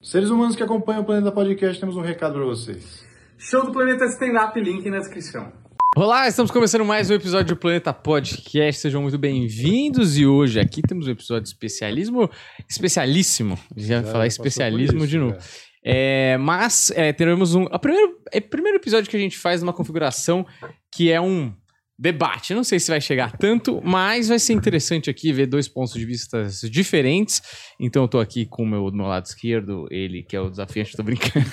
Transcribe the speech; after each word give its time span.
Seres 0.00 0.30
humanos 0.30 0.54
que 0.54 0.62
acompanham 0.62 1.02
o 1.02 1.04
Planeta 1.04 1.32
Podcast, 1.32 1.80
temos 1.80 1.96
um 1.96 2.00
recado 2.00 2.34
para 2.34 2.44
vocês. 2.44 3.04
Show 3.36 3.66
do 3.66 3.72
Planeta 3.72 4.04
Stand-Up, 4.04 4.58
link 4.60 4.88
na 4.88 4.98
descrição. 4.98 5.52
Olá, 5.96 6.28
estamos 6.28 6.52
começando 6.52 6.84
mais 6.84 7.10
um 7.10 7.14
episódio 7.14 7.56
do 7.56 7.58
Planeta 7.58 7.92
Podcast. 7.92 8.80
Sejam 8.80 9.02
muito 9.02 9.18
bem-vindos 9.18 10.16
e 10.16 10.24
hoje 10.24 10.60
aqui 10.60 10.82
temos 10.82 11.08
um 11.08 11.10
episódio 11.10 11.48
especialismo, 11.48 12.30
especialíssimo. 12.70 13.58
Já 13.76 14.00
vou 14.00 14.12
falar 14.12 14.28
especialismo 14.28 14.98
isso, 14.98 15.08
de 15.08 15.18
novo. 15.18 15.36
É, 15.84 16.36
mas 16.38 16.92
é, 16.92 17.12
teremos 17.12 17.56
um. 17.56 17.64
O 17.64 17.78
primeiro, 17.80 18.20
é 18.30 18.38
o 18.38 18.42
primeiro 18.42 18.78
episódio 18.78 19.10
que 19.10 19.16
a 19.16 19.20
gente 19.20 19.36
faz 19.36 19.62
numa 19.62 19.72
configuração 19.72 20.46
que 20.92 21.10
é 21.10 21.20
um 21.20 21.52
debate. 21.98 22.54
Não 22.54 22.62
sei 22.62 22.78
se 22.78 22.90
vai 22.90 23.00
chegar 23.00 23.36
tanto, 23.36 23.80
mas 23.84 24.28
vai 24.28 24.38
ser 24.38 24.52
interessante 24.52 25.10
aqui 25.10 25.32
ver 25.32 25.46
dois 25.46 25.66
pontos 25.66 25.92
de 25.94 26.04
vista 26.04 26.46
diferentes. 26.70 27.42
Então 27.80 28.02
eu 28.02 28.08
tô 28.08 28.20
aqui 28.20 28.46
com 28.46 28.62
o 28.62 28.66
meu, 28.66 28.90
do 28.90 28.96
meu 28.96 29.06
lado 29.06 29.26
esquerdo, 29.26 29.86
ele 29.90 30.22
que 30.22 30.36
é 30.36 30.40
o 30.40 30.48
desafiante, 30.48 30.96
tô 30.96 31.02
brincando. 31.02 31.44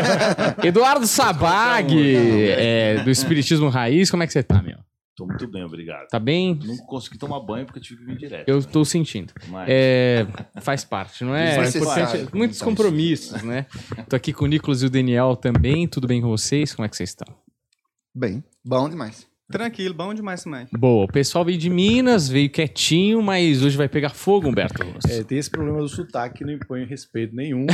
Eduardo 0.62 1.06
Sabag, 1.06 1.94
é, 1.96 3.02
do 3.02 3.10
Espiritismo 3.10 3.68
Raiz. 3.68 4.10
Como 4.10 4.22
é 4.22 4.26
que 4.26 4.32
você 4.32 4.42
tá, 4.42 4.62
meu? 4.62 4.76
Tô 5.16 5.24
muito 5.26 5.50
bem, 5.50 5.64
obrigado. 5.64 6.06
Tá 6.08 6.18
bem? 6.20 6.60
Não 6.62 6.76
consegui 6.84 7.16
tomar 7.16 7.40
banho 7.40 7.64
porque 7.64 7.78
eu 7.78 7.82
tive 7.82 8.00
que 8.00 8.04
vir 8.06 8.18
direto. 8.18 8.46
Eu 8.50 8.62
tô 8.62 8.84
sentindo. 8.84 9.32
Mas 9.48 9.66
É, 9.66 10.26
faz 10.60 10.84
parte, 10.84 11.24
não 11.24 11.34
é? 11.34 11.54
Faz 11.56 11.74
É 11.74 11.78
importante- 11.78 12.18
parte. 12.18 12.36
muitos 12.36 12.60
compromissos, 12.60 13.42
né? 13.42 13.64
Tô 14.10 14.14
aqui 14.14 14.34
com 14.34 14.44
o 14.44 14.46
Nicolas 14.46 14.82
e 14.82 14.86
o 14.86 14.90
Daniel 14.90 15.34
também. 15.34 15.88
Tudo 15.88 16.06
bem 16.06 16.20
com 16.20 16.28
vocês? 16.28 16.74
Como 16.74 16.84
é 16.84 16.88
que 16.90 16.94
vocês 16.98 17.08
estão? 17.08 17.34
Bem, 18.14 18.44
bom 18.62 18.90
demais. 18.90 19.26
Tranquilo, 19.50 19.94
bom 19.94 20.12
demais 20.12 20.42
também. 20.42 20.66
Boa, 20.76 21.04
o 21.04 21.08
pessoal 21.08 21.44
veio 21.44 21.56
de 21.56 21.70
Minas, 21.70 22.28
veio 22.28 22.50
quietinho, 22.50 23.22
mas 23.22 23.62
hoje 23.62 23.76
vai 23.76 23.88
pegar 23.88 24.10
fogo, 24.10 24.48
Humberto. 24.48 24.82
É, 25.08 25.22
tem 25.22 25.38
esse 25.38 25.48
problema 25.48 25.78
do 25.78 25.88
sotaque 25.88 26.38
que 26.38 26.44
não 26.44 26.52
impõe 26.52 26.84
respeito 26.84 27.34
nenhum, 27.34 27.64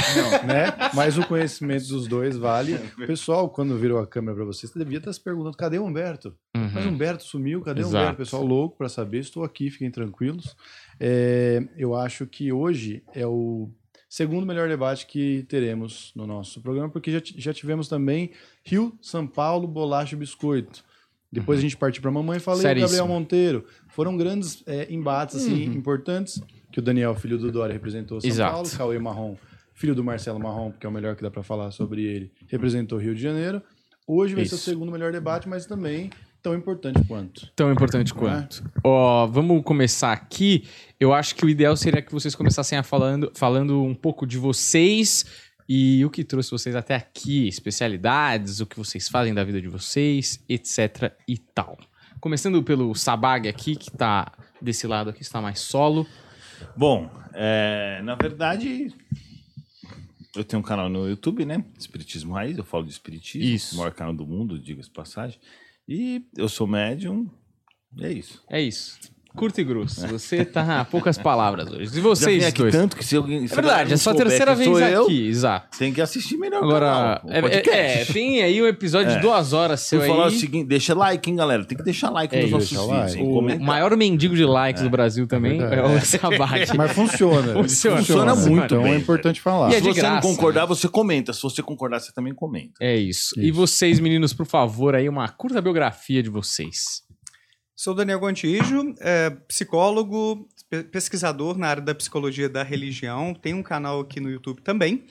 né? 0.47 0.67
Mas 0.95 1.17
o 1.17 1.27
conhecimento 1.27 1.89
dos 1.89 2.07
dois 2.07 2.37
vale. 2.37 2.75
O 2.75 3.07
pessoal, 3.07 3.49
quando 3.49 3.79
virou 3.79 3.99
a 3.99 4.07
câmera 4.07 4.37
para 4.37 4.45
vocês, 4.45 4.71
devia 4.75 4.99
estar 4.99 5.13
se 5.15 5.21
perguntando: 5.23 5.57
cadê 5.57 5.79
o 5.79 5.85
Humberto? 5.85 6.35
Mas 6.55 6.75
o 6.85 6.89
Uhum. 6.89 6.95
Humberto 6.95 7.25
sumiu, 7.25 7.63
cadê 7.63 7.83
o. 7.83 7.89
Humberto? 7.89 8.17
Pessoal 8.19 8.45
louco 8.45 8.77
para 8.77 8.89
saber, 8.91 9.21
estou 9.21 9.43
aqui, 9.43 9.71
fiquem 9.71 9.91
tranquilos. 9.91 10.55
É, 11.01 11.63
eu 11.79 11.95
acho 11.95 12.27
que 12.27 12.53
hoje 12.53 13.03
é 13.15 13.27
o 13.27 13.71
segundo 14.11 14.45
melhor 14.45 14.69
debate 14.69 15.07
que 15.07 15.43
teremos 15.49 16.13
no 16.15 16.27
nosso 16.27 16.61
programa, 16.61 16.91
porque 16.91 17.11
já, 17.11 17.21
já 17.25 17.55
tivemos 17.55 17.89
também 17.89 18.31
Rio, 18.63 18.93
São 19.01 19.27
Paulo, 19.27 19.67
Bolacha 19.67 20.15
e 20.15 20.19
Biscoito. 20.19 20.85
Depois 21.33 21.59
a 21.59 21.63
gente 21.63 21.77
partiu 21.79 22.03
para 22.03 22.11
Mamãe 22.11 22.37
e 22.37 22.41
falei 22.41 22.61
o 22.61 22.63
Seríssimo. 22.63 22.89
Gabriel 22.89 23.09
Monteiro. 23.09 23.65
Foram 23.89 24.17
grandes 24.19 24.63
é, 24.67 24.93
embates 24.93 25.37
assim, 25.37 25.65
importantes, 25.65 26.43
que 26.71 26.79
o 26.79 26.83
Daniel, 26.83 27.15
filho 27.15 27.39
do 27.39 27.51
Dória, 27.51 27.73
representou 27.73 28.21
São 28.21 28.29
Exato. 28.29 28.53
Paulo, 28.53 28.71
Cauê 28.71 28.99
Marrom, 28.99 29.37
filho 29.73 29.95
do 29.95 30.05
Marcelo 30.05 30.39
Marrom, 30.39 30.73
que 30.73 30.85
é 30.85 30.89
o 30.89 30.93
melhor 30.93 31.17
que 31.17 31.23
dá 31.23 31.31
para 31.31 31.43
falar 31.43 31.71
sobre 31.71 32.03
ele, 32.03 32.31
representou 32.49 32.99
Rio 32.99 33.15
de 33.15 33.23
Janeiro. 33.23 33.63
Hoje 34.07 34.35
vai 34.35 34.45
ser 34.45 34.55
o 34.55 34.57
Isso. 34.57 34.65
segundo 34.65 34.93
melhor 34.93 35.11
debate, 35.11 35.49
mas 35.49 35.65
também 35.65 36.11
tão 36.43 36.55
importante 36.55 37.01
quanto. 37.07 37.49
Tão 37.55 37.73
importante 37.73 38.13
quanto. 38.13 38.63
Ó, 38.85 39.27
vamos 39.27 39.63
começar 39.63 40.13
aqui. 40.13 40.65
Eu 40.99 41.15
acho 41.15 41.35
que 41.35 41.47
o 41.47 41.49
ideal 41.49 41.77
seria 41.77 42.03
que 42.03 42.13
vocês 42.13 42.35
começassem 42.35 42.77
a 42.77 42.83
falando, 42.83 43.31
falando 43.35 43.83
um 43.83 43.95
pouco 43.95 44.27
de 44.27 44.37
vocês 44.37 45.25
e 45.69 46.05
o 46.05 46.11
que 46.11 46.25
trouxe 46.25 46.51
vocês 46.51 46.75
até 46.75 46.95
aqui, 46.95 47.49
especialidades, 47.49 48.61
o 48.61 48.67
que 48.67 48.77
vocês 48.77 49.09
fazem 49.09 49.33
da 49.33 49.45
vida 49.45 49.61
de 49.61 49.69
vocês, 49.69 50.43
etc 50.49 51.13
e 51.27 51.39
tal. 51.39 51.79
Começando 52.21 52.63
pelo 52.63 52.95
Sabag 52.95 53.49
aqui, 53.49 53.75
que 53.77 53.91
tá 53.91 54.33
desse 54.61 54.87
lado 54.87 55.11
aqui, 55.11 55.23
está 55.23 55.41
mais 55.41 55.61
solo. 55.61 56.07
Bom, 56.77 57.11
é, 57.35 58.01
na 58.05 58.15
verdade, 58.15 58.95
eu 60.37 60.45
tenho 60.45 60.61
um 60.61 60.65
canal 60.65 60.89
no 60.89 61.09
YouTube, 61.09 61.45
né? 61.45 61.65
Espiritismo 61.79 62.35
Raiz, 62.35 62.57
eu 62.57 62.65
falo 62.65 62.85
de 62.85 62.91
espiritismo. 62.91 63.49
Isso. 63.49 63.75
O 63.75 63.79
maior 63.79 63.93
canal 63.93 64.15
do 64.15 64.27
mundo, 64.27 64.59
diga-se 64.59 64.91
passagem. 64.91 65.41
E 65.89 66.25
eu 66.37 66.49
sou 66.49 66.67
médium, 66.67 67.29
é 67.99 68.13
isso. 68.13 68.43
É 68.49 68.61
isso. 68.61 68.99
Curto 69.35 69.61
e 69.61 69.65
grosso. 69.65 70.07
Você 70.09 70.45
tá 70.45 70.81
a 70.81 70.85
poucas 70.85 71.17
palavras 71.17 71.67
hoje. 71.71 71.85
E 71.91 71.97
Já 71.97 72.03
vocês 72.03 72.45
aqui 72.45 72.59
dois? 72.59 72.73
tanto 72.75 72.97
que 72.97 73.05
se 73.05 73.17
alguém... 73.17 73.47
se 73.47 73.53
É 73.53 73.57
verdade, 73.57 73.93
é 73.95 73.97
sua 73.97 74.13
souber 74.13 74.27
terceira 74.29 74.55
vez 74.55 74.69
eu, 74.93 75.05
aqui, 75.05 75.27
exato. 75.27 75.79
Tem 75.79 75.93
que 75.93 76.01
assistir 76.03 76.37
melhor 76.37 76.63
Agora, 76.63 76.87
canal, 76.87 77.21
é, 77.29 77.41
podcast. 77.41 77.71
é, 77.71 78.05
tem 78.13 78.43
aí 78.43 78.63
um 78.63 78.67
episódio 78.67 79.11
de 79.13 79.17
É. 79.17 79.21
duas 79.21 79.53
horas 79.55 79.81
seu 79.81 80.01
Vou 80.01 80.05
aí. 80.05 80.15
falar 80.15 80.27
o 80.27 80.31
seguinte, 80.31 80.67
deixa 80.67 80.95
like, 80.95 81.31
hein, 81.31 81.37
galera? 81.37 81.65
Tem 81.65 81.79
que 81.79 81.83
deixar 81.85 82.11
like 82.11 82.37
É 82.37 82.43
nos 82.43 82.51
nossos 82.51 82.71
vídeos, 82.71 82.87
like. 82.89 83.23
O 83.23 83.31
Comenta. 83.35 83.65
maior 83.65 83.97
mendigo 83.97 84.37
de 84.37 84.45
likes 84.45 84.83
do 84.83 84.91
Brasil 84.91 85.27
também 85.27 85.61
é, 85.63 85.83
o 85.83 86.01
Sabag. 86.05 86.77
Mas 86.77 86.93
funciona. 86.93 87.55
Funciona. 87.55 87.97
Funciona 87.99 88.35
muito 88.35 88.65
Então 88.67 88.83
bem, 88.83 88.93
é 88.93 88.97
importante 88.97 89.41
falar. 89.41 89.71
E 89.73 89.77
é 89.77 89.79
Se 89.79 89.85
você 89.85 90.01
graça, 90.01 90.15
não 90.15 90.21
concordar, 90.21 90.61
né? 90.63 90.67
você 90.67 90.89
comenta. 90.89 91.33
Se 91.33 91.43
você 91.43 91.63
concordar, 91.63 92.01
você 92.01 92.13
também 92.13 92.35
comenta. 92.35 92.73
É 92.81 92.95
isso. 92.97 93.35
E 93.41 93.49
Isso. 93.49 93.55
vocês, 93.57 93.99
meninos, 93.99 94.35
por 94.35 94.45
favor, 94.47 94.95
aí 94.95 95.09
uma 95.09 95.27
curta 95.29 95.61
biografia 95.63 96.23
de 96.23 96.29
vocês. 96.29 97.03
Sou 97.83 97.95
Daniel 97.97 98.21
Gontijo, 98.21 98.95
é, 99.01 99.29
psicólogo, 99.49 100.49
pe- 100.71 100.85
pesquisador 100.85 101.59
na 101.59 101.67
área 101.67 101.83
da 101.83 101.93
psicologia 101.93 102.49
da 102.49 102.63
religião. 102.63 103.35
Tenho 103.35 103.57
um 103.57 103.63
canal 103.65 103.99
aqui 103.99 104.21
no 104.21 104.31
YouTube 104.31 104.63
também, 104.63 105.03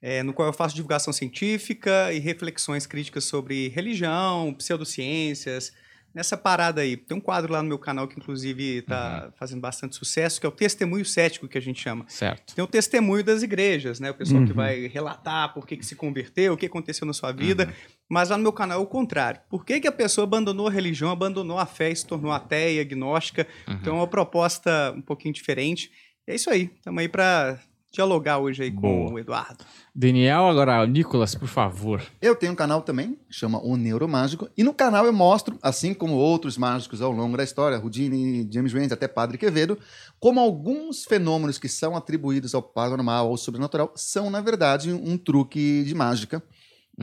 é, 0.00 0.22
no 0.22 0.32
qual 0.32 0.46
eu 0.46 0.52
faço 0.52 0.72
divulgação 0.72 1.12
científica 1.12 2.12
e 2.12 2.20
reflexões 2.20 2.86
críticas 2.86 3.24
sobre 3.24 3.66
religião, 3.70 4.54
pseudociências, 4.54 5.72
nessa 6.14 6.36
parada 6.36 6.82
aí. 6.82 6.96
Tem 6.96 7.16
um 7.16 7.20
quadro 7.20 7.52
lá 7.52 7.60
no 7.60 7.68
meu 7.70 7.78
canal 7.78 8.06
que, 8.06 8.16
inclusive, 8.20 8.76
está 8.78 9.32
fazendo 9.36 9.60
bastante 9.60 9.96
sucesso, 9.96 10.38
que 10.38 10.46
é 10.46 10.48
o 10.48 10.52
Testemunho 10.52 11.04
Cético, 11.04 11.48
que 11.48 11.58
a 11.58 11.60
gente 11.60 11.80
chama. 11.80 12.04
Certo. 12.06 12.54
Tem 12.54 12.62
o 12.62 12.68
testemunho 12.68 13.24
das 13.24 13.42
igrejas, 13.42 13.98
né? 13.98 14.10
O 14.10 14.14
pessoal 14.14 14.44
que 14.44 14.50
Uhum. 14.50 14.56
vai 14.56 14.86
relatar 14.86 15.52
por 15.54 15.66
que, 15.66 15.76
que 15.76 15.84
se 15.86 15.96
converteu, 15.96 16.52
o 16.52 16.56
que 16.56 16.66
aconteceu 16.66 17.04
na 17.04 17.12
sua 17.14 17.32
vida. 17.32 17.74
Mas 18.12 18.28
lá 18.28 18.36
no 18.36 18.42
meu 18.42 18.52
canal 18.52 18.78
é 18.78 18.82
o 18.82 18.86
contrário. 18.86 19.40
Por 19.48 19.64
que, 19.64 19.80
que 19.80 19.88
a 19.88 19.92
pessoa 19.92 20.26
abandonou 20.26 20.68
a 20.68 20.70
religião, 20.70 21.10
abandonou 21.10 21.58
a 21.58 21.64
fé 21.64 21.90
e 21.90 21.96
se 21.96 22.04
tornou 22.04 22.30
ateia, 22.30 22.82
agnóstica? 22.82 23.46
Então 23.66 23.94
é 23.94 23.96
uma 24.00 24.06
proposta 24.06 24.92
um 24.94 25.00
pouquinho 25.00 25.32
diferente. 25.32 25.90
E 26.28 26.32
é 26.32 26.34
isso 26.34 26.50
aí. 26.50 26.70
Estamos 26.76 27.00
aí 27.00 27.08
para 27.08 27.58
dialogar 27.90 28.36
hoje 28.36 28.64
aí 28.64 28.70
com 28.70 29.06
Boa. 29.06 29.12
o 29.12 29.18
Eduardo. 29.18 29.64
Daniel, 29.94 30.46
agora, 30.46 30.86
Nicolas, 30.86 31.34
por 31.34 31.48
favor. 31.48 32.02
Eu 32.20 32.36
tenho 32.36 32.52
um 32.52 32.54
canal 32.54 32.82
também, 32.82 33.16
chama 33.30 33.58
O 33.64 33.78
Neuromágico, 33.78 34.46
e 34.58 34.62
no 34.62 34.74
canal 34.74 35.06
eu 35.06 35.12
mostro, 35.12 35.58
assim 35.62 35.94
como 35.94 36.12
outros 36.12 36.58
mágicos 36.58 37.00
ao 37.00 37.12
longo 37.12 37.34
da 37.38 37.44
história, 37.44 37.78
Houdini, 37.78 38.46
James 38.52 38.74
Randi, 38.74 38.92
até 38.92 39.08
Padre 39.08 39.38
Quevedo, 39.38 39.78
como 40.20 40.38
alguns 40.38 41.06
fenômenos 41.06 41.56
que 41.56 41.68
são 41.68 41.96
atribuídos 41.96 42.54
ao 42.54 42.62
paranormal 42.62 43.30
ou 43.30 43.38
sobrenatural 43.38 43.90
são, 43.96 44.28
na 44.28 44.42
verdade, 44.42 44.92
um 44.92 45.16
truque 45.16 45.82
de 45.84 45.94
mágica. 45.94 46.42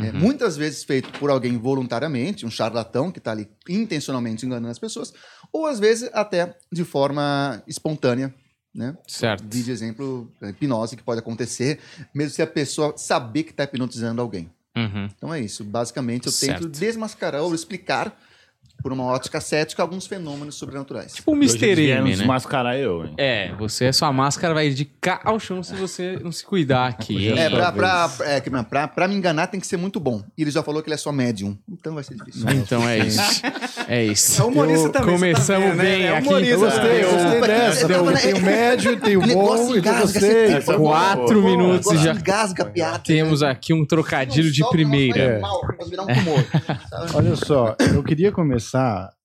É, 0.07 0.11
muitas 0.11 0.55
vezes 0.55 0.83
feito 0.83 1.09
por 1.19 1.29
alguém 1.29 1.57
voluntariamente, 1.57 2.45
um 2.45 2.51
charlatão 2.51 3.11
que 3.11 3.19
está 3.19 3.31
ali 3.31 3.49
intencionalmente 3.67 4.45
enganando 4.45 4.71
as 4.71 4.79
pessoas, 4.79 5.13
ou 5.51 5.65
às 5.65 5.79
vezes 5.79 6.09
até 6.13 6.55
de 6.71 6.83
forma 6.83 7.61
espontânea, 7.67 8.33
né? 8.73 8.95
Certo. 9.07 9.43
De 9.45 9.71
exemplo, 9.71 10.31
a 10.41 10.49
hipnose 10.49 10.95
que 10.95 11.03
pode 11.03 11.19
acontecer, 11.19 11.79
mesmo 12.13 12.35
se 12.35 12.41
a 12.41 12.47
pessoa 12.47 12.93
saber 12.97 13.43
que 13.43 13.51
está 13.51 13.63
hipnotizando 13.63 14.21
alguém. 14.21 14.49
Uhum. 14.75 15.09
Então 15.15 15.33
é 15.33 15.39
isso. 15.39 15.63
Basicamente, 15.63 16.27
eu 16.27 16.31
tento 16.31 16.63
Certo. 16.63 16.69
desmascarar 16.69 17.41
ou 17.41 17.53
explicar, 17.53 18.17
por 18.81 18.91
uma 18.93 19.03
ótica 19.03 19.39
cética, 19.41 19.81
alguns 19.81 20.07
fenômenos 20.07 20.55
sobrenaturais. 20.55 21.13
Tipo 21.13 21.31
o 21.31 21.35
Hoje 21.37 21.49
Mr. 21.57 21.65
eles 21.65 21.77
vieram 21.85 22.01
M, 22.03 22.09
né? 22.11 22.17
desmascarar 22.17 22.75
eu, 22.75 23.05
hein? 23.05 23.13
É, 23.17 23.51
você, 23.57 23.91
sua 23.93 24.11
máscara 24.13 24.53
vai 24.53 24.69
de 24.69 24.85
cá 24.85 25.19
ao 25.23 25.39
chão 25.39 25.61
se 25.63 25.73
você 25.75 26.17
não 26.23 26.31
se 26.31 26.45
cuidar 26.45 26.87
aqui. 26.87 27.27
hein? 27.29 27.37
É, 27.39 27.49
pra, 27.49 27.71
pra, 27.71 28.11
é, 28.21 28.41
pra, 28.63 28.87
pra 28.87 29.07
me 29.07 29.15
enganar 29.15 29.47
tem 29.47 29.59
que 29.59 29.67
ser 29.67 29.77
muito 29.77 29.99
bom. 29.99 30.23
E 30.37 30.41
ele 30.43 30.51
já 30.51 30.63
falou 30.63 30.81
que 30.81 30.87
ele 30.89 30.95
é 30.95 30.97
só 30.97 31.11
médium. 31.11 31.57
Então 31.69 31.93
vai 31.95 32.03
ser 32.03 32.15
difícil. 32.15 32.49
Então 32.51 32.87
é 32.87 32.99
isso. 33.05 33.41
É 33.87 34.03
isso. 34.03 34.41
É 34.41 34.45
humorista 34.45 34.87
Eu- 34.87 34.91
também, 34.91 35.05
tá 35.07 35.19
Começamos 35.19 35.75
né? 35.75 35.83
bem 35.83 36.03
É 36.03 36.17
aqui. 36.17 36.27
humorista. 36.27 36.53
Eu 36.53 36.59
gostei, 36.59 37.03
eu 37.03 37.11
gostei 37.11 37.41
dessa. 37.41 37.81
eu 37.91 38.13
Tem 38.13 38.33
o- 38.33 38.41
médio, 38.41 38.99
tem 38.99 39.17
o 39.17 39.21
bom, 39.21 39.27
então 39.27 39.69
eu 39.71 39.77
engasga, 39.77 40.19
gostei. 40.19 40.75
Quatro 40.77 41.43
minutos 41.43 41.99
já. 42.01 42.13
engasga 42.13 42.65
piada. 42.65 42.99
Temos 42.99 43.43
aqui 43.43 43.73
um 43.73 43.85
trocadilho 43.85 44.51
de 44.51 44.67
primeira. 44.69 45.41
um? 45.43 47.15
Olha 47.15 47.35
só, 47.35 47.75
eu 47.93 48.03
queria 48.03 48.31
começar, 48.31 48.68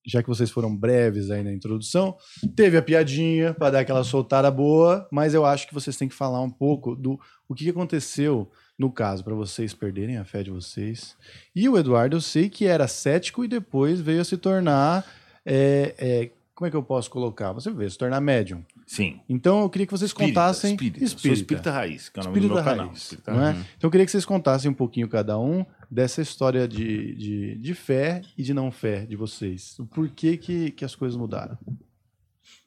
já 0.05 0.21
que 0.21 0.29
vocês 0.29 0.51
foram 0.51 0.75
breves 0.75 1.31
aí 1.31 1.43
na 1.43 1.51
introdução, 1.51 2.15
teve 2.55 2.77
a 2.77 2.81
piadinha 2.81 3.53
para 3.53 3.71
dar 3.71 3.79
aquela 3.79 4.03
soltada 4.03 4.49
boa, 4.51 5.07
mas 5.11 5.33
eu 5.33 5.45
acho 5.45 5.67
que 5.67 5.73
vocês 5.73 5.97
têm 5.97 6.07
que 6.07 6.15
falar 6.15 6.41
um 6.41 6.49
pouco 6.49 6.95
do 6.95 7.19
o 7.47 7.53
que 7.53 7.69
aconteceu 7.69 8.49
no 8.77 8.91
caso, 8.91 9.23
para 9.23 9.33
vocês 9.33 9.73
perderem 9.73 10.17
a 10.17 10.25
fé 10.25 10.43
de 10.43 10.51
vocês. 10.51 11.15
E 11.55 11.67
o 11.69 11.77
Eduardo, 11.77 12.17
eu 12.17 12.21
sei 12.21 12.49
que 12.49 12.65
era 12.65 12.87
cético 12.87 13.43
e 13.43 13.47
depois 13.47 14.01
veio 14.01 14.21
a 14.21 14.25
se 14.25 14.37
tornar. 14.37 15.05
é, 15.45 15.95
é, 15.97 16.31
como 16.53 16.67
é 16.67 16.71
que 16.71 16.77
eu 16.77 16.83
posso 16.83 17.09
colocar? 17.09 17.51
Você 17.51 17.69
veio 17.71 17.91
se 17.91 17.97
tornar 17.97 18.21
médium. 18.21 18.63
Sim. 18.85 19.19
Então 19.27 19.61
eu 19.61 19.69
queria 19.69 19.87
que 19.87 19.91
vocês 19.91 20.11
Espírita, 20.11 20.39
contassem. 20.39 20.71
espírita. 20.71 21.03
Eu 21.03 21.07
Sou 21.07 21.33
espírita 21.33 21.71
raiz, 21.71 22.07
que 22.09 22.19
é 22.19 22.21
o 22.21 22.25
nome 22.25 22.39
do 22.39 22.47
meu 22.47 22.61
raiz, 22.61 22.97
Espírita 22.97 23.31
não 23.33 23.41
é? 23.41 23.51
raiz. 23.51 23.65
Então 23.77 23.87
eu 23.87 23.91
queria 23.91 24.05
que 24.05 24.11
vocês 24.11 24.25
contassem 24.25 24.69
um 24.69 24.73
pouquinho 24.73 25.09
cada 25.09 25.39
um 25.39 25.65
dessa 25.89 26.21
história 26.21 26.67
de, 26.67 27.15
de, 27.15 27.55
de 27.57 27.73
fé 27.73 28.21
e 28.37 28.43
de 28.43 28.53
não 28.53 28.71
fé 28.71 29.05
de 29.05 29.15
vocês. 29.15 29.77
O 29.79 29.85
porquê 29.87 30.37
que, 30.37 30.71
que 30.71 30.85
as 30.85 30.95
coisas 30.95 31.17
mudaram. 31.17 31.57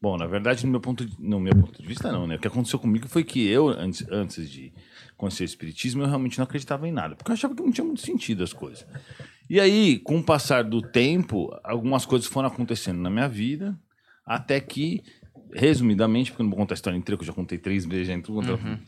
Bom, 0.00 0.16
na 0.16 0.26
verdade, 0.26 0.64
no 0.64 0.70
meu 0.70 0.80
ponto 0.80 1.04
de, 1.04 1.16
no 1.20 1.40
meu 1.40 1.54
ponto 1.54 1.80
de 1.80 1.86
vista, 1.86 2.10
não, 2.12 2.26
né? 2.26 2.36
O 2.36 2.38
que 2.38 2.46
aconteceu 2.46 2.78
comigo 2.78 3.08
foi 3.08 3.24
que 3.24 3.46
eu, 3.48 3.68
antes, 3.68 4.06
antes 4.10 4.48
de 4.48 4.72
conhecer 5.16 5.42
o 5.42 5.46
Espiritismo, 5.46 6.02
eu 6.02 6.06
realmente 6.06 6.38
não 6.38 6.44
acreditava 6.44 6.86
em 6.86 6.92
nada, 6.92 7.16
porque 7.16 7.30
eu 7.30 7.34
achava 7.34 7.54
que 7.54 7.62
não 7.62 7.72
tinha 7.72 7.84
muito 7.84 8.00
sentido 8.00 8.44
as 8.44 8.52
coisas. 8.52 8.86
E 9.50 9.58
aí, 9.58 9.98
com 9.98 10.18
o 10.18 10.22
passar 10.22 10.62
do 10.62 10.80
tempo, 10.80 11.48
algumas 11.64 12.06
coisas 12.06 12.28
foram 12.28 12.48
acontecendo 12.48 13.00
na 13.00 13.10
minha 13.10 13.28
vida, 13.28 13.76
até 14.24 14.60
que, 14.60 15.02
resumidamente, 15.52 16.30
porque 16.30 16.42
eu 16.42 16.44
não 16.44 16.50
vou 16.50 16.58
contar 16.58 16.74
a 16.74 16.76
história 16.76 16.96
inteira, 16.96 17.16
que 17.16 17.22
eu 17.22 17.26
já 17.26 17.32
contei 17.32 17.58
três 17.58 17.84
vezes, 17.84 18.08
já 18.08 18.14
entrou, 18.14 18.38
uhum. 18.38 18.78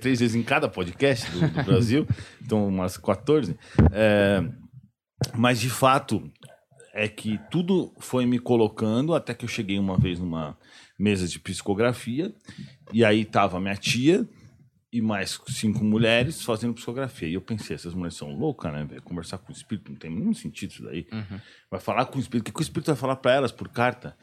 três 0.00 0.20
vezes 0.20 0.34
em 0.34 0.42
cada 0.42 0.68
podcast 0.68 1.30
do, 1.30 1.48
do 1.48 1.62
Brasil, 1.64 2.06
então 2.42 2.66
umas 2.66 2.96
14. 2.96 3.56
É, 3.92 4.44
mas, 5.34 5.60
de 5.60 5.70
fato, 5.70 6.30
é 6.92 7.08
que 7.08 7.40
tudo 7.50 7.94
foi 7.98 8.26
me 8.26 8.38
colocando 8.38 9.14
até 9.14 9.34
que 9.34 9.44
eu 9.44 9.48
cheguei 9.48 9.78
uma 9.78 9.96
vez 9.96 10.18
numa 10.18 10.56
mesa 10.98 11.26
de 11.26 11.38
psicografia 11.38 12.34
e 12.92 13.04
aí 13.04 13.24
tava 13.24 13.60
minha 13.60 13.76
tia 13.76 14.28
e 14.92 15.00
mais 15.00 15.40
cinco 15.48 15.82
mulheres 15.82 16.42
fazendo 16.42 16.74
psicografia. 16.74 17.26
E 17.26 17.34
eu 17.34 17.40
pensei, 17.40 17.74
essas 17.74 17.94
mulheres 17.94 18.16
são 18.16 18.30
loucas, 18.30 18.70
né, 18.70 18.84
velho? 18.84 19.02
Conversar 19.02 19.38
com 19.38 19.50
o 19.50 19.56
espírito 19.56 19.90
não 19.90 19.98
tem 19.98 20.10
nenhum 20.10 20.34
sentido 20.34 20.70
isso 20.70 20.82
daí. 20.82 21.06
Uhum. 21.10 21.40
Vai 21.70 21.80
falar 21.80 22.04
com 22.06 22.18
o 22.18 22.20
espírito, 22.20 22.42
o 22.42 22.44
que, 22.44 22.52
que 22.52 22.60
o 22.60 22.62
espírito 22.62 22.88
vai 22.88 22.96
falar 22.96 23.16
para 23.16 23.32
elas 23.32 23.50
por 23.50 23.68
carta? 23.70 24.14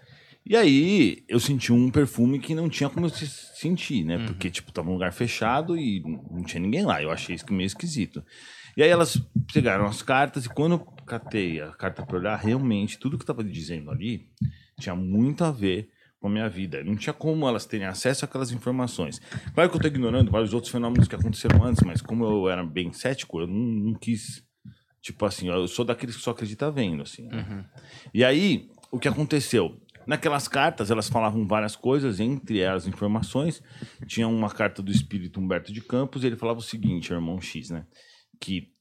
E 0.50 0.56
aí 0.56 1.24
eu 1.30 1.40
senti 1.40 1.72
um 1.72 1.92
perfume 1.92 2.40
que 2.40 2.56
não 2.56 2.68
tinha 2.68 2.90
como 2.90 3.06
eu 3.06 3.12
sentir, 3.12 4.04
né? 4.04 4.18
Uhum. 4.18 4.25
Porque, 4.25 4.50
tipo, 4.50 4.72
tava 4.72 4.90
um 4.90 4.94
lugar 4.94 5.13
fechado 5.13 5.78
e 5.78 6.01
não 6.01 6.42
tinha 6.44 6.60
ninguém 6.60 6.84
lá. 6.84 7.04
Eu 7.04 7.12
achei 7.12 7.36
isso 7.36 7.46
meio 7.54 7.68
esquisito. 7.68 8.24
E 8.75 8.81
aí 8.81 8.90
elas 8.90 9.22
pegaram 9.54 9.86
as 9.86 10.01
cartas 10.01 10.46
e 10.46 10.50
quando 10.50 10.72
eu 10.72 10.80
catei 11.06 11.62
a 11.62 11.69
carta 11.74 12.04
para 12.04 12.18
olhar, 12.18 12.36
realmente 12.36 12.98
tudo 12.98 13.16
que 13.16 13.24
estava 13.24 13.44
dizendo 13.44 13.92
ali 13.92 14.28
tinha 14.80 14.96
muito 14.96 15.44
a 15.44 15.51
ver 15.51 15.88
com 16.19 16.28
a 16.28 16.31
minha 16.31 16.50
vida. 16.50 16.84
Não 16.84 16.96
tinha 16.96 17.13
como 17.13 17.48
elas 17.48 17.68
terem 17.68 17.86
acesso 17.86 18.25
àquelas 18.25 18.51
informações. 18.51 19.19
Claro 19.54 19.69
que 19.69 19.75
eu 19.75 19.80
estou 19.80 19.92
ignorando 19.92 20.31
vários 20.31 20.51
outros 20.51 20.72
fenômenos 20.72 21.07
que 21.07 21.16
aconteceram 21.16 21.63
antes, 21.63 21.84
mas 21.84 22.01
como 22.01 22.25
eu 22.25 22.50
era 22.50 22.66
bem 22.66 22.92
cético, 22.92 23.40
eu 23.40 23.46
não, 23.46 23.56
não 23.56 23.94
quis. 23.94 24.44
Tipo 25.00 25.25
assim, 25.25 25.48
eu 25.48 25.68
sou 25.68 25.86
daqueles 25.86 26.16
que 26.16 26.24
só 26.24 26.31
acredita 26.31 26.72
vendo, 26.72 27.04
assim. 27.04 27.28
Né? 27.28 27.46
Uhum. 27.48 27.63
E 28.13 28.24
aí, 28.24 28.68
o 28.92 28.98
que 28.98 29.07
aconteceu? 29.07 29.80
Naquelas 30.09 30.47
cartas, 30.47 30.89
elas 30.89 31.07
falavam 31.07 31.45
várias 31.45 31.75
coisas, 31.75 32.19
entre 32.19 32.59
elas 32.59 32.88
informações. 32.88 33.61
Tinha 34.07 34.27
uma 34.27 34.50
carta 34.50 34.81
do 34.81 34.91
espírito 34.91 35.39
Humberto 35.39 35.71
de 35.71 35.81
Campos, 35.81 36.23
e 36.23 36.27
ele 36.27 36.35
falava 36.35 36.57
o 36.57 36.63
seguinte, 36.63 37.13
irmão 37.13 37.39
X, 37.39 37.69
né? 37.69 37.85
que 38.39 38.71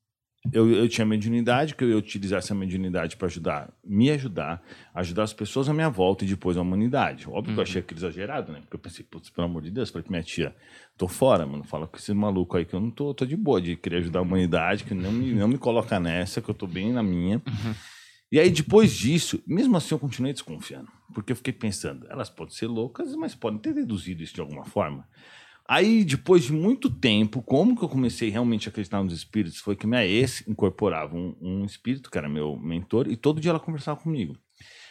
eu, 0.53 0.71
eu 0.71 0.89
tinha 0.89 1.05
mediunidade, 1.05 1.75
que 1.75 1.85
eu 1.85 1.91
ia 1.91 1.97
utilizar 1.99 2.39
essa 2.39 2.55
mediunidade 2.55 3.17
para 3.17 3.27
ajudar, 3.27 3.71
me 3.85 4.09
ajudar, 4.11 4.63
ajudar 4.95 5.25
as 5.25 5.33
pessoas 5.35 5.69
à 5.69 5.75
minha 5.75 5.91
volta 5.91 6.25
e 6.25 6.29
depois 6.29 6.57
a 6.57 6.63
humanidade. 6.63 7.29
Óbvio 7.29 7.37
uhum. 7.37 7.43
que 7.43 7.51
eu 7.51 7.57
uhum. 7.57 7.63
achei 7.63 7.81
aquilo 7.81 8.01
exagerado, 8.01 8.53
né? 8.53 8.61
Porque 8.61 8.77
eu 8.77 8.81
pensei, 8.81 9.05
putz, 9.05 9.29
pelo 9.29 9.47
amor 9.47 9.63
de 9.63 9.71
Deus, 9.71 9.91
falei 9.91 10.05
pra 10.05 10.13
minha 10.13 10.23
tia, 10.23 10.57
tô 10.97 11.09
fora, 11.09 11.45
mano, 11.45 11.65
fala 11.65 11.87
com 11.87 11.97
esse 11.97 12.15
maluco 12.15 12.57
aí 12.57 12.65
que 12.65 12.73
eu 12.73 12.81
não 12.81 12.91
tô, 12.91 13.13
tô 13.13 13.27
de 13.27 13.37
boa 13.37 13.61
de 13.61 13.77
querer 13.77 13.97
ajudar 13.97 14.21
a 14.21 14.23
humanidade, 14.23 14.85
que 14.85 14.95
não 14.95 15.13
me, 15.13 15.35
não 15.35 15.49
me 15.49 15.59
coloca 15.59 15.99
nessa, 15.99 16.41
que 16.41 16.49
eu 16.49 16.55
tô 16.55 16.67
bem 16.67 16.93
na 16.93 17.03
minha. 17.03 17.43
Uhum. 17.47 17.75
E 18.31 18.39
aí, 18.39 18.51
depois 18.51 18.93
disso, 18.93 19.43
mesmo 19.47 19.77
assim, 19.77 19.95
eu 19.95 19.99
continuei 19.99 20.33
desconfiando. 20.33 20.89
Porque 21.15 21.33
eu 21.33 21.37
fiquei 21.37 21.53
pensando, 21.53 22.07
elas 22.11 22.29
podem 22.29 22.55
ser 22.55 22.67
loucas, 22.67 23.15
mas 23.15 23.35
podem 23.35 23.59
ter 23.59 23.73
deduzido 23.73 24.23
isso 24.23 24.35
de 24.35 24.41
alguma 24.41 24.65
forma. 24.65 25.09
Aí, 25.67 26.05
depois 26.05 26.45
de 26.45 26.53
muito 26.53 26.89
tempo, 26.89 27.43
como 27.43 27.77
que 27.77 27.85
eu 27.85 27.89
comecei 27.89 28.31
realmente 28.31 28.69
a 28.69 28.71
acreditar 28.71 29.03
nos 29.03 29.13
espíritos? 29.13 29.59
Foi 29.59 29.77
que 29.77 29.87
minha 29.87 30.05
ex 30.05 30.43
incorporava 30.47 31.15
um, 31.15 31.37
um 31.41 31.65
espírito, 31.65 32.11
que 32.11 32.17
era 32.17 32.29
meu 32.29 32.57
mentor, 32.57 33.07
e 33.09 33.17
todo 33.17 33.41
dia 33.41 33.51
ela 33.51 33.61
conversava 33.61 34.01
comigo. 34.01 34.37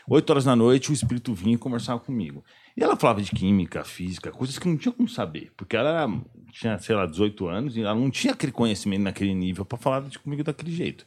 Oito 0.10 0.30
horas 0.30 0.46
da 0.46 0.56
noite, 0.56 0.90
o 0.90 0.94
espírito 0.94 1.34
vinha 1.34 1.56
e 1.56 1.58
conversava 1.58 2.00
comigo. 2.00 2.44
E 2.78 2.84
ela 2.84 2.96
falava 2.96 3.22
de 3.22 3.32
química, 3.32 3.84
física, 3.84 4.32
coisas 4.32 4.58
que 4.58 4.68
não 4.68 4.78
tinha 4.78 4.92
como 4.92 5.10
saber. 5.10 5.52
Porque 5.58 5.76
ela 5.76 5.90
era, 5.90 6.22
tinha, 6.52 6.80
sei 6.80 6.96
lá, 6.96 7.06
18 7.06 7.48
anos 7.48 7.76
e 7.76 7.82
ela 7.82 7.94
não 7.94 8.10
tinha 8.10 8.34
aquele 8.34 8.52
conhecimento 8.52 9.02
naquele 9.02 9.34
nível 9.34 9.66
para 9.66 9.78
falar 9.78 10.02
de 10.02 10.18
comigo 10.18 10.44
daquele 10.44 10.72
jeito. 10.72 11.06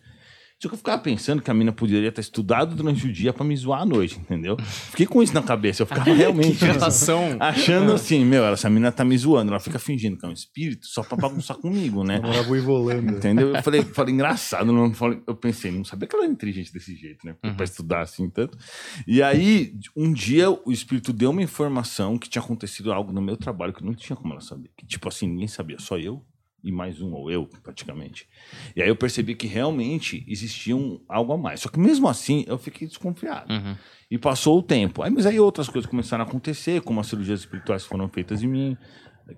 Só 0.60 0.68
que 0.68 0.74
eu 0.74 0.78
ficava 0.78 1.00
pensando 1.00 1.40
que 1.40 1.50
a 1.50 1.54
mina 1.54 1.72
poderia 1.72 2.12
ter 2.12 2.20
estudado 2.20 2.76
durante 2.76 3.06
o 3.06 3.10
dia 3.10 3.32
pra 3.32 3.42
me 3.42 3.56
zoar 3.56 3.80
à 3.80 3.86
noite, 3.86 4.18
entendeu? 4.18 4.58
Fiquei 4.60 5.06
com 5.06 5.22
isso 5.22 5.32
na 5.32 5.42
cabeça. 5.42 5.82
Eu 5.82 5.86
ficava 5.86 6.12
realmente 6.12 6.60
relação. 6.62 7.38
achando 7.40 7.94
assim, 7.94 8.26
meu, 8.26 8.44
essa 8.44 8.68
mina 8.68 8.92
tá 8.92 9.02
me 9.02 9.16
zoando. 9.16 9.52
Ela 9.52 9.58
fica 9.58 9.78
fingindo 9.78 10.18
que 10.18 10.26
é 10.26 10.28
um 10.28 10.32
espírito 10.32 10.86
só 10.86 11.02
pra 11.02 11.16
bagunçar 11.16 11.56
comigo, 11.56 12.04
né? 12.04 12.20
Ela 12.22 12.58
envolando. 12.58 13.10
Entendeu? 13.10 13.54
Eu 13.56 13.62
falei, 13.62 13.82
falei 13.82 14.12
engraçado. 14.14 14.70
Não, 14.70 14.92
falei, 14.92 15.22
eu 15.26 15.34
pensei, 15.34 15.70
não 15.70 15.82
sabia 15.82 16.06
que 16.06 16.14
ela 16.14 16.24
era 16.24 16.32
inteligente 16.32 16.70
desse 16.70 16.94
jeito, 16.94 17.24
né? 17.24 17.34
Uhum. 17.42 17.54
Pra 17.54 17.64
estudar 17.64 18.02
assim 18.02 18.28
tanto. 18.28 18.58
E 19.06 19.22
aí, 19.22 19.72
um 19.96 20.12
dia, 20.12 20.50
o 20.50 20.70
espírito 20.70 21.10
deu 21.10 21.30
uma 21.30 21.42
informação 21.42 22.18
que 22.18 22.28
tinha 22.28 22.42
acontecido 22.42 22.92
algo 22.92 23.12
no 23.12 23.22
meu 23.22 23.38
trabalho 23.38 23.72
que 23.72 23.82
não 23.82 23.94
tinha 23.94 24.14
como 24.14 24.34
ela 24.34 24.42
saber. 24.42 24.70
Que, 24.76 24.84
tipo 24.84 25.08
assim, 25.08 25.26
ninguém 25.26 25.48
sabia, 25.48 25.78
só 25.78 25.96
eu 25.96 26.22
e 26.62 26.70
mais 26.70 27.00
um, 27.00 27.12
ou 27.12 27.30
eu, 27.30 27.46
praticamente. 27.62 28.28
E 28.76 28.82
aí 28.82 28.88
eu 28.88 28.96
percebi 28.96 29.34
que 29.34 29.46
realmente 29.46 30.24
existia 30.28 30.76
um, 30.76 31.02
algo 31.08 31.32
a 31.32 31.38
mais. 31.38 31.60
Só 31.60 31.68
que 31.68 31.78
mesmo 31.78 32.08
assim, 32.08 32.44
eu 32.46 32.58
fiquei 32.58 32.86
desconfiado. 32.86 33.52
Uhum. 33.52 33.76
E 34.10 34.18
passou 34.18 34.58
o 34.58 34.62
tempo. 34.62 35.02
Aí, 35.02 35.10
mas 35.10 35.26
aí 35.26 35.38
outras 35.38 35.68
coisas 35.68 35.88
começaram 35.88 36.24
a 36.24 36.26
acontecer, 36.26 36.82
como 36.82 37.00
as 37.00 37.06
cirurgias 37.06 37.40
espirituais 37.40 37.84
foram 37.84 38.08
feitas 38.08 38.42
em 38.42 38.48
mim, 38.48 38.76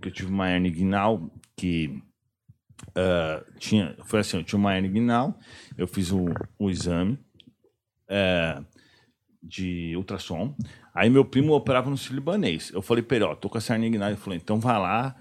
que 0.00 0.08
eu 0.08 0.12
tive 0.12 0.30
uma 0.30 0.50
hernia 0.50 0.70
inguinal, 0.70 1.30
que 1.56 2.02
uh, 2.90 3.58
tinha, 3.58 3.96
foi 4.04 4.20
assim, 4.20 4.38
eu 4.38 4.44
tinha 4.44 4.58
uma 4.58 4.74
hernia 4.74 4.90
inguinal, 4.90 5.38
eu 5.76 5.86
fiz 5.86 6.10
o, 6.10 6.24
o 6.58 6.70
exame 6.70 7.18
uh, 8.08 8.64
de 9.42 9.94
ultrassom, 9.96 10.56
aí 10.94 11.10
meu 11.10 11.24
primo 11.24 11.52
operava 11.52 11.90
no 11.90 11.96
libanês. 12.10 12.70
Eu 12.72 12.80
falei 12.80 13.04
ele, 13.10 13.24
ó, 13.24 13.34
tô 13.34 13.48
com 13.48 13.58
essa 13.58 13.74
hernia 13.74 13.88
inguinal. 13.88 14.08
Ele 14.08 14.16
falou, 14.16 14.36
então 14.36 14.58
vai 14.58 14.78
lá, 14.78 15.14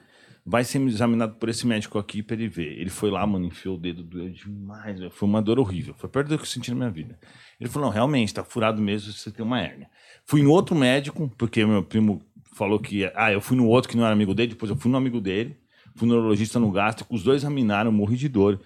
vai 0.45 0.63
ser 0.63 0.81
examinado 0.81 1.35
por 1.35 1.49
esse 1.49 1.65
médico 1.65 1.99
aqui 1.99 2.23
para 2.23 2.35
ele 2.35 2.47
ver. 2.47 2.79
Ele 2.79 2.89
foi 2.89 3.11
lá, 3.11 3.25
mano, 3.25 3.45
enfiou 3.45 3.75
o 3.75 3.79
dedo, 3.79 4.03
doeu 4.03 4.29
demais, 4.29 4.99
Foi 5.11 5.29
uma 5.29 5.41
dor 5.41 5.59
horrível. 5.59 5.93
Foi 5.97 6.09
perto 6.09 6.29
do 6.29 6.37
que 6.37 6.43
eu 6.43 6.47
senti 6.47 6.71
na 6.71 6.77
minha 6.77 6.89
vida. 6.89 7.19
Ele 7.59 7.69
falou: 7.69 7.87
não, 7.87 7.93
realmente, 7.93 8.33
tá 8.33 8.43
furado 8.43 8.81
mesmo, 8.81 9.11
você 9.13 9.31
tem 9.31 9.45
uma 9.45 9.59
hérnia. 9.59 9.89
Fui 10.25 10.41
no 10.41 10.51
outro 10.51 10.75
médico, 10.75 11.31
porque 11.37 11.65
meu 11.65 11.83
primo 11.83 12.21
falou 12.55 12.79
que. 12.79 13.09
Ah, 13.15 13.31
eu 13.31 13.41
fui 13.41 13.55
no 13.55 13.67
outro 13.67 13.89
que 13.89 13.97
não 13.97 14.03
era 14.03 14.13
amigo 14.13 14.33
dele, 14.33 14.49
depois 14.49 14.69
eu 14.69 14.77
fui 14.77 14.91
no 14.91 14.97
amigo 14.97 15.21
dele, 15.21 15.57
fui 15.95 16.07
no 16.07 16.15
neurologista 16.15 16.59
no 16.59 16.71
gástrico, 16.71 17.13
os 17.13 17.23
dois 17.23 17.41
examinaram, 17.41 17.91
morri 17.91 18.17
de 18.17 18.27
dor. 18.27 18.59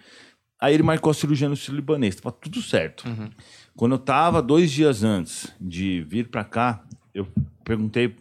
Aí 0.59 0.73
ele 0.73 0.83
marcou 0.83 1.11
a 1.11 1.13
cirurgia 1.13 1.49
no 1.49 1.55
libanês, 1.69 2.15
tava 2.15 2.33
tudo 2.33 2.61
certo. 2.61 3.07
Uhum. 3.07 3.29
Quando 3.75 3.91
eu 3.91 3.99
tava 3.99 4.41
dois 4.41 4.71
dias 4.71 5.03
antes 5.03 5.53
de 5.59 6.01
vir 6.03 6.29
para 6.29 6.45
cá, 6.45 6.83
eu 7.13 7.27
perguntei 7.63 8.15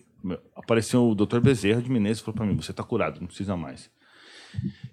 apareceu 0.54 1.08
o 1.08 1.14
doutor 1.14 1.40
Bezerra 1.40 1.82
de 1.82 1.90
Menezes 1.90 2.20
e 2.20 2.24
falou 2.24 2.36
para 2.36 2.46
mim: 2.46 2.56
você 2.56 2.70
está 2.70 2.82
curado, 2.82 3.20
não 3.20 3.26
precisa 3.26 3.56
mais. 3.56 3.90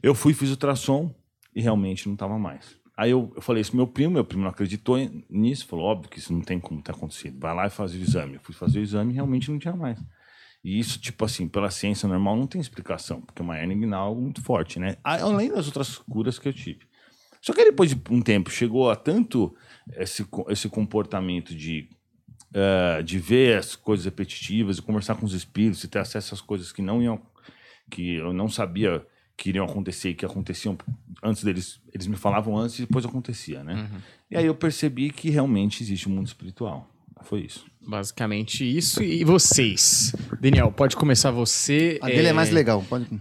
Eu 0.01 0.15
fui, 0.15 0.33
fiz 0.33 0.49
ultrassom 0.49 1.13
e 1.55 1.61
realmente 1.61 2.07
não 2.07 2.13
estava 2.13 2.37
mais. 2.37 2.79
Aí 2.97 3.11
eu, 3.11 3.31
eu 3.35 3.41
falei 3.41 3.61
isso 3.61 3.75
meu 3.75 3.87
primo, 3.87 4.13
meu 4.13 4.25
primo 4.25 4.43
não 4.43 4.49
acreditou 4.49 4.97
nisso, 5.29 5.67
falou: 5.67 5.85
óbvio 5.85 6.09
que 6.09 6.19
isso 6.19 6.33
não 6.33 6.41
tem 6.41 6.59
como 6.59 6.81
ter 6.81 6.91
acontecido, 6.91 7.39
vai 7.39 7.55
lá 7.55 7.67
e 7.67 7.69
faz 7.69 7.93
o 7.93 7.97
exame. 7.97 8.35
Eu 8.35 8.41
fui 8.41 8.53
fazer 8.53 8.79
o 8.79 8.83
exame 8.83 9.11
e 9.11 9.15
realmente 9.15 9.49
não 9.49 9.59
tinha 9.59 9.75
mais. 9.75 9.99
E 10.63 10.77
isso, 10.79 10.99
tipo 10.99 11.25
assim, 11.25 11.47
pela 11.47 11.71
ciência 11.71 12.07
normal 12.07 12.35
não 12.35 12.45
tem 12.45 12.61
explicação, 12.61 13.21
porque 13.21 13.41
uma 13.41 13.57
hernia 13.57 13.75
inguinal 13.75 14.05
é 14.05 14.07
algo 14.09 14.21
muito 14.21 14.41
forte, 14.43 14.79
né? 14.79 14.97
Além 15.03 15.49
das 15.49 15.65
outras 15.65 15.97
curas 15.97 16.37
que 16.37 16.47
eu 16.47 16.53
tive. 16.53 16.81
Só 17.41 17.53
que 17.53 17.65
depois 17.65 17.89
de 17.89 17.99
um 18.11 18.21
tempo 18.21 18.51
chegou 18.51 18.91
a 18.91 18.95
tanto 18.95 19.55
esse, 19.93 20.23
esse 20.49 20.69
comportamento 20.69 21.55
de 21.55 21.89
uh, 22.51 23.03
de 23.03 23.19
ver 23.19 23.57
as 23.57 23.75
coisas 23.75 24.05
repetitivas 24.05 24.77
e 24.77 24.81
conversar 24.81 25.15
com 25.15 25.25
os 25.25 25.33
espíritos 25.33 25.83
e 25.83 25.87
ter 25.87 25.99
acesso 25.99 26.33
às 26.33 26.41
coisas 26.41 26.71
que 26.71 26.81
não 26.81 27.01
iam, 27.01 27.21
que 27.89 28.15
eu 28.15 28.33
não 28.33 28.49
sabia 28.49 29.05
que 29.37 29.49
iriam 29.49 29.65
acontecer 29.65 30.09
e 30.09 30.13
que 30.13 30.25
aconteciam 30.25 30.77
antes 31.23 31.43
deles, 31.43 31.81
eles 31.93 32.07
me 32.07 32.15
falavam 32.15 32.57
antes 32.57 32.77
e 32.79 32.81
depois 32.81 33.05
acontecia, 33.05 33.63
né? 33.63 33.73
Uhum. 33.73 33.99
E 34.29 34.37
aí 34.37 34.45
eu 34.45 34.55
percebi 34.55 35.09
que 35.09 35.29
realmente 35.29 35.81
existe 35.81 36.07
um 36.07 36.11
mundo 36.11 36.27
espiritual. 36.27 36.87
Foi 37.23 37.41
isso. 37.41 37.65
Basicamente 37.81 38.63
isso. 38.63 39.01
E 39.01 39.23
vocês? 39.23 40.13
Daniel, 40.39 40.71
pode 40.71 40.95
começar 40.95 41.31
você. 41.31 41.99
A 42.01 42.07
dele 42.07 42.27
é, 42.27 42.29
é 42.29 42.33
mais 42.33 42.51
legal, 42.51 42.83
pode. 42.87 43.07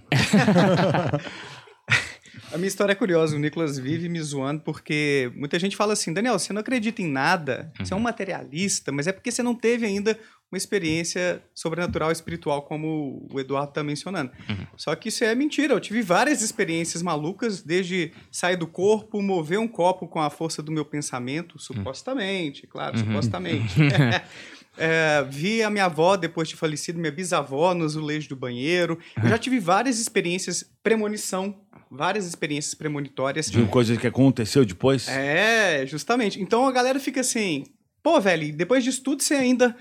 A 2.52 2.56
minha 2.56 2.68
história 2.68 2.92
é 2.92 2.94
curiosa. 2.94 3.36
O 3.36 3.38
Nicolas 3.38 3.78
vive 3.78 4.08
me 4.08 4.20
zoando 4.20 4.60
porque 4.60 5.30
muita 5.34 5.58
gente 5.58 5.76
fala 5.76 5.92
assim: 5.92 6.12
Daniel, 6.12 6.38
você 6.38 6.52
não 6.52 6.60
acredita 6.60 7.00
em 7.00 7.08
nada, 7.08 7.72
você 7.78 7.92
é 7.92 7.96
um 7.96 7.98
uhum. 7.98 8.04
materialista, 8.04 8.90
mas 8.90 9.06
é 9.06 9.12
porque 9.12 9.30
você 9.30 9.42
não 9.42 9.54
teve 9.54 9.86
ainda 9.86 10.18
uma 10.50 10.58
experiência 10.58 11.40
sobrenatural 11.54 12.10
espiritual, 12.10 12.62
como 12.62 13.24
o 13.32 13.38
Eduardo 13.38 13.70
está 13.70 13.84
mencionando. 13.84 14.32
Uhum. 14.48 14.66
Só 14.76 14.94
que 14.96 15.08
isso 15.08 15.22
é 15.22 15.32
mentira. 15.34 15.74
Eu 15.74 15.80
tive 15.80 16.02
várias 16.02 16.42
experiências 16.42 17.02
malucas, 17.02 17.62
desde 17.62 18.12
sair 18.32 18.56
do 18.56 18.66
corpo, 18.66 19.22
mover 19.22 19.60
um 19.60 19.68
copo 19.68 20.08
com 20.08 20.20
a 20.20 20.28
força 20.28 20.60
do 20.60 20.72
meu 20.72 20.84
pensamento, 20.84 21.56
supostamente, 21.56 22.66
claro, 22.66 22.98
uhum. 22.98 23.04
supostamente. 23.04 23.74
É, 24.78 25.22
vi 25.28 25.62
a 25.62 25.68
minha 25.68 25.86
avó, 25.86 26.16
depois 26.16 26.48
de 26.48 26.56
falecido, 26.56 26.98
minha 26.98 27.12
bisavó 27.12 27.74
no 27.74 27.84
azulejo 27.84 28.30
do 28.30 28.36
banheiro. 28.36 28.98
Eu 29.22 29.28
já 29.28 29.36
tive 29.36 29.58
várias 29.58 29.98
experiências 29.98 30.64
premonição 30.82 31.60
várias 31.90 32.26
experiências 32.26 32.74
premonitórias. 32.74 33.50
De 33.50 33.64
coisa 33.66 33.96
que 33.96 34.06
aconteceu 34.06 34.64
depois? 34.64 35.08
É, 35.08 35.84
justamente. 35.86 36.40
Então 36.40 36.66
a 36.66 36.72
galera 36.72 37.00
fica 37.00 37.20
assim, 37.20 37.64
pô, 38.02 38.20
velho, 38.20 38.54
depois 38.54 38.84
disso 38.84 39.02
tudo 39.02 39.22
você 39.22 39.34
ainda 39.34 39.76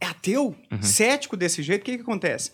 é 0.00 0.06
ateu, 0.06 0.56
cético 0.80 1.36
desse 1.36 1.62
jeito, 1.62 1.82
o 1.82 1.84
que, 1.84 1.96
que 1.96 2.02
acontece? 2.02 2.50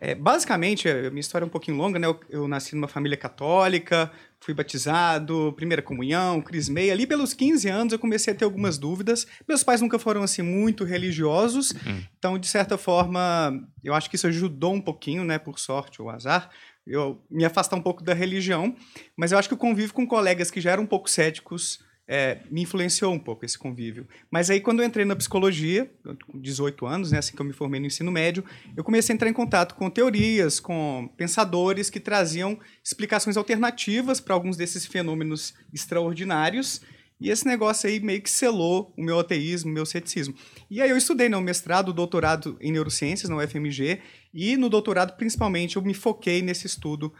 É, 0.00 0.14
basicamente, 0.14 0.88
a 0.88 1.10
minha 1.10 1.20
história 1.20 1.44
é 1.44 1.46
um 1.46 1.50
pouquinho 1.50 1.76
longa, 1.76 1.98
né? 1.98 2.06
Eu, 2.06 2.20
eu 2.30 2.46
nasci 2.46 2.76
numa 2.76 2.86
família 2.86 3.16
católica, 3.16 4.12
fui 4.38 4.54
batizado, 4.54 5.52
primeira 5.56 5.82
comunhão, 5.82 6.40
crismei. 6.40 6.92
Ali 6.92 7.04
pelos 7.04 7.34
15 7.34 7.68
anos 7.68 7.92
eu 7.92 7.98
comecei 7.98 8.32
a 8.32 8.36
ter 8.36 8.44
algumas 8.44 8.78
dúvidas. 8.78 9.26
Meus 9.48 9.64
pais 9.64 9.80
nunca 9.80 9.98
foram 9.98 10.22
assim 10.22 10.40
muito 10.40 10.84
religiosos, 10.84 11.74
então 12.16 12.38
de 12.38 12.46
certa 12.46 12.78
forma 12.78 13.60
eu 13.82 13.92
acho 13.92 14.08
que 14.08 14.14
isso 14.14 14.28
ajudou 14.28 14.72
um 14.72 14.80
pouquinho, 14.80 15.24
né? 15.24 15.36
Por 15.36 15.58
sorte 15.58 16.00
ou 16.00 16.08
azar, 16.08 16.48
eu 16.88 17.20
me 17.30 17.44
afastar 17.44 17.76
um 17.76 17.82
pouco 17.82 18.02
da 18.02 18.14
religião. 18.14 18.74
Mas 19.16 19.32
eu 19.32 19.38
acho 19.38 19.48
que 19.48 19.54
o 19.54 19.58
convívio 19.58 19.94
com 19.94 20.06
colegas 20.06 20.50
que 20.50 20.60
já 20.60 20.72
eram 20.72 20.84
um 20.84 20.86
pouco 20.86 21.08
céticos 21.08 21.86
é, 22.08 22.38
me 22.50 22.62
influenciou 22.62 23.12
um 23.12 23.18
pouco 23.18 23.44
esse 23.44 23.58
convívio. 23.58 24.08
Mas 24.30 24.48
aí, 24.48 24.60
quando 24.60 24.80
eu 24.80 24.86
entrei 24.86 25.04
na 25.04 25.14
psicologia, 25.14 25.90
com 26.26 26.40
18 26.40 26.86
anos, 26.86 27.12
né, 27.12 27.18
assim 27.18 27.36
que 27.36 27.42
eu 27.42 27.44
me 27.44 27.52
formei 27.52 27.78
no 27.78 27.86
ensino 27.86 28.10
médio, 28.10 28.42
eu 28.74 28.82
comecei 28.82 29.12
a 29.12 29.14
entrar 29.14 29.28
em 29.28 29.34
contato 29.34 29.74
com 29.74 29.90
teorias, 29.90 30.58
com 30.58 31.10
pensadores 31.18 31.90
que 31.90 32.00
traziam 32.00 32.58
explicações 32.82 33.36
alternativas 33.36 34.20
para 34.20 34.34
alguns 34.34 34.56
desses 34.56 34.86
fenômenos 34.86 35.52
extraordinários. 35.72 36.80
E 37.20 37.30
esse 37.30 37.46
negócio 37.46 37.88
aí 37.88 37.98
meio 37.98 38.22
que 38.22 38.30
selou 38.30 38.92
o 38.96 39.02
meu 39.02 39.18
ateísmo, 39.18 39.70
o 39.70 39.74
meu 39.74 39.84
ceticismo. 39.84 40.34
E 40.70 40.80
aí 40.80 40.88
eu 40.90 40.96
estudei 40.96 41.28
no 41.28 41.40
mestrado, 41.40 41.92
doutorado 41.92 42.56
em 42.60 42.70
neurociências 42.70 43.28
na 43.28 43.36
UFMG, 43.36 44.00
e 44.32 44.56
no 44.56 44.68
doutorado, 44.68 45.16
principalmente, 45.16 45.76
eu 45.76 45.82
me 45.82 45.94
foquei 45.94 46.42
nesse 46.42 46.66
estudo 46.66 47.12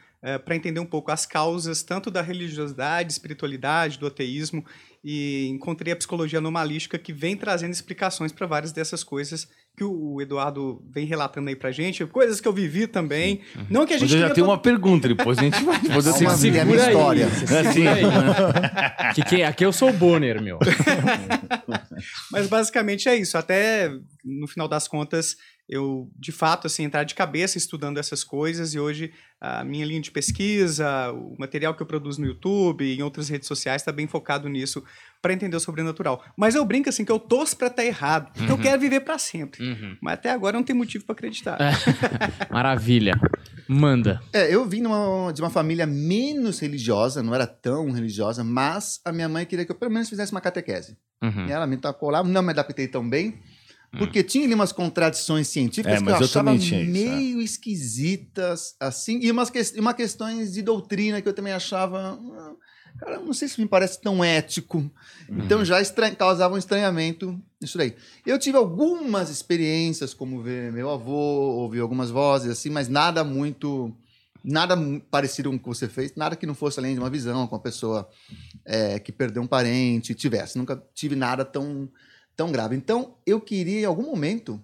para 0.45 0.55
entender 0.55 0.81
um 0.81 0.87
pouco 0.87 1.11
as 1.11 1.25
causas 1.25 1.83
tanto 1.83 2.11
da 2.11 2.21
religiosidade, 2.21 3.13
espiritualidade, 3.13 3.99
do 3.99 4.07
ateísmo, 4.07 4.65
e 5.03 5.47
encontrei 5.49 5.93
a 5.93 5.97
psicologia 5.97 6.39
anomalística 6.39 6.99
que 6.99 7.13
vem 7.13 7.37
trazendo 7.37 7.73
explicações 7.73 8.33
para 8.33 8.47
várias 8.47 8.73
dessas 8.73 9.03
coisas 9.03 9.49
que 9.79 9.85
o 9.85 10.21
Eduardo 10.21 10.83
vem 10.93 11.07
relatando 11.07 11.49
aí 11.49 11.57
pra 11.57 11.71
gente, 11.71 12.05
coisas 12.07 12.41
que 12.41 12.49
eu 12.49 12.53
vivi 12.53 12.87
também. 12.87 13.41
Não 13.71 13.87
que 13.87 13.95
a 13.95 13.99
gente 13.99 14.11
Mas 14.11 14.21
eu 14.21 14.29
já 14.29 14.35
tenho 14.35 14.47
to- 14.47 14.51
uma 14.53 14.59
pergunta, 14.61 15.07
depois 15.09 15.39
a 15.39 15.43
gente 15.43 15.63
vai. 15.65 15.81
Depois 15.81 16.07
eu 16.07 16.13
Calma, 16.13 16.37
tenho- 16.39 16.57
é 16.57 16.61
a 16.61 16.65
minha 16.65 16.77
história. 16.79 17.27
Assim, 17.27 19.15
Que, 19.15 19.23
que- 19.23 19.43
aqui 19.43 19.65
eu 19.65 19.73
sou 19.73 19.91
o 19.91 19.93
Bonner, 19.93 20.43
meu. 20.43 20.59
Mas 22.33 22.47
basicamente 22.49 23.09
é 23.09 23.17
isso. 23.17 23.37
Até 23.39 23.91
no 24.25 24.47
final 24.47 24.69
das 24.69 24.87
contas, 24.89 25.37
eu 25.69 26.11
de 26.19 26.33
fato 26.33 26.67
assim 26.67 26.85
entrar 26.85 27.05
de 27.05 27.15
cabeça 27.15 27.59
estudando 27.59 27.99
essas 27.99 28.25
coisas 28.25 28.73
e 28.75 28.79
hoje 28.81 29.13
a 29.41 29.63
minha 29.63 29.85
linha 29.85 30.01
de 30.01 30.11
pesquisa, 30.11 31.13
o 31.13 31.37
material 31.39 31.75
que 31.75 31.83
eu 31.83 31.87
produzo 31.87 32.21
no 32.21 32.27
YouTube 32.27 32.85
e 32.85 32.99
em 32.99 33.03
outras 33.03 33.29
redes 33.29 33.47
sociais 33.47 33.83
está 33.83 33.93
bem 33.93 34.07
focado 34.07 34.49
nisso 34.49 34.83
para 35.23 35.33
entender 35.33 35.57
o 35.57 35.61
sobrenatural. 35.61 36.25
Mas 36.37 36.55
eu 36.55 36.65
brinco 36.65 36.89
assim 36.89 37.05
que 37.05 37.13
eu 37.13 37.19
torço 37.21 37.57
para 37.57 37.69
estar 37.69 37.85
errado, 37.85 38.33
porque 38.35 38.51
eu 38.51 38.59
quero 38.59 38.81
viver 38.81 39.01
para 39.01 39.19
sempre. 39.19 39.63
Uhum. 39.63 39.97
Mas 40.03 40.15
até 40.15 40.31
agora 40.31 40.57
não 40.57 40.65
tem 40.65 40.75
motivo 40.75 41.05
para 41.05 41.13
acreditar. 41.13 41.59
Maravilha. 42.51 43.15
Manda. 43.69 44.21
É, 44.33 44.53
eu 44.53 44.65
vim 44.67 44.81
numa- 44.81 45.33
de 45.33 45.41
uma 45.43 45.51
família 45.51 45.87
menos 45.87 46.59
religiosa, 46.61 47.23
não 47.23 47.35
era 47.35 47.47
tão 47.47 47.91
religiosa, 47.91 48.43
mas 48.43 49.01
a 49.05 49.13
minha 49.13 49.29
mãe 49.29 49.45
queria 49.45 49.65
que 49.65 49.73
eu 49.73 49.77
pelo 49.77 49.93
menos 49.93 50.09
fizesse 50.09 50.33
uma 50.33 50.41
catequese. 50.41 50.97
Uhum. 51.23 51.47
E 51.47 51.53
ela 51.53 51.67
me 51.67 51.77
tacou 51.77 52.11
lá, 52.11 52.23
não 52.25 52.43
me 52.43 52.51
adaptei 52.51 52.89
tão 52.89 53.09
bem, 53.09 53.39
porque 53.97 54.23
tinha 54.23 54.45
ali 54.45 54.55
umas 54.55 54.73
contradições 54.73 55.49
científicas 55.49 56.01
É, 56.01 56.05
que 56.05 56.11
eu 56.11 56.11
eu 56.11 56.17
achava 56.17 56.33
também 56.33 56.59
tinha 56.59 56.83
isso, 56.83 56.93
meio 56.93 57.41
esquisitas, 57.41 58.75
assim, 58.81 59.19
e 59.23 59.31
umas, 59.31 59.51
que- 59.51 59.81
uma 59.81 59.95
questões 59.95 60.53
de 60.53 60.63
doutrina 60.63 61.21
que 61.23 61.29
eu 61.29 61.33
também 61.33 61.53
achava. 61.53 62.19
ah, 62.21 62.53
Cara, 62.99 63.21
não 63.21 63.33
sei 63.33 63.47
se 63.47 63.61
me 63.61 63.69
parece 63.69 64.01
tão 64.01 64.25
ético. 64.25 64.91
Então 65.31 65.65
já 65.65 65.81
estran... 65.81 66.13
causava 66.17 66.57
um 66.57 66.59
estranhamento 66.59 67.41
isso 67.63 67.79
daí. 67.79 67.95
Eu 68.27 68.39
tive 68.41 68.57
algumas 68.57 69.31
experiências, 69.31 70.13
como 70.13 70.43
ver 70.43 70.73
meu 70.73 70.91
avô, 70.91 71.13
ouvir 71.13 71.79
algumas 71.79 72.11
vozes, 72.11 72.51
assim, 72.51 72.71
mas 72.71 72.89
nada 72.89 73.23
muito. 73.23 73.95
Nada 74.43 74.77
parecido 75.11 75.51
com 75.51 75.57
o 75.57 75.59
que 75.61 75.69
você 75.69 75.89
fez, 75.89 76.15
nada 76.17 76.35
que 76.37 76.47
não 76.47 76.55
fosse 76.55 76.79
além 76.81 76.95
de 76.95 77.01
uma 77.01 77.11
visão 77.11 77.47
com 77.47 77.55
a 77.57 77.61
pessoa 77.61 78.09
é, 78.65 78.99
que 78.99 79.13
perdeu 79.13 79.43
um 79.43 79.47
parente, 79.49 80.15
tivesse. 80.15 80.57
Nunca 80.59 80.81
tive 80.95 81.15
nada 81.17 81.45
tão, 81.45 81.89
tão 82.39 82.53
grave. 82.53 82.77
Então, 82.77 83.17
eu 83.27 83.41
queria, 83.41 83.81
em 83.81 83.85
algum 83.85 84.05
momento, 84.05 84.63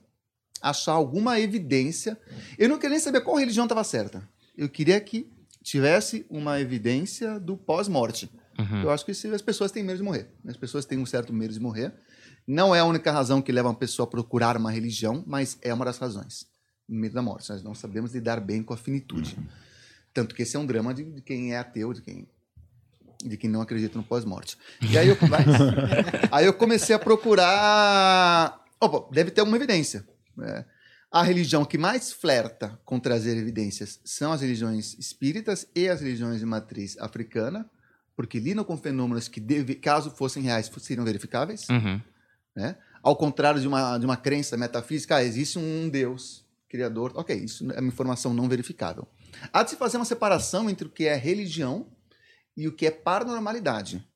achar 0.63 0.93
alguma 0.93 1.41
evidência. 1.41 2.17
Eu 2.57 2.69
não 2.69 2.77
queria 2.77 2.91
nem 2.91 3.01
saber 3.01 3.21
qual 3.23 3.37
religião 3.37 3.65
estava 3.65 3.83
certa. 3.83 4.27
Eu 4.57 4.69
queria 4.69 5.01
que 5.01 5.29
tivesse 5.61 6.25
uma 6.31 6.61
evidência 6.61 7.41
do 7.41 7.57
pós-morte. 7.57 8.31
Uhum. 8.57 8.83
Eu 8.83 8.91
acho 8.93 9.05
que 9.05 9.11
as 9.11 9.43
pessoas 9.43 9.73
têm 9.73 9.83
medo 9.83 9.97
de 9.97 10.05
morrer. 10.05 10.29
As 10.47 10.57
pessoas 10.57 10.85
têm 10.85 10.99
um 10.99 11.05
certo 11.05 11.33
medo 11.33 11.53
de 11.53 11.59
morrer. 11.59 11.93
Não 12.47 12.73
é 12.73 12.79
a 12.79 12.85
única 12.85 13.11
razão 13.11 13.43
que 13.43 13.51
leva 13.51 13.71
uma 13.71 13.75
pessoa 13.75 14.07
a 14.07 14.11
procurar 14.11 14.57
uma 14.57 14.71
religião, 14.71 15.25
mas 15.27 15.59
é 15.61 15.75
uma 15.75 15.85
das 15.85 15.99
razões. 15.99 16.47
O 16.89 16.95
medo 16.95 17.15
da 17.15 17.23
morte. 17.23 17.51
Nós 17.51 17.65
não 17.65 17.75
sabemos 17.75 18.15
lidar 18.15 18.41
bem 18.41 18.63
com 18.63 18.73
a 18.73 18.77
finitude. 18.77 19.37
Tanto 20.13 20.33
que 20.33 20.43
esse 20.43 20.55
é 20.55 20.61
um 20.61 20.67
drama 20.67 20.95
de, 20.95 21.03
de 21.03 21.23
quem 21.23 21.53
é 21.53 21.59
ateu, 21.59 21.93
de 21.93 22.03
quem 22.03 22.29
de 23.29 23.37
quem 23.37 23.49
não 23.51 23.61
acredita 23.61 23.97
no 23.99 24.05
pós-morte. 24.05 24.57
E 24.83 24.97
aí 24.99 25.09
eu, 25.09 25.17
mas- 25.29 25.47
aí 26.31 26.47
eu 26.47 26.53
comecei 26.55 26.95
a 26.95 26.99
procurar. 26.99 28.61
Opa, 28.81 29.09
deve 29.13 29.31
ter 29.31 29.41
alguma 29.41 29.57
evidência. 29.57 30.07
né? 30.37 30.65
A 31.11 31.23
religião 31.23 31.65
que 31.65 31.79
mais 31.79 32.13
flerta 32.13 32.79
com 32.85 32.99
trazer 32.99 33.37
evidências 33.37 34.01
são 34.05 34.33
as 34.33 34.41
religiões 34.41 34.95
espíritas 34.99 35.67
e 35.75 35.89
as 35.89 36.01
religiões 36.01 36.41
de 36.41 36.47
matriz 36.47 36.99
africana, 36.99 37.71
porque 38.17 38.41
lidam 38.41 38.65
com 38.65 38.77
fenômenos 38.77 39.29
que, 39.29 39.41
deve, 39.41 39.77
caso 39.77 40.11
fossem 40.11 40.43
reais, 40.43 40.71
seriam 40.81 41.05
verificáveis. 41.05 41.69
Uhum. 41.69 42.01
Né? 42.57 42.77
Ao 43.03 43.15
contrário 43.17 43.61
de 43.61 43.69
uma, 43.69 43.97
de 43.97 44.05
uma 44.05 44.17
crença 44.17 44.57
metafísica, 44.57 45.17
ah, 45.17 45.25
existe 45.25 45.59
um 45.59 45.89
Deus 45.89 46.45
criador. 46.69 47.13
Ok, 47.15 47.37
isso 47.37 47.71
é 47.71 47.79
uma 47.81 47.89
informação 47.89 48.35
não 48.35 48.49
verificável. 48.49 49.07
Há 49.53 49.63
de 49.63 49.71
se 49.71 49.77
fazer 49.77 49.97
uma 49.99 50.05
separação 50.05 50.69
entre 50.69 50.89
o 50.89 50.91
que 50.91 51.05
é 51.07 51.15
religião 51.15 51.87
e 52.57 52.69
o 52.69 52.73
que 52.73 52.87
é 52.87 52.91
paranormalidade. 52.91 54.07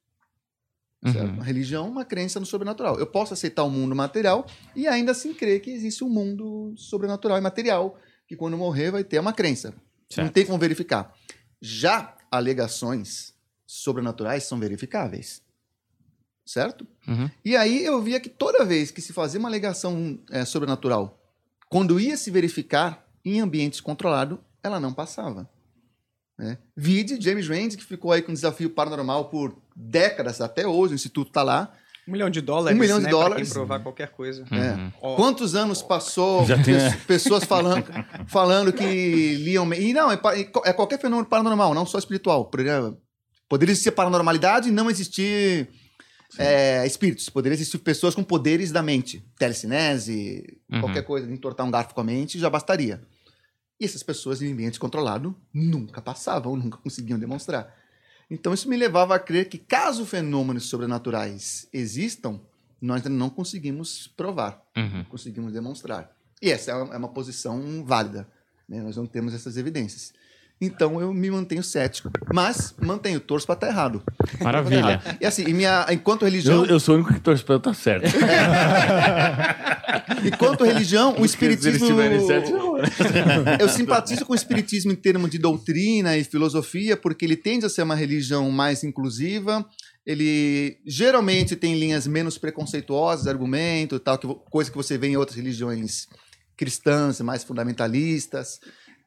Uhum. 1.05 1.39
Religião 1.39 1.87
é 1.87 1.89
uma 1.89 2.05
crença 2.05 2.41
no 2.41 2.47
sobrenatural. 2.47 2.99
Eu 2.99 3.07
posso 3.07 3.33
aceitar 3.33 3.63
o 3.63 3.71
mundo 3.71 3.95
material 3.95 4.47
e 4.75 4.89
ainda 4.89 5.13
assim 5.13 5.33
crer 5.33 5.61
que 5.61 5.71
existe 5.71 6.03
um 6.03 6.09
mundo 6.09 6.75
sobrenatural 6.77 7.39
e 7.39 7.41
material, 7.41 7.99
que 8.27 8.37
quando 8.37 8.57
morrer 8.57 8.91
vai 8.91 9.05
ter 9.05 9.19
uma 9.21 9.33
crença. 9.33 9.71
Não 9.71 9.77
Certo. 10.11 10.33
tem 10.33 10.47
como 10.47 10.59
verificar. 10.59 11.15
Já 11.61 12.17
alegações 12.31 13.35
sobrenaturais 13.67 14.45
são 14.45 14.59
verificáveis. 14.59 15.43
Certo? 16.45 16.87
Uhum. 17.07 17.31
E 17.45 17.55
aí 17.55 17.85
eu 17.85 18.01
via 18.03 18.19
que 18.19 18.29
toda 18.29 18.65
vez 18.65 18.91
que 18.91 19.03
se 19.03 19.13
fazia 19.13 19.39
uma 19.39 19.49
alegação 19.49 20.19
é, 20.31 20.45
sobrenatural, 20.45 21.23
quando 21.69 22.01
ia 22.01 22.17
se 22.17 22.31
verificar 22.31 23.07
em 23.25 23.41
ambientes 23.41 23.81
controlados, 23.81 24.39
ela 24.63 24.81
não 24.81 24.93
passava. 24.93 25.49
Né? 26.39 26.57
Vide 26.77 27.21
James 27.21 27.49
Randi, 27.49 27.77
que 27.77 27.85
ficou 27.85 28.13
aí 28.13 28.23
com 28.23 28.33
desafio 28.33 28.71
paranormal 28.71 29.29
por 29.29 29.57
décadas, 29.75 30.41
até 30.41 30.67
hoje, 30.67 30.95
o 30.95 30.97
Instituto 30.97 31.29
está 31.29 31.43
lá. 31.43 31.73
Um 32.07 32.13
milhão 32.13 32.31
de 32.31 32.41
dólares, 32.41 32.77
Um 32.77 32.81
milhão 32.81 32.99
de 32.99 33.05
né, 33.05 33.11
pra 33.11 33.19
dólares. 33.19 33.49
quem 33.49 33.53
provar 33.53 33.81
qualquer 33.81 34.09
coisa. 34.09 34.45
É. 34.51 34.73
Uhum. 34.73 34.93
Ó, 35.03 35.17
Quantos 35.17 35.55
anos 35.55 35.83
passou 35.83 36.47
Já 36.47 36.57
tem, 36.63 36.75
né? 36.75 36.99
pessoas 37.07 37.45
falando, 37.45 37.85
falando 38.29 38.73
que 38.73 39.35
liam... 39.37 39.71
E 39.75 39.93
não, 39.93 40.11
é, 40.11 40.19
é 40.65 40.73
qualquer 40.73 40.99
fenômeno 40.99 41.29
paranormal, 41.29 41.75
não 41.75 41.85
só 41.85 41.99
espiritual. 41.99 42.51
Poderia 43.49 43.73
existir 43.73 43.91
paranormalidade 43.91 44.69
e 44.69 44.73
não 44.73 44.89
existir 44.89 45.69
é, 46.39 46.87
espíritos. 46.87 47.29
Poderia 47.29 47.55
existir 47.55 47.77
pessoas 47.79 48.15
com 48.15 48.23
poderes 48.23 48.71
da 48.73 48.83
mente. 48.83 49.23
Telecinese, 49.39 50.59
Uhum. 50.71 50.81
qualquer 50.81 51.03
coisa, 51.03 51.31
entortar 51.31 51.67
um 51.67 51.71
garfo 51.71 51.95
com 51.95 52.01
a 52.01 52.05
mente, 52.05 52.39
já 52.39 52.49
bastaria. 52.49 53.01
E 53.81 53.85
essas 53.85 54.03
pessoas 54.03 54.43
em 54.43 54.53
ambiente 54.53 54.79
controlado 54.79 55.37
nunca 55.53 56.01
passavam, 56.03 56.57
nunca 56.57 56.79
conseguiam 56.79 57.19
demonstrar. 57.19 57.75
Então 58.31 58.53
isso 58.53 58.69
me 58.69 58.77
levava 58.77 59.15
a 59.15 59.19
crer 59.19 59.49
que 59.49 59.57
caso 59.59 60.05
fenômenos 60.05 60.65
sobrenaturais 60.67 61.69
existam, 61.73 62.41
nós 62.81 62.99
ainda 62.99 63.09
não 63.09 63.31
conseguimos 63.31 64.07
provar, 64.09 64.63
Uhum. 64.77 64.99
não 64.99 65.05
conseguimos 65.05 65.53
demonstrar. 65.53 66.15
E 66.43 66.51
essa 66.51 66.71
é 66.71 66.75
uma, 66.75 66.95
é 66.95 66.97
uma 66.99 67.09
posição 67.09 67.85
válida. 67.85 68.29
né? 68.69 68.83
Nós 68.83 68.97
não 68.97 69.07
temos 69.07 69.33
essas 69.35 69.57
evidências. 69.57 70.13
Então 70.61 71.01
eu 71.01 71.15
me 71.15 71.31
mantenho 71.31 71.63
cético. 71.63 72.11
Mas 72.33 72.75
mantenho, 72.81 73.21
torço 73.21 73.47
para 73.47 73.55
estar 73.55 73.69
errado. 73.69 74.03
Maravilha. 74.41 75.01
E 75.21 75.27
assim, 75.27 75.45
e 75.47 75.53
minha, 75.53 75.87
enquanto 75.91 76.25
religião. 76.25 76.65
Eu, 76.65 76.73
eu 76.73 76.81
sou 76.81 76.97
o 76.97 76.99
único 76.99 77.15
que 77.15 77.21
torce 77.21 77.45
pra 77.45 77.55
eu 77.55 77.59
estar 77.59 77.75
certo. 77.75 78.09
Enquanto 80.25 80.65
religião, 80.65 81.13
o 81.13 81.29
Se 81.29 81.45
eles 81.45 81.65
espiritismo. 81.65 82.27
certos, 82.27 82.51
eu 83.61 83.69
simpatizo 83.69 84.25
com 84.25 84.33
o 84.33 84.37
espiritismo 84.37 84.91
em 84.91 84.97
termos 84.97 85.31
de 85.31 85.39
doutrina 85.39 86.17
e 86.17 86.25
filosofia, 86.25 86.97
porque 86.97 87.25
ele 87.25 87.37
tende 87.37 87.65
a 87.65 87.69
ser 87.69 87.83
uma 87.83 87.95
religião 87.95 88.51
mais 88.51 88.83
inclusiva. 88.83 89.65
Ele 90.05 90.79
geralmente 90.87 91.55
tem 91.55 91.79
linhas 91.79 92.07
menos 92.07 92.37
preconceituosas, 92.37 93.27
argumento 93.27 93.97
e 93.97 93.99
tal, 93.99 94.19
que, 94.19 94.27
coisa 94.51 94.71
que 94.71 94.77
você 94.77 94.99
vê 94.99 95.09
em 95.09 95.17
outras 95.17 95.37
religiões 95.37 96.09
cristãs, 96.57 97.21
mais 97.21 97.45
fundamentalistas, 97.45 98.59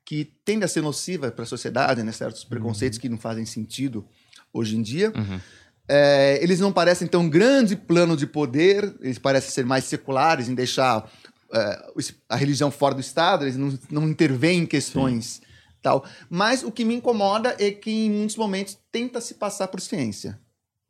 que 0.05 0.25
tende 0.43 0.65
a 0.65 0.67
ser 0.67 0.81
nociva 0.81 1.31
para 1.31 1.43
a 1.43 1.47
sociedade, 1.47 2.03
né? 2.03 2.11
certos 2.11 2.43
preconceitos 2.43 2.97
que 2.97 3.09
não 3.09 3.17
fazem 3.17 3.45
sentido 3.45 4.05
hoje 4.53 4.75
em 4.75 4.81
dia. 4.81 5.11
Uhum. 5.15 5.39
É, 5.87 6.39
eles 6.41 6.59
não 6.59 6.71
parecem 6.71 7.07
ter 7.07 7.17
um 7.17 7.29
grande 7.29 7.75
plano 7.75 8.15
de 8.15 8.25
poder, 8.25 8.95
eles 9.01 9.19
parecem 9.19 9.51
ser 9.51 9.65
mais 9.65 9.85
seculares 9.85 10.47
em 10.47 10.55
deixar 10.55 11.09
é, 11.53 11.91
a 12.29 12.35
religião 12.35 12.71
fora 12.71 12.95
do 12.95 13.01
Estado, 13.01 13.43
eles 13.43 13.57
não, 13.57 13.77
não 13.89 14.09
intervêm 14.09 14.59
em 14.59 14.65
questões 14.65 15.41
tal. 15.81 16.05
Mas 16.29 16.63
o 16.63 16.71
que 16.71 16.85
me 16.85 16.95
incomoda 16.95 17.55
é 17.59 17.71
que 17.71 17.89
em 17.89 18.11
muitos 18.11 18.35
momentos 18.35 18.77
tenta 18.91 19.19
se 19.19 19.35
passar 19.35 19.67
por 19.67 19.81
ciência. 19.81 20.39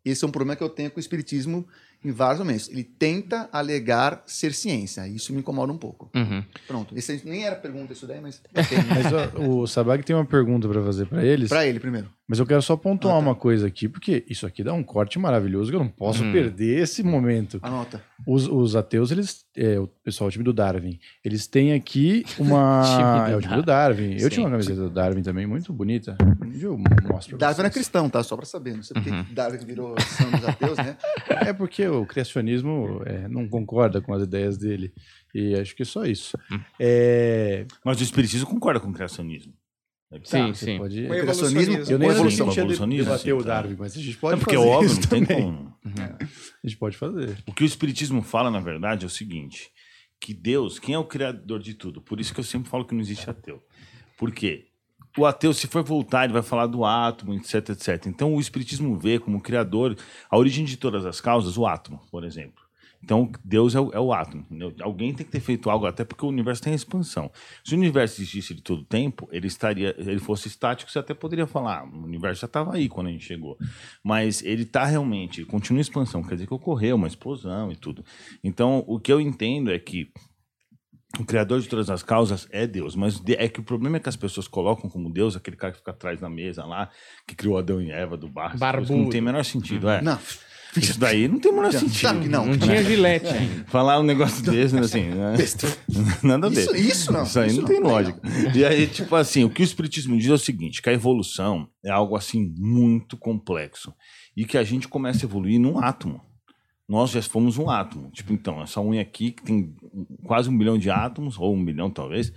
Esse 0.03 0.23
é 0.23 0.27
um 0.27 0.31
problema 0.31 0.55
que 0.55 0.63
eu 0.63 0.69
tenho 0.69 0.91
com 0.91 0.97
o 0.97 0.99
espiritismo 0.99 1.67
em 2.03 2.11
vários 2.11 2.39
momentos. 2.39 2.69
Ele 2.69 2.83
tenta 2.83 3.49
alegar 3.51 4.23
ser 4.25 4.53
ciência. 4.53 5.07
Isso 5.07 5.33
me 5.33 5.39
incomoda 5.39 5.71
um 5.71 5.77
pouco. 5.77 6.09
Uhum. 6.15 6.43
Pronto. 6.67 6.97
Esse 6.97 7.21
nem 7.25 7.45
era 7.45 7.55
pergunta 7.55 7.93
isso 7.93 8.07
daí, 8.07 8.19
mas 8.19 8.41
Mas 8.53 9.13
ó, 9.13 9.39
o 9.41 9.67
Sabag 9.67 10.03
tem 10.03 10.15
uma 10.15 10.25
pergunta 10.25 10.67
pra 10.67 10.83
fazer 10.83 11.05
pra 11.05 11.23
eles. 11.23 11.49
para 11.49 11.65
ele 11.65 11.79
primeiro. 11.79 12.09
Mas 12.31 12.39
eu 12.39 12.45
quero 12.45 12.61
só 12.61 12.77
pontuar 12.77 13.13
Ah, 13.13 13.17
tá. 13.19 13.21
uma 13.25 13.35
coisa 13.35 13.67
aqui, 13.67 13.89
porque 13.89 14.23
isso 14.29 14.47
aqui 14.47 14.63
dá 14.63 14.71
um 14.73 14.81
corte 14.81 15.19
maravilhoso 15.19 15.69
que 15.69 15.75
eu 15.75 15.81
não 15.81 15.89
posso 15.89 16.23
Hum. 16.23 16.31
perder 16.31 16.79
esse 16.81 17.03
momento. 17.03 17.59
Anota. 17.61 18.01
Os, 18.25 18.47
os 18.47 18.73
ateus, 18.73 19.11
eles. 19.11 19.43
É, 19.57 19.77
o 19.77 19.85
pessoal, 19.87 20.29
o 20.29 20.31
time 20.31 20.45
do 20.45 20.53
Darwin, 20.53 20.97
eles 21.25 21.45
têm 21.45 21.73
aqui 21.73 22.23
uma. 22.39 22.83
É 23.29 23.35
o 23.35 23.41
time 23.41 23.55
do 23.57 23.63
Darwin. 23.63 24.13
Eu 24.13 24.19
Sim. 24.21 24.29
tinha 24.29 24.43
uma 24.45 24.51
camiseta 24.51 24.79
do 24.81 24.89
Darwin 24.89 25.21
também, 25.21 25.45
muito 25.45 25.73
bonita. 25.73 26.15
Eu 26.57 26.77
mostro 26.77 27.37
pra 27.37 27.47
Darwin 27.47 27.59
era 27.59 27.69
vocês. 27.69 27.73
cristão, 27.73 28.09
tá? 28.09 28.23
Só 28.23 28.37
para 28.37 28.45
saber. 28.45 28.75
Não 28.77 28.83
sei 28.83 28.93
porque 28.93 29.09
Uhum. 29.09 29.25
Darwin 29.33 29.65
virou 29.65 29.93
são 29.99 30.31
dos 30.31 30.45
ateus, 30.47 30.77
né? 30.77 30.95
É 31.49 31.51
porque 31.51 31.85
o 31.85 32.05
criacionismo 32.05 33.01
é, 33.05 33.27
não 33.27 33.45
concorda 33.45 33.99
com 33.99 34.13
as 34.13 34.23
ideias 34.23 34.57
dele. 34.57 34.93
E 35.35 35.53
acho 35.55 35.75
que 35.75 35.81
é 35.81 35.85
só 35.85 36.05
isso. 36.05 36.37
Hum. 36.49 36.59
É, 36.79 37.65
Mas 37.83 37.99
o 37.99 38.03
espiritismo 38.03 38.47
concorda 38.47 38.79
com 38.79 38.89
o 38.89 38.93
criacionismo. 38.93 39.53
É 40.11 40.19
que 40.19 40.29
Sim, 40.29 40.47
tá. 40.47 40.53
sim. 40.53 40.77
pode. 40.77 41.07
Com 41.07 41.13
evolucionismo. 41.13 41.73
Eu 41.73 41.77
nem 41.77 41.79
Ou 41.79 41.87
sei 41.87 41.97
se 41.97 42.01
evolução, 42.01 42.45
a 42.45 42.49
gente 42.49 42.57
ia 42.57 42.61
evolucionismo, 42.63 43.05
debater 43.05 43.33
o 43.33 43.37
assim, 43.37 43.47
tá. 43.47 43.53
Darwin, 43.53 43.75
mas 43.79 43.95
a 43.97 44.01
gente 44.01 44.17
pode 44.17 44.35
É 44.35 44.37
porque 44.39 44.55
é 44.55 44.57
fazer 44.57 44.69
óbvio, 44.69 44.85
isso 44.91 45.01
não 45.01 45.07
tem 45.07 45.25
também. 45.25 45.43
como. 45.43 45.75
A 46.63 46.67
gente 46.67 46.77
pode 46.77 46.97
fazer. 46.97 47.37
O 47.47 47.53
que 47.53 47.63
o 47.63 47.65
Espiritismo 47.65 48.21
fala, 48.21 48.51
na 48.51 48.59
verdade, 48.59 49.05
é 49.05 49.07
o 49.07 49.09
seguinte: 49.09 49.71
que 50.19 50.33
Deus, 50.33 50.79
quem 50.79 50.95
é 50.95 50.99
o 50.99 51.05
criador 51.05 51.59
de 51.59 51.73
tudo? 51.73 52.01
Por 52.01 52.19
isso 52.19 52.33
que 52.33 52.39
eu 52.39 52.43
sempre 52.43 52.69
falo 52.69 52.83
que 52.85 52.93
não 52.93 53.01
existe 53.01 53.29
ateu. 53.29 53.63
Por 54.17 54.31
quê? 54.31 54.67
O 55.17 55.25
ateu, 55.25 55.53
se 55.53 55.67
for 55.67 55.83
voltar, 55.83 56.23
ele 56.25 56.33
vai 56.33 56.41
falar 56.41 56.67
do 56.67 56.85
átomo, 56.85 57.33
etc, 57.33 57.69
etc. 57.69 58.05
Então, 58.05 58.33
o 58.33 58.39
Espiritismo 58.39 58.97
vê 58.97 59.19
como 59.19 59.41
criador, 59.41 59.97
a 60.29 60.37
origem 60.37 60.63
de 60.63 60.77
todas 60.77 61.05
as 61.05 61.19
causas, 61.19 61.57
o 61.57 61.65
átomo, 61.65 61.99
por 62.09 62.23
exemplo. 62.23 62.61
Então, 63.03 63.31
Deus 63.43 63.73
é 63.75 63.79
o, 63.79 63.91
é 63.93 63.99
o 63.99 64.13
átomo. 64.13 64.43
entendeu? 64.49 64.73
Alguém 64.81 65.13
tem 65.13 65.25
que 65.25 65.31
ter 65.31 65.39
feito 65.39 65.69
algo, 65.69 65.85
até 65.85 66.03
porque 66.05 66.23
o 66.23 66.29
universo 66.29 66.61
tem 66.61 66.73
expansão. 66.73 67.31
Se 67.63 67.73
o 67.73 67.77
universo 67.77 68.21
existisse 68.21 68.53
de 68.53 68.61
todo 68.61 68.83
tempo, 68.85 69.27
ele 69.31 69.47
estaria, 69.47 69.95
ele 69.97 70.19
fosse 70.19 70.47
estático, 70.47 70.91
você 70.91 70.99
até 70.99 71.13
poderia 71.13 71.47
falar, 71.47 71.79
"Ah, 71.79 71.83
o 71.85 72.03
universo 72.03 72.41
já 72.41 72.45
estava 72.45 72.75
aí 72.75 72.87
quando 72.87 73.07
a 73.07 73.11
gente 73.11 73.25
chegou. 73.25 73.57
Mas 74.03 74.43
ele 74.43 74.63
está 74.63 74.85
realmente, 74.85 75.43
continua 75.45 75.79
em 75.79 75.81
expansão, 75.81 76.21
quer 76.23 76.35
dizer 76.35 76.47
que 76.47 76.53
ocorreu 76.53 76.95
uma 76.95 77.07
explosão 77.07 77.71
e 77.71 77.75
tudo. 77.75 78.03
Então, 78.43 78.83
o 78.87 78.99
que 78.99 79.11
eu 79.11 79.19
entendo 79.19 79.71
é 79.71 79.79
que 79.79 80.11
o 81.19 81.25
criador 81.25 81.59
de 81.59 81.67
todas 81.67 81.89
as 81.89 82.01
causas 82.03 82.47
é 82.51 82.65
Deus, 82.65 82.95
mas 82.95 83.21
é 83.27 83.49
que 83.49 83.59
o 83.59 83.63
problema 83.63 83.97
é 83.97 83.99
que 83.99 84.07
as 84.07 84.15
pessoas 84.15 84.47
colocam 84.47 84.89
como 84.89 85.11
Deus 85.11 85.35
aquele 85.35 85.57
cara 85.57 85.73
que 85.73 85.79
fica 85.79 85.91
atrás 85.91 86.21
da 86.21 86.29
mesa 86.29 86.63
lá, 86.65 86.89
que 87.27 87.35
criou 87.35 87.57
Adão 87.57 87.81
e 87.81 87.91
Eva 87.91 88.15
do 88.15 88.29
barro, 88.29 88.53
que 88.53 88.59
não 88.61 88.71
Barbudo. 88.71 89.09
tem 89.09 89.19
o 89.19 89.23
menor 89.23 89.43
sentido, 89.43 89.89
é. 89.89 90.01
Não. 90.01 90.17
Isso 90.77 90.99
daí 90.99 91.27
não 91.27 91.39
tem 91.39 91.51
o 91.51 91.55
menor 91.55 91.71
Claro 91.71 91.89
sentido. 91.89 92.19
que 92.21 92.29
não. 92.29 92.45
Não 92.45 92.57
tinha 92.57 92.83
gilete 92.83 93.27
ainda. 93.27 93.65
Falar 93.67 93.99
um 93.99 94.03
negócio 94.03 94.43
desse, 94.43 94.73
né, 94.73 94.81
assim, 94.81 95.03
né? 95.03 95.35
nada 96.23 96.47
a 96.47 96.49
ver. 96.49 96.61
Isso, 96.61 96.75
isso 96.75 97.13
não. 97.13 97.23
Isso 97.23 97.39
aí 97.39 97.53
não, 97.53 97.65
tem 97.65 97.79
lógica. 97.79 98.21
E 98.55 98.63
aí, 98.63 98.87
tipo 98.87 99.15
assim, 99.15 99.43
o 99.43 99.49
que 99.49 99.61
o 99.61 99.63
Espiritismo 99.63 100.17
diz 100.17 100.29
é 100.29 100.33
o 100.33 100.37
seguinte: 100.37 100.81
que 100.81 100.89
a 100.89 100.93
evolução 100.93 101.67
é 101.83 101.89
algo 101.89 102.15
assim 102.15 102.53
muito 102.57 103.17
complexo. 103.17 103.93
E 104.35 104.45
que 104.45 104.57
a 104.57 104.63
gente 104.63 104.87
começa 104.87 105.25
a 105.25 105.27
evoluir 105.27 105.59
num 105.59 105.77
átomo. 105.77 106.21
Nós 106.87 107.11
já 107.11 107.21
fomos 107.21 107.57
um 107.57 107.69
átomo. 107.69 108.09
Tipo, 108.11 108.33
então, 108.33 108.61
essa 108.61 108.81
unha 108.81 109.01
aqui, 109.01 109.31
que 109.31 109.43
tem 109.43 109.73
quase 110.23 110.49
um 110.49 110.57
bilhão 110.57 110.77
de 110.77 110.89
átomos, 110.89 111.37
ou 111.37 111.53
um 111.53 111.59
milhão 111.59 111.89
talvez, 111.89 112.33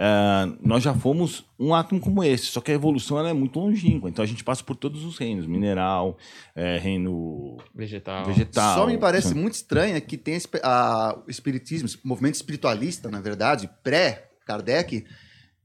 eh, 0.00 0.52
nós 0.62 0.84
já 0.84 0.94
fomos 0.94 1.44
um 1.58 1.74
átomo 1.74 2.00
como 2.00 2.22
esse. 2.22 2.46
Só 2.46 2.60
que 2.60 2.70
a 2.70 2.74
evolução 2.74 3.18
ela 3.18 3.30
é 3.30 3.32
muito 3.32 3.58
longínqua. 3.58 4.08
Então 4.08 4.22
a 4.22 4.26
gente 4.28 4.44
passa 4.44 4.62
por 4.62 4.76
todos 4.76 5.04
os 5.04 5.18
reinos: 5.18 5.44
mineral, 5.44 6.16
eh, 6.54 6.78
reino 6.78 7.56
Vegetal. 7.74 8.24
vegetal. 8.26 8.76
Só 8.78 8.86
me 8.86 8.96
parece 8.96 9.34
muito 9.34 9.54
estranho 9.54 9.96
é 9.96 10.00
que 10.00 10.16
tem 10.16 10.38
a- 10.62 11.18
o 11.26 11.28
espiritismo, 11.30 11.88
o 12.04 12.08
movimento 12.08 12.36
espiritualista, 12.36 13.10
na 13.10 13.20
verdade, 13.20 13.68
pré-Kardec, 13.82 15.04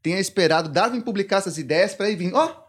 tenha 0.01 0.19
esperado 0.19 0.67
Darwin 0.67 1.01
publicar 1.01 1.37
essas 1.37 1.59
ideias 1.59 1.93
para 1.93 2.09
ir 2.09 2.15
vir. 2.15 2.33
Ó, 2.33 2.62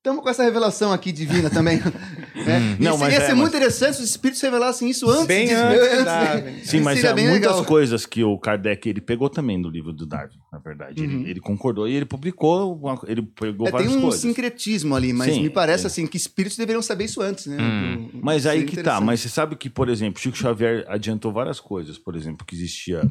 estamos 0.00 0.22
com 0.22 0.30
essa 0.30 0.42
revelação 0.42 0.92
aqui 0.92 1.12
divina 1.12 1.50
também. 1.50 1.78
né? 2.46 2.76
Não, 2.80 2.96
mas 2.96 3.12
ia 3.12 3.18
é, 3.18 3.20
ser 3.26 3.28
mas- 3.32 3.36
muito 3.38 3.48
interessante 3.54 3.96
se 3.96 4.02
os 4.02 4.08
espíritos 4.08 4.40
revelassem 4.40 4.88
isso 4.88 5.08
antes. 5.10 5.26
Bem 5.26 5.46
de- 5.46 5.54
antes 5.54 6.04
Darwin. 6.06 6.64
Sim, 6.64 6.80
mas 6.80 7.04
há 7.04 7.12
bem 7.12 7.28
muitas 7.28 7.50
legal. 7.50 7.64
coisas 7.66 8.06
que 8.06 8.24
o 8.24 8.38
Kardec 8.38 8.88
ele 8.88 9.00
pegou 9.02 9.28
também 9.28 9.60
do 9.60 9.68
livro 9.68 9.92
do 9.92 10.06
Darwin, 10.06 10.38
na 10.50 10.58
verdade. 10.58 11.02
Uhum. 11.02 11.20
Ele, 11.20 11.30
ele 11.32 11.40
concordou 11.40 11.86
e 11.86 11.94
ele 11.94 12.06
publicou, 12.06 12.80
ele 13.06 13.22
pegou 13.22 13.68
É, 13.68 13.70
tem 13.72 13.78
várias 13.80 13.94
um 13.96 14.00
coisas. 14.00 14.20
sincretismo 14.20 14.96
ali, 14.96 15.12
mas 15.12 15.34
Sim, 15.34 15.42
me 15.42 15.50
parece 15.50 15.84
é. 15.84 15.86
assim 15.88 16.06
que 16.06 16.16
espíritos 16.16 16.56
deveriam 16.56 16.80
saber 16.80 17.04
isso 17.04 17.20
antes, 17.20 17.44
né? 17.46 17.58
Hum. 17.60 18.08
Do- 18.12 18.20
Mas 18.22 18.46
aí 18.46 18.64
que 18.64 18.82
tá, 18.82 19.00
mas 19.02 19.20
você 19.20 19.28
sabe 19.28 19.54
que, 19.54 19.68
por 19.68 19.90
exemplo, 19.90 20.18
Chico 20.20 20.36
Xavier 20.36 20.84
adiantou 20.88 21.30
várias 21.30 21.60
coisas, 21.60 21.98
por 21.98 22.16
exemplo, 22.16 22.46
que 22.46 22.54
existia 22.54 22.98
é, 22.98 23.06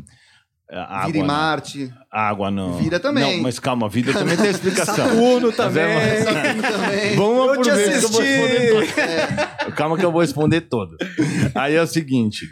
água, 0.72 1.06
Vira 1.08 1.18
em 1.18 1.24
Marte, 1.24 1.94
água 2.12 2.52
não. 2.52 2.78
Vida 2.78 3.00
também. 3.00 3.38
Não, 3.38 3.44
mas 3.44 3.58
calma, 3.60 3.90
vida 3.90 4.14
também 4.14 4.38
tem 4.38 4.50
explicação. 4.52 4.94
Saturno 5.10 5.52
também. 5.52 5.84
é 5.84 5.88
uma- 5.88 6.02
Saturno 6.34 6.62
também. 6.62 7.16
Vamos 7.16 7.48
Eu 7.48 7.54
por 7.56 7.64
te 7.64 7.72
vez 7.72 8.00
que 8.00 8.06
eu 8.06 8.10
vou 8.10 8.22
responder 8.22 8.78
assisti. 8.78 8.96
todo. 9.66 9.72
Calma 9.76 9.98
que 9.98 10.06
eu 10.06 10.12
vou 10.12 10.22
responder 10.22 10.62
todo. 10.62 10.96
Aí 11.56 11.76
é 11.76 11.82
o 11.82 11.88
seguinte. 11.88 12.46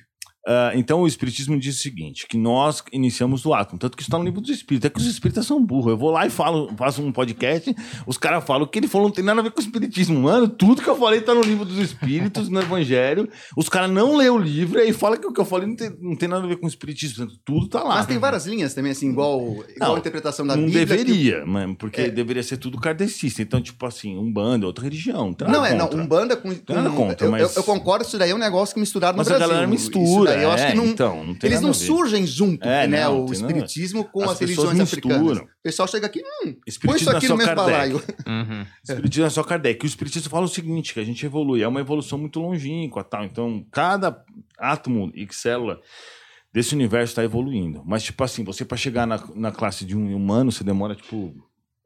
Ah, 0.47 0.71
então 0.73 1.01
o 1.01 1.07
Espiritismo 1.07 1.60
diz 1.60 1.77
o 1.77 1.81
seguinte: 1.81 2.25
que 2.27 2.38
nós 2.38 2.81
iniciamos 2.93 3.41
do 3.41 3.53
átomo. 3.53 3.77
Tanto 3.77 3.97
que 3.97 4.01
isso 4.01 4.10
está 4.10 4.17
no 4.17 4.23
livro 4.23 4.39
dos 4.39 4.49
Espíritos. 4.49 4.86
É 4.86 4.89
que 4.89 4.99
os 4.99 5.05
Espíritas 5.05 5.45
são 5.45 5.62
burros. 5.63 5.91
Eu 5.91 5.97
vou 5.97 6.10
lá 6.10 6.25
e 6.25 6.29
falo, 6.29 6.69
faço 6.77 7.01
um 7.01 7.12
podcast, 7.12 7.75
os 8.05 8.17
caras 8.17 8.43
falam 8.45 8.63
o 8.63 8.67
que 8.67 8.79
ele 8.79 8.88
falou 8.88 9.07
não 9.07 9.13
tem 9.13 9.23
nada 9.23 9.39
a 9.41 9.43
ver 9.43 9.51
com 9.51 9.60
o 9.60 9.63
Espiritismo. 9.63 10.19
Mano, 10.21 10.47
tudo 10.47 10.81
que 10.81 10.88
eu 10.89 10.95
falei 10.95 11.19
tá 11.21 11.33
no 11.36 11.41
livro 11.41 11.65
dos 11.65 11.77
Espíritos, 11.77 12.47
no 12.49 12.62
Evangelho. 12.62 13.27
Os 13.57 13.67
caras 13.67 13.91
não 13.91 14.15
lêem 14.15 14.29
o 14.29 14.38
livro 14.38 14.79
e 14.79 14.83
aí 14.83 14.93
falam 14.93 15.19
que 15.19 15.27
o 15.27 15.33
que 15.33 15.41
eu 15.41 15.45
falei 15.45 15.67
não 15.67 15.75
tem, 15.75 15.91
não 15.99 16.15
tem 16.15 16.29
nada 16.29 16.45
a 16.45 16.47
ver 16.47 16.55
com 16.57 16.65
o 16.65 16.69
Espiritismo. 16.69 17.17
Portanto, 17.25 17.39
Tudo 17.45 17.67
tá 17.67 17.83
lá. 17.83 17.95
Mas 17.95 18.05
tem 18.05 18.17
várias 18.17 18.45
linhas 18.45 18.73
também, 18.73 18.91
assim, 18.93 19.10
igual, 19.10 19.41
igual 19.41 19.65
Não, 19.79 19.95
a 19.95 19.99
interpretação 19.99 20.45
da 20.47 20.55
não 20.55 20.65
Bíblia. 20.65 20.86
que- 20.86 20.93
deveria, 21.03 21.45
mano, 21.45 21.75
porque 21.75 22.01
É. 22.01 22.10
deveria 22.10 22.43
ser 22.43 22.57
tudo 22.57 22.79
kardecista. 22.79 23.41
Então, 23.41 23.62
tipo 23.62 23.86
assim, 23.86 24.17
um 24.17 24.31
bando, 24.31 24.65
outra 24.65 24.83
religião. 24.83 25.36
Não, 25.41 25.47
nada 25.51 25.69
é, 25.69 25.73
não, 25.75 25.88
contra. 25.88 26.03
Umbanda 26.03 26.38
com. 26.38 26.55
com 26.55 26.73
nada 26.73 26.89
contra, 26.89 27.27
eu, 27.27 27.31
mas- 27.31 27.41
eu, 27.41 27.49
eu 27.62 27.63
concordo, 27.63 28.05
isso 28.05 28.17
daí 28.17 28.31
é 28.31 28.36
um 28.36 28.38
negócio 28.38 28.73
que 28.73 28.79
misturado 28.79 29.17
Mas 29.17 29.27
no 29.27 29.33
a 29.33 29.38
Brasil. 29.38 29.53
galera 29.55 29.73
Isso 29.75 29.83
mistura. 29.91 30.37
Daí 30.38 30.45
eu 30.45 30.52
acho 30.52 30.63
é, 30.63 30.71
que 30.71 30.78
não. 30.78 30.86
então, 30.86 31.23
não 31.23 31.36
tem 31.36 31.50
eles 31.50 31.62
nada 31.62 31.67
não 31.67 31.69
a 31.69 31.78
ver. 31.78 31.86
surgem 31.86 32.26
junto, 32.26 32.67
É, 32.67 32.88
né? 32.88 33.04
não, 33.04 33.26
o 33.26 33.32
espiritismo 33.34 34.06
com 34.06 34.23
As 34.23 34.32
as, 34.32 34.39
religiões 34.39 34.80
africanas. 34.80 35.19
misturam. 35.19 35.45
O 35.45 35.50
pessoal 35.63 35.88
chega 35.88 36.08
aqui, 36.08 36.21
hum, 36.21 36.56
põe 36.86 36.95
isso 36.95 37.10
é 37.10 37.15
aqui 37.15 37.28
só 37.28 37.34
no 37.34 37.38
mesmo 37.38 37.56
balaio. 37.56 37.97
Uhum. 38.26 38.65
Espiritismo 38.84 39.26
é 39.26 39.30
só 39.30 39.43
Kardec. 39.43 39.86
O 39.86 39.88
Espiritismo 39.88 40.30
fala 40.30 40.45
o 40.45 40.50
seguinte, 40.50 40.93
que 40.93 41.00
a 41.00 41.04
gente 41.04 41.26
evolui. 41.26 41.62
É 41.62 41.67
uma 41.67 41.80
evolução 41.82 42.17
muito 42.17 42.39
longínqua, 42.39 43.04
tal. 43.04 43.23
Então, 43.26 43.65
cada 43.71 44.23
átomo 44.58 45.12
e 45.13 45.28
célula 45.32 45.80
desse 46.54 46.73
universo 46.73 47.12
está 47.12 47.23
evoluindo. 47.23 47.84
Mas, 47.86 48.04
tipo 48.04 48.23
assim, 48.23 48.43
você 48.43 48.65
para 48.65 48.78
chegar 48.78 49.06
na, 49.06 49.21
na 49.36 49.52
classe 49.52 49.86
de 49.86 49.95
um 49.95 50.15
humano, 50.15 50.52
você 50.52 50.63
demora, 50.63 50.95
tipo, 50.95 51.36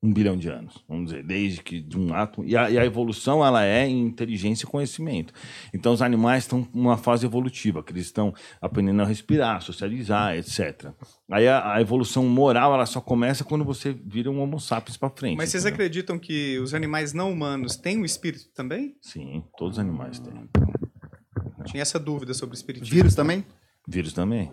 um 0.03 0.11
bilhão 0.11 0.35
de 0.35 0.49
anos. 0.49 0.83
Vamos 0.89 1.11
dizer, 1.11 1.23
desde 1.23 1.61
que 1.61 1.79
de 1.79 1.97
um 1.97 2.13
átomo... 2.13 2.47
E 2.47 2.57
a, 2.57 2.69
e 2.71 2.77
a 2.79 2.83
evolução, 2.83 3.45
ela 3.45 3.63
é 3.63 3.87
em 3.87 4.01
inteligência 4.01 4.65
e 4.65 4.67
conhecimento. 4.67 5.31
Então, 5.73 5.93
os 5.93 6.01
animais 6.01 6.43
estão 6.43 6.67
numa 6.73 6.97
fase 6.97 7.25
evolutiva, 7.25 7.83
que 7.83 7.91
eles 7.91 8.05
estão 8.05 8.33
aprendendo 8.59 9.01
a 9.01 9.05
respirar, 9.05 9.61
socializar, 9.61 10.35
etc. 10.35 10.91
Aí 11.29 11.47
a, 11.47 11.75
a 11.75 11.81
evolução 11.81 12.25
moral, 12.25 12.73
ela 12.73 12.87
só 12.87 12.99
começa 12.99 13.43
quando 13.43 13.63
você 13.63 13.93
vira 13.93 14.31
um 14.31 14.41
homo 14.41 14.59
sapiens 14.59 14.97
para 14.97 15.09
frente. 15.11 15.37
Mas 15.37 15.49
vocês 15.49 15.63
entendeu? 15.63 15.85
acreditam 15.85 16.17
que 16.17 16.57
os 16.59 16.73
animais 16.73 17.13
não 17.13 17.31
humanos 17.31 17.75
têm 17.75 17.99
um 17.99 18.05
espírito 18.05 18.45
também? 18.55 18.95
Sim, 19.01 19.43
todos 19.55 19.77
os 19.77 19.79
animais 19.79 20.19
têm. 20.19 20.49
Tinha 21.65 21.83
essa 21.83 21.99
dúvida 21.99 22.33
sobre 22.33 22.55
o 22.55 22.57
espiritismo. 22.57 22.95
Vírus 22.95 23.13
também? 23.13 23.45
Vírus 23.87 24.13
também. 24.13 24.51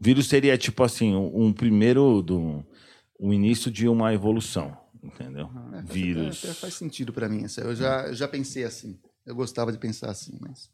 Vírus 0.00 0.28
seria 0.28 0.56
tipo 0.56 0.82
assim, 0.82 1.14
um, 1.14 1.46
um 1.46 1.52
primeiro 1.52 2.22
do 2.22 2.64
o 3.20 3.32
início 3.32 3.70
de 3.70 3.86
uma 3.86 4.12
evolução, 4.14 4.76
entendeu? 5.02 5.48
É, 5.74 5.82
Vírus. 5.82 6.42
até 6.44 6.54
faz 6.54 6.74
sentido 6.74 7.12
pra 7.12 7.28
mim. 7.28 7.44
Eu 7.58 7.74
já, 7.76 8.06
eu 8.06 8.14
já 8.14 8.26
pensei 8.26 8.64
assim. 8.64 8.98
Eu 9.26 9.34
gostava 9.34 9.70
de 9.70 9.78
pensar 9.78 10.10
assim, 10.10 10.32
mas. 10.40 10.70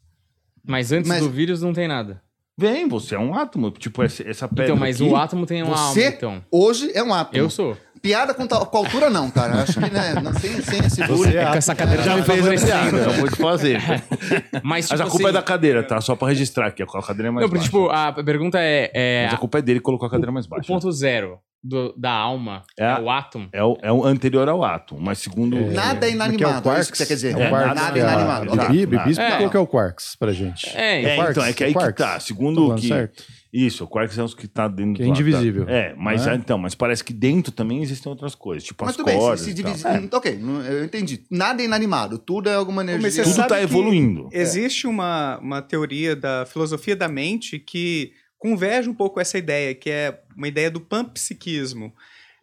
Mas 0.65 0.91
antes 0.91 1.07
Mas- 1.09 1.21
do 1.21 1.29
vírus 1.29 1.61
não 1.61 1.73
tem 1.73 1.87
nada. 1.87 2.21
Vem, 2.59 2.87
você 2.87 3.13
é 3.13 3.19
um 3.19 3.35
átomo, 3.35 3.69
tipo 3.69 4.01
essa, 4.01 4.27
essa 4.27 4.47
pedra 4.47 4.65
Então, 4.65 4.77
mas 4.77 4.99
aqui, 4.99 5.07
o 5.07 5.15
átomo 5.15 5.45
tem 5.45 5.61
uma 5.61 5.77
Você 5.77 6.05
alma, 6.05 6.15
então. 6.17 6.45
hoje 6.51 6.91
é 6.95 7.03
um 7.03 7.13
átomo. 7.13 7.37
Eu 7.37 7.51
sou. 7.51 7.77
Piada 8.01 8.33
com, 8.33 8.47
tal- 8.47 8.65
com 8.65 8.77
a 8.77 8.79
altura, 8.79 9.09
não, 9.11 9.29
cara. 9.29 9.61
Acho 9.61 9.73
que, 9.79 9.89
né, 9.91 10.15
não, 10.15 10.33
sem, 10.33 10.59
sem 10.63 10.79
esse 10.83 11.05
bullying. 11.05 11.31
Você 11.33 11.37
é 11.37 11.43
É 11.43 11.51
que 11.51 11.57
essa 11.59 11.75
cadeira 11.75 12.01
tá 12.03 12.09
já 12.09 12.15
me 12.17 12.23
fez 12.23 12.39
a 12.39 12.41
favorecendo. 12.41 12.71
piada, 12.97 13.09
acabou 13.11 13.29
de 13.29 13.35
fazer. 13.35 13.79
Mas, 14.63 14.63
Mas 14.63 14.87
tipo 14.89 15.01
a 15.03 15.05
culpa 15.05 15.23
é 15.23 15.25
assim- 15.25 15.33
da 15.33 15.41
cadeira, 15.43 15.83
tá? 15.83 16.01
Só 16.01 16.15
pra 16.15 16.27
registrar 16.29 16.67
aqui, 16.67 16.81
a 16.81 16.87
cadeira 16.87 17.27
é 17.27 17.31
mais 17.31 17.45
Não, 17.45 17.51
baixa. 17.51 17.65
tipo, 17.65 17.89
a 17.89 18.11
pergunta 18.11 18.57
é... 18.59 18.91
é 18.93 19.25
Mas 19.25 19.33
a 19.35 19.37
culpa 19.37 19.59
é 19.59 19.61
dele 19.61 19.79
que 19.79 19.83
colocou 19.85 20.07
a 20.07 20.09
cadeira 20.11 20.31
mais 20.31 20.47
o 20.47 20.49
baixa. 20.49 20.67
ponto 20.67 20.91
zero 20.91 21.39
do- 21.63 21.93
da 21.97 22.11
alma 22.11 22.63
É 22.79 22.85
é, 22.85 22.99
o 22.99 23.09
átomo. 23.09 23.49
É, 23.51 23.63
o, 23.63 23.77
é 23.81 23.91
o 23.91 24.05
anterior 24.05 24.47
ao 24.47 24.63
átomo, 24.63 25.01
mas 25.01 25.19
segundo... 25.19 25.55
Nada 25.71 26.05
é 26.07 26.11
Como 26.11 26.23
inanimado, 26.23 26.61
que 26.61 26.69
é 26.69 26.79
isso 26.79 26.91
que 26.91 26.97
você 26.97 27.05
quer 27.05 27.15
dizer. 27.15 27.37
É 27.39 27.47
o 27.47 27.49
quarks, 27.49 27.75
nada 27.75 27.97
é 27.97 28.01
é 28.01 28.03
inanimado. 28.03 28.45
Exato. 28.45 28.61
Ok. 28.61 28.67
Bibi, 28.69 28.85
Bibi 28.97 29.07
É. 29.07 29.11
explicou 29.11 29.47
o 29.47 29.49
que 29.49 29.57
é 29.57 29.59
o 29.59 29.67
quarks 29.67 30.15
pra 30.15 30.31
gente. 30.33 30.69
É, 30.77 31.03
É, 31.03 31.15
quarks? 31.15 31.31
então, 31.37 31.43
é 31.49 31.53
que 31.53 31.63
aí 31.63 31.73
Quarks? 31.73 31.91
que 31.93 31.97
tá. 32.11 32.19
Segundo 32.19 32.61
falando 32.61 32.81
que 32.81 32.87
certo? 32.87 33.23
Isso, 33.51 33.83
o 33.85 33.87
quark 33.87 34.19
é 34.19 34.23
o 34.23 34.27
que 34.29 34.47
tá 34.47 34.67
dentro 34.67 34.95
Que 34.95 35.03
é 35.03 35.07
indivisível. 35.07 35.65
da- 35.65 35.71
É, 35.71 35.95
mas 35.97 36.25
Não 36.25 36.33
é? 36.33 36.35
então, 36.35 36.57
mas 36.57 36.75
parece 36.75 37.03
que 37.03 37.13
dentro 37.13 37.51
também 37.51 37.81
existem 37.81 38.09
outras 38.09 38.35
coisas, 38.35 38.63
tipo 38.63 38.83
Mas 38.83 38.91
as 38.91 38.97
tudo 38.97 39.05
bem, 39.05 39.17
cordas. 39.17 39.39
se, 39.41 39.55
se. 39.55 39.87
É, 39.87 39.91
Hum, 39.99 40.09
Ok, 40.13 40.39
eu 40.69 40.83
entendi. 40.83 41.23
Nada 41.31 41.61
é 41.61 41.65
inanimado, 41.65 42.19
tudo 42.19 42.49
é 42.49 42.55
alguma 42.55 42.81
energia. 42.83 43.23
Tudo 43.23 43.35
tá 43.47 43.55
que 43.57 43.63
evoluindo. 43.63 44.29
Existe 44.31 44.85
uma, 44.85 45.39
uma 45.39 45.61
teoria 45.61 46.15
da 46.15 46.45
filosofia 46.45 46.95
da 46.95 47.07
mente 47.07 47.57
que 47.57 48.11
converge 48.37 48.89
um 48.89 48.93
pouco 48.93 49.19
essa 49.19 49.37
ideia, 49.37 49.73
que 49.73 49.89
é 49.89 50.21
uma 50.35 50.47
ideia 50.47 50.69
do 50.71 50.79
panpsiquismo. 50.81 51.93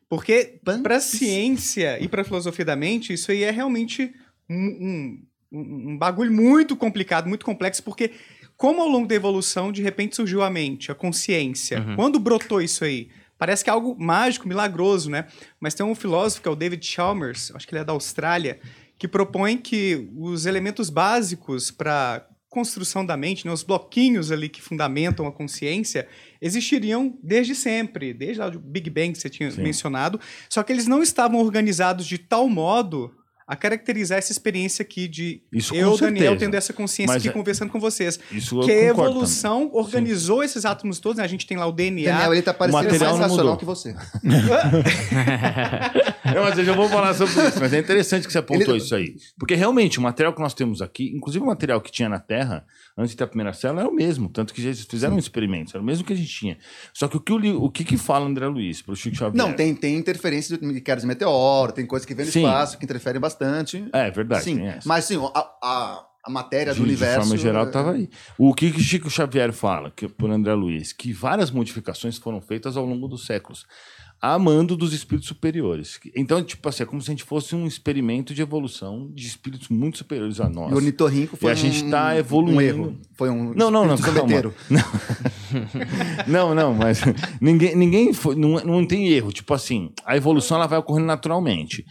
Porque 0.09 0.59
para 0.83 0.97
a 0.97 1.01
ciência 1.01 1.99
e 2.01 2.09
para 2.09 2.23
a 2.23 2.25
filosofia 2.25 2.65
da 2.65 2.77
mente, 2.77 3.13
isso 3.13 3.31
aí 3.31 3.43
é 3.43 3.51
realmente 3.51 4.13
um, 4.49 4.57
um, 4.57 5.59
um- 5.59 5.91
um 5.93 5.99
bagulho 5.99 6.33
muito 6.33 6.77
complicado, 6.77 7.29
muito 7.29 7.45
complexo, 7.45 7.83
porque 7.83 8.11
como 8.57 8.83
ao 8.83 8.89
longo 8.89 9.09
da 9.09 9.15
evolução, 9.15 9.73
de 9.73 9.83
repente 9.83 10.15
surgiu 10.15 10.43
a 10.43 10.51
mente, 10.51 10.93
a 10.93 10.95
consciência. 10.95 11.81
Uhum. 11.81 11.97
Quando 11.97 12.21
brotou 12.21 12.61
isso 12.63 12.85
aí? 12.85 13.09
Parece 13.37 13.65
que 13.65 13.71
é 13.71 13.73
algo 13.73 13.97
mágico, 13.99 14.47
milagroso, 14.47 15.11
né? 15.11 15.27
Mas 15.59 15.75
tem 15.75 15.85
um 15.85 15.95
filósofo, 15.95 16.41
que 16.43 16.49
é 16.49 16.51
o 16.51 16.55
David 16.57 16.87
Chalmers, 16.87 17.51
acho 17.55 17.67
que 17.67 17.75
ele 17.75 17.81
é 17.83 17.85
da 17.85 17.93
Austrália, 17.93 18.61
que 18.97 19.09
propõe 19.09 19.57
que 19.57 20.09
os 20.17 20.47
elementos 20.47 20.89
básicos 20.89 21.71
para 21.73 22.25
construção 22.55 23.05
da 23.05 23.17
mente, 23.17 23.45
né, 23.45 23.53
os 23.53 23.65
bloquinhos 23.65 24.31
ali 24.31 24.49
que 24.49 24.63
fundamentam 24.63 25.27
a 25.27 25.33
consciência, 25.33 26.07
existiriam 26.41 27.19
desde 27.21 27.53
sempre, 27.53 28.15
desde 28.15 28.39
lá 28.39 28.49
do 28.49 28.61
Big 28.61 28.89
Bang 28.89 29.13
que 29.13 29.19
você 29.19 29.29
tinha 29.29 29.51
Sim. 29.51 29.61
mencionado, 29.61 30.21
só 30.49 30.63
que 30.63 30.73
eles 30.73 30.87
não 30.87 31.03
estavam 31.03 31.41
organizados 31.41 32.07
de 32.07 32.17
tal 32.17 32.49
modo 32.49 33.13
a 33.47 33.55
caracterizar 33.55 34.17
essa 34.19 34.33
experiência 34.33 34.83
aqui 34.83 35.07
de 35.07 35.43
Isso 35.53 35.75
eu, 35.75 35.97
Daniel, 35.99 36.37
tendo 36.39 36.55
essa 36.55 36.73
consciência 36.73 37.13
Mas 37.15 37.23
aqui 37.23 37.29
é- 37.29 37.33
conversando 37.33 37.71
com 37.71 37.79
vocês. 37.79 38.19
Isso 38.33 38.61
eu 38.61 38.65
que 38.65 38.73
a 38.73 38.85
evolução 38.85 39.69
organizou 39.73 40.43
esses 40.43 40.65
átomos 40.65 40.99
todos, 40.99 41.19
né? 41.19 41.25
a 41.25 41.27
gente 41.27 41.47
tem 41.47 41.57
lá 41.57 41.67
o 41.67 41.73
DNA. 41.73 42.11
Daniel, 42.11 42.33
ele 42.33 42.43
tá 42.43 42.55
parecendo 42.55 42.89
mais 42.89 43.01
racional 43.03 43.29
mudou. 43.29 43.57
que 43.57 43.65
você. 43.65 43.95
Não, 46.35 46.43
mas 46.43 46.59
eu 46.59 46.65
já 46.65 46.75
vou 46.75 46.89
falar 46.89 47.15
sobre 47.15 47.49
isso, 47.49 47.61
mas 47.61 47.73
é 47.73 47.79
interessante 47.79 48.27
que 48.27 48.33
você 48.33 48.39
apontou 48.39 48.75
Ele- 48.75 48.83
isso 48.83 48.95
aí. 48.95 49.15
Porque 49.39 49.55
realmente 49.55 49.99
o 49.99 50.03
material 50.03 50.33
que 50.33 50.41
nós 50.41 50.55
temos 50.55 50.81
aqui, 50.83 51.13
inclusive 51.15 51.43
o 51.45 51.47
material 51.47 51.81
que 51.81 51.93
tinha 51.93 52.09
na 52.09 52.19
Terra, 52.19 52.65
antes 52.97 53.11
de 53.11 53.17
ter 53.17 53.25
a 53.25 53.27
primeira 53.27 53.53
célula, 53.53 53.83
era 53.83 53.91
o 53.91 53.95
mesmo. 53.95 54.29
Tanto 54.29 54.55
que 54.55 54.63
já 54.63 54.73
fizeram 54.85 55.19
experimentos, 55.19 55.75
era 55.75 55.83
o 55.83 55.87
mesmo 55.87 56.05
que 56.05 56.13
a 56.13 56.17
gente 56.17 56.29
tinha. 56.29 56.59
Só 56.93 57.09
que 57.09 57.17
o 57.17 57.21
que, 57.21 57.33
o, 57.33 57.65
o 57.65 57.71
que, 57.71 57.85
que 57.85 57.97
fala 57.97 58.27
André 58.27 58.47
Luiz 58.47 58.83
pro 58.83 58.95
Chico 58.95 59.17
Xavier? 59.17 59.37
Não, 59.37 59.53
tem, 59.53 59.75
tem 59.75 59.97
interferência 59.97 60.57
de 60.57 60.81
quedas 60.81 61.03
de 61.03 61.09
meteoro, 61.09 61.73
tem 61.73 61.87
coisas 61.87 62.07
que 62.07 62.15
vêm 62.15 62.27
do 62.27 62.33
Sim. 62.33 62.45
espaço, 62.45 62.79
que 62.79 62.85
interferem 62.85 63.21
bastante. 63.21 63.85
É 63.93 64.11
verdade, 64.11 64.45
sim, 64.45 64.61
mas 64.85 65.05
sim, 65.05 65.17
a, 65.35 65.51
a, 65.63 66.07
a 66.25 66.31
matéria 66.31 66.73
de, 66.73 66.79
do 66.79 66.85
universo... 66.85 67.21
de 67.21 67.27
forma 67.27 67.37
geral, 67.37 67.65
é- 67.65 67.67
estava 67.69 67.93
aí. 67.93 68.09
O 68.39 68.55
que, 68.55 68.71
que 68.71 68.83
Chico 68.83 69.11
Xavier 69.11 69.53
fala, 69.53 69.91
que, 69.91 70.09
por 70.09 70.31
André 70.31 70.55
Luiz, 70.55 70.93
que 70.93 71.13
várias 71.13 71.51
modificações 71.51 72.17
foram 72.17 72.41
feitas 72.41 72.77
ao 72.77 72.85
longo 72.87 73.09
dos 73.09 73.27
séculos, 73.27 73.67
a 74.33 74.39
mando 74.39 74.77
dos 74.77 74.93
espíritos 74.93 75.29
superiores. 75.29 75.99
Então, 76.17 76.43
tipo 76.43 76.67
assim, 76.69 76.83
é 76.83 76.87
como 76.87 77.03
se 77.03 77.11
a 77.11 77.13
gente 77.13 77.25
fosse 77.25 77.55
um 77.55 77.67
experimento 77.67 78.33
de 78.33 78.41
evolução 78.41 79.11
de 79.13 79.27
espíritos 79.27 79.69
muito 79.69 79.99
superiores 79.99 80.41
a 80.41 80.49
nós. 80.49 80.71
E 80.71 80.75
o 80.75 80.77
ornitorrinco 80.77 81.37
foi 81.37 81.51
E 81.51 81.53
a 81.53 81.55
gente 81.55 81.85
um, 81.85 81.91
tá 81.91 82.17
evoluindo. 82.17 82.57
um 82.59 82.61
erro. 82.61 82.99
Foi 83.17 83.29
um 83.31 83.53
Não, 83.55 83.71
não, 83.71 83.87
não, 83.87 83.97
calma. 83.99 84.19
sorveteiro. 84.21 84.55
Não, 86.27 86.55
não, 86.55 86.75
mas 86.75 87.01
ninguém, 87.41 87.77
ninguém 87.77 88.13
foi, 88.13 88.35
não, 88.35 88.55
não 88.65 88.87
tem 88.87 89.09
erro. 89.09 89.33
Tipo 89.33 89.55
assim, 89.55 89.91
a 90.05 90.17
evolução 90.17 90.57
ela 90.57 90.67
vai 90.67 90.79
ocorrendo 90.79 91.07
naturalmente. 91.07 91.85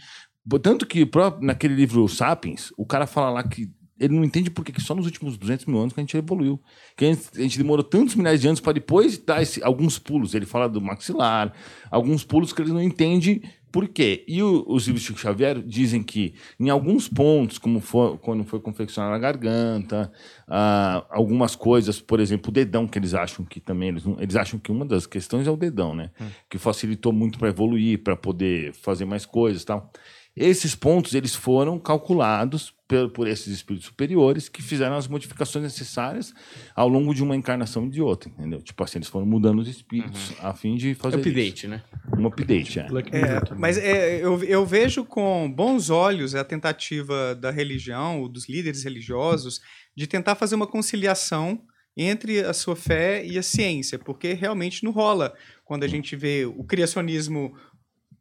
Tanto 0.62 0.84
que 0.86 1.06
pró- 1.06 1.38
naquele 1.40 1.74
livro 1.74 2.06
Sapiens, 2.08 2.70
o 2.76 2.84
cara 2.84 3.06
fala 3.06 3.30
lá 3.30 3.42
que 3.42 3.68
ele 3.98 4.14
não 4.14 4.24
entende 4.24 4.50
por 4.50 4.64
que 4.64 4.80
só 4.80 4.94
nos 4.94 5.06
últimos 5.06 5.36
200 5.36 5.66
mil 5.66 5.78
anos 5.78 5.92
que 5.92 6.00
a 6.00 6.02
gente 6.02 6.16
evoluiu. 6.16 6.60
Que 6.96 7.04
a 7.04 7.08
gente, 7.12 7.22
a 7.36 7.40
gente 7.42 7.58
demorou 7.58 7.84
tantos 7.84 8.14
milhares 8.14 8.40
de 8.40 8.48
anos 8.48 8.60
para 8.60 8.72
depois 8.72 9.18
dar 9.18 9.40
esse- 9.42 9.62
alguns 9.62 9.98
pulos. 9.98 10.34
Ele 10.34 10.46
fala 10.46 10.68
do 10.68 10.80
maxilar, 10.80 11.52
alguns 11.90 12.24
pulos 12.24 12.52
que 12.52 12.60
ele 12.62 12.72
não 12.72 12.82
entende 12.82 13.40
por 13.70 13.88
quê. 13.88 14.24
E 14.28 14.40
o- 14.42 14.64
os 14.68 14.86
livros 14.86 15.02
de 15.02 15.08
Chico 15.08 15.18
Xavier 15.18 15.60
dizem 15.62 16.00
que 16.02 16.34
em 16.60 16.70
alguns 16.70 17.08
pontos, 17.08 17.58
como 17.58 17.80
foi, 17.80 18.16
quando 18.18 18.44
foi 18.44 18.60
confeccionada 18.60 19.16
a 19.16 19.18
garganta, 19.18 20.12
ah, 20.48 21.04
algumas 21.10 21.56
coisas, 21.56 22.00
por 22.00 22.20
exemplo, 22.20 22.50
o 22.50 22.52
dedão, 22.52 22.86
que 22.86 22.98
eles 22.98 23.14
acham 23.14 23.44
que 23.44 23.58
também, 23.60 23.88
eles, 23.88 24.04
eles 24.18 24.36
acham 24.36 24.58
que 24.60 24.70
uma 24.70 24.84
das 24.84 25.06
questões 25.06 25.46
é 25.46 25.50
o 25.50 25.56
dedão, 25.56 25.94
né? 25.94 26.10
Que 26.48 26.56
facilitou 26.58 27.12
muito 27.12 27.36
para 27.38 27.48
evoluir, 27.48 28.02
para 28.02 28.16
poder 28.16 28.72
fazer 28.74 29.04
mais 29.04 29.26
coisas 29.26 29.62
e 29.62 29.66
tal. 29.66 29.90
Esses 30.36 30.74
pontos, 30.74 31.14
eles 31.14 31.34
foram 31.34 31.78
calculados 31.78 32.72
por, 32.94 33.10
por 33.10 33.28
esses 33.28 33.48
espíritos 33.48 33.86
superiores 33.88 34.48
que 34.48 34.62
fizeram 34.62 34.96
as 34.96 35.08
modificações 35.08 35.64
necessárias 35.64 36.32
ao 36.74 36.88
longo 36.88 37.14
de 37.14 37.22
uma 37.22 37.34
encarnação 37.34 37.86
e 37.86 37.90
de 37.90 38.00
outra, 38.00 38.30
entendeu? 38.30 38.62
Tipo 38.62 38.82
assim, 38.84 38.98
eles 38.98 39.08
foram 39.08 39.26
mudando 39.26 39.58
os 39.58 39.68
espíritos 39.68 40.32
a 40.40 40.54
fim 40.54 40.76
de 40.76 40.94
fazer 40.94 41.16
Update, 41.16 41.66
né? 41.66 41.82
isso. 41.84 42.20
Um 42.20 42.26
update, 42.26 42.78
é. 42.78 42.86
É, 43.12 43.54
mas 43.56 43.78
é, 43.78 44.24
eu, 44.24 44.42
eu 44.44 44.64
vejo 44.64 45.04
com 45.04 45.50
bons 45.50 45.90
olhos 45.90 46.34
a 46.34 46.44
tentativa 46.44 47.34
da 47.34 47.50
religião, 47.50 48.20
ou 48.20 48.28
dos 48.28 48.48
líderes 48.48 48.84
religiosos, 48.84 49.60
de 49.96 50.06
tentar 50.06 50.34
fazer 50.34 50.54
uma 50.54 50.66
conciliação 50.66 51.60
entre 51.96 52.40
a 52.40 52.52
sua 52.52 52.74
fé 52.74 53.24
e 53.24 53.38
a 53.38 53.42
ciência, 53.42 53.98
porque 53.98 54.32
realmente 54.32 54.82
não 54.82 54.90
rola 54.90 55.32
quando 55.64 55.84
a 55.84 55.88
gente 55.88 56.16
vê 56.16 56.44
o 56.44 56.64
criacionismo 56.64 57.54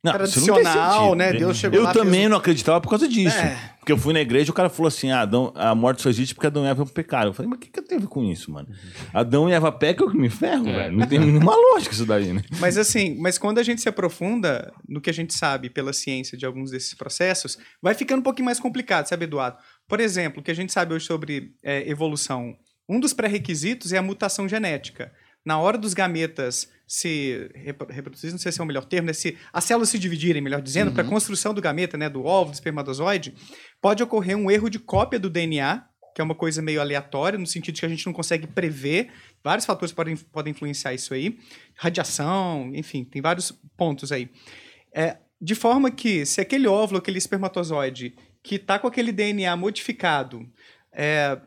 Não, 0.04 0.12
não 0.12 0.18
tradicional, 0.20 1.00
sentido. 1.04 1.16
né? 1.16 1.32
Deus 1.34 1.56
chegou 1.58 1.80
Eu 1.80 1.84
lá, 1.86 1.94
fez 1.94 2.04
também 2.04 2.26
um- 2.26 2.30
não 2.32 2.38
acreditava 2.38 2.82
por 2.82 2.90
causa 2.90 3.08
disso. 3.08 3.38
É. 3.38 3.58
Porque 3.80 3.92
eu 3.92 3.98
fui 3.98 4.14
na 4.14 4.20
igreja 4.22 4.50
e 4.50 4.52
o 4.52 4.54
cara 4.54 4.70
falou 4.70 4.88
assim: 4.88 5.12
ah, 5.12 5.22
Adão, 5.22 5.52
a 5.56 5.74
morte 5.74 6.02
só 6.02 6.10
existe 6.10 6.36
porque 6.36 6.48
Adão 6.48 6.66
e 6.66 6.68
Eva 6.68 6.86
pecaram. 6.86 7.30
Eu 7.30 7.34
falei, 7.34 7.50
mas 7.50 7.58
o 7.58 7.62
que, 7.62 7.70
que 7.70 7.82
tem 7.82 7.98
a 7.98 8.02
ver 8.02 8.08
com 8.08 8.22
isso, 8.24 8.52
mano? 8.52 8.68
Adão 9.14 9.50
e 9.50 9.54
Eva 9.54 9.72
pecam, 9.72 10.06
eu 10.08 10.12
que 10.12 10.18
me 10.18 10.30
ferro, 10.30 10.68
É. 10.68 10.74
velho. 10.74 10.98
Não 10.98 11.08
tem 11.08 11.20
nenhuma 11.20 11.56
lógica 11.56 11.94
isso 11.94 12.06
daí, 12.06 12.34
né? 12.34 12.42
Mas 12.60 12.78
assim, 12.78 13.16
mas 13.20 13.38
quando 13.38 13.60
a 13.60 13.64
gente 13.64 13.82
se 13.82 13.88
aprofunda 13.90 14.74
no 14.88 15.00
que 15.00 15.10
a 15.10 15.14
gente 15.14 15.34
sabe 15.34 15.70
pela 15.70 15.94
ciência 15.94 16.38
de 16.38 16.46
alguns 16.46 16.70
desses 16.72 16.94
processos, 16.94 17.58
vai 17.82 17.94
ficando 17.94 18.20
um 18.20 18.24
pouquinho 18.24 18.46
mais 18.46 18.60
complicado, 18.60 19.08
sabe, 19.08 19.24
Eduardo? 19.24 19.58
Por 19.88 20.00
exemplo, 20.02 20.42
o 20.42 20.44
que 20.44 20.52
a 20.52 20.56
gente 20.56 20.74
sabe 20.74 20.94
hoje 20.94 21.06
sobre 21.06 21.52
é, 21.64 21.90
evolução, 21.90 22.56
um 22.90 23.00
dos 23.00 23.14
pré-requisitos 23.14 23.94
é 23.94 23.98
a 23.98 24.02
mutação 24.02 24.48
genética. 24.50 25.12
Na 25.46 25.58
hora 25.60 25.78
dos 25.78 25.94
gametas 25.94 26.70
se 26.88 27.50
repro- 27.56 27.88
reproduzir, 27.90 28.32
não 28.32 28.38
sei 28.38 28.52
se 28.52 28.60
é 28.60 28.64
o 28.64 28.68
melhor 28.68 28.86
termo, 28.86 29.08
né? 29.08 29.14
se 29.14 29.38
as 29.52 29.64
células 29.64 29.90
se 29.90 29.98
dividirem, 29.98 30.42
melhor 30.42 30.62
dizendo, 30.62 30.92
para 30.92 31.04
a 31.04 31.08
construção 31.08 31.54
do 31.54 31.62
gameta, 31.62 31.98
né, 31.98 32.10
do 32.10 32.24
óvulo, 32.24 32.52
do 32.52 32.56
espermatozoide, 32.56 33.34
pode 33.82 34.04
ocorrer 34.04 34.38
um 34.38 34.52
erro 34.52 34.70
de 34.70 34.80
cópia 34.80 35.20
do 35.20 35.30
DNA, 35.30 35.86
que 36.14 36.22
é 36.22 36.24
uma 36.24 36.36
coisa 36.36 36.62
meio 36.62 36.80
aleatória, 36.80 37.40
no 37.40 37.48
sentido 37.48 37.76
de 37.76 37.80
que 37.82 37.86
a 37.86 37.90
gente 37.90 38.06
não 38.06 38.14
consegue 38.14 38.46
prever. 38.46 39.12
Vários 39.44 39.66
fatores 39.66 39.92
podem, 39.92 40.16
podem 40.16 40.52
influenciar 40.52 40.94
isso 40.94 41.14
aí. 41.14 41.40
Radiação, 41.76 42.72
enfim, 42.76 43.04
tem 43.04 43.22
vários 43.22 43.52
pontos 43.76 44.12
aí. 44.12 44.30
É, 44.94 45.18
de 45.42 45.56
forma 45.56 45.90
que, 45.90 46.26
se 46.26 46.40
aquele 46.40 46.68
óvulo, 46.68 47.00
aquele 47.00 47.18
espermatozoide, 47.18 48.16
que 48.44 48.56
está 48.56 48.78
com 48.78 48.88
aquele 48.88 49.12
DNA 49.12 49.56
modificado, 49.58 50.48
é, 50.94 51.40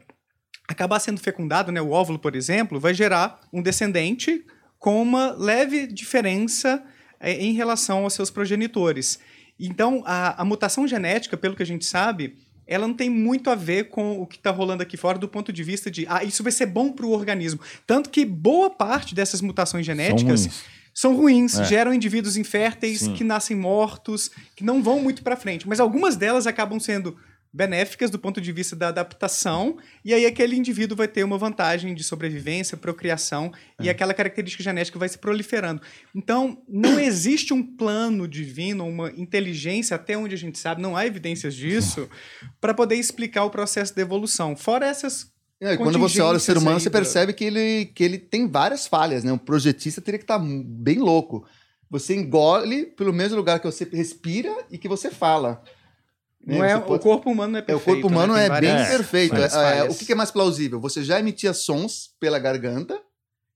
acabar 0.68 0.98
sendo 0.98 1.20
fecundado, 1.20 1.70
né, 1.70 1.80
o 1.80 1.90
óvulo, 1.90 2.18
por 2.18 2.34
exemplo, 2.34 2.80
vai 2.80 2.92
gerar 2.92 3.40
um 3.52 3.62
descendente 3.62 4.44
com 4.86 5.02
uma 5.02 5.32
leve 5.32 5.84
diferença 5.88 6.80
é, 7.18 7.32
em 7.32 7.54
relação 7.54 8.04
aos 8.04 8.12
seus 8.12 8.30
progenitores. 8.30 9.18
Então, 9.58 10.04
a, 10.06 10.40
a 10.40 10.44
mutação 10.44 10.86
genética, 10.86 11.36
pelo 11.36 11.56
que 11.56 11.62
a 11.64 11.66
gente 11.66 11.84
sabe, 11.84 12.36
ela 12.68 12.86
não 12.86 12.94
tem 12.94 13.10
muito 13.10 13.50
a 13.50 13.56
ver 13.56 13.88
com 13.88 14.20
o 14.22 14.24
que 14.24 14.36
está 14.36 14.52
rolando 14.52 14.84
aqui 14.84 14.96
fora 14.96 15.18
do 15.18 15.26
ponto 15.26 15.52
de 15.52 15.64
vista 15.64 15.90
de, 15.90 16.06
ah, 16.08 16.22
isso 16.22 16.40
vai 16.44 16.52
ser 16.52 16.66
bom 16.66 16.92
para 16.92 17.04
o 17.04 17.10
organismo. 17.10 17.58
Tanto 17.84 18.08
que 18.10 18.24
boa 18.24 18.70
parte 18.70 19.12
dessas 19.12 19.40
mutações 19.40 19.84
genéticas 19.84 20.42
ruins. 20.46 20.64
são 20.94 21.16
ruins, 21.16 21.58
É. 21.58 21.64
geram 21.64 21.92
indivíduos 21.92 22.36
inférteis 22.36 23.00
Sim. 23.00 23.14
que 23.14 23.24
nascem 23.24 23.56
mortos, 23.56 24.30
que 24.54 24.62
não 24.62 24.84
vão 24.84 25.00
muito 25.00 25.20
para 25.24 25.34
frente. 25.34 25.66
Mas 25.68 25.80
algumas 25.80 26.14
delas 26.14 26.46
acabam 26.46 26.78
sendo 26.78 27.16
benéficas 27.56 28.10
do 28.10 28.18
ponto 28.18 28.38
de 28.38 28.52
vista 28.52 28.76
da 28.76 28.88
adaptação, 28.88 29.78
e 30.04 30.12
aí 30.12 30.26
aquele 30.26 30.54
indivíduo 30.56 30.94
vai 30.94 31.08
ter 31.08 31.24
uma 31.24 31.38
vantagem 31.38 31.94
de 31.94 32.04
sobrevivência, 32.04 32.76
procriação, 32.76 33.50
É. 33.80 33.84
e 33.84 33.88
aquela 33.88 34.12
característica 34.12 34.62
genética 34.62 34.98
vai 34.98 35.08
se 35.08 35.16
proliferando. 35.16 35.80
Então, 36.14 36.62
não 36.68 37.00
existe 37.00 37.54
um 37.54 37.62
plano 37.62 38.28
divino, 38.28 38.86
uma 38.86 39.10
inteligência, 39.16 39.94
até 39.94 40.18
onde 40.18 40.34
a 40.34 40.38
gente 40.38 40.58
sabe, 40.58 40.82
não 40.82 40.94
há 40.94 41.06
evidências 41.06 41.54
disso, 41.54 42.08
para 42.60 42.74
poder 42.74 42.96
explicar 42.96 43.44
o 43.44 43.50
processo 43.50 43.96
da 43.96 44.02
evolução. 44.02 44.54
Fora 44.54 44.86
essas 44.86 45.34
É, 45.58 45.74
quando 45.78 45.98
você 45.98 46.20
olha 46.20 46.36
o 46.36 46.40
ser 46.40 46.58
humano, 46.58 46.78
você 46.78 46.90
percebe 46.90 47.32
que 47.32 47.42
ele, 47.42 47.86
que 47.94 48.04
ele 48.04 48.18
tem 48.18 48.46
várias 48.46 48.86
falhas, 48.86 49.24
né? 49.24 49.32
Um 49.32 49.38
projetista 49.38 50.02
teria 50.02 50.18
que 50.18 50.24
estar 50.24 50.38
bem 50.38 50.98
louco. 50.98 51.46
Você 51.88 52.14
engole 52.14 52.84
pelo 52.84 53.12
mesmo 53.12 53.36
lugar 53.38 53.58
que 53.58 53.64
você 53.64 53.88
respira 53.90 54.54
e 54.70 54.76
que 54.76 54.86
você 54.88 55.10
fala. 55.10 55.62
Né? 56.46 56.58
Não 56.58 56.64
é, 56.64 56.74
Você 56.76 56.80
pode- 56.82 56.94
O 56.94 57.02
corpo 57.02 57.30
humano 57.30 57.52
não 57.52 57.58
é 57.58 57.60
É, 57.60 57.62
o 57.62 57.66
perfeito. 57.66 58.00
corpo 58.02 58.06
humano 58.06 58.34
né? 58.34 58.46
é 58.46 58.50
Tem 58.50 58.60
bem 58.60 58.70
várias- 58.70 58.88
perfeito. 58.88 59.30
várias 59.32 59.54
É, 59.54 59.78
é, 59.78 59.82
o 59.90 59.94
que 59.94 60.12
é 60.12 60.14
mais 60.14 60.30
plausível? 60.30 60.80
Você 60.80 61.02
já 61.02 61.18
emitia 61.18 61.52
sons 61.52 62.10
pela 62.20 62.38
garganta 62.38 62.98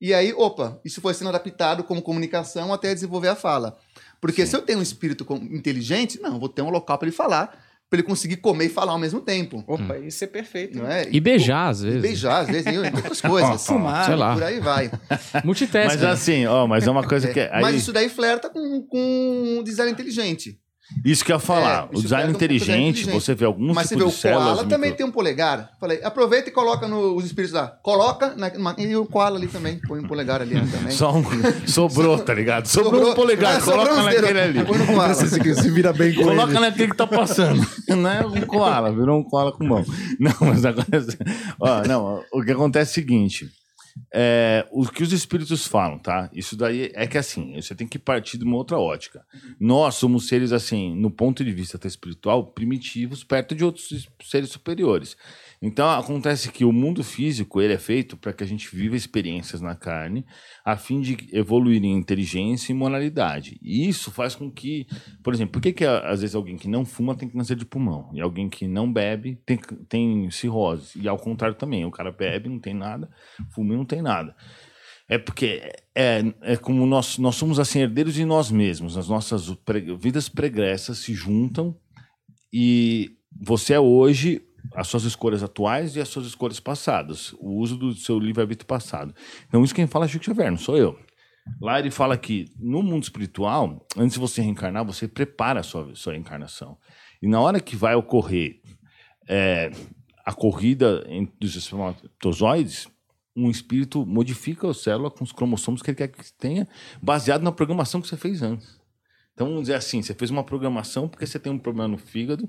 e 0.01 0.13
aí, 0.13 0.33
opa, 0.33 0.81
isso 0.85 1.01
foi 1.01 1.15
sendo 1.15 1.29
adaptado 1.29 1.85
como 1.85 2.03
comunicação 2.03 2.73
até 2.73 2.93
desenvolver 2.93 3.29
a 3.29 3.37
fala. 3.37 3.77
Porque 4.21 4.45
se 4.45 4.57
eu 4.57 4.63
tenho 4.63 4.81
um 4.81 4.83
espírito 4.83 5.25
inteligente, 5.51 6.21
não, 6.21 6.39
vou 6.41 6.49
ter 6.49 6.63
um 6.63 6.71
local 6.71 6.99
para 6.99 7.07
ele 7.09 7.17
falar 7.17 7.57
pra 7.89 7.99
ele 7.99 8.07
conseguir 8.07 8.37
comer 8.37 8.67
e 8.67 8.69
falar 8.69 8.93
ao 8.93 8.99
mesmo 9.01 9.21
tempo. 9.21 9.65
Opa, 9.67 9.99
isso 9.99 10.23
é 10.23 10.27
perfeito. 10.29 10.79
Não 10.79 10.87
é? 10.89 11.09
E 11.11 11.19
beijar, 11.19 11.71
às 11.71 11.81
E 11.81 11.87
vezes. 11.87 12.03
beijar, 12.03 12.39
às 12.43 12.47
vezes, 12.49 12.73
e 12.73 12.79
outras 12.79 13.21
coisas. 13.23 13.67
Fumar, 13.67 14.07
sei 14.07 14.15
lá. 14.15 14.35
Por 14.35 14.43
aí 14.45 14.61
vai. 14.61 14.91
Multitasking. 15.45 15.89
Mas 15.99 16.05
assim, 16.05 16.47
ó, 16.47 16.69
mas 16.69 16.87
é 16.87 16.91
uma 16.91 17.03
coisa 17.05 17.27
que. 17.33 17.41
É, 17.41 17.51
Aí, 17.53 17.61
Mas 17.63 17.75
isso 17.75 17.93
daí 17.93 18.09
flerta 18.09 18.49
com, 18.49 18.83
com 18.83 19.57
um 19.59 19.63
design 19.65 19.91
inteligente. 19.91 20.60
Isso 21.05 21.25
que 21.25 21.33
eu 21.33 21.37
ia 21.37 21.41
falar. 21.41 21.89
É, 21.93 21.97
o 21.97 22.01
design 22.03 22.29
um 22.33 22.35
inteligente, 22.35 23.01
inteligente. 23.03 23.11
você 23.13 23.35
vê 23.35 23.45
alguns 23.45 23.75
Mas 23.75 23.89
você 23.89 23.95
tipos 23.97 24.05
vê 24.05 24.11
de 24.13 24.17
o 24.17 24.21
células. 24.21 24.45
koala 24.55 24.65
também 24.69 24.91
micro- 24.91 24.97
tem 24.97 25.07
um 25.07 25.11
polegar. 25.13 25.71
Falei, 25.81 26.01
aproveita 26.03 26.49
e 26.49 26.53
coloca 26.53 26.87
no, 26.89 27.15
os 27.17 27.25
espíritos 27.25 27.55
lá. 27.55 27.69
Coloca 27.83 28.35
na, 28.37 28.51
numa- 28.51 28.75
e 28.79 28.95
o 28.97 29.07
koala 29.07 29.37
ali 29.39 29.47
também. 29.49 29.79
Põe 29.87 30.01
um 30.01 30.07
polegar 30.09 30.41
ali 30.43 30.55
também. 30.55 30.91
Só 30.91 31.15
um. 31.15 31.25
Sobrou, 31.67 32.19
tá 32.19 32.35
ligado? 32.35 32.67
Sobrou, 32.67 33.11
um 33.13 33.15
polegar. 33.15 33.57
Ah, 33.57 33.61
sobrou 33.61 33.87
coloca 33.87 34.03
naquele 34.03 34.41
ali. 34.41 34.65
Põe 34.65 34.79
no 34.79 34.87
koala. 34.87 35.15
Você 35.15 35.27
se, 35.29 35.55
se 35.55 35.71
vira 35.71 35.93
bem 35.93 36.15
com 36.15 36.23
Coloca 36.25 36.51
ele. 36.53 36.61
naquele 36.61 36.91
que 36.91 36.97
tá 36.97 37.07
passando. 37.07 37.65
Não 37.89 38.09
é 38.11 38.27
um 38.27 38.41
koala, 38.43 38.93
virou 38.93 39.19
um 39.21 39.25
koala 39.25 39.53
com 39.53 39.65
mão. 39.65 39.85
Não, 40.19 40.33
mas 40.41 40.65
agora. 40.65 40.87
Ó, 41.61 41.83
não, 41.87 42.23
o 42.33 42.43
que 42.43 42.51
acontece 42.53 42.91
é 42.91 42.93
o 42.93 42.95
seguinte. 42.95 43.49
É, 44.13 44.67
o 44.71 44.87
que 44.87 45.03
os 45.03 45.13
espíritos 45.13 45.67
falam, 45.67 45.99
tá? 45.99 46.31
Isso 46.33 46.57
daí 46.57 46.91
é 46.95 47.07
que 47.07 47.19
assim, 47.19 47.55
você 47.61 47.75
tem 47.75 47.87
que 47.87 47.99
partir 47.99 48.39
de 48.39 48.45
uma 48.45 48.57
outra 48.57 48.79
ótica. 48.79 49.25
Nós 49.59 49.97
somos 49.97 50.29
seres, 50.29 50.53
assim, 50.53 50.95
no 50.95 51.11
ponto 51.11 51.45
de 51.45 51.53
vista 51.53 51.79
espiritual, 51.87 52.47
primitivos, 52.53 53.25
perto 53.25 53.55
de 53.55 53.65
outros 53.65 53.91
es- 53.93 54.09
seres 54.23 54.51
superiores. 54.51 55.17
Então 55.63 55.91
acontece 55.91 56.51
que 56.51 56.65
o 56.65 56.73
mundo 56.73 57.05
físico 57.05 57.61
ele 57.61 57.75
é 57.75 57.79
feito 57.79 58.17
para 58.17 58.33
que 58.33 58.43
a 58.43 58.47
gente 58.47 58.75
viva 58.75 58.97
experiências 58.97 59.61
na 59.61 59.75
carne, 59.75 60.25
a 60.65 60.75
fim 60.75 61.03
de 61.03 61.29
evoluir 61.33 61.85
em 61.85 61.93
inteligência 61.93 62.73
e 62.73 62.75
moralidade. 62.75 63.59
E 63.63 63.87
isso 63.87 64.11
faz 64.11 64.35
com 64.35 64.51
que, 64.51 64.87
por 65.23 65.35
exemplo, 65.35 65.53
por 65.53 65.61
que, 65.61 65.75
que 65.75 65.85
às 65.85 66.23
vezes 66.23 66.35
alguém 66.35 66.57
que 66.57 66.67
não 66.67 66.87
fuma 66.87 67.15
tem 67.15 67.29
câncer 67.29 67.57
de 67.57 67.67
pulmão 67.67 68.11
e 68.15 68.23
alguém 68.23 68.49
que 68.49 68.67
não 68.67 68.91
bebe 68.91 69.39
tem, 69.45 69.59
tem 69.87 70.31
cirrose 70.31 70.99
e 70.99 71.07
ao 71.07 71.19
contrário 71.19 71.57
também, 71.57 71.85
o 71.85 71.91
cara 71.91 72.11
bebe 72.11 72.49
não 72.49 72.59
tem 72.59 72.73
nada, 72.73 73.11
fuma 73.51 73.75
não 73.75 73.85
tem 73.85 74.01
nada. 74.01 74.35
É 75.07 75.19
porque 75.19 75.61
é, 75.95 76.23
é 76.41 76.57
como 76.57 76.87
nós, 76.87 77.19
nós 77.19 77.35
somos 77.35 77.59
assim 77.59 77.81
herdeiros 77.81 78.15
de 78.15 78.25
nós 78.25 78.51
mesmos, 78.51 78.97
as 78.97 79.09
nossas 79.09 79.53
pre- 79.57 79.95
vidas 79.97 80.29
pregressas 80.29 80.99
se 80.99 81.13
juntam 81.13 81.77
e 82.53 83.11
você 83.31 83.75
é 83.75 83.81
hoje 83.81 84.41
as 84.75 84.89
suas 84.89 85.05
escolhas 85.05 85.43
atuais 85.43 85.97
e 85.97 86.01
as 86.01 86.09
suas 86.09 86.27
escolhas 86.27 86.61
passadas, 86.61 87.33
o 87.39 87.57
uso 87.59 87.77
do 87.77 87.95
seu 87.95 88.19
livre-arbítrio 88.19 88.67
passado. 88.67 89.15
Então, 89.49 89.63
isso 89.65 89.75
quem 89.75 89.87
fala 89.87 90.05
é 90.05 90.09
Chico 90.09 90.25
Xavier, 90.25 90.51
não 90.51 90.59
sou 90.59 90.77
eu. 90.77 90.99
Lá 91.61 91.79
ele 91.79 91.91
fala 91.91 92.17
que 92.17 92.47
no 92.59 92.83
mundo 92.83 93.03
espiritual, 93.03 93.87
antes 93.97 94.15
de 94.15 94.21
você 94.21 94.43
reencarnar, 94.43 94.85
você 94.85 95.09
prepara 95.09 95.61
a 95.61 95.63
sua, 95.63 95.95
sua 95.95 96.13
reencarnação. 96.13 96.77
E 97.21 97.29
na 97.29 97.41
hora 97.41 97.61
que 97.61 97.77
vai 97.77 97.95
ocorrer 97.95 98.61
é, 99.29 99.71
a 100.25 100.33
corrida 100.33 101.05
entre 101.09 101.47
os 101.47 101.57
espermatozoides, 101.57 102.89
um 103.37 103.51
espírito 103.51 104.05
modifica 104.05 104.69
a 104.69 104.75
célula 104.75 105.11
com 105.11 105.25
os 105.25 105.33
cromossomos 105.33 105.83
que 105.83 105.91
ele 105.91 105.97
quer 105.97 106.09
que 106.09 106.33
tenha, 106.35 106.69
baseado 107.03 107.43
na 107.43 107.53
programação 107.53 108.01
que 108.01 108.09
você 108.09 108.17
fez 108.17 108.43
antes. 108.43 108.79
Então, 109.35 109.49
vamos 109.49 109.63
dizer 109.63 109.75
assim, 109.75 110.03
você 110.03 110.15
fez 110.15 110.31
uma 110.31 110.45
programação 110.45 111.09
porque 111.09 111.27
você 111.27 111.39
tem 111.39 111.53
um 111.53 111.59
problema 111.59 111.89
no 111.89 111.99
fígado, 111.99 112.49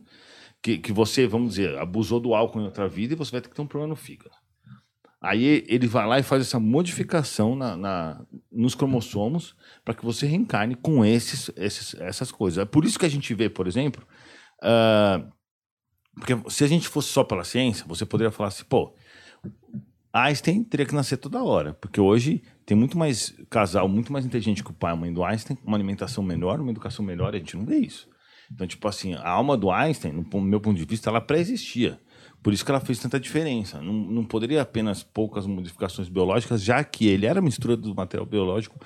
que, 0.62 0.78
que 0.78 0.92
você, 0.92 1.26
vamos 1.28 1.52
dizer, 1.56 1.78
abusou 1.78 2.20
do 2.20 2.34
álcool 2.36 2.62
em 2.62 2.66
outra 2.66 2.88
vida 2.88 3.14
e 3.14 3.18
você 3.18 3.32
vai 3.32 3.42
ter 3.42 3.50
que 3.50 3.56
ter 3.56 3.62
um 3.62 3.68
problema 3.68 3.90
no 3.90 3.96
fígado. 3.96 4.36
Aí 5.22 5.64
ele 5.68 5.86
vai 5.88 6.08
lá 6.08 6.20
e 6.20 6.24
faz 6.24 6.42
essa 6.42 6.60
modificação 6.60 7.56
na, 7.56 7.78
na- 7.78 8.26
nos 8.52 8.74
cromossomos 8.74 9.56
para 9.86 9.94
que 9.94 10.04
você 10.04 10.26
reencarne 10.26 10.76
com 10.76 11.06
esses, 11.06 11.52
esses- 11.56 11.94
essas 12.02 12.32
coisas. 12.32 12.60
É 12.62 12.66
por 12.66 12.86
isso 12.86 12.98
que 12.98 13.06
a 13.06 13.10
gente 13.10 13.34
vê, 13.36 13.48
por 13.50 13.68
exemplo, 13.68 14.06
ah, 14.64 15.24
porque 16.16 16.34
se 16.50 16.64
a 16.64 16.68
gente 16.68 16.88
fosse 16.88 17.10
só 17.10 17.24
pela 17.24 17.44
ciência, 17.44 17.86
você 17.88 18.06
poderia 18.06 18.32
falar 18.32 18.48
assim, 18.50 18.64
pô, 18.66 18.96
Einstein 20.14 20.64
teria 20.64 20.86
que 20.86 20.94
nascer 20.94 21.18
toda 21.18 21.42
hora, 21.44 21.74
porque 21.76 22.02
hoje 22.02 22.44
tem 22.66 22.76
muito 22.76 22.98
mais 22.98 23.34
casal, 23.50 23.88
muito 23.88 24.12
mais 24.12 24.26
inteligente 24.26 24.64
que 24.64 24.72
o 24.72 24.74
pai 24.74 24.92
e 24.92 24.94
a 24.94 24.98
mãe 24.98 25.14
do 25.14 25.24
Einstein, 25.24 25.58
uma 25.64 25.78
alimentação 25.78 26.24
melhor, 26.24 26.60
uma 26.60 26.72
educação 26.72 27.06
melhor, 27.06 27.34
a 27.34 27.38
gente 27.38 27.56
não 27.56 27.66
vê 27.66 27.78
isso. 27.78 28.10
Então, 28.54 28.68
tipo 28.68 28.88
assim, 28.88 29.14
a 29.16 29.30
alma 29.30 29.56
do 29.58 29.72
Einstein, 29.72 30.12
no 30.12 30.42
meu 30.42 30.60
ponto 30.60 30.78
de 30.78 30.86
vista, 30.86 31.10
ela 31.10 31.22
pré-existia. 31.22 32.00
Por 32.44 32.52
isso 32.52 32.66
que 32.66 32.72
ela 32.72 32.80
fez 32.80 32.98
tanta 33.00 33.20
diferença. 33.20 33.80
Não, 33.82 33.94
não 33.94 34.24
poderia 34.26 34.62
apenas 34.62 35.04
poucas 35.04 35.46
modificações 35.46 36.10
biológicas, 36.10 36.62
já 36.64 36.84
que 36.84 37.08
ele 37.08 37.26
era 37.26 37.40
mistura 37.40 37.78
do 37.78 37.94
material 37.96 38.26
biológico 38.26 38.80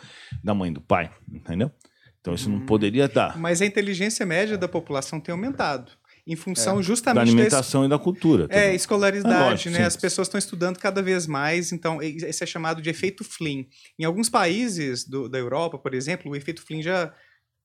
da 0.43 0.54
mãe 0.54 0.69
e 0.69 0.73
do 0.73 0.82
pai, 0.82 1.10
entendeu? 1.32 1.71
Então 2.19 2.34
isso 2.34 2.49
não 2.49 2.60
poderia 2.65 3.08
dar. 3.08 3.38
Mas 3.38 3.62
a 3.62 3.65
inteligência 3.65 4.25
média 4.25 4.58
da 4.58 4.67
população 4.67 5.19
tem 5.19 5.32
aumentado. 5.32 5.91
Em 6.28 6.36
função 6.36 6.78
Da 6.78 6.82
justamente 6.82 7.23
desse, 7.25 7.34
alimentação 7.36 7.86
e 7.86 7.88
da 7.88 7.99
cultura. 7.99 8.45
É, 8.49 8.62
também. 8.63 8.75
escolaridade, 8.75 9.36
É 9.36 9.49
lógico, 9.51 9.69
né? 9.69 9.78
sim. 9.78 9.84
As 9.84 9.95
pessoas 9.95 10.28
estão 10.28 10.39
estudando 10.39 10.78
cada 10.80 11.01
vez 11.01 11.28
mais, 11.28 11.71
então 11.71 12.01
esse 12.01 12.43
é 12.43 12.47
chamado 12.47 12.82
de 12.82 12.89
efeito 12.89 13.23
Flynn. 13.23 13.65
Em 13.97 14.04
alguns 14.06 14.28
países 14.28 15.08
do- 15.08 15.30
da 15.30 15.38
Europa, 15.38 15.78
por 15.78 15.93
exemplo, 15.93 16.32
o 16.32 16.36
efeito 16.36 16.63
Flynn 16.65 16.82
já 16.82 17.13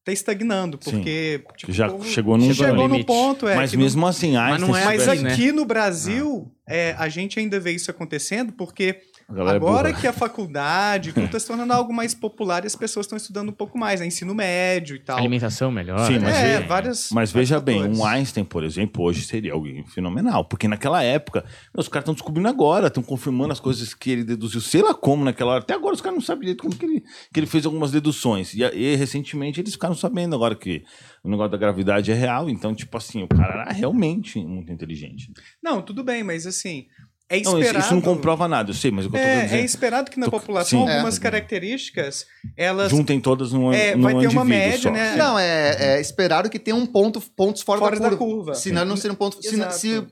está 0.01 0.13
estagnando, 0.13 0.79
porque 0.79 1.43
tipo, 1.57 1.73
já 1.73 1.89
chegou 2.05 2.37
num 2.39 2.53
Chegou 2.53 2.67
chegou 2.71 2.89
no 2.89 3.05
ponto, 3.05 3.47
é. 3.47 3.55
Mas 3.55 3.73
não- 3.73 3.81
mesmo 3.81 4.07
assim, 4.07 4.37
Einstein... 4.37 4.69
não 4.69 4.77
é 4.77 4.85
mas 4.85 5.03
assim, 5.09 5.19
tivesse- 5.19 5.25
né? 5.25 5.33
aqui 5.33 5.53
no 5.53 5.65
Brasil, 5.65 6.51
é, 6.67 6.95
a 6.99 7.09
gente 7.09 7.39
ainda 7.39 7.61
vê 7.61 7.73
isso 7.73 7.91
acontecendo 7.91 8.53
porque 8.53 9.01
É 9.37 9.41
agora 9.41 9.59
burra. 9.89 9.93
que 10.01 10.07
a 10.07 10.13
faculdade 10.13 11.11
está 11.11 11.39
se 11.39 11.47
tornando 11.47 11.73
algo 11.73 11.93
mais 11.93 12.15
popular 12.15 12.65
e 12.65 12.67
as 12.67 12.75
pessoas 12.77 13.07
estão 13.07 13.17
estudando 13.17 13.49
um 13.51 13.53
pouco 13.53 13.79
mais, 13.79 14.01
né? 14.01 14.07
Ensino 14.07 14.35
médio 14.35 14.97
e 14.97 14.99
tal. 14.99 15.19
Alimentação 15.19 15.71
melhor. 15.71 16.07
Sim, 16.07 16.19
mas 16.19 16.35
é, 16.37 16.57
veja- 16.57 16.67
várias. 16.69 17.09
Mas 17.13 17.33
veja 17.33 17.59
vários 17.59 17.65
bem, 17.65 17.91
um 17.93 17.95
fatores. 17.97 18.19
Einstein, 18.19 18.45
por 18.45 18.65
exemplo, 18.65 19.05
hoje 19.05 19.23
seria 19.23 19.53
alguém 19.53 19.85
fenomenal. 19.87 20.45
Porque 20.45 20.67
naquela 20.67 21.03
época, 21.03 21.45
os 21.77 21.89
caras 21.89 22.03
estão 22.03 22.15
descobrindo 22.15 22.49
agora, 22.49 22.89
estão 22.89 23.03
confirmando 23.03 23.53
as 23.53 23.61
coisas 23.61 23.95
que 23.95 24.11
ele 24.11 24.25
deduziu, 24.25 24.61
sei 24.61 24.83
lá 24.83 24.95
como 24.95 25.25
naquela 25.25 25.53
hora. 25.53 25.61
Até 25.63 25.75
agora 25.75 25.95
os 25.95 26.01
caras 26.01 26.17
não 26.17 26.23
sabem 26.25 26.41
direito 26.43 26.63
como 26.63 26.75
que 26.75 26.85
ele, 26.85 27.05
que 27.33 27.41
ele 27.41 27.47
fez 27.47 27.65
algumas 27.67 27.91
deduções. 27.91 28.55
E, 28.55 28.63
e 28.63 28.97
recentemente 28.97 29.61
eles 29.61 29.73
ficaram 29.75 29.95
sabendo 29.95 30.35
agora 30.35 30.55
que 30.55 30.83
o 31.23 31.29
negócio 31.31 31.51
da 31.53 31.59
gravidade 31.59 32.11
é 32.11 32.15
real. 32.15 32.49
Então, 32.51 32.75
tipo 32.75 32.97
assim, 32.97 33.23
o 33.23 33.29
cara 33.29 33.63
era 33.63 33.73
realmente 33.73 34.39
muito 34.45 34.73
inteligente. 34.73 35.33
Não, 35.63 35.81
tudo 35.83 36.03
bem, 36.03 36.23
mas 36.23 36.47
assim, 36.47 36.87
é 37.31 37.41
Não, 37.41 37.53
esperado. 37.59 37.79
isso, 37.79 37.87
isso 37.87 37.95
não 37.95 38.03
comprova 38.03 38.47
nada, 38.49 38.71
eu 38.71 38.75
sei, 38.75 38.91
mas 38.91 39.07
o 39.07 39.11
que 39.11 39.17
eu 39.17 39.21
tô 39.21 39.27
É, 39.27 39.45
dizer. 39.45 39.57
é 39.59 39.65
esperado 39.65 40.11
que 40.11 40.19
na 40.19 40.27
Tô- 40.27 40.33
população 40.33 40.85
sim. 40.85 40.91
algumas 40.93 41.17
É. 41.17 41.21
características 41.21 42.27
elas 42.57 42.91
Juntem 42.91 43.21
todas 43.21 43.53
num, 43.53 43.73
É, 43.73 43.95
num 43.95 44.03
vai 44.03 44.19
ter 44.19 44.27
uma 44.27 44.45
média, 44.45 44.79
só. 44.79 44.91
né? 44.91 45.15
Não, 45.17 45.39
é, 45.39 45.95
é 45.97 46.01
esperado 46.01 46.51
que 46.51 46.59
tenha 46.59 46.77
um 46.77 46.85
ponto, 46.87 47.21
pontos 47.37 47.63
fora, 47.63 47.79
Fora 47.81 47.99
da 47.99 48.11
da 48.11 48.17
curva. 48.17 48.35
curva. 48.35 48.55
Senão 48.55 48.85
não 48.85 48.97
seria 48.97 49.13
um 49.13 49.17
ponto. 49.17 49.41
Se, 49.43 49.55
Exato. 49.55 49.75
se 49.79 50.07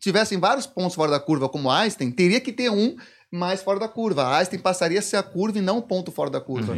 tivessem 0.00 0.38
vários 0.38 0.66
pontos 0.66 0.94
fora 0.94 1.10
da 1.10 1.18
curva, 1.20 1.48
como 1.48 1.70
Einstein, 1.70 2.10
teria 2.10 2.40
que 2.40 2.52
ter 2.52 2.70
um 2.70 2.94
mais 3.32 3.60
fora 3.62 3.80
da 3.80 3.88
curva. 3.88 4.36
Einstein 4.36 4.60
passaria 4.60 5.00
a 5.00 5.02
ser 5.02 5.16
a 5.16 5.22
curva 5.22 5.58
e 5.58 5.62
não 5.62 5.78
um 5.78 5.82
ponto 5.82 6.12
fora 6.12 6.30
da 6.30 6.40
curva. 6.40 6.76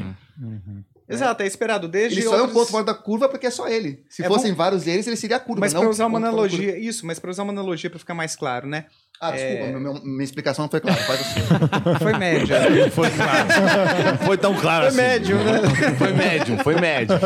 Exato, 1.09 1.41
é 1.43 1.47
esperado 1.47 1.87
desde 1.87 2.19
Ele 2.19 2.27
só 2.27 2.35
é 2.35 2.39
um 2.39 2.41
outros- 2.47 2.59
ponto 2.59 2.71
fora 2.73 2.85
da 2.85 2.95
curva 2.95 3.29
porque 3.29 3.47
é 3.47 3.51
só 3.51 3.69
ele. 3.69 4.05
Se 4.11 4.25
É 4.25 4.27
fossem 4.29 4.51
bom- 4.51 4.57
vários 4.57 4.83
deles, 4.83 5.07
ele 5.07 5.15
seria 5.17 5.37
a 5.37 5.41
curva. 5.41 5.61
Mas 5.61 5.73
não 5.73 5.83
para 5.83 5.91
usar 5.91 6.07
uma 6.07 6.19
curva. 6.19 6.29
analogia, 6.35 6.77
isso, 6.79 7.07
mas 7.07 7.21
para 7.21 7.31
usar 7.31 7.45
uma 7.45 7.53
analogia 7.53 7.89
para 7.89 7.99
ficar 8.01 8.15
mais 8.15 8.35
claro, 8.35 8.67
né? 8.67 8.87
Ah, 9.21 9.31
desculpa, 9.33 9.65
É. 9.65 9.73
meu- 9.79 10.03
minha 10.05 10.25
explicação 10.25 10.65
não 10.65 10.71
foi 10.71 10.81
clara. 10.81 11.01
Faz 11.03 11.21
assim. 11.21 11.41
Foi 12.03 12.13
média. 12.19 12.71
Não 12.71 12.91
foi 12.91 13.11
claro. 13.11 13.49
Não 14.19 14.27
foi 14.27 14.39
tão 14.39 14.55
claro 14.55 14.81
Foi 14.83 14.89
assim. 14.89 14.97
médio, 14.97 15.37
né? 15.39 15.61
Foi 15.99 16.13
médium, 16.13 16.59
foi 16.59 16.75
médio. 16.81 17.17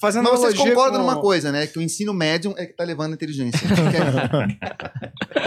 Fazendo 0.00 0.24
Mas 0.30 0.40
vocês 0.40 0.54
concordam 0.54 1.00
com- 1.00 1.06
numa 1.10 1.20
coisa, 1.20 1.50
né? 1.50 1.66
Que 1.66 1.78
o 1.78 1.82
ensino 1.82 2.14
médium 2.14 2.54
é 2.56 2.66
que 2.66 2.72
tá 2.74 2.84
levando 2.84 3.12
a 3.12 3.14
inteligência. 3.14 3.58
É- 3.66 5.46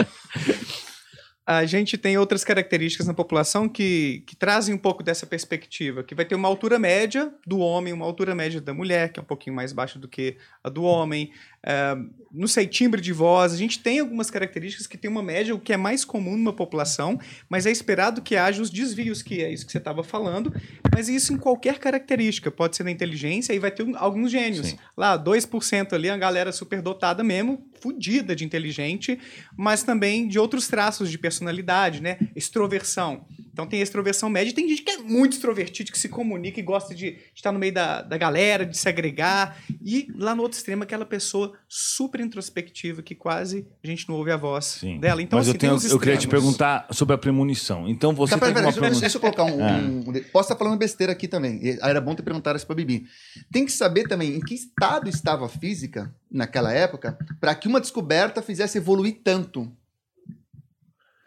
A 1.46 1.64
gente 1.64 1.98
tem 1.98 2.16
outras 2.16 2.44
características 2.44 3.08
na 3.08 3.14
população 3.14 3.68
que, 3.68 4.22
que 4.24 4.36
trazem 4.36 4.72
um 4.72 4.78
pouco 4.78 5.02
dessa 5.02 5.26
perspectiva, 5.26 6.04
que 6.04 6.14
vai 6.14 6.24
ter 6.24 6.36
uma 6.36 6.46
altura 6.46 6.78
média 6.78 7.32
do 7.44 7.58
homem, 7.58 7.92
uma 7.92 8.04
altura 8.04 8.36
média 8.36 8.60
da 8.60 8.72
mulher, 8.72 9.10
que 9.10 9.18
é 9.18 9.22
um 9.22 9.26
pouquinho 9.26 9.56
mais 9.56 9.72
baixa 9.72 9.98
do 9.98 10.06
que 10.06 10.36
a 10.62 10.68
do 10.68 10.84
homem. 10.84 11.32
É, 11.66 11.96
não 12.32 12.46
sei, 12.46 12.66
timbre 12.66 13.00
de 13.00 13.12
voz. 13.12 13.52
A 13.52 13.56
gente 13.56 13.78
tem 13.80 13.98
algumas 14.00 14.30
características 14.30 14.86
que 14.86 14.96
tem 14.96 15.10
uma 15.10 15.22
média, 15.22 15.54
o 15.54 15.58
que 15.58 15.72
é 15.72 15.76
mais 15.76 16.04
comum 16.04 16.36
numa 16.36 16.52
população, 16.52 17.18
mas 17.48 17.66
é 17.66 17.70
esperado 17.70 18.22
que 18.22 18.36
haja 18.36 18.62
os 18.62 18.70
desvios, 18.70 19.20
que 19.22 19.42
é 19.42 19.52
isso 19.52 19.66
que 19.66 19.72
você 19.72 19.78
estava 19.78 20.04
falando. 20.04 20.54
Mas 20.94 21.08
isso 21.08 21.32
em 21.32 21.36
qualquer 21.36 21.78
característica. 21.78 22.50
Pode 22.50 22.76
ser 22.76 22.84
na 22.84 22.90
inteligência 22.90 23.52
e 23.52 23.58
vai 23.58 23.70
ter 23.70 23.82
um- 23.82 23.96
alguns 23.96 24.30
gênios. 24.30 24.68
Sim. 24.68 24.78
Lá, 24.96 25.16
2% 25.16 25.92
ali, 25.94 26.08
a 26.08 26.16
galera 26.16 26.52
superdotada 26.52 27.24
mesmo, 27.24 27.66
fodida 27.80 28.36
de 28.36 28.44
inteligente, 28.44 29.18
mas 29.56 29.82
também 29.82 30.28
de 30.28 30.38
outros 30.38 30.68
traços 30.68 31.10
de 31.10 31.18
personalidade, 31.18 32.00
né? 32.02 32.18
Extroversão. 32.36 33.24
Então 33.52 33.66
tem 33.66 33.80
a 33.80 33.82
extroversão 33.82 34.28
média 34.30 34.50
e 34.50 34.54
tem 34.54 34.68
gente 34.68 34.82
que 34.82 34.90
é 34.90 34.98
muito 34.98 35.32
extrovertido, 35.34 35.90
que 35.92 35.98
se 35.98 36.08
comunica 36.08 36.60
e 36.60 36.62
gosta 36.62 36.94
de 36.94 37.18
estar 37.34 37.52
no 37.52 37.58
meio 37.58 37.72
da, 37.72 38.02
da 38.02 38.16
galera, 38.16 38.64
de 38.64 38.76
se 38.76 38.88
agregar. 38.88 39.56
E 39.84 40.08
lá 40.16 40.34
no 40.34 40.42
outro 40.42 40.56
extremo, 40.56 40.82
aquela 40.82 41.04
pessoa 41.04 41.52
super 41.68 42.20
introspectiva 42.20 43.02
que 43.02 43.14
quase 43.14 43.66
a 43.82 43.86
gente 43.86 44.08
não 44.08 44.16
ouve 44.16 44.30
a 44.30 44.36
voz 44.36 44.64
Sim. 44.64 44.98
dela. 45.00 45.20
Então, 45.22 45.38
Mas 45.38 45.48
assim, 45.48 45.56
eu, 45.56 45.60
tenho, 45.60 45.92
eu 45.92 45.98
queria 45.98 46.16
te 46.16 46.28
perguntar 46.28 46.86
sobre 46.92 47.14
a 47.14 47.18
premonição. 47.18 47.88
Então 47.88 48.14
você 48.14 48.34
Tá, 48.34 48.38
pera, 48.38 48.52
pera, 48.54 48.66
uma 48.68 48.80
deixa, 48.80 49.00
deixa 49.00 49.16
eu 49.16 49.20
colocar 49.20 49.44
um, 49.44 49.60
É. 49.60 49.72
um- 49.82 50.04
Posso 50.32 50.52
estar 50.52 50.56
falando 50.56 50.78
besteira 50.78 51.12
aqui 51.12 51.26
também. 51.28 51.60
Aí 51.82 51.90
era 51.90 52.00
bom 52.00 52.14
ter 52.14 52.22
perguntado 52.22 52.56
isso 52.56 52.66
pra 52.66 52.74
Bibi. 52.76 53.06
Tem 53.52 53.64
que 53.64 53.72
saber 53.72 54.06
também 54.08 54.36
em 54.36 54.40
que 54.40 54.54
estado 54.54 55.08
estava 55.08 55.46
a 55.46 55.48
física 55.48 56.14
naquela 56.30 56.72
época 56.72 57.18
para 57.40 57.54
que 57.54 57.66
uma 57.68 57.80
descoberta 57.80 58.40
fizesse 58.42 58.78
evoluir 58.78 59.20
tanto. 59.24 59.70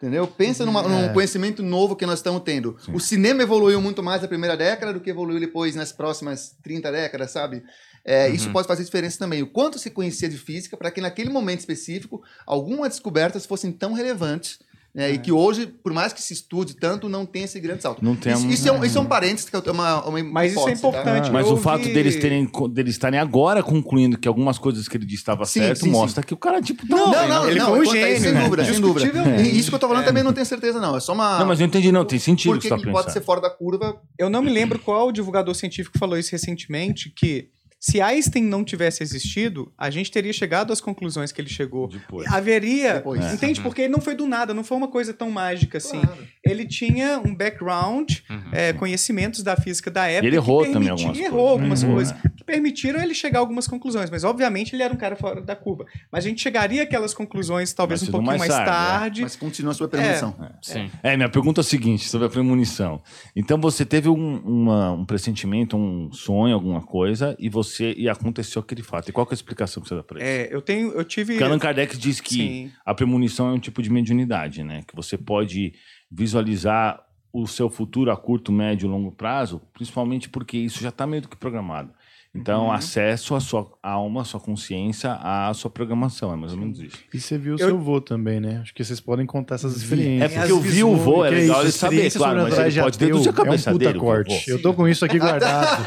Entendeu? 0.04 0.26
Pensa 0.26 0.66
numa- 0.66 0.82
num 0.82 1.04
É. 1.06 1.08
conhecimento 1.14 1.62
novo 1.62 1.96
que 1.96 2.04
nós 2.04 2.18
estamos 2.18 2.42
tendo. 2.42 2.76
O 2.92 3.00
cinema 3.00 3.42
evoluiu 3.42 3.80
muito 3.80 4.02
mais 4.02 4.20
na 4.20 4.28
primeira 4.28 4.54
década 4.54 4.92
do 4.92 5.00
que 5.00 5.08
evoluiu 5.08 5.40
depois 5.40 5.74
nas 5.74 5.92
próximas 5.92 6.54
30 6.62 6.92
décadas, 6.92 7.30
sabe? 7.30 7.62
É, 8.04 8.28
Isso 8.28 8.50
pode 8.50 8.68
fazer 8.68 8.84
diferença 8.84 9.18
também. 9.18 9.42
O 9.42 9.46
quanto 9.46 9.78
se 9.78 9.88
conhecia 9.88 10.28
de 10.28 10.36
física 10.36 10.76
para 10.76 10.90
que 10.90 11.00
naquele 11.00 11.30
momento 11.30 11.60
específico 11.60 12.22
algumas 12.46 12.90
descobertas 12.90 13.46
fossem 13.46 13.72
tão 13.72 13.94
relevantes. 13.94 14.58
Né? 14.94 15.10
E 15.12 15.18
que 15.18 15.32
hoje, 15.32 15.66
por 15.66 15.92
mais 15.92 16.12
que 16.12 16.22
se 16.22 16.32
estude 16.32 16.76
tanto, 16.76 17.08
não 17.08 17.26
tem 17.26 17.42
esse 17.42 17.58
grande 17.58 17.82
salto. 17.82 18.02
Não 18.04 18.14
tem 18.14 18.32
isso, 18.32 18.48
isso, 18.48 18.68
é 18.68 18.72
um, 18.72 18.84
isso 18.84 18.96
é 18.96 19.00
um 19.00 19.06
parênteses 19.06 19.50
que 19.50 19.56
é 19.56 19.72
uma, 19.72 20.06
uma 20.06 20.22
Mas 20.22 20.52
isso 20.52 20.60
é 20.60 20.72
tá? 20.72 20.72
importante. 20.72 21.30
Mas 21.32 21.46
Eu 21.48 21.54
o 21.54 21.56
fato 21.56 21.82
deles 21.82 22.14
terem 22.16 22.48
deles 22.70 22.94
estarem 22.94 23.18
agora 23.18 23.60
concluindo 23.60 24.16
que 24.16 24.28
algumas 24.28 24.56
coisas 24.56 24.86
que 24.86 24.96
ele 24.96 25.04
disse 25.04 25.22
estavam 25.22 25.44
Sim, 25.44 25.60
certo 25.60 25.80
sim, 25.80 25.90
mostra 25.90 26.22
que 26.22 26.32
o 26.32 26.36
cara 26.36 26.62
tipo 26.62 26.86
tá 26.86 26.94
Não, 26.96 27.10
bem, 27.10 27.28
não, 27.28 27.50
Ele 27.50 27.58
não, 27.58 27.66
foi 27.66 27.80
um 27.80 27.84
gênio, 27.90 28.20
sem 28.20 28.32
né? 28.32 28.44
dúvida, 28.44 28.64
sem 28.64 28.80
dúvida. 28.80 29.42
E 29.42 29.58
isso 29.58 29.68
que 29.68 29.74
eu 29.74 29.80
tô 29.80 29.88
falando 29.88 30.04
também 30.04 30.22
não 30.22 30.32
tenho 30.32 30.46
certeza, 30.46 30.80
não. 30.80 30.96
É 30.96 31.00
só 31.00 31.12
uma. 31.12 31.40
Não, 31.40 31.46
mas 31.46 31.58
eu 31.58 31.66
entendi, 31.66 31.90
não. 31.90 32.04
Tem 32.04 32.18
sentido 32.20 32.52
Por 32.52 32.60
que 32.60 32.70
que 32.70 32.84
tá 32.84 32.92
pode 32.92 33.12
ser 33.12 33.20
fora 33.20 33.40
da 33.40 33.50
curva? 33.50 34.00
Eu 34.16 34.30
não 34.30 34.42
me 34.42 34.50
lembro 34.50 34.78
qual 34.78 35.10
divulgador 35.10 35.54
científico 35.56 35.98
falou 35.98 36.16
isso 36.16 36.30
recentemente, 36.30 37.10
que 37.10 37.48
se 37.86 38.00
Einstein 38.00 38.42
não 38.44 38.64
tivesse 38.64 39.02
existido, 39.02 39.70
a 39.76 39.90
gente 39.90 40.10
teria 40.10 40.32
chegado 40.32 40.72
às 40.72 40.80
conclusões 40.80 41.30
que 41.32 41.38
ele 41.38 41.50
chegou. 41.50 41.86
Depois. 41.88 42.26
Haveria. 42.32 42.94
Depois. 42.94 43.22
É. 43.22 43.34
Entende? 43.34 43.60
Porque 43.60 43.82
ele 43.82 43.92
não 43.92 44.00
foi 44.00 44.14
do 44.14 44.26
nada, 44.26 44.54
não 44.54 44.64
foi 44.64 44.78
uma 44.78 44.88
coisa 44.88 45.12
tão 45.12 45.30
mágica 45.30 45.76
assim. 45.76 46.00
Claro. 46.00 46.26
Ele 46.42 46.64
tinha 46.66 47.18
um 47.22 47.34
background, 47.34 48.10
é, 48.52 48.72
conhecimentos 48.72 49.42
da 49.42 49.54
física 49.54 49.90
da 49.90 50.06
época. 50.06 50.22
Uhum. 50.22 50.28
ele 50.28 50.36
que 50.38 50.42
errou 50.42 50.62
também 50.64 50.72
permiti- 50.96 51.04
algumas 51.04 51.18
errou 51.26 51.58
coisas, 51.58 51.60
algumas 51.60 51.82
né? 51.82 51.92
coisas. 51.92 52.14
Que 52.44 52.52
permitiram 52.52 53.00
ele 53.02 53.14
chegar 53.14 53.38
a 53.38 53.42
algumas 53.42 53.66
conclusões. 53.66 54.10
Mas, 54.10 54.24
obviamente, 54.24 54.74
ele 54.74 54.82
era 54.82 54.92
um 54.92 54.96
cara 54.96 55.16
fora 55.16 55.40
da 55.40 55.56
curva. 55.56 55.86
Mas 56.12 56.24
a 56.24 56.28
gente 56.28 56.40
chegaria 56.42 56.82
àquelas 56.82 57.14
conclusões 57.14 57.72
talvez 57.72 58.00
Mas 58.02 58.08
um 58.08 58.12
pouquinho 58.12 58.38
mais, 58.38 58.40
mais 58.40 58.52
tarde, 58.52 58.70
é. 58.70 58.98
tarde. 58.98 59.22
Mas 59.22 59.36
continua 59.36 59.72
a 59.72 59.74
sua 59.74 59.88
premonição. 59.88 60.34
Sim. 60.62 60.90
É, 61.02 61.16
minha 61.16 61.28
pergunta 61.28 61.60
é 61.60 61.62
a 61.62 61.64
seguinte, 61.64 62.08
sobre 62.08 62.26
a 62.26 62.30
premonição. 62.30 63.02
Então 63.34 63.58
você 63.60 63.84
teve 63.84 64.08
um, 64.08 64.36
uma- 64.38 64.92
um 64.92 65.04
pressentimento, 65.04 65.76
um 65.76 66.12
sonho, 66.12 66.54
alguma 66.54 66.80
coisa, 66.82 67.34
e 67.38 67.48
você 67.48 67.94
e 67.96 68.08
aconteceu 68.08 68.60
aquele 68.60 68.82
fato. 68.82 69.08
E 69.08 69.12
qual 69.12 69.26
que 69.26 69.32
é 69.32 69.34
a 69.34 69.38
explicação 69.38 69.82
que 69.82 69.88
você 69.88 69.94
dá 69.96 70.02
pra 70.02 70.18
isso? 70.18 70.26
É, 70.28 70.48
eu 70.54 70.60
tenho. 70.60 70.92
Eu 70.92 71.04
tive. 71.04 71.32
Porque 71.34 71.44
Allan 71.44 71.58
Kardec 71.58 71.96
diz 71.96 72.20
que 72.20 72.34
Sim. 72.34 72.72
a 72.84 72.94
premonição 72.94 73.48
é 73.48 73.52
um 73.52 73.58
tipo 73.58 73.82
de 73.82 73.90
mediunidade, 73.90 74.62
né? 74.62 74.82
Que 74.86 74.94
você 74.94 75.16
pode 75.16 75.72
visualizar 76.10 77.00
o 77.32 77.46
seu 77.48 77.68
futuro 77.68 78.10
a 78.12 78.16
curto, 78.16 78.52
médio 78.52 78.86
e 78.86 78.88
longo 78.90 79.10
prazo, 79.10 79.60
principalmente 79.72 80.28
porque 80.28 80.56
isso 80.56 80.80
já 80.80 80.90
está 80.90 81.04
meio 81.06 81.22
do 81.22 81.28
que 81.28 81.36
programado. 81.36 81.92
Então, 82.36 82.64
Uhum. 82.64 82.72
acesso 82.72 83.36
à 83.36 83.40
sua 83.40 83.70
alma, 83.80 84.22
à 84.22 84.24
sua 84.24 84.40
consciência, 84.40 85.12
à 85.22 85.54
sua 85.54 85.70
programação, 85.70 86.32
é 86.32 86.36
mais 86.36 86.52
ou 86.52 86.58
menos 86.58 86.80
isso. 86.80 86.96
E 87.14 87.20
você 87.20 87.38
viu 87.38 87.52
o 87.52 87.54
Eu- 87.54 87.68
seu 87.68 87.78
vô 87.78 88.00
também, 88.00 88.40
né? 88.40 88.58
Acho 88.60 88.74
que 88.74 88.82
vocês 88.82 88.98
podem 88.98 89.24
contar 89.24 89.54
essas 89.54 89.76
experiências. 89.76 90.32
É 90.32 90.34
porque 90.40 90.50
eu 90.52 90.60
vi 90.60 90.82
o 90.82 90.96
vô, 90.96 91.24
é 91.24 91.28
Que 91.28 91.34
legal 91.36 91.58
isso, 91.58 91.64
ele 91.66 91.72
saber, 91.72 92.10
claro, 92.12 92.42
mas 92.42 92.58
ele 92.58 92.70
de 92.70 92.80
pode 92.80 92.96
ateu 92.96 93.06
deduzir 93.08 93.30
a 93.30 93.32
cabeça 93.32 93.70
é 93.70 93.72
um 93.72 93.76
puta 93.76 93.84
dele, 93.86 93.98
o 93.98 94.00
corte. 94.00 94.50
Eu 94.50 94.60
tô 94.60 94.74
com 94.74 94.88
isso 94.88 95.04
aqui 95.04 95.18
guardado. 95.20 95.86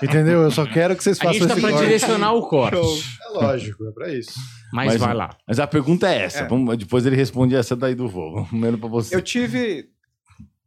entendeu? 0.00 0.42
Eu 0.42 0.50
só 0.52 0.64
quero 0.64 0.94
que 0.94 1.02
vocês 1.02 1.18
A 1.20 1.24
façam 1.24 1.32
gente 1.40 1.48
tá 1.48 1.54
pra 1.56 1.70
corte. 1.70 1.82
direcionar 1.84 2.32
o 2.32 2.42
corte. 2.48 2.76
Show. 2.76 2.98
É 3.26 3.28
lógico, 3.44 3.84
é 3.88 3.90
pra 3.90 4.14
isso. 4.14 4.32
Mas, 4.72 4.86
Mas- 4.92 4.96
vai 5.00 5.14
lá. 5.14 5.30
Mas 5.48 5.58
a 5.58 5.66
pergunta 5.66 6.08
é 6.08 6.22
essa. 6.26 6.40
É. 6.44 6.46
Vamos- 6.46 6.76
depois 6.76 7.04
ele 7.06 7.16
responde 7.16 7.56
essa 7.56 7.74
daí 7.74 7.96
do 7.96 8.08
vô. 8.08 8.30
Vamos 8.34 8.48
Primeiro 8.50 8.78
pra 8.78 8.88
você. 8.88 9.16
Eu 9.16 9.22
tive. 9.22 9.86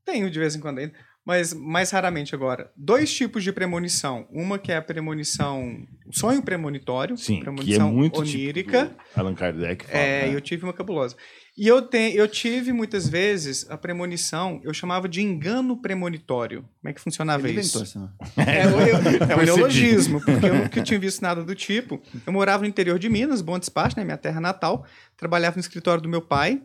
Tenho 0.03 0.29
de 0.29 0.39
vez 0.39 0.55
em 0.55 0.59
quando 0.59 0.79
ainda, 0.79 0.93
mas 1.25 1.53
mais 1.53 1.91
raramente 1.91 2.33
agora. 2.33 2.71
Dois 2.75 3.13
tipos 3.13 3.43
de 3.43 3.51
premonição. 3.51 4.27
Uma 4.31 4.57
que 4.57 4.71
é 4.71 4.77
a 4.77 4.81
premonição. 4.81 5.77
Sonho 6.11 6.41
premonitório. 6.41 7.15
Sim, 7.17 7.35
que 7.35 7.41
é 7.41 7.43
premonição 7.43 7.91
muito 7.93 8.19
onírica. 8.19 8.85
tipo 8.87 9.19
Allan 9.19 9.35
Kardec 9.35 9.85
fala, 9.85 9.97
É, 10.03 10.27
né? 10.29 10.35
eu 10.35 10.41
tive 10.41 10.63
uma 10.63 10.73
cabulosa. 10.73 11.15
E 11.57 11.67
eu, 11.67 11.81
te, 11.81 12.15
eu 12.15 12.27
tive 12.29 12.71
muitas 12.73 13.07
vezes 13.07 13.69
a 13.69 13.77
premonição, 13.77 14.59
eu 14.63 14.73
chamava 14.73 15.07
de 15.07 15.21
engano 15.21 15.79
premonitório. 15.81 16.61
Como 16.81 16.89
é 16.89 16.93
que 16.93 17.01
funcionava 17.01 17.47
Ele 17.47 17.59
isso? 17.59 17.77
inventou 17.77 18.01
né? 18.01 18.09
É, 18.47 18.65
eu- 18.65 18.79
eu- 18.79 19.29
é 19.29 19.35
um 19.35 19.43
neologismo, 19.45 20.21
porque 20.23 20.45
eu 20.47 20.55
nunca 20.55 20.81
tinha 20.81 20.99
visto 20.99 21.21
nada 21.21 21.43
do 21.43 21.53
tipo. 21.53 22.01
Eu 22.25 22.33
morava 22.33 22.63
no 22.63 22.69
interior 22.69 22.97
de 22.97 23.09
Minas, 23.09 23.41
Bom 23.41 23.59
Despacho, 23.59 23.95
né, 23.97 24.03
minha 24.05 24.17
terra 24.17 24.39
natal. 24.41 24.85
Trabalhava 25.17 25.57
no 25.57 25.59
escritório 25.61 26.01
do 26.01 26.09
meu 26.09 26.21
pai. 26.21 26.61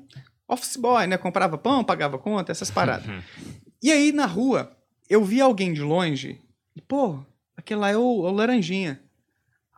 Office 0.49 0.77
boy, 0.77 1.07
né? 1.09 1.19
Comprava 1.19 1.59
pão, 1.59 1.83
pagava 1.83 2.17
conta, 2.19 2.53
essas 2.53 2.71
paradas. 2.71 3.07
E 3.83 3.91
aí, 3.93 4.13
na 4.13 4.27
rua, 4.27 4.77
eu 5.09 5.25
vi 5.25 5.41
alguém 5.41 5.73
de 5.73 5.83
longe. 5.83 6.41
E, 6.75 6.81
pô, 6.81 7.21
aquele 7.57 7.81
lá 7.81 7.91
é 7.91 7.97
o, 7.97 8.03
o 8.03 8.31
Laranjinha. 8.31 9.01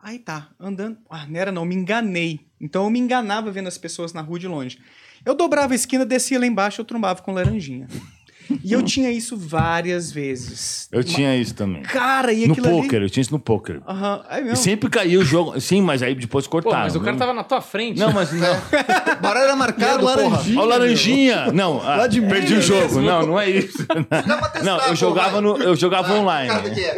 Aí 0.01 0.17
tá, 0.17 0.49
andando. 0.59 0.97
Ah, 1.09 1.27
não 1.27 1.39
era 1.39 1.51
não, 1.51 1.65
me 1.65 1.75
enganei. 1.75 2.39
Então 2.59 2.85
eu 2.85 2.89
me 2.89 2.99
enganava 2.99 3.51
vendo 3.51 3.67
as 3.67 3.77
pessoas 3.77 4.13
na 4.13 4.21
rua 4.21 4.39
de 4.39 4.47
longe. 4.47 4.79
Eu 5.25 5.35
dobrava 5.35 5.73
a 5.73 5.75
esquina, 5.75 6.05
descia 6.05 6.39
lá 6.39 6.45
embaixo, 6.45 6.79
eu 6.79 6.85
trombava 6.85 7.21
com 7.21 7.33
Laranjinha. 7.33 7.87
E 8.63 8.73
eu 8.73 8.81
tinha 8.81 9.11
isso 9.11 9.37
várias 9.37 10.11
vezes. 10.11 10.87
Eu 10.91 11.03
tinha 11.03 11.35
isso 11.35 11.53
também. 11.53 11.81
Cara, 11.83 12.33
e 12.33 12.45
No 12.47 12.53
aquilo 12.53 12.67
ali... 12.67 12.81
poker, 12.81 13.01
eu 13.03 13.09
tinha 13.09 13.21
isso 13.21 13.31
no 13.31 13.39
poker. 13.39 13.81
Aham, 13.87 14.23
aí 14.27 14.41
E 14.41 14.43
mesmo. 14.45 14.57
sempre 14.57 14.89
caía 14.89 15.19
o 15.19 15.25
jogo. 15.25 15.59
Sim, 15.61 15.81
mas 15.81 16.01
aí 16.01 16.15
depois 16.15 16.45
Pô, 16.45 16.51
cortaram. 16.53 16.83
mas 16.83 16.95
o 16.95 16.99
cara 17.01 17.15
tava 17.17 17.33
na 17.33 17.43
tua 17.43 17.61
frente. 17.61 17.99
Não, 17.99 18.11
mas 18.11 18.31
não. 18.31 18.55
Bora 19.21 19.39
era 19.39 19.55
marcado, 19.55 20.07
Era 20.09 20.15
laranjinha. 20.17 20.59
Ó, 20.59 20.63
o 20.63 20.65
Laranjinha! 20.65 21.51
Não, 21.51 21.81
ah, 21.81 21.95
Lá 21.97 22.07
de 22.07 22.21
perdi 22.21 22.55
o 22.55 22.61
jogo. 22.61 23.01
Não, 23.01 23.25
não 23.27 23.39
é 23.39 23.49
isso. 23.49 23.85
Testar, 23.85 24.63
Não, 24.63 24.77
eu 24.87 24.95
jogava, 24.95 25.41
no, 25.41 25.57
eu 25.57 25.75
jogava 25.75 26.13
online. 26.13 26.49
Cara, 26.49 26.69
que 26.69 26.79
é. 26.81 26.95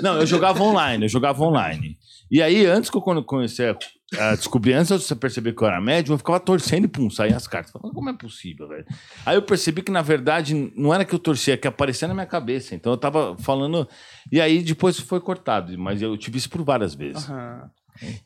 Não, 0.02 0.18
eu 0.18 0.26
jogava 0.26 0.62
online, 0.62 1.04
eu 1.04 1.08
jogava 1.08 1.42
online. 1.42 1.96
E 2.30 2.40
aí, 2.40 2.64
antes 2.66 2.88
que 2.90 2.96
eu 2.96 3.02
quando 3.02 3.22
comecei 3.24 3.68
a, 3.70 3.76
a 4.18 4.34
descobrir, 4.34 4.74
antes 4.74 4.88
de 4.98 5.04
você 5.04 5.14
perceber 5.14 5.54
que 5.54 5.62
eu 5.62 5.68
era 5.68 5.80
médium, 5.80 6.14
eu 6.14 6.18
ficava 6.18 6.40
torcendo 6.40 6.84
e 6.84 6.88
pum, 6.88 7.08
saía 7.10 7.36
as 7.36 7.46
cartas. 7.46 7.72
Falei, 7.72 7.92
como 7.92 8.10
é 8.10 8.12
possível, 8.12 8.68
velho? 8.68 8.84
Aí 9.24 9.36
eu 9.36 9.42
percebi 9.42 9.82
que, 9.82 9.92
na 9.92 10.02
verdade, 10.02 10.72
não 10.76 10.92
era 10.92 11.04
que 11.04 11.14
eu 11.14 11.18
torcia, 11.18 11.54
é 11.54 11.56
que 11.56 11.68
aparecia 11.68 12.08
na 12.08 12.14
minha 12.14 12.26
cabeça. 12.26 12.74
Então 12.74 12.92
eu 12.92 12.96
tava 12.96 13.36
falando. 13.38 13.88
E 14.30 14.40
aí 14.40 14.62
depois 14.62 14.98
foi 14.98 15.20
cortado, 15.20 15.76
mas 15.78 16.02
eu 16.02 16.16
tive 16.16 16.38
isso 16.38 16.50
por 16.50 16.62
várias 16.62 16.94
vezes. 16.94 17.28
Aham. 17.28 17.70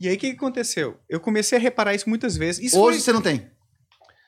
E 0.00 0.08
aí, 0.08 0.14
o 0.14 0.18
que, 0.18 0.30
que 0.30 0.36
aconteceu? 0.36 0.96
Eu 1.08 1.18
comecei 1.18 1.58
a 1.58 1.60
reparar 1.60 1.94
isso 1.94 2.08
muitas 2.08 2.36
vezes. 2.36 2.64
Isso 2.64 2.78
Hoje 2.78 2.98
foi... 2.98 3.04
você 3.04 3.12
não 3.12 3.20
tem. 3.20 3.46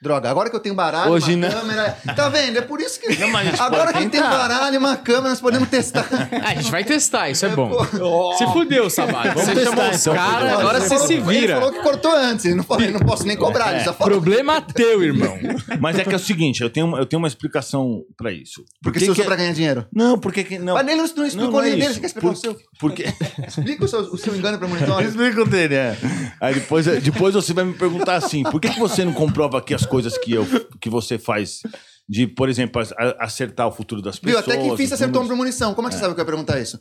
Droga, 0.06 0.30
agora 0.30 0.48
que 0.48 0.54
eu 0.56 0.60
tenho 0.60 0.74
baralho, 0.74 1.10
Hoje 1.10 1.34
uma 1.34 1.48
não. 1.48 1.60
câmera. 1.60 1.98
Tá 2.14 2.28
vendo? 2.28 2.58
É 2.58 2.60
por 2.62 2.80
isso 2.80 3.00
que. 3.00 3.14
Não, 3.18 3.28
mas 3.28 3.60
agora 3.60 3.92
que 3.92 4.08
tem 4.08 4.20
baralho 4.20 4.74
e 4.74 4.78
uma 4.78 4.96
câmera, 4.96 5.30
nós 5.30 5.40
podemos 5.40 5.68
testar. 5.68 6.06
Ah, 6.42 6.50
a 6.50 6.54
gente 6.54 6.70
vai 6.70 6.84
testar, 6.84 7.28
isso 7.30 7.44
é 7.44 7.48
bom. 7.48 7.70
Pô, 7.70 8.34
Se 8.34 8.46
fudeu, 8.52 8.88
Sabado. 8.88 9.32
Você 9.34 9.52
testar, 9.54 9.70
chamou 9.76 9.90
os 9.90 10.00
então, 10.00 10.14
caras, 10.14 10.52
agora 10.52 10.78
ele 10.78 10.84
você 10.86 10.94
falou- 10.94 11.06
se 11.06 11.12
Ele 11.14 11.22
vira. 11.22 11.54
falou 11.56 11.72
que 11.72 11.80
cortou 11.80 12.12
antes, 12.12 12.44
ele 12.44 12.54
não, 12.54 12.62
falou, 12.64 12.82
ele 12.84 12.92
não 12.92 13.00
posso 13.00 13.26
nem 13.26 13.36
cobrar, 13.36 13.74
ele 13.74 13.84
já 13.84 13.92
falou. 13.92 14.12
Problema 14.20 14.60
teu, 14.60 15.02
irmão. 15.02 15.36
Mas 15.80 15.98
é 15.98 16.04
que 16.04 16.12
é 16.12 16.16
o 16.16 16.20
seguinte, 16.20 16.62
eu 16.62 16.70
tenho, 16.70 16.96
eu 16.96 17.04
tenho 17.06 17.18
uma 17.18 17.28
explicação 17.28 18.02
pra 18.16 18.30
isso. 18.32 18.62
Por 18.82 18.92
Porque 18.92 18.98
que 19.00 19.04
você 19.06 19.10
usou 19.12 19.24
que- 19.24 19.28
pra 19.28 19.36
ganhar 19.36 19.52
dinheiro. 19.52 19.86
Não, 19.92 20.18
porque 20.18 20.44
que. 20.44 20.58
Não, 20.58 20.74
Mas 20.74 20.86
ele 20.86 20.96
não, 21.02 21.08
não 21.16 21.26
explicou 21.26 21.50
não 21.52 21.60
é 21.60 21.70
nem 21.70 21.78
dele, 21.78 21.94
você 21.94 22.00
quer 22.00 22.06
explicar 22.06 22.28
Por- 22.28 22.34
o 22.34 22.36
seu? 22.40 22.56
Porque. 22.78 23.04
Explica 23.46 23.84
o 23.84 23.88
seu, 23.88 24.00
o 24.00 24.16
seu 24.18 24.36
engano 24.36 24.58
premonitório. 24.58 25.08
Explica 25.08 25.42
o 25.42 25.46
dele, 25.46 25.74
é. 25.74 25.96
Aí 26.40 26.54
depois, 26.54 26.86
depois 26.86 27.34
você 27.34 27.52
vai 27.52 27.64
me 27.64 27.72
perguntar 27.74 28.16
assim: 28.16 28.42
por 28.44 28.60
que, 28.60 28.68
que 28.68 28.78
você 28.78 29.04
não 29.04 29.12
comprova 29.12 29.58
aqui 29.58 29.74
as 29.74 29.84
coisas 29.86 29.95
que, 30.18 30.32
eu, 30.32 30.46
que 30.80 30.88
você 30.90 31.18
faz? 31.18 31.62
De, 32.08 32.24
por 32.26 32.48
exemplo, 32.48 32.80
acertar 33.18 33.66
o 33.66 33.72
futuro 33.72 34.00
das 34.00 34.16
Viu? 34.18 34.36
pessoas. 34.36 34.44
Até 34.46 34.56
que 34.62 34.68
enfim 34.68 34.86
você 34.86 34.94
acertou 34.94 35.22
uma 35.22 35.26
premonição. 35.28 35.74
Como 35.74 35.88
é 35.88 35.90
que 35.90 35.96
você 35.96 36.00
sabe 36.02 36.14
que 36.14 36.20
eu 36.20 36.22
ia 36.22 36.26
perguntar 36.26 36.60
isso? 36.60 36.78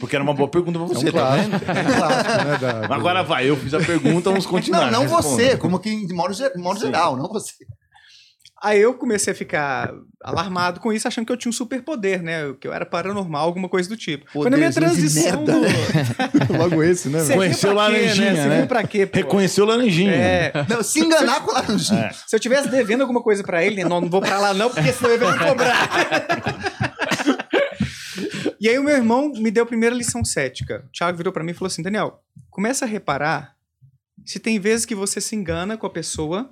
Porque 0.00 0.16
era 0.16 0.24
uma 0.24 0.34
boa 0.34 0.48
pergunta 0.48 0.76
pra 0.76 0.88
você, 0.88 1.06
É 1.06 1.10
um 1.10 1.12
tá 1.12 1.36
vendo? 1.36 1.54
É 1.54 1.56
um 1.56 1.96
clássico, 1.96 2.44
né, 2.44 2.58
da- 2.88 2.94
Agora 2.96 3.22
vai, 3.22 3.48
eu 3.48 3.56
fiz 3.56 3.72
a 3.74 3.78
pergunta, 3.78 4.30
vamos 4.30 4.44
continuar. 4.44 4.90
Não, 4.90 5.02
não 5.04 5.14
responda. 5.14 5.22
você, 5.22 5.56
como 5.56 5.78
que 5.78 6.04
de 6.04 6.12
modo, 6.12 6.34
modo 6.56 6.80
geral, 6.80 7.16
não 7.16 7.28
você. 7.28 7.52
Aí 8.64 8.80
eu 8.80 8.94
comecei 8.94 9.30
a 9.30 9.36
ficar 9.36 9.92
alarmado 10.22 10.80
com 10.80 10.90
isso, 10.90 11.06
achando 11.06 11.26
que 11.26 11.32
eu 11.32 11.36
tinha 11.36 11.50
um 11.50 11.52
superpoder, 11.52 12.22
né? 12.22 12.54
Que 12.58 12.66
eu 12.66 12.72
era 12.72 12.86
paranormal, 12.86 13.44
alguma 13.44 13.68
coisa 13.68 13.86
do 13.90 13.94
tipo. 13.94 14.24
Foi 14.32 14.48
na 14.48 14.56
minha 14.56 14.72
transição 14.72 15.44
do... 15.44 15.52
Logo 16.56 16.82
esse, 16.82 17.10
né? 17.10 17.18
Conheceu 17.34 17.74
pra 17.74 17.88
quê, 17.88 17.92
laranjinha, 17.92 18.32
né? 18.32 18.42
Serviu 18.42 18.66
pra 18.66 18.82
quê, 18.86 19.04
pô? 19.04 19.18
Reconheceu 19.18 19.66
laranjinha. 19.66 20.14
É, 20.14 20.52
Não, 20.66 20.82
se 20.82 21.00
enganar 21.00 21.42
com 21.42 21.52
laranjinha. 21.52 22.06
É. 22.06 22.12
se 22.26 22.34
eu 22.34 22.40
tivesse 22.40 22.70
devendo 22.70 23.02
alguma 23.02 23.22
coisa 23.22 23.44
pra 23.44 23.62
ele, 23.62 23.84
né? 23.84 23.84
não, 23.84 24.00
não 24.00 24.08
vou 24.08 24.22
pra 24.22 24.38
lá 24.38 24.54
não, 24.54 24.70
porque 24.70 24.94
senão 24.94 25.10
ele 25.10 25.22
vai 25.22 25.38
me 25.38 25.44
cobrar. 25.44 25.90
e 28.58 28.66
aí 28.66 28.78
o 28.78 28.82
meu 28.82 28.96
irmão 28.96 29.30
me 29.30 29.50
deu 29.50 29.64
a 29.64 29.66
primeira 29.66 29.94
lição 29.94 30.24
cética. 30.24 30.86
O 30.88 30.90
Thiago 30.90 31.18
virou 31.18 31.34
pra 31.34 31.44
mim 31.44 31.50
e 31.50 31.54
falou 31.54 31.66
assim, 31.66 31.82
Daniel, 31.82 32.22
começa 32.48 32.86
a 32.86 32.88
reparar 32.88 33.54
se 34.24 34.38
tem 34.38 34.58
vezes 34.58 34.86
que 34.86 34.94
você 34.94 35.20
se 35.20 35.36
engana 35.36 35.76
com 35.76 35.86
a 35.86 35.90
pessoa 35.90 36.50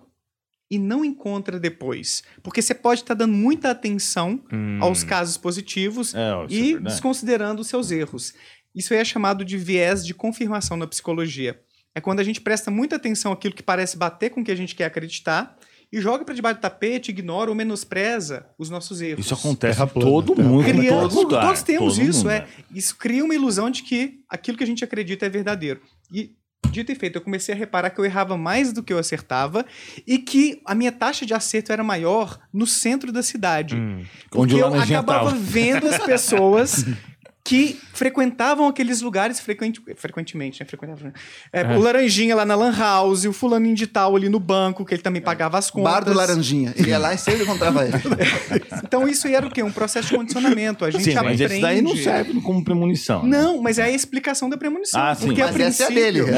e 0.73 0.79
não 0.79 1.05
encontra 1.05 1.61
depois. 1.61 2.23
Porque 2.43 2.63
você 2.63 2.75
pode 2.75 3.03
estar 3.03 3.13
dando 3.15 3.35
muita 3.35 3.71
atenção 3.71 4.41
Hum. 4.51 4.79
aos 4.81 5.05
casos 5.05 5.37
positivos 5.37 6.15
É, 6.15 6.19
é 6.19 6.47
e 6.49 6.79
desconsiderando 6.81 7.61
os 7.61 7.69
seus 7.69 7.91
erros. 7.91 8.33
Isso 8.75 8.95
aí 8.95 9.01
é 9.01 9.05
chamado 9.05 9.45
de 9.45 9.59
viés 9.59 10.05
de 10.05 10.15
confirmação 10.15 10.77
na 10.79 10.87
psicologia. 10.87 11.61
É 11.95 12.01
quando 12.01 12.21
a 12.21 12.25
gente 12.25 12.41
presta 12.41 12.71
muita 12.71 12.97
atenção 12.97 13.31
àquilo 13.33 13.55
que 13.55 13.63
parece 13.63 13.99
bater 13.99 14.31
com 14.31 14.41
o 14.41 14.45
que 14.45 14.51
a 14.51 14.57
gente 14.57 14.75
quer 14.75 14.87
acreditar 14.87 15.55
e 15.93 16.01
joga 16.01 16.25
para 16.25 16.35
debaixo 16.35 16.59
do 16.59 16.63
tapete, 16.63 17.11
ignora 17.11 17.51
ou 17.51 17.55
menospreza 17.55 18.47
os 18.59 18.71
nossos 18.71 19.03
erros. 19.03 19.27
Isso 19.27 19.35
acontece 19.35 19.75
Terra 19.77 19.87
plana, 19.87 20.11
todo 20.11 20.35
mundo, 20.43 20.65
Cria- 20.65 20.89
todo 20.91 21.15
lugar. 21.15 21.45
Todos 21.45 21.63
temos 21.63 21.97
todo 21.99 22.09
isso, 22.09 22.19
mundo, 22.21 22.31
é. 22.31 22.47
Isso 22.75 22.97
cria 22.97 23.23
uma 23.23 23.35
ilusão 23.35 23.69
de 23.69 23.83
que 23.83 24.21
aquilo 24.27 24.57
que 24.57 24.65
a 24.65 24.67
gente 24.67 24.83
acredita 24.83 25.27
é 25.27 25.29
verdadeiro. 25.29 25.83
E, 26.11 26.31
dito 26.71 26.91
e 26.91 26.95
feito, 26.95 27.17
eu 27.17 27.23
comecei 27.23 27.55
a 27.55 27.59
reparar 27.59 27.91
que 27.91 28.01
eu 28.01 28.05
errava 28.05 28.37
mais 28.37 28.73
do 28.73 28.83
que 28.83 28.93
eu 28.93 28.99
acertava 28.99 29.65
e 30.07 30.19
que 30.19 30.61
a 30.65 30.75
minha 30.75 30.93
taxa 30.93 31.27
de 31.27 31.35
acerto 31.35 31.73
era 31.73 31.85
maior 31.85 32.39
no 32.53 32.67
centro 32.67 33.13
da 33.13 33.23
cidade. 33.23 33.77
Hum. 33.77 34.05
Onde 34.35 34.59
eu 34.59 34.69
laranjinha 34.69 35.01
acabava 35.01 35.31
tava. 35.31 35.41
vendo 35.41 35.87
as 35.87 35.99
pessoas 35.99 36.85
que 37.45 37.77
frequentavam 37.93 38.69
aqueles 38.69 39.01
lugares 39.01 39.41
frequente- 39.41 39.83
frequentemente, 39.97 40.61
né? 40.61 40.67
Frequentavam, 40.67 41.09
né? 41.09 41.13
É, 41.53 41.63
É. 41.63 41.77
O 41.77 41.81
Laranjinha 41.81 42.37
lá 42.37 42.45
na 42.45 42.55
Lan 42.55 42.73
House, 42.77 43.25
o 43.25 43.33
fulaninho 43.33 43.75
de 43.75 43.87
tal 43.89 44.15
ali 44.15 44.29
no 44.29 44.39
banco, 44.39 44.85
que 44.85 44.95
ele 44.95 45.03
também 45.03 45.21
pagava 45.21 45.59
as 45.59 45.69
contas. 45.69 45.93
Bar 45.93 46.05
do 46.05 46.13
Laranjinha. 46.15 46.73
Ele 46.77 46.91
ia 46.91 46.99
lá 46.99 47.13
e 47.13 47.19
sempre 47.19 47.43
encontrava 47.43 47.85
ele. 47.85 47.93
Então 48.85 49.09
isso 49.09 49.27
aí 49.27 49.35
era 49.35 49.47
o 49.47 49.51
quê? 49.51 49.63
Um 49.63 49.73
processo 49.73 50.09
de 50.11 50.17
condicionamento. 50.17 50.85
A 50.85 50.91
gente 50.91 51.05
Sim, 51.05 51.17
aprende... 51.17 51.43
mas 51.43 51.53
esse 51.53 51.61
daí 51.61 51.81
não 51.83 51.97
serve 51.97 52.41
como 52.43 52.63
premonição. 52.63 53.23
né? 53.25 53.39
Não, 53.39 53.61
mas 53.63 53.79
é 53.79 53.85
a 53.85 53.91
explicação 53.91 54.49
da 54.51 54.57
premonição. 54.57 55.01
Ah, 55.01 55.15
sim. 55.15 55.27
porque 55.27 55.41
a 55.43 55.47
Mas 55.47 55.57
essa 55.61 55.83
é 55.85 55.87
a 55.87 55.89
princípio- 55.89 56.25
dele. 56.27 56.37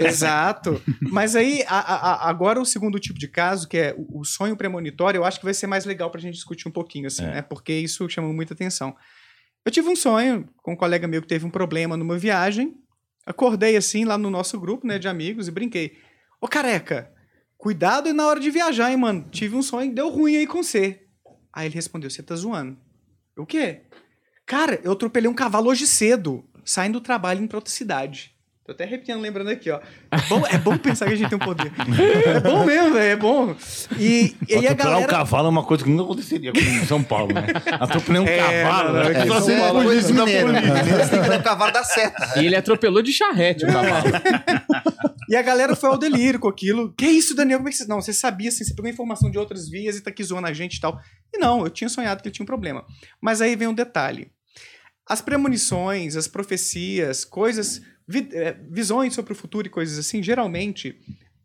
É. 0.00 0.06
Exato. 0.08 0.80
Mas 1.00 1.36
aí, 1.36 1.62
a- 1.68 1.78
a- 1.78 2.10
a- 2.12 2.28
agora 2.30 2.60
o 2.60 2.64
segundo 2.64 2.98
tipo 2.98 3.18
de 3.18 3.28
caso, 3.28 3.68
que 3.68 3.76
é 3.78 3.94
o 3.96 4.20
o 4.20 4.24
sonho 4.24 4.54
premonitório, 4.56 5.18
eu 5.18 5.24
acho 5.24 5.38
que 5.38 5.44
vai 5.44 5.54
ser 5.54 5.66
mais 5.66 5.84
legal 5.86 6.10
pra 6.10 6.20
gente 6.20 6.34
discutir 6.34 6.68
um 6.68 6.70
pouquinho, 6.70 7.06
assim, 7.06 7.24
É. 7.24 7.26
né? 7.36 7.42
Porque 7.42 7.72
isso 7.72 8.06
chama 8.08 8.30
muita 8.32 8.52
atenção. 8.54 8.94
Eu 9.64 9.70
tive 9.70 9.88
um 9.88 9.96
sonho 9.96 10.48
com 10.62 10.72
um 10.72 10.76
colega 10.76 11.06
meu 11.06 11.20
que 11.20 11.28
teve 11.28 11.44
um 11.44 11.50
problema 11.50 11.96
numa 11.96 12.16
viagem. 12.16 12.74
Acordei 13.26 13.76
assim 13.76 14.04
lá 14.04 14.16
no 14.16 14.30
nosso 14.30 14.58
grupo, 14.58 14.86
né, 14.86 14.98
de 14.98 15.06
amigos 15.06 15.48
e 15.48 15.50
brinquei. 15.50 15.98
Ô 16.40 16.48
careca, 16.48 17.12
cuidado 17.58 18.12
na 18.14 18.26
hora 18.26 18.40
de 18.40 18.50
viajar, 18.50 18.90
hein, 18.90 18.96
mano. 18.96 19.28
Tive 19.30 19.54
um 19.54 19.62
sonho, 19.62 19.94
deu 19.94 20.08
ruim 20.08 20.36
aí 20.36 20.46
com 20.46 20.62
você. 20.62 21.06
Aí 21.52 21.66
ele 21.66 21.74
respondeu: 21.74 22.08
Você 22.08 22.22
tá 22.22 22.34
zoando. 22.34 22.78
Eu, 23.36 23.42
O 23.42 23.46
quê? 23.46 23.82
Cara, 24.46 24.80
eu 24.82 24.92
atropelei 24.92 25.30
um 25.30 25.34
cavalo 25.34 25.68
hoje 25.68 25.86
cedo, 25.86 26.44
saindo 26.64 26.98
do 26.98 27.04
trabalho 27.04 27.46
pra 27.46 27.58
outra 27.58 27.72
cidade. 27.72 28.34
Tô 28.70 28.74
até 28.74 28.84
arrepiando 28.84 29.20
lembrando 29.20 29.50
aqui, 29.50 29.68
ó. 29.68 29.80
É 30.12 30.16
bom, 30.28 30.46
é 30.46 30.56
bom 30.56 30.78
pensar 30.78 31.06
que 31.06 31.14
a 31.14 31.16
gente 31.16 31.28
tem 31.28 31.36
um 31.36 31.40
poder. 31.40 31.72
É 32.24 32.38
bom 32.38 32.64
mesmo, 32.64 32.92
velho, 32.94 33.12
é 33.12 33.16
bom. 33.16 33.56
E, 33.98 34.36
e 34.48 34.54
aí 34.54 34.68
a 34.68 34.70
Atropelar 34.70 34.70
um 34.70 34.76
galera... 34.76 35.06
cavalo 35.08 35.46
é 35.48 35.50
uma 35.50 35.64
coisa 35.64 35.82
que 35.82 35.90
nunca 35.90 36.04
aconteceria 36.04 36.50
aqui 36.50 36.60
em 36.60 36.86
São 36.86 37.02
Paulo, 37.02 37.34
né? 37.34 37.46
Atropelei 37.80 38.20
um 38.20 38.26
É, 38.28 38.62
cavalo, 38.62 38.92
não, 38.92 39.02
não, 39.02 39.10
né? 39.10 39.22
é 39.22 39.26
Só 39.26 39.40
se 39.40 39.50
é 39.50 39.56
de 39.56 39.60
da 39.60 39.72
polícia. 39.72 40.14
Tem 41.10 41.20
que 41.20 41.28
ver 41.28 41.40
o 41.40 41.42
cavalo 41.42 41.72
da 41.72 41.82
seta. 41.82 42.40
E 42.40 42.46
ele 42.46 42.54
atropelou 42.54 43.02
de 43.02 43.12
charrete 43.12 43.64
o 43.64 43.66
cavalo. 43.66 44.04
E 45.28 45.34
a 45.34 45.42
galera 45.42 45.74
foi 45.74 45.90
ao 45.90 45.98
delírio 45.98 46.38
com 46.38 46.46
aquilo. 46.46 46.94
Que 46.96 47.06
isso, 47.06 47.34
Daniel? 47.34 47.58
Como 47.58 47.68
é 47.70 47.72
que 47.72 47.76
você... 47.78 47.86
Não, 47.88 48.00
você 48.00 48.12
sabia, 48.12 48.50
assim, 48.50 48.62
você 48.62 48.72
pegou 48.72 48.88
informação 48.88 49.28
de 49.32 49.36
outras 49.36 49.68
vias 49.68 49.96
e 49.96 50.00
tá 50.00 50.10
aqui 50.10 50.22
zoando 50.22 50.46
a 50.46 50.52
gente 50.52 50.76
e 50.76 50.80
tal. 50.80 50.96
E 51.34 51.38
não, 51.38 51.64
eu 51.64 51.70
tinha 51.70 51.88
sonhado 51.88 52.22
que 52.22 52.28
ele 52.28 52.34
tinha 52.34 52.44
um 52.44 52.46
problema. 52.46 52.84
Mas 53.20 53.40
aí 53.40 53.56
vem 53.56 53.66
um 53.66 53.74
detalhe. 53.74 54.30
As 55.08 55.20
premonições, 55.20 56.14
as 56.14 56.28
profecias, 56.28 57.24
coisas, 57.24 57.82
visões 58.68 59.14
sobre 59.14 59.32
o 59.32 59.36
futuro 59.36 59.66
e 59.66 59.70
coisas 59.70 59.98
assim, 59.98 60.22
geralmente 60.22 60.96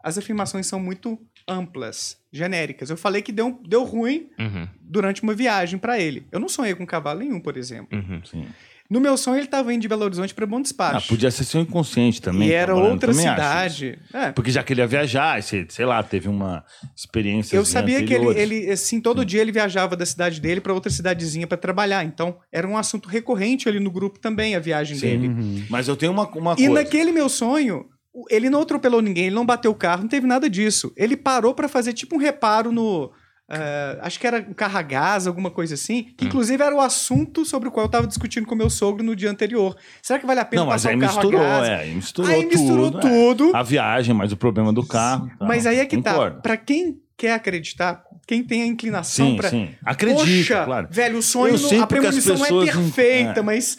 as 0.03 0.18
afirmações 0.18 0.68
são 0.68 0.80
muito 0.80 1.20
amplas, 1.47 2.18
genéricas. 2.32 2.89
Eu 2.89 2.97
falei 2.97 3.22
que 3.22 3.32
deu, 3.32 3.59
deu 3.68 3.84
ruim 3.84 4.30
Uhum, 4.39 4.68
durante 4.80 5.24
uma 5.24 5.34
viagem 5.34 5.80
pra 5.80 5.99
ele. 5.99 6.28
Eu 6.32 6.39
não 6.39 6.49
sonhei 6.49 6.76
com 6.76 6.86
cavalo 6.86 7.20
nenhum, 7.20 7.39
por 7.39 7.57
exemplo. 7.57 7.97
uhum. 7.97 8.45
Sim. 8.88 8.94
No 8.94 9.00
meu 9.02 9.18
sonho, 9.18 9.40
ele 9.40 9.48
tava 9.48 9.74
indo 9.74 9.82
de 9.82 9.88
Belo 9.88 10.04
Horizonte 10.04 10.34
pra 10.34 10.46
Bom 10.46 10.58
Ah, 10.58 10.62
Despacho. 10.62 11.08
podia 11.08 11.32
ser 11.32 11.44
seu 11.44 11.60
inconsciente 11.62 12.22
também. 12.22 12.50
e 12.50 12.52
era 12.54 12.76
outra 12.76 13.12
cidade. 13.14 13.98
É, 14.14 14.32
Porque 14.32 14.52
já 14.52 14.62
que 14.64 14.74
ele 14.74 14.82
ia 14.82 14.88
viajar, 14.88 15.42
sei 15.42 15.86
lá, 15.86 16.02
teve 16.04 16.30
uma 16.30 16.64
experiência. 16.96 17.56
Eu 17.56 17.66
sabia 17.66 18.04
que 18.04 18.14
ele, 18.14 18.28
ele, 18.40 18.72
assim, 18.72 19.02
todo 19.02 19.26
dia 19.26 19.42
ele 19.42 19.52
viajava 19.52 19.96
da 19.96 20.06
cidade 20.06 20.40
dele 20.40 20.62
para 20.62 20.74
outra 20.74 20.92
cidadezinha 20.92 21.48
para 21.48 21.58
trabalhar. 21.58 22.04
Então, 22.06 22.38
era 22.52 22.68
um 22.68 22.78
assunto 22.78 23.10
recorrente 23.10 23.68
ali 23.68 23.80
no 23.80 23.92
grupo 23.92 24.20
também, 24.20 24.56
a 24.56 24.60
viagem 24.60 24.98
Sim. 24.98 25.06
dele. 25.20 25.66
Mas 25.70 25.88
eu 25.88 25.96
tenho 25.96 26.12
uma, 26.12 26.28
uma 26.30 26.54
E 26.54 26.56
coisa. 26.68 26.74
naquele 26.74 27.12
meu 27.12 27.28
sonho, 27.28 27.86
ele 28.30 28.50
não 28.50 28.62
atropelou 28.62 29.02
ninguém, 29.02 29.26
ele 29.26 29.36
não 29.36 29.46
bateu 29.46 29.72
o 29.72 29.76
carro, 29.76 30.04
não 30.04 30.10
teve 30.10 30.28
nada 30.28 30.50
disso. 30.50 30.94
Ele 30.96 31.18
parou 31.18 31.54
para 31.54 31.68
fazer 31.68 31.92
tipo 31.94 32.16
um 32.16 32.20
reparo 32.20 32.72
no. 32.72 33.12
Eh, 33.50 34.00
acho 34.02 34.20
que 34.20 34.26
era 34.28 34.39
um 34.50 34.54
carro 34.54 34.78
a 34.78 34.82
gás, 34.82 35.28
alguma 35.28 35.52
coisa 35.52 35.74
assim. 35.76 36.08
Hum. 36.10 36.14
Que 36.18 36.26
inclusive 36.26 36.64
era 36.64 36.76
o 36.76 36.82
assunto 36.82 37.46
sobre 37.46 37.70
o 37.70 37.72
qual 37.72 37.86
eu 37.86 37.89
tava 37.89 38.08
discutindo 38.08 38.46
com 38.48 38.56
meu 38.56 38.70
sogro 38.70 39.04
no 39.04 39.16
dia 39.16 39.30
anterior. 39.30 39.76
Será 40.02 40.20
que 40.20 40.26
vale 40.26 40.39
a 40.39 40.46
pena 40.46 40.64
Não, 40.64 40.70
mas 40.70 40.82
passar 40.82 40.89
aí 40.89 40.96
um 40.96 41.00
carro 41.00 41.14
misturou, 41.16 41.41
a 41.41 41.43
gás? 41.43 41.68
é. 41.70 41.76
Aí 41.76 41.96
misturou 41.96 42.32
Aí 42.32 42.46
misturou 42.46 42.91
tudo. 42.91 43.08
é. 43.08 43.10
tudo. 43.10 43.56
A 43.56 43.64
viagem, 43.64 44.16
mas 44.16 44.32
o 44.32 44.38
problema 44.38 44.74
do 44.74 44.86
carro. 44.86 45.30
tá. 45.38 45.46
Mas 45.46 45.66
aí 45.66 45.80
é 45.80 45.86
que 45.86 45.98
Concordo. 45.98 46.36
tá. 46.38 46.41
Pra 46.41 46.58
quem 46.58 47.00
quer 47.18 47.34
acreditar, 47.34 48.04
quem 48.28 48.43
tem 48.43 48.64
a 48.64 48.66
inclinação 48.66 49.38
sim. 49.50 49.70
Acredita, 49.86 50.20
Poxa, 50.26 50.66
claro. 50.66 50.88
velho, 50.91 51.18
o 51.18 51.22
sonho, 51.22 51.58
não- 51.58 51.82
a 51.84 51.88
premonição 51.88 52.36
não 52.38 52.46
é 52.64 52.66
perfeita, 52.66 53.39
é. 53.39 53.43
mas 53.43 53.78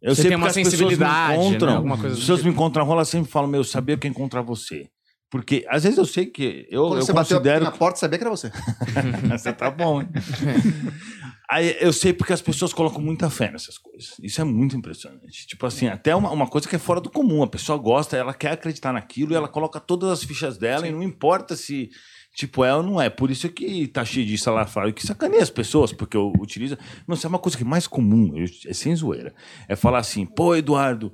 Eu 0.00 0.14
Você 0.14 0.22
sei 0.22 0.30
tem 0.30 0.36
uma 0.38 0.46
as 0.46 0.54
pessoas 0.54 0.72
me 0.74 0.78
sensibilidade, 0.78 1.32
encontram. 1.34 1.70
né? 1.70 1.76
Alguma 1.76 1.98
coisa 1.98 2.14
As 2.14 2.20
pessoas 2.20 2.38
tipo. 2.38 2.48
me 2.48 2.54
encontram 2.54 2.92
elas 2.92 3.08
sempre 3.08 3.28
falam, 3.30 3.48
meu, 3.50 3.60
eu 3.60 3.64
sabia 3.64 3.96
que 3.96 4.06
ia 4.06 4.10
encontrar 4.10 4.42
você. 4.42 4.86
Porque 5.30 5.64
às 5.68 5.82
vezes 5.82 5.98
eu 5.98 6.06
sei 6.06 6.26
que. 6.26 6.66
Eu, 6.70 6.84
Quando 6.84 7.00
eu 7.00 7.06
você 7.06 7.12
bateu 7.12 7.36
considero. 7.36 7.64
na 7.64 7.70
porta, 7.70 7.98
sabia 7.98 8.18
que 8.18 8.24
era 8.24 8.30
você. 8.30 8.50
Você 9.30 9.52
tá 9.52 9.70
bom, 9.70 10.00
hein? 10.00 10.08
Aí 11.50 11.76
eu 11.80 11.94
sei 11.94 12.12
porque 12.12 12.32
as 12.34 12.42
pessoas 12.42 12.74
colocam 12.74 13.00
muita 13.00 13.30
fé 13.30 13.50
nessas 13.50 13.78
coisas. 13.78 14.10
Isso 14.22 14.38
é 14.40 14.44
muito 14.44 14.76
impressionante. 14.76 15.46
Tipo 15.46 15.64
assim, 15.64 15.86
até 15.86 16.14
uma, 16.14 16.30
uma 16.30 16.46
coisa 16.46 16.68
que 16.68 16.76
é 16.76 16.78
fora 16.78 17.00
do 17.00 17.10
comum. 17.10 17.42
A 17.42 17.46
pessoa 17.46 17.78
gosta, 17.78 18.18
ela 18.18 18.34
quer 18.34 18.52
acreditar 18.52 18.92
naquilo 18.92 19.32
e 19.32 19.34
ela 19.34 19.48
coloca 19.48 19.80
todas 19.80 20.10
as 20.10 20.22
fichas 20.22 20.58
dela 20.58 20.86
e 20.86 20.92
não 20.92 21.02
importa 21.02 21.56
se. 21.56 21.88
Tipo, 22.34 22.64
é 22.64 22.74
ou 22.74 22.82
não 22.82 23.00
é. 23.00 23.08
Por 23.08 23.30
isso 23.30 23.48
que 23.48 23.88
tá 23.88 24.04
cheio 24.04 24.26
de 24.26 24.36
salafrário 24.36 24.92
que 24.92 25.04
sacaneia 25.06 25.42
as 25.42 25.50
pessoas, 25.50 25.90
porque 25.90 26.16
eu 26.16 26.32
utilizo. 26.38 26.76
Não, 27.06 27.14
isso 27.14 27.26
é 27.26 27.30
uma 27.30 27.38
coisa 27.38 27.56
que 27.56 27.64
é 27.64 27.66
mais 27.66 27.86
comum, 27.86 28.32
é 28.66 28.72
sem 28.74 28.94
zoeira. 28.94 29.34
É 29.66 29.74
falar 29.74 29.98
assim, 29.98 30.26
pô, 30.26 30.54
Eduardo, 30.54 31.10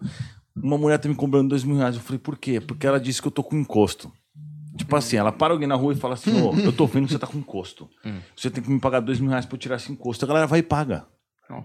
uma 0.56 0.78
mulher 0.78 0.98
tá 0.98 1.08
me 1.08 1.14
cobrando 1.14 1.48
dois 1.50 1.64
mil 1.64 1.76
reais. 1.76 1.96
Eu 1.96 2.02
falei, 2.02 2.18
por 2.18 2.36
quê? 2.38 2.60
Porque 2.60 2.86
ela 2.86 3.00
disse 3.00 3.20
que 3.20 3.28
eu 3.28 3.32
tô 3.32 3.42
com 3.42 3.56
encosto. 3.56 4.12
Tipo 4.76 4.96
assim, 4.96 5.16
ela 5.16 5.30
para 5.30 5.52
alguém 5.52 5.68
na 5.68 5.76
rua 5.76 5.92
e 5.92 5.96
fala 5.96 6.14
assim: 6.14 6.32
Ô, 6.42 6.52
eu 6.58 6.72
tô 6.72 6.86
vendo 6.86 7.06
que 7.06 7.12
você 7.12 7.18
tá 7.18 7.26
com 7.28 7.38
encosto. 7.38 7.88
Você 8.36 8.50
tem 8.50 8.62
que 8.62 8.68
me 8.70 8.80
pagar 8.80 9.00
dois 9.00 9.20
mil 9.20 9.30
reais 9.30 9.46
pra 9.46 9.54
eu 9.54 9.58
tirar 9.60 9.76
esse 9.76 9.92
encosto. 9.92 10.24
A 10.24 10.28
galera 10.28 10.46
vai 10.48 10.58
e 10.58 10.62
paga. 10.64 11.06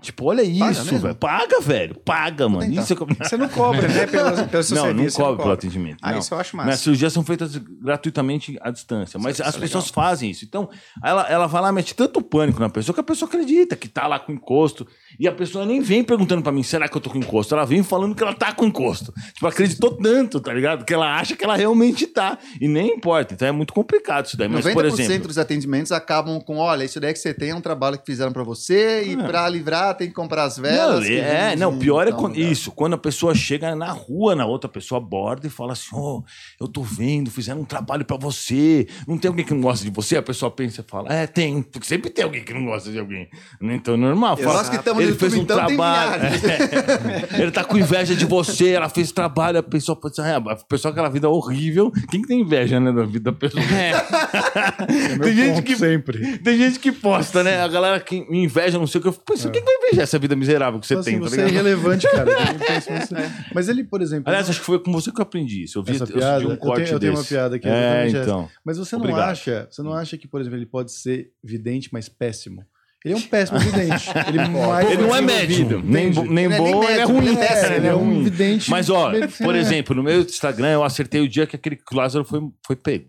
Tipo, 0.02 0.26
olha 0.26 0.44
isso, 0.44 0.84
velho. 1.00 1.16
Paga, 1.16 1.62
velho. 1.62 1.96
Paga, 1.96 2.48
mano. 2.50 2.62
tentar. 2.70 2.82
Isso 2.82 2.94
é 2.94 2.98
você 2.98 3.38
não 3.38 3.48
cobra, 3.50 3.88
né? 3.88 4.06
Pelo, 4.08 4.48
pelo 4.48 4.64
seu 4.64 4.76
Não, 4.78 4.84
não 4.88 4.94
serviço. 4.94 5.16
você 5.16 5.22
cobra 5.24 5.38
pelo 5.42 5.54
atendimento. 5.54 5.98
Ah, 6.02 6.12
não. 6.12 6.20
isso 6.20 6.34
eu 6.34 6.38
acho 6.40 6.56
Minhas 6.56 6.68
massa. 6.68 6.84
cirurgias 6.84 7.14
são 7.14 7.24
feitas 7.24 7.56
gratuitamente 7.58 8.58
à 8.62 8.70
distância. 8.72 9.20
Mas 9.20 9.34
Isso 9.36 9.44
é 9.44 9.46
as 9.48 9.54
legal. 9.56 9.62
pessoas 9.68 9.90
fazem 9.90 10.30
isso. 10.30 10.46
Então, 10.46 10.70
ela, 11.04 11.28
ela 11.30 11.48
vai 11.48 11.62
lá, 11.62 11.72
mete 11.72 11.96
tanto 11.96 12.22
pânico 12.22 12.60
na 12.60 12.70
pessoa 12.70 12.94
que 12.94 13.00
a 13.00 13.04
pessoa 13.04 13.28
acredita 13.28 13.76
que 13.76 13.88
tá 13.88 14.06
lá 14.06 14.20
com 14.20 14.32
encosto. 14.32 14.86
E 15.20 15.28
a 15.28 15.32
pessoa 15.32 15.66
nem 15.66 15.82
vem 15.82 16.04
perguntando 16.04 16.44
pra 16.44 16.52
mim, 16.52 16.62
será 16.62 16.88
que 16.88 16.96
eu 16.96 17.02
tô 17.02 17.10
com 17.10 17.18
encosto? 17.18 17.56
Ela 17.56 17.66
vem 17.66 17.82
falando 17.82 18.14
que 18.16 18.22
ela 18.22 18.34
tá 18.34 18.52
com 18.54 18.66
encosto. 18.66 19.14
Tipo, 19.34 19.48
acreditou 19.48 19.92
tanto, 19.98 20.40
tá 20.40 20.54
ligado? 20.54 20.86
Que 20.86 20.94
ela 20.94 21.16
acha 21.20 21.36
que 21.36 21.44
ela 21.44 21.56
realmente 21.56 22.06
tá. 22.06 22.38
E 22.60 22.68
nem 22.68 22.96
importa. 22.96 23.34
Então 23.34 23.48
é 23.48 23.52
muito 23.52 23.74
complicado 23.74 24.26
isso 24.26 24.38
daí. 24.38 24.48
Mas, 24.48 24.66
90% 24.66 24.74
por 24.74 24.86
exemplo. 24.86 25.28
dos 25.28 25.38
atendimentos 25.38 25.92
acabam 25.92 26.40
com: 26.42 26.58
olha, 26.58 26.84
isso 26.84 27.00
daí 27.00 27.14
que 27.14 27.20
você 27.20 27.34
tem 27.34 27.50
é 27.52 27.56
um 27.56 27.62
trabalho 27.62 27.98
que 27.98 28.06
fizeram 28.06 28.32
pra 28.32 28.44
você, 28.44 29.04
e 29.06 29.14
É. 29.14 29.18
pra 29.18 29.48
livrar 29.70 29.96
tem 29.96 30.08
que 30.08 30.14
comprar 30.14 30.44
as 30.44 30.58
Não, 30.58 30.64
velas. 30.64 31.06
que 31.06 31.18
é, 31.18 31.56
não, 31.56 31.78
pior 31.78 32.08
é 32.08 32.12
tal 32.12 32.20
quando, 32.20 32.36
lugar. 32.36 32.52
isso, 32.52 32.72
quando 32.72 32.94
a 32.94 32.98
pessoa 32.98 33.34
chega 33.36 33.76
na 33.76 33.92
rua, 33.92 34.36
na 34.36 34.46
outra 34.46 34.70
pessoa 34.70 35.00
aborda 35.00 35.48
e 35.48 35.50
fala 35.50 35.74
assim: 35.74 35.96
Ô, 35.96 36.24
eu 36.60 36.68
tô 36.68 36.82
vendo, 36.82 37.30
fizeram 37.32 37.62
um 37.62 37.66
trabalho 37.66 38.04
pra 38.06 38.18
você. 38.18 38.88
Não 39.08 39.18
tem 39.18 39.30
alguém 39.30 39.46
que 39.46 39.54
não 39.54 39.62
gosta 39.62 39.84
de 39.86 39.92
você? 39.92 40.18
A 40.18 40.22
pessoa 40.22 40.50
pensa 40.52 40.82
e 40.82 40.90
fala: 40.90 41.14
É, 41.14 41.28
tem, 41.28 41.62
porque 41.62 41.88
sempre 41.88 42.10
tem 42.10 42.24
alguém 42.26 42.44
que 42.44 42.54
não 42.54 42.66
gosta 42.66 42.92
de 42.92 43.00
alguém. 43.00 43.28
Então 43.62 43.94
é 43.94 43.98
normal. 43.98 44.38
Fala, 44.38 44.54
Nós 44.54 44.70
que 44.70 44.76
estamos 44.76 45.04
ele 45.04 45.14
fez 45.14 45.34
um 45.34 45.42
então, 45.42 45.58
trabalho. 45.58 46.24
É. 46.24 47.40
ele 47.42 47.52
tá 47.52 47.64
com 47.64 47.78
inveja 47.78 48.16
de 48.16 48.26
você, 48.26 48.70
ela 48.72 48.90
fez 48.90 49.12
trabalho, 49.12 49.60
a 49.60 49.64
pessoa 49.64 49.96
pensa, 49.96 50.26
é, 50.28 50.36
a 50.36 50.56
pessoa 50.68 50.92
aquela 50.92 51.10
vida 51.10 51.30
horrível. 51.30 51.92
Quem 52.10 52.22
que 52.22 52.28
tem 52.28 52.42
inveja, 52.42 52.80
né, 52.80 52.92
da 52.92 53.04
vida 53.06 53.32
da 53.32 53.38
pessoa? 53.38 53.64
É 53.64 53.94
meu 55.16 55.20
Tem 55.22 55.36
gente 55.36 55.62
que- 55.62 55.76
sempre. 55.76 56.38
Tem 56.40 56.58
gente 56.58 56.80
que 56.80 56.92
posta, 56.92 57.44
né? 57.44 57.62
A 57.62 57.68
galera 57.68 58.00
que 58.00 58.30
me 58.30 58.44
inveja, 58.44 58.78
não 58.78 58.88
sei 58.88 59.00
o 59.00 59.02
que. 59.02 59.08
Eu 59.10 59.14
fico 59.14 59.26
pensando, 59.26 59.52
quem 59.60 59.66
que 59.76 59.80
vai 59.80 59.88
invejar 59.89 60.03
essa 60.03 60.20
vida 60.20 60.36
miserável 60.36 60.80
que 60.80 60.88
você 60.88 60.93
Então, 60.93 61.01
assim, 61.01 61.12
tem, 61.12 61.20
tá 61.20 61.30
você 61.30 61.41
é 61.41 61.45
ligado? 61.45 61.53
irrelevante, 61.68 62.07
cara. 62.12 62.30
Eu 62.89 62.95
nisso. 62.99 63.14
Mas 63.53 63.70
ele, 63.70 63.84
por 63.84 64.01
exemplo. 64.01 64.24
Aliás, 64.28 64.49
acho 64.49 64.60
que 64.60 64.66
foi 64.66 64.80
com 64.80 64.91
você 64.91 65.12
que 65.12 65.20
eu 65.20 65.24
aprendi 65.24 65.64
isso. 65.64 65.80
Eu 65.80 65.84
vi 65.84 65.95
essa 65.95 66.03
eu 66.03 66.07
piada, 66.07 66.47
um 66.47 66.51
eu 66.51 66.57
corte 66.57 66.84
tenho, 66.86 66.95
eu 66.95 66.99
tenho 66.99 67.14
uma 67.14 67.24
piada 67.24 67.55
aqui. 67.55 67.68
É, 67.68 67.72
exatamente 67.72 68.16
essa. 68.18 68.24
então. 68.30 68.49
Mas 68.66 68.78
você 68.78 68.95
não 68.95 69.01
Obrigado. 69.01 69.30
acha, 69.32 69.68
você 69.70 69.82
não 69.84 69.93
acha 69.93 70.18
que, 70.18 70.28
por 70.28 70.41
exemplo, 70.41 70.57
ele 70.57 70.66
pode 70.66 70.91
ser 70.91 71.32
vidente, 71.43 71.89
mas 71.91 72.07
péssimo? 72.10 72.66
Ele 73.03 73.14
é 73.14 73.18
um 73.18 73.22
péssimo 73.22 73.57
vidente. 73.60 74.10
Ele, 74.28 74.38
mais 74.49 74.91
Ele 74.91 75.01
não 75.03 75.16
é 75.16 75.22
médium, 75.22 75.82
nem, 75.82 76.12
bo- 76.12 76.26
nem 76.26 76.45
Ele 76.45 76.53
é 76.53 76.57
bom, 76.57 76.84
ele 76.84 76.91
é 76.91 76.97
médium, 76.97 77.16
ruim. 77.16 77.28
ele 77.28 77.36
é 77.38 77.47
péssimo, 77.47 77.76
ele 77.76 77.88
é 77.88 77.95
um 77.95 77.97
ruim. 78.03 78.24
vidente. 78.26 78.70
Mas, 78.70 78.89
ó, 78.89 79.12
por 79.41 79.55
é. 79.55 79.57
exemplo, 79.57 79.95
no 79.95 80.03
meu 80.03 80.20
Instagram 80.20 80.68
eu 80.68 80.84
acertei 80.84 81.22
o 81.22 81.28
dia 81.30 81.47
que 81.47 81.55
aquele 81.55 81.80
Lázaro 81.93 82.26
foi, 82.26 82.41
foi 82.68 82.76
pego, 82.76 83.05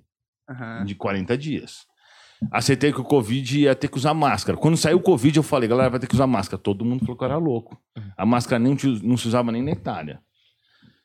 de 0.84 0.94
40 0.94 1.36
dias. 1.36 1.89
Aceitei 2.50 2.92
que 2.92 3.00
o 3.00 3.04
Covid 3.04 3.60
ia 3.60 3.74
ter 3.74 3.88
que 3.88 3.96
usar 3.96 4.14
máscara. 4.14 4.56
Quando 4.56 4.76
saiu 4.76 4.98
o 4.98 5.02
Covid, 5.02 5.36
eu 5.36 5.42
falei, 5.42 5.68
galera, 5.68 5.90
vai 5.90 6.00
ter 6.00 6.06
que 6.06 6.14
usar 6.14 6.26
máscara. 6.26 6.60
Todo 6.62 6.84
mundo 6.84 7.00
falou 7.00 7.16
que 7.16 7.24
eu 7.24 7.28
era 7.28 7.36
louco. 7.36 7.78
A 8.16 8.24
máscara 8.24 8.58
nem, 8.58 8.76
não 9.02 9.16
se 9.16 9.28
usava 9.28 9.50
nem 9.52 9.62
na 9.62 9.72
Itália. 9.72 10.20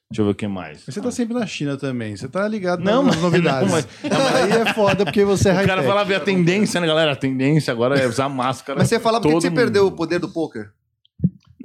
Deixa 0.10 0.22
eu 0.22 0.26
ver 0.28 0.32
o 0.34 0.36
que 0.36 0.48
mais. 0.48 0.84
Mas 0.86 0.94
você 0.94 1.02
tá 1.02 1.10
sempre 1.10 1.34
na 1.34 1.48
China 1.48 1.76
também. 1.78 2.16
Você 2.16 2.28
tá 2.30 2.48
ligado 2.48 2.84
Não, 2.84 3.02
nas 3.04 3.16
mas- 3.16 3.24
novidades. 3.24 3.68
não, 4.04 4.20
mas- 4.20 4.36
Aí 4.36 4.52
é 4.52 4.74
foda 4.74 5.04
porque 5.04 5.26
você 5.26 5.50
é 5.50 5.64
O 5.64 5.66
cara 5.66 5.82
falava 5.84 6.12
e 6.12 6.16
a 6.16 6.20
tendência, 6.20 6.80
né, 6.80 6.86
galera? 6.86 7.14
A 7.14 7.16
tendência 7.16 7.72
agora 7.72 7.98
é 8.00 8.08
usar 8.08 8.30
máscara. 8.30 8.78
Mas 8.80 8.88
você 8.88 9.00
falava 9.00 9.24
porque 9.24 9.34
você 9.36 9.50
mundo. 9.50 9.58
perdeu 9.58 9.88
o 9.88 9.92
poder 9.92 10.20
do 10.20 10.30
poker. 10.30 10.70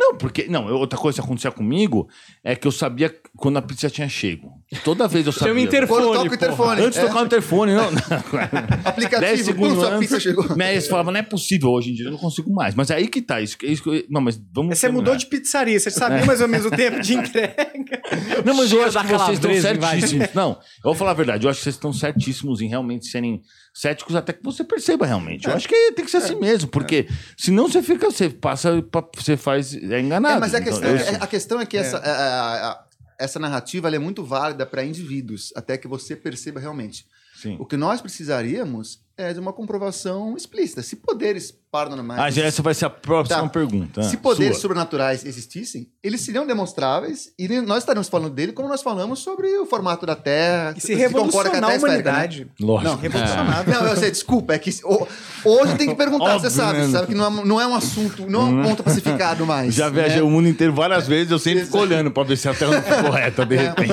Não, 0.00 0.16
porque. 0.16 0.46
Não, 0.48 0.66
outra 0.72 0.98
coisa 0.98 1.20
que 1.20 1.24
acontecia 1.26 1.50
comigo 1.50 2.08
é 2.42 2.56
que 2.56 2.66
eu 2.66 2.72
sabia 2.72 3.14
quando 3.36 3.58
a 3.58 3.62
pizza 3.62 3.90
tinha 3.90 4.08
chego. 4.08 4.50
Toda 4.82 5.06
vez 5.06 5.26
eu 5.26 5.32
sabia. 5.32 5.48
Chama 5.48 5.60
interfone. 5.60 6.02
Quando 6.02 6.14
toca 6.16 6.30
o 6.30 6.34
interfone. 6.34 6.80
Antes 6.80 6.98
de 6.98 7.04
é, 7.04 7.08
tocar 7.08 7.22
o 7.22 7.26
interfone, 7.26 7.74
não. 7.74 7.84
aplicativo, 8.82 9.20
10 9.20 9.40
quando 9.40 9.44
segundos 9.44 9.74
sua 9.74 9.88
antes, 9.88 10.00
pizza 10.00 10.18
chegou. 10.20 10.56
Mas 10.56 10.84
você 10.84 10.90
falava, 10.90 11.12
não 11.12 11.20
é 11.20 11.22
possível, 11.22 11.68
hoje 11.68 11.90
em 11.90 11.94
dia 11.94 12.06
eu 12.06 12.12
não 12.12 12.18
consigo 12.18 12.50
mais. 12.50 12.74
Mas 12.74 12.88
é 12.90 12.94
aí 12.94 13.08
que 13.08 13.20
tá. 13.20 13.42
Isso, 13.42 13.58
isso, 13.62 13.82
não, 14.08 14.22
mas 14.22 14.40
vamos. 14.54 14.78
Você 14.78 14.88
mudou 14.88 15.14
de 15.14 15.26
pizzaria, 15.26 15.78
você 15.78 15.90
sabia 15.90 16.24
mais 16.24 16.40
ou 16.40 16.48
menos 16.48 16.64
o 16.64 16.70
tempo 16.70 16.98
de 17.00 17.14
entrega. 17.14 18.00
Não, 18.44 18.54
mas 18.54 18.72
eu 18.72 18.82
acho 18.82 18.98
que 18.98 19.06
vocês 19.06 19.38
estão 19.38 19.60
certíssimos. 19.60 20.28
Não, 20.34 20.50
eu 20.50 20.84
vou 20.84 20.94
falar 20.94 21.10
a 21.10 21.14
verdade. 21.14 21.46
Eu 21.46 21.50
acho 21.50 21.58
que 21.58 21.64
vocês 21.64 21.74
estão 21.74 21.92
certíssimos 21.92 22.60
em 22.60 22.68
realmente 22.68 23.06
serem 23.06 23.42
céticos 23.80 24.14
até 24.14 24.32
que 24.32 24.42
você 24.42 24.62
perceba 24.62 25.06
realmente. 25.06 25.46
Eu 25.48 25.54
acho 25.54 25.66
que 25.68 25.92
tem 25.92 26.04
que 26.04 26.10
ser 26.10 26.18
assim 26.18 26.34
mesmo, 26.36 26.68
porque 26.68 27.08
senão 27.36 27.66
você 27.68 27.82
fica, 27.82 28.10
você 28.10 28.28
passa, 28.28 28.82
pra- 28.82 29.08
você 29.16 29.36
faz, 29.36 29.74
é 29.74 30.00
enganado. 30.00 30.36
É, 30.36 30.40
mas 30.40 30.54
a 30.54 30.58
Então, 30.60 30.72
questão, 30.72 30.90
eu- 30.90 30.96
é- 30.96 31.18
a 31.20 31.26
questão 31.26 31.60
é 31.60 31.66
que 31.66 31.76
essa, 31.78 31.96
a- 31.98 32.10
a- 32.10 32.70
a- 32.72 32.84
essa 33.18 33.38
narrativa 33.38 33.88
ela 33.88 33.96
é 33.96 33.98
muito 33.98 34.24
válida 34.24 34.66
para 34.66 34.84
indivíduos, 34.84 35.52
até 35.56 35.78
que 35.78 35.88
você 35.88 36.14
perceba 36.14 36.60
realmente. 36.60 37.06
Sim. 37.40 37.56
O 37.58 37.64
que 37.66 37.76
nós 37.76 38.00
precisaríamos 38.00 39.00
é 39.16 39.34
de 39.34 39.38
uma 39.40 39.52
comprovação 39.52 40.34
explícita. 40.34 40.82
Se 40.82 40.96
poderes 40.96 41.52
paranormais. 41.70 42.18
Ah, 42.20 42.30
já 42.30 42.42
essa 42.44 42.62
vai 42.62 42.72
ser 42.72 42.86
a 42.86 42.90
próxima 42.90 43.42
Tá. 43.42 43.48
pergunta. 43.50 44.02
Se 44.02 44.16
poderes 44.16 44.56
Sua. 44.56 44.62
sobrenaturais 44.62 45.26
existissem, 45.26 45.88
eles 46.02 46.22
seriam 46.22 46.46
demonstráveis 46.46 47.30
e 47.38 47.46
nós 47.60 47.78
estaríamos 47.82 48.08
falando 48.08 48.32
dele 48.32 48.52
como 48.52 48.66
nós 48.66 48.80
falamos 48.82 49.18
sobre 49.20 49.46
o 49.58 49.66
formato 49.66 50.06
da 50.06 50.16
Terra. 50.16 50.72
E 50.74 50.80
se 50.80 50.92
com 50.94 50.98
revolucionar 50.98 51.48
a 51.48 51.60
Terra 51.60 51.74
esférica, 51.76 51.86
né? 52.12 52.16
humanidade. 52.18 52.50
Lógico. 52.58 52.90
Não, 52.90 52.96
Revolucionar. 52.98 53.68
Não, 53.68 53.86
eu 53.88 53.96
sei, 53.96 54.10
desculpa, 54.10 54.54
é 54.54 54.58
que 54.58 54.70
ho- 54.84 55.06
hoje 55.44 55.76
tem 55.76 55.88
que 55.88 55.94
perguntar, 55.94 56.38
você 56.38 56.48
sabe, 56.50 56.78
né? 56.78 56.86
você 56.86 56.92
sabe 56.92 57.06
que 57.08 57.14
não 57.14 57.26
é, 57.26 57.44
não 57.44 57.60
é 57.60 57.66
um 57.66 57.74
assunto, 57.74 58.26
não 58.28 58.40
é 58.40 58.44
um 58.44 58.62
ponto 58.62 58.82
pacificado 58.82 59.44
mais. 59.46 59.74
Já 59.74 59.90
viajei 59.90 60.16
né? 60.16 60.22
o 60.22 60.30
mundo 60.30 60.48
inteiro 60.48 60.72
várias 60.72 61.06
vezes, 61.06 61.30
eu 61.30 61.38
sempre 61.38 61.64
fico 61.66 61.76
Exato. 61.76 61.92
olhando 61.92 62.10
pra 62.10 62.22
ver 62.22 62.36
se 62.38 62.48
a 62.48 62.54
Terra 62.54 62.72
não 62.72 62.82
ficou 62.82 63.02
correta, 63.04 63.44
de 63.44 63.56
É. 63.56 63.60
repente. 63.68 63.92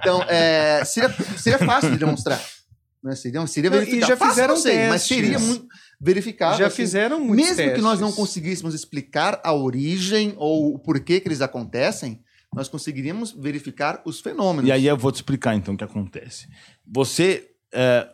Então, 0.00 0.22
é, 0.28 0.82
seria, 0.86 1.14
seria 1.36 1.58
fácil 1.58 1.90
de 1.90 1.98
demonstrar. 1.98 2.40
Né? 3.02 3.14
Seria, 3.14 3.46
seria 3.46 3.70
Não, 3.70 3.82
e 3.82 4.00
já 4.00 4.16
Fácil, 4.16 4.28
fizeram 4.28 4.54
não 4.54 4.60
sei, 4.60 4.88
mas 4.88 5.06
testes. 5.06 5.16
seria 5.16 5.38
muito 5.38 5.66
verificável. 6.00 6.58
Já 6.58 6.66
assim. 6.66 6.76
fizeram 6.76 7.20
muitos 7.20 7.56
Mesmo 7.56 7.74
que 7.74 7.80
nós 7.80 7.98
não 7.98 8.08
testes. 8.08 8.24
conseguíssemos 8.24 8.74
explicar 8.74 9.40
a 9.42 9.52
origem 9.52 10.34
ou 10.36 10.74
o 10.74 10.78
porquê 10.78 11.18
que 11.18 11.28
eles 11.28 11.40
acontecem, 11.40 12.20
nós 12.54 12.68
conseguiríamos 12.68 13.32
verificar 13.32 14.02
os 14.04 14.20
fenômenos. 14.20 14.68
E 14.68 14.72
aí 14.72 14.86
eu 14.86 14.96
vou 14.96 15.10
te 15.10 15.16
explicar 15.16 15.54
então 15.56 15.74
o 15.74 15.76
que 15.76 15.84
acontece. 15.84 16.46
Você. 16.86 17.48
é, 17.72 18.08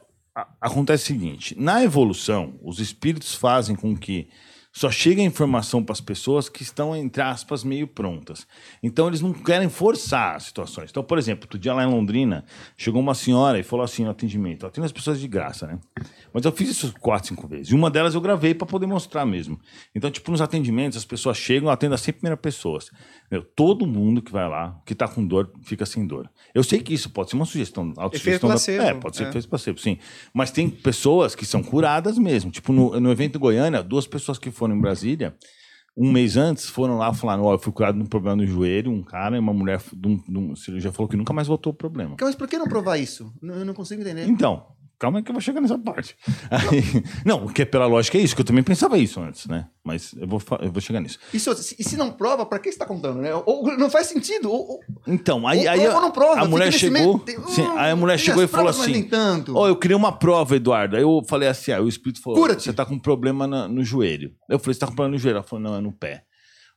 acontece 0.61 1.05
o 1.05 1.07
seguinte: 1.07 1.55
na 1.59 1.83
evolução, 1.83 2.59
os 2.63 2.79
espíritos 2.79 3.35
fazem 3.35 3.75
com 3.75 3.97
que 3.97 4.29
só 4.79 4.91
chegue 4.93 5.21
a 5.21 5.25
informação 5.25 5.83
para 5.83 5.93
as 5.93 6.01
pessoas 6.01 6.49
que 6.49 6.63
estão, 6.63 6.95
entre 6.95 7.21
aspas, 7.21 7.65
meio 7.65 7.89
prontas. 7.89 8.47
Então 8.81 9.09
eles 9.09 9.21
não 9.21 9.33
querem 9.33 9.69
forçar 9.69 10.37
as 10.37 10.45
situações. 10.45 10.91
Então, 10.91 11.03
por 11.03 11.19
exemplo, 11.19 11.45
outro 11.47 11.59
dia 11.59 11.75
lá 11.75 11.83
em 11.83 11.91
Londrina, 11.91 12.45
chegou 12.77 13.01
uma 13.01 13.15
senhora 13.15 13.59
e 13.59 13.65
falou 13.65 13.85
assim 13.85 14.05
no 14.05 14.11
atendimento: 14.11 14.65
atendo 14.67 14.85
as 14.85 14.93
pessoas 14.93 15.19
de 15.19 15.27
graça, 15.27 15.67
né? 15.67 15.79
Mas 16.33 16.45
eu 16.45 16.53
fiz 16.53 16.69
isso 16.69 16.95
quatro, 17.01 17.29
cinco 17.29 17.49
vezes. 17.49 17.73
E 17.73 17.75
uma 17.75 17.91
delas 17.91 18.15
eu 18.15 18.21
gravei 18.21 18.55
para 18.55 18.67
poder 18.69 18.87
mostrar 18.87 19.27
mesmo. 19.27 19.59
Então, 19.95 20.11
tipo, 20.13 20.31
nos 20.31 20.41
atendimentos, 20.41 20.97
as 20.97 21.05
pessoas 21.05 21.37
chegam, 21.37 21.69
eu 21.69 21.73
atendo 21.73 21.95
as 21.95 22.01
100 22.03 22.15
primeiras 22.15 22.41
pessoas. 22.41 22.91
Meu, 23.29 23.43
todo 23.43 23.85
mundo 23.87 24.23
que 24.23 24.31
vai 24.31 24.49
lá, 24.49 24.81
que 24.87 24.95
tá 24.95 25.09
com 25.09 25.27
dor, 25.27 25.51
fica 25.63 25.85
sem 25.85 26.07
dor. 26.07 26.31
Eu 26.55 26.63
sei 26.63 26.79
que 26.81 26.95
isso 26.95 27.11
pode 27.11 27.31
ser 27.31 27.37
uma 27.37 27.45
sugestão, 27.47 27.93
autossugestão. 27.97 28.49
da- 28.49 28.55
placebo, 28.55 28.83
É, 28.85 28.95
pode 28.95 29.17
ser 29.17 29.25
é. 29.25 29.29
efeito 29.29 29.49
placebo, 29.49 29.81
sim. 29.81 29.99
Mas 30.33 30.51
tem 30.53 30.71
pessoas 30.71 31.35
que 31.35 31.45
são 31.45 31.63
curadas 31.63 32.17
mesmo. 32.17 32.51
Tipo, 32.51 32.73
no, 32.73 33.01
no 33.01 33.11
evento 33.11 33.37
em 33.37 33.41
Goiânia, 33.41 33.83
duas 33.83 34.07
pessoas 34.07 34.39
que 34.39 34.51
foram 34.51 34.68
em 34.75 34.81
Brasília, 34.81 35.37
um 35.97 36.13
mês 36.13 36.37
antes, 36.37 36.67
foram 36.67 36.97
lá 36.97 37.13
falaram: 37.13 37.43
Ó, 37.43 37.55
eu 37.55 37.59
fui 37.59 37.73
curado 37.73 37.97
de 37.97 38.05
um 38.05 38.07
problema 38.07 38.37
no 38.37 38.47
joelho, 38.47 38.91
um 38.91 39.03
cara 39.03 39.37
e 39.37 39.41
uma 39.41 39.53
mulher 39.53 39.81
de 39.93 40.09
um, 40.09 40.17
de 40.17 40.39
um 40.39 40.55
cirurgião 40.55 40.93
falou 40.93 41.09
que 41.09 41.17
nunca 41.17 41.33
mais 41.33 41.49
voltou 41.49 41.73
o 41.73 41.77
problema. 41.77 42.17
Mas 42.21 42.37
por 42.37 42.47
que 42.47 42.57
não 42.57 42.69
provar 42.69 42.99
isso? 42.99 43.33
Eu 43.43 43.65
não 43.65 43.75
consigo 43.75 44.01
entender. 44.01 44.29
Então, 44.29 44.65
calma 44.99 45.19
aí 45.19 45.23
que 45.25 45.31
eu 45.31 45.35
vou 45.35 45.41
chegar 45.41 45.61
nessa 45.61 45.79
parte. 45.79 46.17
Aí, 46.51 47.03
não, 47.25 47.41
porque 47.41 47.65
pela 47.65 47.87
lógica 47.87 48.19
é 48.19 48.21
isso, 48.21 48.35
que 48.35 48.41
eu 48.41 48.45
também 48.45 48.63
pensava 48.65 48.99
isso 48.99 49.21
antes, 49.21 49.47
né? 49.47 49.67
Mas 49.85 50.13
eu 50.19 50.27
vou, 50.27 50.43
eu 50.61 50.73
vou 50.73 50.81
chegar 50.81 51.01
nisso. 51.01 51.19
E 51.33 51.39
se, 51.39 51.77
e 51.79 51.85
se 51.85 51.97
não 51.97 52.11
prova, 52.13 52.45
pra 52.45 52.59
que 52.59 52.65
você 52.71 52.75
está 52.75 52.85
contando? 52.85 53.21
Né? 53.21 53.31
Ou, 53.47 53.77
não 53.77 53.89
faz 53.89 54.07
sentido. 54.09 54.51
Ou, 54.51 54.73
ou, 54.73 54.81
Então, 55.07 55.47
aí, 55.47 55.61
ou 55.61 55.71
aí 55.71 55.81
prova 55.81 55.95
ou 55.97 56.03
não 56.03 56.11
prova. 56.11 56.41
a 56.41 56.45
mulher 56.45 56.73
chegou. 56.73 57.23
meio- 57.25 57.49
sim, 57.49 57.63
hum, 57.63 57.79
aí 57.79 57.91
a 57.93 57.97
mulher 57.97 58.19
chegou 58.19 58.43
e 58.43 58.47
falou 58.49 58.69
assim: 58.69 59.03
tanto. 59.05 59.57
Ó, 59.57 59.69
eu 59.69 59.77
queria 59.77 59.97
uma 59.97 60.13
prova, 60.13 60.57
Eduardo. 60.57 60.97
Aí 60.97 61.03
eu 61.03 61.23
falei 61.29 61.49
assim: 61.49 61.73
ah, 61.73 61.81
o 61.81 61.89
espírito 61.89 62.21
falou: 62.21 62.39
Cura-te. 62.41 62.65
você 62.65 62.73
tá 62.73 62.85
com 62.85 62.99
problema 62.99 63.47
na- 63.47 63.69
no 63.69 63.85
joelho. 63.85 64.33
Eu 64.49 64.59
falei: 64.59 64.75
você 64.75 64.81
tá 64.81 64.87
com 64.87 64.95
problema 64.95 65.15
no 65.17 65.19
joelho? 65.19 65.37
Ela 65.37 65.45
falou: 65.45 65.63
não, 65.63 65.77
é 65.77 65.81
no 65.81 65.93
pé. 65.93 66.25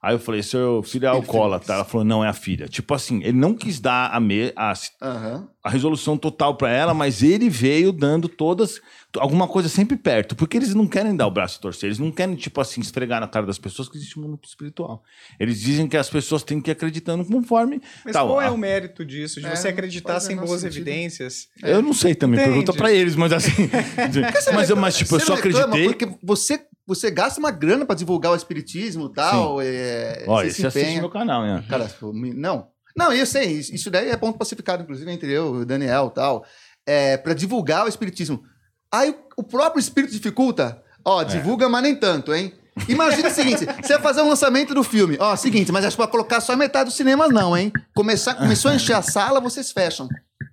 Aí 0.01 0.15
eu 0.15 0.19
falei: 0.19 0.41
seu 0.41 0.81
filho 0.83 1.05
é 1.05 1.09
alcoólatra. 1.09 1.75
Ela 1.75 1.85
falou: 1.85 2.03
não, 2.05 2.23
é 2.23 2.27
a 2.29 2.33
filha. 2.33 2.67
Tipo 2.67 2.93
assim, 2.93 3.19
ele 3.23 3.37
não 3.37 3.53
quis 3.53 3.79
dar 3.79 4.09
a, 4.11 4.19
me, 4.19 4.53
a, 4.55 4.73
Aham. 5.01 5.47
A 5.63 5.69
resolução 5.69 6.17
total 6.17 6.55
pra 6.55 6.71
ela, 6.71 6.93
mas 6.93 7.21
ele 7.21 7.49
veio 7.49 7.91
dando 7.91 8.27
todas. 8.27 8.81
Alguma 9.17 9.47
coisa 9.47 9.67
sempre 9.69 9.95
perto. 9.97 10.35
Porque 10.35 10.57
eles 10.57 10.73
não 10.73 10.87
querem 10.87 11.15
dar 11.15 11.27
o 11.27 11.31
braço 11.31 11.57
a 11.59 11.61
torcer. 11.61 11.87
Eles 11.87 11.99
não 11.99 12.11
querem, 12.11 12.33
tipo 12.35 12.59
assim, 12.61 12.81
esfregar 12.81 13.19
na 13.21 13.27
cara 13.27 13.45
das 13.45 13.59
pessoas 13.59 13.87
que 13.89 13.97
existe 13.97 14.17
um 14.17 14.23
mundo 14.23 14.39
espiritual. 14.43 15.03
Eles 15.39 15.59
dizem 15.59 15.87
que 15.87 15.97
as 15.97 16.09
pessoas 16.09 16.41
têm 16.43 16.59
que 16.61 16.71
ir 16.71 16.73
acreditando 16.73 17.23
conforme. 17.25 17.81
Mas 18.05 18.13
tal. 18.13 18.27
qual 18.27 18.41
é 18.41 18.47
A- 18.47 18.51
o 18.51 18.57
mérito 18.57 19.05
disso? 19.05 19.39
De 19.39 19.45
É, 19.47 19.55
você 19.55 19.67
acreditar 19.67 20.19
sem 20.19 20.35
boas 20.35 20.61
sentido. 20.61 20.87
evidências? 20.87 21.47
Eu 21.61 21.81
não 21.81 21.93
sei 21.93 22.15
também, 22.15 22.39
Entende? 22.39 22.55
pergunta 22.55 22.73
pra 22.73 22.91
eles, 22.91 23.15
mas 23.15 23.31
assim. 23.33 23.51
mas, 24.53 24.69
eu- 24.69 24.75
mas, 24.77 24.97
tipo, 24.97 25.13
eu 25.15 25.19
Você 25.19 25.25
só 25.25 25.33
acreditei. 25.35 25.85
Porque 25.85 26.07
você, 26.23 26.59
você 26.87 27.11
gasta 27.11 27.39
uma 27.39 27.51
grana 27.51 27.85
pra 27.85 27.95
divulgar 27.95 28.31
o 28.31 28.35
espiritismo 28.35 29.07
e 29.07 29.13
tal. 29.13 29.61
É, 29.61 30.23
Olha, 30.27 30.49
você 30.49 30.55
se 30.55 30.61
você 30.61 30.67
assiste 30.79 30.99
meu 30.99 31.09
canal, 31.09 31.43
né? 31.43 31.63
Cara, 31.69 31.89
não. 32.33 32.67
Não, 32.95 33.11
eu 33.13 33.25
sei, 33.25 33.47
isso 33.51 33.73
isso 33.75 33.89
daí 33.91 34.09
é 34.09 34.17
ponto 34.17 34.37
pacificado, 34.37 34.83
inclusive, 34.83 35.09
entre 35.11 35.31
eu 35.31 35.59
e 35.59 35.61
o 35.61 35.65
Daniel 35.65 36.09
e 36.11 36.15
tal. 36.15 36.45
É, 36.85 37.17
pra 37.17 37.33
divulgar 37.33 37.85
o 37.85 37.89
espiritismo. 37.89 38.43
Aí 38.91 39.15
o- 39.37 39.43
próprio 39.43 39.79
espírito 39.79 40.11
dificulta. 40.13 40.81
Ó, 41.05 41.23
divulga, 41.23 41.67
mas 41.69 41.83
nem 41.83 41.95
tanto, 41.95 42.33
hein? 42.33 42.53
Imagina 42.87 43.29
o 43.29 43.31
seguinte: 43.31 43.65
você 43.81 43.93
vai 43.93 44.01
fazer 44.01 44.21
um 44.21 44.29
lançamento 44.29 44.73
do 44.73 44.83
filme. 44.83 45.17
Ó, 45.19 45.35
seguinte, 45.35 45.71
mas 45.71 45.85
acho 45.85 45.95
que 45.95 46.01
vai 46.01 46.11
colocar 46.11 46.41
só 46.41 46.55
metade 46.55 46.85
dos 46.89 46.95
cinemas, 46.95 47.29
não, 47.31 47.55
hein? 47.57 47.71
Começar, 47.95 48.35
começou 48.35 48.71
a 48.71 48.75
encher 48.75 48.93
a 48.95 49.01
sala, 49.01 49.39
vocês 49.39 49.71
fecham. 49.71 50.07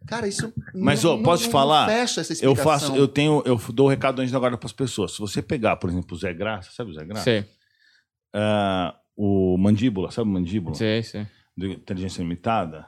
Cara, 0.06 0.26
isso. 0.26 0.52
Mas, 0.74 1.02
não- 1.02 1.12
ó, 1.12 1.16
não- 1.16 1.22
posso 1.22 1.44
não 1.44 1.50
falar? 1.50 1.86
fecha 1.86 2.20
essa 2.22 2.44
Eu 2.44 2.54
faço, 2.56 2.94
eu 2.96 3.06
tenho, 3.08 3.42
eu 3.44 3.56
dou 3.72 3.86
o 3.86 3.90
recado 3.90 4.20
antes 4.20 4.32
da 4.32 4.38
guarda 4.38 4.56
pras 4.56 4.72
pessoas. 4.72 5.12
Se 5.12 5.18
você 5.18 5.42
pegar, 5.42 5.76
por 5.76 5.90
exemplo, 5.90 6.16
o 6.16 6.18
Zé 6.18 6.32
Graça, 6.32 6.70
sabe 6.74 6.90
o 6.90 6.94
Zé 6.94 7.04
Graça? 7.04 7.24
Sei, 7.24 7.44
Ah, 8.34 8.94
o 9.16 9.56
Mandíbula, 9.58 10.10
sabe 10.10 10.28
o 10.28 10.32
Mandíbula? 10.32 10.74
sei, 10.74 11.02
sei. 11.02 11.26
Do 11.58 11.66
Inteligência 11.66 12.22
Limitada, 12.22 12.86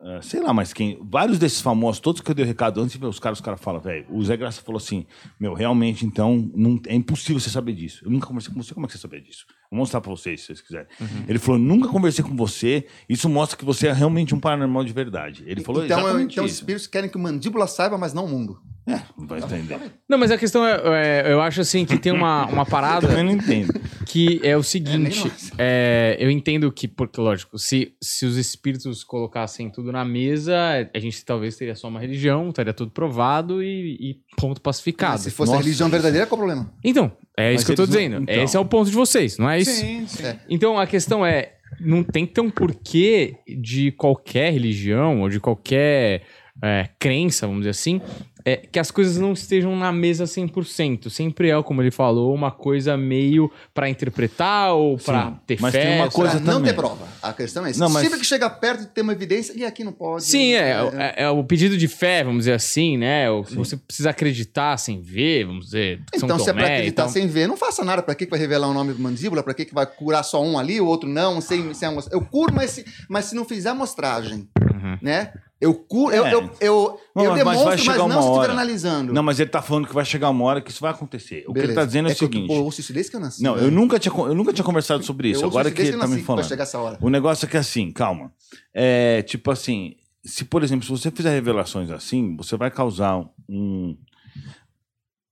ah, 0.00 0.20
sei 0.20 0.40
lá 0.40 0.52
mais 0.52 0.72
quem, 0.72 0.98
vários 1.08 1.38
desses 1.38 1.60
famosos, 1.60 2.00
todos 2.00 2.20
que 2.20 2.28
eu 2.28 2.34
dei 2.34 2.44
o 2.44 2.48
recado 2.48 2.80
antes 2.80 3.00
os 3.00 3.20
caras, 3.20 3.38
os 3.38 3.44
caras 3.44 3.60
falam, 3.60 3.80
velho, 3.80 4.04
o 4.10 4.20
Zé 4.24 4.36
Graça 4.36 4.60
falou 4.60 4.78
assim, 4.78 5.06
meu, 5.38 5.54
realmente, 5.54 6.04
então, 6.04 6.50
não, 6.56 6.80
é 6.88 6.94
impossível 6.96 7.38
você 7.38 7.48
saber 7.50 7.72
disso. 7.74 8.04
Eu 8.04 8.10
nunca 8.10 8.26
conversei 8.26 8.52
com 8.52 8.60
você, 8.60 8.74
como 8.74 8.84
é 8.84 8.88
que 8.88 8.94
você 8.94 8.98
sabia 8.98 9.20
disso? 9.20 9.46
Vou 9.70 9.78
mostrar 9.78 10.00
pra 10.00 10.10
vocês, 10.10 10.40
se 10.40 10.46
vocês 10.46 10.60
quiserem. 10.60 10.88
Ele 11.28 11.38
falou, 11.38 11.60
nunca 11.60 11.88
conversei 11.88 12.24
com 12.24 12.34
você, 12.34 12.84
isso 13.08 13.28
mostra 13.28 13.56
que 13.56 13.64
você 13.64 13.86
é 13.86 13.92
realmente 13.92 14.34
um 14.34 14.40
paranormal 14.40 14.82
de 14.84 14.92
verdade. 14.92 15.44
Ele 15.46 15.62
falou 15.62 15.84
então, 15.84 15.98
eu- 16.00 16.04
exatamente 16.06 16.32
então 16.32 16.44
os 16.44 16.50
isso. 16.50 16.60
espíritos 16.62 16.86
querem 16.88 17.08
que 17.08 17.16
o 17.16 17.20
mandíbula 17.20 17.68
saiba, 17.68 17.96
mas 17.96 18.12
não 18.12 18.24
o 18.24 18.28
mundo. 18.28 18.60
É, 18.86 18.98
não 19.16 19.26
vai 19.28 19.38
entender. 19.38 19.78
Não, 20.08 20.18
mas 20.18 20.30
a 20.32 20.36
questão 20.38 20.66
é, 20.66 21.22
é, 21.28 21.32
eu 21.32 21.40
acho 21.40 21.60
assim 21.60 21.84
que 21.84 21.96
tem 21.98 22.10
uma, 22.12 22.46
uma 22.46 22.66
parada 22.66 23.06
Eu 23.12 23.22
não 23.22 23.30
entendo. 23.30 23.72
que 24.06 24.40
é 24.42 24.56
o 24.56 24.62
seguinte, 24.62 25.20
nós. 25.20 25.52
é, 25.56 26.16
eu 26.18 26.28
entendo 26.28 26.70
que, 26.72 26.88
porque 26.88 27.20
lógico, 27.20 27.58
se, 27.58 27.94
se 28.02 28.26
os 28.26 28.36
espíritos 28.36 29.04
colocassem 29.04 29.70
tudo 29.70 29.92
na 29.92 30.04
mesa, 30.04 30.56
a 30.92 30.98
gente 30.98 31.24
talvez 31.24 31.56
teria 31.56 31.76
só 31.76 31.86
uma 31.86 32.00
religião, 32.00 32.48
estaria 32.48 32.72
tudo 32.72 32.90
provado 32.90 33.62
e, 33.62 33.96
e 34.00 34.16
ponto 34.36 34.60
pacificado. 34.60 35.20
Se 35.20 35.30
fosse 35.30 35.52
a 35.52 35.54
Nossa, 35.54 35.64
religião 35.64 35.88
verdadeira, 35.88 36.26
qual 36.26 36.40
o 36.40 36.44
problema? 36.44 36.72
Então, 36.82 37.12
é 37.38 37.52
Mas 37.52 37.60
isso 37.60 37.66
que 37.66 37.72
eu 37.72 37.76
tô 37.76 37.82
eles 37.84 37.94
não- 37.94 38.00
dizendo. 38.02 38.22
então. 38.24 38.42
Esse 38.44 38.56
é 38.56 38.60
o 38.60 38.64
ponto 38.64 38.90
de 38.90 38.96
vocês, 38.96 39.38
não 39.38 39.48
é 39.48 39.60
isso? 39.60 39.70
Sim, 39.70 40.06
sim. 40.08 40.24
É. 40.26 40.38
Então 40.50 40.76
a 40.78 40.88
questão 40.88 41.24
é, 41.24 41.52
não 41.80 42.02
tem 42.02 42.26
que 42.26 42.32
ter 42.34 42.40
um 42.40 42.50
porquê 42.50 43.36
de 43.60 43.92
qualquer 43.92 44.52
religião 44.52 45.20
ou 45.20 45.28
de 45.28 45.38
qualquer 45.38 46.22
é, 46.62 46.88
crença, 46.98 47.46
vamos 47.46 47.62
dizer 47.62 47.70
assim, 47.70 48.00
é, 48.44 48.56
que 48.56 48.78
as 48.78 48.90
coisas 48.90 49.16
não 49.18 49.32
estejam 49.32 49.74
na 49.76 49.92
mesa 49.92 50.24
100%. 50.24 51.08
Sempre 51.10 51.50
é, 51.50 51.62
como 51.62 51.82
ele 51.82 51.90
falou, 51.90 52.34
uma 52.34 52.50
coisa 52.50 52.96
meio 52.96 53.50
pra 53.74 53.88
interpretar 53.88 54.72
ou 54.74 54.96
pra 54.98 55.26
Sim, 55.30 55.36
ter 55.46 55.58
mas 55.60 55.72
fé. 55.72 55.82
tem 55.86 55.96
uma 56.00 56.10
coisa 56.10 56.32
Pra 56.36 56.40
não 56.40 56.54
também. 56.54 56.70
ter 56.70 56.76
prova. 56.76 57.06
A 57.22 57.32
questão 57.32 57.64
é 57.66 57.70
essa. 57.70 57.78
Não, 57.80 57.88
mas- 57.88 58.02
Sempre 58.02 58.18
que 58.20 58.26
chega 58.26 58.48
perto 58.50 58.80
de 58.80 58.86
ter 58.88 59.00
uma 59.02 59.12
evidência, 59.12 59.52
e 59.56 59.64
aqui 59.64 59.84
não 59.84 59.92
pode. 59.92 60.24
Sim, 60.24 60.54
é, 60.54 60.70
é, 61.16 61.22
é 61.24 61.28
o 61.30 61.42
pedido 61.44 61.76
de 61.76 61.88
fé, 61.88 62.22
vamos 62.24 62.40
dizer 62.40 62.52
assim, 62.54 62.96
né? 62.96 63.30
O- 63.30 63.42
Você 63.44 63.76
precisa 63.76 64.10
acreditar 64.10 64.76
sem 64.76 65.00
ver, 65.00 65.44
vamos 65.46 65.66
dizer. 65.66 66.00
São 66.16 66.26
Então, 66.26 66.38
se 66.38 66.50
é 66.50 66.52
pra 66.52 66.62
Tomé, 66.62 66.74
acreditar 66.74 67.02
então- 67.02 67.12
sem 67.12 67.26
ver, 67.26 67.46
não 67.46 67.56
faça 67.56 67.84
nada. 67.84 68.02
Pra 68.02 68.14
que 68.14 68.24
que 68.24 68.30
vai 68.30 68.38
revelar 68.40 68.68
o 68.68 68.74
nome 68.74 68.92
do 68.92 68.98
mandíbula? 69.00 69.42
Pra 69.42 69.54
que 69.54 69.64
que 69.64 69.74
vai 69.74 69.86
curar 69.86 70.22
só 70.22 70.42
um 70.42 70.58
ali, 70.58 70.80
o 70.80 70.86
outro 70.86 71.08
não? 71.08 71.40
Sem, 71.40 71.72
sem 71.74 71.88
Eu 72.10 72.20
curo, 72.22 72.52
mas 72.54 72.70
se, 72.70 72.84
mas 73.08 73.26
se 73.26 73.34
não 73.34 73.44
fizer 73.44 73.70
amostragem, 73.70 74.48
Uhum. 74.60 74.98
né? 75.00 75.32
Eu 75.62 75.74
curo, 75.74 76.12
eu, 76.14 76.26
É. 76.26 76.34
eu, 76.34 76.50
eu, 76.60 77.00
Não, 77.14 77.24
eu 77.24 77.30
mas 77.30 77.36
vai 77.36 77.38
demonstro, 77.38 77.66
mas, 77.70 77.80
chegar 77.80 78.08
não 78.08 78.20
se 78.22 78.28
estiver 78.28 78.50
analisando. 78.50 79.12
Não, 79.12 79.22
mas 79.22 79.38
ele 79.38 79.48
tá 79.50 79.62
falando 79.62 79.86
que 79.86 79.94
vai 79.94 80.04
chegar 80.04 80.28
uma 80.30 80.44
hora 80.44 80.60
que 80.60 80.70
isso 80.72 80.80
vai 80.80 80.90
acontecer. 80.90 81.44
O 81.46 81.52
que 81.52 81.60
ele 81.60 81.68
Beleza. 81.68 81.74
tá 81.80 81.84
dizendo 81.86 82.08
é, 82.08 82.12
o 82.12 82.16
que 82.16 82.24
eu- 82.24 82.28
seguinte. 82.28 82.52
Eu 82.52 82.64
ouço 82.64 82.80
isso 82.80 82.92
desde 82.92 83.10
que 83.12 83.16
eu 83.16 83.20
nasci. 83.20 83.42
Não, 83.42 83.54
velho. 83.54 83.66
eu 83.66 83.70
nunca, 83.70 83.98
tinha, 83.98 84.12
eu 84.12 84.34
nunca 84.34 84.52
tinha 84.52 84.64
conversado 84.64 85.04
sobre 85.04 85.30
isso. 85.30 85.44
Eu 85.44 85.48
Agora 85.48 85.68
isso 85.68 85.76
que 85.76 85.82
ele 85.82 85.90
que 85.90 85.96
eu 85.96 86.00
tá 86.00 86.08
me 86.08 86.20
falando. 86.22 86.44
chegar 86.48 86.64
essa 86.64 86.78
hora. 86.80 86.98
O 87.00 87.08
negócio 87.08 87.46
é 87.46 87.48
que 87.48 87.56
assim, 87.56 87.92
calma. 87.92 88.32
É 88.74 89.22
tipo 89.22 89.50
assim, 89.52 89.94
se 90.24 90.44
por 90.44 90.64
exemplo, 90.64 90.84
se 90.84 90.90
você 90.90 91.10
fizer 91.12 91.30
revelações 91.30 91.90
assim, 91.90 92.36
você 92.36 92.56
vai 92.56 92.70
causar 92.70 93.24
um, 93.48 93.96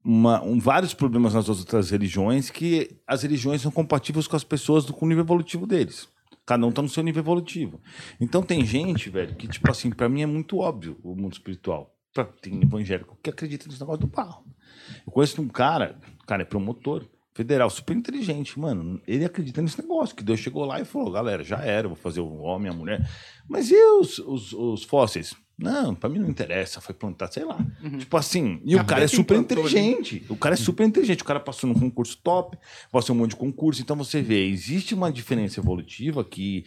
uma- 0.05 0.43
um- 0.45 0.59
vários 0.59 0.95
problemas 0.95 1.35
nas 1.35 1.49
outras 1.49 1.91
religiões 1.91 2.51
que 2.51 2.89
as 3.07 3.23
religiões 3.23 3.61
são 3.63 3.71
compatíveis 3.71 4.27
com 4.27 4.37
as 4.37 4.45
pessoas 4.45 4.85
com 4.87 5.05
o 5.05 5.09
nível 5.09 5.25
evolutivo 5.25 5.67
deles. 5.67 6.09
Cada 6.51 6.67
um 6.67 6.73
tá 6.73 6.83
no 6.83 6.89
seu 6.89 7.05
nível 7.05 7.23
evolutivo. 7.23 7.81
Então 8.21 8.43
tem 8.43 8.67
gente, 8.67 9.09
velho, 9.09 9.37
que 9.37 9.47
tipo 9.47 9.71
assim, 9.71 9.89
pra 9.89 10.09
mim 10.09 10.23
é 10.23 10.27
muito 10.27 10.59
óbvio 10.59 10.99
o 11.05 11.15
mundo 11.15 11.33
espiritual. 11.35 11.95
Pra- 12.13 12.25
Tem 12.25 12.61
evangélico 12.61 13.17
que 13.23 13.31
acredita 13.31 13.69
nesse 13.69 13.79
negócio 13.79 14.01
do 14.01 14.09
barro. 14.09 14.45
Eu 15.07 15.13
conheço 15.13 15.41
um 15.41 15.47
cara, 15.47 15.97
cara 16.27 16.43
é 16.43 16.45
promotor 16.45 17.07
federal, 17.33 17.71
super 17.71 17.97
inteligente, 17.97 18.59
mano. 18.59 19.01
Ele 19.07 19.25
acredita 19.25 19.63
nesse 19.63 19.81
negócio, 19.81 20.17
que 20.17 20.25
Deus 20.25 20.41
chegou 20.41 20.65
lá 20.65 20.81
e 20.81 20.85
falou, 20.85 21.13
galera, 21.13 21.45
já 21.45 21.59
era, 21.65 21.87
vou 21.87 21.97
fazer 21.97 22.19
o 22.21 22.39
homem, 22.39 22.69
a 22.69 22.75
mulher. 22.75 23.09
Mas 23.49 23.71
e 23.71 23.77
os, 24.01 24.19
os, 24.19 24.53
os 24.53 24.83
fósseis? 24.83 25.33
Não, 25.61 25.95
pra 25.95 26.09
mim 26.09 26.19
não 26.19 26.29
interessa, 26.29 26.81
foi 26.81 26.95
plantar, 26.95 27.31
sei 27.31 27.45
lá. 27.45 27.59
Tipo 27.99 28.17
assim, 28.17 28.61
e 28.65 28.75
o 28.77 28.85
cara 28.85 29.05
é 29.05 29.09
super 29.09 29.35
ali. 29.35 29.43
inteligente. 29.45 30.25
O 30.29 30.37
cara 30.37 30.55
é 30.55 30.57
super 30.57 30.87
inteligente, 30.87 31.21
o 31.23 31.25
cara 31.25 31.39
passou 31.41 31.69
num 31.69 31.79
concurso 31.79 32.19
top, 32.23 32.57
passou 32.91 33.15
um 33.15 33.19
monte 33.19 33.31
de 33.31 33.37
concurso, 33.37 33.81
então 33.83 33.97
você 33.97 34.23
vê, 34.23 34.47
existe 34.49 34.95
uma 34.95 35.13
diferença 35.13 35.61
evolutiva 35.61 36.25
que 36.25 36.65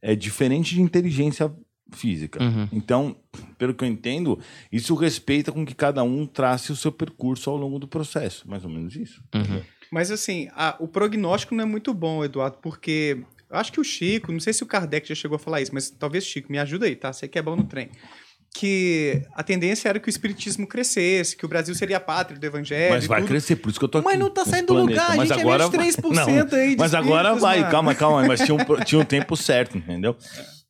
é 0.00 0.14
diferente 0.14 0.74
de 0.74 0.80
inteligência 0.80 1.52
física. 1.92 2.42
Uhum. 2.42 2.68
Então, 2.72 3.16
pelo 3.58 3.72
que 3.74 3.84
eu 3.84 3.88
entendo, 3.88 4.38
isso 4.72 4.94
respeita 4.94 5.52
com 5.52 5.64
que 5.64 5.74
cada 5.74 6.02
um 6.02 6.26
trace 6.26 6.72
o 6.72 6.76
seu 6.76 6.90
percurso 6.92 7.48
ao 7.50 7.56
longo 7.56 7.78
do 7.78 7.86
processo. 7.88 8.48
Mais 8.48 8.64
ou 8.64 8.70
menos 8.70 8.94
isso. 8.96 9.22
Uhum. 9.34 9.62
Mas 9.92 10.10
assim, 10.10 10.48
a- 10.52 10.76
o 10.80 10.88
prognóstico 10.88 11.54
não 11.54 11.62
é 11.62 11.66
muito 11.66 11.94
bom, 11.94 12.24
Eduardo, 12.24 12.58
porque 12.60 13.22
eu 13.48 13.56
acho 13.56 13.72
que 13.72 13.80
o 13.80 13.84
Chico, 13.84 14.32
não 14.32 14.40
sei 14.40 14.52
se 14.52 14.64
o 14.64 14.66
Kardec 14.66 15.08
já 15.08 15.14
chegou 15.14 15.36
a 15.36 15.38
falar 15.38 15.60
isso, 15.62 15.72
mas 15.72 15.88
talvez 15.88 16.24
Chico, 16.26 16.50
me 16.50 16.58
ajuda 16.58 16.86
aí, 16.86 16.96
tá? 16.96 17.12
Você 17.12 17.28
que 17.28 17.38
é 17.38 17.42
bom 17.42 17.54
no 17.54 17.64
trem. 17.64 17.88
Que 18.58 19.22
a 19.34 19.42
tendência 19.42 19.88
era 19.88 20.00
que 20.00 20.08
o 20.08 20.10
espiritismo 20.10 20.66
crescesse, 20.66 21.36
que 21.36 21.44
o 21.44 21.48
Brasil 21.48 21.74
seria 21.74 21.98
a 21.98 22.00
pátria 22.00 22.38
do 22.38 22.44
evangelho. 22.46 22.94
Mas 22.94 23.06
vai 23.06 23.20
tudo. 23.20 23.28
crescer, 23.28 23.56
por 23.56 23.68
isso 23.70 23.78
que 23.78 23.84
eu 23.84 23.88
tô 23.88 23.98
aqui. 23.98 24.06
Mas 24.06 24.18
não 24.18 24.30
tá 24.30 24.44
saindo 24.44 24.68
do 24.68 24.74
lugar, 24.74 25.12
a 25.12 25.16
Mas 25.16 25.28
gente 25.28 25.40
agora 25.40 25.64
é 25.64 25.68
menos 25.68 25.96
3% 25.96 26.10
Não, 26.14 26.58
aí 26.58 26.70
de 26.70 26.76
Mas 26.78 26.94
agora 26.94 27.34
vai, 27.34 27.58
mano. 27.60 27.70
calma, 27.70 27.94
calma. 27.94 28.24
Mas 28.26 28.40
tinha 28.40 28.54
um, 28.54 28.58
tinha 28.84 29.00
um 29.00 29.04
tempo 29.04 29.36
certo, 29.36 29.76
entendeu? 29.76 30.16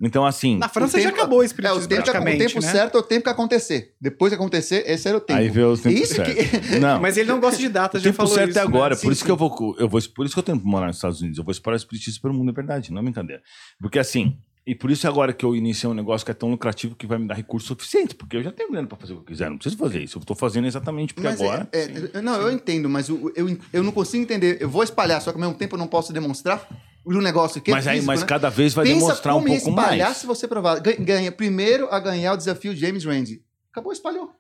Então, 0.01 0.27
assim. 0.27 0.59
Na 0.59 0.69
França 0.69 0.99
O 0.99 1.01
já 1.01 1.09
tempo- 1.09 1.21
acabou 1.21 1.39
o 1.39 1.43
É, 1.43 1.47
espiritismo 1.47 1.85
o 1.85 1.89
tempo, 1.89 2.03
o 2.03 2.39
tempo 2.39 2.61
né? 2.61 2.71
certo 2.73 2.97
é 2.97 3.01
o 3.01 3.03
tempo 3.03 3.23
que 3.25 3.31
acontecer. 3.31 3.95
Depois 4.01 4.31
que 4.31 4.35
acontecer, 4.35 4.83
esse 4.87 5.09
era 5.09 5.17
o 5.17 5.21
tempo. 5.21 5.39
Aí 5.39 5.49
vê 5.49 5.63
o 5.63 5.77
tempo 5.79 5.97
Isso 5.97 6.15
certo. 6.17 6.35
que- 6.35 6.77
Não. 6.81 7.01
Mas 7.01 7.17
ele 7.17 7.29
não 7.31 7.41
gosta 7.41 7.59
de 7.59 7.69
datas, 7.69 8.01
O 8.03 8.05
já 8.05 8.11
tempo 8.11 8.17
falou 8.17 8.35
certo 8.35 8.51
isso. 8.51 8.59
é 8.59 8.63
agora, 8.63 8.95
né? 8.95 9.01
por 9.01 9.13
isso 9.13 9.25
que 9.25 9.31
eu 9.31 9.37
vou, 9.37 9.77
eu 9.79 9.89
vou, 9.89 10.01
por 10.15 10.27
isso 10.27 10.35
que 10.35 10.39
eu 10.39 10.43
tenho 10.43 10.59
que 10.61 10.67
morar 10.67 10.89
nos 10.89 10.97
Estados 10.97 11.21
Unidos. 11.21 11.39
Eu 11.39 11.45
vou 11.45 11.53
explorar 11.53 11.77
o 11.77 11.79
espiritismo 11.79 12.21
pelo 12.21 12.35
mundo, 12.35 12.51
é 12.51 12.53
verdade, 12.55 12.93
não 12.93 13.01
é 13.01 13.05
brincadeira. 13.05 13.41
Porque 13.81 13.99
assim, 13.99 14.37
e 14.67 14.75
por 14.75 14.91
isso 14.91 15.07
agora 15.07 15.33
que 15.33 15.45
eu 15.45 15.55
iniciei 15.55 15.89
um 15.89 15.95
negócio 15.95 16.25
que 16.25 16.31
é 16.31 16.35
tão 16.35 16.51
lucrativo 16.51 16.95
que 16.97 17.07
vai 17.07 17.19
me 17.19 17.27
dar 17.29 17.35
recursos 17.35 17.69
suficientes, 17.69 18.15
porque 18.15 18.37
eu 18.37 18.43
já 18.43 18.51
tenho 18.51 18.71
grana 18.73 18.89
para 18.89 18.99
fazer 18.99 19.13
o 19.13 19.17
que 19.17 19.23
eu 19.23 19.27
quiser, 19.27 19.49
não 19.49 19.57
preciso 19.59 19.77
fazer 19.79 20.03
isso. 20.03 20.19
Eu 20.19 20.25
tô 20.25 20.35
fazendo 20.35 20.67
exatamente 20.67 21.15
porque 21.15 21.29
Mas 21.29 21.41
agora. 21.41 21.69
é- 21.73 22.09
é- 22.15 22.21
não, 22.21 22.41
eu 22.41 22.51
entendo, 22.51 22.89
mas 22.89 23.09
o- 23.09 23.33
eu, 23.37 23.57
eu 23.73 23.83
não 23.83 23.93
consigo 23.93 24.23
entender. 24.25 24.59
Eu 24.61 24.69
vou 24.69 24.83
espalhar, 24.83 25.21
só 25.23 25.31
que 25.31 25.37
ao 25.37 25.41
mesmo 25.41 25.55
tempo 25.55 25.77
eu 25.77 25.79
não 25.79 25.87
posso 25.87 26.13
demonstrar 26.13 26.67
um 27.07 27.21
negócio 27.21 27.61
que 27.61 27.71
é 27.71 27.75
mas 27.75 27.87
aí, 27.87 27.95
físico, 27.99 28.07
mas 28.09 28.21
né? 28.23 28.27
cada 28.27 28.51
vez 28.51 28.75
vai 28.75 28.85
Pensa 28.85 28.99
demonstrar 28.99 29.37
um 29.37 29.45
pouco 29.45 29.69
espalhar 29.71 30.07
mais. 30.09 30.17
se 30.17 30.27
você 30.27 30.49
provar. 30.49 30.81
Ganha, 30.81 31.31
primeiro 31.31 31.87
a 31.93 32.01
ganhar 32.01 32.33
o 32.33 32.37
desafio 32.37 32.75
James 32.75 33.05
Randi. 33.05 33.43
Acabou, 33.71 33.93
espalhou. 33.93 34.33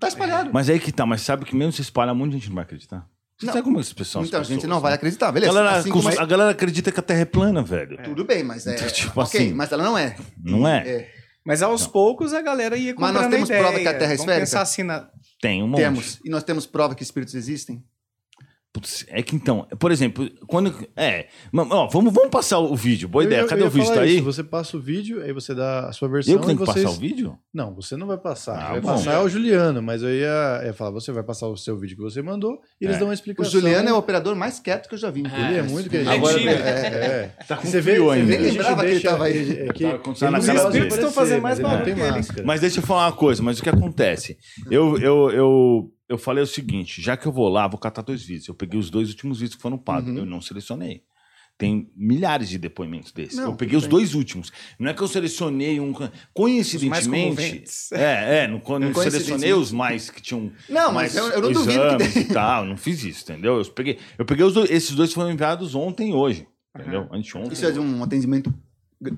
Tá 0.00 0.08
espalhado. 0.08 0.50
Mas 0.52 0.70
aí 0.70 0.78
que 0.80 0.92
tá, 0.92 1.04
mas 1.04 1.20
sabe 1.22 1.44
que 1.44 1.54
mesmo 1.54 1.72
se 1.72 1.82
espalha, 1.82 2.14
de 2.14 2.30
gente 2.30 2.48
não 2.48 2.54
vai 2.54 2.64
acreditar. 2.64 3.06
Não. 3.46 3.52
sabe 3.52 3.64
como 3.64 3.78
pessoas 3.92 4.22
Muita 4.24 4.40
as 4.40 4.46
gente 4.48 4.56
pessoas, 4.56 4.70
não 4.70 4.80
vai 4.80 4.90
né? 4.92 4.96
acreditar, 4.96 5.28
A 5.28 5.32
beleza? 5.32 5.52
galera, 5.52 5.76
Assim 5.76 5.90
como- 5.90 6.08
a 6.08 6.26
galera 6.26 6.50
acredita 6.50 6.90
que 6.90 6.98
a 6.98 7.02
Terra 7.02 7.20
é 7.20 7.24
plana, 7.24 7.62
velho. 7.62 7.96
Tudo 8.02 8.24
bem, 8.24 8.42
mas 8.42 8.66
é. 8.66 8.74
Tipo 8.74 9.20
ok, 9.20 9.40
assim. 9.40 9.52
mas 9.54 9.70
ela 9.70 9.84
não 9.84 9.96
é. 9.96 10.16
Não 10.42 10.66
é? 10.66 10.88
É. 10.88 11.10
Mas 11.44 11.62
aos 11.62 11.86
poucos 11.86 12.34
a 12.34 12.42
galera 12.42 12.76
ia 12.76 12.94
Mas 12.94 13.10
comprando 13.12 13.22
nós 13.22 13.30
temos 13.30 13.50
a 13.50 13.54
ideia. 13.54 13.62
prova 13.68 13.80
que 13.80 13.88
a 13.88 13.92
Terra 13.94 14.12
é 14.12 14.16
Vamos 14.16 14.20
esférica? 14.20 14.40
pensar 14.46 14.60
assim 14.62 14.82
na... 14.82 15.08
Tem 15.40 15.62
um 15.62 15.68
monte. 15.68 15.78
Temos. 15.80 16.18
E 16.24 16.28
nós 16.30 16.42
temos 16.42 16.66
prova 16.66 16.94
que 16.94 17.02
espíritos 17.02 17.34
existem? 17.34 17.82
Putz, 18.70 19.06
é 19.08 19.22
que 19.22 19.34
então, 19.34 19.66
por 19.78 19.90
exemplo, 19.90 20.28
quando. 20.46 20.72
É. 20.94 21.26
Ó, 21.54 21.86
vamos, 21.88 22.12
vamos 22.12 22.28
passar 22.30 22.58
o 22.58 22.76
vídeo. 22.76 23.08
Boa 23.08 23.24
Eu 23.24 23.26
ideia. 23.28 23.40
ia- 23.40 23.46
Cadê 23.48 23.62
o 23.62 23.70
vídeo? 23.70 23.94
Tá 23.94 24.02
aí? 24.02 24.16
isso, 24.16 24.24
Você 24.24 24.44
passa 24.44 24.76
o 24.76 24.80
vídeo, 24.80 25.22
aí 25.22 25.32
você 25.32 25.54
dá 25.54 25.88
a 25.88 25.92
sua 25.92 26.06
versão. 26.06 26.34
Eu 26.34 26.38
que 26.40 26.46
tenho 26.46 26.56
e 26.56 26.58
que 26.60 26.66
vocês... 26.66 26.84
passar 26.84 26.96
o 26.96 27.00
vídeo? 27.00 27.38
Não, 27.52 27.74
você 27.74 27.96
não 27.96 28.06
vai 28.06 28.18
passar. 28.18 28.58
Ah, 28.58 28.72
vai 28.72 28.80
bom. 28.82 28.88
passar 28.88 29.14
é 29.14 29.18
o 29.20 29.28
Juliano, 29.28 29.80
mas 29.82 30.02
eu 30.02 30.10
ia, 30.14 30.62
ia 30.66 30.74
falar, 30.74 30.90
você 30.90 31.10
vai 31.10 31.22
passar 31.22 31.48
o 31.48 31.56
seu 31.56 31.78
vídeo 31.78 31.96
que 31.96 32.02
você 32.02 32.20
mandou 32.20 32.58
e 32.78 32.84
eles 32.84 32.96
É. 32.96 32.98
dão 32.98 33.08
uma 33.08 33.12
O 33.12 33.14
explicação. 33.14 33.50
Juliano 33.50 33.88
é 33.88 33.92
o 33.92 33.96
operador 33.96 34.36
mais 34.36 34.60
quieto 34.60 34.86
que 34.86 34.94
eu 34.94 34.98
já 34.98 35.10
vi. 35.10 35.20
Ele 35.20 35.58
é 35.58 35.62
muito 35.62 35.88
querido. 35.88 36.10
Agora- 36.10 36.38
é, 36.38 36.44
é, 36.44 36.52
é. 37.38 37.44
Tá 37.48 37.56
com 37.56 37.66
Você 37.66 37.82
frio 37.82 38.04
você 38.04 38.18
ainda. 38.18 38.26
vê 38.26 38.32
que 38.36 38.38
a 38.38 38.42
Nem 38.42 38.50
gente 38.52 38.58
lembrava 38.58 38.82
que 38.84 38.90
ele 38.90 39.00
tava 39.00 39.24
aí. 39.24 39.50
é 39.50 39.72
que 39.72 39.84
ele 39.84 39.92
na 39.94 39.98
cara. 39.98 40.38
Os 40.38 40.46
espíritos 40.46 40.94
estão 40.98 41.10
fazendo 41.10 41.40
mais 41.42 41.58
barulho. 41.58 41.96
Mas 42.44 42.60
deixa 42.60 42.80
eu 42.80 42.82
falar 42.84 43.06
uma 43.06 43.12
coisa, 43.12 43.42
mas 43.42 43.58
o 43.58 43.62
que 43.62 43.70
acontece? 43.70 44.36
Eu, 44.70 44.98
eu, 44.98 45.30
eu, 45.30 45.90
eu 46.08 46.18
falei 46.18 46.42
o 46.42 46.46
seguinte: 46.46 47.00
já 47.02 47.16
que 47.16 47.26
eu 47.26 47.32
vou 47.32 47.48
lá, 47.48 47.66
vou 47.68 47.78
catar 47.78 48.02
dois 48.02 48.22
vídeos. 48.22 48.48
Eu 48.48 48.54
peguei 48.54 48.78
os 48.78 48.90
dois 48.90 49.08
últimos 49.10 49.40
vídeos 49.40 49.56
que 49.56 49.62
foram 49.62 49.78
pagos. 49.78 50.10
Uhum. 50.10 50.18
Eu 50.18 50.26
não 50.26 50.40
selecionei. 50.40 51.02
Tem 51.56 51.90
milhares 51.96 52.48
de 52.48 52.56
depoimentos 52.56 53.10
desses. 53.10 53.36
Não, 53.36 53.46
eu 53.46 53.56
peguei 53.56 53.76
os 53.76 53.82
tem. 53.82 53.90
dois 53.90 54.14
últimos. 54.14 54.52
Não 54.78 54.90
é 54.90 54.94
que 54.94 55.02
eu 55.02 55.08
selecionei 55.08 55.80
um. 55.80 55.92
Coincidentemente. 56.32 57.64
É, 57.92 58.44
é, 58.44 58.48
não, 58.48 58.62
não 58.78 58.94
selecionei 58.94 59.52
os 59.52 59.72
mais 59.72 60.08
que 60.08 60.22
tinham. 60.22 60.52
Não, 60.68 60.92
mas 60.92 61.14
mais 61.14 61.16
eu- 61.16 61.30
eu 61.32 61.40
não 61.42 61.52
duvido 61.52 61.98
que 62.12 62.18
e 62.20 62.24
tal. 62.26 62.64
Não 62.64 62.76
fiz 62.76 63.02
isso, 63.02 63.24
entendeu? 63.24 63.58
Eu 63.58 63.64
peguei, 63.66 63.98
eu 64.16 64.24
peguei 64.24 64.44
os 64.44 64.54
dois. 64.54 64.70
Esses 64.70 64.94
dois 64.94 65.12
foram 65.12 65.30
enviados 65.32 65.74
ontem 65.74 66.10
e 66.10 66.14
hoje. 66.14 66.46
Entendeu? 66.78 67.08
Anteontem. 67.10 67.52
Isso 67.52 67.66
é 67.66 67.72
de 67.72 67.80
um 67.80 68.04
atendimento 68.04 68.54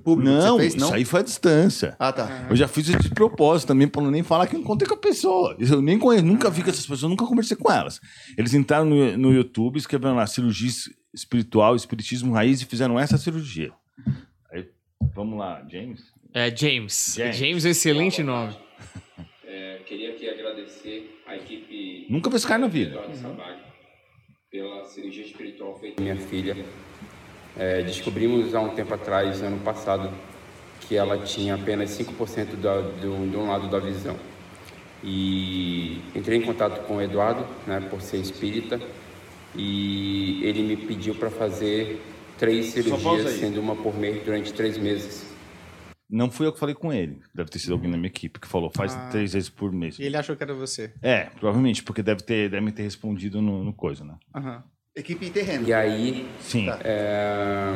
público 0.05 0.31
Não, 0.31 0.57
que 0.59 0.63
você 0.65 0.71
fez, 0.71 0.75
não? 0.75 0.87
isso 0.89 0.95
aí 0.95 1.05
foi 1.05 1.21
à 1.21 1.23
distância. 1.23 1.97
Ah, 1.99 2.13
tá. 2.13 2.47
Eu 2.51 2.57
já 2.57 2.69
fiz 2.69 2.89
isso 2.89 2.99
de 2.99 3.11
propósito 3.11 3.69
também, 3.69 3.89
pra 3.89 4.03
não 4.03 4.11
nem 4.11 4.23
falar 4.23 4.47
que 4.47 4.55
eu 4.57 4.61
encontrei 4.61 4.87
com 4.89 4.95
a 4.95 4.99
pessoa. 4.99 5.57
Eu 5.59 5.81
nem 5.81 5.99
conheço, 5.99 6.25
nunca 6.27 6.51
vi 6.51 6.63
com 6.63 6.69
essas 6.71 6.87
pessoas, 6.87 7.11
nunca 7.11 7.25
conversei 7.27 7.57
com 7.57 7.71
elas. 7.73 8.01
Eles 8.37 8.53
entraram 8.55 8.85
no, 8.87 9.17
no 9.17 9.33
YouTube, 9.33 9.79
escreveram 9.79 10.17
lá 10.17 10.27
cirurgia 10.27 10.69
es- 10.69 10.91
espiritual, 11.15 11.75
espiritismo 11.75 12.33
raiz 12.35 12.61
e 12.61 12.67
fizeram 12.67 12.99
essa 13.01 13.17
cirurgia. 13.17 13.73
Aí, 14.53 14.69
vamos 15.15 15.39
lá, 15.39 15.65
James. 15.69 16.01
É 16.35 16.55
James. 16.55 17.15
James. 17.17 17.37
James, 17.37 17.65
é 17.65 17.69
um 17.69 17.71
excelente 17.71 18.23
nome. 18.23 18.55
É, 19.45 19.79
queria 19.87 20.11
aqui 20.13 20.29
agradecer 20.29 21.21
a 21.27 21.37
equipe 21.37 22.07
Nunca 22.09 22.29
vi 22.31 22.37
esse 22.37 22.47
cara 22.47 22.61
na 22.61 22.69
vida. 22.69 23.01
Sabag 23.15 23.59
pela 24.51 24.85
cirurgia 24.85 25.25
espiritual 25.25 25.79
feita 25.81 25.97
com 25.97 26.03
minha 26.03 26.17
filha. 26.17 26.57
É, 27.57 27.83
descobrimos 27.83 28.55
há 28.55 28.61
um 28.61 28.71
tempo 28.71 28.95
atrás, 28.95 29.43
ano 29.43 29.59
passado, 29.59 30.11
que 30.81 30.97
ela 30.97 31.19
tinha 31.19 31.55
apenas 31.55 31.91
5% 31.91 32.57
da, 32.57 32.81
do, 32.81 33.29
de 33.31 33.37
um 33.37 33.49
lado 33.49 33.69
da 33.69 33.79
visão. 33.79 34.17
E 35.03 36.01
entrei 36.15 36.39
em 36.39 36.43
contato 36.43 36.87
com 36.87 36.97
o 36.97 37.03
Eduardo, 37.03 37.47
né, 37.67 37.81
por 37.91 38.01
ser 38.03 38.19
espírita, 38.19 38.81
e 39.55 40.45
ele 40.45 40.63
me 40.63 40.77
pediu 40.77 41.15
para 41.15 41.31
fazer 41.31 42.01
três 42.39 42.67
cirurgias, 42.67 43.31
sendo 43.33 43.61
uma 43.61 43.75
por 43.75 43.95
mês 43.97 44.23
durante 44.25 44.53
três 44.53 44.77
meses. 44.79 45.29
Não 46.09 46.31
fui 46.31 46.47
eu 46.47 46.53
que 46.53 46.59
falei 46.59 46.75
com 46.75 46.93
ele. 46.93 47.21
Deve 47.33 47.51
ter 47.51 47.61
sido 47.61 47.73
alguém 47.73 47.91
da 47.91 47.97
minha 47.97 48.09
equipe 48.09 48.41
que 48.41 48.49
falou, 48.49 48.71
faz 48.75 48.93
Ah. 48.95 49.09
três 49.11 49.33
vezes 49.33 49.49
por 49.49 49.73
mês. 49.73 49.99
E 49.99 50.03
ele 50.03 50.17
achou 50.17 50.35
que 50.37 50.43
era 50.43 50.53
você. 50.53 50.93
É, 51.01 51.25
provavelmente, 51.39 51.85
porque 51.85 52.03
deve 52.03 52.23
ter, 52.23 52.51
deve 52.51 52.73
ter 52.73 52.83
respondido 52.83 53.41
no, 53.41 53.63
no 53.63 53.73
coisa, 53.73 54.05
né? 54.05 54.17
Aham. 54.35 54.65
Equipe 55.01 55.31
terreno. 55.31 55.67
E 55.67 55.73
aí 55.73 56.29
Sim. 56.43 56.69
É, 56.85 57.75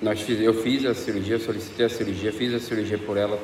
nós 0.00 0.20
fiz, 0.20 0.40
eu 0.40 0.54
fiz 0.62 0.84
a 0.86 0.94
cirurgia, 0.94 1.36
solicitei 1.40 1.86
a 1.86 1.88
cirurgia, 1.88 2.32
fiz 2.32 2.54
a 2.54 2.60
cirurgia 2.60 2.98
por 2.98 3.16
ela, 3.16 3.36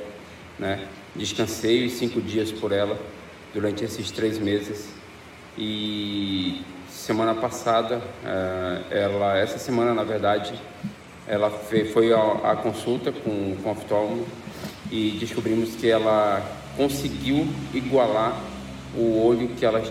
né? 0.56 0.86
Descansei 1.16 1.84
os 1.86 1.94
cinco 1.94 2.20
dias 2.20 2.52
por 2.52 2.70
ela 2.70 2.96
durante 3.52 3.82
esses 3.84 4.12
três 4.12 4.38
meses 4.38 4.90
e 5.56 6.62
semana 6.88 7.34
passada, 7.34 8.00
é, 8.24 9.02
ela, 9.02 9.36
essa 9.36 9.58
semana 9.58 9.92
na 9.92 10.04
verdade, 10.04 10.54
ela 11.26 11.50
fe- 11.50 11.86
foi 11.86 12.12
à 12.12 12.20
à 12.52 12.56
consulta 12.56 13.10
com, 13.10 13.56
com 13.60 13.68
o 13.68 13.72
oftalmo 13.72 14.26
e 14.92 15.16
descobrimos 15.18 15.74
que 15.74 15.88
ela 15.90 16.40
conseguiu 16.76 17.48
igualar 17.74 18.40
o 18.96 19.26
olho 19.26 19.48
que 19.48 19.64
ela 19.66 19.82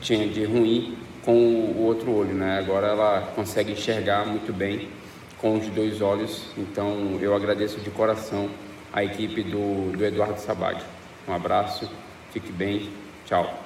tinha 0.00 0.26
de 0.26 0.44
ruim 0.44 0.96
com 1.24 1.32
o 1.34 1.82
outro 1.84 2.10
olho, 2.12 2.34
né? 2.34 2.58
Agora 2.58 2.88
ela 2.88 3.32
consegue 3.34 3.72
enxergar 3.72 4.26
muito 4.26 4.52
bem 4.52 4.88
com 5.38 5.58
os 5.58 5.66
dois 5.68 6.00
olhos. 6.00 6.46
Então 6.56 7.18
eu 7.20 7.34
agradeço 7.34 7.80
de 7.80 7.90
coração 7.90 8.50
a 8.92 9.02
equipe 9.04 9.42
do, 9.42 9.92
do 9.96 10.04
Eduardo 10.04 10.38
Sabag. 10.40 10.82
Um 11.26 11.32
abraço, 11.32 11.90
fique 12.32 12.52
bem, 12.52 12.90
tchau. 13.26 13.58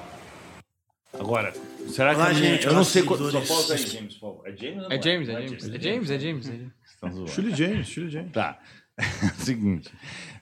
Agora, 1.19 1.53
será 1.89 2.15
que 2.15 2.21
Olá, 2.21 2.33
gente, 2.33 2.67
eu 2.67 2.75
não 2.75 2.85
sei. 2.85 3.03
Só 3.03 3.17
seguidores. 3.17 3.49
pausa 3.49 3.75
aí, 3.75 3.87
James, 3.87 4.15
por 4.15 4.21
favor. 4.21 4.49
É 4.49 4.57
James? 4.57 4.77
ou 4.77 4.83
não 4.83 4.93
É 4.93 5.03
James, 5.03 5.29
é 5.29 5.33
James. 5.33 5.53
É 5.53 5.79
James, 5.79 6.11
é 6.11 6.19
James. 6.19 6.49
é 6.49 6.53
James. 6.53 6.73
Estão 6.85 7.11
zoando. 7.13 7.31
Chile 7.31 7.55
James, 7.55 7.87
Chile 7.89 8.11
James. 8.11 8.33
Tá. 8.33 8.59
Seguinte. 9.39 9.93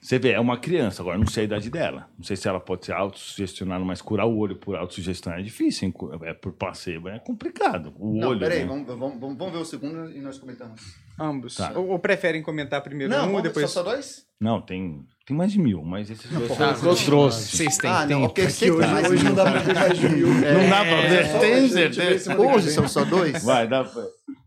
Você 0.01 0.19
vê, 0.19 0.31
é 0.31 0.39
uma 0.39 0.57
criança, 0.57 1.01
agora 1.01 1.17
não 1.17 1.25
sei 1.25 1.43
a 1.43 1.45
idade 1.45 1.69
dela. 1.69 2.07
Não 2.17 2.23
sei 2.23 2.35
se 2.35 2.47
ela 2.47 2.59
pode 2.59 2.85
ser 2.85 2.93
autossugestionada, 2.93 3.83
mas 3.83 4.01
curar 4.01 4.25
o 4.27 4.37
olho 4.37 4.55
por 4.55 4.75
autossugestão 4.75 5.33
é 5.33 5.41
difícil? 5.41 5.91
É 6.23 6.33
por 6.33 6.53
placebo, 6.53 7.09
é 7.09 7.17
complicado. 7.19 7.93
O 7.97 8.19
Não, 8.19 8.29
olho. 8.29 8.39
peraí, 8.39 8.59
né? 8.59 8.65
vamos, 8.67 8.87
vamos, 8.87 9.19
vamos, 9.37 9.51
ver 9.53 9.59
o 9.59 9.65
segundo 9.65 10.11
e 10.11 10.21
nós 10.21 10.37
comentamos. 10.37 10.79
Ambos. 11.19 11.55
Tá. 11.55 11.71
Ou, 11.75 11.89
ou 11.89 11.99
preferem 11.99 12.41
comentar 12.43 12.81
primeiro 12.81 13.11
Não, 13.11 13.33
um 13.33 13.39
e 13.39 13.41
depois. 13.41 13.69
só, 13.71 13.83
só 13.83 13.89
dois? 13.89 14.25
Não, 14.39 14.61
tem, 14.61 15.05
tem 15.25 15.35
mais 15.35 15.51
de 15.51 15.59
mil, 15.59 15.81
mas 15.81 16.09
esses 16.09 16.29
dois 16.29 16.55
Tá, 16.55 16.75
são- 16.75 16.95
trouxe. 16.95 17.57
Vocês 17.57 17.77
têm 17.77 17.89
ah, 17.89 18.05
não, 18.05 18.27
tempo. 18.29 18.33
que 18.53 18.71
Hoje, 18.71 18.87
mais 18.91 19.09
hoje 19.09 19.23
não 19.23 19.33
dá 19.33 19.51
pra 19.51 19.59
ver 19.59 19.73
mais 19.73 19.97
de 19.99 20.09
mil. 20.09 20.27
Não 20.27 20.69
dá 20.69 20.85
pra 20.85 21.01
ver, 21.01 21.27
só 21.31 21.39
tem 21.39 21.67
certeza? 21.67 22.39
Hoje 22.39 22.71
são 22.71 22.87
só 22.87 23.03
dois? 23.03 23.43
Vai, 23.43 23.67
dá 23.67 23.83
pra... 23.83 24.05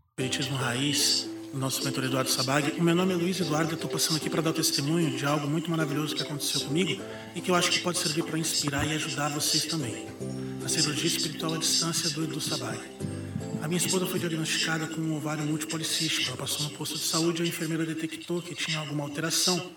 Espiritismo 0.09 0.57
Raiz, 0.57 1.28
nosso 1.53 1.83
mentor 1.83 2.03
Eduardo 2.03 2.29
Sabag. 2.29 2.79
O 2.79 2.83
meu 2.83 2.95
nome 2.95 3.13
é 3.13 3.15
Luiz 3.15 3.39
Eduardo 3.39 3.71
e 3.71 3.75
estou 3.75 3.89
passando 3.89 4.17
aqui 4.17 4.29
para 4.29 4.41
dar 4.41 4.53
testemunho 4.53 5.17
de 5.17 5.25
algo 5.25 5.47
muito 5.47 5.69
maravilhoso 5.69 6.15
que 6.15 6.21
aconteceu 6.21 6.61
comigo 6.61 7.01
e 7.35 7.41
que 7.41 7.49
eu 7.49 7.55
acho 7.55 7.71
que 7.71 7.79
pode 7.79 7.97
servir 7.97 8.23
para 8.23 8.37
inspirar 8.37 8.85
e 8.85 8.93
ajudar 8.93 9.29
vocês 9.29 9.65
também. 9.65 10.07
A 10.63 10.69
cirurgia 10.69 11.07
espiritual 11.07 11.55
à 11.55 11.57
distância 11.57 12.09
do 12.11 12.23
Edu 12.23 12.39
Sabag. 12.39 12.79
A 13.61 13.67
minha 13.67 13.77
esposa 13.77 14.05
foi 14.05 14.19
diagnosticada 14.19 14.87
com 14.87 15.01
um 15.01 15.15
ovário 15.15 15.43
multipolicístico. 15.43 16.29
Ela 16.29 16.37
passou 16.37 16.63
no 16.63 16.71
posto 16.71 16.97
de 16.97 17.03
saúde 17.03 17.41
e 17.41 17.45
a 17.45 17.49
enfermeira 17.49 17.85
detectou 17.85 18.41
que 18.41 18.55
tinha 18.55 18.79
alguma 18.79 19.03
alteração. 19.03 19.71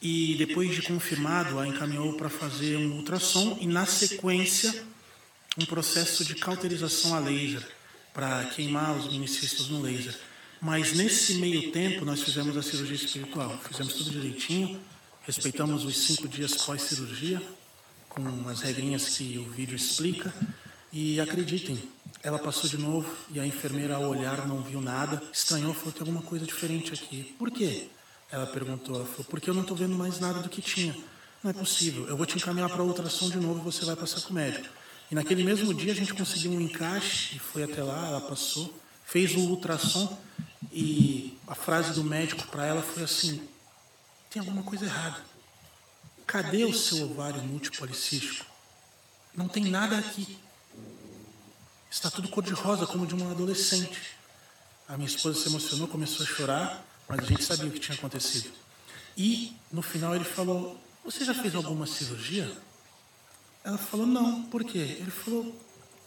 E 0.00 0.34
depois 0.36 0.74
de 0.74 0.82
confirmado, 0.82 1.58
a 1.58 1.66
encaminhou 1.66 2.12
para 2.14 2.28
fazer 2.28 2.76
um 2.76 2.96
ultrassom 2.96 3.58
e, 3.60 3.66
na 3.66 3.86
sequência, 3.86 4.84
um 5.58 5.64
processo 5.64 6.24
de 6.24 6.34
cauterização 6.34 7.14
a 7.14 7.18
laser 7.18 7.66
para 8.12 8.44
queimar 8.44 8.96
os 8.96 9.10
minicistos 9.10 9.68
no 9.70 9.80
laser. 9.80 10.14
Mas 10.60 10.94
nesse 10.94 11.34
meio 11.34 11.70
tempo 11.70 12.04
nós 12.04 12.22
fizemos 12.22 12.56
a 12.56 12.62
cirurgia 12.62 12.96
espiritual, 12.96 13.58
fizemos 13.68 13.94
tudo 13.94 14.10
direitinho, 14.10 14.80
respeitamos 15.22 15.84
os 15.84 15.96
cinco 15.96 16.26
dias 16.28 16.54
pós-cirurgia, 16.54 17.42
com 18.08 18.48
as 18.48 18.60
regrinhas 18.60 19.10
que 19.10 19.38
o 19.38 19.50
vídeo 19.50 19.76
explica, 19.76 20.34
e 20.92 21.20
acreditem, 21.20 21.78
ela 22.22 22.38
passou 22.38 22.70
de 22.70 22.78
novo 22.78 23.08
e 23.30 23.38
a 23.38 23.46
enfermeira 23.46 23.96
ao 23.96 24.08
olhar 24.08 24.48
não 24.48 24.62
viu 24.62 24.80
nada, 24.80 25.22
estranhou, 25.32 25.74
falou 25.74 25.92
tem 25.92 26.00
alguma 26.00 26.22
coisa 26.22 26.46
diferente 26.46 26.94
aqui. 26.94 27.34
Por 27.38 27.50
quê? 27.50 27.88
Ela 28.30 28.46
perguntou, 28.46 28.96
ela 28.96 29.04
falou, 29.04 29.24
porque 29.24 29.50
eu 29.50 29.54
não 29.54 29.62
estou 29.62 29.76
vendo 29.76 29.94
mais 29.94 30.18
nada 30.18 30.40
do 30.40 30.48
que 30.48 30.62
tinha. 30.62 30.96
Não 31.44 31.50
é 31.50 31.54
possível, 31.54 32.08
eu 32.08 32.16
vou 32.16 32.24
te 32.24 32.36
encaminhar 32.36 32.70
para 32.70 32.80
a 32.80 32.84
ultrassom 32.84 33.28
de 33.28 33.36
novo 33.36 33.60
e 33.60 33.62
você 33.62 33.84
vai 33.84 33.94
passar 33.94 34.22
com 34.22 34.30
o 34.30 34.34
médico. 34.34 34.66
E 35.10 35.14
naquele 35.14 35.44
mesmo 35.44 35.72
dia 35.74 35.92
a 35.92 35.94
gente 35.94 36.14
conseguiu 36.14 36.50
um 36.50 36.60
encaixe 36.60 37.36
e 37.36 37.38
foi 37.38 37.62
até 37.62 37.82
lá, 37.82 38.08
ela 38.08 38.20
passou, 38.22 38.74
fez 39.06 39.34
o 39.34 39.40
ultrassom 39.40 40.18
e 40.70 41.38
a 41.46 41.54
frase 41.54 41.94
do 41.94 42.04
médico 42.04 42.46
para 42.48 42.66
ela 42.66 42.82
foi 42.82 43.04
assim: 43.04 43.48
tem 44.28 44.40
alguma 44.40 44.62
coisa 44.62 44.84
errada. 44.84 45.24
Cadê 46.26 46.64
o 46.64 46.74
seu 46.74 47.10
ovário 47.10 47.42
multipolicístico? 47.42 48.44
Não 49.34 49.48
tem 49.48 49.64
nada 49.64 49.96
aqui. 49.96 50.38
Está 51.90 52.10
tudo 52.10 52.28
cor-de-rosa, 52.28 52.86
como 52.86 53.06
de 53.06 53.14
uma 53.14 53.30
adolescente. 53.30 54.16
A 54.88 54.96
minha 54.96 55.08
esposa 55.08 55.40
se 55.40 55.48
emocionou, 55.48 55.88
começou 55.88 56.26
a 56.26 56.28
chorar, 56.28 56.84
mas 57.08 57.20
a 57.20 57.24
gente 57.24 57.42
sabia 57.42 57.68
o 57.68 57.72
que 57.72 57.80
tinha 57.80 57.96
acontecido. 57.96 58.52
E 59.16 59.56
no 59.72 59.80
final 59.80 60.14
ele 60.14 60.24
falou: 60.24 60.78
Você 61.04 61.24
já 61.24 61.32
fez 61.32 61.54
alguma 61.54 61.86
cirurgia? 61.86 62.54
Ela 63.66 63.78
falou, 63.78 64.06
não, 64.06 64.44
por 64.44 64.62
quê? 64.62 64.78
Ele 64.78 65.10
falou, 65.10 65.52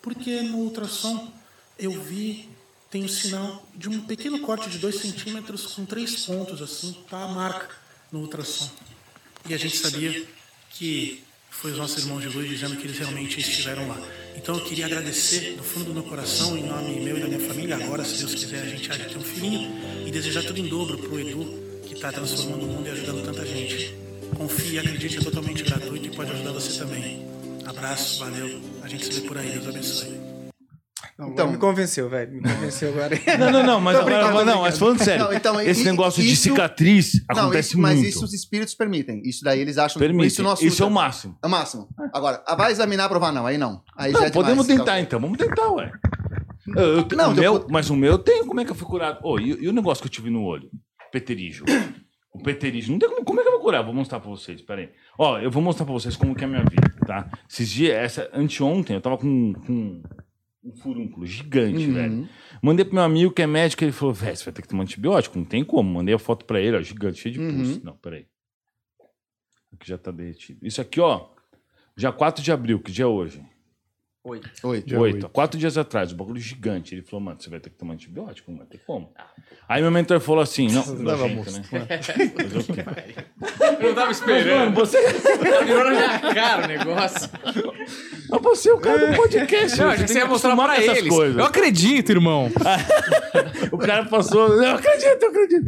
porque 0.02 0.42
no 0.44 0.60
ultrassom 0.60 1.30
eu 1.78 1.92
vi, 2.02 2.50
tem 2.90 3.04
o 3.04 3.10
sinal 3.10 3.68
de 3.76 3.88
um 3.88 4.02
pequeno 4.02 4.40
corte 4.40 4.70
de 4.70 4.80
2 4.80 4.96
centímetros 4.96 5.68
com 5.68 5.86
três 5.86 6.26
pontos, 6.26 6.62
assim, 6.62 6.96
tá 7.10 7.24
a 7.24 7.28
marca 7.28 7.70
no 8.12 8.20
ultrassom. 8.20 8.70
E 9.48 9.54
a 9.54 9.58
gente 9.58 9.78
sabia 9.78 10.26
que 10.72 11.24
foi 11.50 11.72
os 11.72 11.78
nossos 11.78 12.04
irmãos 12.04 12.22
de 12.22 12.30
luz 12.30 12.48
dizendo 12.48 12.76
que 12.78 12.86
eles 12.86 12.98
realmente 12.98 13.40
estiveram 13.40 13.88
lá. 13.88 13.98
Então 14.36 14.56
eu 14.56 14.64
queria 14.64 14.86
agradecer 14.86 15.56
do 15.56 15.64
fundo 15.64 15.86
do 15.86 15.94
meu 15.94 16.04
coração, 16.04 16.58
em 16.58 16.64
nome 16.64 17.00
meu 17.00 17.18
e 17.18 17.22
da 17.22 17.28
minha 17.28 17.40
família, 17.40 17.76
agora, 17.76 18.04
se 18.06 18.18
Deus 18.18 18.34
quiser, 18.34 18.62
a 18.62 18.70
gente 18.70 18.92
há 18.92 18.96
de 18.96 19.10
ter 19.10 19.18
um 19.18 19.24
filhinho, 19.24 19.70
e 20.08 20.12
desejar 20.12 20.44
tudo 20.44 20.60
em 20.60 20.68
dobro 20.68 20.98
pro 20.98 21.20
Edu, 21.20 21.82
que 21.86 21.94
está 21.94 22.12
transformando 22.12 22.64
o 22.64 22.68
mundo 22.68 22.88
e 22.88 22.92
ajudando 22.92 23.26
tanta 23.26 23.46
gente. 23.46 23.94
Confie 24.36 24.80
acredite, 24.80 25.18
é 25.18 25.22
totalmente 25.22 25.64
gratuito 25.64 26.08
e 26.08 26.16
pode 26.16 26.32
ajudar 26.32 26.52
você 26.52 26.80
também. 26.80 27.28
Abraço, 27.66 28.20
valeu. 28.20 28.62
A 28.82 28.88
gente 28.88 29.06
se 29.06 29.20
vê 29.20 29.28
por 29.28 29.38
aí, 29.38 29.52
Deus 29.52 29.68
abençoe. 29.68 30.39
Não, 31.20 31.28
Então- 31.32 31.52
me 31.52 31.58
convenceu, 31.58 32.08
velho. 32.10 32.32
Me 32.32 32.42
convenceu 32.42 32.90
agora. 32.94 33.10
Não, 33.38 33.52
não, 33.52 33.64
não, 33.66 33.82
mas 33.82 33.98
agora, 33.98 34.32
mas 34.32 34.46
não, 34.46 34.62
mas 34.62 34.80
falando 34.80 35.04
sério, 35.04 35.26
Não, 35.26 35.34
então, 35.34 35.60
esse 35.60 35.82
i- 35.82 35.86
negócio 35.86 36.24
de 36.24 36.32
isso- 36.32 36.44
cicatriz 36.44 37.12
Não, 37.30 37.42
acontece 37.44 37.70
isso- 37.72 37.78
mas 37.80 37.96
muito. 37.96 38.08
isso 38.10 38.24
os 38.24 38.34
espíritos 38.34 38.74
permitem. 38.74 39.22
Isso 39.26 39.44
daí 39.44 39.60
eles 39.60 39.78
acham 39.78 40.00
Permite. 40.00 40.28
isso 40.28 40.42
nosso 40.42 40.66
Isso 40.66 40.82
é 40.82 40.86
o 40.86 40.90
máximo. 40.90 41.38
É 41.44 41.48
o 41.48 41.50
máximo. 41.50 41.90
Agora, 42.14 42.42
ah, 42.48 42.56
vai 42.56 42.72
examinar 42.72 43.10
provar 43.10 43.34
não, 43.34 43.46
aí 43.46 43.58
não. 43.58 43.84
Aí 43.98 44.14
Não, 44.14 44.22
já 44.22 44.28
é 44.28 44.32
podemos 44.32 44.66
demais. 44.66 44.80
tentar 44.86 45.02
então, 45.02 45.20
vamos 45.20 45.38
tentar, 45.38 45.70
ué. 45.74 45.92
Eu, 46.76 46.84
eu, 47.00 47.08
Não, 47.18 47.28
o 47.30 47.32
eu 47.32 47.36
meu, 47.36 47.54
vou- 47.60 47.68
mas 47.70 47.90
o 47.90 47.96
meu 47.98 48.12
eu 48.14 48.18
tenho, 48.20 48.46
como 48.46 48.62
é 48.62 48.66
que 48.66 48.72
eu 48.72 48.76
fui 48.76 48.88
curado? 48.88 49.20
Ô, 49.24 49.38
e, 49.40 49.50
e 49.62 49.68
o 49.68 49.74
negócio 49.74 50.02
que 50.02 50.08
eu 50.08 50.12
tive 50.12 50.30
no 50.30 50.44
olho? 50.44 50.70
Peterígio. 51.12 51.66
O 52.32 52.42
peterígio, 52.42 52.92
não 52.94 53.00
tem 53.00 53.10
como, 53.10 53.26
como 53.26 53.40
é 53.40 53.44
que 53.44 53.50
eu 53.50 53.54
vou 53.54 53.62
curar? 53.62 53.84
Vou 53.84 53.94
mostrar 53.94 54.20
pra 54.22 54.30
vocês, 54.30 54.62
peraí. 54.62 54.90
Ó, 55.18 55.38
eu 55.40 55.50
vou 55.52 55.62
mostrar 55.62 55.84
pra 55.84 55.94
vocês 55.94 56.16
como 56.16 56.34
que 56.36 56.44
é 56.44 56.48
a 56.48 56.50
minha 56.50 56.64
vida, 56.64 56.94
tá? 57.06 57.28
Esses 57.50 57.68
dias, 57.70 57.94
essa, 57.98 58.30
anteontem, 58.34 58.96
eu 58.96 59.02
tava 59.02 59.18
com, 59.18 59.52
com 59.66 60.02
um 60.64 60.76
furúnculo 60.76 61.26
gigante, 61.26 61.88
Uhum. 61.88 61.94
velho. 61.94 62.30
Mandei 62.62 62.84
pro 62.86 62.96
meu 62.96 63.04
amigo 63.04 63.32
que 63.34 63.42
é 63.42 63.48
médico, 63.48 63.84
ele 63.84 63.92
falou, 63.92 64.14
velho, 64.14 64.36
você 64.36 64.44
vai 64.46 64.54
ter 64.54 64.62
que 64.62 64.68
tomar 64.68 64.84
antibiótico, 64.84 65.38
não 65.38 65.46
tem 65.46 65.64
como. 65.64 65.90
Mandei 65.94 66.14
a 66.14 66.20
foto 66.20 66.46
pra 66.46 66.60
ele, 66.60 66.76
ó, 66.78 66.82
gigante, 66.82 67.20
cheio 67.22 67.34
de 67.34 67.40
Uhum. 67.40 67.56
pulso. 67.58 67.82
Não, 67.86 67.96
peraí. 67.96 68.26
Aqui 69.74 69.88
já 69.88 69.98
tá 69.98 70.12
derretido. 70.12 70.60
Isso 70.66 70.82
aqui, 70.82 71.00
ó, 71.00 71.30
dia 71.96 72.12
4 72.12 72.44
de 72.44 72.52
abril, 72.52 72.80
que 72.80 72.92
dia 72.92 73.04
é 73.06 73.08
hoje? 73.08 73.42
Oito. 74.22 74.50
oito. 74.98 75.26
Há 75.26 75.30
Quatro 75.30 75.58
dias 75.58 75.78
atrás, 75.78 76.12
o 76.12 76.16
bagulho 76.16 76.40
gigante. 76.42 76.94
Ele 76.94 77.02
falou, 77.02 77.24
mano, 77.26 77.42
você 77.42 77.50
vai 77.50 77.60
ter 77.60 77.70
que 77.70 77.78
tomar 77.78 77.94
antibiótico, 77.94 78.52
não 78.52 78.58
vai 78.58 78.68
ter 78.68 78.80
como. 78.80 79.10
Aí 79.68 79.82
meu 79.82 79.90
mentor 79.92 80.20
falou 80.20 80.42
assim, 80.42 80.68
não, 80.68 80.84
dava 81.04 81.28
nojento, 81.28 81.36
moço. 81.36 81.74
né? 81.74 81.88
Eu 83.80 83.88
não 83.90 83.96
tava 83.96 84.12
esperando. 84.12 84.76
Você, 84.76 84.98
Virou 85.66 85.84
na 85.86 85.92
minha 85.92 86.20
cara 86.34 86.66
o 86.66 86.68
negócio. 86.68 87.30
mas 88.30 88.42
você 88.42 88.70
é 88.70 88.74
o 88.74 88.80
cara 88.80 89.12
do 89.12 89.16
podcast. 89.16 89.78
Não, 89.80 89.88
você 89.88 89.94
a 89.94 89.96
gente 89.96 90.08
tem 90.10 90.18
ia 90.18 90.28
mostrar 90.28 90.56
pra 90.56 90.82
eles. 90.82 91.08
coisas. 91.08 91.38
Eu 91.38 91.46
acredito, 91.46 92.10
irmão. 92.12 92.50
O 93.72 93.78
cara 93.78 94.06
passou, 94.06 94.48
eu 94.62 94.76
acredito, 94.76 95.22
eu 95.24 95.30
acredito. 95.30 95.66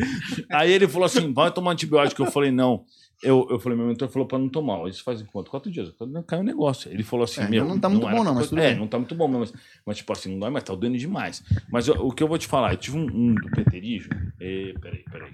Aí 0.51 0.71
ele 0.71 0.87
falou 0.87 1.05
assim, 1.05 1.31
vai 1.31 1.51
tomar 1.51 1.71
antibiótico. 1.71 2.23
Eu 2.23 2.31
falei, 2.31 2.51
não. 2.51 2.83
Eu, 3.23 3.47
eu 3.51 3.59
falei, 3.59 3.77
meu 3.77 3.87
mentor 3.87 4.09
falou 4.09 4.27
pra 4.27 4.39
não 4.39 4.49
tomar. 4.49 4.87
Isso 4.89 5.03
faz 5.03 5.21
em 5.21 5.25
quanto? 5.25 5.51
Quatro 5.51 5.69
dias. 5.71 5.89
Falei, 5.97 6.13
não, 6.13 6.23
caiu 6.23 6.41
o 6.41 6.45
negócio. 6.45 6.91
Ele 6.91 7.03
falou 7.03 7.23
assim, 7.25 7.41
É, 7.41 7.47
meu... 7.47 7.63
não 7.65 7.79
tá 7.79 7.87
muito 7.87 8.07
era 8.07 8.15
bom 8.15 8.23
não, 8.23 8.33
mas 8.33 8.49
tudo 8.49 8.59
É, 8.61 8.69
bem. 8.71 8.79
não 8.79 8.87
tá 8.87 8.97
muito 8.97 9.13
bom, 9.13 9.27
mas, 9.27 9.53
mas 9.85 9.97
tipo 9.97 10.11
assim, 10.11 10.31
não 10.31 10.39
dói, 10.39 10.49
mas 10.49 10.63
tá 10.63 10.73
doendo 10.73 10.97
demais. 10.97 11.43
Mas 11.71 11.87
eu- 11.87 11.95
o 12.05 12.11
que 12.11 12.23
eu 12.23 12.27
vou 12.27 12.37
te 12.39 12.47
falar, 12.47 12.73
eu 12.73 12.77
tive 12.77 12.97
um, 12.97 13.03
um 13.05 13.35
do 13.35 13.49
Peterijo... 13.51 14.09
E, 14.39 14.73
peraí, 14.81 15.03
peraí. 15.11 15.33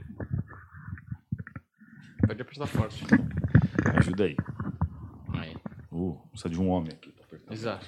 Pode 2.25 2.41
apertar 2.41 2.67
forte. 2.67 3.03
Ajuda 3.97 4.25
aí. 4.25 4.35
Aí. 5.33 5.55
Uh, 5.91 6.17
precisa 6.31 6.49
de 6.49 6.59
um 6.59 6.69
homem 6.69 6.91
aqui. 6.91 7.13
apertar. 7.23 7.53
Exato. 7.53 7.87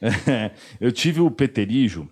eu 0.80 0.92
tive 0.92 1.20
o 1.20 1.30
peterígio, 1.30 2.10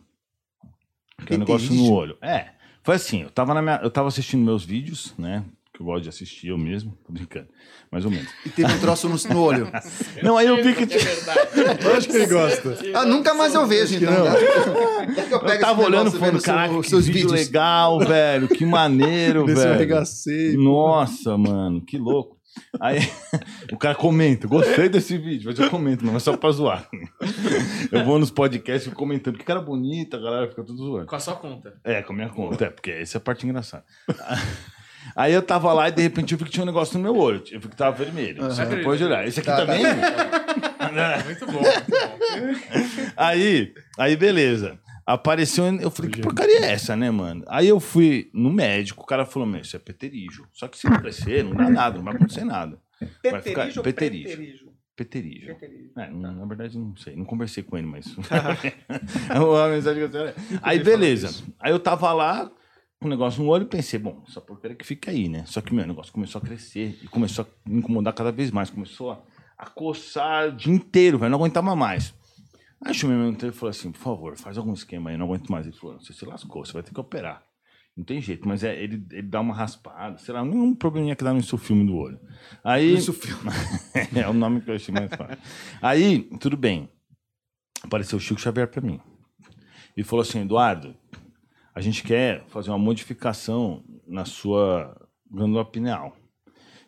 que 1.26 1.34
é 1.34 1.36
um 1.36 1.40
negócio 1.40 1.74
no 1.74 1.92
olho. 1.92 2.16
É, 2.22 2.52
foi 2.82 2.94
assim, 2.94 3.22
eu 3.22 3.30
tava, 3.30 3.52
na 3.52 3.60
minha, 3.60 3.76
eu 3.82 3.90
tava 3.90 4.08
assistindo 4.08 4.42
meus 4.44 4.64
vídeos, 4.64 5.14
né? 5.18 5.44
Que 5.78 5.82
eu 5.82 5.86
gosto 5.86 6.02
de 6.02 6.08
assistir 6.08 6.48
eu 6.48 6.58
mesmo, 6.58 6.98
tô 7.06 7.12
brincando, 7.12 7.46
mais 7.88 8.04
ou 8.04 8.10
menos. 8.10 8.28
E 8.44 8.48
teve 8.48 8.72
um 8.72 8.80
troço 8.80 9.08
no, 9.08 9.14
no 9.32 9.42
olho. 9.44 9.70
Não, 10.24 10.36
aí 10.36 10.48
eu 10.48 10.56
vi 10.60 10.74
que 10.74 10.84
tinha... 10.88 11.00
Eu 11.00 11.96
acho 11.96 12.08
que 12.08 12.16
ele 12.16 12.26
gosta. 12.26 12.76
Ah, 12.94 13.04
nunca 13.06 13.32
mais 13.32 13.54
eu 13.54 13.64
vejo, 13.64 13.94
então. 13.94 14.12
não. 14.12 14.34
Que 15.14 15.20
eu 15.32 15.38
Eu 15.38 15.40
pego 15.40 15.60
tava 15.60 15.82
olhando 15.84 16.08
e 16.08 16.18
falando, 16.18 16.42
caraca, 16.42 16.80
que 16.80 16.88
seus 16.90 17.06
vídeo 17.06 17.28
vídeos. 17.28 17.46
legal, 17.46 18.00
velho, 18.00 18.48
que 18.48 18.66
maneiro, 18.66 19.44
Desse 19.46 19.58
eu 19.60 19.62
velho. 19.62 19.74
arregacei. 19.76 20.56
Nossa, 20.56 21.38
mano, 21.38 21.80
que 21.80 21.96
louco. 21.96 22.36
Aí 22.80 22.98
o 23.72 23.76
cara 23.76 23.94
comenta, 23.94 24.48
gostei 24.48 24.88
desse 24.88 25.16
vídeo, 25.16 25.48
mas 25.48 25.60
eu 25.60 25.70
comento, 25.70 26.04
não 26.04 26.16
é 26.16 26.18
só 26.18 26.36
pra 26.36 26.50
zoar. 26.50 26.88
Eu 27.92 28.04
vou 28.04 28.18
nos 28.18 28.32
podcasts 28.32 28.82
e 28.82 28.88
fico 28.88 28.96
comentando, 28.98 29.38
que 29.38 29.44
cara 29.44 29.60
bonita, 29.60 30.16
a 30.16 30.20
galera 30.20 30.48
fica 30.48 30.64
tudo 30.64 30.76
zoando. 30.84 31.06
Com 31.06 31.14
a 31.14 31.20
sua 31.20 31.36
conta. 31.36 31.74
É, 31.84 32.02
com 32.02 32.12
a 32.12 32.16
minha 32.16 32.28
conta, 32.30 32.64
é, 32.64 32.70
porque 32.70 32.90
essa 32.90 33.16
é 33.16 33.18
a 33.18 33.20
parte 33.20 33.46
engraçada. 33.46 33.84
Aí 35.16 35.32
eu 35.32 35.42
tava 35.42 35.72
lá 35.72 35.88
e 35.88 35.92
de 35.92 36.02
repente 36.02 36.32
eu 36.32 36.38
vi 36.38 36.44
que 36.44 36.50
tinha 36.50 36.62
um 36.62 36.66
negócio 36.66 36.96
no 36.98 37.02
meu 37.04 37.16
olho. 37.16 37.42
Eu 37.50 37.60
vi 37.60 37.68
que 37.68 37.76
tava 37.76 37.96
vermelho. 37.96 38.50
Só 38.52 38.64
que 38.66 38.76
depois 38.76 38.98
de 38.98 39.04
olhar. 39.04 39.26
Esse 39.26 39.40
aqui 39.40 39.48
Tá, 39.48 39.56
tá. 39.56 39.66
também? 39.66 39.82
Muito 41.24 41.46
bom. 41.46 41.62
Aí, 43.16 43.72
aí 43.98 44.16
beleza. 44.16 44.78
Apareceu, 45.06 45.64
eu 45.80 45.90
falei, 45.90 46.10
que 46.10 46.20
porcaria 46.20 46.60
é 46.66 46.72
essa, 46.72 46.94
né, 46.94 47.10
mano? 47.10 47.42
Aí 47.48 47.66
eu 47.66 47.80
fui 47.80 48.28
no 48.34 48.52
médico, 48.52 49.02
o 49.02 49.06
cara 49.06 49.24
falou, 49.24 49.48
meu, 49.48 49.60
isso 49.62 49.74
é 49.74 49.78
peterígio. 49.78 50.46
Só 50.52 50.68
que 50.68 50.76
se 50.76 50.86
não 50.88 50.98
crescer, 50.98 51.42
não 51.42 51.54
dá 51.54 51.70
nada, 51.70 51.96
não 51.96 52.04
vai 52.04 52.14
acontecer 52.14 52.44
nada. 52.44 52.78
Vai 53.00 53.40
ficar 53.40 53.64
Peterígio 53.64 53.78
ou 53.80 53.84
peterígio. 53.84 54.26
preterígio? 54.36 54.68
Peterígio. 54.94 55.56
Preterígio. 55.56 55.92
É, 55.96 56.10
não- 56.10 56.34
na 56.34 56.44
verdade, 56.44 56.76
não 56.76 56.94
sei. 56.96 57.16
Não 57.16 57.24
conversei 57.24 57.62
com 57.62 57.78
ele, 57.78 57.86
mas. 57.86 58.04
é 59.34 59.38
uma 59.38 59.68
mensagem 59.68 60.06
que 60.06 60.14
eu 60.16 60.34
tenho. 60.34 60.34
Aí, 60.60 60.78
beleza. 60.82 61.42
Aí 61.58 61.70
eu 61.72 61.78
tava 61.78 62.12
lá 62.12 62.50
um 63.00 63.08
negócio 63.08 63.42
no 63.42 63.48
olho 63.48 63.62
e 63.62 63.66
pensei, 63.66 63.98
bom, 63.98 64.24
essa 64.26 64.40
porcaria 64.40 64.76
que 64.76 64.84
fica 64.84 65.10
aí, 65.10 65.28
né? 65.28 65.44
Só 65.46 65.60
que, 65.60 65.72
meu, 65.72 65.86
negócio 65.86 66.12
começou 66.12 66.40
a 66.40 66.44
crescer 66.44 66.98
e 67.02 67.08
começou 67.08 67.44
a 67.44 67.70
me 67.70 67.78
incomodar 67.78 68.12
cada 68.12 68.32
vez 68.32 68.50
mais. 68.50 68.70
Começou 68.70 69.12
a, 69.12 69.22
a 69.56 69.66
coçar 69.66 70.48
o 70.48 70.52
dia 70.52 70.72
inteiro, 70.72 71.18
velho. 71.18 71.30
Não 71.30 71.38
aguentava 71.38 71.76
mais. 71.76 72.12
Aí 72.84 72.94
chamei 72.94 73.16
meu 73.16 73.26
mentor 73.30 73.48
e 73.48 73.52
falou 73.52 73.70
assim, 73.70 73.90
por 73.90 73.98
favor, 73.98 74.36
faz 74.36 74.56
algum 74.56 74.72
esquema 74.72 75.10
aí, 75.10 75.14
eu 75.14 75.18
não 75.18 75.26
aguento 75.26 75.50
mais. 75.50 75.66
Ele 75.66 75.76
falou, 75.76 75.98
você 76.00 76.12
se 76.12 76.24
lascou, 76.24 76.64
você 76.64 76.72
vai 76.72 76.82
ter 76.82 76.92
que 76.92 77.00
operar. 77.00 77.42
Não 77.96 78.04
tem 78.04 78.20
jeito, 78.20 78.46
mas 78.46 78.62
é, 78.62 78.80
ele, 78.80 79.04
ele 79.10 79.26
dá 79.26 79.40
uma 79.40 79.52
raspada, 79.52 80.18
sei 80.18 80.32
lá, 80.32 80.44
nenhum 80.44 80.72
probleminha 80.72 81.16
que 81.16 81.24
dá 81.24 81.34
no 81.34 81.42
seu 81.42 81.58
filme 81.58 81.84
do 81.84 81.96
olho. 81.96 82.20
Aí. 82.62 82.94
é 84.14 84.28
o 84.28 84.32
nome 84.32 84.60
que 84.60 84.70
eu 84.70 84.76
achei 84.76 84.94
mais 84.94 85.10
fácil. 85.12 85.36
Aí, 85.82 86.22
tudo 86.38 86.56
bem. 86.56 86.88
Apareceu 87.82 88.18
o 88.18 88.20
Chico 88.20 88.40
Xavier 88.40 88.68
pra 88.68 88.80
mim. 88.80 89.00
E 89.96 90.04
falou 90.04 90.22
assim: 90.22 90.42
Eduardo, 90.42 90.94
a 91.78 91.80
gente 91.80 92.02
quer 92.02 92.44
fazer 92.48 92.70
uma 92.70 92.78
modificação 92.78 93.84
na 94.04 94.24
sua 94.24 95.00
glândula 95.30 95.64
pineal. 95.64 96.16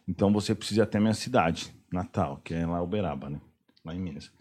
Então 0.06 0.32
você 0.32 0.52
precisa 0.52 0.80
ir 0.80 0.82
até 0.82 0.98
minha 0.98 1.14
cidade, 1.14 1.72
Natal, 1.92 2.40
que 2.44 2.52
é 2.52 2.66
lá 2.66 2.82
Uberaba, 2.82 3.30
né? 3.30 3.40
Lá 3.84 3.94
em 3.94 4.00
Minas. 4.00 4.32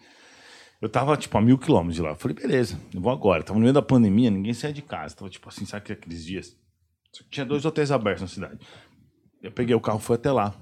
Eu 0.82 0.90
tava, 0.90 1.16
tipo, 1.16 1.38
a 1.38 1.42
mil 1.42 1.56
quilômetros 1.56 1.98
de 1.98 2.02
lá. 2.02 2.10
Eu 2.10 2.16
falei, 2.16 2.36
beleza, 2.36 2.80
eu 2.92 3.00
vou 3.00 3.12
agora. 3.12 3.44
Tava 3.44 3.60
no 3.60 3.62
meio 3.62 3.74
da 3.74 3.82
pandemia, 3.84 4.32
ninguém 4.32 4.52
saía 4.56 4.74
de 4.74 4.82
casa. 4.82 5.16
Tava, 5.16 5.30
tipo 5.30 5.48
assim, 5.48 5.66
sabe 5.66 5.86
que 5.86 5.94
aqueles 5.94 6.26
dias? 6.26 6.58
Tinha 7.30 7.46
dois 7.46 7.64
hotéis 7.64 7.92
abertos 7.92 8.24
na 8.24 8.28
cidade. 8.28 8.66
Eu 9.44 9.52
peguei 9.52 9.76
o 9.76 9.80
carro, 9.80 10.00
fui 10.00 10.16
até 10.16 10.32
lá. 10.32 10.56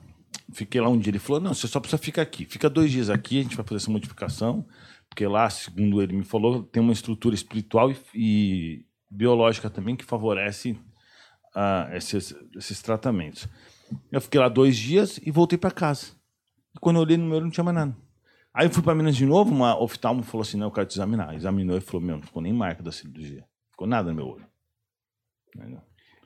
Fiquei 0.52 0.82
lá 0.82 0.90
um 0.90 0.98
dia. 0.98 1.12
Ele 1.12 1.20
falou: 1.20 1.40
não, 1.40 1.54
você 1.54 1.66
só 1.66 1.80
precisa 1.80 2.02
ficar 2.02 2.24
aqui. 2.24 2.44
Fica 2.44 2.70
dois 2.70 2.92
dias 2.92 3.10
aqui, 3.10 3.40
a 3.40 3.44
gente 3.44 3.56
vai 3.56 3.66
fazer 3.66 3.78
essa 3.78 3.92
modificação. 3.92 4.68
Porque 5.08 5.26
lá, 5.26 5.50
segundo 5.50 6.02
ele 6.02 6.14
me 6.18 6.26
falou, 6.26 6.64
tem 6.64 6.84
uma 6.84 6.92
estrutura 6.92 7.34
espiritual 7.34 7.90
e, 7.90 7.98
e 8.14 8.86
biológica 9.10 9.70
também 9.70 9.96
que 9.96 10.06
favorece 10.06 10.78
ah, 11.56 11.90
esses, 11.94 12.36
esses 12.56 12.82
tratamentos. 12.82 13.48
Eu 14.12 14.20
fiquei 14.22 14.40
lá 14.40 14.50
dois 14.50 14.76
dias 14.78 15.18
e 15.24 15.32
voltei 15.32 15.58
para 15.58 15.72
casa. 15.72 16.08
E 16.76 16.80
quando 16.80 16.98
eu 16.98 17.02
olhei 17.04 17.18
no 17.18 17.26
meu 17.26 17.36
olho, 17.38 17.46
não 17.46 17.52
tinha 17.52 17.64
mais 17.64 17.76
nada. 17.76 17.96
Aí 18.54 18.66
eu 18.66 18.72
fui 18.72 18.82
para 18.84 18.96
Minas 18.96 19.16
de 19.16 19.26
novo, 19.26 19.54
uma 19.54 19.80
oftalmo 19.82 20.24
falou 20.24 20.42
assim: 20.42 20.58
não, 20.58 20.68
eu 20.68 20.72
quero 20.72 20.88
te 20.88 20.94
examinar. 20.96 21.34
Examinou 21.36 21.78
e 21.78 21.82
falou: 21.82 22.02
meu, 22.02 22.18
não 22.18 22.24
ficou 22.24 22.42
nem 22.42 22.52
marca 22.52 22.82
da 22.84 22.92
cirurgia. 22.92 23.46
Ficou 23.72 23.88
nada 23.88 24.10
no 24.10 24.16
meu 24.16 24.28
olho. 24.28 24.46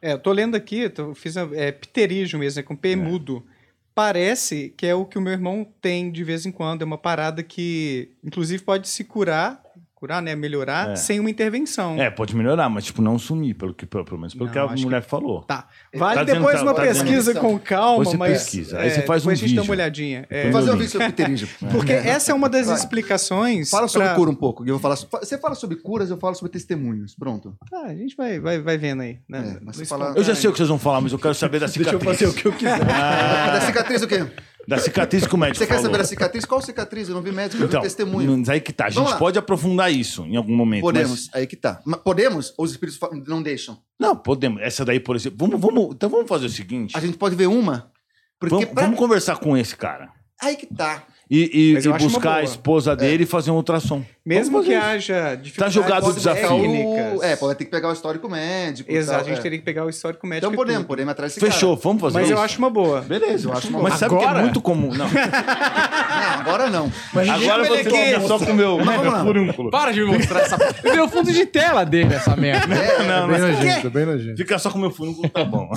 É, 0.01 0.13
eu 0.13 0.19
tô 0.19 0.31
lendo 0.31 0.55
aqui, 0.55 0.91
eu 0.97 1.13
fiz 1.13 1.37
a- 1.37 1.49
é, 1.53 1.71
pterígio 1.71 2.39
mesmo, 2.39 2.59
é 2.59 2.63
com 2.63 2.75
P 2.75 2.95
mudo. 2.95 3.45
Parece 3.93 4.69
que 4.77 4.85
é 4.87 4.95
o 4.95 5.05
que 5.05 5.17
o 5.17 5.21
meu 5.21 5.33
irmão 5.33 5.65
tem 5.81 6.11
de 6.11 6.23
vez 6.23 6.45
em 6.45 6.51
quando. 6.51 6.81
É 6.81 6.85
uma 6.85 6.97
parada 6.97 7.43
que, 7.43 8.15
inclusive, 8.23 8.63
pode 8.63 8.87
se 8.87 9.03
curar, 9.03 9.61
curar, 10.01 10.19
né? 10.19 10.35
Melhorar, 10.35 10.93
É. 10.93 10.95
sem 10.95 11.19
uma 11.19 11.29
intervenção. 11.29 11.95
É, 12.01 12.09
pode 12.09 12.35
melhorar, 12.35 12.67
mas 12.69 12.85
tipo, 12.85 13.03
não 13.03 13.19
sumir, 13.19 13.53
pelo, 13.53 13.71
que, 13.71 13.85
pelo 13.85 14.03
menos 14.17 14.33
pelo 14.33 14.45
Não, 14.47 14.51
que 14.51 14.57
a 14.57 14.65
mulher 14.67 15.03
falou. 15.03 15.43
Tá. 15.43 15.67
Vale 15.93 16.15
Tá 16.15 16.23
dizendo 16.23 16.37
depois 16.39 16.55
que 16.57 16.63
uma 16.63 16.73
tá- 16.73 16.81
tá 16.81 16.87
dizendo 16.87 17.03
pesquisa 17.05 17.33
que- 17.35 17.39
com 17.39 17.59
calma, 17.59 18.03
você 18.03 18.17
mas. 18.17 18.31
pesquisa, 18.31 18.79
aí 18.79 18.89
você 18.89 19.01
faz 19.03 19.21
depois 19.21 19.25
um 19.27 19.29
a 19.29 19.35
gente 19.35 19.55
dá 19.55 19.61
uma 19.61 19.65
vídeo. 19.65 19.71
olhadinha. 19.73 20.25
É, 20.27 20.43
Vou 20.49 20.53
fazer 20.53 20.71
um 20.71 20.77
vídeo 20.77 20.89
sobre 20.91 21.09
pterígio. 21.11 21.47
porque 21.71 21.93
essa 21.93 22.31
é 22.31 22.35
uma 22.35 22.49
das 22.49 22.67
explicações. 22.67 23.69
Fala 23.69 23.87
sobre 23.87 24.07
pra- 24.07 24.15
cura 24.15 24.31
um 24.31 24.35
pouco. 24.35 24.63
Eu 24.65 24.73
vou 24.73 24.79
falar, 24.79 24.95
você 24.95 25.37
fala 25.37 25.53
sobre 25.53 25.77
curas, 25.77 26.09
eu 26.09 26.17
falo 26.17 26.33
sobre 26.33 26.51
testemunhos. 26.51 27.13
Pronto. 27.13 27.55
Tá, 27.69 27.83
a 27.85 27.93
gente 27.95 28.15
vai, 28.17 28.39
vai, 28.39 28.59
vai 28.59 28.77
vendo 28.79 29.01
aí. 29.03 29.19
Né? 29.29 29.37
É, 29.39 29.43
mas 29.63 29.77
No 29.77 29.83
você 29.83 29.85
fala- 29.85 30.13
Eu 30.15 30.23
já 30.23 30.33
sei 30.33 30.49
o 30.49 30.51
que 30.51 30.57
vocês 30.57 30.69
vão 30.69 30.79
falar, 30.79 30.99
mas 30.99 31.11
eu 31.11 31.19
quero 31.19 31.35
saber 31.35 31.59
da 31.59 31.67
Deixa 31.71 31.79
eu 31.79 31.99
cicatriz. 31.99 32.19
fazer 32.19 32.25
o 32.27 32.33
que 32.33 32.47
eu 32.47 32.53
quiser. 32.53 32.81
Ah, 32.91 33.51
Da 33.53 33.61
cicatriz 33.61 34.01
o 34.01 34.07
quê? 34.07 34.25
Da 34.67 34.77
cicatriz 34.77 35.25
que 35.27 35.33
o 35.35 35.37
médico 35.37 35.57
Você 35.57 35.65
quer 35.67 35.73
falou. 35.75 35.85
saber 35.85 35.97
da 35.97 36.03
cicatriz? 36.03 36.45
Qual 36.45 36.61
cicatriz? 36.61 37.09
Eu 37.09 37.15
não 37.15 37.21
vi 37.21 37.31
médico, 37.31 37.61
eu 37.61 37.67
Então, 37.67 37.81
vi 37.81 37.87
testemunho. 37.87 38.37
mas 38.37 38.49
aí 38.49 38.61
que 38.61 38.71
tá. 38.71 38.85
A 38.85 38.89
gente 38.89 38.95
Vamos 38.97 39.11
lá. 39.11 39.17
pode 39.17 39.37
aprofundar 39.39 39.91
isso 39.91 40.23
em 40.25 40.35
algum 40.35 40.55
momento. 40.55 40.81
Podemos, 40.81 41.09
mas- 41.27 41.29
aí 41.33 41.47
que 41.47 41.55
tá. 41.55 41.81
Mas 41.85 41.99
podemos? 42.01 42.53
Ou 42.57 42.65
os 42.65 42.71
espíritos 42.71 42.99
não 43.27 43.41
deixam? 43.41 43.77
Não, 43.99 44.15
podemos. 44.15 44.61
Essa 44.61 44.85
daí, 44.85 44.99
por 44.99 45.15
exemplo. 45.15 45.37
Vamos, 45.39 45.59
vamos, 45.61 45.95
então 45.95 46.09
vamos 46.09 46.27
fazer 46.27 46.45
o 46.45 46.49
seguinte. 46.49 46.95
A 46.95 46.99
gente 47.01 47.17
pode 47.17 47.35
ver 47.35 47.47
uma? 47.47 47.91
Porque 48.39 48.55
Vamos, 48.55 48.69
pra- 48.71 48.83
vamos 48.83 48.97
conversar 48.97 49.37
com 49.37 49.55
esse 49.57 49.75
cara. 49.75 50.09
Aí 50.41 50.55
que 50.55 50.65
tá. 50.65 51.03
E, 51.29 51.75
e- 51.77 51.77
e 51.77 51.89
buscar 51.99 52.35
a 52.37 52.43
esposa 52.43 52.95
dele 52.95 53.23
e 53.23 53.25
fazer 53.27 53.51
um 53.51 53.55
ultrassom. 53.55 54.03
Mesmo 54.23 54.63
que 54.63 54.73
haja 54.75 55.33
dificuldades 55.35 55.73
jogado 55.73 56.07
o 56.07 56.13
desafio. 56.13 57.17
O... 57.17 57.23
É, 57.23 57.35
pode 57.35 57.57
ter 57.57 57.65
que 57.65 57.71
pegar 57.71 57.89
o 57.89 57.93
histórico 57.93 58.29
médico. 58.29 58.91
Exato, 58.91 59.17
tal, 59.19 59.25
a 59.25 59.29
gente 59.29 59.39
é. 59.39 59.41
teria 59.41 59.57
que 59.57 59.65
pegar 59.65 59.83
o 59.83 59.89
histórico 59.89 60.27
médico. 60.27 60.45
Então 60.53 60.55
podemos, 60.55 60.85
podemos 60.85 61.11
atrás 61.11 61.33
desse 61.33 61.43
Fechou, 61.45 61.75
cara. 61.75 61.81
vamos 61.83 62.01
fazer 62.01 62.13
Mas 62.19 62.27
isso. 62.27 62.33
eu 62.37 62.39
acho 62.41 62.59
uma 62.59 62.69
boa. 62.69 63.01
Beleza, 63.01 63.47
eu 63.49 63.53
acho 63.53 63.67
uma 63.69 63.81
Mas 63.81 63.95
sabe 63.95 64.15
que 64.15 64.23
é 64.23 64.27
Agora? 64.27 64.41
muito 64.43 64.61
comum. 64.61 64.93
Não. 64.93 65.07
Não, 66.21 66.39
agora 66.39 66.69
não. 66.69 66.91
Agora 67.15 67.65
você 67.65 67.83
fica 67.83 68.21
só 68.27 68.37
com 68.37 68.51
o 68.51 68.53
meu, 68.53 68.77
Mas 68.83 68.97
lá. 69.03 69.23
meu 69.23 69.25
furúnculo. 69.25 69.71
Para 69.71 69.91
de 69.91 70.01
me 70.01 70.07
mostrar 70.17 70.41
essa. 70.41 70.57
Meu 70.83 71.07
fundo 71.09 71.31
de 71.31 71.45
tela 71.45 71.83
dele, 71.83 72.13
essa 72.13 72.35
merda. 72.35 72.73
É, 72.75 73.03
Não, 73.07 73.27
bem 73.27 73.39
mas 73.39 73.55
nojento, 73.55 73.89
bem 73.89 74.05
nojento. 74.05 74.37
fica 74.37 74.59
só 74.59 74.69
com 74.69 74.77
o 74.77 74.81
meu 74.81 74.91
furúnculo, 74.91 75.27
tá 75.29 75.43
bom. 75.43 75.69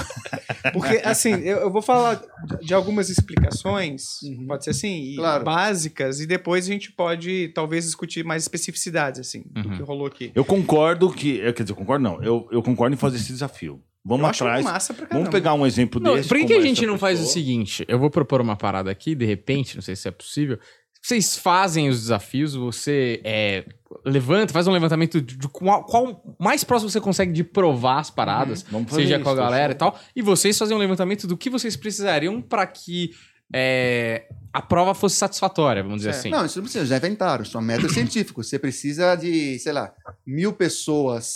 Porque, 0.73 1.01
assim, 1.05 1.35
eu, 1.43 1.59
eu 1.59 1.71
vou 1.71 1.81
falar 1.83 2.21
de- 2.61 2.75
algumas 2.75 3.09
explicações, 3.11 4.21
pode 4.47 4.65
ser 4.65 4.71
assim, 4.71 5.15
Claro. 5.17 5.45
básicas, 5.45 6.21
e 6.21 6.27
depois 6.27 6.67
a 6.67 6.73
gente 6.73 6.91
pode, 6.93 7.49
talvez, 7.55 7.85
discutir 7.85 8.25
mais 8.25 8.34
especificidades, 8.43 9.21
assim, 9.21 9.45
do 9.51 9.71
que 9.71 9.83
rolou 9.83 10.07
aqui. 10.07 10.33
Eu 10.35 10.45
concordo 10.45 11.11
que. 11.13 11.39
eu- 11.39 11.53
Quer 11.55 11.63
dizer, 11.63 11.73
eu 11.73 11.77
concordo 11.77 12.03
não. 12.03 12.23
Eu, 12.23 12.49
eu 12.51 12.63
concordo 12.63 12.95
em 12.95 12.99
fazer 12.99 13.17
esse 13.17 13.33
desafio. 13.33 13.81
Vamos 14.05 14.25
Eu 14.25 14.31
acho 14.31 14.45
atrás. 14.45 14.65
massa 14.65 14.93
pra 14.93 15.07
Vamos 15.11 15.31
pegar 15.31 15.55
um 15.55 15.67
exemplo 15.67 15.99
Não, 16.01 16.15
desse. 16.17 16.29
por 16.29 16.37
que 16.39 16.45
que 16.45 16.53
a 16.53 16.61
gente 16.61 16.85
não 16.87 16.99
faz 16.99 17.19
o 17.19 17.23
pessoa. 17.23 17.33
seguinte? 17.33 17.85
Eu 17.89 17.99
vou 17.99 18.11
propor 18.11 18.41
uma 18.41 18.55
parada 18.57 18.91
aqui, 18.91 19.15
de 19.15 19.25
repente, 19.25 19.75
não 19.77 19.83
sei 19.83 19.97
se 19.97 20.07
é 20.07 20.11
possível. 20.11 20.59
Vocês 21.01 21.37
fazem 21.37 21.89
os 21.89 22.01
desafios, 22.01 22.55
você 22.55 23.21
é, 23.25 23.65
levanta, 24.07 24.53
faz 24.55 24.67
um 24.67 24.73
levantamento 24.73 25.21
de, 25.21 25.37
qual, 25.49 25.85
qual 25.85 26.37
mais 26.41 26.65
próximo 26.65 26.91
você 26.91 26.99
consegue 27.01 27.31
de 27.33 27.45
provar 27.45 27.99
as 28.01 28.11
paradas, 28.11 28.63
fazer 28.63 28.91
seja 28.91 29.15
isso, 29.17 29.25
com 29.25 29.31
a 29.31 29.35
galera 29.35 29.73
e 29.73 29.77
tal. 29.77 29.99
E 30.17 30.23
vocês 30.23 30.59
fazem 30.59 30.75
um 30.75 30.81
levantamento 30.81 31.27
do 31.27 31.37
que 31.37 31.49
vocês 31.51 31.77
precisariam 31.77 32.41
para 32.43 32.67
que 32.67 33.11
é, 33.55 34.27
a 34.55 34.63
prova 34.63 34.95
fosse 34.95 35.17
satisfatória, 35.17 35.83
vamos 35.83 35.99
dizer 35.99 36.11
assim. 36.11 36.31
Não, 36.31 36.47
isso 36.47 36.59
não 36.59 36.63
precisa, 36.65 36.87
já 36.87 36.97
inventaram. 36.97 37.43
Isso 37.43 37.57
é 37.57 37.61
um 37.61 37.65
método 37.65 37.93
científico. 37.93 38.43
Você 38.43 38.59
precisa 38.59 39.17
de, 39.17 39.59
sei 39.59 39.73
lá, 39.73 39.93
mil 40.27 40.53
pessoas 40.53 41.35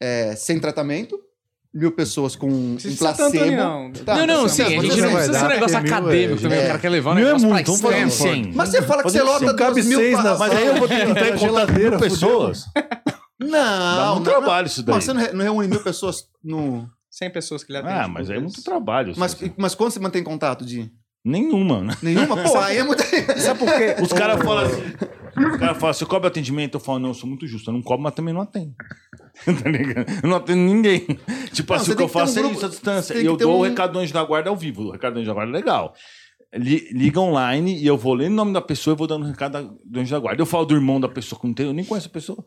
é, 0.00 0.34
sem 0.34 0.58
tratamento, 0.58 1.20
mil 1.74 1.92
pessoas 1.92 2.34
com 2.34 2.48
um 2.48 2.76
placebo. 2.98 3.30
tanto, 3.30 3.50
não. 3.52 3.92
Tá, 3.92 4.16
não, 4.16 4.26
não, 4.26 4.42
tá, 4.44 4.48
sim, 4.48 4.62
tá, 4.62 4.68
a 4.68 4.70
gente 4.70 5.00
não 5.00 5.12
precisa 5.12 5.38
ser 5.38 5.44
um 5.44 5.48
negócio 5.48 5.82
mil 5.82 5.94
acadêmico 5.94 6.38
é- 6.38 6.42
também. 6.42 6.58
O 6.58 6.62
é. 6.62 6.66
cara 6.66 6.78
quer 6.78 6.88
levar 6.88 7.10
um 7.10 7.14
Mil 7.14 7.24
é 7.24 7.26
negócio 7.26 7.48
pra 7.48 7.54
muito, 7.56 7.76
fazer 7.76 8.06
extremo. 8.06 8.32
um 8.40 8.44
100. 8.44 8.52
Mas 8.54 8.68
você 8.70 8.82
fala 8.82 9.02
que 9.02 9.10
você 9.10 9.22
lota 9.22 9.54
Cabe 9.54 9.82
mil... 9.82 9.98
seis 9.98 10.24
na 10.24 10.38
Mas 10.38 10.52
aí 10.52 10.66
eu 10.66 10.76
vou 10.76 10.88
ter 10.88 11.04
que 11.04 11.10
entrar 11.10 11.28
em 11.28 11.30
contato 11.32 11.40
com 11.40 11.46
Geladeira, 11.46 11.90
mil 11.90 11.98
pessoas. 12.00 12.64
Não, 13.40 13.50
Dá 13.50 14.14
não. 14.16 14.22
trabalho 14.24 14.66
isso 14.66 14.82
daí. 14.82 14.96
Mas 14.96 15.04
você 15.04 15.12
não 15.12 15.20
re- 15.20 15.32
não 15.32 15.44
reúne 15.44 15.68
mil 15.68 15.80
pessoas 15.80 16.24
no... 16.42 16.88
100 17.08 17.30
pessoas 17.30 17.62
que 17.62 17.70
ele 17.70 17.78
atende. 17.78 17.94
Ah, 17.94 18.08
mas 18.08 18.28
aí 18.30 18.36
é 18.36 18.40
muito 18.40 18.62
trabalho. 18.64 19.14
Mas, 19.16 19.36
mas 19.56 19.74
quando 19.76 19.92
você 19.92 20.00
mantém 20.00 20.24
contato 20.24 20.64
de... 20.64 20.90
Nenhuma, 21.24 21.82
né? 21.82 21.94
Nenhuma? 22.02 22.36
Pô, 22.42 22.56
aí 22.58 22.78
é 22.78 22.84
muito... 22.84 23.02
Sabe 23.38 23.58
por 23.58 23.68
quê? 23.76 23.96
Os 24.00 24.12
caras 24.12 24.42
falam 24.42 24.64
assim. 24.64 24.82
Os 25.52 25.56
caras 25.58 25.78
falam, 25.78 25.92
você 25.92 26.06
cobra 26.06 26.28
atendimento? 26.28 26.74
Eu 26.76 26.80
falo, 26.80 26.98
não, 26.98 27.08
eu 27.10 27.14
sou 27.14 27.28
muito 27.28 27.46
justo. 27.46 27.68
Eu 27.70 27.74
não 27.74 27.82
cobro, 27.82 28.02
mas 28.02 28.14
também 28.14 28.32
não 28.32 28.40
atendo. 28.40 28.74
tá 29.62 29.68
ligado? 29.70 30.06
Eu 30.22 30.28
não 30.28 30.36
atendo 30.36 30.60
ninguém. 30.62 31.00
Tipo 31.52 31.74
Não, 31.74 31.80
assim, 31.80 31.92
o 31.92 31.96
que 31.96 31.96
tem 31.96 31.96
eu 31.96 31.96
ter 31.96 32.04
um 32.04 32.08
faço 32.08 32.38
é 32.38 32.42
grupo- 32.42 32.56
isso, 32.56 32.66
a 32.66 32.68
distância. 32.68 33.14
tem 33.14 33.24
E 33.24 33.26
eu 33.26 33.36
dou 33.36 33.56
o 33.56 33.58
um- 33.60 33.62
recado 33.62 33.92
do 33.92 33.98
anjo 33.98 34.12
da 34.12 34.24
guarda 34.24 34.48
ao 34.50 34.56
vivo. 34.56 34.84
O 34.84 34.90
recado 34.92 35.14
do 35.14 35.18
anjo 35.20 35.28
da 35.28 35.34
guarda 35.34 35.52
é 35.52 35.54
legal. 35.56 35.94
Li- 36.54 36.88
liga 36.92 37.20
online 37.20 37.76
e 37.78 37.86
eu 37.86 37.96
vou 37.98 38.14
lendo 38.14 38.32
o 38.32 38.36
nome 38.36 38.52
da 38.52 38.62
pessoa 38.62 38.94
e 38.94 38.96
vou 38.96 39.06
dando 39.06 39.24
o 39.24 39.28
recado 39.28 39.52
da- 39.52 39.74
do 39.84 40.00
anjo 40.00 40.10
da 40.10 40.18
guarda. 40.18 40.40
Eu 40.40 40.46
falo 40.46 40.64
do 40.64 40.74
irmão 40.74 40.98
da 41.00 41.08
pessoa 41.08 41.38
que 41.40 41.46
não 41.46 41.54
tenho, 41.54 41.68
eu 41.70 41.74
nem 41.74 41.84
conheço 41.84 42.08
a 42.08 42.10
pessoa. 42.12 42.44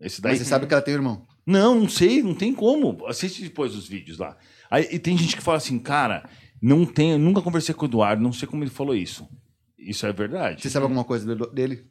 Esse 0.00 0.20
daí. 0.20 0.32
Mas 0.32 0.40
você 0.40 0.44
sabe 0.44 0.66
que 0.66 0.74
ela 0.74 0.82
tem 0.82 0.94
um 0.94 0.98
irmão. 0.98 1.22
Não, 1.46 1.74
não 1.74 1.88
sei, 1.88 2.22
não 2.22 2.34
tem 2.34 2.52
como. 2.52 3.06
Assiste 3.06 3.42
depois 3.42 3.74
os 3.74 3.88
vídeos 3.88 4.18
lá. 4.18 4.36
Aí, 4.70 4.86
e 4.92 4.98
tem 4.98 5.16
gente 5.16 5.34
que 5.36 5.42
fala 5.42 5.56
assim, 5.56 5.78
cara, 5.78 6.28
não 6.60 6.88
eu 6.98 7.18
nunca 7.18 7.42
conversei 7.42 7.74
com 7.74 7.84
o 7.84 7.88
Eduardo, 7.88 8.22
não 8.22 8.32
sei 8.32 8.48
como 8.48 8.62
ele 8.64 8.70
falou 8.70 8.94
isso. 8.94 9.28
Isso 9.78 10.06
é 10.06 10.12
verdade? 10.12 10.62
Você 10.62 10.70
sabe 10.70 10.84
alguma 10.84 11.04
coisa 11.04 11.36
dele? 11.52 11.84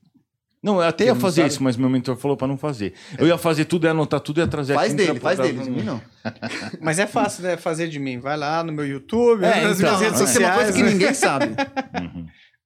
Não, 0.61 0.78
eu 0.78 0.88
até 0.88 1.03
Você 1.03 1.09
ia 1.11 1.16
fazer 1.16 1.41
sabe? 1.41 1.53
isso, 1.53 1.63
mas 1.63 1.78
meu 1.78 1.88
mentor 1.89 2.16
falou 2.18 2.36
pra 2.36 2.47
não 2.47 2.57
fazer. 2.57 2.93
Eu 3.20 3.28
ia 3.28 3.38
fazer 3.38 3.66
tudo, 3.66 3.86
ia 3.86 3.91
anotar 3.91 4.20
tudo, 4.20 4.39
ia 4.39 4.47
trazer 4.47 4.74
Faz 4.74 4.93
aqui. 4.93 5.05
dele, 5.05 5.20
faz 5.20 5.38
dele. 5.38 5.59
De 5.59 5.70
mim 5.70 5.84
não. 5.84 6.01
Mas 6.82 6.97
é 6.97 7.05
fácil, 7.05 7.43
né? 7.43 7.55
Fazer 7.55 7.88
de 7.88 7.99
mim. 7.99 8.18
Vai 8.20 8.36
lá 8.36 8.63
no 8.63 8.74
meu 8.74 8.86
YouTube, 8.88 9.43
É, 9.45 9.61
nas 9.61 9.80
então, 9.80 9.95
minhas 9.95 10.01
redes 10.01 10.20
Isso 10.30 10.41
é 10.41 10.41
uma 10.47 10.53
sociais. 10.53 10.55
coisa 10.55 10.74
que 10.74 10.82
né? 10.84 10.89
ninguém 10.91 11.13
sabe. 11.13 11.45
Uhum. 12.01 12.28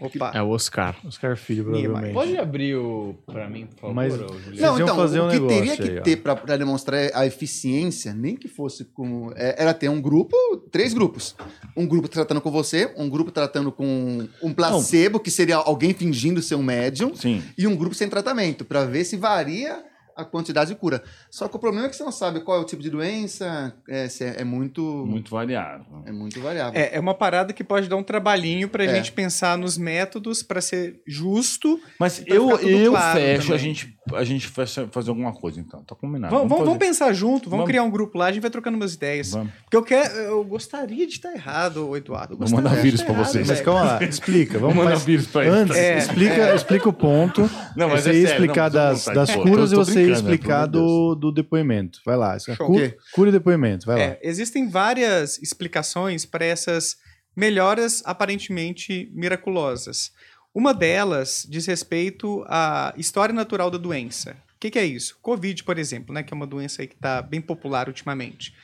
Opa. 0.00 0.30
É 0.34 0.42
o 0.42 0.48
Oscar. 0.50 0.94
Oscar 1.06 1.36
Filho, 1.36 1.64
provavelmente. 1.64 2.12
Pode 2.12 2.36
abrir 2.36 2.74
o 2.76 3.14
pra 3.24 3.48
mim, 3.48 3.66
por 3.66 3.80
favor? 3.80 3.94
Mas- 3.94 4.14
Não, 4.60 4.78
então, 4.78 4.94
fazer 4.96 5.20
o 5.20 5.26
um 5.26 5.28
que 5.30 5.34
negócio 5.34 5.58
teria 5.58 5.76
que 5.76 5.82
aí, 5.82 6.00
ter 6.02 6.16
para 6.16 6.56
demonstrar 6.58 7.10
a 7.14 7.24
eficiência, 7.26 8.12
nem 8.12 8.36
que 8.36 8.46
fosse 8.48 8.84
com. 8.84 9.32
é, 9.34 9.54
era 9.60 9.72
ter 9.72 9.88
um 9.88 10.00
grupo, 10.00 10.36
três 10.70 10.92
grupos. 10.92 11.34
Um 11.74 11.86
grupo 11.86 12.08
tratando 12.08 12.40
com 12.40 12.50
você, 12.50 12.92
um 12.96 13.08
grupo 13.08 13.30
tratando 13.30 13.72
com 13.72 14.28
um 14.42 14.52
placebo, 14.52 15.18
que 15.18 15.30
seria 15.30 15.56
alguém 15.56 15.94
fingindo 15.94 16.42
ser 16.42 16.56
um 16.56 16.62
médium, 16.62 17.14
Sim. 17.14 17.42
e 17.56 17.66
um 17.66 17.74
grupo 17.74 17.94
sem 17.94 18.08
tratamento, 18.08 18.64
para 18.64 18.84
ver 18.84 19.04
se 19.04 19.16
varia 19.16 19.82
a 20.16 20.24
quantidade 20.24 20.70
de 20.70 20.76
cura. 20.76 21.02
Só 21.30 21.46
que 21.46 21.56
o 21.56 21.58
problema 21.58 21.86
é 21.86 21.90
que 21.90 21.96
você 21.96 22.02
não 22.04 22.10
sabe 22.12 22.40
qual 22.40 22.58
é 22.58 22.60
o 22.60 22.64
tipo 22.64 22.82
de 22.82 22.88
doença, 22.90 23.74
é, 23.88 24.08
se 24.08 24.24
é, 24.24 24.40
é 24.40 24.44
muito, 24.44 24.80
Muito 25.06 25.30
variável. 25.30 26.02
é 26.06 26.12
muito 26.12 26.40
variável. 26.40 26.80
É, 26.80 26.96
é 26.96 27.00
uma 27.00 27.14
parada 27.14 27.52
que 27.52 27.62
pode 27.62 27.88
dar 27.88 27.96
um 27.96 28.02
trabalhinho 28.02 28.68
pra 28.68 28.84
É. 28.84 28.88
gente 28.94 29.12
pensar 29.12 29.58
nos 29.58 29.76
métodos 29.76 30.42
pra 30.42 30.60
ser 30.60 31.00
justo. 31.06 31.80
Mas 32.00 32.22
eu, 32.26 32.50
eu 32.60 32.92
claro 32.92 33.20
fecho, 33.20 33.42
a 33.42 33.46
também. 33.56 33.58
gente, 33.58 33.95
a 34.14 34.24
gente 34.24 34.46
fecha 34.48 34.88
fazer 34.92 35.10
alguma 35.10 35.32
coisa, 35.32 35.58
então. 35.60 35.82
Tá 35.84 35.94
combinado. 35.94 36.34
vamos, 36.34 36.48
vamos, 36.48 36.64
vamos 36.64 36.78
pensar 36.78 37.12
junto, 37.12 37.44
vamos, 37.50 37.50
Vamos. 37.62 37.66
criar 37.66 37.82
um 37.82 37.90
grupo 37.90 38.16
lá, 38.18 38.26
a 38.26 38.32
gente 38.32 38.42
vai 38.42 38.50
trocando 38.50 38.76
umas 38.76 38.94
ideias. 38.94 39.30
Vamos. 39.30 39.52
Porque 39.64 39.76
eu 39.76 39.82
quero, 39.82 40.14
eu 40.14 40.44
gostaria 40.44 41.06
de 41.06 41.12
estar 41.14 41.32
errado, 41.32 41.96
Eduardo. 41.96 42.36
Gostaria 42.36 42.64
mandar 42.64 42.80
vírus 42.82 43.02
pra 43.02 43.12
errado, 43.14 43.26
vocês. 43.26 43.48
Mas 43.48 43.60
calma 43.60 43.82
lá, 43.84 44.04
explica. 44.04 44.58
Vamos 44.58 44.76
mandar 44.76 44.96
vírus 44.96 45.26
pra 45.26 45.42
ele. 45.44 45.50
Antes, 45.56 45.76
É. 45.76 45.98
explica, 45.98 46.54
explica 46.54 46.88
o 46.88 46.92
ponto. 46.92 47.42
Não, 47.76 47.88
mas 47.88 48.02
você 48.04 48.10
é 48.10 48.14
ia 48.14 48.28
sério, 48.28 48.44
explicar 48.44 48.64
não, 48.70 48.72
das, 48.72 49.04
das 49.06 49.34
curas 49.34 49.72
e 49.72 49.74
você 49.74 50.00
ia 50.02 50.06
né, 50.08 50.12
explicar 50.14 50.62
amor 50.64 50.68
do, 50.68 51.14
do 51.16 51.32
depoimento. 51.32 52.00
Vai 52.04 52.16
lá. 52.16 52.38
Show. 52.38 52.54
Cu- 52.56 52.72
O 52.72 52.76
quê? 52.76 52.96
Cura 53.12 53.28
e 53.28 53.32
depoimento, 53.32 53.86
vai 53.86 53.96
lá. 53.96 54.02
É, 54.02 54.20
existem 54.22 54.68
várias 54.68 55.38
explicações 55.42 56.24
para 56.24 56.44
essas 56.44 56.96
melhoras 57.36 58.02
aparentemente 58.06 59.10
miraculosas. 59.14 60.10
Uma 60.56 60.72
delas 60.72 61.46
diz 61.46 61.66
respeito 61.66 62.42
à 62.48 62.94
história 62.96 63.34
natural 63.34 63.70
da 63.70 63.76
doença. 63.76 64.38
O 64.56 64.58
que, 64.58 64.70
que 64.70 64.78
é 64.78 64.86
isso? 64.86 65.18
Covid, 65.20 65.62
por 65.62 65.78
exemplo, 65.78 66.14
né, 66.14 66.22
que 66.22 66.32
é 66.32 66.34
uma 66.34 66.46
doença 66.46 66.80
aí 66.80 66.88
que 66.88 66.94
está 66.94 67.20
bem 67.20 67.42
popular 67.42 67.88
ultimamente. 67.88 68.54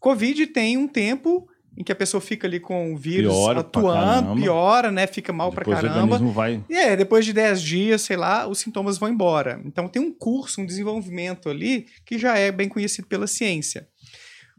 Covid 0.00 0.48
tem 0.48 0.76
um 0.76 0.88
tempo 0.88 1.48
em 1.76 1.84
que 1.84 1.92
a 1.92 1.94
pessoa 1.94 2.20
fica 2.20 2.48
ali 2.48 2.58
com 2.58 2.92
o 2.92 2.96
vírus 2.96 3.32
Piora 3.32 3.60
atuando, 3.60 4.34
piora, 4.34 4.90
né? 4.90 5.06
Fica 5.06 5.32
mal 5.32 5.52
pra 5.52 5.62
o 5.62 5.70
caramba. 5.70 6.00
organismo 6.00 6.32
vai... 6.32 6.60
E 6.68 6.76
é, 6.76 6.96
depois 6.96 7.24
de 7.24 7.32
10 7.32 7.62
dias, 7.62 8.02
sei 8.02 8.16
lá, 8.16 8.48
os 8.48 8.58
sintomas 8.58 8.98
vão 8.98 9.08
embora. 9.08 9.62
Então 9.64 9.86
tem 9.86 10.02
um 10.02 10.12
curso, 10.12 10.60
um 10.60 10.66
desenvolvimento 10.66 11.48
ali 11.48 11.86
que 12.04 12.18
já 12.18 12.36
é 12.36 12.50
bem 12.50 12.68
conhecido 12.68 13.06
pela 13.06 13.28
ciência. 13.28 13.86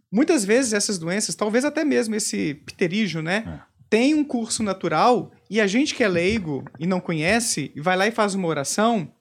Muitas 0.09 0.45
vezes 0.45 0.71
essas 0.71 0.97
doenças, 0.97 1.35
talvez 1.35 1.65
até 1.65 1.83
mesmo 1.83 2.15
esse 2.15 2.53
pterígio, 2.65 3.21
né? 3.21 3.63
Tem 3.89 4.15
um 4.15 4.23
curso 4.23 4.63
natural 4.63 5.33
e 5.49 5.59
a 5.59 5.67
gente 5.67 5.95
que 5.95 6.03
é 6.03 6.07
leigo 6.07 6.63
e 6.79 6.85
não 6.85 6.99
conhece, 6.99 7.71
e 7.75 7.81
vai 7.81 7.97
lá 7.97 8.07
e 8.07 8.11
faz 8.11 8.35
uma 8.35 8.47
oração, 8.47 9.11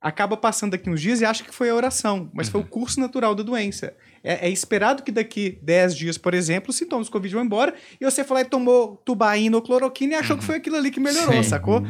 acaba 0.00 0.36
passando 0.36 0.72
daqui 0.72 0.88
uns 0.88 1.00
dias 1.00 1.20
e 1.20 1.24
acha 1.24 1.42
que 1.42 1.52
foi 1.52 1.68
a 1.68 1.74
oração, 1.74 2.30
mas 2.32 2.48
foi 2.48 2.60
o 2.60 2.64
curso 2.64 3.00
natural 3.00 3.34
da 3.34 3.42
doença. 3.42 3.92
É, 4.22 4.46
é 4.46 4.50
esperado 4.50 5.02
que 5.02 5.10
daqui 5.10 5.58
10 5.62 5.96
dias, 5.96 6.18
por 6.18 6.34
exemplo, 6.34 6.70
os 6.70 6.76
sintomas 6.76 7.08
do 7.08 7.12
Covid 7.12 7.34
vão 7.34 7.44
embora 7.44 7.74
e 8.00 8.04
você 8.04 8.22
foi 8.22 8.36
lá 8.36 8.40
e 8.42 8.44
tomou 8.44 8.96
tubaína 8.98 9.56
ou 9.56 9.62
cloroquina 9.62 10.14
e 10.14 10.16
achou 10.16 10.38
que 10.38 10.44
foi 10.44 10.56
aquilo 10.56 10.76
ali 10.76 10.90
que 10.90 11.00
melhorou, 11.00 11.42
Sim. 11.42 11.48
sacou? 11.48 11.82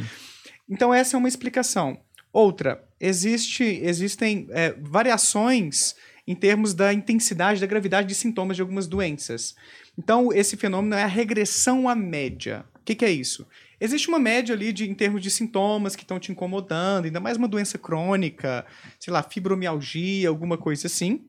Então 0.69 0.95
essa 0.95 1.17
é 1.17 1.19
uma 1.19 1.29
explicação. 1.29 1.99
Outra, 2.33 2.83
existe, 2.99 3.65
existem 3.65 4.47
é, 4.51 4.75
variações 4.81 5.95
em 6.27 6.35
termos 6.35 6.75
da 6.75 6.93
intensidade, 6.93 7.61
da 7.61 7.67
gravidade 7.67 8.09
de 8.09 8.15
sintomas 8.15 8.57
de 8.57 8.63
algumas 8.63 8.87
doenças. 8.87 9.55
Então 9.99 10.33
esse 10.33 10.57
fenômeno 10.57 10.95
é 10.95 11.03
a 11.03 11.07
regressão 11.07 11.89
à 11.89 11.95
média. 11.95 12.65
O 12.75 12.85
que, 12.85 12.95
que 12.95 13.05
é 13.05 13.11
isso? 13.11 13.47
Existe 13.81 14.09
uma 14.09 14.19
média 14.19 14.55
ali 14.55 14.73
de, 14.73 14.89
em 14.89 14.95
termos 14.95 15.23
de 15.23 15.31
sintomas 15.31 15.95
que 15.95 16.03
estão 16.03 16.19
te 16.19 16.33
incomodando, 16.33 17.07
ainda 17.07 17.21
mais 17.21 17.37
uma 17.37 17.49
doença 17.49 17.79
crônica, 17.79 18.65
sei 18.99 19.13
lá, 19.13 19.23
fibromialgia, 19.23 20.29
alguma 20.29 20.57
coisa 20.57 20.87
assim. 20.87 21.27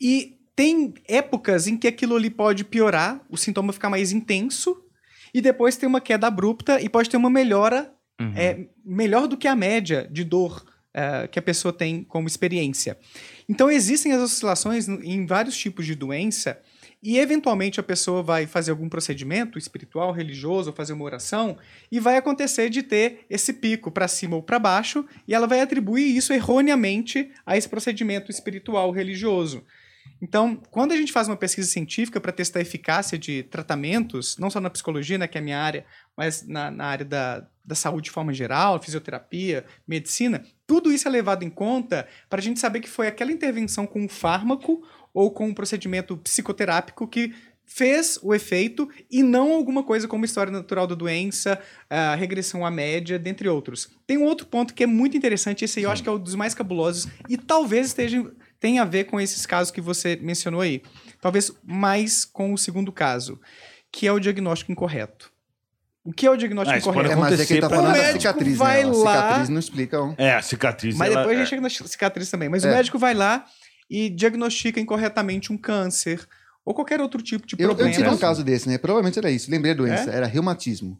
E 0.00 0.38
tem 0.54 0.94
épocas 1.06 1.66
em 1.66 1.76
que 1.76 1.86
aquilo 1.86 2.16
ali 2.16 2.30
pode 2.30 2.64
piorar, 2.64 3.20
o 3.28 3.36
sintoma 3.36 3.72
ficar 3.72 3.90
mais 3.90 4.12
intenso, 4.12 4.82
e 5.32 5.40
depois 5.40 5.76
tem 5.76 5.88
uma 5.88 6.00
queda 6.00 6.26
abrupta 6.26 6.80
e 6.80 6.88
pode 6.88 7.10
ter 7.10 7.16
uma 7.16 7.30
melhora 7.30 7.92
Uhum. 8.18 8.32
é, 8.34 8.66
melhor 8.82 9.28
do 9.28 9.36
que 9.36 9.46
a 9.46 9.54
média 9.54 10.08
de 10.10 10.24
dor 10.24 10.64
é, 10.94 11.28
que 11.28 11.38
a 11.38 11.42
pessoa 11.42 11.72
tem 11.72 12.02
como 12.02 12.26
experiência. 12.26 12.96
Então 13.46 13.70
existem 13.70 14.12
as 14.12 14.22
oscilações 14.22 14.88
em 14.88 15.26
vários 15.26 15.56
tipos 15.56 15.84
de 15.84 15.94
doença 15.94 16.58
e 17.06 17.20
eventualmente 17.20 17.78
a 17.78 17.84
pessoa 17.84 18.20
vai 18.20 18.48
fazer 18.48 18.72
algum 18.72 18.88
procedimento 18.88 19.56
espiritual, 19.56 20.10
religioso, 20.10 20.72
fazer 20.72 20.92
uma 20.92 21.04
oração 21.04 21.56
e 21.88 22.00
vai 22.00 22.16
acontecer 22.16 22.68
de 22.68 22.82
ter 22.82 23.24
esse 23.30 23.52
pico 23.52 23.92
para 23.92 24.08
cima 24.08 24.34
ou 24.34 24.42
para 24.42 24.58
baixo 24.58 25.06
e 25.28 25.32
ela 25.32 25.46
vai 25.46 25.60
atribuir 25.60 26.16
isso 26.16 26.32
erroneamente 26.32 27.30
a 27.46 27.56
esse 27.56 27.68
procedimento 27.68 28.32
espiritual 28.32 28.90
religioso. 28.90 29.62
Então, 30.20 30.60
quando 30.68 30.90
a 30.90 30.96
gente 30.96 31.12
faz 31.12 31.28
uma 31.28 31.36
pesquisa 31.36 31.68
científica 31.68 32.20
para 32.20 32.32
testar 32.32 32.58
a 32.58 32.62
eficácia 32.62 33.16
de 33.16 33.44
tratamentos, 33.44 34.36
não 34.36 34.50
só 34.50 34.60
na 34.60 34.70
psicologia, 34.70 35.16
né, 35.16 35.28
que 35.28 35.38
é 35.38 35.40
a 35.40 35.44
minha 35.44 35.60
área, 35.60 35.84
mas 36.16 36.44
na, 36.44 36.72
na 36.72 36.86
área 36.86 37.04
da, 37.04 37.46
da 37.64 37.74
saúde 37.76 38.06
de 38.06 38.10
forma 38.10 38.32
geral, 38.32 38.82
fisioterapia, 38.82 39.64
medicina, 39.86 40.44
tudo 40.66 40.90
isso 40.90 41.06
é 41.06 41.10
levado 41.10 41.44
em 41.44 41.50
conta 41.50 42.08
para 42.28 42.40
a 42.40 42.42
gente 42.42 42.58
saber 42.58 42.80
que 42.80 42.88
foi 42.88 43.06
aquela 43.06 43.30
intervenção 43.30 43.86
com 43.86 44.00
um 44.00 44.08
fármaco 44.08 44.82
ou 45.16 45.30
com 45.30 45.46
um 45.46 45.54
procedimento 45.54 46.14
psicoterápico 46.18 47.08
que 47.08 47.34
fez 47.64 48.18
o 48.22 48.34
efeito 48.34 48.86
e 49.10 49.22
não 49.22 49.50
alguma 49.52 49.82
coisa 49.82 50.06
como 50.06 50.26
história 50.26 50.52
natural 50.52 50.86
da 50.86 50.94
doença, 50.94 51.58
a 51.88 52.14
regressão 52.14 52.64
à 52.66 52.70
média, 52.70 53.18
dentre 53.18 53.48
outros. 53.48 53.88
Tem 54.06 54.18
um 54.18 54.24
outro 54.24 54.46
ponto 54.46 54.74
que 54.74 54.84
é 54.84 54.86
muito 54.86 55.16
interessante, 55.16 55.64
esse 55.64 55.78
aí 55.78 55.84
eu 55.84 55.90
acho 55.90 56.02
que 56.02 56.08
é 56.08 56.12
um 56.12 56.18
dos 56.18 56.34
mais 56.34 56.54
cabulosos 56.54 57.08
e 57.30 57.36
talvez 57.38 57.86
esteja 57.88 58.24
tenha 58.60 58.82
a 58.82 58.84
ver 58.84 59.04
com 59.04 59.18
esses 59.20 59.46
casos 59.46 59.70
que 59.70 59.80
você 59.80 60.16
mencionou 60.20 60.60
aí. 60.60 60.82
Talvez 61.20 61.50
mais 61.64 62.24
com 62.26 62.52
o 62.52 62.58
segundo 62.58 62.92
caso, 62.92 63.40
que 63.90 64.06
é 64.06 64.12
o 64.12 64.20
diagnóstico 64.20 64.70
incorreto. 64.70 65.32
O 66.04 66.12
que 66.12 66.26
é 66.26 66.30
o 66.30 66.36
diagnóstico 66.36 66.76
Ah, 66.76 66.78
incorreto? 66.78 67.12
É, 67.12 67.16
mas 67.16 67.40
é 67.40 67.46
que 67.46 67.52
ele 67.54 67.60
tá 67.62 67.68
falando 67.70 67.84
pra- 67.86 67.92
da 67.94 67.98
O 67.98 68.02
médico 68.02 68.20
cicatriz, 68.22 68.56
vai 68.58 68.84
né? 68.84 68.90
A 68.90 68.92
lá- 68.92 69.16
cicatriz 69.22 69.48
não 69.48 69.58
explica. 69.58 70.00
ó. 70.00 70.14
É, 70.16 70.34
a 70.34 70.42
cicatriz. 70.42 70.94
Mas 70.96 71.10
ela- 71.10 71.20
depois 71.22 71.36
a 71.36 71.40
é- 71.40 71.44
gente 71.44 71.50
chega 71.50 71.62
na 71.62 71.68
cicatriz 71.70 72.30
também. 72.30 72.48
Mas 72.48 72.64
É. 72.64 72.70
o 72.70 72.74
médico 72.74 72.96
vai 72.98 73.12
lá 73.12 73.44
e 73.88 74.08
diagnostica 74.10 74.80
incorretamente 74.80 75.52
um 75.52 75.56
câncer 75.58 76.26
ou 76.64 76.74
qualquer 76.74 77.00
outro 77.00 77.22
tipo 77.22 77.46
de 77.46 77.54
Eu, 77.58 77.68
problema. 77.68 77.90
eu 77.90 77.94
tive 77.96 78.08
um 78.08 78.18
caso 78.18 78.42
desse, 78.42 78.68
né? 78.68 78.76
Provavelmente 78.78 79.18
era 79.18 79.30
isso. 79.30 79.50
Lembrei 79.50 79.72
a 79.72 79.76
doença. 79.76 80.10
Era 80.10 80.26
reumatismo. 80.26 80.98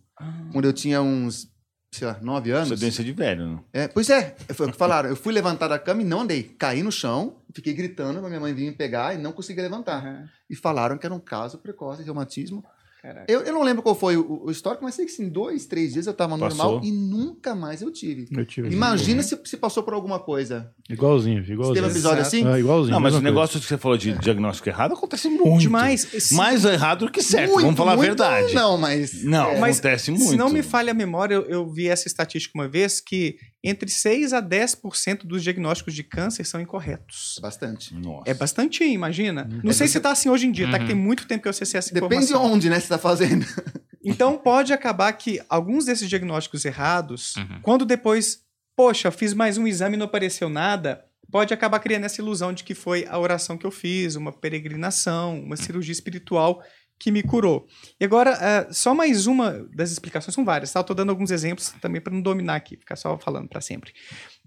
Quando 0.53 0.65
eu 0.65 0.73
tinha 0.73 1.03
uns, 1.03 1.51
sei 1.91 2.07
lá, 2.07 2.19
nove 2.23 2.51
Isso 2.51 2.59
anos. 2.59 2.73
é 2.73 2.77
doença 2.77 3.03
de 3.03 3.13
velho, 3.13 3.47
né? 3.49 3.59
É, 3.73 3.89
pois 3.89 4.09
é, 4.09 4.37
foi 4.55 4.69
o 4.69 4.73
que 4.73 4.79
falaram. 4.79 5.09
Eu 5.09 5.17
fui 5.17 5.33
levantar 5.33 5.67
da 5.69 5.79
cama 5.79 6.03
e 6.03 6.05
não 6.05 6.21
andei. 6.21 6.45
Caí 6.45 6.83
no 6.83 6.93
chão, 6.93 7.37
fiquei 7.53 7.75
gritando 7.75 8.21
pra 8.21 8.29
minha 8.29 8.41
mãe 8.41 8.55
vir 8.55 8.67
me 8.71 8.73
pegar 8.77 9.15
e 9.15 9.19
não 9.19 9.33
consegui 9.33 9.61
levantar. 9.61 10.31
E 10.49 10.55
falaram 10.55 10.97
que 10.97 11.05
era 11.05 11.15
um 11.15 11.19
caso 11.21 11.59
precoce 11.59 11.99
de 11.99 12.05
reumatismo. 12.05 12.65
Caraca. 13.07 13.31
Eu, 13.33 13.43
eu 13.43 13.53
não 13.53 13.63
lembro 13.63 13.83
qual 13.83 13.95
foi 13.95 14.17
o, 14.17 14.43
o 14.47 14.51
histórico, 14.51 14.83
mas 14.83 14.97
sei 14.97 15.07
que 15.07 15.23
em 15.23 15.29
dois, 15.29 15.65
três 15.67 15.93
dias 15.93 16.07
eu 16.09 16.13
tava 16.15 16.37
Passou. 16.37 16.57
normal 16.59 16.81
e 16.85 16.91
nunca 16.91 17.55
mais 17.55 17.81
eu 17.81 17.93
tive. 17.93 18.27
Eu 18.37 18.45
tive. 18.45 18.69
Imagina 18.69 19.23
se, 19.23 19.39
se 19.45 19.57
passou 19.57 19.85
por 19.85 19.95
alguma 19.95 20.19
coisa. 20.19 20.73
Igualzinho, 20.91 21.45
Se 21.47 21.53
igualzinho. 21.53 21.75
teve 21.77 21.87
um 21.87 21.91
episódio 21.91 22.21
Exato. 22.23 22.37
assim? 22.37 22.47
Ah, 22.47 22.59
igualzinho. 22.59 22.93
Não, 22.95 23.01
mas 23.01 23.15
o 23.15 23.21
negócio 23.21 23.61
que 23.61 23.67
você 23.67 23.79
falou 23.79 23.97
de 23.97 24.13
diagnóstico 24.19 24.69
errado 24.69 24.95
acontece 24.95 25.29
muito. 25.29 25.61
Demais. 25.61 26.13
Esse- 26.13 26.35
Mais 26.35 26.65
errado 26.65 27.07
do 27.07 27.13
que 27.13 27.23
certo, 27.23 27.53
Muito, 27.53 27.63
vamos 27.65 27.77
falar 27.79 27.93
a 27.93 27.97
verdade. 27.97 28.53
Não, 28.55 28.77
mas. 28.77 29.23
Não, 29.23 29.51
é, 29.51 29.59
Mas 29.61 29.79
acontece 29.79 30.11
muito. 30.11 30.27
Se 30.31 30.37
não 30.37 30.51
me 30.51 30.63
falha 30.63 30.91
a 30.91 30.95
memória, 30.95 31.35
eu, 31.37 31.43
eu 31.45 31.71
vi 31.73 31.87
essa 31.89 32.09
estatística 32.09 32.59
uma 32.59 32.67
vez 32.69 33.01
que 33.01 33.37
entre 33.69 33.91
6 33.91 34.33
a 34.33 34.41
10% 34.43 35.25
dos 35.27 35.43
diagnósticos 35.43 35.95
de 35.95 36.03
câncer 36.03 36.45
são 36.45 36.61
incorretos. 36.61 37.39
Bastante. 37.43 37.95
Nossa. 37.95 38.31
É 38.31 38.35
bastante, 38.35 38.85
imagina. 38.85 39.49
Não 39.65 39.73
sei 39.73 39.89
se 39.89 39.99
tá 40.01 40.13
assim 40.13 40.29
hoje 40.29 40.47
em 40.47 40.53
dia, 40.53 40.71
tá? 40.71 40.77
Que 40.79 40.85
Uhum. 40.85 40.89
tem 40.89 40.97
muito 40.97 41.27
tempo 41.27 41.43
que 41.43 41.49
eu 41.49 41.51
acessei 41.51 41.79
essa 41.79 41.93
Depende 41.93 42.27
de 42.27 42.33
informação. 42.33 42.53
onde, 42.53 42.71
né, 42.71 42.79
você 42.81 42.89
tá 42.89 42.99
fazendo. 42.99 43.45
Então 44.09 44.39
pode 44.39 44.73
acabar 44.73 45.13
que 45.15 45.43
alguns 45.49 45.85
desses 45.85 46.09
diagnósticos 46.09 46.65
errados, 46.65 47.35
Uhum. 47.37 47.61
quando 47.61 47.85
depois, 47.85 48.39
poxa, 48.77 49.11
fiz 49.11 49.35
mais 49.35 49.59
um 49.59 49.67
exame 49.67 49.97
e 49.97 49.99
não 49.99 50.07
apareceu 50.07 50.49
nada, 50.49 51.05
pode 51.29 51.53
acabar 51.53 51.81
criando 51.81 52.05
essa 52.05 52.21
ilusão 52.21 52.53
de 52.53 52.63
que 52.63 52.73
foi 52.73 53.05
a 53.09 53.19
oração 53.19 53.59
que 53.59 53.67
eu 53.67 53.71
fiz, 53.73 54.15
uma 54.15 54.31
peregrinação, 54.33 55.41
uma 55.41 55.57
cirurgia 55.57 55.91
espiritual 55.93 56.63
que 56.99 57.11
me 57.11 57.23
curou. 57.23 57.67
E 58.01 58.05
agora, 58.05 58.31
é, 58.31 58.73
só 58.73 58.95
mais 58.95 59.27
uma 59.27 59.67
das 59.75 59.91
explicações, 59.91 60.35
são 60.35 60.45
várias, 60.45 60.73
tá? 60.73 60.81
Eu 60.81 60.85
tô 60.85 60.95
dando 60.95 61.11
alguns 61.11 61.31
exemplos 61.31 61.75
também 61.81 62.01
para 62.01 62.13
não 62.13 62.23
dominar 62.23 62.57
aqui, 62.57 62.77
ficar 62.77 62.97
só 62.97 63.19
falando 63.19 63.49
para 63.49 63.61
sempre. 63.61 63.93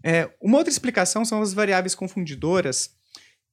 É, 0.03 0.29
uma 0.41 0.57
outra 0.57 0.71
explicação 0.71 1.23
são 1.23 1.41
as 1.41 1.53
variáveis 1.53 1.93
confundidoras, 1.93 2.91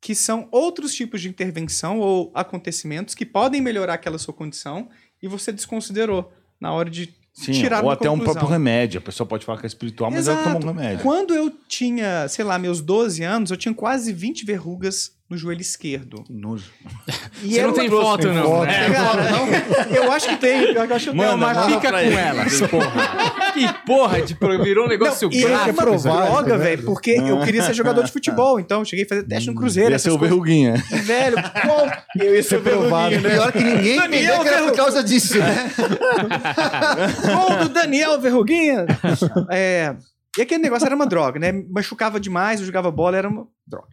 que 0.01 0.15
são 0.15 0.49
outros 0.51 0.95
tipos 0.95 1.21
de 1.21 1.29
intervenção 1.29 1.99
ou 1.99 2.31
acontecimentos 2.35 3.15
que 3.15 3.27
podem 3.27 3.61
melhorar 3.61 3.95
aquela 3.95 4.19
sua 4.19 4.33
condição 4.33 4.89
e 5.23 5.29
você 5.29 5.53
desconsiderou 5.53 6.33
na 6.61 6.73
hora 6.73 6.89
de 6.89 7.15
Sim, 7.33 7.53
tirar 7.53 7.85
ou 7.85 7.91
até 7.91 8.09
um 8.09 8.13
conclusão. 8.13 8.35
próprio 8.35 8.53
remédio. 8.53 8.99
A 8.99 9.03
pessoa 9.03 9.27
pode 9.27 9.45
falar 9.45 9.59
que 9.59 9.67
é 9.67 9.69
espiritual, 9.69 10.11
mas 10.11 10.27
ela 10.27 10.41
Exato. 10.41 10.59
toma 10.61 10.73
um 10.73 10.75
remédio. 10.75 11.03
Quando 11.03 11.35
eu 11.35 11.51
tinha, 11.69 12.27
sei 12.29 12.45
lá, 12.45 12.59
meus 12.59 12.81
12 12.81 13.23
anos, 13.23 13.51
eu 13.51 13.57
tinha 13.57 13.75
quase 13.75 14.13
20 14.13 14.45
verrugas 14.47 15.16
no 15.29 15.37
joelho 15.37 15.61
esquerdo. 15.61 16.23
Nojo. 16.31 16.71
E 17.43 17.51
Você 17.53 17.59
era 17.59 17.67
não 17.69 17.75
tem 17.75 17.89
uma- 17.89 18.01
foto, 18.01 18.29
não. 18.33 18.43
foto. 18.45 18.67
né? 18.67 18.91
Cara, 18.91 19.31
não, 19.31 19.49
eu 19.97 20.13
acho 20.13 20.29
que 20.29 20.37
tem, 20.37 20.63
eu 20.73 20.83
acho 20.95 21.11
que. 21.11 21.17
Não, 21.17 21.37
mas 21.37 21.67
fica 21.67 21.91
com 21.91 21.99
ele. 21.99 22.15
elas, 22.15 22.61
porra. 22.63 23.37
Que 23.57 23.73
porra 23.87 24.21
de 24.21 24.35
pro- 24.35 24.63
virou 24.63 24.85
um 24.85 24.89
negócio 24.89 25.31
e 25.33 25.39
era 25.43 25.49
gráfico. 25.49 25.71
uma 25.73 25.83
provável, 25.83 26.27
droga, 26.31 26.59
né? 26.59 26.65
velho, 26.65 26.83
porque 26.85 27.13
eu 27.13 27.41
queria 27.41 27.63
ser 27.63 27.73
jogador 27.73 28.05
de 28.05 28.13
futebol, 28.13 28.61
então 28.61 28.81
eu 28.81 28.85
cheguei 28.85 29.07
a 29.07 29.09
fazer 29.09 29.23
teste 29.23 29.49
no 29.49 29.57
Cruzeiro, 29.57 29.93
Ia 29.93 29.99
ser 29.99 30.11
o 30.11 30.19
verruguinha. 30.19 30.75
Velho, 30.91 31.37
pô, 31.37 32.23
eu 32.23 32.35
ia 32.37 32.43
ser 32.43 32.59
o 32.59 32.61
provado. 32.63 33.09
verruguinho, 33.19 33.23
né? 33.23 33.31
Pior 33.35 33.53
que 33.53 33.65
ninguém 33.65 33.97
Daniel 33.99 34.43
que 34.43 34.49
era 34.49 34.63
por 34.63 34.77
causa 34.77 35.03
disso, 35.03 35.39
né? 35.39 35.71
Gol 37.35 37.59
do 37.65 37.69
Daniel 37.71 38.21
Verruguinha. 38.21 38.87
É, 39.51 39.97
e 40.37 40.43
aquele 40.43 40.63
negócio 40.63 40.85
era 40.87 40.95
uma 40.95 41.07
droga, 41.07 41.39
né? 41.41 41.51
Machucava 41.71 42.21
demais, 42.21 42.61
eu 42.61 42.67
jogava 42.67 42.91
bola, 42.91 43.17
era 43.17 43.29
uma 43.29 43.47
droga. 43.67 43.89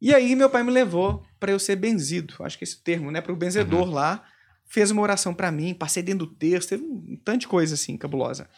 E 0.00 0.14
aí 0.14 0.34
meu 0.34 0.50
pai 0.50 0.62
me 0.62 0.70
levou 0.70 1.24
pra 1.40 1.52
eu 1.52 1.58
ser 1.58 1.76
benzido, 1.76 2.34
acho 2.40 2.58
que 2.58 2.64
esse 2.64 2.82
termo, 2.82 3.10
né? 3.10 3.20
Para 3.20 3.32
o 3.32 3.36
benzedor 3.36 3.90
lá, 3.90 4.24
fez 4.66 4.90
uma 4.90 5.02
oração 5.02 5.32
pra 5.32 5.50
mim, 5.50 5.74
passei 5.74 6.02
dentro 6.02 6.26
do 6.26 6.34
texto, 6.34 6.70
teve 6.70 6.84
um 6.84 7.18
tanto 7.24 7.40
de 7.40 7.48
coisa 7.48 7.74
assim, 7.74 7.96
cabulosa. 7.96 8.48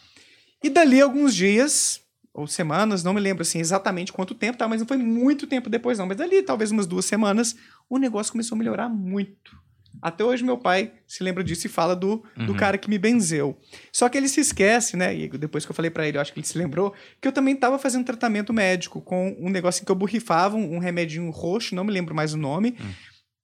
E 0.63 0.69
dali 0.69 0.99
alguns 0.99 1.35
dias, 1.35 2.01
ou 2.33 2.47
semanas, 2.47 3.03
não 3.03 3.13
me 3.13 3.21
lembro 3.21 3.43
assim 3.43 3.59
exatamente 3.59 4.11
quanto 4.11 4.35
tempo, 4.35 4.57
tá? 4.57 4.67
Mas 4.67 4.79
não 4.81 4.87
foi 4.87 4.97
muito 4.97 5.47
tempo 5.47 5.69
depois 5.69 5.97
não, 5.97 6.05
mas 6.07 6.17
dali 6.17 6.41
talvez 6.41 6.71
umas 6.71 6.87
duas 6.87 7.05
semanas, 7.05 7.55
o 7.89 7.97
negócio 7.97 8.31
começou 8.31 8.55
a 8.55 8.59
melhorar 8.59 8.89
muito. 8.89 9.57
Até 10.01 10.23
hoje 10.23 10.43
meu 10.43 10.57
pai 10.57 10.91
se 11.07 11.23
lembra 11.23 11.43
disso 11.43 11.67
e 11.67 11.69
fala 11.69 11.95
do, 11.95 12.23
do 12.45 12.53
cara 12.55 12.77
que 12.77 12.89
me 12.89 12.97
benzeu. 12.97 13.57
Só 13.91 14.07
que 14.09 14.17
ele 14.17 14.27
se 14.27 14.39
esquece, 14.39 14.95
né? 14.95 15.15
E 15.15 15.27
depois 15.29 15.65
que 15.65 15.71
eu 15.71 15.75
falei 15.75 15.89
pra 15.91 16.07
ele, 16.07 16.17
eu 16.17 16.21
acho 16.21 16.33
que 16.33 16.39
ele 16.39 16.47
se 16.47 16.57
lembrou, 16.57 16.93
que 17.21 17.27
eu 17.27 17.31
também 17.31 17.55
tava 17.55 17.79
fazendo 17.79 18.05
tratamento 18.05 18.53
médico 18.53 19.01
com 19.01 19.35
um 19.39 19.49
negocinho 19.49 19.85
que 19.85 19.91
eu 19.91 19.95
borrifava, 19.95 20.55
um, 20.55 20.75
um 20.75 20.79
remedinho 20.79 21.29
roxo, 21.31 21.75
não 21.75 21.83
me 21.83 21.91
lembro 21.91 22.13
mais 22.13 22.33
o 22.33 22.37
nome, 22.37 22.75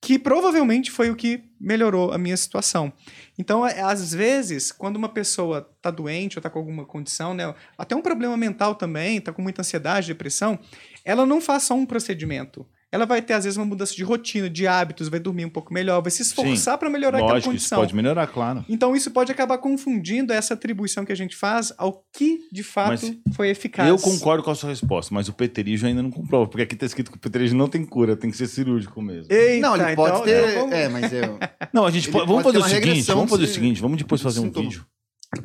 que 0.02 0.20
provavelmente 0.20 0.92
foi 0.92 1.10
o 1.10 1.16
que 1.16 1.46
melhorou 1.60 2.12
a 2.12 2.18
minha 2.18 2.36
situação. 2.36 2.92
Então, 3.40 3.64
às 3.64 4.14
vezes, 4.14 4.70
quando 4.70 4.98
uma 4.98 5.08
pessoa 5.08 5.62
tá 5.82 5.90
doente 5.90 6.38
ou 6.38 6.42
tá 6.42 6.50
com 6.50 6.60
alguma 6.60 6.86
condição, 6.86 7.34
né, 7.34 7.56
até 7.78 7.96
um 7.96 8.02
problema 8.02 8.36
mental 8.36 8.76
também, 8.76 9.22
tá 9.22 9.32
com 9.32 9.42
muita 9.42 9.62
ansiedade, 9.62 10.08
depressão, 10.08 10.60
ela 11.06 11.26
não 11.26 11.40
faz 11.40 11.64
só 11.64 11.74
um 11.74 11.86
procedimento. 11.86 12.68
Ela 12.94 13.08
vai 13.08 13.22
ter, 13.24 13.34
às 13.34 13.44
vezes, 13.44 13.58
uma 13.58 13.66
mudança 13.66 13.96
de 13.96 14.04
rotina, 14.04 14.48
de 14.48 14.68
hábitos, 14.68 15.10
vai 15.10 15.20
dormir 15.20 15.46
um 15.46 15.50
pouco 15.50 15.74
melhor, 15.74 16.00
vai 16.02 16.12
se 16.12 16.22
esforçar 16.22 16.78
para 16.78 16.90
melhorar 16.92 17.18
aquela 17.18 17.34
Lógico, 17.34 17.50
isso 17.56 17.64
condição. 17.64 17.80
pode 17.80 17.96
melhorar, 17.96 18.28
claro. 18.28 18.64
Então 18.70 18.96
isso 18.96 19.10
pode 19.10 19.32
acabar 19.32 19.58
confundindo 19.58 20.32
essa 20.32 20.54
atribuição 20.54 21.04
que 21.04 21.12
a 21.12 21.16
gente 21.16 21.36
faz 21.36 21.74
ao 21.78 22.06
que 22.14 22.40
de 22.52 22.62
fato 22.62 22.90
Mas 22.90 23.36
foi 23.36 23.50
eficaz. 23.50 23.90
Eu 23.90 23.98
concordo 23.98 24.44
com 24.44 24.52
a 24.52 24.56
sua 24.56 24.70
resposta, 24.70 25.12
mas 25.14 25.28
o 25.28 25.34
peterígio 25.34 25.88
ainda 25.88 26.04
não 26.04 26.12
comprova, 26.12 26.46
porque 26.48 26.62
aqui 26.62 26.76
tá 26.76 26.86
escrito 26.86 27.10
que 27.10 27.18
o 27.18 27.20
peterígio 27.20 27.58
não 27.58 27.68
tem 27.68 27.84
cura, 27.84 28.16
tem 28.16 28.30
que 28.30 28.38
ser 28.38 28.46
cirúrgico 28.48 29.02
mesmo. 29.02 29.26
Eita, 29.34 29.68
Não, 29.68 29.76
ele 29.76 29.96
pode 29.96 30.12
então, 30.14 30.24
ter. 30.24 30.44
então 30.50 30.60
vamos- 30.62 30.76
É, 30.76 30.88
mas 30.90 31.12
eu. 31.12 31.40
Não, 31.74 31.86
a 31.88 31.92
gente 31.92 32.12
pode, 32.12 32.28
vamos 32.28 32.44
pode 32.44 32.60
fazer 32.60 32.76
o 32.78 32.80
seguinte, 32.80 33.08
vamos 33.08 33.30
fazer 33.32 33.44
o 33.44 33.48
se- 33.48 33.54
seguinte, 33.54 33.82
vamos 33.82 33.98
depois 33.98 34.22
fazer 34.22 34.40
um 34.40 34.44
sintoma. 34.44 34.70
vídeo, 34.70 34.86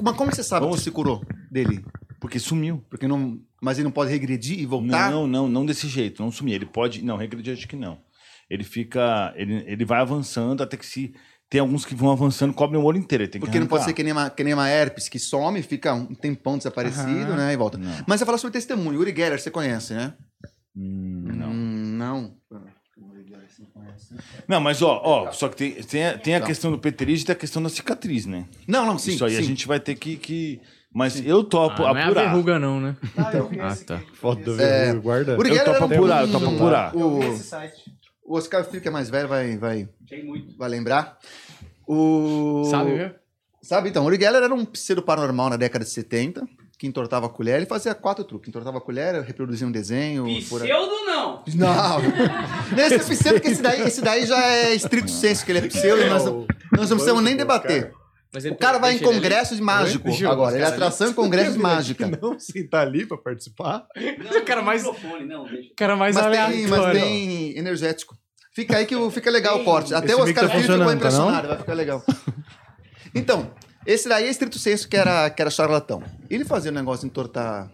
Mas 0.03 0.16
como 0.16 0.34
você 0.34 0.43
sabe 0.43 0.62
Vamos- 0.64 0.78
que 0.78 0.84
se 0.84 0.91
curou 0.91 1.24
dele? 1.51 1.84
porque 2.20 2.39
sumiu. 2.39 2.84
Porque 2.91 3.07
não. 3.07 3.39
Mas 3.62 3.78
ele 3.78 3.84
não 3.84 3.93
pode 3.93 4.11
regredir 4.11 4.59
e 4.59 4.66
voltar? 4.66 5.11
Não, 5.11 5.26
não, 5.26 5.49
não 5.49 5.64
desse 5.66 5.89
jeito, 5.89 6.22
não 6.22 6.30
sumir. 6.30 6.55
Ele 6.55 6.66
pode, 6.66 7.03
não, 7.03 7.16
regredir 7.16 7.55
acho 7.55 7.66
que 7.68 7.76
não. 7.76 7.99
Ele 8.51 8.64
fica, 8.64 9.32
ele, 9.36 9.64
ele 9.66 9.84
vai 9.84 10.01
avançando 10.01 10.62
até 10.62 10.76
que 10.76 10.86
se 10.86 11.14
tem 11.51 11.61
alguns 11.61 11.84
que 11.84 11.95
vão 11.95 12.11
avançando, 12.11 12.53
cobrem 12.53 12.80
o 12.80 12.84
olho 12.84 12.99
inteiro, 12.99 13.26
Porque 13.41 13.59
não 13.59 13.66
pode 13.66 13.84
ser 13.84 13.93
que 13.95 14.03
nem, 14.03 14.12
uma, 14.12 14.28
que 14.30 14.45
nem 14.45 14.53
uma 14.55 14.68
herpes 14.68 15.09
que 15.09 15.18
some, 15.18 15.62
fica 15.62 15.95
um 15.95 16.14
tempão 16.14 16.59
desaparecido, 16.59 17.09
Aham. 17.32 17.36
né? 17.36 17.53
E 17.53 17.57
volta. 17.57 17.78
Não. 17.78 17.91
Mas 18.07 18.18
você 18.20 18.26
fala 18.26 18.36
sobre 18.39 18.53
testemunho. 18.53 18.99
Uri 19.01 19.14
Geller, 19.16 19.41
você 19.41 19.51
conhece, 19.51 19.95
né? 19.95 20.14
Hum, 20.76 21.24
não. 21.34 21.51
Hum, 21.51 21.97
não. 21.97 22.36
Não, 24.46 24.60
mas 24.60 24.80
ó, 24.82 25.00
ó, 25.04 25.32
só 25.32 25.48
que 25.48 25.56
tem, 25.56 25.72
tem, 25.82 26.06
a, 26.06 26.18
tem 26.18 26.34
a 26.34 26.40
questão 26.40 26.70
do 26.70 26.78
peterígio 26.78 27.22
e 27.24 27.26
tem 27.26 27.32
a 27.34 27.38
questão 27.38 27.62
da 27.62 27.68
cicatriz, 27.68 28.26
né? 28.26 28.46
Não, 28.66 28.86
não, 28.86 28.98
sim. 28.98 29.12
Isso 29.12 29.24
aí 29.24 29.36
a 29.36 29.40
sim. 29.40 29.46
gente 29.46 29.66
vai 29.66 29.78
ter 29.80 29.94
que, 29.94 30.16
que... 30.16 30.60
mas 30.92 31.24
eu 31.24 31.44
topo 31.44 31.84
Ah, 31.84 31.92
não 31.92 32.00
é 32.00 32.02
a 32.02 32.06
apurar. 32.06 32.24
verruga, 32.30 32.58
não, 32.58 32.80
né? 32.80 32.96
Então, 33.12 33.50
Ah, 33.60 33.76
tá. 33.76 34.00
Foto 34.14 34.42
do 34.42 34.60
É, 34.60 34.86
verruga, 34.86 35.00
guarda. 35.00 35.38
Uri 35.38 35.56
Eu 35.56 35.64
topo 35.64 35.84
apurar, 35.84 36.22
eu 36.22 36.32
topo 36.32 36.46
apurar. 36.46 36.96
O, 36.96 37.20
o 38.24 38.36
Oscar 38.36 38.64
Filho, 38.64 38.80
que 38.82 38.88
é 38.88 38.90
mais 38.90 39.10
velho, 39.10 39.28
vai, 39.28 39.56
vai, 39.56 39.88
vai 40.56 40.68
lembrar. 40.68 41.18
O... 41.86 42.64
Sabe, 42.70 42.94
viu? 42.94 43.10
Sabe, 43.62 43.88
então, 43.90 44.04
o 44.04 44.06
Uri 44.06 44.18
Geller 44.18 44.42
era 44.42 44.54
um 44.54 44.64
pseudo 44.64 45.02
paranormal 45.02 45.50
na 45.50 45.56
década 45.56 45.84
de 45.84 45.90
70, 45.90 46.46
que 46.78 46.86
entortava 46.86 47.26
a 47.26 47.28
colher. 47.28 47.56
Ele 47.56 47.66
fazia 47.66 47.94
quatro 47.94 48.22
truques. 48.24 48.48
Entortava 48.48 48.78
a 48.78 48.80
colher, 48.80 49.20
reproduzia 49.22 49.66
um 49.66 49.72
desenho. 49.72 50.24
por. 50.48 50.60
Pseudo 50.62 50.94
não. 51.06 51.42
Não. 51.54 51.98
Nesse 52.76 52.94
é 52.94 52.98
pseudo, 52.98 53.40
que 53.40 53.48
esse 53.48 53.60
daí, 53.62 53.80
esse 53.82 54.00
daí 54.00 54.24
já 54.24 54.40
é 54.46 54.74
estrito 54.74 55.10
senso, 55.10 55.44
que 55.44 55.50
ele 55.52 55.58
é 55.58 55.68
pseudo, 55.68 56.06
nós, 56.06 56.24
não- 56.24 56.46
nós 56.72 56.88
não 56.90 56.96
precisamos 56.96 57.22
nem 57.22 57.36
debater. 57.36 57.92
O 58.52 58.56
cara 58.56 58.78
vai 58.78 58.92
em 58.92 58.96
ali. 58.96 59.04
congresso 59.04 59.56
de 59.56 59.62
mágico 59.62 60.08
agora. 60.28 60.54
Ele 60.54 60.62
é 60.62 60.66
atração 60.68 61.08
em 61.08 61.12
congresso 61.14 61.52
de 61.52 61.58
mágica. 61.58 62.06
Não 62.20 62.38
sentar 62.38 62.86
ali 62.86 63.06
pra 63.06 63.16
participar. 63.16 63.86
Não, 63.96 64.38
O 64.38 64.44
cara 64.44 64.60
mais- 64.62 64.82
não. 64.84 64.92
O 65.44 65.48
cara 65.74 65.96
mais 65.96 66.14
Mas 66.14 66.26
tem, 66.26 66.38
aleatório. 66.40 66.68
mas 66.68 66.92
tem 67.02 67.58
energético. 67.58 68.16
Fica 68.54 68.76
aí 68.76 68.86
que 68.86 68.94
fica 69.10 69.30
legal 69.30 69.60
o 69.60 69.64
corte. 69.64 69.94
Até 69.94 70.08
Esse 70.12 70.14
o 70.20 70.24
Oscar 70.24 70.44
tá 70.44 70.50
Filho 70.50 70.62
ficou 70.72 70.84
tá 70.86 70.94
impressionado. 70.94 71.48
Vai 71.48 71.56
ficar 71.58 71.74
legal. 71.74 72.04
Então, 73.14 73.50
esse 73.89 74.07
daí 74.07 74.26
é 74.26 74.30
estrito 74.30 74.59
senso 74.59 74.86
que 74.86 74.99
era, 74.99 75.30
que 75.30 75.41
era 75.41 75.51
charlatão. 75.51 76.03
Ele 76.28 76.45
fazia 76.45 76.70
o 76.70 76.74
negócio 76.74 77.01
de 77.01 77.07
entortar 77.07 77.72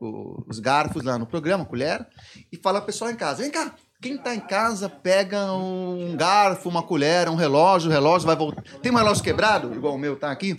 os 0.00 0.60
garfos 0.60 1.02
lá 1.02 1.18
no 1.18 1.26
programa, 1.26 1.64
colher, 1.64 2.06
e 2.52 2.56
fala 2.56 2.80
pro 2.80 2.86
pessoal 2.86 3.10
em 3.10 3.16
casa: 3.16 3.42
vem 3.42 3.50
cá, 3.50 3.74
quem 4.00 4.16
tá 4.16 4.32
em 4.32 4.38
casa 4.38 4.88
pega 4.88 5.52
um 5.52 6.16
garfo, 6.16 6.68
uma 6.68 6.84
colher, 6.84 7.28
um 7.28 7.34
relógio, 7.34 7.90
o 7.90 7.92
relógio 7.92 8.28
vai 8.28 8.36
voltar. 8.36 8.62
Tem 8.80 8.92
um 8.92 8.96
relógio 8.96 9.24
quebrado, 9.24 9.74
igual 9.74 9.96
o 9.96 9.98
meu 9.98 10.16
tá 10.16 10.30
aqui? 10.30 10.54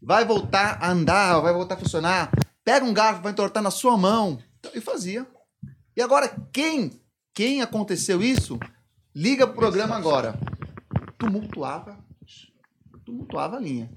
Vai 0.00 0.24
voltar 0.24 0.78
a 0.80 0.92
andar, 0.92 1.40
vai 1.40 1.52
voltar 1.52 1.74
a 1.74 1.78
funcionar. 1.78 2.30
Pega 2.64 2.86
um 2.86 2.94
garfo, 2.94 3.20
vai 3.20 3.32
entortar 3.32 3.64
na 3.64 3.70
sua 3.72 3.96
mão. 3.96 4.38
E 4.72 4.80
fazia. 4.80 5.26
E 5.96 6.00
agora, 6.00 6.28
quem, 6.52 7.02
quem 7.34 7.62
aconteceu 7.62 8.22
isso, 8.22 8.60
liga 9.12 9.44
pro 9.44 9.56
programa 9.56 9.96
agora. 9.96 10.38
Tumultuava, 11.18 11.98
tumultuava 13.04 13.56
a 13.56 13.60
linha. 13.60 13.90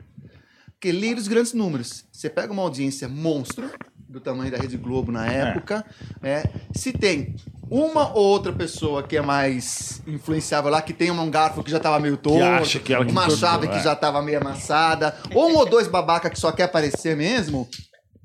Porque 0.80 0.92
lira 0.92 1.20
os 1.20 1.28
grandes 1.28 1.54
números. 1.54 2.06
Você 2.12 2.30
pega 2.30 2.54
uma 2.54 2.62
audiência 2.62 3.10
monstro, 3.10 3.70
do 4.08 4.22
tamanho 4.22 4.52
da 4.52 4.58
Rede 4.58 4.78
Globo 4.78 5.12
na 5.12 5.28
época, 5.28 5.86
é, 6.24 6.44
se 6.74 6.94
tem 6.94 7.36
uma 7.70 8.14
ou 8.14 8.24
outra 8.26 8.54
pessoa 8.54 9.04
que 9.04 9.18
é 9.18 9.22
mais 9.22 10.02
influenciável 10.08 10.72
lá, 10.72 10.82
que 10.82 10.94
tem 10.94 11.12
um 11.12 11.30
garfo 11.30 11.62
que 11.62 11.70
já 11.70 11.80
tava 11.80 12.00
meio 12.00 12.16
torto, 12.16 12.70
que 12.70 12.80
que 12.80 12.96
uma 12.96 13.04
entortou, 13.04 13.38
chave 13.38 13.68
que 13.68 13.76
é. 13.76 13.84
já 13.84 13.96
tava 13.96 14.22
meio 14.22 14.40
amassada, 14.40 15.18
ou 15.34 15.50
um 15.50 15.58
ou 15.58 15.66
dois 15.66 15.88
babaca 15.88 16.30
que 16.30 16.40
só 16.40 16.52
quer 16.52 16.64
aparecer 16.64 17.18
mesmo, 17.18 17.68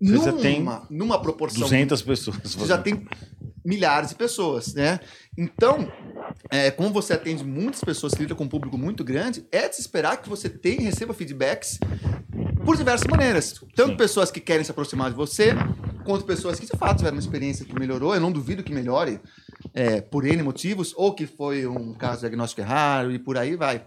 Você 0.01 0.19
já 0.19 0.31
numa, 0.31 0.41
tem 0.41 0.67
numa 0.91 1.21
proporção 1.21 1.63
200 1.63 2.03
pessoas. 2.03 2.37
você 2.55 2.67
já 2.67 2.79
tem 2.79 3.05
milhares 3.65 4.11
de 4.11 4.15
pessoas, 4.15 4.75
né? 4.75 5.01
Então, 5.37 5.91
é, 6.51 6.71
como 6.71 6.91
você 6.91 7.13
atende 7.13 7.45
muitas 7.45 7.81
pessoas, 7.81 8.13
lida 8.15 8.35
com 8.35 8.45
um 8.45 8.49
público 8.49 8.77
muito 8.77 9.03
grande, 9.03 9.47
é 9.51 9.69
de 9.69 9.77
se 9.77 9.81
esperar 9.81 10.17
que 10.19 10.29
você 10.29 10.49
tenha 10.49 10.81
receba 10.81 11.15
feedbacks 11.15 11.79
por 12.65 12.77
diversas 12.77 13.07
maneiras. 13.07 13.55
Tanto 13.75 13.91
Sim. 13.91 13.97
pessoas 13.97 14.31
que 14.31 14.41
querem 14.41 14.65
se 14.65 14.71
aproximar 14.71 15.11
de 15.11 15.17
você, 15.17 15.53
quanto 16.05 16.25
pessoas 16.25 16.59
que 16.59 16.67
de 16.67 16.77
fato 16.77 16.99
tiveram 16.99 17.17
uma 17.17 17.21
experiência 17.21 17.65
que 17.65 17.79
melhorou. 17.79 18.15
Eu 18.15 18.21
não 18.21 18.33
duvido 18.33 18.63
que 18.63 18.73
melhore 18.73 19.21
é, 19.75 20.01
por 20.01 20.27
N 20.27 20.43
motivos, 20.43 20.93
ou 20.97 21.15
que 21.15 21.27
foi 21.27 21.67
um 21.67 21.95
caso 21.95 22.21
diagnóstico 22.21 22.61
errado 22.61 23.13
e 23.13 23.19
por 23.19 23.37
aí 23.37 23.57
vai. 23.57 23.83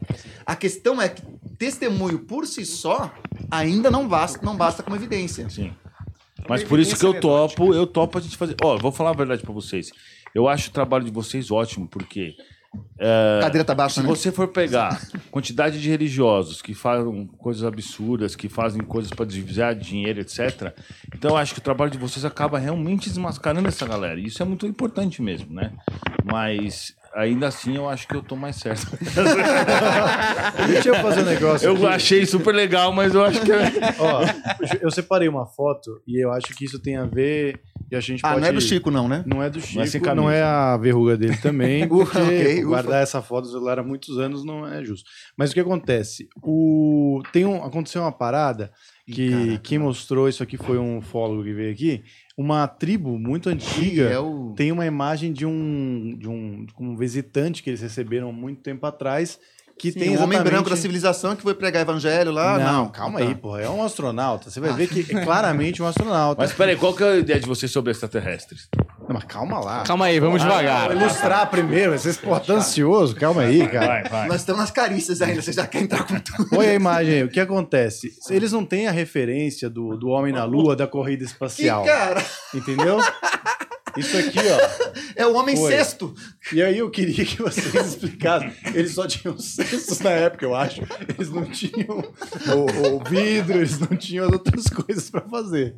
A 0.45 0.55
questão 0.55 1.01
é 1.01 1.09
que 1.09 1.21
testemunho 1.57 2.19
por 2.19 2.45
si 2.45 2.65
só 2.65 3.13
ainda 3.49 3.89
não 3.89 4.07
basta, 4.07 4.39
não 4.43 4.55
basta 4.55 4.83
como 4.83 4.95
evidência. 4.95 5.49
Sim. 5.49 5.73
Mas 6.47 6.63
por 6.63 6.79
isso 6.79 6.97
que 6.97 7.05
eu 7.05 7.19
topo, 7.19 7.73
eu 7.73 7.87
topo 7.87 8.17
a 8.17 8.21
gente 8.21 8.37
fazer. 8.37 8.55
Ó, 8.61 8.77
vou 8.77 8.91
falar 8.91 9.11
a 9.11 9.13
verdade 9.13 9.41
pra 9.41 9.53
vocês. 9.53 9.91
Eu 10.33 10.47
acho 10.47 10.69
o 10.69 10.73
trabalho 10.73 11.05
de 11.05 11.11
vocês 11.11 11.49
ótimo, 11.49 11.87
porque 11.87 12.35
A 12.99 13.41
cadeira 13.41 13.65
tá 13.65 13.75
baixa, 13.75 13.95
se 13.95 14.01
né? 14.01 14.07
você 14.07 14.31
for 14.31 14.47
pegar 14.47 15.01
quantidade 15.31 15.81
de 15.81 15.89
religiosos 15.89 16.61
que 16.61 16.73
fazem 16.73 17.27
coisas 17.37 17.63
absurdas, 17.63 18.35
que 18.35 18.47
fazem 18.47 18.81
coisas 18.81 19.11
para 19.11 19.25
desviar 19.25 19.75
dinheiro, 19.75 20.21
etc. 20.21 20.73
Então 21.13 21.31
eu 21.31 21.37
acho 21.37 21.53
que 21.53 21.59
o 21.59 21.63
trabalho 21.63 21.91
de 21.91 21.97
vocês 21.97 22.23
acaba 22.25 22.57
realmente 22.57 23.09
desmascarando 23.09 23.67
essa 23.67 23.85
galera. 23.85 24.19
E 24.19 24.25
isso 24.25 24.41
é 24.41 24.45
muito 24.45 24.65
importante 24.65 25.21
mesmo, 25.21 25.53
né? 25.53 25.71
Mas 26.23 26.95
ainda 27.15 27.47
assim 27.47 27.77
eu 27.77 27.87
acho 27.87 28.07
que 28.07 28.15
eu 28.15 28.21
tô 28.21 28.35
mais 28.35 28.57
certo. 28.57 28.85
Deixa 30.67 30.89
eu 30.89 30.95
fazer 30.95 31.21
um 31.21 31.25
negócio. 31.25 31.67
Eu 31.67 31.75
aqui. 31.75 31.85
achei 31.87 32.25
super 32.25 32.53
legal, 32.53 32.91
mas 32.91 33.15
eu 33.15 33.23
acho 33.23 33.41
que 33.41 33.51
é 33.51 33.71
Ó, 33.99 34.21
eu 34.81 34.91
separei 34.91 35.29
uma 35.29 35.45
foto 35.45 36.01
e 36.05 36.23
eu 36.23 36.31
acho 36.31 36.47
que 36.55 36.65
isso 36.65 36.79
tem 36.79 36.97
a 36.97 37.05
ver. 37.05 37.61
E 37.91 37.95
a 37.95 37.99
gente 37.99 38.21
Ah, 38.23 38.29
pode... 38.29 38.41
não 38.41 38.47
é 38.47 38.51
do 38.51 38.61
Chico, 38.61 38.89
não, 38.91 39.07
né? 39.07 39.23
Não 39.27 39.43
é 39.43 39.49
do 39.49 39.59
Não 39.59 39.81
é 39.81 39.85
sem 39.85 40.01
Chico, 40.01 40.15
não 40.15 40.29
é 40.29 40.41
a 40.41 40.75
verruga 40.77 41.15
dele 41.17 41.37
também, 41.37 41.85
porque 41.89 42.17
ok, 42.17 42.55
ufa. 42.59 42.67
guardar 42.67 43.03
essa 43.03 43.21
foto 43.21 43.45
do 43.45 43.51
celular 43.51 43.79
há 43.79 43.83
muitos 43.83 44.17
anos 44.17 44.43
não 44.43 44.67
é 44.67 44.83
justo. 44.83 45.09
Mas 45.37 45.51
o 45.51 45.53
que 45.53 45.59
acontece? 45.59 46.27
O... 46.41 47.21
Tem 47.31 47.45
um... 47.45 47.63
Aconteceu 47.63 48.01
uma 48.01 48.11
parada 48.11 48.71
que 49.05 49.29
caraca. 49.29 49.57
quem 49.59 49.77
mostrou 49.79 50.27
isso 50.27 50.41
aqui 50.41 50.57
foi 50.57 50.77
um 50.79 50.99
fólogo 51.01 51.43
que 51.43 51.53
veio 51.53 51.71
aqui. 51.71 52.03
Uma 52.37 52.67
tribo 52.67 53.17
muito 53.19 53.49
antiga 53.49 54.03
é 54.09 54.19
o... 54.19 54.53
tem 54.57 54.71
uma 54.71 54.85
imagem 54.85 55.31
de 55.31 55.45
um, 55.45 56.17
de 56.17 56.27
um, 56.27 56.65
de 56.65 56.73
um 56.79 56.95
visitante 56.97 57.61
que 57.61 57.69
eles 57.69 57.81
receberam 57.81 58.33
muito 58.33 58.61
tempo 58.61 58.85
atrás, 58.85 59.39
que 59.77 59.91
Sim, 59.91 59.99
tem 59.99 60.17
um 60.17 60.23
homem 60.23 60.41
branco 60.41 60.69
da 60.69 60.75
civilização 60.77 61.35
que 61.35 61.41
foi 61.43 61.53
pregar 61.53 61.81
evangelho 61.81 62.31
lá. 62.31 62.57
não, 62.57 62.73
Não, 62.83 62.89
calma 62.89 63.19
Tá. 63.19 63.25
aí, 63.25 63.35
porra. 63.35 63.61
É 63.61 63.69
um 63.69 63.83
astronauta. 63.83 64.49
Você 64.49 64.59
vai 64.61 64.71
ver 64.73 64.87
que 64.87 65.01
é 65.15 65.21
claramente 65.23 65.83
um 65.83 65.85
astronauta. 65.87 66.41
Mas 66.41 66.53
peraí, 66.53 66.75
qual 66.77 66.93
que 66.93 67.03
é 67.03 67.07
a 67.11 67.15
ideia 67.17 67.39
de 67.39 67.45
vocês 67.45 67.69
sobre 67.71 67.91
extraterrestres? 67.91 68.69
Não, 69.07 69.13
mas 69.13 69.25
calma 69.25 69.59
lá. 69.59 69.83
Calma 69.83 70.05
aí, 70.05 70.19
vamos 70.19 70.41
devagar. 70.41 70.87
Vou 70.93 71.01
ilustrar 71.01 71.47
primeiro. 71.49 71.91
Vocês, 71.91 72.15
pô, 72.17 72.39
tá 72.39 72.53
ansioso. 72.53 73.15
Calma 73.15 73.41
aí, 73.41 73.67
cara. 73.67 74.07
vai. 74.09 74.27
Nós 74.27 74.37
estamos 74.41 74.61
nas 74.61 74.71
carícias 74.71 75.21
ainda, 75.21 75.41
você 75.41 75.51
já 75.53 75.67
quer 75.67 75.81
entrar 75.81 76.03
com 76.07 76.19
tudo. 76.19 76.47
Olha 76.57 76.69
a 76.69 76.73
imagem 76.73 77.13
aí. 77.15 77.23
O 77.23 77.29
que 77.29 77.39
acontece? 77.39 78.13
Eles 78.29 78.51
não 78.53 78.65
têm 78.65 78.87
a 78.87 78.91
referência 78.91 79.69
do, 79.69 79.97
do 79.97 80.07
homem 80.07 80.31
na 80.33 80.45
lua 80.45 80.75
da 80.75 80.87
corrida 80.87 81.25
Que 81.25 81.31
espacial. 81.31 81.83
cara, 81.83 82.23
Entendeu? 82.53 82.97
Isso 83.97 84.17
aqui, 84.17 84.39
ó. 84.39 84.93
é 85.15 85.25
o 85.25 85.35
homem 85.35 85.55
Foi. 85.55 85.71
sexto. 85.71 86.13
E 86.53 86.61
aí 86.61 86.77
eu 86.77 86.89
queria 86.89 87.25
que 87.25 87.41
vocês 87.41 87.73
explicassem. 87.73 88.51
Eles 88.73 88.93
só 88.93 89.07
tinham 89.07 89.37
cestos 89.37 89.99
na 89.99 90.11
época, 90.11 90.45
eu 90.45 90.55
acho. 90.55 90.81
Eles 91.07 91.29
não 91.29 91.45
tinham 91.45 91.99
o, 91.99 92.95
o 92.95 93.03
vidro, 93.03 93.57
eles 93.57 93.79
não 93.79 93.95
tinham 93.97 94.25
as 94.25 94.31
outras 94.31 94.65
coisas 94.67 95.09
pra 95.09 95.21
fazer. 95.21 95.75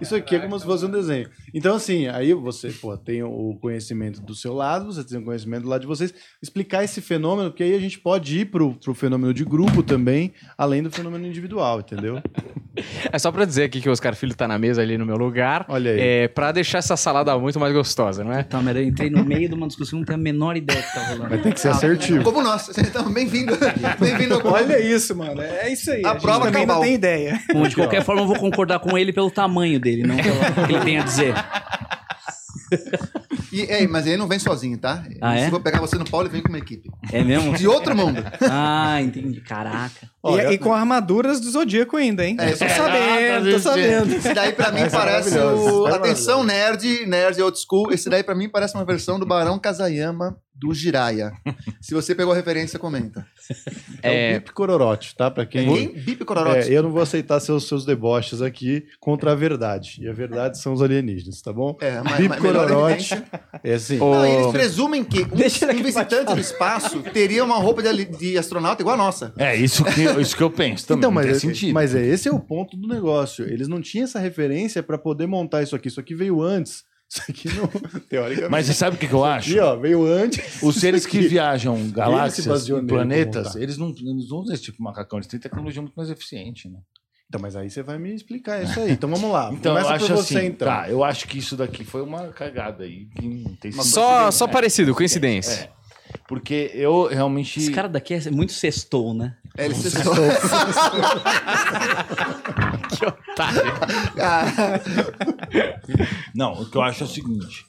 Isso 0.00 0.14
aqui 0.14 0.36
é 0.36 0.38
como 0.38 0.58
se 0.58 0.64
fosse 0.64 0.84
um 0.84 0.90
desenho. 0.90 1.28
Então, 1.52 1.76
assim, 1.76 2.06
aí 2.08 2.32
você 2.32 2.70
pô, 2.70 2.96
tem 2.96 3.22
o 3.22 3.58
conhecimento 3.60 4.20
do 4.20 4.34
seu 4.34 4.54
lado, 4.54 4.86
você 4.86 5.04
tem 5.04 5.18
o 5.18 5.24
conhecimento 5.24 5.62
do 5.62 5.68
lado 5.68 5.82
de 5.82 5.86
vocês. 5.86 6.14
Explicar 6.42 6.82
esse 6.82 7.00
fenômeno, 7.00 7.50
porque 7.50 7.62
aí 7.62 7.74
a 7.74 7.80
gente 7.80 7.98
pode 7.98 8.40
ir 8.40 8.46
pro, 8.46 8.74
pro 8.74 8.94
fenômeno 8.94 9.34
de 9.34 9.44
grupo 9.44 9.82
também, 9.82 10.32
além 10.56 10.82
do 10.82 10.90
fenômeno 10.90 11.26
individual, 11.26 11.80
entendeu? 11.80 12.22
É 13.12 13.18
só 13.18 13.30
pra 13.30 13.44
dizer 13.44 13.64
aqui 13.64 13.80
que 13.80 13.88
o 13.88 13.92
Oscar 13.92 14.14
Filho 14.14 14.34
tá 14.34 14.48
na 14.48 14.58
mesa 14.58 14.80
ali 14.80 14.96
no 14.96 15.04
meu 15.04 15.16
lugar. 15.16 15.66
Olha 15.68 15.90
aí. 15.90 16.00
É, 16.00 16.28
pra 16.28 16.52
deixar 16.52 16.78
essa 16.78 16.96
salada 16.96 17.36
muito 17.40 17.58
mais 17.58 17.72
gostosa, 17.72 18.22
não 18.24 18.32
é? 18.32 18.42
Tá, 18.42 18.60
mas 18.62 18.76
eu 18.76 18.82
entrei 18.82 19.10
no 19.10 19.24
meio 19.24 19.48
de 19.48 19.54
uma 19.54 19.66
discussão, 19.66 19.98
não 19.98 20.06
tenho 20.06 20.18
a 20.18 20.22
menor 20.22 20.56
ideia 20.56 20.80
do 20.80 20.86
que 20.86 20.92
tá 20.94 21.06
rolando. 21.08 21.30
Mas 21.30 21.42
tem 21.42 21.52
que 21.52 21.60
ser 21.60 21.68
assertivo. 21.68 22.22
Como 22.24 22.42
nós. 22.42 22.70
Então, 22.78 23.12
bem-vindo. 23.12 23.52
Bem-vindo 23.98 24.34
ao. 24.34 24.46
Olha 24.52 24.80
isso, 24.80 25.14
mano. 25.16 25.40
É 25.40 25.72
isso 25.72 25.90
aí. 25.90 26.02
A 26.04 26.10
A, 26.10 26.12
gente 26.14 26.22
prova 26.22 26.46
também 26.46 26.62
cabal. 26.62 26.76
não 26.76 26.82
tem 26.84 26.94
ideia. 26.94 27.40
Bom, 27.52 27.66
de 27.66 27.74
qualquer 27.74 28.04
forma, 28.04 28.22
eu 28.22 28.26
vou 28.26 28.36
concordar 28.38 28.78
com 28.78 28.96
ele 28.96 29.12
pelo 29.12 29.30
tamanho 29.30 29.78
dele, 29.80 30.02
não 30.06 30.16
pelo 30.16 30.66
que 30.66 30.72
ele 30.72 30.84
tem 30.84 30.98
a 30.98 31.02
dizer. 31.02 31.34
E, 33.52 33.62
ei, 33.62 33.88
mas 33.88 34.06
ele 34.06 34.16
não 34.16 34.28
vem 34.28 34.38
sozinho, 34.38 34.78
tá? 34.78 35.02
Ah, 35.20 35.34
é? 35.34 35.40
Se 35.40 35.44
eu 35.46 35.50
vou 35.50 35.60
pegar 35.60 35.80
você 35.80 35.96
no 35.98 36.08
Paulo, 36.08 36.26
ele 36.26 36.32
vem 36.34 36.42
com 36.42 36.48
uma 36.50 36.58
equipe. 36.58 36.88
É 37.12 37.22
mesmo? 37.22 37.52
De 37.56 37.66
outro 37.66 37.96
mundo. 37.96 38.22
Ah, 38.48 39.00
entendi. 39.02 39.40
Caraca. 39.40 40.08
E, 40.22 40.52
e 40.52 40.58
com 40.58 40.74
armaduras 40.74 41.40
do 41.40 41.50
Zodíaco 41.50 41.96
ainda, 41.96 42.26
hein? 42.26 42.36
É, 42.38 42.52
tô 42.52 42.64
é, 42.64 42.68
sabendo, 42.68 43.52
tô 43.52 43.58
sabendo. 43.58 44.14
Esse 44.14 44.34
daí 44.34 44.52
pra 44.52 44.70
mim 44.70 44.80
é 44.80 44.90
parece 44.90 45.38
o... 45.38 45.88
é 45.88 45.94
Atenção, 45.94 46.44
nerd, 46.44 47.06
nerd 47.06 47.40
old 47.40 47.58
school. 47.58 47.90
Esse 47.90 48.10
daí 48.10 48.22
pra 48.22 48.34
mim 48.34 48.48
parece 48.48 48.74
uma 48.74 48.84
versão 48.84 49.18
do 49.18 49.24
Barão 49.24 49.58
Kazayama 49.58 50.36
do 50.60 50.74
Jiraya. 50.74 51.32
Se 51.80 51.94
você 51.94 52.14
pegou 52.14 52.34
a 52.34 52.36
referência, 52.36 52.78
comenta. 52.78 53.26
É, 54.02 54.32
o 54.36 54.40
Bip 54.40 54.52
Cororote, 54.52 55.16
tá? 55.16 55.30
Pra 55.30 55.46
quem. 55.46 55.72
Quem? 55.72 55.88
Bip 55.88 56.24
Cororote. 56.24 56.70
É, 56.70 56.76
eu 56.76 56.82
não 56.82 56.90
vou 56.90 57.02
aceitar 57.02 57.40
seus, 57.40 57.66
seus 57.66 57.86
deboches 57.86 58.42
aqui 58.42 58.84
contra 59.00 59.32
a 59.32 59.34
verdade. 59.34 59.96
E 60.00 60.08
a 60.08 60.12
verdade 60.12 60.60
são 60.60 60.74
os 60.74 60.82
alienígenas, 60.82 61.40
tá 61.40 61.52
bom? 61.52 61.76
É, 61.80 62.00
mas, 62.02 62.16
Bip 62.18 62.28
mas 62.28 62.40
Cororote 62.40 63.22
é 63.64 63.74
assim. 63.74 63.96
Não, 63.96 64.24
eles 64.26 64.52
presumem 64.52 65.02
que 65.02 65.22
um, 65.22 65.78
um 65.78 65.82
visitante 65.82 66.34
do 66.34 66.40
espaço 66.40 67.02
teria 67.04 67.42
uma 67.42 67.56
roupa 67.56 67.82
de, 67.82 68.04
de 68.04 68.38
astronauta 68.38 68.82
igual 68.82 68.94
a 68.94 68.98
nossa. 68.98 69.32
É, 69.38 69.56
isso 69.56 69.82
que, 69.84 70.04
isso 70.18 70.34
que 70.36 70.42
eu 70.42 70.50
penso 70.50 70.86
também. 70.86 70.98
Então, 71.00 71.10
não 71.10 71.14
mas, 71.14 71.26
tem 71.26 71.34
é- 71.36 71.38
sentido. 71.38 71.74
mas 71.74 71.94
é, 71.94 72.06
esse 72.06 72.26
é 72.28 72.32
o 72.32 72.40
ponto 72.40 72.76
do 72.76 72.88
negócio. 72.88 73.44
Eles 73.44 73.68
não 73.68 73.80
tinham 73.82 74.04
essa 74.04 74.18
referência 74.18 74.82
pra 74.82 74.96
poder 74.96 75.26
montar 75.26 75.62
isso 75.62 75.76
aqui. 75.76 75.88
Isso 75.88 76.00
aqui 76.00 76.14
veio 76.14 76.40
antes. 76.42 76.84
Isso 77.10 77.22
aqui 77.28 77.48
não. 77.54 77.66
Teoricamente. 78.08 78.50
Mas 78.50 78.66
você 78.66 78.72
sabe 78.72 78.96
o 78.96 78.98
que, 78.98 79.08
que 79.08 79.12
eu 79.12 79.24
acho? 79.24 79.50
Aqui, 79.50 79.58
ó, 79.58 79.76
veio 79.76 80.06
antes. 80.06 80.62
Os 80.62 80.76
seres 80.76 81.04
que 81.04 81.18
viajam 81.20 81.90
galáxias 81.90 82.68
e 82.68 82.72
pra 82.72 82.82
planetas, 82.82 83.56
eles 83.56 83.76
não, 83.76 83.88
eles 83.90 84.28
não 84.30 84.38
usam 84.38 84.54
esse 84.54 84.62
tipo 84.62 84.78
de 84.78 84.84
macacão, 84.84 85.18
eles 85.18 85.26
têm 85.26 85.38
tecnologia 85.40 85.82
muito 85.82 85.94
mais 85.94 86.08
eficiente, 86.08 86.68
né? 86.68 86.78
Então, 87.28 87.40
mas 87.40 87.54
aí 87.54 87.70
você 87.70 87.80
vai 87.82 87.96
me 87.98 88.12
explicar 88.12 88.62
isso 88.62 88.78
aí. 88.80 88.90
Então 88.90 89.08
vamos 89.08 89.30
lá. 89.30 89.50
Então, 89.54 89.72
eu 89.76 89.82
Começa 89.84 89.94
acho 89.94 90.06
por 90.08 90.16
você, 90.16 90.38
assim, 90.38 90.46
então. 90.48 90.66
tá, 90.68 90.88
eu 90.90 91.04
acho 91.04 91.28
que 91.28 91.38
isso 91.38 91.56
daqui 91.56 91.84
foi 91.84 92.02
uma 92.02 92.28
cagada 92.28 92.84
aí, 92.84 93.06
que 93.06 93.28
não 93.28 93.54
tem 93.56 93.70
Só, 93.72 94.30
só 94.30 94.44
É, 94.46 94.48
parecido, 94.48 94.94
coincidência. 94.94 95.64
É. 95.76 95.79
Porque 96.28 96.70
eu 96.74 97.06
realmente... 97.08 97.58
Esse 97.58 97.72
cara 97.72 97.88
daqui 97.88 98.14
é 98.14 98.30
muito 98.30 98.52
sextou, 98.52 99.12
né? 99.14 99.36
É, 99.56 99.64
eles 99.66 99.82
Que 102.88 103.06
otário. 103.06 103.62
Ah, 104.20 104.44
Não, 106.34 106.52
o 106.62 106.66
que 106.70 106.76
eu 106.76 106.82
acho 106.82 107.02
é 107.02 107.06
o 107.06 107.08
seguinte... 107.08 107.64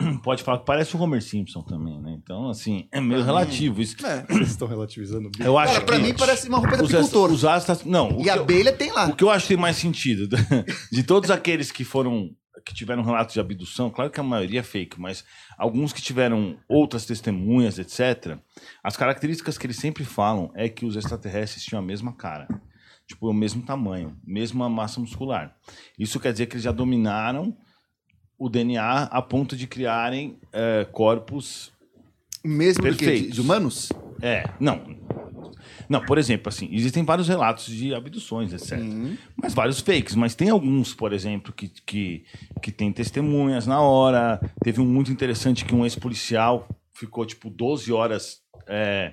Pode 0.24 0.42
falar 0.42 0.58
que 0.58 0.64
parece 0.66 0.96
o 0.96 1.00
Homer 1.00 1.22
Simpson 1.22 1.62
também, 1.62 2.00
né? 2.00 2.16
Então, 2.20 2.48
assim, 2.50 2.88
é 2.90 3.00
meio 3.00 3.22
relativo 3.22 3.80
isso. 3.80 3.94
Vocês 4.28 4.48
estão 4.50 4.66
relativizando 4.66 5.28
o 5.28 5.30
Bip. 5.30 5.44
Eu 5.44 5.56
acho 5.56 5.74
Cara, 5.74 5.84
pra 5.84 5.96
que 5.96 6.02
mim 6.02 6.14
parece 6.18 6.48
uma 6.48 6.58
roupa 6.58 6.76
de 6.76 6.82
apicultor. 6.96 7.30
os 7.30 7.44
astros... 7.44 7.84
Não, 7.84 8.20
E 8.20 8.28
a 8.28 8.34
eu- 8.36 8.42
abelha 8.42 8.72
tem 8.72 8.90
lá. 8.90 9.06
O 9.06 9.14
que 9.14 9.22
eu 9.22 9.30
acho 9.30 9.44
que 9.46 9.54
tem 9.54 9.62
mais 9.62 9.76
sentido, 9.76 10.26
de 10.90 11.02
todos 11.04 11.30
aqueles 11.30 11.70
que 11.70 11.84
foram, 11.84 12.30
que 12.64 12.74
tiveram 12.74 13.02
relatos 13.02 13.34
de 13.34 13.40
abdução, 13.40 13.90
claro 13.90 14.10
que 14.10 14.20
a 14.20 14.22
maioria 14.22 14.60
é 14.60 14.62
fake, 14.62 15.00
mas 15.00 15.24
alguns 15.56 15.92
que 15.92 16.02
tiveram 16.02 16.56
outras 16.68 17.04
testemunhas, 17.04 17.78
etc., 17.78 18.38
as 18.82 18.96
características 18.96 19.58
que 19.58 19.66
eles 19.66 19.76
sempre 19.76 20.04
falam 20.04 20.50
é 20.54 20.68
que 20.68 20.84
os 20.86 20.96
extraterrestres 20.96 21.64
tinham 21.64 21.82
a 21.82 21.84
mesma 21.84 22.12
cara. 22.12 22.48
Tipo, 23.06 23.28
o 23.28 23.34
mesmo 23.34 23.62
tamanho, 23.62 24.16
mesma 24.24 24.68
massa 24.68 25.00
muscular. 25.00 25.56
Isso 25.98 26.20
quer 26.20 26.32
dizer 26.32 26.46
que 26.46 26.54
eles 26.54 26.64
já 26.64 26.72
dominaram 26.72 27.56
o 28.38 28.48
DNA 28.48 29.02
a 29.04 29.22
ponto 29.22 29.56
de 29.56 29.66
criarem 29.66 30.38
eh, 30.52 30.86
corpos 30.90 31.72
Mesmo 32.44 32.82
do 32.82 32.88
que? 32.90 32.96
De, 32.96 33.04
Perfeitos. 33.04 33.34
de 33.34 33.40
humanos? 33.40 33.92
é, 34.20 34.44
não. 34.58 34.96
Não, 35.92 36.00
por 36.00 36.16
exemplo, 36.16 36.48
assim, 36.48 36.70
existem 36.72 37.04
vários 37.04 37.28
relatos 37.28 37.66
de 37.66 37.94
abduções, 37.94 38.50
etc. 38.50 38.78
Hum. 38.78 39.14
Mas 39.36 39.52
vários 39.52 39.78
fakes. 39.80 40.14
Mas 40.14 40.34
tem 40.34 40.48
alguns, 40.48 40.94
por 40.94 41.12
exemplo, 41.12 41.52
que, 41.52 41.68
que, 41.68 42.24
que 42.62 42.72
tem 42.72 42.90
testemunhas 42.90 43.66
na 43.66 43.82
hora. 43.82 44.40
Teve 44.64 44.80
um 44.80 44.86
muito 44.86 45.12
interessante 45.12 45.66
que 45.66 45.74
um 45.74 45.84
ex-policial 45.84 46.66
ficou, 46.94 47.26
tipo, 47.26 47.50
12 47.50 47.92
horas 47.92 48.40
é, 48.66 49.12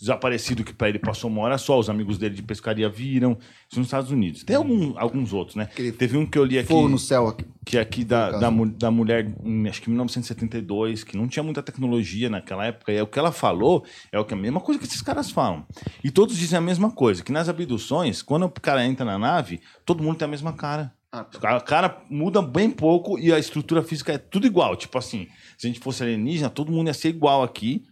desaparecido, 0.00 0.64
que 0.64 0.72
para 0.72 0.88
ele 0.88 0.98
passou 0.98 1.30
uma 1.30 1.42
hora 1.42 1.58
só. 1.58 1.78
Os 1.78 1.90
amigos 1.90 2.16
dele 2.18 2.34
de 2.34 2.42
pescaria 2.42 2.88
viram. 2.88 3.38
Isso 3.68 3.78
nos 3.78 3.86
Estados 3.86 4.10
Unidos. 4.10 4.42
Tem 4.42 4.56
algum, 4.56 4.98
alguns 4.98 5.32
outros, 5.32 5.56
né? 5.56 5.64
Aquele 5.64 5.92
Teve 5.92 6.16
um 6.16 6.26
que 6.26 6.38
eu 6.38 6.44
li 6.44 6.58
aqui 6.58 6.68
Fogo 6.68 6.88
no 6.88 6.98
céu 6.98 7.28
aqui. 7.28 7.44
que 7.64 7.76
é 7.76 7.80
aqui 7.80 8.04
da, 8.04 8.30
da, 8.38 8.50
da 8.50 8.90
mulher, 8.90 9.32
em, 9.44 9.68
acho 9.68 9.82
que 9.82 9.88
em 9.88 9.92
1972, 9.92 11.04
que 11.04 11.16
não 11.16 11.28
tinha 11.28 11.42
muita 11.42 11.62
tecnologia 11.62 12.30
naquela 12.30 12.64
época, 12.66 12.92
e 12.92 12.96
é 12.96 13.02
o 13.02 13.06
que 13.06 13.18
ela 13.18 13.30
falou 13.30 13.84
é 14.10 14.18
o 14.18 14.24
que 14.24 14.34
a 14.34 14.36
mesma 14.36 14.60
coisa 14.60 14.80
que 14.80 14.86
esses 14.86 15.02
caras 15.02 15.30
falam. 15.30 15.66
E 16.02 16.10
todos 16.10 16.36
dizem 16.36 16.58
a 16.58 16.62
mesma 16.62 16.90
coisa, 16.90 17.22
que 17.22 17.30
nas 17.30 17.48
abduções, 17.48 18.22
quando 18.22 18.46
o 18.46 18.50
cara 18.50 18.84
entra 18.84 19.04
na 19.04 19.18
nave, 19.18 19.60
todo 19.84 20.02
mundo 20.02 20.16
tem 20.16 20.26
a 20.26 20.30
mesma 20.30 20.52
cara. 20.52 20.92
Ah, 21.12 21.24
tá. 21.24 21.56
O 21.56 21.64
cara 21.64 22.02
muda 22.08 22.40
bem 22.40 22.70
pouco 22.70 23.18
e 23.18 23.32
a 23.32 23.38
estrutura 23.38 23.82
física 23.82 24.12
é 24.12 24.18
tudo 24.18 24.46
igual. 24.46 24.76
Tipo 24.76 24.96
assim, 24.96 25.26
se 25.58 25.66
a 25.66 25.70
gente 25.70 25.80
fosse 25.80 26.02
alienígena, 26.04 26.48
todo 26.48 26.70
mundo 26.70 26.86
ia 26.86 26.94
ser 26.94 27.08
igual 27.08 27.42
aqui. 27.42 27.84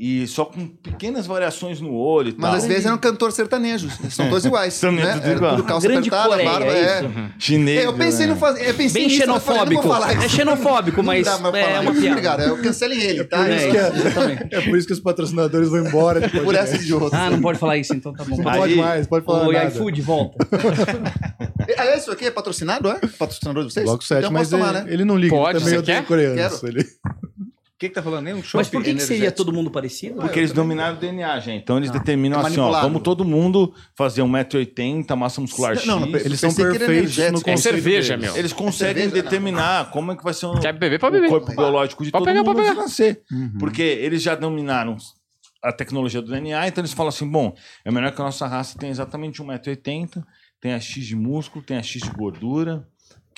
E 0.00 0.28
só 0.28 0.44
com 0.44 0.64
pequenas 0.68 1.26
variações 1.26 1.80
no 1.80 1.92
olho 1.92 2.28
e 2.28 2.34
Mas 2.38 2.50
tal. 2.50 2.58
às 2.58 2.66
vezes 2.66 2.86
eram 2.86 2.96
cantores 2.98 3.34
sertanejos. 3.34 3.94
São 4.10 4.28
todos 4.28 4.44
iguais. 4.44 4.74
São 4.78 4.92
né? 4.92 5.14
tudo 5.14 5.24
Era 5.26 5.34
igual. 5.36 5.56
tudo 5.56 5.64
calça 5.66 5.88
Grande 5.88 6.08
apertada, 6.08 6.28
Coreia, 6.28 6.48
barba, 6.50 6.66
é 6.66 6.78
é. 6.78 7.00
isso. 7.00 7.32
Chinês. 7.40 7.84
Eu 7.84 7.92
pensei 7.94 8.26
né? 8.28 8.32
no 8.32 8.38
fazer. 8.38 8.68
Eu 8.68 8.74
pensei 8.74 9.02
Bem 9.02 9.08
nisso, 9.08 9.24
eu 9.28 9.40
falei, 9.40 9.58
não 9.64 9.72
vou 9.72 9.82
xenofóbico. 9.82 9.82
falar 9.82 10.14
isso. 10.14 10.22
É 10.24 10.28
xenofóbico, 10.28 10.96
Não 10.98 11.04
mas 11.04 11.26
dá 11.26 11.38
pra 11.38 11.58
é 11.58 11.64
falar 11.64 11.80
uma 11.80 11.92
piada. 11.92 12.10
Obrigado, 12.10 12.40
eu 12.42 12.62
cancelem 12.62 13.00
ele, 13.00 13.24
tá? 13.24 13.44
que 13.44 13.50
é- 13.50 13.88
exatamente. 13.88 14.54
É 14.54 14.60
por 14.60 14.78
isso 14.78 14.86
que 14.86 14.92
os 14.92 15.00
patrocinadores 15.00 15.68
vão 15.68 15.84
embora. 15.84 16.20
de 16.20 16.40
Por 16.42 16.54
essa 16.54 16.78
de 16.78 16.94
outro. 16.94 17.10
Ah, 17.18 17.28
não 17.30 17.40
pode 17.40 17.58
falar 17.58 17.76
isso, 17.76 17.92
então 17.92 18.12
tá 18.12 18.22
bom. 18.22 18.36
Não 18.36 18.44
pode 18.44 18.76
mais, 18.76 19.04
pode 19.08 19.24
falar 19.24 19.50
nada. 19.52 19.64
iFood, 19.66 20.00
volta. 20.02 20.46
Aliás, 21.76 22.02
isso 22.02 22.12
aqui 22.12 22.24
é 22.26 22.30
patrocinado, 22.30 22.88
é? 22.88 23.00
Patrocinador 23.18 23.66
de 23.66 23.72
vocês? 23.72 23.84
Bloco 23.84 24.04
7, 24.04 24.18
então 24.20 24.30
mas 24.30 24.48
tomar, 24.48 24.76
ele, 24.76 24.84
né? 24.84 24.92
ele 24.92 25.04
não 25.04 25.16
liga. 25.16 25.34
Pode, 25.34 25.58
também 25.58 25.74
você 25.74 25.82
quer? 25.82 26.04
coreanos. 26.04 26.60
Quero. 26.60 26.68
Ele... 26.68 26.86
O 27.78 27.80
que, 27.80 27.88
que 27.90 27.94
tá 27.94 28.02
falando 28.02 28.26
aí? 28.26 28.34
Um 28.34 28.42
show? 28.42 28.58
Mas 28.58 28.68
por 28.68 28.82
que, 28.82 28.92
que 28.92 29.00
seria 29.00 29.30
todo 29.30 29.52
mundo 29.52 29.70
parecido? 29.70 30.16
Porque 30.16 30.40
eles 30.40 30.50
dominaram 30.50 30.96
o 30.96 30.98
DNA, 30.98 31.38
gente. 31.38 31.62
Então 31.62 31.76
eles 31.76 31.92
determinam 31.92 32.40
é 32.40 32.44
assim, 32.44 32.58
ó, 32.58 32.72
vamos 32.80 33.02
todo 33.02 33.24
mundo 33.24 33.72
fazer 33.96 34.20
1,80m, 34.22 35.14
massa 35.14 35.40
muscular 35.40 35.76
X. 35.76 35.86
Não, 35.86 36.00
não, 36.00 36.08
Eles 36.08 36.40
são 36.40 36.52
perfeitos 36.52 37.16
no. 37.30 37.40
É 37.46 37.56
cerveja, 37.56 38.16
deles. 38.16 38.32
meu. 38.32 38.36
Eles 38.36 38.52
conseguem 38.52 39.04
Cerveja, 39.04 39.16
não. 39.16 39.22
determinar 39.22 39.90
como 39.92 40.10
é 40.10 40.16
que 40.16 40.24
vai 40.24 40.34
ser 40.34 40.48
Quer 40.60 40.72
beber? 40.72 40.98
Pode 40.98 41.18
o 41.18 41.20
beber. 41.20 41.30
corpo 41.30 41.54
biológico 41.54 42.04
de 42.04 42.10
Pode 42.10 42.24
todo 42.24 42.34
pegar, 42.34 42.42
mundo 42.42 42.68
de 42.68 42.74
nascer. 42.74 43.22
Uhum. 43.30 43.58
Porque 43.60 43.82
eles 43.82 44.22
já 44.22 44.34
dominaram 44.34 44.96
a 45.62 45.72
tecnologia 45.72 46.20
do 46.20 46.32
DNA, 46.32 46.66
então 46.66 46.82
eles 46.82 46.92
falam 46.92 47.10
assim, 47.10 47.30
bom, 47.30 47.54
é 47.84 47.92
melhor 47.92 48.12
que 48.12 48.20
a 48.20 48.24
nossa 48.24 48.48
raça 48.48 48.76
tenha 48.76 48.90
exatamente 48.90 49.40
1,80m, 49.40 50.24
tenha 50.60 50.80
X 50.80 51.06
de 51.06 51.14
músculo, 51.14 51.64
tenha 51.64 51.80
X 51.80 52.02
de 52.02 52.10
gordura, 52.10 52.84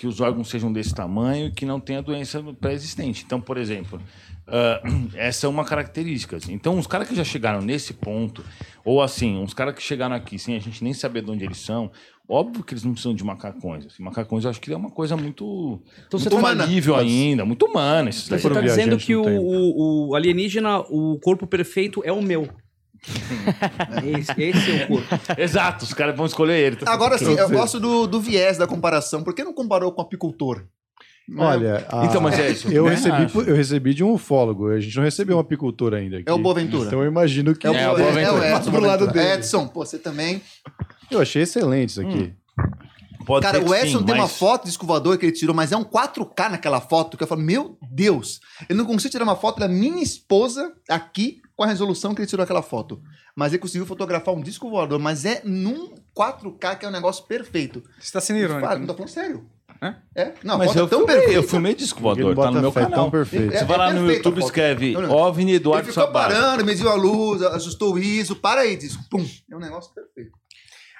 que 0.01 0.07
os 0.07 0.19
órgãos 0.19 0.49
sejam 0.49 0.73
desse 0.73 0.95
tamanho 0.95 1.49
e 1.49 1.53
que 1.53 1.67
não 1.67 1.79
tenha 1.79 2.01
doença 2.01 2.43
pré-existente. 2.59 3.23
Então, 3.27 3.39
por 3.39 3.59
exemplo, 3.59 4.01
ah, 4.51 4.83
essa 5.15 5.47
é 5.47 5.49
uma 5.49 5.65
característica. 5.65 6.37
assim. 6.37 6.53
Então, 6.53 6.79
os 6.79 6.87
caras 6.87 7.09
que 7.09 7.15
já 7.15 7.25
chegaram 7.25 7.61
nesse 7.63 7.95
ponto, 7.95 8.45
ou 8.85 9.01
assim, 9.03 9.37
uns 9.39 9.55
caras 9.55 9.75
que 9.75 9.83
chegaram 9.83 10.15
aqui 10.17 10.39
sem 10.39 10.57
a 10.57 10.59
gente 10.61 10.83
nem 10.85 10.93
saber 10.93 11.23
de 11.23 11.31
onde 11.31 11.45
eles 11.45 11.59
são, 11.59 11.91
Óbvio 12.33 12.63
que 12.63 12.73
eles 12.75 12.85
não 12.85 12.93
precisam 12.93 13.13
de 13.13 13.25
macacões. 13.25 13.85
Assim, 13.87 14.05
macacões 14.05 14.45
eu 14.45 14.51
acho 14.51 14.61
que 14.61 14.73
é 14.73 14.77
uma 14.77 14.93
coisa 14.93 15.17
muito, 15.17 15.83
Então 16.07 16.17
você 16.17 16.31
muito 16.31 16.41
tá- 16.47 16.57
falível 16.59 16.95
ainda, 16.95 17.45
muito 17.45 17.67
humana. 17.67 18.09
Esses 18.09 18.27
Então 18.27 18.39
você 18.39 18.43
foram 18.43 18.55
tá 18.55 18.63
dizendo 18.63 18.97
que 18.97 19.17
o, 19.17 19.25
o- 19.25 20.09
o 20.11 20.15
alienígena, 20.15 20.79
o 20.79 21.19
corpo 21.21 21.45
perfeito 21.45 22.01
é 22.05 22.13
o 22.13 22.23
meu. 22.23 22.49
esse, 24.17 24.41
esse 24.41 24.71
é 24.71 24.85
o 24.85 24.87
corpo. 24.87 25.09
Exato, 25.37 25.85
os 25.85 25.93
caras 25.93 26.17
vão 26.17 26.25
escolher 26.27 26.59
ele. 26.59 26.77
Agora 26.87 27.19
sim, 27.19 27.35
eu 27.35 27.49
gosto 27.51 27.81
do, 27.81 28.07
do 28.07 28.21
viés 28.21 28.57
da 28.57 28.67
comparação. 28.67 29.25
Por 29.25 29.35
que 29.35 29.43
não 29.43 29.53
comparou 29.53 29.91
com 29.91 30.01
apicultor? 30.03 30.67
Olha, 31.37 31.87
a- 31.89 32.07
Então, 32.07 32.21
mas 32.21 32.39
é 32.39 32.51
isso. 32.51 32.67
eu 32.69 32.85
também 32.85 32.97
recebi, 32.97 33.23
acho. 33.25 33.41
eu 33.43 33.55
recebi 33.57 33.95
de 33.95 34.03
um 34.05 34.13
ufólogo. 34.13 34.69
A 34.69 34.81
gente 34.81 34.97
não 34.97 35.05
recebeu 35.05 35.37
um 35.37 35.41
apicultor 35.41 35.95
ainda. 35.95 36.17
Aqui. 36.19 36.25
É 36.29 36.33
o 36.33 36.39
Boaventura. 36.39 36.87
Então 36.87 37.01
eu 37.01 37.07
imagino 37.07 37.55
que 37.55 37.67
É 37.67 37.71
o, 37.71 37.75
É, 37.75 37.83
é, 37.83 37.87
Boaventura. 37.87 38.21
é 38.21 38.33
o 38.33 38.57
Edson. 38.57 38.71
pro 38.73 38.81
lado 38.81 39.07
dele. 39.07 39.33
Edson, 39.35 39.69
pô, 39.69 39.85
você 39.87 39.99
também. 39.99 40.43
Eu 41.11 41.21
achei 41.21 41.43
excelente 41.43 41.91
isso 41.91 42.01
aqui. 42.01 42.33
Pode 43.27 43.45
Cara, 43.47 43.61
o 43.63 43.75
Edson 43.75 43.99
sim, 43.99 44.05
tem 44.05 44.15
uma 44.15 44.25
mas- 44.25 44.37
foto 44.39 44.65
de 44.65 44.71
escovador 44.71 45.17
que 45.19 45.27
ele 45.27 45.33
tirou, 45.33 45.55
mas 45.55 45.71
é 45.71 45.77
um 45.77 45.85
4K 45.85 46.49
naquela 46.49 46.81
foto 46.81 47.17
que 47.17 47.23
eu 47.23 47.29
falo, 47.29 47.43
meu 47.43 47.79
Deus, 47.93 48.41
eu 48.69 48.75
não 48.75 48.85
consigo 48.87 49.11
tirar 49.13 49.25
uma 49.25 49.37
foto 49.37 49.61
da 49.61 49.69
minha 49.69 50.03
esposa 50.03 50.73
aqui 50.89 51.41
com 51.55 51.63
a 51.63 51.67
resolução 51.67 52.15
que 52.15 52.23
ele 52.23 52.27
tirou 52.29 52.43
aquela 52.43 52.63
foto. 52.63 53.01
Mas 53.37 53.53
ele 53.53 53.61
conseguiu 53.61 53.87
fotografar 53.87 54.35
um 54.35 54.41
disco 54.43 54.69
voador, 54.69 54.99
mas 54.99 55.25
é 55.25 55.43
num 55.45 55.95
4K 56.17 56.77
que 56.77 56.87
é 56.87 56.89
um 56.89 56.93
negócio 56.93 57.25
perfeito. 57.27 57.81
Você 57.99 58.07
está 58.07 58.21
sendo 58.21 58.39
irônico. 58.41 58.67
Não 58.73 58.79
né? 58.81 58.87
tô 58.87 58.95
falando 58.95 59.11
sério. 59.11 59.47
É? 59.83 59.95
É? 60.15 60.35
Não, 60.45 60.59
Mas 60.59 60.77
eu 60.77 60.85
é 60.85 60.89
tão 60.89 60.99
filmei, 60.99 61.17
perfeita. 61.17 61.33
eu 61.39 61.43
filmei 61.43 61.75
disco 61.75 61.99
Ele 62.01 62.23
voador, 62.23 62.37
tá 62.37 62.51
no 62.51 62.61
meu 62.61 62.73
canal. 62.73 62.91
tão 62.91 63.11
perfeito. 63.11 63.55
É- 63.55 63.59
Você 63.59 63.65
vai 63.65 63.79
lá 63.79 63.93
no 63.93 64.13
YouTube 64.13 64.39
e 64.41 64.45
escreve. 64.45 64.95
OVNI 64.97 65.51
Ele 65.53 65.57
Eduardo 65.57 65.89
ficou 65.89 66.05
Sabag. 66.05 66.35
parando, 66.35 66.65
mediu 66.67 66.89
a 66.91 66.95
luz, 66.95 67.41
ajustou 67.43 67.95
o 67.95 67.99
ISO, 67.99 68.37
para 68.37 68.61
aí, 68.61 68.77
disco, 68.77 69.03
pum. 69.11 69.27
É 69.51 69.57
um 69.57 69.61
negócio 69.61 69.93
perfeito. 69.95 70.33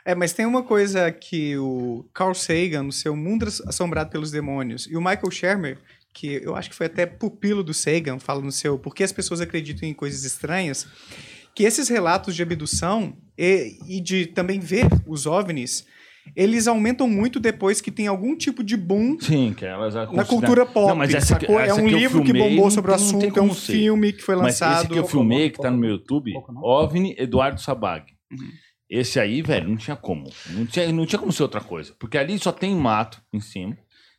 É, 0.03 0.15
mas 0.15 0.33
tem 0.33 0.47
uma 0.47 0.63
coisa 0.63 1.13
que 1.13 1.59
o 1.59 2.07
Carl 2.15 2.35
Sagan, 2.35 2.85
no 2.85 2.93
seu 2.93 3.15
Mundo 3.15 3.47
Assombrado 3.67 4.09
pelos 4.11 4.31
Demônios, 4.31 4.87
e 4.91 4.97
o 4.97 5.01
Michael 5.01 5.31
Shermer, 5.31 5.79
que 6.15 6.41
eu 6.43 6.57
acho 6.57 6.71
que 6.71 6.75
foi 6.75 6.87
até 6.87 7.05
pupilo 7.05 7.63
do 7.63 7.75
Sagan, 7.75 8.19
fala 8.19 8.41
no 8.41 8.51
seu 8.51 8.79
Por 8.79 8.95
que 8.95 9.05
as 9.05 9.13
pessoas 9.13 9.43
acreditam 9.43 9.87
em 9.87 9.93
coisas 9.93 10.25
estranhas, 10.25 10.87
que 11.55 11.65
esses 11.65 11.89
relatos 11.91 12.35
de 12.35 12.43
abdução 12.43 13.15
e, 13.37 13.77
e 13.87 14.01
de 14.01 14.25
também 14.27 14.59
ver 14.59 14.87
os 15.07 15.27
OVNIs, 15.27 15.85
eles 16.37 16.67
aumentam 16.69 17.09
muito 17.09 17.41
depois 17.41 17.81
que 17.81 17.91
tem 17.91 18.07
algum 18.07 18.37
tipo 18.37 18.63
de 18.63 18.77
boom 18.77 19.19
Sim, 19.21 19.53
que 19.57 19.65
elas 19.65 19.95
na 19.95 20.07
consideram- 20.07 20.29
cultura 20.29 20.67
pop, 20.67 20.89
Não, 20.89 20.97
mas 20.97 21.13
essa, 21.15 21.27
sacou? 21.39 21.59
essa 21.59 21.81
é 21.81 21.83
um 21.83 21.87
que 21.87 21.95
livro 21.95 22.21
que 22.21 22.27
filmei, 22.33 22.43
bombou 22.51 22.65
não 22.65 22.71
sobre 22.71 22.91
o 22.91 22.95
assunto, 22.95 23.39
é 23.39 23.43
um 23.43 23.55
ser. 23.55 23.73
filme 23.73 24.13
que 24.13 24.23
foi 24.23 24.37
Mas 24.37 24.55
esse 24.55 24.65
lançado. 24.65 24.93
que 24.93 24.99
eu 24.99 25.07
filmei, 25.07 25.51
que 25.51 25.59
tá 25.59 25.71
no 25.71 25.79
meu 25.79 25.91
YouTube, 25.91 26.33
que 26.33 26.39
é? 26.39 26.43
OVNI 26.63 27.15
Eduardo 27.19 27.61
Sabag. 27.61 28.05
Esse 28.89 29.21
aí, 29.21 29.41
velho, 29.43 29.69
não 29.69 29.77
tinha 29.77 29.97
como. 29.97 30.25
Não 30.51 30.67
tinha, 30.67 30.91
não 30.93 31.07
tinha 31.07 31.19
como 31.19 31.33
ser 31.33 31.43
outra 31.43 31.61
coisa. 31.61 31.95
Porque 31.99 32.19
ali 32.19 32.37
só 32.39 32.51
tem 32.51 32.75
mato 32.75 33.23
em 33.33 33.39
cima, 33.41 33.77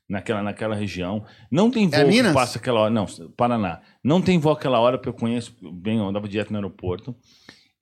naquela, 0.07 0.41
naquela 0.41 0.75
região. 0.75 1.25
Não 1.51 1.69
tem 1.69 1.89
voo 1.89 1.99
que 1.99 2.05
Minas? 2.05 2.33
passa 2.33 2.57
aquela 2.57 2.79
hora. 2.81 2.89
Não, 2.89 3.05
Paraná. 3.35 3.81
Não 4.01 4.21
tem 4.21 4.39
voo 4.39 4.53
aquela 4.53 4.79
hora, 4.79 4.97
porque 4.97 5.09
eu 5.09 5.13
conheço 5.13 5.53
bem, 5.73 5.97
eu 5.97 6.05
andava 6.07 6.27
direto 6.27 6.51
no 6.51 6.57
aeroporto. 6.57 7.13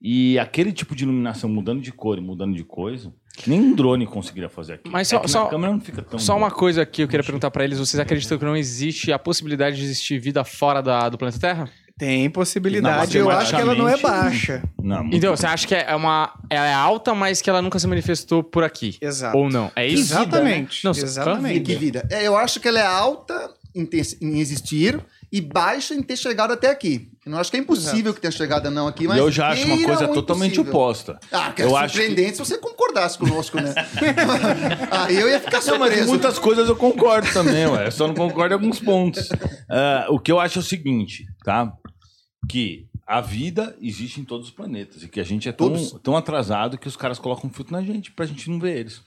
E 0.02 0.38
aquele 0.38 0.72
tipo 0.72 0.94
de 0.96 1.04
iluminação 1.04 1.48
mudando 1.48 1.82
de 1.82 1.92
cor 1.92 2.16
e 2.16 2.20
mudando 2.22 2.54
de 2.54 2.64
coisa, 2.64 3.12
nem 3.46 3.60
um 3.60 3.74
drone 3.74 4.06
conseguiria 4.06 4.48
fazer 4.48 4.74
aqui. 4.74 4.88
Mas 4.90 5.08
É 5.12 5.16
só- 5.16 5.20
que 5.20 5.28
só- 5.30 5.46
câmera 5.46 5.72
não 5.72 5.80
fica 5.80 6.00
tão 6.02 6.18
Só 6.18 6.36
uma 6.36 6.50
coisa 6.50 6.86
que 6.86 7.02
eu 7.02 7.08
queria 7.08 7.22
perguntar 7.24 7.50
pra 7.50 7.64
eles: 7.64 7.78
vocês 7.78 8.00
acreditam 8.00 8.38
que 8.38 8.44
não 8.44 8.56
existe 8.56 9.12
a 9.12 9.18
possibilidade 9.18 9.76
de 9.76 9.82
existir 9.84 10.18
vida 10.18 10.42
fora 10.42 10.80
da, 10.82 11.08
do 11.08 11.18
planeta 11.18 11.38
Terra? 11.38 11.68
Tem 11.98 12.30
possibilidade, 12.30 13.18
Não, 13.18 13.26
eu 13.26 13.30
acho 13.30 13.54
que 13.54 13.60
ela 13.60 13.74
não 13.74 13.86
é 13.86 13.98
baixa. 13.98 14.62
Não, 14.82 15.04
Então, 15.12 15.36
você 15.36 15.46
acha 15.46 15.66
que 15.66 15.74
é 15.74 15.94
uma. 15.94 16.32
Ela 16.48 16.66
é 16.66 16.72
alta, 16.72 17.14
mas 17.14 17.42
que 17.42 17.50
ela 17.50 17.60
nunca 17.60 17.78
se 17.78 17.86
manifestou 17.86 18.42
por 18.42 18.64
aqui? 18.64 18.96
Exato. 19.02 19.36
Ou 19.36 19.50
não? 19.50 19.70
É 19.76 19.86
isso? 19.86 20.14
Exatamente. 20.14 20.82
Não, 20.82 20.92
exatamente. 20.92 21.60
Que 21.60 21.74
vida. 21.74 22.08
É, 22.10 22.26
eu 22.26 22.38
acho 22.38 22.58
que 22.58 22.66
ela 22.68 22.80
é 22.80 22.86
alta 22.86 23.50
em, 23.74 23.84
ter- 23.84 24.16
em 24.22 24.38
existir 24.40 24.98
e 25.32 25.40
baixa 25.40 25.94
em 25.94 26.02
ter 26.02 26.16
chegado 26.16 26.52
até 26.52 26.68
aqui. 26.70 27.08
Eu 27.24 27.30
não 27.32 27.38
acho 27.38 27.50
que 27.50 27.56
é 27.56 27.60
impossível 27.60 28.12
que 28.12 28.20
tenha 28.20 28.30
chegado 28.30 28.68
não 28.70 28.88
aqui, 28.88 29.06
mas 29.06 29.18
eu 29.18 29.30
já 29.30 29.48
acho 29.50 29.64
uma 29.64 29.82
coisa 29.84 30.08
ou 30.08 30.14
totalmente 30.14 30.54
impossível. 30.54 30.72
oposta. 30.80 31.20
Ah, 31.30 31.52
que 31.52 31.62
é 31.62 31.64
Eu 31.66 31.76
acho 31.76 31.94
surpreendente 31.94 32.32
se 32.32 32.38
você 32.38 32.58
concordasse 32.58 33.16
conosco, 33.18 33.56
né? 33.60 33.72
Aí 34.90 35.16
eu 35.16 35.28
ia 35.28 35.38
ficar 35.38 35.62
Não, 35.64 35.78
mas 35.78 35.88
surpreso. 35.90 36.08
muitas 36.08 36.38
coisas 36.38 36.68
eu 36.68 36.74
concordo 36.76 37.32
também, 37.32 37.66
ué. 37.66 37.86
Eu 37.86 37.92
só 37.92 38.06
não 38.08 38.14
concordo 38.14 38.54
em 38.54 38.58
alguns 38.58 38.80
pontos. 38.80 39.28
Ah, 39.68 40.06
o 40.10 40.18
que 40.18 40.32
eu 40.32 40.40
acho 40.40 40.58
é 40.58 40.62
o 40.62 40.64
seguinte, 40.64 41.26
tá? 41.44 41.72
Que 42.48 42.86
a 43.06 43.20
vida 43.20 43.76
existe 43.80 44.20
em 44.20 44.24
todos 44.24 44.48
os 44.48 44.52
planetas. 44.52 45.02
E 45.02 45.08
que 45.08 45.20
a 45.20 45.24
gente 45.24 45.48
é 45.48 45.52
tão, 45.52 45.68
Todos. 45.68 45.92
tão 46.02 46.16
atrasado 46.16 46.78
que 46.78 46.88
os 46.88 46.96
caras 46.96 47.18
colocam 47.18 47.48
um 47.48 47.52
filtro 47.52 47.72
na 47.74 47.82
gente 47.82 48.10
pra 48.10 48.26
gente 48.26 48.48
não 48.50 48.58
ver 48.58 48.78
eles. 48.78 49.00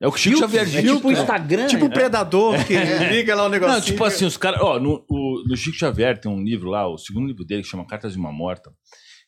É 0.00 0.06
o 0.06 0.12
que 0.12 0.20
Chico? 0.20 0.38
Xavier 0.38 0.62
É 0.76 0.82
tipo 0.82 1.08
o 1.08 1.12
Instagram. 1.12 1.66
Tipo 1.66 1.86
o 1.86 1.90
Predador, 1.90 2.54
que 2.64 2.72
liga 3.10 3.34
lá 3.34 3.46
o 3.46 3.48
negócio. 3.48 3.74
Não, 3.74 3.80
tipo 3.80 4.04
assim, 4.04 4.24
os 4.24 4.36
caras. 4.36 4.60
Ó, 4.60 4.78
no, 4.78 5.04
o- 5.08 5.42
no 5.48 5.56
Chico 5.56 5.76
Xavier 5.76 6.18
tem 6.20 6.30
um 6.30 6.42
livro 6.42 6.70
lá, 6.70 6.86
o 6.86 6.96
segundo 6.96 7.26
livro 7.26 7.44
dele, 7.44 7.62
que 7.62 7.68
chama 7.68 7.84
Cartas 7.86 8.12
de 8.12 8.18
uma 8.18 8.30
Morta, 8.32 8.72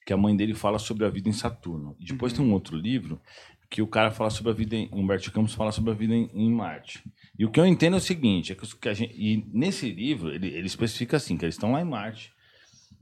que 0.07 0.13
a 0.13 0.17
mãe 0.17 0.37
dele 0.37 0.55
fala 0.55 0.79
sobre 0.79 1.05
a 1.05 1.11
vida 1.11 1.29
em 1.29 1.33
Saturno. 1.33 1.97
E 1.99 2.05
depois 2.05 2.33
tem 2.33 2.45
um 2.45 2.53
outro 2.53 2.77
livro 2.77 3.21
que 3.69 3.83
o 3.83 3.87
cara 3.87 4.11
fala 4.13 4.31
sobre 4.31 4.53
a 4.53 4.55
vida 4.55 4.77
em. 4.77 4.89
Humberto 4.93 5.33
Campos 5.33 5.55
fala 5.55 5.73
sobre 5.73 5.91
a 5.91 5.95
vida 5.95 6.15
em, 6.15 6.31
em 6.33 6.53
Marte. 6.53 7.03
E 7.37 7.45
o 7.45 7.51
que 7.51 7.59
eu 7.59 7.67
entendo 7.67 7.95
é 7.95 7.99
o 7.99 8.01
seguinte: 8.01 8.53
é 8.53 8.55
que, 8.55 8.89
a 8.89 8.95
gente. 8.95 9.13
E 9.17 9.45
nesse 9.53 9.91
livro, 9.91 10.33
ele, 10.33 10.49
ele 10.49 10.67
especifica 10.67 11.17
assim, 11.17 11.37
que 11.37 11.45
eles 11.45 11.57
estão 11.57 11.73
lá 11.73 11.81
em 11.81 11.85
Marte. 11.85 12.33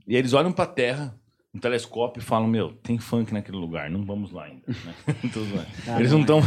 E 0.07 0.15
eles 0.15 0.33
olham 0.33 0.51
pra 0.51 0.65
Terra. 0.65 1.18
Um 1.51 1.57
telescópio 1.59 2.21
e 2.21 2.23
falam, 2.23 2.47
meu, 2.47 2.73
tem 2.83 2.99
funk 2.99 3.33
naquele 3.33 3.57
lugar, 3.57 3.89
não 3.89 4.05
vamos 4.05 4.31
lá 4.31 4.43
ainda. 4.43 4.61
né? 4.67 4.93
Tô 5.33 5.39
zoando. 5.43 5.65
Ah, 5.87 5.99
eles 5.99 6.11
não 6.11 6.21
estão. 6.21 6.41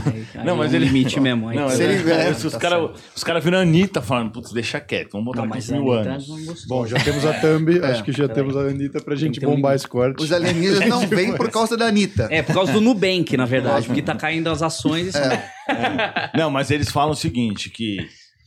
Não, 0.45 0.55
é 0.55 0.57
mas 0.59 0.70
um 0.73 0.77
ele. 0.77 0.85
limite 0.85 1.19
mesmo, 1.19 1.49
aí 1.49 1.57
Não, 1.57 1.69
Se 1.70 1.83
ele- 1.83 2.09
é, 2.12 2.31
os 2.31 2.53
tá 2.53 2.59
caras 2.61 2.91
os 3.16 3.24
cara 3.24 3.41
viram 3.41 3.59
a 3.59 3.62
Anitta 3.62 4.01
falando, 4.01 4.31
putz, 4.31 4.53
deixa 4.53 4.79
quieto, 4.81 5.11
vamos 5.11 5.27
botar 5.27 5.45
Não, 5.45 5.53
aqui 5.55 5.73
mil 5.73 5.91
anos. 5.91 6.65
Bom, 6.69 6.87
já 6.87 7.01
temos 7.01 7.27
a 7.27 7.33
thumb. 7.35 7.69
É, 7.81 7.87
acho 7.87 8.05
que 8.05 8.12
já 8.12 8.29
temos 8.29 8.57
a 8.57 8.61
Anitta 8.61 9.01
pra 9.03 9.16
gente 9.16 9.41
um 9.41 9.43
bombar 9.43 9.57
limite. 9.73 9.74
esse 9.74 9.89
corte. 9.89 10.23
Os 10.23 10.33
alienígenas 10.33 10.89
não 10.89 11.01
vêm 11.09 11.37
por 11.37 11.51
causa 11.51 11.77
da 11.77 11.87
Anitta. 11.87 12.29
É, 12.31 12.41
por 12.41 12.55
causa 12.55 12.73
do 12.73 12.81
Nubank, 12.81 13.37
na 13.37 13.45
verdade, 13.45 13.87
porque 13.89 14.03
tá 14.03 14.15
caindo 14.15 14.49
as 14.51 14.62
ações 14.62 15.15
e 15.16 15.19
É. 15.19 16.31
Não, 16.37 16.49
mas 16.49 16.70
eles 16.70 16.91
falam 16.93 17.11
o 17.12 17.16
seguinte, 17.16 17.70
que 17.70 17.97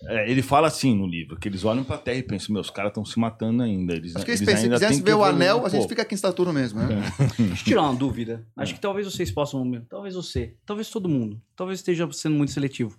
é, 0.08 0.30
ele 0.30 0.42
fala 0.42 0.68
assim 0.68 0.96
no 0.96 1.08
livro, 1.08 1.38
que 1.40 1.48
eles 1.48 1.64
olham 1.66 1.84
pra 1.84 1.98
Terra 1.98 2.18
e 2.18 2.24
pensam, 2.24 2.54
meus 2.54 2.70
caras 2.70 2.92
estão 2.92 3.04
se 3.06 3.20
matando 3.20 3.64
ainda. 3.64 3.94
Eles, 3.94 4.16
Acho 4.16 4.24
que 4.26 4.32
eles 4.32 4.42
eles 4.42 4.54
pensam, 4.54 4.78
se 4.78 4.86
quisesse 4.86 5.02
ver 5.02 5.14
o 5.16 5.24
anel, 5.24 5.62
um 5.62 5.66
a 5.66 5.70
gente 5.70 5.88
fica 5.88 6.02
aqui 6.02 6.14
em 6.16 6.18
Saturno 6.18 6.54
mesmo, 6.54 6.80
né? 6.82 7.02
Deixa 7.38 7.62
eu 7.62 7.66
tirar 7.66 7.82
uma 7.84 7.96
dúvida. 7.96 8.46
Acho 8.56 8.74
que 8.74 8.80
talvez 8.80 9.06
vocês 9.12 9.32
possam. 9.32 9.70
Talvez 9.90 10.16
você. 10.16 10.54
Talvez 10.66 10.90
todo 10.90 11.10
mundo. 11.10 11.42
Talvez 11.56 11.80
esteja 11.80 12.08
sendo 12.12 12.36
muito 12.36 12.52
seletivo. 12.52 12.98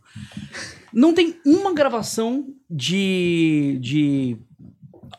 Não 0.93 1.13
tem 1.15 1.37
uma 1.45 1.73
gravação 1.73 2.47
de. 2.71 3.79
de. 3.81 4.37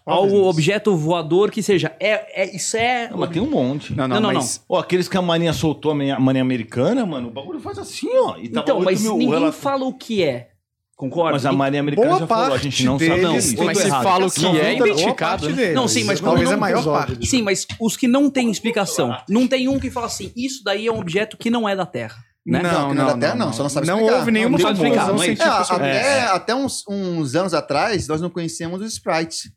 algo, 0.06 0.28
Óbvio. 0.36 0.46
objeto 0.46 0.96
voador 0.96 1.52
que 1.52 1.62
seja. 1.62 1.96
É, 2.00 2.44
é, 2.44 2.56
isso 2.56 2.76
é. 2.78 3.10
Não, 3.10 3.18
mas 3.20 3.30
tem 3.30 3.42
um 3.42 3.50
monte. 3.50 3.94
Não, 3.94 4.08
não, 4.08 4.16
Não, 4.20 4.22
não, 4.30 4.34
mas... 4.34 4.64
Ó, 4.68 4.80
aqueles 4.80 5.08
que 5.08 5.18
a 5.18 5.22
maninha 5.22 5.54
soltou, 5.54 5.92
a 5.92 5.96
maninha, 6.20 6.42
americana, 6.42 7.06
mano, 7.06 7.28
o 7.30 7.32
bagulho 7.32 7.60
faz 7.60 7.78
assim, 7.78 8.10
ó. 8.14 8.38
E 8.38 8.50
tava 8.50 8.64
Então, 8.66 8.78
8 8.78 8.86
mas 8.86 9.04
ninguém 9.04 9.30
relato- 9.30 9.58
fala 9.58 9.86
o 9.86 9.94
que 9.94 10.24
é. 10.24 10.52
Concorda? 10.98 11.34
Mas 11.34 11.46
a 11.46 11.52
marinha 11.52 11.80
americana 11.80 12.08
Boa 12.08 12.20
já 12.22 12.26
falou, 12.28 12.46
a 12.46 12.50
parte 12.50 12.64
gente 12.64 12.84
não 12.84 12.98
sabe 12.98 13.10
tem 13.12 13.66
Mas 13.66 13.78
se 13.78 13.86
errado. 13.86 14.04
fala 14.04 14.26
o 14.26 14.32
que 14.32 14.42
Não, 14.42 14.56
é 14.56 14.76
identificado, 14.76 15.50
né? 15.52 15.72
Não, 15.72 15.88
sim, 15.88 16.04
mas 16.04 16.20
talvez 16.20 16.46
quando 16.46 16.50
a 16.50 16.56
não- 16.56 16.60
maior 16.60 16.84
parte. 16.84 17.28
Sim, 17.28 17.44
mas 17.44 17.68
os 17.80 17.96
que 17.96 18.08
não 18.08 18.32
têm 18.32 18.50
explicação. 18.50 19.16
Não 19.30 19.48
tem 19.48 19.68
um 19.68 19.80
que 19.80 19.92
fala 19.92 20.08
assim, 20.08 20.32
isso 20.36 20.64
daí 20.64 20.88
é 20.88 20.92
um 20.92 21.00
objeto 21.00 21.38
que 21.38 21.52
não 21.52 21.70
é 21.70 21.76
da 21.76 21.86
Terra. 21.86 22.18
Né? 22.44 22.64
Não, 22.64 22.90
que 22.90 22.96
não 22.96 23.04
é 23.04 23.14
da 23.14 23.18
Terra, 23.18 23.36
não, 23.36 23.54
só 23.54 23.62
não 23.62 23.70
sabe 23.70 23.86
Não 23.86 23.98
explicar. 23.98 24.18
houve 24.20 24.32
nenhuma 24.32 24.58
Não 24.58 24.72
explicar, 24.72 25.08
não 25.08 25.22
é 25.22 25.28
isso. 25.28 25.44
É, 25.44 25.46
científica 25.46 25.64
sobre 25.66 25.90
isso. 25.92 26.00
até, 26.00 26.22
até 26.30 26.56
uns, 26.56 26.84
uns 26.90 27.36
anos 27.36 27.54
atrás, 27.54 28.08
nós 28.08 28.20
não 28.20 28.30
conhecíamos 28.32 28.82
os 28.82 28.94
sprites, 28.94 29.52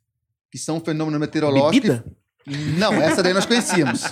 que 0.53 0.59
são 0.59 0.77
um 0.77 0.81
fenômeno 0.81 1.19
meteorológico. 1.19 1.71
Bebida? 1.87 2.05
Não, 2.77 2.93
essa 2.95 3.23
daí 3.23 3.33
nós 3.33 3.47
conhecíamos. 3.47 4.03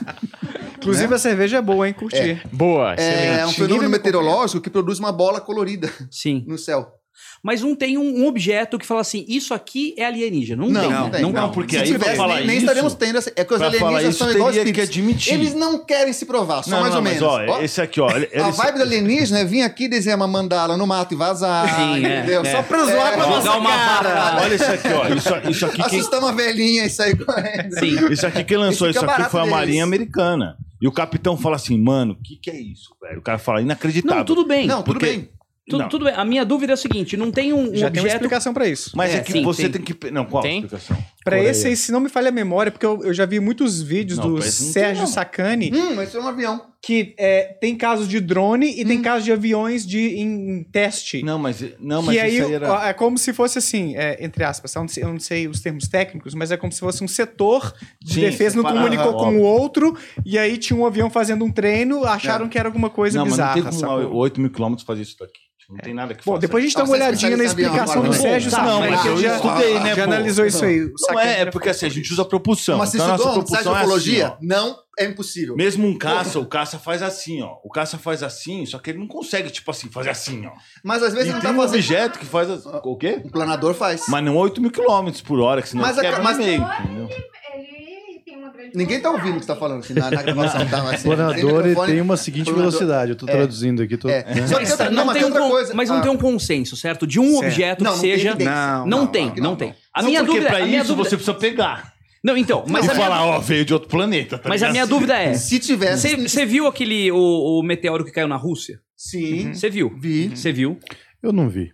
Inclusive, 0.79 1.13
a 1.13 1.19
cerveja 1.19 1.59
é 1.59 1.63
boa, 1.63 1.87
hein? 1.89 1.93
Curtir. 1.93 2.41
Boa, 2.53 2.95
É 2.95 3.33
excelente. 3.35 3.51
um 3.51 3.53
fenômeno 3.53 3.91
meteorológico 3.91 4.61
que 4.63 4.71
produz 4.71 4.99
uma 4.99 5.11
bola 5.13 5.41
colorida 5.41 5.93
Sim. 6.11 6.45
no 6.47 6.57
céu. 6.57 6.95
Mas 7.43 7.63
não 7.63 7.75
tem 7.77 7.97
um, 7.97 8.23
um 8.23 8.27
objeto 8.27 8.79
que 8.79 8.85
fala 8.87 9.01
assim, 9.01 9.25
isso 9.29 9.55
aqui 9.55 9.95
é 9.97 10.05
alienígena. 10.05 10.61
Não, 10.63 10.71
Não, 10.71 10.81
tem. 10.81 10.91
não 10.91 11.11
tem. 11.11 11.23
Não, 11.23 11.33
Não, 11.33 11.51
porque 11.53 11.77
Se 11.77 11.83
aí 11.83 11.93
tivesse, 11.93 12.17
falar 12.17 12.37
nem, 12.39 12.47
nem 12.47 12.57
isso- 12.57 12.65
estaríamos 12.67 12.95
tendo 12.95 13.19
essa. 13.19 13.33
É 13.37 13.45
que 13.45 13.55
os 13.55 13.63
alienígenas 13.63 14.17
são 14.17 14.31
igual 14.31 14.49
teria 14.53 14.65
que 14.65 14.71
espíritos. 14.81 14.97
admitir. 14.99 15.35
Eles 15.35 15.55
não 15.55 15.85
querem 15.85 16.13
se 16.13 16.27
provar, 16.27 16.63
só 16.65 16.71
Não, 16.71 16.81
mais 16.81 16.91
não, 16.91 16.99
ou 16.99 17.05
mas, 17.05 17.13
menos. 17.15 17.29
ó, 17.29 17.59
Ó, 17.59 17.63
esse 17.63 17.81
aqui, 17.81 18.01
ó. 18.01 18.11
ele- 18.11 18.29
A 18.41 18.51
vibe 18.51 18.77
do 18.79 18.83
alienígena 18.83 19.39
é 19.41 19.45
vir 19.45 19.63
aqui 19.63 19.89
desenhar 19.89 20.17
uma 20.19 20.27
mandala 20.27 20.77
no 20.77 20.87
mato 20.87 21.15
e 21.15 21.17
vazar. 21.17 21.75
Sim, 21.77 22.05
é, 22.05 22.19
entendeu? 22.19 22.43
é. 22.43 22.51
Só 22.53 22.63
pra 22.63 22.85
zoar 22.85 23.15
com 23.15 23.21
a 23.21 23.25
Jogar 23.25 23.29
nossa 23.29 23.57
uma 23.59 23.71
cara. 23.71 24.41
Olha 24.43 24.55
isso 24.55 24.65
aqui, 24.73 24.89
ó. 24.89 25.09
Isso, 25.09 25.51
isso 25.51 25.67
aqui 25.67 25.77
quem, 25.77 25.99
Assustar 26.01 26.21
uma 26.21 26.33
velhinha 26.33 26.85
e 26.87 26.91
sair 26.91 27.17
correndo. 27.25 27.73
Sim. 27.79 28.13
isso 28.13 28.27
aqui 28.27 28.43
quem 28.45 28.57
lançou 28.57 28.89
isso 28.91 28.99
que 28.99 29.05
é 29.05 29.09
aqui 29.11 29.31
foi 29.31 29.41
a. 29.43 29.47
Marinha 29.47 29.85
Americana. 29.85 30.57
E 30.81 30.87
o 30.87 30.93
capitão 30.93 31.37
fala 31.37 31.57
assim, 31.57 31.77
mano, 31.81 32.13
o 32.13 32.23
que, 32.23 32.37
que 32.37 32.51
é 32.51 32.61
isso, 32.61 32.95
velho? 33.03 33.19
O 33.19 33.23
cara 33.23 33.39
fala, 33.39 33.61
inacreditável. 33.61 34.19
Não, 34.19 34.25
tudo 34.25 34.47
bem. 34.47 34.67
Não, 34.67 34.83
tudo 34.83 34.99
Porque- 34.99 35.07
bem. 35.07 35.29
Tudo, 35.69 35.83
Não. 35.83 35.89
tudo 35.89 36.05
bem. 36.07 36.15
A 36.17 36.25
minha 36.25 36.45
dúvida 36.45 36.73
é 36.73 36.75
o 36.75 36.79
seguinte: 36.79 37.17
não 37.17 37.31
tem 37.31 37.53
um, 37.53 37.71
um 37.71 37.77
Já 37.77 37.91
tem 37.91 38.01
uma 38.01 38.07
objeto. 38.07 38.15
explicação 38.17 38.55
pra 38.55 38.67
isso. 38.67 38.93
Mas 38.95 39.15
é, 39.15 39.19
É, 39.19 39.21
que 39.21 39.33
sim, 39.33 39.43
você 39.43 39.69
tem. 39.69 39.83
tem, 39.83 39.95
que. 39.95 40.11
Não, 40.11 40.25
qual 40.25 40.43
Tem? 40.43 40.53
a 40.63 40.65
explicação? 40.65 40.97
Pra 41.25 41.39
esse 41.43 41.67
aí, 41.67 41.77
se 41.77 41.93
não 41.93 42.01
me 42.01 42.09
falha 42.09 42.29
a 42.29 42.33
memória, 42.33 42.73
porque 42.73 42.87
eu, 42.87 43.05
eu 43.05 43.13
já 43.13 43.27
vi 43.27 43.39
muitos 43.39 43.83
vídeos 43.83 44.19
Não, 44.19 44.35
do 44.35 44.41
Sérgio. 44.43 45.07
Sacani 45.07 45.71
Hum, 45.75 45.95
mas 45.95 46.09
isso 46.09 46.17
é 46.17 46.21
um 46.23 46.27
avião. 46.29 46.63
que 46.83 47.15
é, 47.19 47.55
tem 47.61 47.77
casos 47.77 48.09
de 48.09 48.19
drone 48.19 48.73
e 48.81 48.83
Hum. 48.83 48.89
tem 48.89 49.03
casos 49.03 49.25
de 49.27 49.33
aviões 49.33 49.87
de, 49.87 49.99
em, 50.17 50.51
em 50.61 50.65
teste. 50.65 51.23
Não, 51.23 51.39
mas, 51.39 51.63
não, 51.79 52.01
mas 52.01 52.15
que 52.15 52.21
aí 52.23 52.37
isso 52.39 52.47
aí 52.47 52.55
era. 52.55 52.89
é 52.89 52.93
como 52.95 53.19
se 53.19 53.35
fosse 53.35 53.59
assim, 53.59 53.95
é, 53.95 54.25
entre 54.25 54.43
aspas, 54.43 54.75
eu 54.75 54.81
não, 54.81 54.89
sei, 54.89 55.03
eu 55.05 55.09
não 55.13 55.21
sei 55.21 55.47
os 55.49 55.61
termos 55.61 55.87
técnicos, 55.87 56.33
mas 56.35 56.51
é 56.51 56.57
como 56.57 56.73
se 56.73 56.81
fosse 56.81 57.05
um 57.05 57.09
setor 57.09 57.75
de 58.01 58.15
Sim, 58.15 58.21
defesa 58.23 58.57
não 58.57 58.63
comunicou 58.63 59.13
com 59.13 59.27
óbvio. 59.27 59.41
o 59.41 59.43
outro, 59.43 59.95
e 60.25 60.39
aí 60.39 60.57
tinha 60.57 60.79
um 60.79 60.87
avião 60.87 61.11
fazendo 61.11 61.45
um 61.45 61.51
treino, 61.53 62.05
acharam 62.05 62.47
É. 62.47 62.49
que 62.49 62.59
era 62.59 62.69
alguma 62.69 62.89
coisa 62.89 63.19
não, 63.19 63.27
bizarra. 63.27 63.57
mas 63.57 63.65
não 63.67 63.73
tem 63.73 63.81
como 63.87 63.99
sacou? 64.05 64.17
8 64.17 64.41
mil 64.41 64.51
quilômetros 64.51 64.87
fazer 64.87 65.03
isso 65.03 65.17
daqui. 65.19 65.41
Não 65.69 65.77
tem 65.77 65.93
nada 65.93 66.15
que 66.15 66.25
Bom, 66.25 66.33
faça. 66.33 66.41
depois 66.41 66.65
a 66.65 66.67
gente 66.67 66.77
dá 66.77 66.81
Ah, 66.81 66.85
uma 66.87 66.95
olhadinha 66.95 67.37
na 67.37 67.45
explicação 67.45 68.03
do 68.03 68.09
né? 68.11 68.17
Sérgio 68.17 68.51
Tá, 68.51 68.63
não, 68.63 68.81
mas 68.81 69.03
que 69.03 69.09
eu 69.09 69.17
já, 69.19 69.37
estudei, 69.37 69.79
né, 69.81 69.95
já 69.95 70.05
analisou 70.05 70.47
isso 70.47 70.65
aí. 70.65 70.85
O 70.85 70.93
Não 71.11 71.21
é, 71.21 71.41
é 71.43 71.47
porque 71.47 71.69
assim, 71.69 71.85
a 71.85 71.91
gente 71.91 72.11
usa 72.11 72.25
propulsão. 72.25 72.79
Mas 72.79 72.89
se 72.89 72.97
então 72.97 73.11
estudou 73.15 73.27
um 73.27 73.39
de 73.41 73.45
propulsão 73.45 73.77
é 73.77 73.83
assim, 73.83 74.23
não 74.41 74.79
é 74.99 75.05
impossível. 75.05 75.55
Mesmo 75.57 75.87
um 75.87 75.99
caça, 75.99 76.39
o 76.41 76.47
caça 76.47 76.79
faz 76.79 77.03
assim, 77.03 77.43
ó. 77.43 77.57
O 77.63 77.69
caça 77.69 77.99
faz 77.99 78.23
assim, 78.23 78.65
só 78.65 78.79
que 78.79 78.89
ele 78.89 78.99
não 78.99 79.07
consegue, 79.07 79.51
tipo 79.51 79.71
assim, 79.71 79.91
fazer 79.91 80.09
assim, 80.09 80.47
ó. 80.47 80.53
Mas 80.83 81.03
às 81.03 81.13
vezes 81.13 81.29
E 81.29 81.33
não 81.35 81.41
tem 81.41 81.51
tá 81.51 81.55
um 81.55 81.61
fazendo. 81.61 81.75
objeto 81.75 82.19
que 82.19 82.25
faz 82.25 82.49
assim. 82.49 82.71
O 82.83 82.97
quê? 82.97 83.21
O 83.23 83.31
planador 83.31 83.75
faz. 83.75 84.05
Mas 84.09 84.25
não 84.25 84.37
8 84.39 84.63
mil 84.63 84.71
quilômetros 84.71 85.21
por 85.23 85.39
hora, 85.39 85.61
que 85.61 85.69
senão 85.69 85.83
Mas 85.83 85.99
a- 85.99 86.01
quebra 86.01 86.23
mas- 86.23 86.39
meio, 86.39 86.63
entendeu? 86.63 87.09
Ele 87.55 88.21
tem 88.25 88.37
uma 88.39 88.48
grande 88.48 88.48
Ninguém 88.75 89.01
tá 89.01 89.11
ouvindo 89.11 89.37
o 89.37 89.39
que 89.39 89.41
você 89.43 89.47
tá 89.47 89.57
falando 89.57 89.81
assim, 89.81 89.95
na, 89.95 90.11
na 90.11 90.23
gravação. 90.23 90.67
Tá, 90.67 90.83
mas, 90.83 91.05
O 91.05 91.13
assim, 91.13 91.35
microfone- 91.35 91.93
tem 91.93 92.01
uma 92.01 92.17
seguinte 92.17 92.53
velocidade. 92.53 93.13
Eu 93.13 93.17
tô 93.17 93.27
É. 93.29 93.33
traduzindo 93.33 93.83
aqui. 93.83 93.97
Tô, 93.97 94.09
É. 94.09 94.25
né? 94.35 94.47
Só 94.47 94.59
que 94.59 94.65
Mas 94.69 94.79
não, 94.79 94.91
não, 94.91 95.05
mas 95.07 95.15
tem 95.15 95.15
tem 95.15 95.23
um 95.23 95.27
outra 95.27 95.41
con- 95.43 95.51
coisa. 95.51 95.75
mas 95.75 95.89
não 95.89 95.97
Ah. 95.97 96.01
tem 96.01 96.11
um 96.11 96.17
consenso, 96.17 96.77
certo? 96.77 97.07
De 97.07 97.21
um 97.21 97.31
Certo. 97.31 97.45
objeto 97.45 97.85
Não, 97.85 97.91
que 97.93 97.97
não 97.97 98.03
tem 98.03 98.13
seja. 98.17 98.29
evidência. 98.31 98.53
Não, 98.55 98.87
Não, 98.87 98.99
não, 98.99 99.07
tem, 99.07 99.27
não, 99.27 99.35
não, 99.35 99.43
não, 99.43 99.57
tem. 99.57 99.69
não. 99.69 99.75
A 99.95 100.03
minha 100.03 100.21
porque 100.21 100.33
dúvida, 100.33 100.49
pra 100.49 100.59
a 100.65 100.67
minha 100.67 100.79
isso 100.81 100.89
dúvida... 100.89 101.09
você 101.11 101.17
precisa 101.17 101.35
pegar. 101.35 101.93
Não, 102.23 102.37
então, 102.37 102.65
mas 102.69 102.85
e 102.87 102.91
a 102.91 102.95
minha, 102.95 103.07
falar, 103.07 103.25
ó, 103.25 103.39
veio 103.39 103.65
de 103.65 103.73
outro 103.73 103.89
planeta. 103.89 104.39
tá 104.39 104.49
mas 104.49 104.63
a 104.63 104.71
minha 104.71 104.87
dúvida 104.87 105.17
é, 105.17 105.35
Se 105.35 105.59
tivesse. 105.61 106.17
você 106.17 106.45
viu 106.45 106.67
aquele 106.67 107.13
o, 107.13 107.61
o 107.61 107.63
meteoro 107.63 108.05
que 108.05 108.11
caiu 108.11 108.27
na 108.29 108.37
Rússia? 108.37 108.81
Sim. 108.97 109.55
Você 109.55 109.71
viu? 109.71 109.95
Vi. 110.01 110.31
Você 110.37 110.53
viu? 110.53 110.79
Eu 111.23 111.33
não 111.33 111.49
vi. 111.49 111.71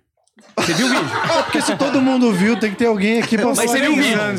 Você 0.58 0.74
viu 0.74 0.86
o 0.86 0.90
vídeo? 0.90 1.04
Porque 1.44 1.60
se 1.62 1.74
todo 1.76 2.00
mundo 2.00 2.30
viu, 2.32 2.58
tem 2.58 2.70
que 2.70 2.76
ter 2.76 2.86
alguém 2.86 3.22
aqui 3.22 3.36
pra 3.36 3.46
Mas 3.46 3.56
falar. 3.56 3.68
você 3.68 3.80
viu 3.80 3.92
o 3.92 3.96
vídeo? 3.96 4.20
um 4.22 4.36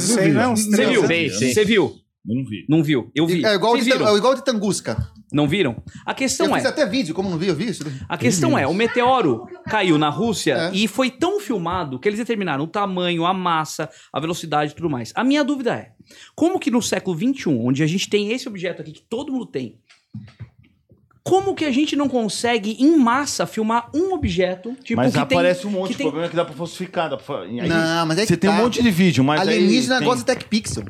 Você 0.55 0.85
viu? 0.85 1.07
Sei, 1.07 1.29
sei. 1.31 1.53
Você 1.53 1.65
viu? 1.65 1.95
Não 2.25 2.43
vi. 2.43 2.65
Não 2.67 2.83
viu? 2.83 3.11
Eu 3.13 3.27
vi. 3.27 3.45
É 3.45 3.53
igual, 3.53 3.73
Vocês 3.73 3.85
de, 3.85 3.91
viram? 3.91 4.07
é 4.07 4.17
igual 4.17 4.33
de 4.35 4.43
Tangusca. 4.43 4.97
Não 5.31 5.47
viram? 5.47 5.75
A 6.05 6.13
questão 6.13 6.47
eu 6.47 6.55
é, 6.55 6.59
fiz 6.59 6.65
até 6.65 6.85
vídeo, 6.85 7.13
como 7.13 7.29
não 7.29 7.37
vi, 7.37 7.47
eu 7.47 7.55
vi 7.55 7.67
isso. 7.69 7.83
a 8.07 8.17
questão 8.17 8.57
é, 8.57 8.65
o 8.65 8.73
meteoro 8.73 9.45
caiu 9.65 9.97
na 9.97 10.09
Rússia 10.09 10.53
É. 10.55 10.71
e 10.73 10.87
foi 10.87 11.09
tão 11.11 11.39
filmado 11.39 11.99
que 11.99 12.07
eles 12.07 12.19
determinaram 12.19 12.63
o 12.63 12.67
tamanho, 12.67 13.25
a 13.25 13.33
massa, 13.33 13.89
a 14.13 14.19
velocidade 14.19 14.71
e 14.71 14.75
tudo 14.75 14.89
mais. 14.89 15.11
A 15.15 15.23
minha 15.23 15.43
dúvida 15.43 15.73
é, 15.75 15.89
como 16.35 16.59
que 16.59 16.71
no 16.71 16.81
século 16.81 17.17
XXI, 17.17 17.49
onde 17.49 17.83
a 17.83 17.87
gente 17.87 18.09
tem 18.09 18.31
esse 18.31 18.47
objeto 18.47 18.81
aqui 18.81 18.91
que 18.93 19.01
todo 19.09 19.31
mundo 19.31 19.45
tem, 19.47 19.77
como 21.27 21.55
que 21.55 21.65
a 21.65 21.71
gente 21.71 21.95
não 21.95 22.07
consegue, 22.07 22.77
em 22.79 22.95
massa, 22.95 23.47
filmar 23.47 23.89
um 23.95 24.13
objeto, 24.13 24.75
tipo, 24.83 25.01
mas 25.01 25.11
que 25.11 25.17
aparece 25.19 25.61
tem, 25.61 25.69
um 25.71 25.73
monte. 25.73 25.87
que 25.87 25.93
O 25.95 25.97
tem... 25.97 26.05
problema 26.05 26.27
é 26.27 26.29
que 26.29 26.35
dá 26.35 26.45
pra 26.45 26.53
falsificar. 26.53 27.09
Dá 27.09 27.17
pra... 27.17 27.39
aí 27.41 27.67
Não, 27.67 28.05
mas 28.05 28.19
é 28.19 28.21
que 28.21 28.27
Você 28.27 28.37
tem 28.37 28.47
um 28.47 28.55
tá. 28.55 28.61
monte 28.61 28.83
de 28.83 28.91
vídeo, 28.91 29.23
mas 29.23 29.41
Alienígena 29.41 29.97
tem- 29.97 30.07
gosta 30.07 30.19
de 30.19 30.25
Tech 30.25 30.45
Pixel. 30.45 30.83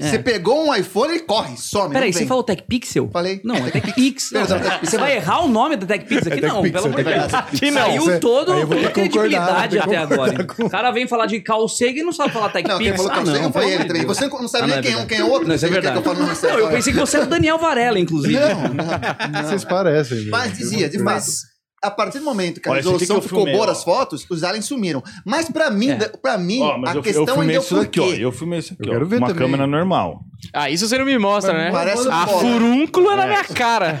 É. 0.00 0.08
Você 0.08 0.18
pegou 0.18 0.66
um 0.66 0.74
iPhone 0.74 1.14
e 1.14 1.20
corre, 1.20 1.56
some. 1.56 1.92
Peraí, 1.92 2.12
você 2.12 2.24
falou 2.24 2.42
TechPixel? 2.42 3.08
Falei. 3.12 3.40
Não, 3.44 3.56
é 3.56 3.60
Perdão, 3.70 3.80
TechPix. 3.82 4.30
Você 4.82 4.96
vai 4.96 5.16
errar 5.16 5.44
o 5.44 5.48
nome 5.48 5.76
da 5.76 5.86
TechPix 5.86 6.26
aqui? 6.26 6.44
É 6.44 6.48
não, 6.48 6.62
pelo 6.62 6.86
amor 6.86 7.02
de 7.04 7.10
é 7.10 7.18
Deus. 7.18 7.74
Saiu 7.74 8.20
todo 8.20 8.52
concordar, 8.54 8.92
credibilidade 8.92 9.78
até 9.78 9.96
agora. 9.98 10.44
com- 10.44 10.64
O 10.64 10.70
cara 10.70 10.90
vem 10.90 11.06
falar 11.06 11.26
de 11.26 11.40
Carl 11.40 11.68
Sagan 11.68 12.00
e 12.00 12.02
não 12.02 12.12
sabe 12.12 12.32
falar 12.32 12.48
TechPix. 12.48 12.70
Não, 12.72 12.78
quem 12.78 12.96
falou 12.96 13.10
que 13.10 13.18
ah, 13.18 13.52
foi 13.52 13.70
ele 13.72 13.84
também. 13.84 14.06
Você 14.06 14.26
não 14.28 14.48
sabe 14.48 14.64
Ah, 14.64 14.66
nem 14.66 14.74
não, 14.76 14.78
é 14.78 14.82
quem 14.82 14.92
é 14.92 14.96
um, 14.96 15.06
quem 15.06 15.18
é 15.18 15.24
outro. 15.24 15.48
Não, 15.48 15.54
isso 15.54 15.64
é 15.66 15.68
que 15.68 15.74
verdade. 15.74 16.02
Não, 16.02 16.58
eu 16.58 16.68
pensei 16.70 16.92
que 16.92 16.98
você 16.98 17.16
era 17.18 17.26
o 17.26 17.28
Daniel 17.28 17.58
Varela, 17.58 17.98
inclusive. 17.98 18.38
Não, 18.38 18.74
não. 18.74 19.50
Vocês 19.60 19.72
parecem. 19.72 20.26
Mas 20.28 20.56
dizia, 20.56 20.88
de 20.88 20.98
fato. 20.98 21.04
Mas- 21.04 21.50
A 21.82 21.90
partir 21.90 22.18
do 22.18 22.26
momento 22.26 22.60
que 22.60 22.68
a 22.68 22.72
Olha, 22.72 22.80
esse 22.80 22.88
aqui 22.90 22.98
resolução 22.98 23.16
que 23.20 23.24
eu 23.24 23.28
ficou 23.30 23.38
filmei, 23.38 23.54
boa 23.54 23.64
ó. 23.64 23.66
das 23.68 23.82
fotos, 23.82 24.26
os 24.30 24.44
aliens 24.44 24.66
sumiram. 24.66 25.02
Mas 25.24 25.48
pra 25.48 25.70
mim, 25.70 25.88
É. 25.88 26.08
pra 26.20 26.36
mim 26.36 26.60
Ó, 26.60 26.76
mas 26.76 26.90
a 26.90 26.98
eu, 26.98 27.02
questão 27.02 27.22
eu 27.22 27.26
filmei 27.28 27.42
ainda 27.42 27.52
é 27.54 27.58
o 27.58 27.62
isso 27.62 27.74
daqui, 27.74 28.00
ó. 28.00 28.04
porquê. 28.04 28.22
Eu 28.26 28.32
filmei 28.32 28.58
isso 28.58 28.74
aqui, 28.74 28.82
Eu 28.84 28.90
ó. 28.90 28.92
quero 28.92 29.06
ver 29.06 29.16
Uma 29.16 29.28
também. 29.28 29.42
câmera 29.42 29.66
normal. 29.66 30.20
Ah, 30.52 30.68
isso 30.68 30.86
você 30.86 30.98
não 30.98 31.06
me 31.06 31.18
mostra, 31.18 31.54
né? 31.54 31.70
Parece 31.70 32.06
A 32.06 32.22
um 32.22 32.26
polo. 32.26 32.38
furúnculo 32.40 33.10
é 33.12 33.16
na 33.16 33.26
minha 33.26 33.44
cara. 33.44 33.98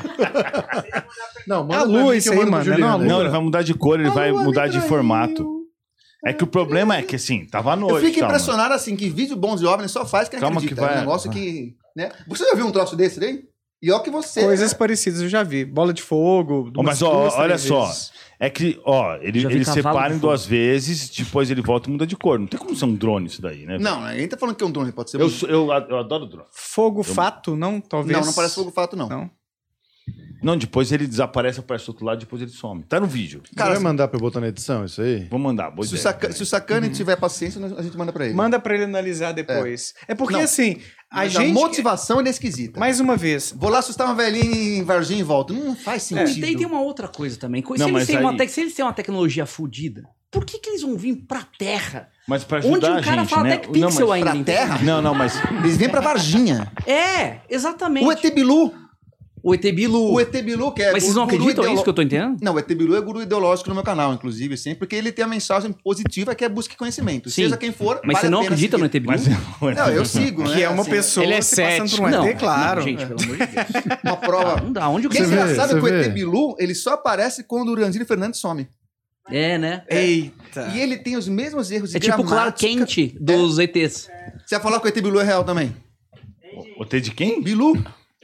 Não, 1.46 1.62
manda 1.62 1.74
É 1.74 1.76
a 1.78 1.80
pra 1.80 1.88
mim 1.88 1.92
lua 2.02 2.12
que 2.12 2.18
isso 2.18 2.28
eu 2.28 2.32
aí, 2.32 2.38
mando 2.40 2.50
pro 2.50 2.58
mano, 2.58 2.62
é 2.70 2.74
Juliano. 2.74 2.98
na 2.98 3.04
Não, 3.04 3.14
lua. 3.16 3.22
ele 3.24 3.30
vai 3.30 3.40
mudar 3.40 3.62
de 3.62 3.74
cor, 3.74 3.98
ele 4.00 4.10
vai 4.10 4.30
mudar 4.32 4.66
de 4.68 4.80
formato. 4.82 5.46
É 6.26 6.34
que 6.34 6.44
o 6.44 6.46
problema 6.46 6.96
é 6.98 7.02
que, 7.02 7.16
assim, 7.16 7.46
tava 7.46 7.72
à 7.72 7.76
noite. 7.76 7.94
Eu 7.94 8.00
fico 8.10 8.20
calma. 8.20 8.34
impressionado 8.34 8.74
assim 8.74 8.94
que 8.94 9.08
vídeo 9.08 9.36
bom 9.36 9.56
de 9.56 9.64
OVNI 9.64 9.88
só 9.88 10.04
faz 10.04 10.28
quem 10.28 10.38
Calma 10.38 10.56
acredita. 10.58 10.74
que 10.74 10.86
vai- 10.86 10.94
É 10.94 10.98
um 10.98 11.00
negócio 11.00 11.30
que, 11.30 11.76
né? 11.96 12.10
Você 12.28 12.44
já 12.44 12.54
viu 12.54 12.66
um 12.66 12.70
troço 12.70 12.94
desse 12.94 13.18
daí? 13.18 13.40
E 13.82 13.90
ó 13.90 13.98
que 14.00 14.10
você 14.10 14.42
Coisas 14.42 14.74
parecidas 14.74 15.22
eu 15.22 15.28
já 15.28 15.42
vi. 15.42 15.64
Bola 15.64 15.92
de 15.94 16.02
fogo. 16.02 16.70
Ó, 16.76 16.82
mas, 16.82 17.00
ó, 17.00 17.22
duas, 17.22 17.34
olha 17.34 17.56
só. 17.56 17.86
vezes. 17.86 18.12
É 18.38 18.48
que, 18.50 18.78
ó, 18.84 19.16
ele, 19.16 19.44
ele 19.46 19.64
separa 19.64 20.14
em 20.14 20.18
duas 20.18 20.44
vezes, 20.46 21.08
depois 21.10 21.50
ele 21.50 21.62
volta 21.62 21.88
e 21.88 21.92
muda 21.92 22.06
de 22.06 22.16
cor. 22.16 22.38
Não 22.38 22.46
tem 22.46 22.58
como 22.58 22.74
ser 22.76 22.84
um 22.86 22.94
drone 22.94 23.26
isso 23.26 23.40
daí, 23.40 23.64
né? 23.66 23.78
Não, 23.78 24.02
ninguém 24.06 24.28
tá 24.28 24.36
falando 24.36 24.54
que 24.56 24.64
é 24.64 24.66
um 24.66 24.70
drone, 24.70 24.92
pode 24.92 25.10
ser. 25.10 25.20
Eu, 25.20 25.26
um- 25.26 25.46
eu, 25.48 25.68
eu 25.88 25.98
adoro 25.98 26.26
drone. 26.26 26.46
Fogo 26.50 27.02
fato, 27.02 27.56
não? 27.56 27.80
Talvez. 27.80 28.18
Não, 28.18 28.26
não 28.26 28.32
parece 28.34 28.54
fogo 28.54 28.70
fato, 28.70 28.96
não. 28.96 29.08
Não. 29.08 29.30
Não, 30.42 30.56
depois 30.56 30.90
ele 30.92 31.06
desaparece, 31.06 31.60
aparece 31.60 31.86
do 31.86 31.90
outro 31.90 32.04
lado, 32.04 32.18
depois 32.20 32.40
ele 32.42 32.50
some. 32.50 32.82
Tá 32.82 32.98
no 33.00 33.06
vídeo. 33.06 33.42
Você 33.44 33.54
Cara, 33.54 33.70
vai 33.74 33.78
mandar 33.80 34.08
pra 34.08 34.16
eu 34.16 34.20
botar 34.20 34.40
na 34.40 34.48
edição 34.48 34.84
isso 34.84 35.00
aí? 35.02 35.26
Vou 35.30 35.38
mandar. 35.38 35.70
Boa 35.70 35.86
Se 35.86 35.92
o, 35.92 35.96
ideia. 35.96 36.02
saca, 36.02 36.32
se 36.32 36.42
o 36.42 36.46
Sacani 36.46 36.88
tiver 36.90 37.16
paciência, 37.16 37.60
a 37.76 37.82
gente 37.82 37.96
manda 37.96 38.12
pra 38.12 38.24
ele. 38.26 38.34
Manda 38.34 38.58
pra 38.58 38.74
ele 38.74 38.84
analisar 38.84 39.32
depois. 39.32 39.94
É, 40.08 40.14
porque 40.14 40.34
Não. 40.34 40.40
assim, 40.42 40.78
a 41.10 41.16
Mas 41.18 41.32
gente. 41.32 41.52
motivação 41.52 42.18
ele 42.20 42.28
é 42.28 42.30
esquisita. 42.30 42.78
Mais 42.80 43.00
uma 43.00 43.16
vez. 43.16 43.52
Vou 43.56 43.70
lá 43.70 43.78
assustar 43.80 44.06
uma 44.06 44.14
velhinha 44.14 44.78
em 44.78 44.82
Varginha 44.84 45.20
e 45.20 45.24
volto. 45.24 45.52
Não 45.52 45.74
faz 45.76 46.04
E 46.04 46.14
sentido. 46.14 46.40
tem, 46.46 46.56
tem 46.56 46.66
uma 46.66 46.80
outra 46.80 47.08
coisa 47.08 47.36
também. 47.38 47.62
Se, 47.62 47.78
Não, 47.78 47.88
eles 47.90 48.06
têm 48.06 48.18
uma 48.18 48.30
aí- 48.30 48.36
tec- 48.36 48.50
se 48.50 48.60
eles 48.60 48.74
têm 48.74 48.84
uma 48.84 48.92
tecnologia 48.92 49.44
fodida, 49.46 50.04
por 50.30 50.44
que, 50.44 50.58
que 50.58 50.70
eles 50.70 50.82
vão 50.82 50.96
vir 50.96 51.16
pra 51.26 51.42
Terra? 51.58 52.08
Mas 52.28 52.44
pra 52.44 52.58
Onde 52.58 52.68
ajudar 52.86 53.00
o 53.00 53.02
cara 53.04 53.16
a 53.22 53.24
gente, 53.24 53.30
fala 53.30 53.42
né? 53.48 53.56
TechPixel 53.58 53.90
não, 54.00 54.08
mas... 54.08 54.12
ainda. 54.28 54.30
Pra 54.32 54.44
terra? 54.44 54.78
Não, 54.84 55.02
não, 55.02 55.14
mas... 55.14 55.34
Eles 55.64 55.76
vêm 55.76 55.88
pra 55.88 56.00
Varginha. 56.00 56.70
É, 56.86 57.40
exatamente. 57.50 58.06
O 58.06 58.12
ET 58.12 58.22
Bilu. 58.32 58.72
O 59.42 59.54
ET 59.54 59.62
Bilu. 59.72 60.12
O 60.12 60.20
ET 60.20 60.30
Bilu, 60.42 60.72
que 60.72 60.82
é. 60.82 60.92
Mas 60.92 61.02
vocês 61.02 61.14
o 61.14 61.16
não 61.16 61.24
acreditam 61.24 61.50
ideolo- 61.50 61.70
nisso 61.70 61.82
que 61.84 61.88
eu 61.90 61.94
tô 61.94 62.02
entendendo? 62.02 62.36
Não, 62.42 62.54
o 62.54 62.58
ET 62.58 62.66
Bilu 62.68 62.96
é 62.96 63.00
guru 63.00 63.22
ideológico 63.22 63.68
no 63.68 63.74
meu 63.74 63.84
canal, 63.84 64.12
inclusive, 64.12 64.56
sempre, 64.56 64.80
porque 64.80 64.96
ele 64.96 65.10
tem 65.12 65.24
a 65.24 65.28
mensagem 65.28 65.72
positiva 65.72 66.34
que 66.34 66.44
é 66.44 66.48
busque 66.48 66.76
conhecimento. 66.76 67.30
Sim. 67.30 67.42
Seja 67.44 67.56
quem 67.56 67.72
for. 67.72 68.00
Mas 68.04 68.14
vale 68.14 68.26
você 68.26 68.30
não 68.30 68.40
acredita 68.42 68.76
no 68.78 68.84
seguir. 68.84 68.96
ET 68.98 69.02
Bilu? 69.02 69.36
mas... 69.60 69.76
Não, 69.76 69.88
eu 69.90 70.04
sigo, 70.04 70.42
né? 70.44 70.54
Que 70.56 70.62
é 70.62 70.68
uma 70.68 70.82
assim, 70.82 70.90
pessoa 70.90 71.24
ele 71.24 71.34
é 71.34 71.40
se 71.42 71.56
passando 71.62 71.90
por 71.96 72.00
um 72.06 72.10
não, 72.10 72.26
ET, 72.26 72.38
claro. 72.38 72.80
não, 72.80 72.86
gente, 72.86 73.06
pelo 73.06 73.22
amor 73.22 73.36
de 73.36 73.46
Deus. 73.46 73.66
Uma 74.04 74.16
prova. 74.16 74.54
Ah, 74.58 74.60
não 74.62 74.72
dá. 74.72 74.88
Onde 74.88 75.06
E 75.06 75.10
que 75.10 75.18
é 75.18 75.24
engraçado 75.24 75.68
você 75.70 75.74
que 75.74 75.80
o 75.80 75.82
vê. 75.82 76.00
ET 76.06 76.12
Bilu, 76.12 76.54
ele 76.58 76.74
só 76.74 76.94
aparece 76.94 77.44
quando 77.44 77.68
o 77.68 77.72
Urandini 77.72 78.04
Fernandes 78.04 78.40
some. 78.40 78.66
É, 79.30 79.56
né? 79.58 79.84
Eita. 79.88 80.72
E 80.74 80.80
ele 80.80 80.96
tem 80.98 81.16
os 81.16 81.28
mesmos 81.28 81.70
erros 81.70 81.90
de 81.90 81.96
É 81.96 82.00
tipo 82.00 82.20
o 82.20 82.24
gramática. 82.24 82.66
Kent 82.86 83.14
dos 83.20 83.58
ETs. 83.58 84.08
Você 84.44 84.56
vai 84.56 84.60
falar 84.60 84.80
que 84.80 84.86
o 84.86 84.88
ET 84.88 84.94
Bilu 85.00 85.20
é 85.20 85.24
real 85.24 85.44
também? 85.44 85.74
O 86.78 86.84
T 86.84 87.00
de 87.00 87.10
quem? 87.12 87.40
Bilu? 87.42 87.74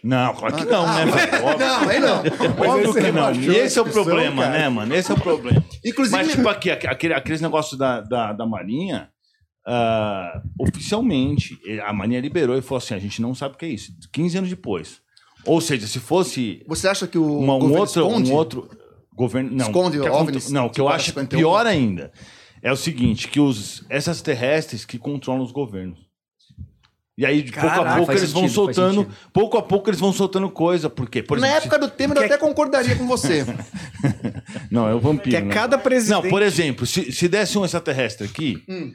Não, 0.07 0.35
claro 0.35 0.57
que 0.57 0.65
não, 0.65 0.87
né, 0.87 1.05
velho? 1.05 1.45
Óbvio, 1.45 1.67
Não, 1.67 1.89
aí 1.89 2.01
não. 2.01 2.19
óbvio 2.19 2.95
que 2.95 3.13
não. 3.13 3.33
E 3.33 3.57
esse 3.57 3.79
é 3.79 3.83
o 3.83 3.85
problema, 3.85 4.43
cara. 4.45 4.59
né, 4.59 4.69
mano? 4.69 4.95
Esse 4.95 5.11
é 5.11 5.15
o 5.15 5.21
problema. 5.21 5.65
Inclusive, 5.85 6.17
Mas, 6.17 6.31
tipo, 6.31 6.49
aqui, 6.49 6.71
aquele, 6.71 7.13
aqueles 7.13 7.41
negócios 7.41 7.77
da, 7.77 8.01
da, 8.01 8.33
da 8.33 8.47
Marinha, 8.47 9.11
ah, 9.67 10.41
oficialmente, 10.61 11.59
a 11.85 11.93
Marinha 11.93 12.21
liberou 12.21 12.57
e 12.57 12.63
falou 12.63 12.79
assim: 12.79 12.95
a 12.95 13.01
gente 13.01 13.21
não 13.21 13.35
sabe 13.35 13.57
o 13.57 13.59
que 13.59 13.67
é 13.67 13.71
isso. 13.71 13.91
15 14.13 14.39
anos 14.39 14.51
depois. 14.51 15.01
Ou 15.45 15.61
seja, 15.61 15.87
se 15.89 15.99
fosse 15.99 16.65
você 16.69 16.87
acha 16.89 17.07
que 17.07 17.19
o 17.19 17.39
uma, 17.39 17.55
um, 17.57 17.77
outro, 17.77 18.07
esconde? 18.07 18.31
um 18.31 18.35
outro 18.35 18.71
governo. 19.13 19.51
Não, 19.51 19.67
Esconde 19.67 19.99
o 19.99 20.03
que 20.03 20.09
OVNIs 20.09 20.51
Não, 20.51 20.67
o 20.67 20.71
que 20.71 20.81
eu 20.81 20.89
acho 20.89 21.07
51? 21.07 21.39
pior 21.39 21.67
ainda 21.67 22.13
é 22.63 22.71
o 22.71 22.77
seguinte: 22.77 23.27
que 23.29 23.41
os, 23.41 23.85
essas 23.89 24.23
terrestres 24.23 24.85
que 24.85 24.99
controlam 24.99 25.43
os 25.43 25.53
governos. 25.53 26.06
E 27.19 27.25
aí, 27.25 27.43
de 27.43 27.51
pouco 27.51 27.67
a 27.67 27.97
pouco, 27.97 28.13
eles 28.13 28.31
vão 28.31 28.43
sentido, 28.43 28.65
faz 28.67 28.77
soltando. 28.77 29.09
Pouco 29.33 29.57
a 29.57 29.63
pouco 29.63 29.89
eles 29.89 29.99
vão 29.99 30.13
soltando 30.13 30.51
coisa. 30.51 30.91
Por 30.91 31.09
quê? 31.09 31.23
Por 31.23 31.39
Na 31.41 31.47
exemplo, 31.49 31.63
época 31.65 31.79
do 31.79 31.89
Temer, 31.91 32.17
eu 32.19 32.23
é- 32.23 32.27
até 32.27 32.37
concordaria 32.37 32.95
com 32.95 33.07
você. 33.07 33.45
Não, 34.71 34.89
é 34.89 34.95
o 34.95 35.01
vampiro. 35.01 35.31
Que 35.31 35.37
é 35.37 35.41
né? 35.41 35.55
cada 35.55 35.79
presidente. 35.79 36.23
Não, 36.25 36.29
por 36.31 36.43
exemplo, 36.43 36.87
se, 36.87 37.11
se 37.13 37.27
desse 37.29 37.57
um 37.59 37.65
extraterrestre 37.65 38.27
aqui, 38.27 38.63
Hum. 38.69 38.93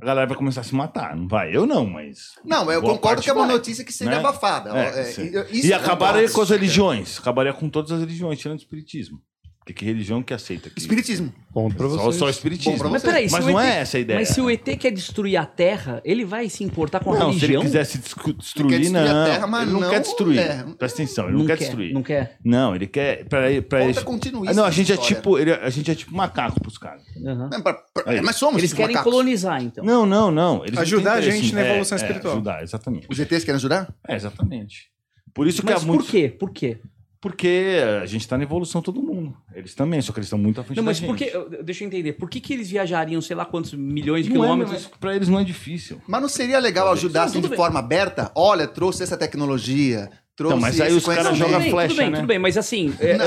a 0.00 0.06
galera 0.06 0.26
vai 0.28 0.36
começar 0.36 0.60
a 0.60 0.64
se 0.64 0.74
matar. 0.74 1.16
Não 1.16 1.26
vai? 1.26 1.54
Eu 1.54 1.66
não, 1.66 1.84
mas. 1.86 2.34
Não, 2.44 2.70
eu 2.70 2.80
concordo 2.80 3.20
que 3.20 3.28
é 3.28 3.32
uma 3.32 3.46
vai, 3.46 3.56
notícia 3.56 3.84
que 3.84 3.92
seja 3.92 4.10
né? 4.10 4.16
abafada. 4.18 4.70
É, 4.70 5.10
É, 5.10 5.46
e 5.52 5.72
acabaria 5.72 6.30
com 6.30 6.40
as 6.40 6.50
religiões. 6.50 7.18
Acabaria 7.18 7.52
com 7.52 7.68
todas 7.68 7.90
as 7.90 8.00
religiões, 8.00 8.38
tirando 8.38 8.58
o 8.58 8.62
espiritismo. 8.62 9.20
Que, 9.66 9.72
que 9.72 9.84
religião 9.84 10.22
que 10.22 10.32
aceita? 10.32 10.70
Que... 10.70 10.78
Espiritismo. 10.78 11.34
Ponto 11.52 11.74
pra 11.74 11.88
Só, 11.88 11.96
vocês. 11.96 12.16
só 12.16 12.28
espiritismo. 12.30 12.74
Bom 12.74 12.78
pra 12.78 12.88
Mas 12.90 13.02
peraí, 13.02 13.28
se 13.28 13.32
Mas 13.32 13.46
não 13.46 13.60
ET 13.60 13.66
é 13.66 13.78
essa 13.80 13.96
a 13.96 14.00
ideia. 14.00 14.18
Mas 14.20 14.28
se 14.28 14.40
o 14.40 14.48
ET 14.48 14.62
quer 14.78 14.92
destruir 14.92 15.36
a 15.36 15.44
Terra, 15.44 16.00
ele 16.04 16.24
vai 16.24 16.48
se 16.48 16.62
importar 16.62 17.00
com 17.00 17.12
a 17.12 17.18
Não, 17.18 17.30
se 17.32 17.38
ele 17.38 17.40
religião? 17.40 17.62
quisesse 17.62 17.98
descu- 17.98 18.32
destruir, 18.34 18.66
Ele 18.66 18.74
quer 18.76 18.80
destruir 18.82 19.08
a 19.10 19.12
não. 19.14 19.24
Terra, 19.24 19.46
mas 19.48 19.62
ele 19.62 19.72
não, 19.72 19.80
não 19.80 19.90
quer 19.90 20.00
destruir. 20.00 20.38
é. 20.38 20.62
Presta 20.78 21.02
atenção, 21.02 21.28
ele 21.28 21.36
não, 21.38 21.46
quer, 21.46 21.56
destruir. 21.56 21.92
Não 21.92 22.02
quer. 22.04 22.36
Não, 22.44 22.76
ele 22.76 22.86
quer. 22.86 23.24
Pra, 23.24 23.50
ele- 23.50 23.60
pra 23.62 23.80
Falta 23.80 23.98
ele- 23.98 24.06
continuista 24.06 24.52
Ah, 24.52 24.54
não, 24.54 24.64
a 24.64 24.70
gente 24.70 24.92
é 24.92 24.96
tipo. 24.96 25.36
ele- 25.36 25.52
a 25.52 25.68
gente 25.70 25.90
é 25.90 25.94
tipo 25.96 26.14
macaco 26.14 26.60
pros 26.60 26.78
caras. 26.78 27.02
Não, 27.16 27.48
pra- 27.60 27.82
Aí. 28.06 28.20
mas 28.20 28.36
somos 28.36 28.58
Eles 28.58 28.72
querem 28.72 28.94
macacos. 28.94 29.10
colonizar, 29.12 29.60
então. 29.64 29.84
Não, 29.84 30.06
não, 30.06 30.30
não. 30.30 30.62
Eles 30.62 30.74
não 30.76 30.82
Ajudar 30.82 31.14
a 31.14 31.20
gente 31.20 31.52
na 31.52 31.62
é, 31.62 31.70
evolução 31.70 31.98
é, 31.98 32.00
espiritual. 32.02 32.34
ajudar, 32.34 32.62
exatamente. 32.62 33.08
Os 33.10 33.18
ETs 33.18 33.42
querem 33.42 33.56
ajudar? 33.56 33.92
É, 34.06 34.14
exatamente. 34.14 34.90
Por 35.34 35.48
isso 35.48 35.60
que 35.60 35.72
Mas 35.72 35.82
há 35.82 35.86
por 35.86 36.04
quê? 36.06 36.28
Por 36.28 36.50
quê? 36.52 36.78
Porque 37.26 37.80
a 38.00 38.06
gente 38.06 38.28
tá 38.28 38.38
na 38.38 38.44
evolução 38.44 38.80
todo 38.80 39.02
mundo. 39.02 39.36
Eles 39.52 39.74
também, 39.74 40.00
só 40.00 40.12
que 40.12 40.20
eles 40.20 40.28
estão 40.28 40.38
muito 40.38 40.60
à 40.60 40.62
frente 40.62 40.76
Não, 40.76 40.84
da 40.84 40.90
mas 40.90 40.98
gente. 40.98 41.08
por 41.08 41.16
que. 41.16 41.60
Deixa 41.64 41.82
eu 41.82 41.88
entender. 41.88 42.12
Por 42.12 42.30
que, 42.30 42.38
que 42.38 42.54
eles 42.54 42.70
viajariam, 42.70 43.20
sei 43.20 43.34
lá 43.34 43.44
quantos 43.44 43.74
milhões 43.74 44.26
de 44.26 44.32
Não 44.32 44.44
é, 44.44 44.46
quilômetros? 44.46 44.84
mas 44.84 44.98
pra 45.00 45.16
eles 45.16 45.28
não 45.28 45.40
é 45.40 45.42
difícil. 45.42 46.00
Mas 46.06 46.22
não 46.22 46.28
seria 46.28 46.60
legal 46.60 46.92
ajudar 46.92 47.22
Não, 47.22 47.26
assim 47.26 47.40
de 47.40 47.48
bem. 47.48 47.56
forma 47.56 47.80
aberta? 47.80 48.30
Olha, 48.32 48.68
trouxe 48.68 49.02
essa 49.02 49.16
tecnologia, 49.16 50.08
trouxe 50.36 50.56
Então, 50.56 50.60
mas 50.60 50.80
aí 50.80 50.92
os 50.92 51.04
caras 51.04 51.36
jogam 51.36 51.60
flecha, 51.62 51.88
tudo 51.88 51.96
bem, 51.96 52.10
né? 52.10 52.16
tudo 52.18 52.28
bem, 52.28 52.38
mas 52.38 52.56
assim, 52.56 52.94
é, 53.00 53.18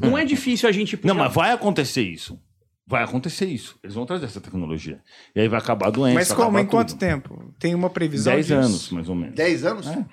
não. 0.00 0.14
é 0.16 0.24
difícil 0.24 0.68
a 0.68 0.72
gente 0.72 0.96
puxar... 0.96 1.12
Não, 1.12 1.20
mas 1.20 1.34
vai 1.34 1.50
acontecer 1.50 2.02
isso. 2.02 2.38
Vai 2.86 3.02
acontecer 3.02 3.46
isso. 3.46 3.76
Eles 3.82 3.96
vão 3.96 4.06
trazer 4.06 4.26
essa 4.26 4.40
tecnologia. 4.40 5.00
E 5.34 5.40
aí 5.40 5.48
vai 5.48 5.58
acabar 5.58 5.88
a 5.88 5.90
doença. 5.90 6.14
Mas 6.14 6.32
como? 6.32 6.56
Em 6.56 6.66
quanto 6.66 6.90
tudo. 6.90 7.00
tempo? 7.00 7.52
Tem 7.58 7.74
uma 7.74 7.90
previsão 7.90 8.32
10 8.32 8.46
disso? 8.46 8.58
anos, 8.58 8.90
mais 8.90 9.08
ou 9.08 9.14
menos. 9.16 9.34
10 9.34 9.64
anos? 9.64 9.86
É. 9.88 10.04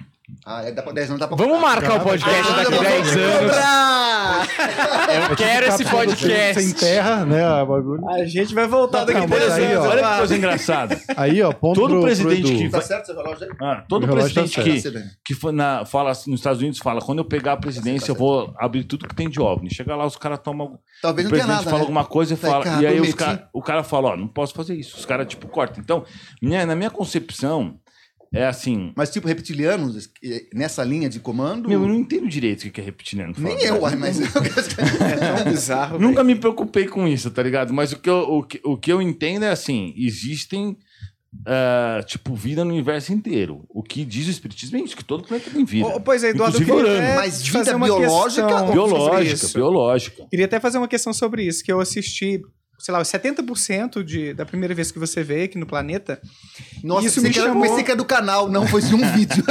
Ah, 0.45 0.63
é, 0.63 0.71
dá 0.71 0.81
pra 0.81 0.91
10 0.91 1.09
anos 1.09 1.19
dá 1.19 1.27
pra 1.27 1.35
Vamos 1.37 1.59
marcar 1.61 1.95
o 1.95 1.99
podcast 2.01 2.51
Ah, 2.51 2.55
daqui 2.55 2.73
a 2.73 2.77
vamos 2.77 2.83
10 2.91 3.17
anos. 3.17 3.55
Eu 5.29 5.35
quero 5.35 5.65
esse 5.67 5.85
podcast. 5.85 6.61
Sem 6.61 6.73
terra, 6.73 7.25
né? 7.25 7.43
a 7.43 7.65
bagulho. 7.65 8.07
A 8.09 8.25
gente 8.25 8.53
vai 8.53 8.67
voltar 8.67 8.99
daqui 9.05 9.17
a 9.17 9.21
Não, 9.21 9.27
mas 9.27 9.39
10 9.39 9.51
aí, 9.53 9.73
anos. 9.73 9.87
Olha 9.87 10.03
que 10.09 10.17
coisa 10.17 10.37
engraçada. 10.37 11.01
Aí, 11.15 11.41
ó, 11.43 11.51
ponto 11.51 11.79
Todo 11.79 11.89
pro, 11.89 11.99
pro 11.99 12.05
presidente 12.07 12.49
Edu. 12.51 12.57
que 12.57 12.69
Tá 12.69 12.81
certo 12.81 13.05
seu 13.07 13.15
relógio 13.15 13.43
aí? 13.45 13.49
Ah, 13.61 13.83
todo 13.87 14.07
tá 14.07 14.13
presidente 14.13 14.53
certo. 14.53 14.93
que, 14.93 15.03
que 15.25 15.33
foi 15.33 15.51
na, 15.51 15.85
fala 15.85 16.11
assim, 16.11 16.31
nos 16.31 16.39
Estados 16.39 16.59
Unidos 16.61 16.79
fala: 16.79 17.01
quando 17.01 17.19
eu 17.19 17.25
pegar 17.25 17.53
a 17.53 17.57
presidência, 17.57 18.11
eu 18.11 18.15
vou 18.15 18.53
abrir 18.57 18.83
tudo 18.83 19.07
que 19.07 19.15
tem 19.15 19.29
de 19.29 19.39
OVNI. 19.41 19.73
Chega 19.73 19.95
lá, 19.95 20.05
os 20.05 20.15
caras 20.17 20.39
tomam. 20.39 20.79
Talvez 21.01 21.27
o 21.27 21.29
não 21.29 21.35
tenha 21.37 21.45
presidente 21.45 21.47
nada, 21.57 21.63
fala 21.63 21.77
né? 21.77 21.81
alguma 21.83 22.05
coisa 22.05 22.33
e 22.33 22.37
fala. 22.37 22.63
cá, 22.63 22.81
e 22.81 22.87
aí 22.87 22.99
os 23.01 23.13
cara, 23.13 23.47
o 23.53 23.61
cara 23.61 23.83
fala: 23.83 24.09
Ó, 24.11 24.17
não 24.17 24.27
posso 24.27 24.53
fazer 24.53 24.75
isso. 24.75 24.97
Os 24.97 25.05
caras, 25.05 25.27
tipo, 25.27 25.47
cortam. 25.47 25.81
Então, 25.83 26.03
minha- 26.41 26.65
na 26.65 26.75
minha 26.75 26.89
concepção, 26.89 27.75
é 28.33 28.45
assim. 28.45 28.93
Mas 28.95 29.09
tipo, 29.09 29.27
reptilianos, 29.27 30.09
eh, 30.23 30.45
nessa 30.53 30.83
linha 30.83 31.09
de 31.09 31.19
comando... 31.19 31.67
Meu, 31.67 31.81
eu 31.81 31.87
não 31.87 31.95
entendo 31.95 32.27
direito 32.27 32.65
o 32.65 32.71
que 32.71 32.79
é 32.79 32.83
reptiliano. 32.83 33.33
Nem 33.37 33.61
eu, 33.63 33.81
uai, 33.81 33.95
mas... 33.95 34.19
É 35.01 35.15
tão 35.43 35.51
bizarro. 35.51 35.99
Nunca 35.99 36.23
me 36.23 36.35
preocupei 36.35 36.87
com 36.87 37.07
isso, 37.07 37.29
tá 37.29 37.43
ligado? 37.43 37.73
Mas 37.73 37.91
o 37.91 37.99
que 37.99 38.09
eu, 38.09 38.19
o 38.19 38.43
que, 38.43 38.61
o 38.63 38.77
que 38.77 38.91
eu 38.91 39.01
entendo 39.01 39.43
é 39.43 39.49
assim: 39.49 39.93
existem. 39.97 40.77
ah, 41.45 42.01
tipo, 42.05 42.33
vida 42.35 42.63
no 42.63 42.71
universo 42.71 43.13
inteiro. 43.13 43.65
O 43.69 43.83
que 43.83 44.05
diz 44.05 44.27
o 44.27 44.31
Espiritismo 44.31 44.77
é 44.77 44.81
isso, 44.81 44.95
que 44.95 45.03
todo 45.03 45.23
planeta 45.23 45.49
tem 45.49 45.65
vida. 45.65 45.87
Ô, 45.87 45.99
pois 45.99 46.23
é, 46.23 46.29
Eduardo, 46.29 46.57
eu 46.57 46.65
queria 46.65 46.81
até 46.81 47.15
Mas 47.15 47.41
vida 47.41 47.57
fazer 47.57 47.75
uma 47.75 47.85
biológica 47.85 48.63
biológica, 48.71 49.47
biológica. 49.53 50.27
Queria 50.29 50.45
até 50.45 50.59
fazer 50.59 50.77
uma 50.77 50.87
questão 50.87 51.13
sobre 51.13 51.43
isso, 51.43 51.63
que 51.63 51.71
eu 51.71 51.79
assisti, 51.79 52.41
sei 52.81 52.93
lá, 52.93 52.99
os 53.01 53.07
70% 53.07 54.03
de, 54.03 54.33
da 54.33 54.45
primeira 54.45 54.73
vez 54.73 54.91
que 54.91 54.99
você 54.99 55.23
veio 55.23 55.45
aqui 55.45 55.57
no 55.57 55.65
planeta. 55.65 56.19
Nossa, 56.83 57.07
Isso 57.07 57.19
isso 57.19 57.27
me 57.27 57.33
chamou- 57.33 57.63
pensei 57.63 57.83
que 57.83 57.91
era 57.91 57.97
do 57.97 58.05
canal, 58.05 58.49
não 58.49 58.67
foi 58.67 58.81
um 58.83 58.97
vídeo. 59.13 59.43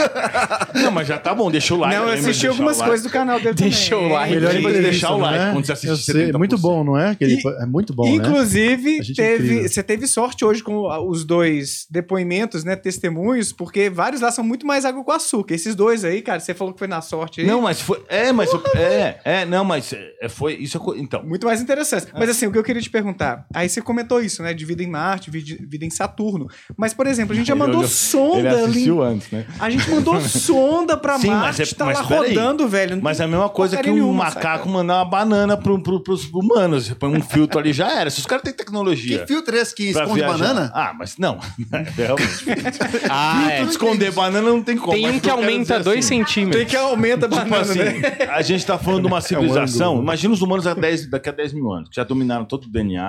Não, 0.74 0.90
mas 0.90 1.06
já 1.06 1.18
tá 1.18 1.34
bom, 1.34 1.50
deixa 1.50 1.74
o 1.74 1.78
like. 1.78 1.94
não, 1.96 2.08
eu 2.08 2.14
de 2.14 2.20
assisti 2.20 2.46
algumas 2.46 2.76
o 2.76 2.80
like. 2.80 2.90
coisas 2.90 3.06
do 3.06 3.12
canal 3.12 3.38
dele 3.40 3.54
Deixa 3.54 3.90
também. 3.94 4.06
o 4.10 4.12
like. 4.14 4.34
Melhor 4.34 4.52
de 4.52 4.58
deixar 4.58 4.68
o 4.68 4.70
entrevista, 4.80 5.16
like 5.16 5.38
né? 5.38 5.52
quando 5.52 5.66
você 5.66 5.72
assiste 5.72 5.96
sei, 6.04 6.26
70%. 6.32 6.38
Muito 6.38 6.58
bom, 6.58 6.84
não 6.84 6.98
é? 6.98 7.10
Aquele, 7.10 7.34
E- 7.34 7.62
é 7.62 7.66
muito 7.66 7.94
bom, 7.94 8.04
né? 8.04 8.10
Inclusive, 8.16 8.96
gente 9.02 9.14
teve, 9.14 9.68
você 9.68 9.82
teve 9.82 10.06
sorte 10.06 10.44
hoje 10.44 10.62
com 10.62 10.86
os 11.08 11.24
dois 11.24 11.86
depoimentos, 11.90 12.64
né, 12.64 12.74
testemunhos, 12.76 13.52
porque 13.52 13.88
vários 13.90 14.20
lá 14.20 14.30
são 14.30 14.42
muito 14.44 14.66
mais 14.66 14.84
água 14.84 15.04
com 15.04 15.12
açúcar. 15.12 15.54
Esses 15.54 15.74
dois 15.74 16.04
aí, 16.04 16.22
cara, 16.22 16.40
você 16.40 16.54
falou 16.54 16.72
que 16.72 16.78
foi 16.78 16.88
na 16.88 17.00
sorte 17.00 17.40
aí. 17.42 17.46
Não, 17.46 17.62
mas 17.62 17.80
foi. 17.80 18.02
É, 18.08 18.32
mas. 18.32 18.52
eu- 18.52 18.62
É, 18.74 19.18
é, 19.24 19.44
não, 19.44 19.64
mas. 19.64 19.92
É, 20.20 20.28
foi. 20.28 20.54
Isso 20.54 20.78
é. 20.78 20.98
Então. 20.98 21.22
Muito 21.22 21.46
mais 21.46 21.60
interessante. 21.60 22.06
Mas 22.12 22.28
assim, 22.30 22.46
o 22.46 22.52
que 22.52 22.58
eu 22.58 22.62
queria 22.62 22.80
te 22.82 22.90
perguntar, 22.90 23.19
aí 23.54 23.68
você 23.68 23.80
comentou 23.82 24.20
isso, 24.20 24.42
né, 24.42 24.52
de 24.54 24.64
vida 24.64 24.82
em 24.82 24.86
Marte, 24.86 25.30
vida 25.30 25.84
em 25.84 25.90
Saturno. 25.90 26.48
Mas, 26.76 26.92
por 26.94 27.06
exemplo, 27.06 27.32
a 27.32 27.36
gente 27.36 27.46
já 27.46 27.52
Ele 27.54 27.60
mandou 27.60 27.78
olhou- 27.78 27.88
sonda 27.90 28.38
Ele 28.38 28.48
ali. 28.48 28.64
assistiu 28.70 29.02
antes, 29.02 29.30
né? 29.30 29.46
A 29.58 29.70
gente 29.70 29.90
mandou 29.90 30.20
sonda 30.20 30.96
pra 30.96 31.18
Sim, 31.18 31.28
mas 31.30 31.40
Marte, 31.58 31.62
é- 31.62 31.66
tá 31.74 31.84
mas 31.84 31.96
lá 31.98 32.02
rodando, 32.02 32.68
velho. 32.68 32.96
não 32.96 33.02
Mas 33.02 33.20
é 33.20 33.24
a 33.24 33.28
mesma 33.28 33.48
coisa 33.48 33.76
que 33.76 33.90
um 33.90 33.94
nenhuma, 33.94 34.24
macaco 34.24 34.58
saca? 34.64 34.68
mandar 34.68 34.96
uma 34.98 35.04
banana 35.04 35.56
pro, 35.56 35.82
pro, 35.82 36.00
pros 36.02 36.24
humanos. 36.32 36.86
Você 36.86 36.94
põe 36.94 37.10
um 37.16 37.22
filtro 37.22 37.58
ali 37.58 37.72
já 37.72 37.90
era. 38.00 38.10
Se 38.10 38.18
os 38.20 38.26
caras 38.26 38.42
têm 38.42 38.52
tecnologia. 38.52 39.18
que 39.20 39.26
filtro 39.26 39.56
é 39.56 39.60
esse 39.60 39.74
que 39.74 39.84
esconde 39.90 40.14
viajar- 40.14 40.38
banana? 40.38 40.70
Ah, 40.74 40.94
mas 40.98 41.16
não. 41.18 41.38
Realmente. 41.96 42.30
Ah, 43.10 43.52
é. 43.52 43.62
Esconder 43.62 44.12
banana 44.12 44.48
não 44.48 44.62
tem 44.62 44.76
como. 44.76 44.92
Tem 44.92 45.02
mas 45.02 45.16
um 45.16 45.20
que 45.20 45.30
aumenta 45.30 45.78
dizer 45.78 45.84
2 45.84 45.98
assim, 46.04 46.18
centímetros. 46.24 46.60
Tem 46.62 46.66
que 46.70 46.76
aumenta 46.76 47.26
a 47.26 47.28
Tipo 47.28 47.44
banana, 47.44 47.62
assim, 47.62 47.78
né? 47.78 48.02
a 48.30 48.42
gente 48.42 48.64
tá 48.64 48.78
falando 48.78 49.02
de 49.02 49.06
uma 49.08 49.20
civilização. 49.20 49.88
ângulo. 49.92 50.02
imagina 50.04 50.34
os 50.34 50.42
humanos 50.42 50.66
há 50.66 50.74
10 50.74 51.06
daqui 51.10 51.28
a 51.28 51.32
10 51.32 51.52
mil 51.52 51.70
anos, 51.72 51.88
que 51.88 51.96
já 51.96 52.04
dominaram 52.04 52.44
todo 52.44 52.64
o 52.64 52.68
DNA, 52.68 53.02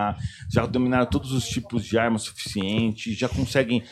já 0.49 0.65
dominaram 0.65 1.05
todos 1.05 1.31
os 1.31 1.47
tipos 1.47 1.83
de 1.85 1.97
armas 1.97 2.23
suficientes, 2.23 3.17
já 3.17 3.27
conseguem, 3.29 3.83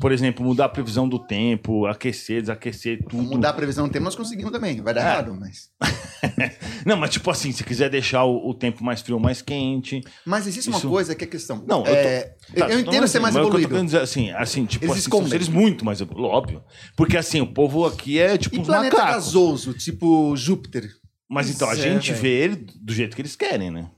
por 0.00 0.12
exemplo, 0.12 0.44
mudar 0.44 0.66
a 0.66 0.68
previsão 0.68 1.08
do 1.08 1.18
tempo, 1.18 1.86
aquecer, 1.86 2.40
desaquecer, 2.42 2.98
tudo. 3.08 3.22
Mudar 3.22 3.50
a 3.50 3.52
previsão 3.54 3.86
do 3.86 3.92
tempo 3.92 4.04
nós 4.04 4.14
conseguimos 4.14 4.52
também. 4.52 4.80
Vai 4.80 4.94
dar 4.94 5.00
É. 5.02 5.04
errado, 5.04 5.36
mas... 5.38 5.70
Não, 6.86 6.96
mas 6.96 7.10
tipo 7.10 7.30
assim, 7.30 7.50
se 7.52 7.64
quiser 7.64 7.90
deixar 7.90 8.24
o, 8.24 8.48
o 8.50 8.54
tempo 8.54 8.82
mais 8.84 9.00
frio 9.00 9.16
ou 9.16 9.20
mais 9.22 9.42
quente. 9.42 10.00
Mas 10.24 10.46
existe 10.46 10.70
Isso- 10.70 10.86
uma 10.86 10.92
coisa 10.94 11.14
que 11.14 11.24
é 11.24 11.26
questão. 11.26 11.64
Não, 11.66 11.78
eu 11.78 11.84
tô- 11.84 11.90
é, 11.90 12.34
Tá, 12.56 12.68
eu 12.68 12.80
entendo 12.80 13.06
ser 13.08 13.16
assim, 13.16 13.18
mais 13.20 13.34
eu 13.34 13.42
evoluído. 13.42 13.68
querendo 13.68 13.86
dizer, 13.86 14.00
assim, 14.00 14.30
assim, 14.30 14.64
tipo 14.66 14.84
Eles 14.84 14.92
assim, 14.94 15.02
são 15.02 15.10
escondem. 15.18 15.30
seres 15.30 15.48
muito 15.48 15.84
mais 15.84 16.00
evoluídos, 16.00 16.32
óbvio. 16.36 16.62
Porque 16.96 17.16
assim, 17.16 17.40
o 17.40 17.46
povo 17.52 17.84
aqui 17.86 18.18
é 18.18 18.36
tipo 18.38 18.56
E 18.56 18.58
uns 18.60 18.66
planeta 18.66 18.96
macacos. 18.96 19.24
gasoso, 19.26 19.72
tipo 19.74 20.36
Júpiter? 20.36 20.90
Mas 21.30 21.48
então, 21.50 21.68
a 21.68 21.72
é, 21.72 21.76
gente 21.76 22.12
vê 22.12 22.28
ele 22.28 22.66
do 22.80 22.92
jeito 22.92 23.16
que 23.16 23.22
eles 23.22 23.34
querem, 23.34 23.70
né? 23.70 23.88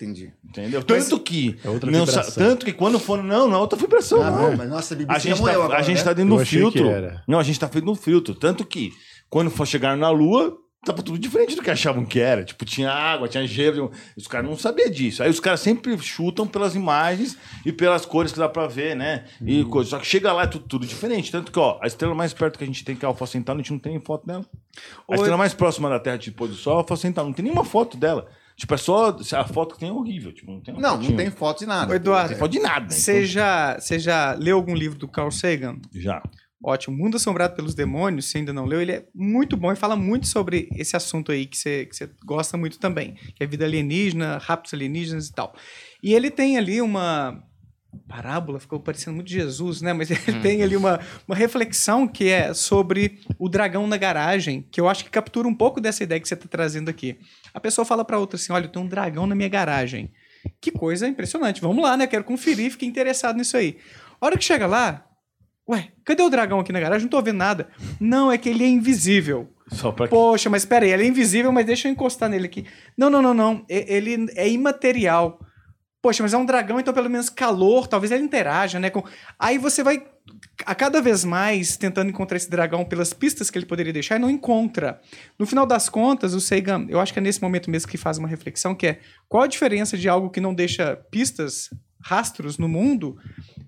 Entendi. 0.00 0.32
Entendeu? 0.48 0.82
Tanto 0.84 1.18
que. 1.18 1.58
É 1.64 1.68
outra 1.68 1.90
não 1.90 2.06
tanto 2.06 2.64
que 2.64 2.72
quando 2.72 3.00
for. 3.00 3.20
Não, 3.22 3.48
não 3.48 3.56
é 3.56 3.58
outra 3.58 3.76
vibração, 3.76 4.22
Ah, 4.22 4.30
não. 4.30 4.56
mas 4.56 4.68
nossa, 4.68 4.94
A 4.94 4.96
você 4.96 5.28
gente, 5.28 5.36
chamou 5.36 5.48
tá, 5.48 5.54
eu 5.54 5.62
a 5.62 5.64
agora, 5.64 5.82
gente 5.82 5.98
né? 5.98 6.04
tá 6.04 6.12
dentro 6.12 6.36
do 6.36 6.46
filtro. 6.46 6.84
Não, 7.26 7.38
a 7.40 7.42
gente 7.42 7.58
tá 7.58 7.66
feito 7.68 7.84
no 7.84 7.96
filtro. 7.96 8.32
Tanto 8.36 8.64
que, 8.64 8.92
quando 9.28 9.50
for 9.50 9.66
chegar 9.66 9.96
na 9.96 10.08
Lua, 10.08 10.56
tava 10.86 11.02
tudo 11.02 11.18
diferente 11.18 11.56
do 11.56 11.62
que 11.62 11.70
achavam 11.70 12.04
que 12.06 12.20
era. 12.20 12.44
Tipo, 12.44 12.64
tinha 12.64 12.92
água, 12.92 13.26
tinha 13.26 13.44
gelo. 13.44 13.90
Os 14.16 14.28
caras 14.28 14.48
não 14.48 14.56
sabiam 14.56 14.88
disso. 14.88 15.20
Aí 15.20 15.28
os 15.30 15.40
caras 15.40 15.58
sempre 15.58 15.98
chutam 15.98 16.46
pelas 16.46 16.76
imagens 16.76 17.36
e 17.66 17.72
pelas 17.72 18.06
cores 18.06 18.30
que 18.30 18.38
dá 18.38 18.48
pra 18.48 18.68
ver, 18.68 18.94
né? 18.94 19.24
E 19.44 19.62
Uhum. 19.62 19.68
coisa. 19.68 19.90
Só 19.90 19.98
que 19.98 20.06
chega 20.06 20.32
lá 20.32 20.44
é 20.44 20.46
tudo, 20.46 20.64
tudo 20.64 20.86
diferente. 20.86 21.32
Tanto 21.32 21.50
que, 21.50 21.58
ó, 21.58 21.76
a 21.82 21.88
estrela 21.88 22.14
mais 22.14 22.32
perto 22.32 22.56
que 22.56 22.62
a 22.62 22.66
gente 22.68 22.84
tem, 22.84 22.94
que 22.94 23.04
é 23.04 23.06
a 23.06 23.10
Alfa 23.10 23.26
Centauro, 23.26 23.58
a 23.58 23.62
gente 23.64 23.72
não 23.72 23.80
tem 23.80 23.98
foto 23.98 24.24
dela. 24.24 24.44
A 25.08 25.12
Oi. 25.12 25.16
estrela 25.16 25.36
mais 25.36 25.52
próxima 25.54 25.88
da 25.90 25.98
Terra 25.98 26.18
de 26.18 26.30
pôr 26.30 26.46
do 26.46 26.54
Sol 26.54 26.74
é 26.74 26.76
a 26.76 26.78
Alfa 26.78 26.94
Centauro. 26.94 27.28
Não 27.30 27.34
tem 27.34 27.42
nenhuma 27.42 27.64
foto 27.64 27.96
dela. 27.96 28.28
Tipo, 28.58 28.74
é 28.74 28.76
só. 28.76 29.16
A 29.36 29.44
foto 29.44 29.74
que 29.74 29.80
tem 29.80 29.88
é 29.88 29.92
horrível. 29.92 30.32
Tipo, 30.32 30.50
não 30.50 30.60
tem 30.60 30.74
Não, 30.74 31.00
não 31.00 31.16
tem 31.16 31.30
foto 31.30 31.60
de 31.60 31.66
nada. 31.66 31.92
Ô, 31.92 31.94
Eduardo, 31.94 32.22
Não 32.22 32.28
tem 32.30 32.38
foto 32.38 32.50
de 32.50 32.58
nada. 32.58 32.90
Você 32.90 33.24
já, 33.24 33.78
você 33.78 34.00
já 34.00 34.34
leu 34.34 34.56
algum 34.56 34.74
livro 34.74 34.98
do 34.98 35.06
Carl 35.06 35.30
Sagan? 35.30 35.76
Então, 35.78 36.00
já. 36.00 36.20
Ótimo. 36.62 36.96
Mundo 36.96 37.16
Assombrado 37.16 37.54
pelos 37.54 37.72
Demônios, 37.72 38.26
se 38.26 38.36
ainda 38.36 38.52
não 38.52 38.64
leu, 38.64 38.80
ele 38.80 38.90
é 38.90 39.06
muito 39.14 39.56
bom 39.56 39.70
e 39.70 39.76
fala 39.76 39.94
muito 39.94 40.26
sobre 40.26 40.68
esse 40.74 40.96
assunto 40.96 41.30
aí 41.30 41.46
que 41.46 41.56
você, 41.56 41.86
que 41.86 41.94
você 41.94 42.10
gosta 42.24 42.56
muito 42.56 42.80
também, 42.80 43.14
que 43.36 43.44
é 43.44 43.46
vida 43.46 43.64
alienígena, 43.64 44.38
raptos 44.38 44.74
alienígenas 44.74 45.28
e 45.28 45.32
tal. 45.32 45.54
E 46.02 46.12
ele 46.12 46.28
tem 46.28 46.58
ali 46.58 46.82
uma 46.82 47.40
parábola, 48.06 48.60
ficou 48.60 48.78
parecendo 48.80 49.16
muito 49.16 49.30
Jesus, 49.30 49.80
né? 49.80 49.92
Mas 49.92 50.10
ele 50.28 50.40
tem 50.40 50.62
ali 50.62 50.76
uma, 50.76 51.00
uma 51.26 51.36
reflexão 51.36 52.06
que 52.06 52.28
é 52.28 52.52
sobre 52.54 53.20
o 53.38 53.48
dragão 53.48 53.86
na 53.86 53.96
garagem, 53.96 54.66
que 54.70 54.80
eu 54.80 54.88
acho 54.88 55.04
que 55.04 55.10
captura 55.10 55.48
um 55.48 55.54
pouco 55.54 55.80
dessa 55.80 56.02
ideia 56.02 56.20
que 56.20 56.28
você 56.28 56.34
está 56.34 56.46
trazendo 56.48 56.88
aqui. 56.88 57.18
A 57.52 57.60
pessoa 57.60 57.84
fala 57.84 58.04
para 58.04 58.18
outra 58.18 58.36
assim: 58.36 58.52
olha, 58.52 58.68
tem 58.68 58.80
um 58.80 58.86
dragão 58.86 59.26
na 59.26 59.34
minha 59.34 59.48
garagem. 59.48 60.12
Que 60.60 60.70
coisa 60.70 61.08
impressionante. 61.08 61.60
Vamos 61.60 61.82
lá, 61.82 61.96
né? 61.96 62.06
Quero 62.06 62.24
conferir, 62.24 62.70
fiquei 62.70 62.88
interessado 62.88 63.36
nisso 63.36 63.56
aí. 63.56 63.76
A 64.20 64.26
hora 64.26 64.38
que 64.38 64.44
chega 64.44 64.66
lá, 64.66 65.04
Ué, 65.68 65.88
cadê 66.02 66.22
o 66.22 66.30
dragão 66.30 66.60
aqui 66.60 66.72
na 66.72 66.80
garagem? 66.80 67.02
Não 67.02 67.10
tô 67.10 67.20
vendo 67.20 67.36
nada. 67.36 67.68
Não, 68.00 68.32
é 68.32 68.38
que 68.38 68.48
ele 68.48 68.64
é 68.64 68.68
invisível. 68.68 69.48
Só 69.70 69.92
pra 69.92 70.08
Poxa, 70.08 70.48
mas 70.48 70.64
pera 70.64 70.86
aí, 70.86 70.92
ele 70.92 71.02
é 71.02 71.06
invisível, 71.06 71.52
mas 71.52 71.66
deixa 71.66 71.88
eu 71.88 71.92
encostar 71.92 72.30
nele 72.30 72.46
aqui. 72.46 72.64
Não, 72.96 73.10
não, 73.10 73.20
não, 73.20 73.34
não. 73.34 73.66
Ele 73.68 74.26
é 74.34 74.48
imaterial. 74.48 75.38
Poxa, 76.00 76.22
mas 76.22 76.32
é 76.32 76.38
um 76.38 76.46
dragão, 76.46 76.78
então 76.78 76.94
pelo 76.94 77.10
menos 77.10 77.28
calor, 77.28 77.88
talvez 77.88 78.12
ele 78.12 78.22
interaja, 78.22 78.78
né? 78.78 78.88
Com... 78.88 79.02
Aí 79.38 79.58
você 79.58 79.82
vai 79.82 80.06
a 80.64 80.74
cada 80.74 81.00
vez 81.00 81.24
mais 81.24 81.76
tentando 81.76 82.10
encontrar 82.10 82.36
esse 82.36 82.50
dragão 82.50 82.84
pelas 82.84 83.12
pistas 83.12 83.50
que 83.50 83.58
ele 83.58 83.66
poderia 83.66 83.92
deixar 83.92 84.16
e 84.16 84.18
não 84.18 84.30
encontra. 84.30 85.00
No 85.38 85.46
final 85.46 85.66
das 85.66 85.88
contas, 85.88 86.34
o 86.34 86.40
Sagan, 86.40 86.86
eu 86.88 87.00
acho 87.00 87.12
que 87.12 87.18
é 87.18 87.22
nesse 87.22 87.42
momento 87.42 87.70
mesmo 87.70 87.88
que 87.88 87.96
faz 87.96 88.18
uma 88.18 88.28
reflexão 88.28 88.74
que 88.74 88.86
é 88.86 89.00
qual 89.28 89.42
a 89.42 89.46
diferença 89.46 89.96
de 89.96 90.08
algo 90.08 90.30
que 90.30 90.40
não 90.40 90.54
deixa 90.54 90.96
pistas 91.10 91.70
rastros 92.00 92.58
no 92.58 92.68
mundo 92.68 93.16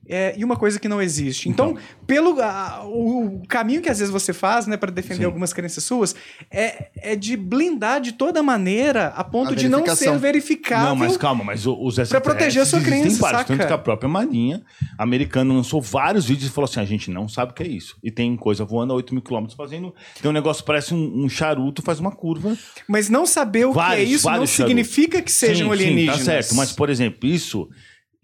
é, 0.09 0.35
e 0.37 0.45
uma 0.45 0.57
coisa 0.57 0.79
que 0.81 0.89
não 0.89 1.01
existe. 1.01 1.49
Então, 1.49 1.77
pelo 2.07 2.41
a- 2.41 2.85
o, 2.85 3.43
caminho 3.49 3.81
que 3.81 3.89
às 3.89 3.99
vezes 3.99 4.13
você 4.13 4.33
faz, 4.33 4.67
né, 4.67 4.77
para 4.77 4.91
defender 4.91 5.21
Sim. 5.21 5.25
algumas 5.25 5.53
crenças 5.53 5.85
suas, 5.85 6.17
é, 6.51 6.91
é 6.97 7.15
de 7.17 7.37
blindar 7.37 8.01
de 8.01 8.13
toda 8.13 8.43
maneira 8.43 9.09
a 9.09 9.23
ponto 9.23 9.53
A 9.53 9.57
de 9.57 9.69
não 9.69 9.87
ser 9.95 10.17
verificável. 10.19 10.89
Não, 10.89 10.97
mas 10.97 11.17
calma, 11.17 11.45
mas 11.45 11.65
os 11.67 11.97
Pra 12.09 12.21
proteger 12.21 12.63
a 12.63 12.67
sua 12.67 12.81
crença, 12.81 13.19
vários, 13.21 13.41
saca? 13.41 13.45
Tanto 13.57 13.67
que 13.67 13.73
a 13.73 13.79
própria 13.79 14.09
Marinha 14.09 14.63
americana 14.99 15.55
lançou 15.55 15.81
vários 15.81 16.27
vídeos 16.27 16.51
e 16.51 16.53
falou 16.53 16.69
assim: 16.69 16.81
a 16.81 16.85
gente 16.85 17.11
não 17.11 17.29
sabe 17.29 17.53
o 17.53 17.55
que 17.55 17.63
é 17.63 17.69
isso. 17.69 17.97
E 18.03 18.11
tem 18.11 18.37
coisa 18.37 18.65
voando 18.65 18.93
a 18.93 18.97
8 18.97 19.15
mil 19.15 19.23
quilômetros 19.23 19.57
fazendo. 19.57 19.95
Tem 20.21 20.29
um 20.29 20.35
negócio 20.35 20.63
que 20.63 20.67
parece 20.67 20.93
um, 20.95 21.25
um 21.25 21.29
charuto, 21.29 21.83
faz 21.83 22.01
uma 22.01 22.11
curva. 22.11 22.57
Mas 22.89 23.09
não 23.09 23.27
saber 23.27 23.67
o 23.67 23.73
que 23.73 23.79
é 23.79 23.83
Vários, 23.83 24.11
isso 24.11 24.27
não 24.27 24.33
vários 24.33 24.51
charutos. 24.51 24.71
significa 24.71 25.23
que 25.23 25.31
sejam 25.31 25.69
sim, 25.69 25.73
alienígenas. 25.73 26.19
Sim, 26.19 26.25
tá 26.25 26.31
certo. 26.33 26.55
Mas, 26.55 26.73
por 26.73 26.91
exemplo, 26.91 27.29
isso, 27.29 27.69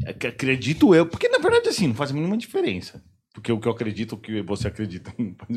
acredito 0.05 0.95
eu, 0.95 1.07
porque 1.07 1.29
na 1.29 1.39
verdade, 1.39 1.69
assim, 1.69 1.89
não 1.89 1.95
faz 1.95 2.11
a 2.11 2.15
mínima 2.15 2.37
diferença. 2.37 3.03
Porque 3.37 3.53
o 3.53 3.61
que 3.61 3.69
eu 3.69 3.73
acredito, 3.73 4.15
o 4.15 4.17
que 4.17 4.41
você 4.41 4.67
acredita, 4.67 5.13
faz 5.37 5.51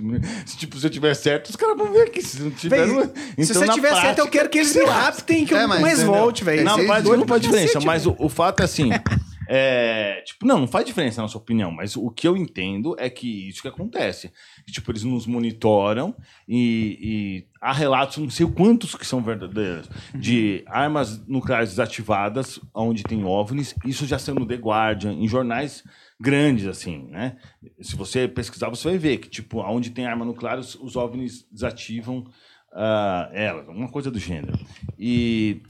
se, 0.45 0.57
tipo, 0.57 0.77
se 0.77 0.85
eu 0.85 0.89
tiver 0.89 1.13
certo, 1.13 1.47
os 1.49 1.55
caras 1.55 1.77
vão 1.77 1.93
ver 1.93 2.07
aqui. 2.09 2.21
Se 2.21 2.41
não 2.41 2.51
tiver. 2.51 2.85
Véi, 2.85 2.87
não- 2.93 3.03
se 3.03 3.09
então, 3.37 3.45
você 3.45 3.67
tiver 3.69 3.89
certo, 3.91 4.05
eu 4.05 4.15
prática, 4.15 4.27
quero 4.31 4.49
que 4.49 4.57
eles 4.57 4.75
me 4.75 4.83
raptem, 4.83 5.45
que 5.45 5.53
eu 5.53 5.57
É, 5.57 5.65
mas, 5.65 5.79
mais 5.79 5.99
entendeu? 5.99 6.13
volte, 6.13 6.43
velho. 6.43 6.63
Não, 6.65 6.75
doido 6.75 7.21
não 7.21 7.27
faz 7.27 7.41
diferença, 7.41 7.79
mas 7.79 8.03
velho. 8.03 8.17
o, 8.19 8.25
o 8.25 8.29
fato 8.29 8.59
é 8.59 8.65
assim. 8.65 8.89
é, 9.49 10.21
tipo, 10.25 10.45
não, 10.45 10.59
não 10.59 10.67
faz 10.67 10.85
diferença 10.85 11.21
na 11.21 11.29
sua 11.29 11.39
opinião, 11.39 11.71
mas 11.71 11.95
o 11.95 12.09
que 12.11 12.27
eu 12.27 12.35
entendo 12.35 12.97
é 12.99 13.09
que 13.09 13.47
isso 13.47 13.61
que 13.61 13.67
acontece. 13.69 14.29
Que, 14.65 14.73
tipo, 14.73 14.91
eles 14.91 15.03
nos 15.03 15.25
monitoram 15.25 16.13
e, 16.45 16.99
e 17.01 17.47
há 17.61 17.73
relatos, 17.73 18.17
não 18.17 18.29
sei 18.29 18.45
quantos 18.47 18.95
que 18.95 19.05
são 19.05 19.21
verdadeiros, 19.21 19.89
de 20.15 20.63
armas 20.67 21.25
nucleares 21.27 21.69
desativadas, 21.69 22.59
onde 22.73 23.03
tem 23.03 23.23
OVNIs. 23.23 23.75
Isso 23.85 24.05
já 24.05 24.17
no 24.33 24.45
The 24.45 24.55
Guardian, 24.55 25.13
em 25.13 25.27
jornais 25.27 25.83
grandes, 26.19 26.67
assim, 26.67 27.07
né? 27.09 27.37
Se 27.81 27.95
você 27.95 28.27
pesquisar, 28.27 28.69
você 28.69 28.89
vai 28.89 28.97
ver 28.97 29.17
que, 29.17 29.29
tipo, 29.29 29.59
onde 29.61 29.89
tem 29.89 30.05
arma 30.05 30.25
nuclear, 30.25 30.59
os, 30.59 30.75
os 30.75 30.95
OVNIs 30.95 31.45
desativam 31.51 32.25
ah, 32.73 33.29
ela, 33.33 33.63
uma 33.69 33.89
coisa 33.89 34.11
do 34.11 34.19
gênero. 34.19 34.57
E, 34.97 35.61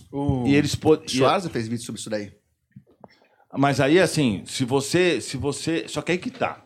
e 0.45 0.53
eles... 0.55 0.75
po- 0.75 0.95
e- 0.95 1.09
Schwarzer 1.09 1.51
fez 1.51 1.67
vídeo 1.67 1.83
sobre 1.85 1.99
isso 1.99 2.09
daí. 2.09 2.31
mas 3.57 3.79
aí, 3.79 3.99
assim, 3.99 4.43
se 4.45 4.65
você. 4.65 5.21
Se 5.21 5.37
você. 5.37 5.87
Só 5.87 6.01
que 6.01 6.11
aí 6.11 6.17
que 6.17 6.29
tá. 6.29 6.63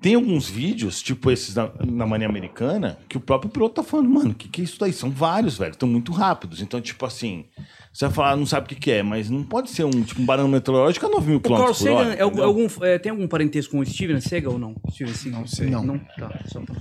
Tem 0.00 0.14
alguns 0.14 0.48
vídeos, 0.48 1.02
tipo 1.02 1.28
esses 1.30 1.54
na, 1.56 1.70
na 1.84 2.06
mania 2.06 2.28
americana, 2.28 2.98
que 3.08 3.16
o 3.16 3.20
próprio 3.20 3.50
piloto 3.50 3.74
tá 3.74 3.82
falando, 3.82 4.08
mano, 4.08 4.30
o 4.30 4.34
que, 4.34 4.48
que 4.48 4.60
é 4.60 4.64
isso 4.64 4.78
daí? 4.78 4.92
São 4.92 5.10
vários, 5.10 5.58
velho. 5.58 5.72
Estão 5.72 5.88
muito 5.88 6.12
rápidos. 6.12 6.62
Então, 6.62 6.80
tipo 6.80 7.04
assim, 7.04 7.46
você 7.92 8.04
vai 8.06 8.14
falar, 8.14 8.36
não 8.36 8.46
sabe 8.46 8.66
o 8.66 8.68
que, 8.68 8.76
que 8.76 8.90
é, 8.92 9.02
mas 9.02 9.28
não 9.28 9.42
pode 9.42 9.70
ser 9.70 9.82
um, 9.84 9.90
tipo, 10.02 10.22
um 10.22 10.24
barão 10.24 10.46
meteorológico 10.46 11.04
a 11.06 11.08
9 11.08 11.26
mil 11.28 11.38
O 11.38 11.40
Carl 11.40 11.54
quilômetros 11.74 11.78
por 11.82 11.90
hora. 11.90 12.04
Sagan 12.10 12.16
é, 12.16 12.22
algum- 12.22 12.42
algum, 12.42 12.66
é, 12.82 12.98
tem 12.98 13.10
algum 13.10 13.26
parentesco 13.26 13.72
com 13.72 13.80
o 13.80 13.84
Steven 13.86 14.20
Seagal 14.20 14.52
ou 14.52 14.58
não? 14.58 14.76
Steven 14.92 15.14
Seagal? 15.14 15.40
Não 15.40 15.46
sei. 15.48 15.68
Não. 15.68 15.82
Não? 15.82 15.98
Tá, 15.98 16.40
só 16.46 16.60
pra- 16.60 16.76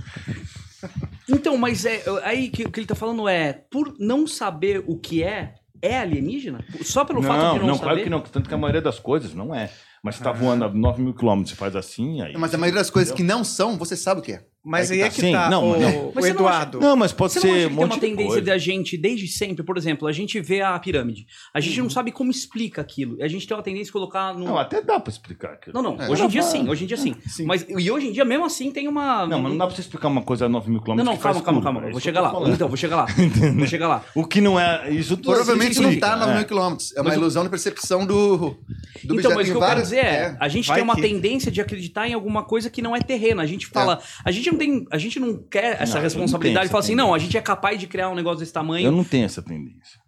Então, 1.27 1.57
mas 1.57 1.85
é, 1.85 2.03
aí 2.23 2.49
que 2.49 2.63
o 2.63 2.71
que 2.71 2.79
ele 2.79 2.87
tá 2.87 2.95
falando 2.95 3.27
é, 3.27 3.51
por 3.51 3.95
não 3.99 4.27
saber 4.27 4.83
o 4.87 4.95
que 4.97 5.23
é, 5.23 5.55
é 5.81 5.97
alienígena? 5.99 6.63
Só 6.83 7.03
pelo 7.03 7.21
fato 7.21 7.41
Não, 7.41 7.53
de 7.53 7.59
não, 7.61 7.67
não, 7.67 7.73
saber? 7.75 7.83
claro 7.89 8.03
que 8.03 8.09
não. 8.09 8.21
Tanto 8.21 8.47
que 8.47 8.53
a 8.53 8.57
maioria 8.57 8.81
das 8.81 8.99
coisas 8.99 9.33
não 9.33 9.53
é. 9.53 9.69
Mas 10.03 10.15
você 10.15 10.23
tá 10.23 10.31
voando 10.31 10.65
a 10.65 10.69
9 10.69 11.01
mil 11.01 11.13
quilômetros 11.13 11.53
e 11.53 11.57
faz 11.57 11.75
assim, 11.75 12.21
aí. 12.21 12.33
Mas 12.37 12.53
a 12.53 12.57
maioria 12.57 12.79
das 12.81 12.89
coisas 12.89 13.13
que 13.13 13.23
não 13.23 13.43
são, 13.43 13.77
você 13.77 13.95
sabe 13.95 14.21
o 14.21 14.23
que 14.23 14.33
é. 14.33 14.45
Mas 14.69 14.91
Aí 14.91 15.01
aí 15.01 15.09
que 15.09 15.21
é 15.21 15.21
tá. 15.21 15.27
que 15.27 15.31
tá, 15.33 15.43
Sim, 15.45 15.49
não, 15.51 15.71
o, 15.71 15.79
não. 15.79 16.07
o 16.09 16.11
você 16.11 16.27
não 16.33 16.35
Eduardo. 16.41 16.79
Não, 16.81 16.95
mas 16.97 17.13
pode 17.13 17.31
Você 17.33 17.39
ser 17.39 17.47
não 17.47 17.53
acha 17.55 17.63
um 17.63 17.69
que 17.69 17.71
tem 17.71 17.85
uma 17.85 17.87
de 17.95 17.99
tendência 18.01 18.27
coisa. 18.33 18.45
da 18.47 18.57
gente, 18.57 18.97
desde 18.97 19.25
sempre, 19.29 19.63
por 19.63 19.77
exemplo, 19.77 20.05
a 20.09 20.11
gente 20.11 20.41
vê 20.41 20.61
a 20.61 20.77
pirâmide. 20.77 21.25
A 21.53 21.61
gente 21.61 21.79
não 21.81 21.89
sabe 21.89 22.11
como 22.11 22.29
explica 22.29 22.81
aquilo. 22.81 23.15
A 23.23 23.29
gente 23.29 23.47
tem 23.47 23.55
uma 23.55 23.63
tendência 23.63 23.85
de 23.85 23.91
colocar 23.93 24.33
no. 24.33 24.43
Não, 24.43 24.57
até 24.57 24.81
dá 24.81 24.99
pra 24.99 25.09
explicar 25.09 25.53
aquilo. 25.53 25.73
Não, 25.73 25.81
não. 25.95 26.03
É. 26.03 26.09
Hoje 26.09 26.23
em 26.25 26.27
dia 26.27 26.41
pra- 26.41 26.51
sim, 26.51 26.67
hoje 26.67 26.83
em 26.83 26.87
dia 26.87 26.97
sim. 26.97 27.15
Mas 27.45 27.65
e 27.69 27.89
hoje 27.89 28.07
em 28.07 28.11
dia, 28.11 28.25
mesmo 28.25 28.43
assim, 28.45 28.69
tem 28.69 28.89
uma. 28.89 29.25
Não, 29.25 29.39
mas 29.41 29.51
não 29.53 29.57
dá 29.57 29.67
pra 29.67 29.73
você 29.73 29.79
explicar 29.81 30.09
uma 30.09 30.21
coisa 30.21 30.47
a 30.47 30.49
9 30.49 30.67
mil 30.69 30.79
Não, 30.79 30.83
quilômetros. 30.83 31.13
não, 31.15 31.21
faz 31.21 31.41
calma, 31.41 31.61
calma, 31.61 31.63
calma. 31.63 31.79
é 31.79 31.81
Vou 31.83 31.89
isso 31.91 31.99
que 31.99 32.03
chegar 32.05 32.21
lá. 32.21 32.49
Então, 32.49 32.67
vou 32.67 32.75
chegar 32.77 32.95
lá. 32.97 33.05
Vou 33.57 33.67
chegar 33.67 33.87
lá. 33.87 34.03
O 34.15 34.25
que 34.25 34.41
não 34.41 34.59
é. 34.59 34.89
Isso 34.91 35.15
tudo 35.15 35.33
Provavelmente 35.33 35.79
não 35.79 35.97
tá 35.97 36.11
a 36.11 36.17
9 36.17 36.31
é. 36.31 36.35
mil 36.35 36.45
quilômetros. 36.45 36.93
É 36.93 36.99
uma 37.01 37.13
ilusão 37.15 37.43
de 37.43 37.49
percepção 37.49 38.05
do, 38.05 38.57
do 39.05 39.19
então, 39.19 39.35
mas 39.35 39.47
o 39.47 39.51
que 39.51 39.57
eu 39.57 39.61
quero 39.61 39.81
dizer 39.81 39.97
é, 40.05 40.37
a 40.39 40.47
gente 40.47 40.71
tem 40.73 40.81
uma 40.81 40.95
que- 40.95 41.01
tendência 41.01 41.51
de 41.51 41.59
acreditar 41.61 42.07
em 42.07 42.13
alguma 42.13 42.43
coisa 42.43 42.69
que 42.69 42.81
não 42.81 42.95
é 42.95 42.99
terrena. 43.01 43.43
A 43.43 43.45
gente 43.45 43.67
fala, 43.67 44.01
a 44.23 44.31
gente 44.31 44.49
não 44.51 44.57
tem, 44.57 44.87
a 44.91 44.97
gente 44.97 45.19
não 45.19 45.37
quer 45.49 45.73
essa 45.81 45.83
Não, 45.83 45.89
eu 45.89 45.95
não 45.95 46.01
responsabilidade 46.03 46.65
tenho 46.65 46.69
e 46.69 46.71
fala 46.71 46.79
essa 46.83 46.87
assim, 46.87 46.95
não, 46.95 47.13
a 47.13 47.19
gente 47.19 47.37
é 47.37 47.41
capaz 47.41 47.79
de 47.79 47.85
criar 47.87 48.09
um 48.09 48.15
negócio 48.15 48.39
desse 48.39 48.51
Eu 48.51 48.53
tamanho. 48.53 48.91
não 48.91 49.03
tenho 49.03 49.25
essa 49.25 49.41
tendência. 49.41 49.99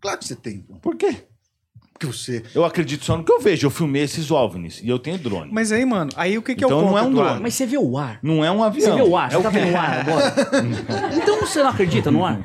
Claro 0.00 0.18
que 0.18 0.24
você 0.26 0.36
tem. 0.36 0.60
pô. 0.62 0.74
Por 0.76 0.96
quê? 0.96 1.16
Porque 1.92 2.06
você. 2.06 2.42
Eu 2.52 2.64
acredito 2.64 3.04
só 3.04 3.16
no 3.16 3.22
que 3.22 3.32
eu 3.32 3.40
vejo. 3.40 3.66
Eu 3.66 3.70
filmei 3.70 4.02
esses 4.02 4.28
OVNIs 4.30 4.80
e 4.82 4.88
eu 4.88 4.98
tenho 4.98 5.16
drone. 5.16 5.50
Mas 5.52 5.70
aí, 5.70 5.84
mano, 5.84 6.10
aí 6.16 6.36
o 6.36 6.42
que, 6.42 6.54
que 6.56 6.64
Então 6.64 6.78
é 6.78 6.82
o 6.82 6.84
não 6.84 6.88
ponto, 6.92 6.98
é 6.98 7.02
um 7.02 7.14
drone. 7.14 7.40
Mas 7.40 7.54
você 7.54 7.64
vê 7.66 7.78
o 7.78 7.96
ar. 7.96 8.18
Não 8.20 8.44
é 8.44 8.50
um 8.50 8.64
avião. 8.64 8.90
Você 8.90 8.96
vê 8.96 9.08
o 9.08 9.16
ar, 9.16 9.28
é 9.28 9.30
você 9.30 9.36
o 9.38 9.42
tá 9.42 9.50
quê? 9.52 9.58
vendo 9.60 9.72
o 9.72 9.76
ar 9.78 10.00
agora? 10.00 10.34
então 11.16 11.40
você 11.40 11.62
não 11.62 11.70
acredita 11.70 12.10
no 12.10 12.24
ar? 12.24 12.44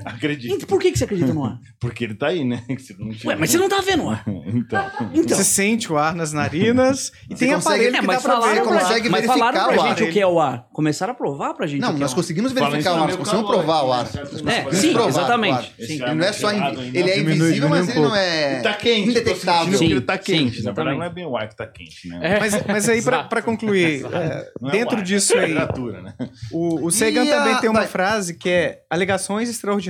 Acredito. 0.06 0.54
Então, 0.54 0.66
por 0.68 0.80
que, 0.80 0.90
que 0.92 0.98
você 0.98 1.04
acredita 1.04 1.32
no 1.34 1.44
ar? 1.44 1.58
Porque 1.80 2.04
ele 2.04 2.14
tá 2.14 2.28
aí, 2.28 2.44
né? 2.44 2.62
Se 2.78 2.94
não 2.98 3.10
tiver- 3.10 3.28
Ué, 3.28 3.36
mas 3.36 3.50
você 3.50 3.58
não 3.58 3.68
tá 3.68 3.80
vendo 3.80 4.04
o 4.04 4.10
ar. 4.10 4.24
Então. 4.52 4.90
Então. 5.14 5.36
Você 5.36 5.44
sente 5.44 5.92
o 5.92 5.96
ar 5.96 6.14
nas 6.14 6.32
narinas 6.32 7.12
e 7.28 7.34
tem 7.34 7.52
aparelho 7.52 7.96
É, 7.96 8.00
que 8.00 8.06
mas 8.06 8.16
dá 8.16 8.22
pra 8.22 8.32
falaram, 8.40 8.64
ver. 8.64 8.68
consegue 8.80 9.08
mas 9.08 9.26
falaram 9.26 9.52
verificar 9.52 9.74
pra 9.74 9.82
o 9.84 9.88
gente 9.88 10.02
ar. 10.04 10.08
o 10.08 10.12
que 10.12 10.20
é 10.20 10.26
o 10.26 10.40
ar. 10.40 10.66
Começaram 10.72 11.12
a 11.12 11.14
provar 11.14 11.54
pra 11.54 11.66
gente 11.66 11.80
Não, 11.80 11.90
o 11.90 11.94
que 11.94 12.00
nós 12.00 12.10
é 12.10 12.12
ar. 12.12 12.16
conseguimos 12.16 12.52
verificar 12.52 12.90
o 12.92 12.94
ar, 12.94 13.00
no 13.00 13.06
nós 13.06 13.16
conseguimos 13.16 13.46
calor, 13.50 13.64
provar 13.64 13.82
o 13.82 13.88
né? 13.88 13.92
ar. 13.94 14.04
Nós 14.04 14.16
É, 14.46 14.62
conseguimos 14.62 14.76
sim, 15.04 15.08
exatamente. 15.08 15.72
ar. 16.02 16.08
Ar 16.08 16.14
não 16.16 16.24
é 16.24 16.32
só. 16.32 16.50
Ele 16.52 17.10
é 17.10 17.18
invisível, 17.20 17.68
mas 17.68 17.88
ele 17.88 18.00
não 18.00 18.14
é. 18.16 18.60
Tá 18.60 18.74
quente. 18.74 19.10
Indetectável. 19.10 19.72
Sentindo 19.72 19.86
que 19.88 19.92
ele 19.94 20.00
tá 20.00 20.18
quente. 20.18 20.56
sim, 20.58 20.62
Na 20.64 20.72
verdade, 20.72 20.96
não 20.98 21.04
é 21.04 21.10
bem 21.10 21.26
o 21.26 21.36
ar 21.36 21.48
que 21.48 21.56
tá 21.56 21.66
quente, 21.66 22.08
né? 22.08 22.18
É. 22.22 22.38
Mas, 22.40 22.66
mas 22.66 22.88
aí, 22.88 23.02
pra, 23.02 23.42
concluir, 23.42 24.04
é, 24.12 24.48
é 24.66 24.70
dentro 24.70 24.96
ar, 24.98 25.02
disso 25.02 25.34
é 25.36 25.44
aí, 25.44 25.54
né? 25.54 26.14
o, 26.52 26.86
o 26.86 26.90
Sagan 26.90 27.24
E 27.24 27.32
a- 27.32 27.36
também 27.38 27.56
tem 27.60 27.70
uma 27.70 27.80
vai. 27.80 27.88
frase 27.88 28.34
que 28.36 28.48
é 28.48 28.80
alegações 28.90 29.48
extraordinárias 29.48 29.89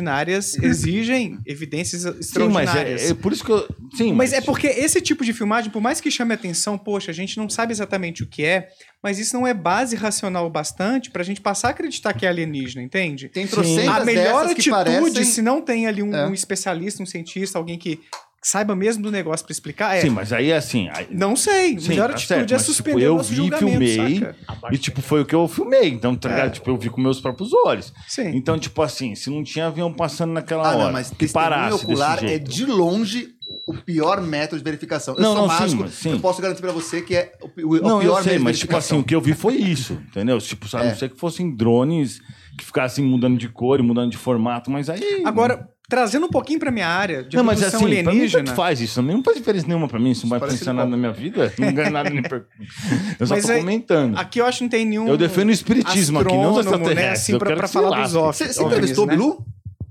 exigem 0.63 1.39
evidências 1.47 2.03
Sim, 2.03 2.09
mas 2.09 2.21
extraordinárias. 2.21 3.03
é, 3.03 3.11
é 3.11 3.15
por 3.15 3.33
isso 3.33 3.45
que 3.45 3.51
eu. 3.53 3.69
Sim, 3.95 4.13
Mas 4.13 4.33
é 4.33 4.41
porque 4.41 4.67
esse 4.69 5.01
tipo 5.01 5.25
de 5.25 5.33
filmagem, 5.33 5.71
por 5.71 5.81
mais 5.83 6.01
que 6.01 6.11
chame 6.11 6.33
atenção, 6.35 6.79
poxa, 6.79 7.11
a 7.11 7.15
gente 7.15 7.37
não 7.37 7.49
sabe 7.49 7.73
exatamente 7.73 8.23
o 8.23 8.27
que 8.27 8.45
é, 8.45 8.69
mas 9.03 9.19
isso 9.19 9.35
não 9.35 9.47
é 9.47 9.53
base 9.53 9.97
racional 9.97 10.47
o 10.47 10.51
bastante 10.51 11.11
pra 11.11 11.23
gente 11.25 11.41
passar 11.41 11.69
a 11.69 11.71
acreditar 11.73 12.13
que 12.13 12.25
é 12.25 12.29
alienígena, 12.29 12.83
entende? 12.83 13.29
Tem 13.29 13.47
trocentas 13.47 13.89
A 13.97 14.05
melhor 14.05 14.47
atitude, 14.47 14.71
parecem... 14.71 15.25
se 15.25 15.43
não 15.43 15.61
tem 15.61 15.87
ali 15.87 16.03
um, 16.03 16.15
É. 16.15 16.27
um 16.29 16.33
especialista, 16.35 17.03
um 17.03 17.07
cientista, 17.07 17.59
alguém 17.59 17.79
que 17.79 18.01
saiba 18.43 18.75
mesmo 18.75 19.03
do 19.03 19.11
negócio 19.11 19.45
pra 19.45 19.53
explicar, 19.53 19.97
é. 19.97 20.01
Sim, 20.01 20.11
mas 20.11 20.33
aí 20.33 20.53
assim. 20.53 20.89
aí- 20.93 21.09
Não 21.11 21.37
sei. 21.37 21.77
A 21.77 21.81
Sim, 21.81 21.89
melhor 21.89 22.09
tá 22.09 22.15
atitude 22.15 22.27
certo, 22.27 22.51
é 22.51 22.55
mas, 22.55 22.63
tipo, 22.63 22.73
suspender 22.75 23.05
eu 23.07 23.15
o 23.15 23.17
nosso 23.19 23.29
vi, 23.29 23.51
filmei, 23.59 24.19
saca? 24.19 24.37
E, 24.73 24.79
tipo, 24.79 25.03
foi 25.03 25.21
o 25.21 25.25
que 25.27 25.35
eu 25.35 25.47
filmei. 25.47 25.89
Então, 25.89 26.17
tá 26.17 26.29
ligado? 26.29 26.47
É. 26.47 26.51
Tipo, 26.51 26.71
eu 26.71 26.77
vi 26.77 26.89
com 26.91 27.01
meus 27.01 27.21
próprios 27.21 27.53
olhos. 27.53 27.93
Sim. 28.09 28.29
Então, 28.35 28.59
tipo 28.59 28.81
assim, 28.83 29.15
se 29.15 29.29
não 29.31 29.43
tinha 29.45 29.67
avião 29.67 29.93
passando 29.93 30.33
naquela 30.33 30.67
Ah, 30.69 30.75
hora, 30.77 30.85
não, 30.87 30.93
mas 30.93 31.11
que 31.11 31.29
parasse 31.29 31.85
ocular 31.85 32.21
desse 32.21 32.35
é 32.35 32.39
de 32.39 32.65
longe 32.67 33.29
o 33.67 33.75
pior 33.75 34.21
método 34.23 34.59
de 34.59 34.65
verificação. 34.65 35.15
Eu 35.17 35.23
Não, 35.23 35.33
sou 35.35 35.43
não, 35.47 35.55
sim, 35.55 35.61
mágico, 35.61 35.83
mas 35.83 35.95
sim. 35.95 36.13
eu 36.13 36.21
posso 36.21 36.41
garantir 36.41 36.61
pra 36.63 36.73
você 36.73 37.03
que 37.03 37.15
é 37.17 37.33
o, 37.43 37.75
o- 37.75 37.81
Não, 37.81 37.99
pior 38.01 38.19
eu 38.19 38.23
sei, 38.23 38.33
método 38.33 38.45
mas 38.45 38.59
tipo 38.59 38.77
assim, 38.77 38.99
o 38.99 39.05
que 39.05 39.15
eu 39.15 39.21
vi 39.21 39.35
foi 39.35 39.57
isso, 39.57 39.95
entendeu? 40.09 40.39
Tipo, 40.39 40.67
a 40.77 40.81
É. 40.85 40.89
não 40.89 40.97
ser 40.97 41.11
que 41.11 41.19
fossem 41.19 41.55
drones 41.55 42.21
que 42.61 42.67
ficassem 42.67 43.05
mudando 43.05 43.37
de 43.39 43.49
cor 43.49 43.81
e 43.81 43.83
mudando 43.83 44.11
de 44.11 44.17
formato, 44.17 44.71
mas 44.71 44.89
aí... 44.89 45.23
Agora, 45.25 45.69
trazendo 45.89 46.27
um 46.27 46.29
pouquinho 46.29 46.59
pra 46.61 46.71
minha 46.71 46.87
área 46.87 47.25
de 47.25 47.37
não, 47.37 47.43
mas 47.43 47.63
assim, 47.63 47.79
pra 47.79 47.89
mim 47.89 47.99
alienígena. 47.99 48.55
faz 48.55 48.81
isso. 48.81 49.03
Não 49.03 49.23
faz 49.25 49.37
diferença 49.39 49.67
nenhuma 49.67 49.89
pra 49.89 49.99
mim. 49.99 50.11
Isso 50.11 50.23
não 50.27 50.31
vai 50.31 50.39
influenciar 50.39 50.73
nada 50.73 50.87
bom. 50.87 50.91
na 50.93 50.97
minha 50.97 51.13
vida. 51.13 51.53
Não 51.59 51.73
ganho 51.73 51.91
nada 51.91 52.09
nem 52.11 52.23
per... 52.23 52.47
Eu 53.19 53.27
só 53.27 53.35
Mas 53.35 53.45
tô 53.47 53.53
aí- 53.53 53.61
comentando. 53.61 54.17
Aqui 54.17 54.41
eu 54.41 54.47
acho 54.47 54.59
que 54.59 54.65
não 54.65 54.71
tem 54.71 54.85
nenhum. 54.87 55.09
Eu 55.09 55.17
defendo 55.17 55.49
o 55.49 55.53
espiritismo 55.53 56.21
aqui, 56.21 56.33
não 56.33 56.59
astrônomo, 56.59 56.95
né? 56.95 57.11
Assim, 57.11 57.33
Eu 57.33 57.39
pra, 57.39 57.57
pra 57.57 57.67
falar 57.69 58.03
dos 58.03 58.15
off. 58.15 58.39
Você, 58.39 58.53
você 58.53 58.63
entrevistou 58.63 59.05
o 59.05 59.07
né? 59.09 59.15
Bilu? 59.17 59.45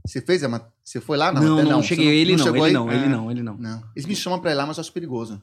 Você 0.06 0.22
fez? 0.22 0.44
a 0.44 0.62
Você 0.84 1.00
foi 1.02 1.18
lá? 1.18 1.32
Não, 1.32 1.42
não, 1.42 1.64
Não, 1.64 1.84
cheguei. 1.84 2.06
você 2.06 2.12
ele 2.16 2.36
não, 2.38 2.44
chegou 2.44 2.58
ele 2.66 2.66
aí? 2.68 2.74
não, 2.74 2.92
ele 2.92 3.04
É. 3.06 3.10
não, 3.10 3.32
ele 3.32 3.44
não. 3.44 3.56
Não. 3.58 3.84
Eles 3.96 4.08
me 4.08 4.16
chamam 4.16 4.40
pra 4.40 4.52
ir 4.52 4.56
lá, 4.56 4.66
mas 4.66 4.78
eu 4.78 4.82
acho 4.82 4.92
perigoso. 4.94 5.42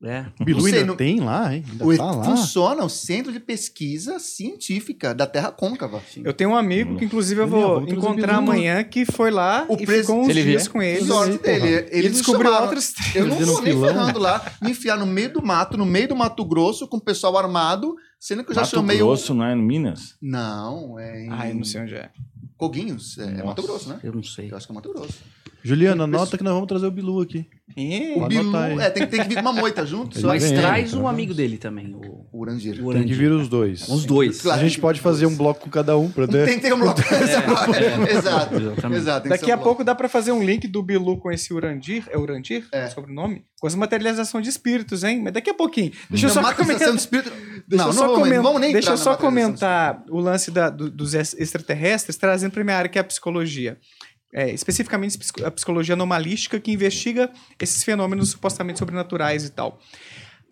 É. 0.00 0.26
Bilu 0.44 0.60
Não 0.60 0.68
sei, 0.68 0.74
ainda 0.78 0.86
não- 0.86 0.96
tem 0.96 1.18
lá, 1.18 1.52
hein? 1.52 1.64
Ainda 1.72 1.84
O- 1.84 1.96
tá 1.96 2.04
lá. 2.04 2.22
Funciona 2.24 2.84
o 2.84 2.88
Centro 2.88 3.32
de 3.32 3.40
Pesquisa 3.40 4.20
Científica 4.20 5.12
da 5.12 5.26
Terra 5.26 5.50
Côncava. 5.50 6.00
Eu 6.22 6.32
tenho 6.32 6.50
um 6.50 6.56
amigo 6.56 6.96
que, 6.96 7.04
inclusive, 7.04 7.40
eu 7.40 7.48
Minha 7.48 7.64
avó 7.64 7.80
vou 7.80 7.88
encontrar 7.88 8.38
Bilu. 8.38 8.52
amanhã 8.52 8.84
que 8.84 9.04
foi 9.04 9.32
lá 9.32 9.66
O 9.68 9.74
e 9.74 9.84
pres- 9.84 10.02
ficou 10.02 10.20
uns 10.20 10.28
ele 10.28 10.42
dias 10.44 10.62
vier. 10.62 10.72
com 10.72 10.80
ele. 10.80 11.04
Sorte 11.04 11.38
dele. 11.38 11.66
Ele, 11.66 11.88
Ele 11.90 12.08
me 12.10 12.14
descobriu 12.14 12.44
chamava. 12.44 12.64
outras. 12.66 12.94
Eu 13.12 13.26
não 13.26 13.36
vou 13.36 13.60
nem 13.62 13.80
ferrando 13.80 14.18
lá, 14.20 14.52
me 14.62 14.70
enfiar 14.70 14.96
no 14.96 15.06
meio 15.06 15.32
do 15.32 15.42
mato, 15.44 15.76
no 15.76 15.84
meio 15.84 16.06
do 16.08 16.14
Mato 16.14 16.44
Grosso, 16.44 16.86
com 16.86 16.98
o 16.98 17.00
pessoal 17.00 17.36
armado, 17.36 17.96
sendo 18.20 18.44
que 18.44 18.50
eu 18.50 18.54
já 18.54 18.60
Mato 18.60 18.70
chamei 18.76 18.98
Grosso, 18.98 19.34
não 19.34 19.44
é? 19.44 19.52
Em 19.52 19.56
Minas? 19.60 20.12
o... 20.12 20.14
Não, 20.22 20.96
é 21.00 21.24
em 21.24 21.28
Ai, 21.30 21.52
não 21.54 21.64
sei 21.64 21.80
onde 21.80 21.94
é. 21.96 22.08
Coguinhos. 22.56 23.18
É, 23.18 23.40
é. 23.40 23.42
Mato 23.42 23.62
Grosso, 23.62 23.88
né? 23.88 23.98
Eu 24.02 24.12
não 24.12 24.22
sei. 24.22 24.50
Eu 24.50 24.56
acho 24.56 24.66
que 24.66 24.72
é 24.72 24.74
Mato 24.74 24.92
Grosso. 24.92 25.14
Juliana, 25.62 26.04
anota 26.04 26.38
que 26.38 26.44
nós 26.44 26.52
vamos 26.54 26.68
trazer 26.68 26.86
o 26.86 26.90
Bilu 26.90 27.20
aqui. 27.20 27.46
Ih, 27.76 28.14
O 28.16 28.26
Bilu, 28.26 28.56
é, 28.80 28.90
tem, 28.90 29.06
tem 29.06 29.22
que 29.22 29.28
vir 29.28 29.34
com 29.36 29.40
uma 29.42 29.52
moita 29.52 29.84
junto. 29.84 30.18
Mas 30.26 30.42
vem, 30.42 30.52
isso. 30.52 30.62
traz 30.62 30.88
então 30.88 31.02
um 31.02 31.08
amigo 31.08 31.34
dele 31.34 31.58
também, 31.58 31.94
o, 31.94 32.26
O 32.32 32.40
Urandir. 32.40 32.84
o 32.84 32.92
Tem 32.92 33.04
que 33.04 33.12
vir 33.12 33.30
os 33.30 33.48
dois. 33.48 33.86
Os 33.88 34.04
dois. 34.04 34.40
Claro. 34.40 34.58
A 34.60 34.62
gente 34.62 34.80
pode 34.80 35.00
fazer 35.00 35.26
um 35.26 35.36
bloco 35.36 35.60
com 35.60 35.70
cada 35.70 35.96
um 35.98 36.10
pra 36.10 36.26
ter. 36.28 36.46
Tem 36.46 36.56
que 36.56 36.62
ter 36.62 36.72
um 36.72 36.78
bloco. 36.78 37.00
é. 37.00 38.10
Exato. 38.16 38.54
Exatamente. 38.56 38.98
Exato. 39.00 39.22
tem 39.28 39.32
que 39.32 39.38
Daqui 39.38 39.50
um 39.50 39.54
a 39.54 39.56
bloco. 39.56 39.64
pouco 39.64 39.84
dá 39.84 39.94
pra 39.94 40.08
fazer 40.08 40.32
um 40.32 40.42
link 40.42 40.66
do 40.66 40.82
Bilu 40.82 41.18
com 41.18 41.30
esse 41.30 41.52
Urandir. 41.52 42.04
É 42.10 42.16
Urandir? 42.18 42.66
É. 42.72 42.86
O 42.86 42.90
sobrenome? 42.90 43.44
Com 43.60 43.66
as 43.66 43.74
materialização 43.74 44.40
de 44.40 44.48
espíritos, 44.48 45.04
hein? 45.04 45.20
Mas 45.22 45.32
daqui 45.34 45.50
a 45.50 45.54
pouquinho. 45.54 45.92
Deixa 46.08 46.26
eu 46.26 46.30
só 46.30 46.40
materialização 46.40 46.94
comentar. 46.94 46.94
de 46.94 47.00
espírito. 47.00 47.48
Deixa 47.68 47.84
não, 47.84 47.90
eu 47.90 47.92
só, 47.98 48.06
não, 48.06 48.14
comentar, 48.14 48.42
vamos 48.42 48.60
nem 48.62 48.72
deixa 48.72 48.90
eu 48.92 48.96
só 48.96 49.14
comentar 49.14 50.02
o 50.08 50.18
lance 50.20 50.50
da- 50.50 50.70
do- 50.70 50.90
dos 50.90 51.12
ex- 51.12 51.34
extraterrestres, 51.38 52.16
trazendo 52.16 52.52
para 52.52 52.64
minha 52.64 52.76
área, 52.76 52.88
que 52.88 52.96
é 52.96 53.00
a 53.02 53.04
psicologia. 53.04 53.76
É, 54.32 54.50
especificamente 54.50 55.18
a 55.42 55.50
psicologia 55.50 55.94
anomalística, 55.94 56.60
que 56.60 56.70
investiga 56.70 57.30
esses 57.58 57.82
fenômenos 57.82 58.30
supostamente 58.30 58.78
sobrenaturais 58.78 59.44
e 59.44 59.50
tal. 59.50 59.80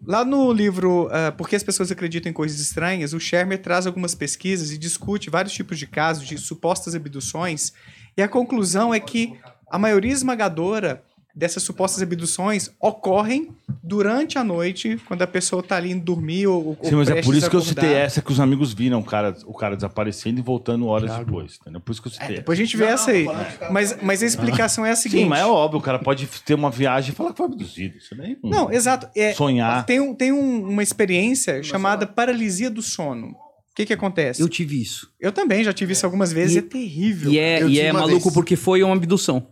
Lá 0.04 0.24
no 0.24 0.52
livro 0.52 1.08
ah, 1.10 1.32
Por 1.32 1.48
que 1.48 1.56
as 1.56 1.62
pessoas 1.62 1.90
acreditam 1.90 2.30
em 2.30 2.32
coisas 2.32 2.58
estranhas, 2.58 3.12
o 3.12 3.20
Shermer 3.20 3.60
traz 3.60 3.86
algumas 3.86 4.14
pesquisas 4.14 4.70
e 4.70 4.78
discute 4.78 5.30
vários 5.30 5.52
tipos 5.52 5.78
de 5.78 5.86
casos 5.86 6.26
de 6.26 6.38
supostas 6.38 6.94
abduções, 6.94 7.72
e 8.16 8.22
a 8.22 8.28
conclusão 8.28 8.94
é 8.94 9.00
que 9.00 9.38
a 9.70 9.78
maioria 9.78 10.12
esmagadora 10.12 11.04
dessas 11.36 11.62
supostas 11.62 12.00
abduções 12.02 12.70
ocorrem 12.80 13.50
durante 13.84 14.38
a 14.38 14.42
noite, 14.42 14.98
quando 15.06 15.20
a 15.20 15.26
pessoa 15.26 15.60
está 15.60 15.76
ali 15.76 15.90
indo 15.92 16.02
dormir 16.02 16.46
ou, 16.46 16.68
ou 16.68 16.78
Sim, 16.82 16.94
mas 16.94 17.10
é 17.10 17.20
por 17.20 17.34
isso 17.36 17.50
que 17.50 17.54
eu 17.54 17.60
citei 17.60 17.92
essa 17.92 18.22
que 18.22 18.32
os 18.32 18.40
amigos 18.40 18.72
viram 18.72 19.00
o 19.00 19.04
cara, 19.04 19.36
o 19.44 19.52
cara 19.52 19.76
desaparecendo 19.76 20.40
e 20.40 20.42
voltando 20.42 20.86
horas 20.86 21.14
depois. 21.18 21.58
Entendeu? 21.60 21.80
Por 21.80 21.92
isso 21.92 22.00
que 22.00 22.08
eu 22.08 22.12
citei. 22.12 22.36
Depois 22.36 22.58
a 22.58 22.62
gente 22.62 22.74
vê 22.76 22.84
essa 22.84 23.10
aí. 23.10 23.26
Mas, 23.70 23.98
mas 24.02 24.22
a 24.22 24.26
explicação 24.26 24.84
é 24.86 24.92
a 24.92 24.96
seguinte. 24.96 25.22
Sim, 25.24 25.28
mas 25.28 25.40
é 25.40 25.46
óbvio, 25.46 25.78
o 25.78 25.82
cara 25.82 25.98
pode 25.98 26.26
ter 26.26 26.54
uma 26.54 26.70
viagem 26.70 27.12
e 27.12 27.14
falar 27.14 27.32
que 27.32 27.36
foi 27.36 27.46
abduzido. 27.46 27.98
Isso 27.98 28.14
daí 28.16 28.38
não- 28.42 28.50
Não, 28.50 28.72
exato. 28.72 29.06
É, 29.14 29.34
Sonhar. 29.34 29.84
Tem, 29.84 30.00
um- 30.00 30.14
tem 30.14 30.32
um- 30.32 30.68
uma 30.70 30.82
experiência 30.82 31.62
chamada 31.62 32.06
paralisia 32.06 32.70
do 32.70 32.80
sono. 32.80 33.28
O 33.28 33.74
que 33.76 33.84
que 33.84 33.92
acontece? 33.92 34.40
Eu 34.40 34.46
Eu, 34.46 34.48
tive 34.48 34.80
isso. 34.80 35.06
também 35.34 35.62
já 35.62 35.70
tive 35.70 35.92
isso 35.92 36.06
algumas 36.06 36.32
vezes 36.32 36.56
E- 36.56 36.60
é 36.60 36.62
terrível. 36.62 37.30
E 37.30 37.38
é, 37.38 37.62
Eu 37.62 37.68
e 37.68 37.78
é 37.78 37.90
uma 37.92 38.00
maluco 38.00 38.22
vez. 38.22 38.34
porque 38.34 38.56
foi 38.56 38.82
uma 38.82 38.94
abdução. 38.96 39.48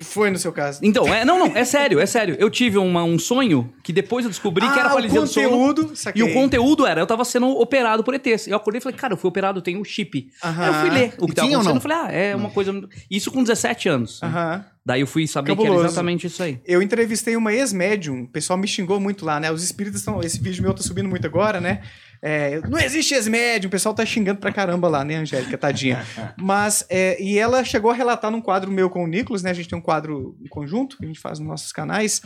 Foi 0.00 0.28
no 0.30 0.38
seu 0.38 0.52
caso. 0.52 0.80
Então, 0.82 1.12
é, 1.12 1.24
não, 1.24 1.38
não, 1.38 1.56
é 1.56 1.64
sério, 1.64 2.00
é 2.00 2.06
sério. 2.06 2.36
Eu 2.38 2.50
tive 2.50 2.78
uma- 2.78 3.04
um 3.04 3.18
sonho 3.18 3.72
que 3.82 3.92
depois 3.92 4.24
eu 4.24 4.30
descobri 4.30 4.66
que 4.66 4.72
era 4.78 4.86
Ah, 4.86 4.90
paralisia 4.90 5.20
do 5.20 5.26
sono. 5.26 5.48
conteúdo, 5.50 5.92
E 6.16 6.22
o 6.22 6.32
conteúdo 6.32 6.86
era, 6.86 7.00
eu 7.00 7.06
tava 7.06 7.24
sendo 7.24 7.48
operado 7.48 8.02
por 8.02 8.14
ETs. 8.14 8.46
Eu 8.48 8.56
acordei 8.56 8.78
e 8.78 8.82
falei, 8.82 8.98
cara, 8.98 9.12
eu 9.14 9.16
fui 9.16 9.28
operado, 9.28 9.58
eu 9.58 9.62
tenho 9.62 9.80
um 9.80 9.84
chip. 9.84 10.30
Aham. 10.42 10.62
Aí 10.62 10.68
eu 10.68 10.74
fui 10.74 10.90
ler 10.90 11.14
o 11.20 11.24
E 11.24 11.28
que 11.28 11.34
tava 11.34 11.46
tinha 11.48 11.58
ou 11.58 11.62
acontecendo. 11.62 11.76
Eu 11.76 11.80
falei, 11.80 11.96
ah, 11.96 12.12
é 12.12 12.36
uma 12.36 12.50
coisa. 12.50 12.88
Isso 13.10 13.30
com 13.30 13.42
17 13.42 13.88
anos. 13.88 14.20
Aham. 14.22 14.64
Daí 14.84 15.00
eu 15.02 15.06
fui 15.06 15.26
saber 15.26 15.50
que 15.50 15.56
Cabuloso. 15.56 15.80
era 15.80 15.88
exatamente 15.88 16.26
isso 16.26 16.42
aí. 16.42 16.58
Eu 16.64 16.80
entrevistei 16.80 17.36
uma 17.36 17.52
ex-médium, 17.52 18.22
o 18.22 18.28
pessoal 18.28 18.58
me 18.58 18.66
xingou 18.66 18.98
muito 18.98 19.24
lá, 19.24 19.38
né? 19.38 19.52
Os 19.52 19.62
espíritos 19.62 20.00
estão. 20.00 20.20
Esse 20.22 20.40
vídeo 20.40 20.62
meu 20.62 20.72
tá 20.72 20.82
subindo 20.82 21.08
muito 21.08 21.26
agora, 21.26 21.60
né? 21.60 21.82
É, 22.20 22.60
não 22.68 22.78
existe 22.78 23.14
ex-médium, 23.14 23.68
o 23.68 23.70
pessoal 23.70 23.94
tá 23.94 24.04
xingando 24.04 24.40
pra 24.40 24.52
caramba 24.52 24.88
lá, 24.88 25.04
né, 25.04 25.16
Angélica, 25.16 25.56
tadinha. 25.56 26.04
Mas, 26.36 26.84
é, 26.88 27.20
e 27.22 27.38
ela 27.38 27.64
chegou 27.64 27.90
a 27.90 27.94
relatar 27.94 28.30
num 28.30 28.40
quadro 28.40 28.70
meu 28.70 28.90
com 28.90 29.04
o 29.04 29.06
Nicolas, 29.06 29.42
né? 29.42 29.50
A 29.50 29.54
gente 29.54 29.68
tem 29.68 29.78
um 29.78 29.82
quadro 29.82 30.36
em 30.42 30.48
conjunto, 30.48 30.96
que 30.96 31.04
a 31.04 31.08
gente 31.08 31.20
faz 31.20 31.38
nos 31.38 31.48
nossos 31.48 31.72
canais, 31.72 32.20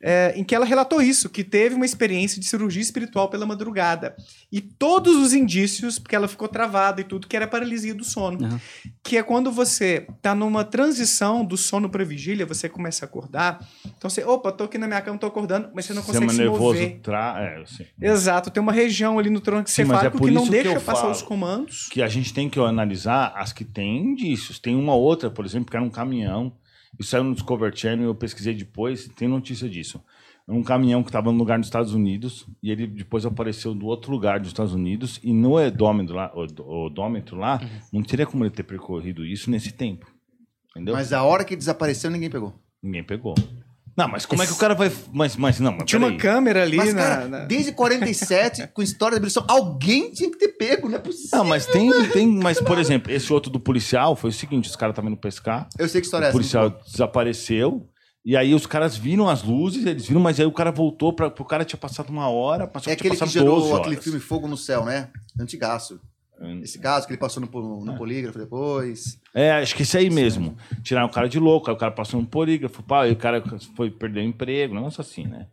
é, 0.00 0.32
em 0.36 0.44
que 0.44 0.54
ela 0.54 0.64
relatou 0.64 1.02
isso, 1.02 1.28
que 1.28 1.42
teve 1.42 1.74
uma 1.74 1.84
experiência 1.84 2.40
de 2.40 2.46
cirurgia 2.46 2.82
espiritual 2.82 3.28
pela 3.28 3.44
madrugada. 3.44 4.14
E 4.50 4.60
todos 4.60 5.16
os 5.16 5.32
indícios, 5.32 5.98
porque 5.98 6.14
ela 6.14 6.28
ficou 6.28 6.46
travada 6.46 7.00
e 7.00 7.04
tudo, 7.04 7.26
que 7.26 7.36
era 7.36 7.46
paralisia 7.46 7.94
do 7.94 8.04
sono. 8.04 8.46
Uhum. 8.46 8.58
Que 9.02 9.16
é 9.16 9.22
quando 9.22 9.50
você 9.50 10.06
tá 10.20 10.34
numa 10.34 10.64
transição 10.64 11.44
do 11.44 11.56
sono 11.56 11.88
pra 11.88 12.04
vigília, 12.04 12.46
você 12.46 12.68
começa 12.68 13.04
a 13.04 13.06
acordar. 13.06 13.66
Então 13.96 14.08
você, 14.08 14.22
opa, 14.24 14.52
tô 14.52 14.64
aqui 14.64 14.78
na 14.78 14.86
minha 14.86 15.00
cama, 15.00 15.18
tô 15.18 15.26
acordando, 15.26 15.70
mas 15.74 15.86
você 15.86 15.94
não 15.94 16.02
consegue 16.02 16.28
Sistema 16.28 16.54
se 16.54 16.60
mover. 16.60 17.00
Tra... 17.00 17.36
É. 17.40 17.64
Exato, 18.00 18.50
tem 18.50 18.62
uma 18.62 18.72
região 18.72 19.18
ali 19.18 19.30
no 19.32 19.40
tronco 19.40 19.68
Sim, 19.70 19.84
mas 19.84 20.04
é 20.04 20.10
que 20.10 20.30
não 20.30 20.44
que 20.44 20.50
deixa 20.50 20.68
eu 20.72 20.80
passar 20.80 21.10
os 21.10 21.22
comandos. 21.22 21.88
que 21.90 22.00
a 22.02 22.08
gente 22.08 22.32
tem 22.32 22.48
que 22.48 22.60
analisar 22.60 23.32
as 23.36 23.52
que 23.52 23.64
têm 23.64 23.98
indícios. 23.98 24.58
Tem 24.58 24.76
uma 24.76 24.94
outra, 24.94 25.30
por 25.30 25.44
exemplo, 25.44 25.70
que 25.70 25.76
era 25.76 25.84
um 25.84 25.90
caminhão. 25.90 26.52
Isso 26.98 27.10
saiu 27.10 27.24
no 27.24 27.32
Discover 27.34 27.74
Channel, 27.74 28.04
eu 28.06 28.14
pesquisei 28.14 28.54
depois, 28.54 29.08
tem 29.16 29.26
notícia 29.26 29.68
disso. 29.68 30.00
Um 30.46 30.62
caminhão 30.62 31.02
que 31.02 31.08
estava 31.08 31.30
no 31.32 31.38
lugar 31.38 31.58
dos 31.58 31.68
Estados 31.68 31.94
Unidos 31.94 32.46
e 32.62 32.70
ele 32.70 32.86
depois 32.86 33.24
apareceu 33.24 33.74
do 33.74 33.86
outro 33.86 34.10
lugar 34.12 34.38
dos 34.40 34.48
Estados 34.48 34.74
Unidos 34.74 35.18
e 35.22 35.32
no 35.32 35.52
odômetro 35.56 36.14
lá, 36.16 36.30
od- 36.34 36.60
odômetro 36.60 37.36
lá 37.38 37.60
Uhum. 37.62 37.68
não 37.94 38.02
teria 38.02 38.26
como 38.26 38.44
ele 38.44 38.50
ter 38.50 38.64
percorrido 38.64 39.24
isso 39.24 39.50
nesse 39.50 39.72
tempo. 39.72 40.06
Entendeu? 40.70 40.94
Mas 40.94 41.12
a 41.12 41.22
hora 41.22 41.44
que 41.44 41.54
desapareceu, 41.56 42.10
ninguém 42.10 42.28
pegou. 42.28 42.52
Ninguém 42.82 43.04
pegou. 43.04 43.34
Não, 43.96 44.08
mas 44.08 44.24
como 44.24 44.42
é 44.42 44.46
que 44.46 44.52
o 44.52 44.56
cara 44.56 44.74
vai. 44.74 44.90
Mas, 45.12 45.36
mas 45.36 45.60
não, 45.60 45.72
mas 45.72 45.84
Tinha 45.84 45.98
uma 45.98 46.06
peraí. 46.08 46.18
câmera 46.20 46.62
ali 46.62 46.76
Mas, 46.78 46.94
na, 46.94 47.00
cara, 47.02 47.28
na- 47.28 47.38
desde 47.44 47.72
47, 47.72 48.68
com 48.72 48.82
história 48.82 49.16
da 49.16 49.18
abolição, 49.18 49.44
alguém 49.46 50.10
tinha 50.12 50.30
que 50.30 50.38
ter 50.38 50.48
pego, 50.48 50.88
não 50.88 50.96
é 50.96 50.98
possível. 50.98 51.38
Não, 51.38 51.44
mas 51.44 51.66
tem, 51.66 51.90
tem. 52.08 52.26
Mas, 52.26 52.58
por 52.60 52.78
exemplo, 52.78 53.12
esse 53.12 53.30
outro 53.32 53.50
do 53.50 53.60
policial 53.60 54.16
foi 54.16 54.30
o 54.30 54.32
seguinte: 54.32 54.68
os 54.68 54.76
caras 54.76 54.92
estavam 54.92 55.10
indo 55.10 55.20
pescar. 55.20 55.68
Eu 55.78 55.88
sei 55.88 56.00
que 56.00 56.06
história 56.06 56.24
é 56.24 56.28
O 56.28 56.30
essa. 56.30 56.38
policial 56.38 56.70
desapareceu. 56.90 57.86
E 58.24 58.36
aí 58.36 58.54
os 58.54 58.66
caras 58.66 58.96
viram 58.96 59.28
as 59.28 59.42
luzes, 59.42 59.84
eles 59.84 60.06
viram, 60.06 60.20
mas 60.20 60.38
aí 60.38 60.46
o 60.46 60.52
cara 60.52 60.70
voltou 60.70 61.12
para 61.12 61.26
o 61.26 61.44
cara 61.44 61.64
tinha 61.64 61.78
passado 61.78 62.08
uma 62.08 62.28
hora, 62.28 62.68
passou 62.68 62.92
É 62.92 62.94
tinha 62.96 63.00
aquele 63.10 63.14
que 63.14 63.18
passado 63.20 63.44
12 63.44 63.66
gerou 63.66 63.80
aquele 63.80 63.96
filme 63.96 64.20
Fogo 64.20 64.46
no 64.46 64.56
Céu, 64.56 64.84
né? 64.84 65.08
Antigaço. 65.40 66.00
Esse 66.62 66.78
caso 66.78 67.06
que 67.06 67.12
ele 67.12 67.20
passou 67.20 67.40
no, 67.42 67.84
no 67.84 67.96
polígrafo 67.96 68.38
depois. 68.38 69.20
É, 69.34 69.52
acho 69.52 69.74
que 69.76 69.82
esse 69.82 69.96
aí 69.96 70.10
mesmo. 70.10 70.56
Tiraram 70.82 71.06
o 71.06 71.10
cara 71.10 71.28
de 71.28 71.38
louco, 71.38 71.70
aí 71.70 71.74
o 71.74 71.78
cara 71.78 71.92
passou 71.92 72.20
no 72.20 72.26
polígrafo, 72.26 72.82
pá, 72.82 73.04
aí 73.04 73.12
o 73.12 73.16
cara 73.16 73.42
foi 73.76 73.90
perder 73.90 74.20
o 74.20 74.24
emprego, 74.24 74.74
negócio 74.74 75.00
assim, 75.00 75.24
né? 75.26 75.46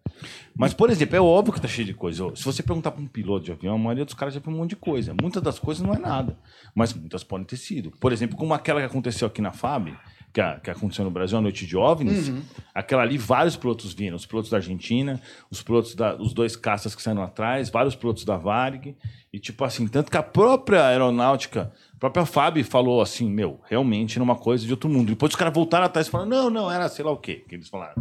Mas, 0.58 0.74
por 0.74 0.90
exemplo, 0.90 1.16
é 1.16 1.22
óbvio 1.22 1.54
que 1.54 1.62
tá 1.62 1.68
cheio 1.68 1.88
de 1.88 1.94
coisa. 1.94 2.36
Se 2.36 2.44
você 2.44 2.62
perguntar 2.62 2.92
para 2.92 3.02
um 3.02 3.08
piloto 3.08 3.46
de 3.46 3.52
avião, 3.52 3.76
a 3.76 3.78
maioria 3.78 4.04
dos 4.04 4.14
caras 4.14 4.34
já 4.34 4.40
viu 4.40 4.52
um 4.54 4.58
monte 4.58 4.72
de 4.72 4.76
coisa. 4.76 5.14
Muitas 5.22 5.42
das 5.42 5.58
coisas 5.60 5.82
não 5.86 5.94
é 5.94 6.00
nada, 6.00 6.38
mas 6.76 6.94
muitas 6.94 7.24
podem 7.24 7.46
ter 7.46 7.56
sido. 7.58 7.92
Por 7.92 8.12
exemplo, 8.12 8.36
como 8.38 8.54
aquela 8.54 8.80
que 8.82 8.86
aconteceu 8.88 9.28
aqui 9.28 9.42
na 9.42 9.54
FAB, 9.54 9.94
que, 10.34 10.42
a- 10.42 10.60
que 10.60 10.70
aconteceu 10.70 11.06
no 11.06 11.10
Brasil, 11.12 11.38
a 11.38 11.42
noite 11.42 11.66
de 11.66 11.78
OVNIs, 11.78 12.28
aquela 12.76 13.02
ali, 13.04 13.18
vários 13.18 13.56
pilotos 13.56 13.94
viram. 13.94 14.18
Os 14.18 14.26
pilotos 14.26 14.52
da 14.52 14.58
Argentina, 14.58 15.22
os 15.50 15.64
pilotos 15.64 15.96
da, 15.96 16.16
os 16.18 16.34
dois 16.34 16.56
caças 16.58 16.94
que 16.94 17.02
saíram 17.02 17.24
atrás, 17.24 17.70
vários 17.70 17.96
pilotos 17.96 18.26
da 18.26 18.36
Varig. 18.36 18.96
E, 19.32 19.40
tipo 19.40 19.64
assim, 19.64 19.88
tanto 19.88 20.10
que 20.10 20.18
a 20.18 20.24
própria 20.24 20.88
aeronáutica, 20.88 21.72
a 21.96 22.00
própria 22.00 22.26
FAB 22.26 22.64
falou 22.64 23.00
assim, 23.00 23.30
meu, 23.30 23.60
realmente 23.70 24.18
era 24.18 24.24
uma 24.24 24.36
coisa 24.36 24.66
de 24.66 24.72
outro 24.72 24.90
mundo. 24.90 25.10
Depois 25.10 25.32
os 25.32 25.36
caras 25.36 25.54
voltaram 25.54 25.86
atrás 25.86 26.08
e 26.08 26.10
falaram, 26.10 26.30
não, 26.32 26.50
não, 26.50 26.72
era 26.72 26.90
sei 26.90 27.06
lá 27.06 27.12
o 27.12 27.18
quê, 27.18 27.44
que 27.48 27.54
eles 27.54 27.70
falaram. 27.70 27.94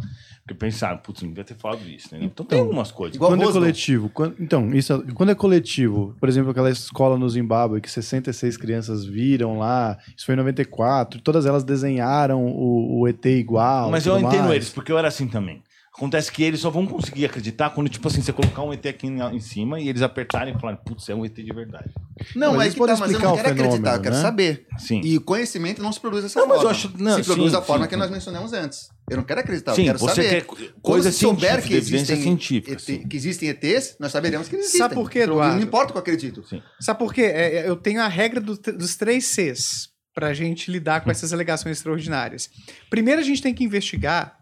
Porque 0.43 0.55
pensaram, 0.55 0.97
putz, 0.97 1.21
não 1.21 1.29
devia 1.29 1.45
ter 1.45 1.55
falado 1.55 1.87
isso, 1.87 2.09
né? 2.15 2.21
Então, 2.23 2.47
tem 2.47 2.59
algumas 2.61 2.91
coisas. 2.91 3.17
Igual 3.17 3.33
quando 3.33 3.43
é 3.43 3.53
coletivo, 3.53 4.09
quando- 4.09 4.37
então, 4.41 4.73
isso, 4.73 5.05
quando 5.15 5.29
é 5.31 5.35
coletivo, 5.35 6.17
por 6.19 6.27
exemplo, 6.31 6.51
aquela 6.51 6.71
escola 6.71 7.19
no 7.19 7.29
Zimbábue 7.29 7.83
que 7.83 7.91
66 7.91 8.57
crianças 8.57 9.05
viram 9.05 9.59
lá, 9.59 9.99
isso 10.17 10.25
foi 10.25 10.35
em 10.35 10.39
94, 10.39 11.21
todas 11.21 11.45
elas 11.45 11.63
desenharam 11.63 12.43
o, 12.47 13.01
o 13.01 13.07
ET 13.09 13.23
igual. 13.27 13.91
Mas 13.91 14.07
eu 14.07 14.19
entendo 14.19 14.45
mais. 14.45 14.53
eles, 14.55 14.71
porque 14.71 14.91
eu 14.91 14.97
era 14.97 15.09
assim 15.09 15.29
também. 15.29 15.63
Acontece 15.99 16.31
que 16.31 16.45
eles 16.45 16.61
só 16.61 16.71
vão 16.71 16.87
conseguir 16.87 17.25
acreditar 17.25 17.71
quando, 17.71 17.89
tipo 17.89 18.07
assim, 18.07 18.23
você 18.23 18.33
colocar 18.33 18.63
um 18.63 18.73
ET 18.73 18.87
aqui 18.87 19.09
em, 19.09 19.21
em 19.21 19.41
cima 19.41 19.81
e 19.81 19.89
eles 19.89 20.01
apertarem 20.01 20.55
e 20.55 20.61
falarem, 20.61 20.81
putz, 20.87 21.09
é 21.09 21.15
um 21.15 21.25
ET 21.25 21.35
de 21.35 21.53
verdade. 21.53 21.91
Não, 22.37 22.55
Mas 22.55 22.69
é 22.69 22.75
que 22.75 22.79
tá, 22.79 22.87
mas 22.87 23.01
eu 23.01 23.07
explicar 23.07 23.25
não 23.25 23.33
o 23.33 23.37
quero 23.37 23.49
acreditar, 23.49 23.67
eu 23.67 23.73
fenômeno, 23.83 24.03
quero 24.05 24.15
né? 24.15 24.23
saber. 24.23 24.67
Sim. 24.79 25.01
E 25.03 25.19
conhecimento 25.19 25.83
não 25.83 25.93
se 25.93 25.99
produz 25.99 26.23
dessa 26.23 26.39
Não, 26.39 26.47
mas 26.47 26.59
forma. 26.59 26.71
eu 26.71 26.71
acho- 26.71 26.93
não, 26.97 27.17
se 27.17 27.25
produz 27.25 27.51
sim, 27.51 27.59
da 27.59 27.63
forma 27.63 27.85
sim. 27.85 27.91
que 27.91 27.97
nós 27.97 28.11
mencionamos 28.13 28.53
antes. 28.53 28.89
Eu 29.11 29.17
não 29.17 29.25
quero 29.25 29.41
acreditar, 29.41 29.75
Sim, 29.75 29.81
eu 29.83 29.87
quero 29.87 29.99
você 29.99 30.15
saber. 30.23 30.45
quer 30.47 30.71
coisa 30.81 31.11
se 31.11 31.19
souber 31.19 31.63
que 31.67 31.75
existem, 31.75 32.23
científica. 32.23 32.73
ET 32.75 33.09
que 33.09 33.17
existem 33.17 33.49
ETs, 33.49 33.97
nós 33.99 34.13
saberemos 34.13 34.47
que 34.47 34.55
eles 34.55 34.67
existem. 34.67 34.79
Sabe 34.81 34.95
por 34.95 35.11
quê, 35.11 35.23
Então, 35.25 35.35
Eduardo? 35.35 35.57
Não 35.57 35.63
importa 35.65 35.89
o 35.89 35.93
que 35.95 35.99
eu 35.99 36.03
acredito. 36.03 36.47
Sim. 36.47 36.63
Sabe 36.81 36.99
por 37.01 37.13
quê? 37.13 37.23
É, 37.23 37.57
é, 37.57 37.69
eu 37.69 37.75
tenho 37.75 38.01
a 38.01 38.07
regra 38.07 38.41
do- 38.41 38.57
dos 38.57 38.95
três 38.95 39.25
Cs 39.27 39.89
pra 40.15 40.33
gente 40.33 40.71
lidar 40.71 41.01
com 41.03 41.11
essas 41.11 41.33
alegações 41.33 41.79
extraordinárias. 41.79 42.49
Primeiro, 42.89 43.21
a 43.21 43.25
gente 43.25 43.43
tem 43.43 43.53
que 43.53 43.65
investigar, 43.65 44.38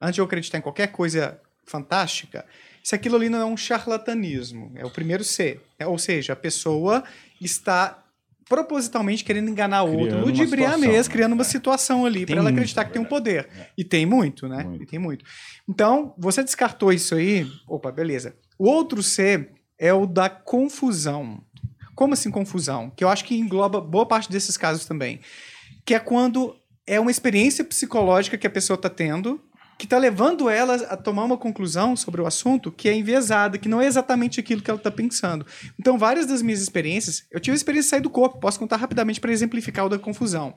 antes 0.00 0.14
de 0.14 0.20
eu 0.20 0.24
acreditar 0.24 0.58
em 0.58 0.62
qualquer 0.62 0.88
coisa 0.88 1.40
fantástica, 1.66 2.44
se 2.82 2.94
aquilo 2.94 3.16
ali 3.16 3.28
não 3.28 3.40
é 3.40 3.44
um 3.44 3.56
charlatanismo. 3.56 4.72
É 4.74 4.84
o 4.84 4.90
primeiro 4.90 5.22
C. 5.22 5.60
É, 5.78 5.86
ou 5.86 5.98
seja, 5.98 6.32
a 6.32 6.36
pessoa 6.36 7.04
está 7.40 8.02
propositalmente 8.48 9.22
querendo 9.24 9.50
enganar 9.50 9.82
o 9.82 9.94
outro, 9.94 10.20
ludibriar 10.20 10.78
mesmo, 10.78 10.94
né? 10.94 11.04
criando 11.12 11.34
uma 11.34 11.42
É. 11.42 11.44
situação 11.44 12.06
ali 12.06 12.24
para 12.24 12.36
ela 12.36 12.48
acreditar 12.48 12.84
que 12.86 12.92
tem 12.94 13.02
um 13.02 13.04
poder. 13.04 13.46
É. 13.54 13.66
E 13.76 13.84
tem 13.84 14.06
muito, 14.06 14.48
né? 14.48 14.64
Muito. 14.64 14.82
E 14.82 14.86
tem 14.86 14.98
muito. 14.98 15.22
Então, 15.68 16.14
você 16.16 16.42
descartou 16.42 16.90
isso 16.90 17.14
aí, 17.14 17.46
opa, 17.68 17.92
beleza. 17.92 18.34
O 18.58 18.66
outro 18.66 19.02
C 19.02 19.50
é 19.78 19.92
o 19.92 20.06
da 20.06 20.30
confusão. 20.30 21.42
Como 21.94 22.14
assim 22.14 22.30
confusão? 22.30 22.90
Que 22.96 23.04
eu 23.04 23.10
acho 23.10 23.24
que 23.24 23.36
engloba 23.38 23.82
boa 23.82 24.06
parte 24.06 24.30
desses 24.30 24.56
casos 24.56 24.86
também. 24.86 25.20
Que 25.84 25.94
é 25.94 25.98
quando 25.98 26.56
é 26.86 26.98
uma 26.98 27.10
experiência 27.10 27.62
psicológica 27.62 28.38
que 28.38 28.46
a 28.46 28.50
pessoa 28.50 28.76
está 28.76 28.88
tendo, 28.88 29.38
que 29.78 29.86
está 29.86 29.96
levando 29.96 30.50
ela 30.50 30.74
a 30.74 30.96
tomar 30.96 31.22
uma 31.24 31.36
conclusão 31.38 31.94
sobre 31.94 32.20
o 32.20 32.26
assunto 32.26 32.72
que 32.72 32.88
é 32.88 32.94
enviesada, 32.94 33.56
que 33.58 33.68
não 33.68 33.80
é 33.80 33.86
exatamente 33.86 34.40
aquilo 34.40 34.60
que 34.60 34.68
ela 34.70 34.78
está 34.78 34.90
pensando. 34.90 35.46
Então, 35.78 35.96
várias 35.96 36.26
das 36.26 36.42
minhas 36.42 36.60
experiências, 36.60 37.24
eu 37.30 37.38
tive 37.38 37.54
a 37.54 37.56
experiência 37.56 37.86
de 37.86 37.90
sair 37.90 38.00
do 38.00 38.10
corpo, 38.10 38.40
posso 38.40 38.58
contar 38.58 38.76
rapidamente 38.76 39.20
para 39.20 39.30
exemplificar 39.30 39.86
o 39.86 39.88
da 39.88 39.98
confusão. 39.98 40.54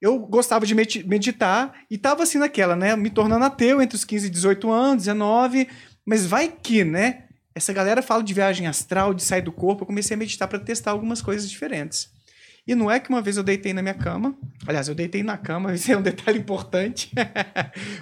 eu 0.00 0.18
gostava 0.18 0.66
de 0.66 0.74
medi- 0.74 1.04
meditar 1.06 1.72
e 1.88 1.96
tava 1.96 2.24
assim 2.24 2.36
naquela, 2.38 2.74
né? 2.74 2.96
Me 2.96 3.08
tornando 3.08 3.44
ateu 3.44 3.80
entre 3.80 3.94
os 3.96 4.04
15 4.04 4.26
e 4.26 4.30
18 4.30 4.68
anos, 4.72 5.04
19. 5.04 5.68
Mas 6.04 6.26
vai 6.26 6.48
que, 6.48 6.82
né? 6.82 7.26
Essa 7.54 7.72
galera 7.72 8.02
fala 8.02 8.20
de 8.24 8.34
viagem 8.34 8.66
astral, 8.66 9.14
de 9.14 9.22
sair 9.22 9.42
do 9.42 9.52
corpo. 9.52 9.82
Eu 9.82 9.86
comecei 9.86 10.16
a 10.16 10.18
meditar 10.18 10.48
para 10.48 10.58
testar 10.58 10.90
algumas 10.90 11.22
coisas 11.22 11.48
diferentes. 11.48 12.10
E 12.66 12.74
não 12.74 12.90
é 12.90 13.00
que 13.00 13.08
uma 13.10 13.20
vez 13.20 13.36
eu 13.36 13.42
deitei 13.42 13.72
na 13.72 13.82
minha 13.82 13.94
cama. 13.94 14.36
Aliás, 14.66 14.88
eu 14.88 14.94
deitei 14.94 15.22
na 15.22 15.36
cama, 15.36 15.72
esse 15.74 15.90
é 15.92 15.96
um 15.96 16.02
detalhe 16.02 16.38
importante. 16.38 17.10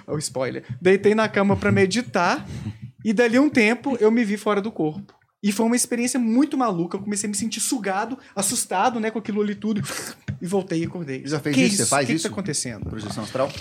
o 0.07 0.17
spoiler. 0.19 0.63
Deitei 0.81 1.15
na 1.15 1.27
cama 1.27 1.55
para 1.57 1.71
meditar. 1.71 2.45
E 3.03 3.13
dali 3.13 3.39
um 3.39 3.49
tempo 3.49 3.97
eu 3.99 4.11
me 4.11 4.23
vi 4.23 4.37
fora 4.37 4.61
do 4.61 4.71
corpo. 4.71 5.13
E 5.43 5.51
foi 5.51 5.65
uma 5.65 5.75
experiência 5.75 6.19
muito 6.19 6.55
maluca. 6.55 6.97
Eu 6.97 7.01
comecei 7.01 7.27
a 7.27 7.31
me 7.31 7.35
sentir 7.35 7.59
sugado, 7.59 8.15
assustado, 8.35 8.99
né, 8.99 9.09
com 9.09 9.17
aquilo 9.17 9.41
ali 9.41 9.55
tudo. 9.55 9.81
E 10.39 10.45
voltei 10.45 10.81
e 10.81 10.85
acordei. 10.85 11.23
Já 11.25 11.39
fez 11.39 11.55
que 11.55 11.63
isso? 11.63 11.77
Você 11.77 11.85
faz 11.87 12.03
O 12.03 12.07
que 12.07 12.13
isso? 12.13 12.23
que 12.23 12.29
tá 12.29 12.33
acontecendo? 12.33 12.85
Projeção 12.87 13.23
astral? 13.23 13.51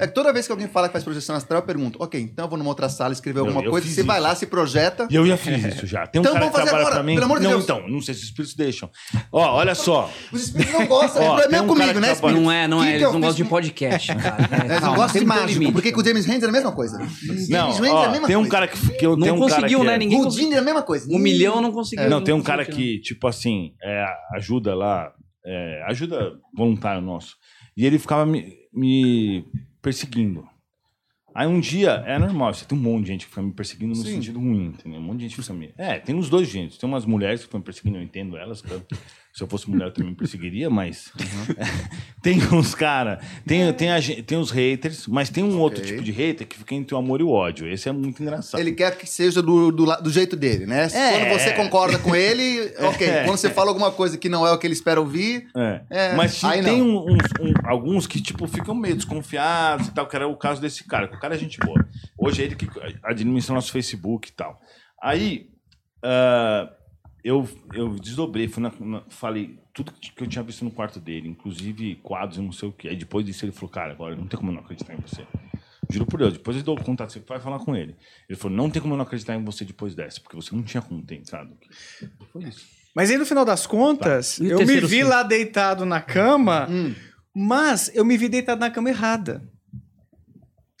É 0.00 0.06
que 0.06 0.14
toda 0.14 0.32
vez 0.32 0.46
que 0.46 0.52
alguém 0.52 0.66
fala 0.66 0.88
que 0.88 0.92
faz 0.92 1.04
projeção 1.04 1.36
astral, 1.36 1.60
eu 1.60 1.66
pergunto, 1.66 2.02
ok, 2.02 2.20
então 2.20 2.46
eu 2.46 2.48
vou 2.48 2.58
numa 2.58 2.70
outra 2.70 2.88
sala 2.88 3.12
escrever 3.12 3.40
Não, 3.40 3.46
alguma 3.48 3.64
eu 3.64 3.70
coisa, 3.70 3.86
você 3.86 4.02
vai 4.02 4.16
isso. 4.18 4.26
lá, 4.28 4.34
se 4.34 4.46
projeta. 4.46 5.06
E 5.10 5.14
eu 5.14 5.26
já 5.26 5.36
fiz 5.36 5.64
isso 5.64 5.86
já. 5.86 6.06
Tem 6.06 6.20
um 6.20 6.22
Então 6.22 6.32
cara 6.32 6.44
vamos 6.46 6.54
que 6.54 6.58
fazer 6.58 6.70
trabalha 6.70 6.86
agora, 6.86 6.94
pra 6.96 7.02
mim. 7.04 7.14
pelo 7.14 7.24
amor 7.26 7.38
de 7.38 7.44
não, 7.44 7.50
Deus. 7.52 7.64
então, 7.64 7.88
não 7.88 8.00
sei 8.00 8.14
se 8.14 8.20
os 8.20 8.26
espíritos 8.28 8.56
deixam. 8.56 8.90
Ó, 9.30 9.56
olha 9.56 9.74
só. 9.74 10.10
Os 10.32 10.42
espíritos 10.44 10.72
não 10.72 10.86
gostam, 10.86 11.22
Ó, 11.28 11.38
é 11.40 11.60
um 11.60 11.66
comigo, 11.66 12.00
né, 12.00 12.12
espírito? 12.12 12.40
Não 12.40 12.50
é, 12.50 12.66
não 12.66 12.82
é. 12.82 12.86
que 12.86 12.92
Eles 12.94 13.02
eu 13.02 13.12
não 13.12 13.20
gostam 13.20 13.44
de 13.44 13.50
podcast, 13.50 14.14
cara. 14.16 14.36
É, 14.50 14.64
Eles 14.72 14.80
não 14.80 14.94
gostam 14.94 15.20
de 15.20 15.26
mágico, 15.26 15.72
porque 15.72 15.92
com 15.92 16.00
o 16.00 16.04
James 16.04 16.26
Rand 16.26 16.42
é 16.42 16.46
a 16.46 16.52
mesma 16.52 16.72
coisa. 16.72 16.98
James 17.22 17.48
Não, 17.48 17.70
é 17.84 18.26
tem 18.26 18.36
um 18.36 18.48
cara 18.48 18.66
que, 18.68 18.78
que 18.94 19.04
eu 19.06 19.16
Não 19.16 19.22
tenho 19.22 19.34
um 19.34 19.40
cara 19.48 19.54
conseguiu, 19.56 19.80
que 19.80 19.86
né? 19.86 19.94
é- 19.94 19.98
Ninguém 19.98 20.18
Houdini 20.20 20.54
é 20.54 20.58
a 20.58 20.62
mesma 20.62 20.82
coisa. 20.82 21.06
Um 21.12 21.18
milhão 21.18 21.60
não 21.60 21.72
conseguiu. 21.72 22.08
não, 22.08 22.22
tem 22.24 22.34
um 22.34 22.42
cara 22.42 22.64
que, 22.64 22.98
tipo 23.00 23.26
assim, 23.28 23.74
é, 23.82 24.06
ajuda 24.36 24.74
lá, 24.74 25.12
é, 25.44 25.82
ajuda 25.88 26.32
voluntário 26.56 27.02
nosso. 27.02 27.36
E 27.76 27.84
ele 27.86 27.98
ficava 27.98 28.26
me, 28.26 28.54
me 28.72 29.44
perseguindo. 29.80 30.48
Aí 31.34 31.46
um 31.46 31.60
dia, 31.60 32.02
é 32.06 32.18
normal, 32.18 32.52
você 32.52 32.64
tem 32.64 32.76
um 32.76 32.80
monte 32.80 33.02
de 33.02 33.08
gente 33.12 33.24
que 33.24 33.30
fica 33.30 33.42
me 33.42 33.52
perseguindo 33.52 33.90
no 33.90 33.96
Sim. 33.96 34.14
sentido 34.14 34.40
ruim, 34.40 34.66
entendeu? 34.66 34.98
Um 34.98 35.02
monte 35.02 35.18
de 35.18 35.28
gente 35.28 35.40
fica 35.40 35.54
me... 35.54 35.72
É, 35.78 35.98
tem 35.98 36.16
os 36.16 36.28
dois 36.28 36.48
gêneros. 36.48 36.76
Tem 36.76 36.88
umas 36.88 37.04
mulheres 37.04 37.40
que 37.40 37.46
ficam 37.46 37.60
me 37.60 37.64
perseguindo, 37.64 37.98
eu 37.98 38.02
entendo 38.02 38.36
elas, 38.36 38.60
cara. 38.60 38.84
Se 39.32 39.44
eu 39.44 39.46
fosse 39.46 39.70
mulher, 39.70 39.86
eu 39.86 39.92
também 39.92 40.10
me 40.10 40.16
perseguiria, 40.16 40.68
mas... 40.68 41.12
tem 42.22 42.38
uns 42.52 42.74
cara, 42.74 43.20
tem, 43.46 43.72
tem, 43.72 43.90
a 43.92 43.98
tem 44.26 44.36
os 44.38 44.50
haters, 44.50 45.06
mas 45.06 45.30
tem 45.30 45.44
um 45.44 45.58
outro 45.58 45.80
Ok. 45.80 45.90
tipo 45.92 46.02
de 46.02 46.10
hater 46.10 46.46
que 46.46 46.58
fica 46.58 46.74
entre 46.74 46.94
o 46.94 46.98
amor 46.98 47.20
e 47.20 47.22
o 47.22 47.30
ódio. 47.30 47.66
Esse 47.68 47.88
é 47.88 47.92
muito 47.92 48.20
engraçado. 48.22 48.60
Ele 48.60 48.72
quer 48.72 48.96
que 48.98 49.06
seja 49.06 49.40
do, 49.40 49.70
do, 49.70 49.86
do 50.02 50.10
jeito 50.10 50.36
dele, 50.36 50.66
né? 50.66 50.88
É. 50.92 51.18
Quando 51.26 51.38
você 51.40 51.52
concorda 51.52 51.98
com 51.98 52.14
ele, 52.14 52.72
ok. 52.88 53.06
É. 53.06 53.24
Quando 53.24 53.38
você 53.38 53.50
fala 53.50 53.68
alguma 53.70 53.90
coisa 53.92 54.18
que 54.18 54.28
não 54.28 54.46
é 54.46 54.50
o 54.52 54.58
que 54.58 54.66
ele 54.66 54.74
espera 54.74 55.00
ouvir, 55.00 55.46
É. 55.56 55.80
É, 55.90 56.14
Mas 56.14 56.42
aí 56.44 56.62
tem 56.62 56.82
um- 56.82 56.98
um- 56.98 57.16
alguns 57.64 58.06
que, 58.06 58.20
tipo, 58.20 58.46
ficam 58.48 58.74
meio 58.74 58.96
desconfiados 58.96 59.86
e 59.88 59.92
tal, 59.92 60.06
que 60.08 60.16
era 60.16 60.26
o 60.26 60.36
caso 60.36 60.60
desse 60.60 60.82
cara. 60.84 61.06
O 61.06 61.18
cara 61.20 61.34
é 61.36 61.38
gente 61.38 61.58
boa. 61.60 61.86
Hoje 62.18 62.42
é 62.42 62.46
ele 62.46 62.56
que 62.56 62.68
administra 63.04 63.54
nosso 63.54 63.70
Facebook 63.70 64.28
e 64.28 64.32
tal. 64.32 64.60
Aí, 65.02 65.48
ah, 66.02 66.68
eu, 67.24 67.48
eu 67.74 67.94
desdobrei, 67.98 68.48
fui 68.48 68.62
na- 68.62 68.72
na- 68.80 69.02
falei 69.08 69.58
tudo 69.72 69.92
que 69.92 70.22
eu 70.22 70.26
tinha 70.26 70.42
visto 70.42 70.64
no 70.64 70.70
quarto 70.70 70.98
dele, 71.00 71.28
inclusive 71.28 71.96
quadros 72.02 72.38
e 72.38 72.42
não 72.42 72.52
sei 72.52 72.68
o 72.68 72.72
quê. 72.72 72.88
Aí 72.88 72.96
depois 72.96 73.24
disso 73.24 73.44
ele 73.44 73.52
falou, 73.52 73.68
cara, 73.70 73.92
agora 73.92 74.16
não 74.16 74.26
tem 74.26 74.38
como 74.38 74.50
eu 74.50 74.54
não 74.56 74.62
acreditar 74.62 74.94
em 74.94 74.98
você. 75.00 75.26
Juro 75.90 76.06
por 76.06 76.18
Deus, 76.20 76.34
depois 76.34 76.56
eu 76.56 76.62
dou 76.62 76.78
o 76.78 76.82
contato, 76.84 77.12
você 77.12 77.20
vai 77.20 77.40
falar 77.40 77.58
com 77.58 77.74
ele. 77.74 77.96
Ele 78.28 78.38
falou, 78.38 78.56
não 78.56 78.70
tem 78.70 78.80
como 78.80 78.94
eu 78.94 78.98
não 78.98 79.04
acreditar 79.04 79.34
em 79.34 79.44
você 79.44 79.64
depois 79.64 79.94
dessa, 79.94 80.20
porque 80.20 80.36
você 80.36 80.54
não 80.54 80.62
tinha 80.62 80.80
como 80.80 81.02
ter 81.02 81.16
entrado. 81.16 81.56
Foi 82.32 82.44
isso. 82.44 82.64
Mas 82.94 83.10
aí, 83.10 83.16
no 83.18 83.26
final 83.26 83.44
das 83.44 83.66
contas, 83.66 84.38
o 84.38 84.44
eu 84.44 84.64
me 84.66 84.80
vi 84.80 85.02
lá 85.02 85.22
deitado 85.22 85.84
na 85.84 86.00
cama, 86.00 86.66
Hum. 86.70 86.94
mas 87.34 87.90
eu 87.94 88.04
me 88.04 88.16
vi 88.16 88.28
deitado 88.28 88.60
na 88.60 88.70
cama 88.70 88.88
errada. 88.90 89.42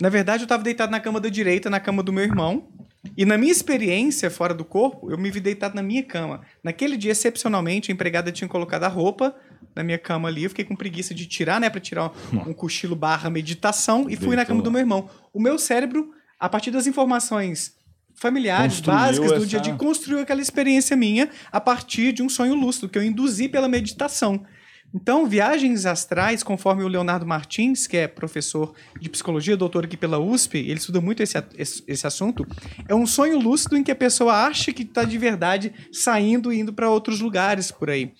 Na 0.00 0.08
verdade, 0.08 0.44
eu 0.44 0.48
tava 0.48 0.62
deitado 0.62 0.90
na 0.90 0.98
cama 1.00 1.20
da 1.20 1.28
direita, 1.28 1.68
na 1.68 1.78
cama 1.80 2.02
do 2.02 2.12
meu 2.12 2.24
irmão. 2.24 2.68
E 3.16 3.24
na 3.24 3.38
minha 3.38 3.50
experiência 3.52 4.30
fora 4.30 4.52
do 4.52 4.64
corpo, 4.64 5.10
eu 5.10 5.16
me 5.16 5.30
vi 5.30 5.40
deitado 5.40 5.74
na 5.74 5.82
minha 5.82 6.02
cama. 6.02 6.42
Naquele 6.62 6.96
dia, 6.96 7.12
excepcionalmente, 7.12 7.90
a 7.90 7.94
empregada 7.94 8.30
tinha 8.30 8.46
colocado 8.48 8.84
a 8.84 8.88
roupa 8.88 9.34
na 9.74 9.82
minha 9.82 9.98
cama 9.98 10.28
ali. 10.28 10.44
Eu 10.44 10.50
fiquei 10.50 10.64
com 10.64 10.76
preguiça 10.76 11.14
de 11.14 11.26
tirar, 11.26 11.58
né? 11.60 11.70
Pra 11.70 11.80
tirar 11.80 12.12
um, 12.32 12.36
um 12.50 12.52
cochilo 12.52 12.94
barra 12.94 13.30
meditação. 13.30 14.08
E 14.10 14.16
fui 14.16 14.28
na 14.30 14.36
Deitou 14.36 14.46
cama 14.48 14.62
do 14.62 14.70
meu 14.70 14.80
irmão. 14.80 15.08
O 15.32 15.40
meu 15.40 15.58
cérebro, 15.58 16.12
a 16.38 16.48
partir 16.48 16.70
das 16.70 16.86
informações 16.86 17.74
familiares, 18.14 18.74
Construiu 18.74 18.98
básicas 18.98 19.30
do 19.30 19.36
essa- 19.36 19.46
dia 19.46 19.58
a 19.58 19.62
dia, 19.62 19.74
construiu 19.76 20.18
aquela 20.20 20.42
experiência 20.42 20.94
minha 20.94 21.30
a 21.50 21.58
partir 21.60 22.12
de 22.12 22.22
um 22.22 22.28
sonho 22.28 22.54
lúcido 22.54 22.86
que 22.88 22.98
eu 22.98 23.02
induzi 23.02 23.48
pela 23.48 23.66
meditação. 23.68 24.44
Então, 24.92 25.26
viagens 25.26 25.86
astrais, 25.86 26.42
conforme 26.42 26.82
o 26.82 26.88
Leonardo 26.88 27.24
Martins, 27.24 27.86
que 27.86 27.96
é 27.96 28.08
professor 28.08 28.74
de 29.00 29.08
psicologia, 29.08 29.56
doutor 29.56 29.84
aqui 29.84 29.96
pela 29.96 30.18
USP, 30.18 30.58
ele 30.58 30.74
estuda 30.74 31.00
muito 31.00 31.22
esse, 31.22 31.42
esse, 31.56 31.84
esse 31.86 32.06
assunto, 32.06 32.44
é 32.88 32.94
um 32.94 33.06
sonho 33.06 33.38
lúcido 33.38 33.76
em 33.76 33.84
que 33.84 33.90
a 33.92 33.96
pessoa 33.96 34.46
acha 34.46 34.72
que 34.72 34.82
está 34.82 35.04
de 35.04 35.16
verdade 35.16 35.72
saindo 35.92 36.52
e 36.52 36.58
indo 36.58 36.72
para 36.72 36.90
outros 36.90 37.20
lugares 37.20 37.70
por 37.70 37.88
aí. 37.88 38.12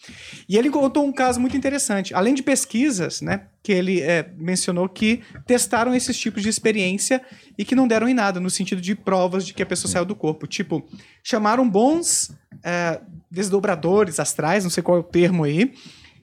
E 0.48 0.56
ele 0.56 0.70
contou 0.70 1.04
um 1.04 1.12
caso 1.12 1.40
muito 1.40 1.56
interessante. 1.56 2.14
Além 2.14 2.34
de 2.34 2.42
pesquisas, 2.42 3.20
né, 3.20 3.46
que 3.62 3.72
ele 3.72 4.00
é, 4.00 4.30
mencionou 4.38 4.88
que 4.88 5.22
testaram 5.46 5.94
esses 5.94 6.16
tipos 6.16 6.42
de 6.42 6.48
experiência 6.48 7.20
e 7.58 7.64
que 7.64 7.74
não 7.74 7.88
deram 7.88 8.08
em 8.08 8.14
nada, 8.14 8.38
no 8.38 8.48
sentido 8.48 8.80
de 8.80 8.94
provas 8.94 9.44
de 9.44 9.52
que 9.52 9.62
a 9.62 9.66
pessoa 9.66 9.90
saiu 9.90 10.04
do 10.04 10.14
corpo. 10.14 10.46
Tipo, 10.46 10.86
chamaram 11.22 11.68
bons 11.68 12.30
é, 12.62 13.00
desdobradores 13.30 14.18
astrais, 14.18 14.64
não 14.64 14.70
sei 14.70 14.82
qual 14.82 14.98
é 14.98 15.00
o 15.00 15.04
termo 15.04 15.44
aí, 15.44 15.72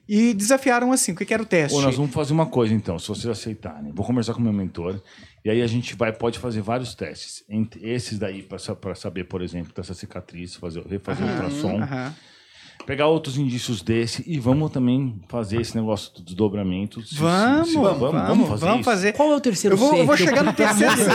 e 0.08 0.32
desafiaram 0.32 0.90
assim, 0.90 1.12
o 1.12 1.14
que 1.14 1.34
era 1.34 1.42
o 1.42 1.46
teste? 1.46 1.76
Ô, 1.76 1.82
nós 1.82 1.96
vamos 1.96 2.12
fazer 2.12 2.32
uma 2.32 2.46
coisa 2.46 2.72
então, 2.72 2.98
se 2.98 3.08
vocês 3.08 3.26
aceitarem. 3.26 3.92
Vou 3.92 4.06
conversar 4.06 4.32
com 4.32 4.40
o 4.40 4.42
meu 4.42 4.52
mentor 4.52 5.02
e 5.44 5.50
aí 5.50 5.60
a 5.60 5.66
gente 5.66 5.94
vai 5.94 6.12
pode 6.12 6.38
fazer 6.38 6.62
vários 6.62 6.94
testes. 6.94 7.44
Entre 7.48 7.86
esses 7.88 8.18
daí 8.18 8.42
para 8.42 8.94
saber, 8.94 9.24
por 9.24 9.42
exemplo, 9.42 9.72
dessa 9.74 9.92
cicatriz, 9.92 10.54
fazer 10.54 10.82
refazer 10.86 11.26
o 11.26 11.30
ultrassom, 11.30 11.82
Aham. 11.82 12.14
Pegar 12.88 13.06
outros 13.06 13.36
indícios 13.36 13.82
desse 13.82 14.24
e 14.26 14.38
vamos 14.40 14.70
também 14.72 15.20
fazer 15.28 15.60
esse 15.60 15.76
negócio 15.76 16.10
do 16.14 16.22
desdobramento. 16.22 17.02
Se- 17.02 17.10
se- 17.10 17.20
Vamos, 17.20 17.68
se- 17.68 17.74
vamos, 17.74 17.98
vamos, 18.00 18.48
fazer 18.48 18.66
vamos 18.66 18.84
fazer. 18.84 19.12
Qual 19.12 19.30
é 19.30 19.36
o 19.36 19.40
terceiro 19.40 19.74
Eu 19.74 19.78
vou, 19.78 19.90
C? 19.90 20.00
eu 20.00 20.06
vou 20.06 20.16
chegar 20.16 20.42
no 20.42 20.52
terceiro 20.54 20.96
C. 20.96 21.10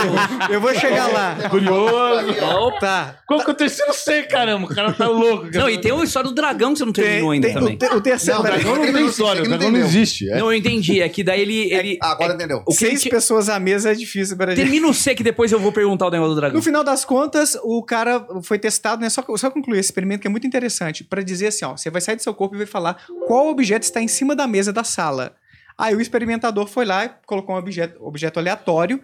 Eu 0.54 0.60
vou 0.60 0.72
chegar 0.74 1.08
lá. 1.08 1.36
Curioso. 1.50 2.34
Tá. 2.80 3.16
Qual 3.26 3.40
que 3.40 3.50
é 3.50 3.52
o 3.52 3.56
terceiro 3.56 3.92
C, 3.92 4.22
caramba? 4.22 4.66
O 4.66 4.68
cara 4.74 4.92
tá 4.92 5.08
louco. 5.08 5.48
Não, 5.52 5.68
e 5.68 5.78
tem 5.78 5.90
a 5.92 6.04
história 6.04 6.28
do 6.28 6.34
dragão 6.34 6.72
que 6.72 6.78
você 6.78 6.84
não 6.84 6.92
terminou 6.92 7.30
ainda 7.32 7.46
tem- 7.48 7.54
também. 7.54 7.74
o, 7.74 7.78
te- 7.78 7.86
o 7.96 8.00
terceiro. 8.00 8.36
Não, 8.38 8.44
peraí. 8.44 8.62
dragão 8.62 8.84
não 8.86 8.92
tem 8.92 9.06
história, 9.06 9.42
o 9.42 9.48
dragão 9.48 9.70
não 9.72 9.80
existe. 9.80 10.30
É. 10.30 10.38
Não, 10.38 10.52
eu 10.52 10.56
entendi. 10.58 11.00
É 11.00 11.08
que 11.08 11.24
daí 11.24 11.40
ele. 11.40 11.72
ele 11.72 11.98
Ah, 12.00 12.12
agora 12.12 12.32
é- 12.32 12.36
entendeu. 12.36 12.62
O 12.66 12.72
Seis 12.72 13.02
pessoas 13.04 13.48
à 13.48 13.58
mesa 13.58 13.90
é 13.90 13.94
difícil 13.94 14.36
para 14.36 14.54
gente. 14.54 14.62
Termina 14.64 14.86
o 14.88 14.94
C 14.94 15.12
que 15.14 15.22
depois 15.24 15.50
eu 15.50 15.58
vou 15.58 15.72
perguntar 15.72 16.06
o 16.06 16.10
negócio 16.10 16.34
do 16.34 16.40
dragão. 16.40 16.56
No 16.56 16.62
final 16.62 16.84
das 16.84 17.04
contas, 17.04 17.58
o 17.64 17.82
cara 17.82 18.24
foi 18.42 18.58
testado, 18.58 19.00
né? 19.02 19.10
Só, 19.10 19.24
só 19.36 19.50
concluir 19.50 19.80
esse 19.80 19.88
experimento 19.88 20.20
que 20.20 20.26
é 20.28 20.30
muito 20.30 20.46
interessante, 20.46 21.02
para 21.02 21.20
dizer 21.20 21.48
assim, 21.48 21.63
ó, 21.64 21.76
você 21.76 21.90
vai 21.90 22.00
sair 22.00 22.16
do 22.16 22.22
seu 22.22 22.34
corpo 22.34 22.54
e 22.54 22.58
vai 22.58 22.66
falar 22.66 23.04
qual 23.26 23.48
objeto 23.48 23.82
está 23.82 24.00
em 24.00 24.08
cima 24.08 24.34
da 24.36 24.46
mesa 24.46 24.72
da 24.72 24.84
sala. 24.84 25.34
Aí 25.76 25.94
o 25.94 26.00
experimentador 26.00 26.66
foi 26.68 26.84
lá 26.84 27.04
e 27.04 27.10
colocou 27.26 27.54
um 27.54 27.58
objeto, 27.58 28.04
objeto 28.04 28.38
aleatório 28.38 29.00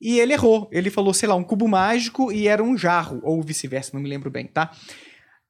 e 0.00 0.18
ele 0.18 0.32
errou. 0.32 0.68
Ele 0.72 0.90
falou, 0.90 1.14
sei 1.14 1.28
lá, 1.28 1.34
um 1.34 1.44
cubo 1.44 1.68
mágico 1.68 2.32
e 2.32 2.48
era 2.48 2.62
um 2.62 2.76
jarro, 2.76 3.20
ou 3.22 3.40
vice-versa, 3.42 3.90
não 3.94 4.00
me 4.02 4.08
lembro 4.08 4.30
bem, 4.30 4.46
tá? 4.46 4.70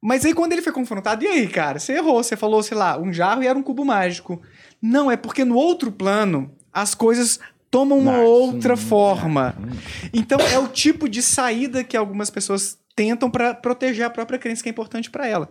Mas 0.01 0.25
aí 0.25 0.33
quando 0.35 0.53
ele 0.53 0.63
foi 0.63 0.73
confrontado, 0.73 1.25
e 1.25 1.27
aí, 1.27 1.49
cara, 1.49 1.79
você 1.79 1.95
errou, 1.95 2.23
você 2.23 2.37
falou, 2.37 2.63
sei 2.63 2.77
lá, 2.77 2.99
um 2.99 3.13
jarro 3.13 3.43
e 3.43 3.47
era 3.47 3.59
um 3.59 3.63
cubo 3.63 3.85
mágico. 3.85 4.41
Não, 4.81 5.11
é 5.11 5.17
porque 5.17 5.45
no 5.45 5.57
outro 5.57 5.91
plano 5.91 6.55
as 6.73 6.95
coisas 6.95 7.41
tomam 7.71 7.99
uma 7.99 8.13
Não, 8.13 8.23
isso 8.23 8.31
outra 8.33 8.77
não- 8.77 8.83
forma. 8.83 9.57
Então 10.13 10.39
é 10.39 10.59
o 10.59 10.69
tipo 10.69 11.09
de 11.09 11.21
saída 11.23 11.83
que 11.83 11.97
algumas 11.97 12.31
pessoas 12.31 12.79
tentam 12.99 13.31
para 13.31 13.55
proteger 13.55 14.05
a 14.05 14.11
própria 14.11 14.41
crença 14.41 14.61
que 14.61 14.69
é 14.69 14.73
importante 14.73 15.09
para 15.09 15.25
ela. 15.25 15.49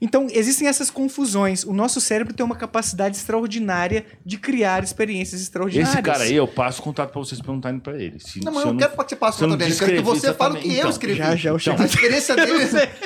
Então 0.00 0.28
existem 0.30 0.68
essas 0.68 0.90
confusões. 0.90 1.64
O 1.64 1.72
nosso 1.72 2.00
cérebro 2.00 2.32
tem 2.32 2.46
uma 2.46 2.54
capacidade 2.54 3.16
extraordinária 3.16 4.06
de 4.24 4.38
criar 4.38 4.84
experiências 4.84 5.40
extraordinárias. 5.40 5.92
Esse 5.94 6.02
cara 6.02 6.22
aí, 6.22 6.36
eu 6.36 6.46
passo 6.46 6.80
contato 6.80 7.10
pra 7.10 7.18
vocês 7.20 7.40
perguntarem 7.40 7.80
pra 7.80 8.00
ele. 8.00 8.20
Se- 8.20 8.38
Não, 8.44 8.52
mas 8.52 8.62
se 8.62 8.68
eu 8.68 8.72
não 8.74 8.78
quero 8.78 8.92
participar 8.94 9.32
se 9.32 9.42
eu 9.42 9.48
não 9.48 9.56
dele. 9.56 9.72
Eu 9.72 9.76
quero 9.78 9.92
que 9.96 10.02
você 10.02 10.32
fale 10.32 10.58
o 10.58 10.62
que 10.62 10.68
exatamente. 10.68 10.74
eu 10.74 10.78
Então, 10.78 10.90
escrevi. 10.90 11.18
Já, 11.18 11.34
já, 11.36 11.50
eu 11.50 11.58
chego. 11.58 11.82
A 11.82 11.86
experiência 11.86 12.36
dele. 12.36 12.52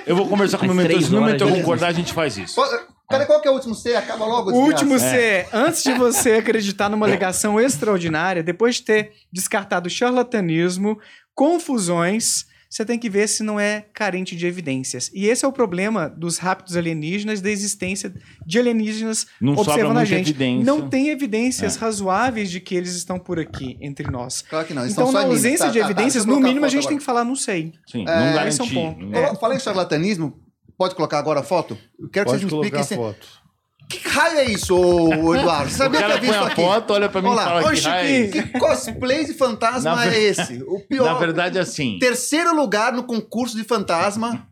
Eu 0.07 0.17
vou 0.17 0.29
conversar 0.29 0.59
com 0.59 0.65
o 0.67 0.69
meu 0.69 0.75
mentor. 0.77 1.01
Se 1.03 1.09
o 1.09 1.13
meu 1.13 1.23
mentor 1.23 1.51
concordar, 1.51 1.87
a 1.89 1.93
gente 1.93 2.13
faz 2.13 2.37
isso. 2.37 2.61
Cara, 3.09 3.25
qual 3.25 3.41
que 3.41 3.49
é 3.49 3.51
o 3.51 3.55
último 3.55 3.75
C? 3.75 3.95
Acaba 3.97 4.27
logo. 4.27 4.51
O 4.51 4.65
último 4.67 4.93
desgraça. 4.99 5.17
C, 5.17 5.47
antes 5.51 5.83
de 5.83 5.95
você 5.95 6.33
acreditar 6.33 6.91
numa 6.91 7.07
ligação 7.07 7.59
extraordinária, 7.59 8.43
depois 8.43 8.75
de 8.75 8.83
ter 8.83 9.13
descartado 9.33 9.89
charlatanismo, 9.89 10.99
confusões, 11.35 12.45
você 12.71 12.85
tem 12.85 12.99
que 12.99 13.09
ver 13.09 13.27
se 13.29 13.43
não 13.43 13.59
é 13.59 13.87
carente 13.95 14.37
de 14.37 14.47
evidências. 14.47 15.11
E 15.15 15.27
esse 15.27 15.45
é 15.45 15.49
o 15.49 15.53
problema 15.53 16.09
dos 16.09 16.37
rápidos 16.39 16.77
alienígenas, 16.77 17.41
da 17.41 17.51
existência 17.51 18.13
de 18.47 18.59
alienígenas 18.59 19.27
Não 19.41 19.55
observando 19.55 19.97
a 19.97 20.05
gente. 20.05 20.31
evidência. 20.31 20.65
Não 20.65 20.89
tem 20.89 21.09
evidências 21.09 21.77
rasuáveis 21.77 22.51
de 22.51 22.61
que 22.61 22.75
eles 22.75 22.95
estão 22.95 23.19
por 23.19 23.39
aqui 23.41 23.79
entre 23.81 24.11
nós. 24.11 24.43
Claro 24.43 24.67
que 24.67 24.75
não. 24.75 24.83
eles 24.83 24.93
Então, 24.93 25.11
na 25.11 25.23
ausência 25.23 25.67
Tá, 25.67 25.73
de 25.73 25.79
tá, 25.79 25.85
tá, 25.87 25.91
evidências, 25.91 26.25
eu 26.25 26.27
no 26.27 26.33
colocar 26.35 26.49
mínimo 26.49 26.67
a 26.67 26.69
foto 26.69 26.73
gente 26.73 26.81
agora. 26.83 26.91
tem 26.91 26.99
que 26.99 27.05
falar 27.05 27.25
não 27.25 27.37
sei. 27.37 27.73
Sim, 27.91 28.03
É, 28.03 28.05
não 28.05 28.33
garantir. 28.35 28.49
esse 28.49 28.61
é 28.61 28.65
um 28.65 28.69
ponto. 28.69 29.01
não- 29.01 29.13
Colo- 29.25 29.37
Fala 29.41 29.55
em 29.57 29.61
charlatanismo. 29.61 30.39
Pode 30.77 30.95
colocar 30.95 31.19
agora 31.19 31.41
a 31.41 31.43
foto? 31.43 31.77
Eu 31.99 32.09
quero 32.09 32.27
Pode 32.27 32.45
que 32.45 32.45
vocês 32.45 32.45
me 32.45 32.51
colocar 32.71 32.81
expliquem. 32.81 32.81
a 32.81 32.85
se- 32.85 32.95
foto. 33.19 33.48
Que 33.89 34.07
raio 34.07 34.39
é 34.41 34.45
isso, 34.45 34.77
ô, 34.77 35.35
Eduardo? 35.35 35.71
Você 35.71 35.75
O 35.77 35.79
sabia 35.79 35.99
que 36.01 36.05
cara 36.07 36.15
havia 36.19 36.29
põe 36.31 36.39
isso 36.39 36.45
a 36.49 36.53
aqui? 36.53 36.63
foto, 36.63 36.93
olha 36.93 37.09
pra 37.09 37.23
mim 37.23 37.29
e 37.29 37.31
Olha 37.31 37.37
lá. 37.37 37.45
fala 37.47 37.61
Ô, 37.61 37.71
que 37.73 37.81
raio 37.81 38.05
é 38.05 38.07
Chiquinho. 38.07 38.25
esse? 38.43 38.53
Que 38.53 38.59
cosplay 38.59 39.25
de 39.25 39.33
fantasma 39.35 39.97
Na 39.97 40.05
é 40.05 40.11
ver- 40.11 40.23
esse? 40.31 40.63
O 40.67 40.81
pior. 40.87 41.05
Na 41.07 41.15
verdade, 41.19 41.59
assim... 41.59 41.99
Terceiro 41.99 42.55
lugar 42.55 42.93
no 42.93 43.05
concurso 43.05 43.57
de 43.57 43.65
fantasma. 43.65 44.47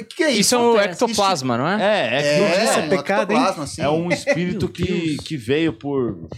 O 0.00 0.04
que 0.12 0.24
é 0.24 0.30
isso? 0.32 0.40
Isso 0.40 0.54
é 0.56 0.58
um 0.58 0.70
acontece. 0.72 1.04
ectoplasma, 1.04 1.56
não 1.56 1.68
é? 1.68 1.74
É, 1.80 2.16
é, 2.16 2.22
que 2.22 2.26
É, 2.60 2.64
isso 2.64 2.72
é 2.72 2.82
um 2.82 2.88
pecado, 2.88 3.30
hein? 3.32 3.36
ectoplasma, 3.38 3.66
sim. 3.68 3.82
É 3.82 3.88
um 3.88 4.08
espírito 4.10 4.68
que, 4.68 5.16
que 5.24 5.36
veio 5.36 5.72
por. 5.72 6.28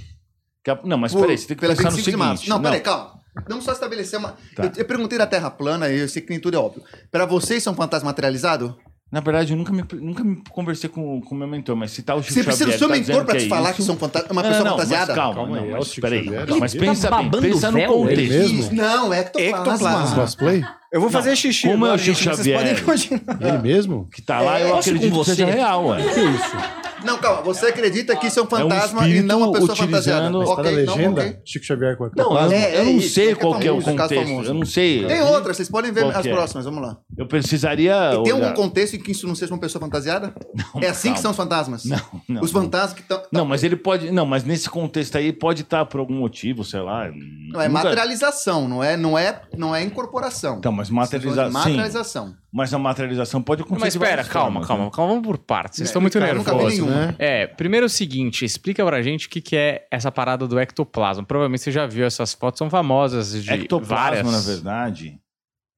que 0.63 0.77
Não, 0.85 0.99
mas 0.99 1.13
Por- 1.13 1.23
peraí, 1.23 1.39
você 1.39 1.47
tem 1.47 1.57
que 1.57 1.67
pensar 1.67 1.85
no 1.85 1.91
25 1.91 2.11
de 2.11 2.17
março. 2.19 2.35
seguinte. 2.45 2.51
Não, 2.51 2.61
peraí, 2.63 2.81
calma. 2.81 3.13
Vamos 3.49 3.65
só 3.65 3.73
estabelecer 3.73 4.19
uma. 4.19 4.37
Tá. 4.55 4.65
Eu, 4.65 4.73
eu 4.77 4.85
perguntei 4.85 5.17
da 5.17 5.27
Terra 5.27 5.51
plana 5.51 5.89
e 5.89 6.01
eu 6.01 6.07
sei 6.09 6.21
que 6.21 6.29
nem 6.29 6.39
tudo 6.39 6.55
é 6.55 6.61
óbvio. 6.61 6.83
Pra 7.11 7.25
vocês, 7.25 7.63
são 7.63 7.75
fantasma 7.75 8.11
materializado? 8.11 8.77
Na 9.13 9.21
verdade, 9.21 9.53
eu 9.53 9.59
nunca 9.59 9.71
me, 9.75 9.85
nunca 10.01 10.25
me 10.25 10.43
conversei 10.51 10.89
com 10.89 11.19
o 11.19 11.35
meu 11.35 11.47
mentor, 11.47 11.77
mas 11.77 11.91
se 11.91 12.03
tá 12.03 12.15
o 12.15 12.23
Chico 12.23 12.33
Você 12.33 12.45
precisa 12.45 12.65
do 12.65 12.79
seu 12.79 12.89
tá 12.89 12.95
mentor 12.95 13.25
pra 13.27 13.35
que 13.35 13.41
te 13.41 13.45
é 13.47 13.49
falar 13.51 13.69
isso- 13.69 13.77
que 13.77 13.83
são 13.83 13.95
fanta- 13.99 14.27
uma 14.31 14.43
Não, 14.43 14.49
pessoa 14.49 14.65
não, 14.65 14.71
não, 14.71 14.79
fantasiada? 14.79 15.07
Mas 15.09 15.15
calma, 15.15 15.35
Calma 15.35 15.57
aí, 15.59 15.63
não, 15.69 15.71
é 15.71 15.79
mas 15.79 15.87
Chico 15.89 16.01
peraí. 16.01 16.25
Xavier. 16.25 16.47
Mas 16.59 16.75
Ele 16.75 16.87
pensa 16.87 17.09
tá 17.11 17.17
bem, 17.19 17.25
babando 17.27 17.43
pensa 17.47 17.71
no 17.71 17.87
contexto. 17.87 18.11
ele 18.21 18.29
mesmo? 18.39 18.61
Isso, 18.61 18.75
Não, 18.75 19.13
é 19.13 19.21
ectoplasma. 19.21 19.59
Ectoplasma. 19.59 20.15
Cosplay? 20.23 20.65
Eu 20.93 21.01
vou 21.01 21.09
fazer 21.11 21.35
xixi. 21.35 21.67
como 21.69 21.87
é 21.87 21.95
o 21.95 21.99
Chico 21.99 22.19
gente, 22.19 22.25
vocês 22.25 22.37
Xavier? 22.37 22.59
podem 22.59 22.85
continuar. 22.85 23.39
Ele 23.41 23.59
mesmo? 23.59 24.09
Que 24.13 24.21
tá 24.21 24.41
lá, 24.41 24.61
eu 24.61 24.75
Posso 24.75 24.91
ir 24.91 24.93
com 24.93 24.97
acredito 24.99 25.11
que 25.13 25.17
você? 25.19 25.31
seja 25.35 25.47
real, 25.47 25.87
ué. 25.87 26.03
Que 26.03 26.21
isso? 26.21 26.83
Não, 27.05 27.19
calma. 27.19 27.43
Você 27.43 27.67
acredita 27.67 28.15
que 28.15 28.27
isso 28.29 28.39
é 28.39 28.43
um 28.43 28.47
um 28.47 28.49
fantasma 28.49 29.01
e 29.01 29.05
espírito 29.09 29.27
não 29.27 29.39
uma 29.43 29.53
pessoa 29.53 29.75
fantasiada? 29.75 30.27
utilizando- 30.29 30.39
Mas 30.39 30.49
tá 30.57 30.63
na 30.63 30.69
Ok, 30.71 30.85
não, 30.87 30.95
legenda? 30.95 31.21
ok. 31.23 31.37
Chico 31.45 31.65
Xavier 31.65 31.97
com 31.97 32.05
a 32.05 32.11
Não, 32.15 32.33
eu, 32.41 32.53
É, 32.53 32.77
eu 32.77 32.81
é 32.81 32.85
não 32.85 32.93
isso, 32.99 33.15
sei 33.15 33.25
é 33.25 33.27
que 33.29 33.33
é 33.33 33.35
qual 33.43 33.59
que 33.59 33.67
é 33.67 33.73
o 33.73 33.81
famoso, 33.81 33.91
é 33.91 33.95
caso 33.97 34.09
contexto. 34.11 34.29
famoso. 34.31 34.51
Eu 34.51 34.55
não 34.55 34.67
sei. 34.67 35.05
Tem 35.07 35.23
outras, 35.23 35.57
vocês 35.57 35.69
podem 35.69 35.91
ver 35.91 36.01
Qual 36.03 36.13
as 36.13 36.23
que 36.23 36.29
é? 36.29 36.33
próximas, 36.33 36.65
vamos 36.65 36.83
lá. 36.83 36.97
Eu 37.19 37.27
precisaria. 37.27 37.93
E 38.13 38.23
tem 38.23 38.33
algum 38.33 38.45
olhar. 38.45 38.55
contexto 38.55 38.95
em 38.95 39.01
que 39.01 39.11
isso 39.11 39.27
não 39.27 39.35
seja 39.35 39.53
uma 39.53 39.59
pessoa 39.61 39.81
fantasiada? 39.83 40.33
é 40.81 40.87
assim 40.89 41.09
calma. 41.09 41.15
que 41.17 41.21
são 41.23 41.31
os 41.33 41.37
fantasmas? 41.37 41.85
Não, 41.87 42.01
não. 42.29 42.43
Os 42.43 42.53
fantasmas 42.53 42.93
que 42.93 43.01
estão. 43.01 43.21
Não, 43.33 43.45
mas 43.45 43.65
ele 43.65 43.75
pode. 43.75 44.13
Não, 44.13 44.25
mas 44.27 44.45
nesse 44.45 44.69
contexto 44.71 45.17
aí 45.19 45.33
pode 45.33 45.63
estar 45.63 45.85
por 45.87 45.99
algum 45.99 46.15
motivo, 46.15 46.63
sei 46.63 46.81
lá. 46.81 47.09
Não, 47.53 47.61
é 47.61 47.67
nunca- 47.69 47.83
materialização, 47.83 48.69
não 48.69 48.85
é, 48.85 48.97
não 48.97 49.19
é, 49.19 49.41
não 49.57 49.75
é 49.75 49.83
incorporação. 49.83 50.59
Então, 50.59 50.71
mas 50.71 50.82
Falam 50.89 51.05
de 51.07 51.11
materialização. 51.13 51.63
Sim, 51.63 51.69
Materialização. 51.71 52.37
mas 52.53 52.75
a 52.75 52.79
materialização 52.79 53.43
pode 53.43 53.63
acontecer. 53.63 53.85
Mas 53.85 53.95
espera, 53.95 54.25
calma, 54.25 54.51
formas, 54.53 54.69
calma, 54.69 54.85
né? 54.85 54.91
calma, 54.93 55.11
vamos 55.13 55.27
por 55.27 55.39
partes. 55.39 55.77
Vocês 55.79 55.89
estão 55.89 56.01
muito 56.03 56.19
nervosos. 56.21 56.79
né? 56.87 57.15
É, 57.19 57.47
primeiro 57.47 57.85
é 57.85 57.89
o 57.89 57.91
seguinte, 57.91 58.45
explica 58.45 58.85
pra 58.85 59.03
gente 59.03 59.27
o 59.27 59.31
que, 59.31 59.41
que 59.41 59.57
é 59.57 59.87
essa 59.91 60.11
parada 60.13 60.47
do 60.47 60.59
ectoplasma. 60.59 61.25
Provavelmente 61.25 61.63
você 61.63 61.73
já 61.73 61.87
viu 61.87 62.05
essas 62.05 62.33
fotos, 62.35 62.59
são 62.59 62.71
famosas 62.71 63.33
de 63.43 63.51
Ectoplasma, 63.53 63.97
várias. 63.97 64.33
na 64.33 64.41
verdade, 64.41 65.19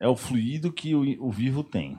é 0.01 0.09
o 0.09 0.17
fluido 0.17 0.73
que 0.73 0.95
o, 0.95 1.27
o 1.27 1.31
vivo 1.31 1.63
tem, 1.63 1.99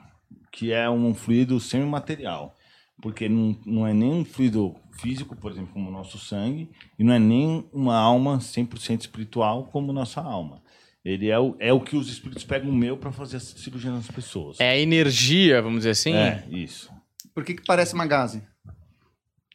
que 0.52 0.72
é 0.72 0.88
um 0.88 1.14
fluido 1.14 1.58
semimaterial. 1.60 2.54
Porque 3.02 3.28
não, 3.28 3.54
não 3.66 3.86
é 3.86 3.92
nem 3.92 4.10
um 4.10 4.24
fluido 4.24 4.74
físico, 4.92 5.36
por 5.36 5.52
exemplo, 5.52 5.70
como 5.74 5.90
o 5.90 5.92
nosso 5.92 6.18
sangue, 6.18 6.70
e 6.98 7.04
não 7.04 7.12
é 7.12 7.18
nem 7.18 7.68
uma 7.70 7.94
alma 7.94 8.38
100% 8.38 9.00
espiritual 9.02 9.64
como 9.64 9.92
nossa 9.92 10.20
alma. 10.22 10.62
Ele 11.08 11.28
é 11.28 11.38
o, 11.38 11.54
é 11.60 11.72
o 11.72 11.80
que 11.80 11.94
os 11.96 12.08
espíritos 12.08 12.42
pegam 12.42 12.68
o 12.68 12.74
meu 12.74 12.96
para 12.96 13.12
fazer 13.12 13.36
a 13.36 13.40
cirurgia 13.40 13.92
nas 13.92 14.08
pessoas. 14.10 14.58
É 14.58 14.70
a 14.70 14.76
energia, 14.76 15.62
vamos 15.62 15.78
dizer 15.80 15.90
assim. 15.90 16.12
É, 16.12 16.44
isso. 16.50 16.90
Por 17.32 17.44
que, 17.44 17.54
que 17.54 17.62
parece 17.64 17.94
uma 17.94 18.04
gaze? 18.06 18.42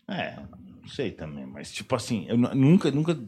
É, 0.07 0.37
não 0.81 0.87
sei 0.87 1.11
também, 1.11 1.45
mas 1.45 1.69
tipo 1.69 1.93
assim, 1.93 2.25
eu 2.29 2.37
nu- 2.37 2.55
nunca, 2.55 2.89
nunca 2.89 3.19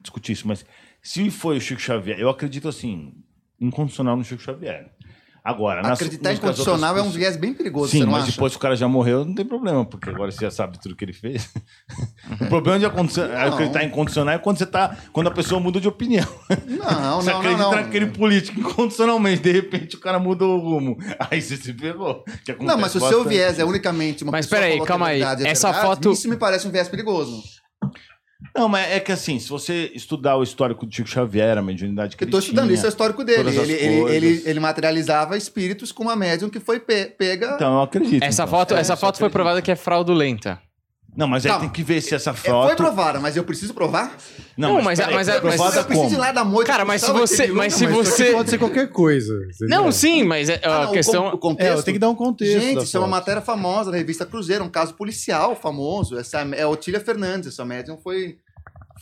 discuti 0.00 0.30
isso, 0.30 0.46
mas 0.46 0.64
se 1.02 1.28
foi 1.28 1.56
o 1.56 1.60
Chico 1.60 1.80
Xavier, 1.80 2.20
eu 2.20 2.28
acredito 2.28 2.68
assim, 2.68 3.14
incondicional 3.60 4.16
no 4.16 4.22
Chico 4.22 4.40
Xavier. 4.42 4.91
Agora, 5.44 5.80
Acreditar 5.80 6.30
em 6.30 6.34
nas- 6.34 6.42
nas 6.44 6.50
condicional 6.56 6.96
é 6.96 7.02
um 7.02 7.10
viés 7.10 7.36
bem 7.36 7.52
perigoso, 7.52 7.90
Sim, 7.90 7.98
você 7.98 8.04
não 8.04 8.12
mas 8.12 8.22
acha? 8.22 8.32
depois 8.32 8.52
que 8.52 8.58
o 8.58 8.60
cara 8.60 8.76
já 8.76 8.86
morreu, 8.86 9.24
não 9.24 9.34
tem 9.34 9.44
problema, 9.44 9.84
porque 9.84 10.08
agora 10.08 10.30
você 10.30 10.44
já 10.44 10.50
sabe 10.52 10.80
tudo 10.80 10.94
que 10.94 11.04
ele 11.04 11.12
fez. 11.12 11.50
o 12.40 12.46
problema 12.46 12.78
de 12.78 12.86
acreditar 12.86 13.82
em 13.82 13.90
condicional 13.90 14.34
é 14.34 14.38
quando 14.38 14.58
você 14.58 14.66
tá. 14.66 14.96
Quando 15.12 15.26
a 15.26 15.30
pessoa 15.32 15.60
muda 15.60 15.80
de 15.80 15.88
opinião. 15.88 16.26
Não, 16.66 17.20
você 17.20 17.30
não, 17.32 17.38
acredita 17.38 17.62
não, 17.62 17.70
não. 17.72 17.82
naquele 17.82 18.06
político 18.06 18.60
incondicionalmente, 18.60 19.42
de 19.42 19.50
repente 19.50 19.96
o 19.96 20.00
cara 20.00 20.20
mudou 20.20 20.58
o 20.58 20.60
rumo. 20.60 20.96
Aí 21.30 21.42
você 21.42 21.56
se 21.56 21.72
ferrou. 21.72 22.22
que 22.44 22.52
Não, 22.64 22.78
mas 22.78 22.92
se 22.92 22.98
o 22.98 23.00
seu 23.08 23.24
viés 23.24 23.58
é 23.58 23.64
unicamente 23.64 24.22
uma 24.22 24.30
Mas 24.30 24.46
pessoa 24.46 24.60
peraí, 24.62 24.80
que 24.80 24.86
calma 24.86 25.10
é 25.10 25.14
aí. 25.14 25.22
é 25.22 25.50
Essa 25.50 25.72
verdade, 25.72 25.86
foto- 25.88 26.12
Isso 26.12 26.28
me 26.28 26.36
parece 26.36 26.68
um 26.68 26.70
viés 26.70 26.88
perigoso. 26.88 27.42
Não, 28.54 28.68
mas 28.68 28.90
é 28.90 29.00
que 29.00 29.10
assim, 29.10 29.38
se 29.38 29.48
você 29.48 29.90
estudar 29.94 30.36
o 30.36 30.42
histórico 30.42 30.84
do 30.84 30.94
Chico 30.94 31.08
Xavier, 31.08 31.56
a 31.56 31.62
mediunidade 31.62 32.16
que 32.16 32.24
Eu 32.24 32.30
tô 32.30 32.36
ele 32.36 32.44
estudando, 32.44 32.66
tinha, 32.66 32.74
isso 32.74 32.84
é 32.84 32.88
o 32.88 32.90
histórico 32.90 33.24
dele. 33.24 33.48
Ele, 33.48 33.72
ele, 33.72 34.14
ele, 34.14 34.42
ele 34.44 34.60
materializava 34.60 35.36
espíritos 35.36 35.90
com 35.90 36.02
uma 36.04 36.14
médium 36.16 36.50
que 36.50 36.60
foi 36.60 36.78
pe- 36.78 37.06
pega. 37.16 37.52
Então, 37.54 37.74
eu 37.76 37.82
acredito. 37.82 38.22
Essa 38.22 38.42
então. 38.42 38.50
foto, 38.58 38.74
É, 38.74 38.80
essa 38.80 38.94
foto 38.96 39.16
foi 39.18 39.26
acredito. 39.26 39.32
provada 39.32 39.62
que 39.62 39.70
é 39.70 39.76
fraudulenta. 39.76 40.60
Não, 41.14 41.28
mas 41.28 41.44
aí 41.44 41.50
Calma. 41.52 41.66
tem 41.66 41.72
que 41.72 41.82
ver 41.82 42.00
se 42.00 42.14
essa 42.14 42.30
É, 42.30 42.34
foto... 42.34 42.66
foi 42.68 42.74
provada, 42.76 43.20
mas 43.20 43.36
eu 43.36 43.44
preciso 43.44 43.74
provar? 43.74 44.16
Não, 44.56 44.80
mas- 44.80 44.98
peraí, 44.98 45.14
mas- 45.14 45.26
foi 45.28 45.40
mas- 45.42 45.54
provada 45.56 45.80
eu 45.80 45.84
preciso 45.84 46.08
como? 46.08 46.16
ir 46.16 46.18
lá 46.20 46.32
da 46.32 46.42
moita. 46.42 46.70
Cara, 46.72 46.84
mas 46.86 47.02
se 47.02 47.10
você- 47.12 47.48
mas 47.48 47.74
se 47.74 47.84
Mas 47.86 47.94
você- 47.94 48.32
pode 48.32 48.48
ser 48.48 48.56
qualquer 48.58 48.88
coisa. 48.90 49.34
entendeu? 49.54 49.68
Não, 49.68 49.92
sim, 49.92 50.24
mas 50.24 50.48
é, 50.48 50.58
Ah, 50.64 50.76
a 50.78 50.82
não, 50.84 50.90
o 50.90 50.92
questão. 50.94 51.22
con- 51.30 51.36
o 51.36 51.38
contexto. 51.38 51.80
É, 51.80 51.82
tem 51.82 51.94
que 51.94 52.00
dar 52.00 52.08
um 52.08 52.14
contexto. 52.14 52.58
Gente, 52.60 52.76
da 52.76 52.82
isso 52.82 52.96
é 52.96 53.00
uma 53.00 53.06
foto. 53.08 53.10
matéria 53.18 53.42
famosa 53.42 53.90
da 53.90 53.96
revista 53.98 54.24
Cruzeiro, 54.24 54.64
um 54.64 54.70
caso 54.70 54.94
policial 54.94 55.54
famoso. 55.54 56.18
Essa 56.18 56.40
é 56.54 56.62
a 56.62 56.68
Otília 56.68 56.98
Fernandes, 57.00 57.48
essa 57.48 57.64
médium 57.64 57.98
foi, 57.98 58.36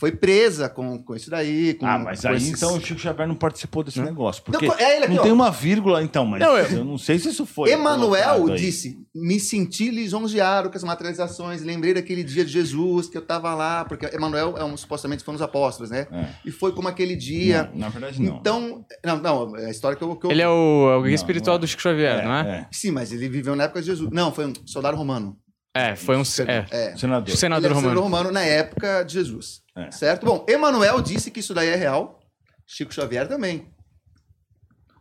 foi 0.01 0.11
presa 0.11 0.67
com, 0.67 0.97
com 0.97 1.15
isso 1.15 1.29
daí. 1.29 1.75
Com, 1.75 1.85
Ah, 1.85 1.99
mas 1.99 2.21
com 2.21 2.29
aí 2.29 2.37
esses- 2.37 2.49
então 2.49 2.75
o 2.75 2.81
Chico 2.81 2.99
Xavier 2.99 3.27
não 3.27 3.35
participou 3.35 3.83
desse 3.83 4.01
negócio. 4.01 4.41
Porque 4.43 4.65
Não, 4.65 4.73
é 4.75 4.95
ele 4.95 5.05
aqui, 5.05 5.13
não 5.13 5.21
tem 5.21 5.31
uma 5.31 5.51
vírgula, 5.51 6.01
então, 6.01 6.25
mas 6.25 6.41
Não, 6.41 6.57
eu... 6.57 6.77
eu- 6.77 6.83
não 6.83 6.97
sei 6.97 7.19
se 7.19 7.29
isso 7.29 7.45
foi. 7.45 7.69
Emanuel 7.69 8.49
disse: 8.55 8.97
Me 9.13 9.39
senti 9.39 9.91
lisonjeado 9.91 10.71
com 10.71 10.75
as 10.75 10.83
materializações. 10.83 11.61
Lembrei 11.61 11.93
daquele 11.93 12.23
dia 12.23 12.43
de 12.43 12.51
Jesus 12.51 13.09
que 13.09 13.15
eu 13.15 13.21
tava 13.21 13.53
lá, 13.53 13.85
porque 13.85 14.07
Emanuel 14.07 14.55
é 14.57 14.63
um, 14.63 14.75
supostamente 14.75 15.23
foi 15.23 15.33
um 15.33 15.37
dos 15.37 15.43
apóstolos, 15.43 15.91
né? 15.91 16.07
É. 16.11 16.29
E 16.45 16.49
foi 16.51 16.71
como 16.73 16.87
aquele 16.87 17.15
dia. 17.15 17.69
Não, 17.71 17.81
na 17.81 17.89
verdade, 17.89 18.19
não. 18.19 18.37
Então, 18.37 18.83
não, 19.05 19.17
não, 19.21 19.55
é 19.57 19.67
a 19.67 19.69
história 19.69 19.95
que 19.95 20.03
eu. 20.03 20.15
Que 20.15 20.25
eu 20.25 20.31
Ele 20.31 20.41
é 20.41 20.47
o, 20.49 20.89
é 20.91 20.95
o 20.97 21.01
guia 21.03 21.09
Não, 21.11 21.15
espiritual 21.15 21.57
não 21.57 21.59
é. 21.59 21.61
do 21.61 21.67
Chico 21.67 21.81
Xavier, 21.83 22.23
não 22.25 22.33
é? 22.33 22.41
é, 22.49 22.67
Sim, 22.71 22.89
mas 22.89 23.11
ele 23.11 23.29
viveu 23.29 23.55
na 23.55 23.65
época 23.65 23.81
de 23.81 23.85
Jesus. 23.85 24.09
Não, 24.11 24.31
foi 24.33 24.47
um 24.47 24.53
soldado 24.65 24.97
romano. 24.97 25.37
É, 25.73 25.95
foi 25.95 26.17
um. 26.17 26.21
É, 26.21 26.65
É. 26.69 26.97
senador. 26.97 27.29
Ele 27.29 27.37
senador 27.37 27.69
senador 27.69 27.71
romano. 27.75 28.01
romano 28.01 28.31
na 28.31 28.41
época 28.43 29.03
de 29.03 29.13
Jesus. 29.13 29.61
É. 29.75 29.89
Certo? 29.91 30.25
Bom, 30.25 30.45
Emanuel 30.47 31.01
disse 31.01 31.31
que 31.31 31.39
isso 31.39 31.53
daí 31.53 31.69
é 31.69 31.75
real. 31.75 32.19
Chico 32.67 32.93
Xavier 32.93 33.27
também. 33.27 33.67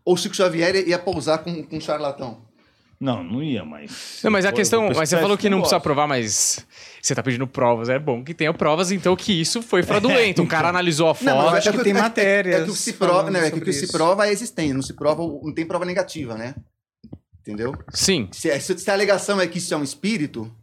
Ou 0.04 0.16
Chico 0.16 0.34
Xavier 0.34 0.76
ia 0.88 0.98
pousar 0.98 1.38
com, 1.38 1.62
com 1.64 1.76
um 1.76 1.80
charlatão. 1.80 2.48
Não, 3.00 3.24
não 3.24 3.42
ia, 3.42 3.64
mas... 3.64 4.20
Não, 4.22 4.30
mas 4.30 4.44
a 4.44 4.52
questão. 4.52 4.90
Mas 4.94 5.08
você 5.08 5.18
falou 5.18 5.36
que 5.38 5.48
não 5.48 5.60
precisa 5.60 5.80
provar, 5.80 6.06
mas. 6.06 6.66
Você 7.00 7.14
tá 7.14 7.22
pedindo 7.22 7.46
provas. 7.46 7.88
É 7.88 7.98
bom 7.98 8.22
que 8.22 8.34
tenha 8.34 8.52
provas, 8.52 8.92
então 8.92 9.16
que 9.16 9.32
isso 9.40 9.62
foi 9.62 9.82
fraudulento. 9.82 10.42
Um 10.42 10.46
cara 10.46 10.68
analisou 10.68 11.08
a 11.10 11.16
Não, 11.22 11.36
mas 11.36 11.44
foto. 11.46 11.56
acho 11.56 11.68
é 11.68 11.72
que 11.72 11.78
o- 11.78 11.82
tem 11.82 11.94
é- 11.94 11.96
é- 11.98 12.50
É 12.60 12.64
que 12.64 12.70
o 12.70 12.72
que 12.74 12.78
se 12.78 12.92
prova, 12.92 13.30
né, 13.30 13.46
é 13.46 13.50
que 13.50 13.58
o 13.58 13.62
que 13.62 13.72
se 13.72 13.90
prova 13.90 14.26
é 14.28 14.32
existente, 14.32 14.72
não 14.74 14.82
se 14.82 14.92
prova, 14.92 15.22
não 15.22 15.52
tem 15.54 15.64
prova 15.66 15.84
negativa, 15.86 16.36
né? 16.36 16.54
Entendeu? 17.40 17.74
Sim. 17.92 18.28
Se, 18.32 18.60
se, 18.60 18.78
se 18.78 18.90
a 18.90 18.92
alegação 18.92 19.40
é 19.40 19.46
que 19.46 19.56
isso 19.58 19.72
é 19.72 19.76
um 19.76 19.82
espírito, 19.82 20.54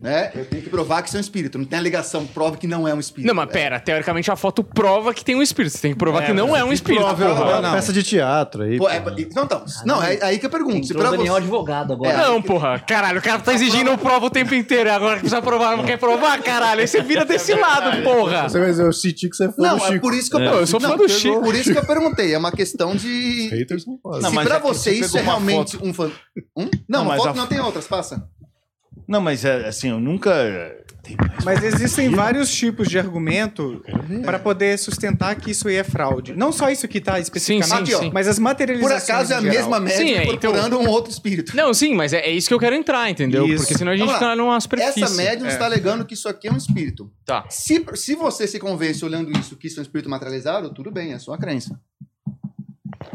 né? 0.00 0.30
Eu 0.34 0.44
tenho 0.44 0.62
que 0.62 0.68
provar 0.68 1.00
que 1.02 1.08
isso 1.08 1.16
é 1.16 1.18
um 1.18 1.20
espírito. 1.20 1.56
Não 1.58 1.64
tem 1.64 1.78
alegação, 1.78 2.26
prova 2.26 2.56
que 2.56 2.66
não 2.66 2.86
é 2.86 2.92
um 2.94 3.00
espírito. 3.00 3.26
Não, 3.28 3.34
mas 3.34 3.48
É. 3.48 3.52
pera, 3.52 3.80
teoricamente 3.80 4.30
a 4.30 4.36
foto 4.36 4.62
prova 4.62 5.14
que 5.14 5.24
tem 5.24 5.34
um 5.34 5.42
espírito. 5.42 5.72
Você 5.72 5.80
tem 5.82 5.92
que 5.92 5.98
provar 5.98 6.22
É, 6.22 6.26
que 6.26 6.32
não 6.32 6.54
é 6.56 6.62
um 6.62 6.68
que 6.68 6.74
espírito. 6.74 7.02
prova, 7.02 7.26
porra. 7.26 7.40
É 7.40 7.54
uma 7.54 7.62
não. 7.62 7.72
peça 7.74 7.92
de 7.92 8.02
teatro 8.02 8.62
aí. 8.64 8.76
Pô, 8.78 8.88
é, 8.88 9.00
pô. 9.00 9.10
então, 9.16 9.44
então, 9.44 9.64
não, 9.84 10.02
é 10.02 10.18
aí 10.22 10.38
que 10.38 10.46
eu 10.46 10.50
pergunto. 10.50 10.86
Se 10.86 10.92
Entrou 10.92 11.00
pra 11.02 11.08
o 11.08 11.16
Daniel 11.16 11.34
você, 11.34 11.40
advogado 11.40 11.92
agora. 11.94 12.10
É. 12.12 12.16
Não, 12.16 12.42
porra. 12.42 12.78
Caralho, 12.80 13.18
o 13.18 13.22
cara 13.22 13.40
tá 13.40 13.54
exigindo 13.54 13.96
prova 13.98 14.26
o 14.26 14.30
tempo 14.30 14.54
inteiro. 14.54 14.90
Agora 14.92 15.14
que 15.14 15.20
precisa 15.20 15.40
provar, 15.42 15.76
não 15.76 15.84
quer 15.84 15.98
provar, 15.98 16.40
caralho. 16.42 16.80
Aí 16.80 16.86
você 16.86 17.02
vira 17.02 17.24
desse 17.24 17.54
lado, 17.54 18.02
porra. 18.02 18.48
Você 18.48 18.58
vai 18.58 18.68
dizer, 18.70 18.84
eu 18.84 18.92
senti 18.92 19.28
que 19.30 19.36
você 19.36 19.44
é 19.44 19.48
fã 19.48 19.62
Não, 19.62 19.78
do 19.78 19.84
é 19.84 19.88
Chico. 19.88 20.00
por 20.00 20.14
isso 20.14 20.30
que 20.30 20.36
eu, 20.36 20.40
É, 20.40 20.60
eu 20.60 20.66
sou 20.66 20.78
não, 20.80 20.90
fã 20.90 20.96
do 20.96 21.08
Chico. 21.08 21.40
Por 21.42 21.54
isso 21.54 21.72
que 21.72 21.78
eu 21.78 21.84
perguntei. 21.86 22.34
É 22.34 22.38
uma 22.38 22.52
questão 22.52 22.94
de. 22.94 23.48
haters 23.50 23.86
não. 23.86 23.98
Não, 24.04 24.30
se 24.30 24.34
pra 24.44 24.56
é 24.56 24.60
que 24.60 24.66
você 24.66 24.90
isso 24.92 25.16
é 25.16 25.22
realmente 25.22 25.78
um 25.82 25.92
fã. 25.94 26.10
Um? 26.56 26.64
Não, 26.64 26.70
Não, 26.88 27.02
uma 27.04 27.16
foto 27.16 27.28
a- 27.30 27.34
não 27.34 27.46
tem 27.46 27.60
outras, 27.60 27.86
passa. 27.86 28.28
Não, 29.06 29.20
mas 29.20 29.44
é, 29.44 29.66
assim, 29.66 29.90
eu 29.90 30.00
nunca... 30.00 30.32
Tem 31.02 31.16
mais 31.16 31.44
Mas 31.44 31.62
existem 31.62 32.10
vários 32.10 32.52
tipos 32.52 32.88
de 32.88 32.98
argumento 32.98 33.80
para 34.24 34.40
poder 34.40 34.76
sustentar 34.76 35.36
que 35.36 35.52
isso 35.52 35.68
aí 35.68 35.76
é 35.76 35.84
fraude. 35.84 36.34
Não 36.34 36.50
só 36.50 36.68
isso 36.68 36.88
que 36.88 37.00
tá 37.00 37.20
especificamente, 37.20 37.92
sim, 37.92 37.98
sim. 38.00 38.10
mas 38.12 38.26
as 38.26 38.36
Por 38.36 38.42
materializações 38.42 39.04
acaso 39.08 39.32
é 39.32 39.36
a 39.36 39.40
mesma 39.40 39.78
média 39.78 39.98
Sim, 39.98 40.14
é, 40.14 40.24
então- 40.24 40.52
procurando 40.52 40.80
um 40.80 40.88
outro 40.88 41.12
espírito. 41.12 41.56
Não, 41.56 41.72
sim, 41.72 41.94
mas 41.94 42.12
é, 42.12 42.22
é 42.22 42.30
isso 42.32 42.48
que 42.48 42.54
eu 42.54 42.58
quero 42.58 42.74
entrar, 42.74 43.08
entendeu? 43.08 43.46
Isso. 43.46 43.58
Porque 43.58 43.78
senão 43.78 43.92
a 43.92 43.96
gente 43.96 44.06
Vamos 44.06 44.20
lá. 44.20 44.28
tá 44.30 44.34
numa 44.34 44.60
superfície. 44.60 45.04
Essa 45.04 45.14
médium 45.14 45.46
está 45.46 45.64
alegando 45.64 46.04
que 46.04 46.14
isso 46.14 46.28
aqui 46.28 46.48
é 46.48 46.52
um 46.52 46.56
espírito. 46.56 47.08
Tá. 47.24 47.44
Se, 47.48 47.84
se 47.94 48.16
você 48.16 48.48
se 48.48 48.58
convence 48.58 49.04
olhando 49.04 49.30
isso 49.38 49.54
que 49.56 49.68
isso 49.68 49.78
é 49.78 49.80
um 49.80 49.84
espírito 49.84 50.10
materializado, 50.10 50.74
tudo 50.74 50.90
bem, 50.90 51.12
é 51.12 51.20
sua 51.20 51.38
crença. 51.38 51.78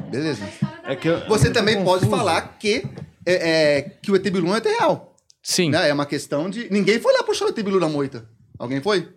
Beleza. 0.09 0.47
É 0.85 0.95
que 0.95 1.09
eu- 1.09 1.27
Você 1.27 1.49
eu 1.49 1.53
também 1.53 1.84
pode 1.84 2.05
falar 2.07 2.57
que, 2.57 2.85
é, 3.26 3.49
é, 3.80 3.81
que 4.01 4.09
o 4.11 4.15
ET 4.15 4.23
Bilu 4.30 4.53
é 4.55 4.59
ET 4.59 4.65
real. 4.65 5.10
Sim. 5.43 5.69
Né? 5.72 5.89
É 5.89 5.93
uma 5.93 6.05
questão 6.05 6.49
de. 6.49 6.72
Ninguém 6.72 6.99
foi 6.99 7.13
lá 7.13 7.23
puxar 7.23 7.45
o 7.45 7.49
ET 7.49 7.55
Bilu 7.55 7.80
na 7.80 7.89
moita. 7.89 8.27
Alguém 8.59 8.81
foi? 8.81 9.09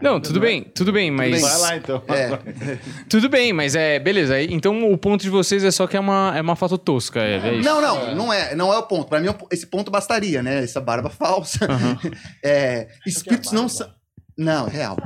Não, 0.00 0.20
tudo 0.20 0.38
bem, 0.38 0.62
tudo 0.62 0.92
bem, 0.92 1.10
mas. 1.10 1.32
bem. 1.32 1.40
Vai 1.40 1.58
lá 1.58 1.76
então. 1.76 2.02
É. 2.06 2.28
Tudo 3.10 3.28
bem, 3.28 3.52
mas 3.52 3.74
é. 3.74 3.98
Beleza. 3.98 4.34
aí- 4.34 4.46
Então 4.48 4.92
o 4.92 4.96
ponto 4.96 5.20
de 5.22 5.28
vocês 5.28 5.64
é 5.64 5.72
só 5.72 5.88
que 5.88 5.96
é 5.96 6.00
uma, 6.00 6.32
é 6.36 6.40
uma 6.40 6.54
foto 6.54 6.78
tosca, 6.78 7.18
é, 7.20 7.36
é 7.38 7.54
isso. 7.56 7.68
Não, 7.68 7.80
não, 7.80 8.14
não 8.14 8.32
é, 8.32 8.54
não 8.54 8.72
é 8.72 8.78
o 8.78 8.84
ponto. 8.84 9.08
Pra 9.08 9.18
mim, 9.18 9.26
esse 9.50 9.66
ponto 9.66 9.90
bastaria, 9.90 10.40
né? 10.40 10.62
Essa 10.62 10.80
barba 10.80 11.10
falsa. 11.10 11.66
É, 12.44 12.86
espíritos 13.04 13.50
não 13.50 13.68
são. 13.68 13.92
Não, 14.36 14.66
real. 14.68 14.96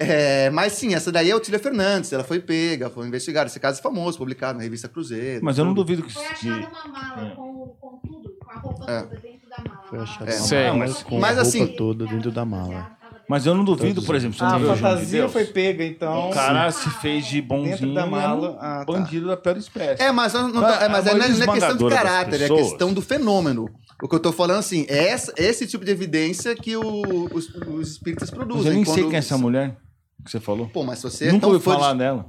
É, 0.00 0.48
mas 0.48 0.72
sim, 0.72 0.94
essa 0.94 1.12
daí 1.12 1.28
é 1.28 1.32
a 1.32 1.36
Otília 1.36 1.58
Fernandes. 1.58 2.10
Ela 2.10 2.24
foi 2.24 2.40
pega, 2.40 2.88
foi 2.88 3.06
investigada. 3.06 3.48
Esse 3.48 3.60
caso 3.60 3.80
é 3.80 3.82
famoso, 3.82 4.16
publicado 4.16 4.56
na 4.56 4.64
revista 4.64 4.88
Cruzeiro. 4.88 5.44
Mas 5.44 5.58
eu 5.58 5.64
não 5.66 5.74
duvido 5.74 6.02
que. 6.02 6.12
Foi 6.12 6.24
achada 6.24 6.68
uma 6.68 6.88
mala 6.88 7.36
com, 7.36 7.76
com 7.78 8.00
tudo, 8.06 8.35
a 8.56 8.60
roupa 8.60 8.90
É. 8.90 9.02
toda 9.02 9.20
dentro 9.20 9.48
da 9.48 9.56
mala. 9.68 9.82
Foi 9.88 9.98
achado 10.00 10.54
É. 10.54 10.72
mas- 10.72 11.02
com 11.02 11.18
mas 11.20 11.38
a 11.38 11.42
assim- 11.42 11.58
roupa 11.60 11.76
toda 11.76 12.06
dentro 12.06 12.30
da 12.30 12.44
mala. 12.44 12.96
Mas 13.28 13.44
eu 13.44 13.56
não 13.56 13.64
duvido, 13.64 14.00
por 14.02 14.14
exemplo, 14.14 14.38
se 14.38 14.44
Ah, 14.44 14.50
não 14.50 14.70
a 14.70 14.74
de 14.74 14.80
fantasia 14.80 15.20
Deus, 15.22 15.32
foi 15.32 15.44
pega, 15.46 15.84
então. 15.84 16.30
O 16.30 16.32
cara 16.32 16.70
se 16.70 16.88
fez 17.00 17.26
de 17.26 17.42
bonzinho 17.42 17.92
da 17.92 18.06
mala. 18.06 18.56
Ah, 18.60 18.84
tá. 18.86 18.92
bandido 18.92 19.26
da 19.26 19.36
pior 19.36 19.56
espécie. 19.56 20.00
É, 20.00 20.12
mas, 20.12 20.32
não, 20.32 20.48
é, 20.48 20.88
mas 20.88 21.06
a 21.08 21.10
aí 21.10 21.18
não 21.18 21.24
é, 21.24 21.28
não 21.30 21.42
é 21.42 21.58
questão 21.58 21.76
de 21.76 21.88
caráter, 21.88 22.42
é 22.42 22.48
questão 22.48 22.92
do 22.94 23.02
fenômeno. 23.02 23.68
O 24.00 24.06
que 24.08 24.14
eu 24.14 24.20
tô 24.20 24.30
falando, 24.30 24.58
assim, 24.58 24.86
é 24.88 25.08
essa- 25.08 25.32
esse 25.36 25.66
tipo 25.66 25.84
de 25.84 25.90
evidência 25.90 26.54
que 26.54 26.76
o- 26.76 27.28
os, 27.34 27.48
os 27.52 27.90
espíritas 27.92 28.30
Mas 28.30 28.36
produzem. 28.38 28.66
eu 28.70 28.74
nem 28.74 28.84
sei 28.84 29.02
quem 29.04 29.14
é 29.14 29.18
essa 29.18 29.36
mulher 29.36 29.76
que 30.24 30.30
você 30.30 30.38
falou. 30.38 30.68
Pô, 30.68 30.84
mas 30.84 31.02
você 31.02 31.24
é 31.24 31.32
Nunca 31.32 31.40
tão 31.46 31.50
ouvi 31.52 31.64
fã 31.64 31.72
de- 31.72 31.80
falar 31.80 31.94
dela. 31.94 32.26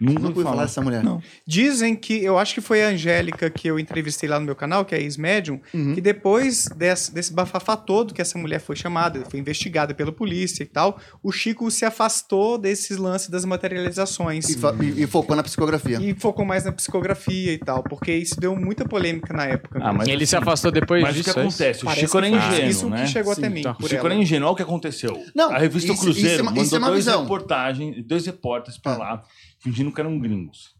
Nunca 0.00 0.26
ouvi 0.28 0.42
falar 0.42 0.62
dessa 0.62 0.80
mulher. 0.80 1.02
Não. 1.04 1.22
Dizem 1.46 1.94
que, 1.94 2.24
eu 2.24 2.38
acho 2.38 2.54
que 2.54 2.60
foi 2.60 2.82
a 2.82 2.88
Angélica 2.88 3.50
que 3.50 3.68
eu 3.68 3.78
entrevistei 3.78 4.28
lá 4.28 4.38
no 4.40 4.46
meu 4.46 4.56
canal, 4.56 4.84
que 4.84 4.94
é 4.94 5.00
ex-médium, 5.00 5.60
Uhum. 5.74 5.94
que 5.94 6.00
depois 6.00 6.66
desse, 6.76 7.12
desse 7.12 7.32
bafafá 7.32 7.76
todo 7.76 8.14
que 8.14 8.22
essa 8.22 8.38
mulher 8.38 8.60
foi 8.60 8.76
chamada, 8.76 9.22
foi 9.30 9.38
investigada 9.40 9.92
pela 9.94 10.10
polícia 10.12 10.62
e 10.62 10.66
tal, 10.66 10.98
o 11.22 11.30
Chico 11.30 11.70
se 11.70 11.84
afastou 11.84 12.56
desses 12.56 12.96
lances 12.96 13.28
das 13.28 13.44
materializações. 13.44 14.48
E, 14.48 14.58
e- 14.82 15.02
e 15.02 15.06
focou 15.06 15.34
na 15.36 15.42
psicografia. 15.42 15.98
E 16.00 16.14
focou 16.14 16.44
mais 16.44 16.64
na 16.64 16.72
psicografia 16.72 17.52
e 17.52 17.58
tal, 17.58 17.82
porque 17.82 18.12
isso 18.12 18.38
deu 18.40 18.54
muita 18.56 18.84
polêmica 18.86 19.32
na 19.32 19.44
época. 19.46 19.80
Ah, 19.82 19.92
mas 19.92 20.08
Ele 20.08 20.26
se 20.26 20.34
assim, 20.36 20.42
afastou 20.42 20.70
depois 20.70 21.02
Mas 21.02 21.12
o 21.12 21.14
disso. 21.14 21.24
que 21.34 21.38
é 21.40 21.46
isso? 21.46 21.56
acontece? 21.62 21.82
O 21.82 21.84
Parece 21.84 22.00
Chico 22.02 22.18
era 22.18 22.28
ingênuo, 22.28 22.70
Isso 22.70 22.88
né? 22.88 23.02
que 23.04 23.08
chegou 23.08 23.34
Sim, 23.34 23.40
até 23.40 23.50
mim. 23.50 23.62
tá. 23.62 23.76
O 23.78 23.82
Chico 23.88 23.94
ela. 24.06 24.14
era 24.14 24.14
ingênuo. 24.22 24.46
Olha 24.46 24.52
o 24.52 24.56
que 24.56 24.62
aconteceu. 24.62 25.22
Não, 25.34 25.50
a 25.50 25.58
revista 25.58 25.92
isso- 25.92 26.00
Cruzeiro 26.00 26.28
isso 26.28 26.38
é 26.38 26.42
uma- 26.42 26.50
mandou 26.50 26.64
isso 26.64 26.74
é 26.74 26.78
uma 26.78 26.86
dois 26.88 27.04
visão. 27.04 27.22
reportagens, 27.22 28.04
dois 28.06 28.26
repórteres 28.26 28.78
pra 28.78 28.92
Ah. 28.94 28.98
lá, 28.98 29.22
fingindo 29.60 29.92
que 29.92 30.00
eram 30.00 30.18
gringos. 30.18 30.74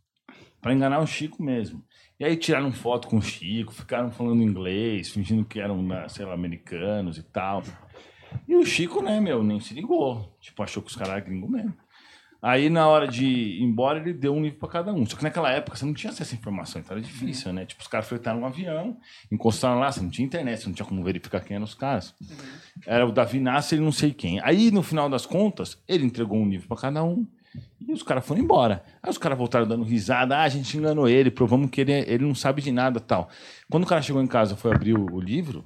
Pra 0.60 0.74
enganar 0.74 0.98
o 1.00 1.06
Chico 1.06 1.42
mesmo. 1.42 1.84
E 2.18 2.24
aí 2.24 2.36
tiraram 2.36 2.70
foto 2.72 3.08
com 3.08 3.16
o 3.16 3.22
Chico, 3.22 3.72
ficaram 3.72 4.10
falando 4.10 4.42
inglês, 4.42 5.10
fingindo 5.10 5.44
que 5.44 5.58
eram, 5.58 5.82
né, 5.82 6.06
sei 6.08 6.26
lá, 6.26 6.34
americanos 6.34 7.16
e 7.16 7.22
tal. 7.22 7.62
E 8.46 8.54
o 8.54 8.64
Chico, 8.64 9.02
né, 9.02 9.20
meu, 9.20 9.42
nem 9.42 9.58
se 9.60 9.72
ligou. 9.72 10.36
Tipo, 10.40 10.62
achou 10.62 10.82
que 10.82 10.90
os 10.90 10.96
caras 10.96 11.14
eram 11.14 11.26
gringos 11.26 11.50
mesmo. 11.50 11.74
Aí, 12.42 12.70
na 12.70 12.88
hora 12.88 13.06
de 13.06 13.26
ir 13.26 13.62
embora, 13.62 13.98
ele 13.98 14.14
deu 14.14 14.34
um 14.34 14.42
livro 14.42 14.58
pra 14.58 14.68
cada 14.68 14.92
um. 14.92 15.04
Só 15.04 15.16
que 15.16 15.22
naquela 15.22 15.50
época 15.50 15.76
você 15.76 15.84
não 15.84 15.92
tinha 15.92 16.10
acesso 16.10 16.34
à 16.34 16.38
informação, 16.38 16.80
então 16.80 16.96
era 16.96 17.04
difícil, 17.04 17.52
né? 17.52 17.66
Tipo, 17.66 17.82
os 17.82 17.88
caras 17.88 18.08
fretaram 18.08 18.40
um 18.40 18.46
avião, 18.46 18.96
encostaram 19.30 19.78
lá, 19.78 19.92
você 19.92 20.00
não 20.00 20.08
tinha 20.08 20.24
internet, 20.24 20.60
você 20.60 20.66
não 20.66 20.74
tinha 20.74 20.86
como 20.86 21.04
verificar 21.04 21.40
quem 21.40 21.56
eram 21.56 21.64
os 21.64 21.74
caras. 21.74 22.14
Era 22.86 23.06
o 23.06 23.12
Davi 23.12 23.40
Nasser 23.40 23.78
e 23.78 23.82
não 23.82 23.92
sei 23.92 24.12
quem. 24.12 24.40
Aí, 24.40 24.70
no 24.70 24.82
final 24.82 25.10
das 25.10 25.26
contas, 25.26 25.82
ele 25.86 26.06
entregou 26.06 26.38
um 26.38 26.48
livro 26.48 26.66
pra 26.66 26.78
cada 26.78 27.04
um 27.04 27.26
e 27.80 27.92
os 27.92 28.02
caras 28.02 28.24
foram 28.26 28.40
embora. 28.40 28.82
Aí 29.02 29.10
os 29.10 29.18
caras 29.18 29.36
voltaram 29.36 29.66
dando 29.66 29.84
risada. 29.84 30.36
Ah, 30.36 30.42
a 30.42 30.48
gente 30.48 30.76
enganou 30.76 31.08
ele, 31.08 31.30
provamos 31.30 31.70
que 31.70 31.80
ele, 31.80 31.92
ele 31.92 32.24
não 32.24 32.34
sabe 32.34 32.62
de 32.62 32.70
nada 32.70 33.00
tal. 33.00 33.28
Quando 33.70 33.84
o 33.84 33.86
cara 33.86 34.02
chegou 34.02 34.22
em 34.22 34.26
casa 34.26 34.56
foi 34.56 34.72
abrir 34.74 34.94
o, 34.96 35.06
o 35.14 35.20
livro, 35.20 35.64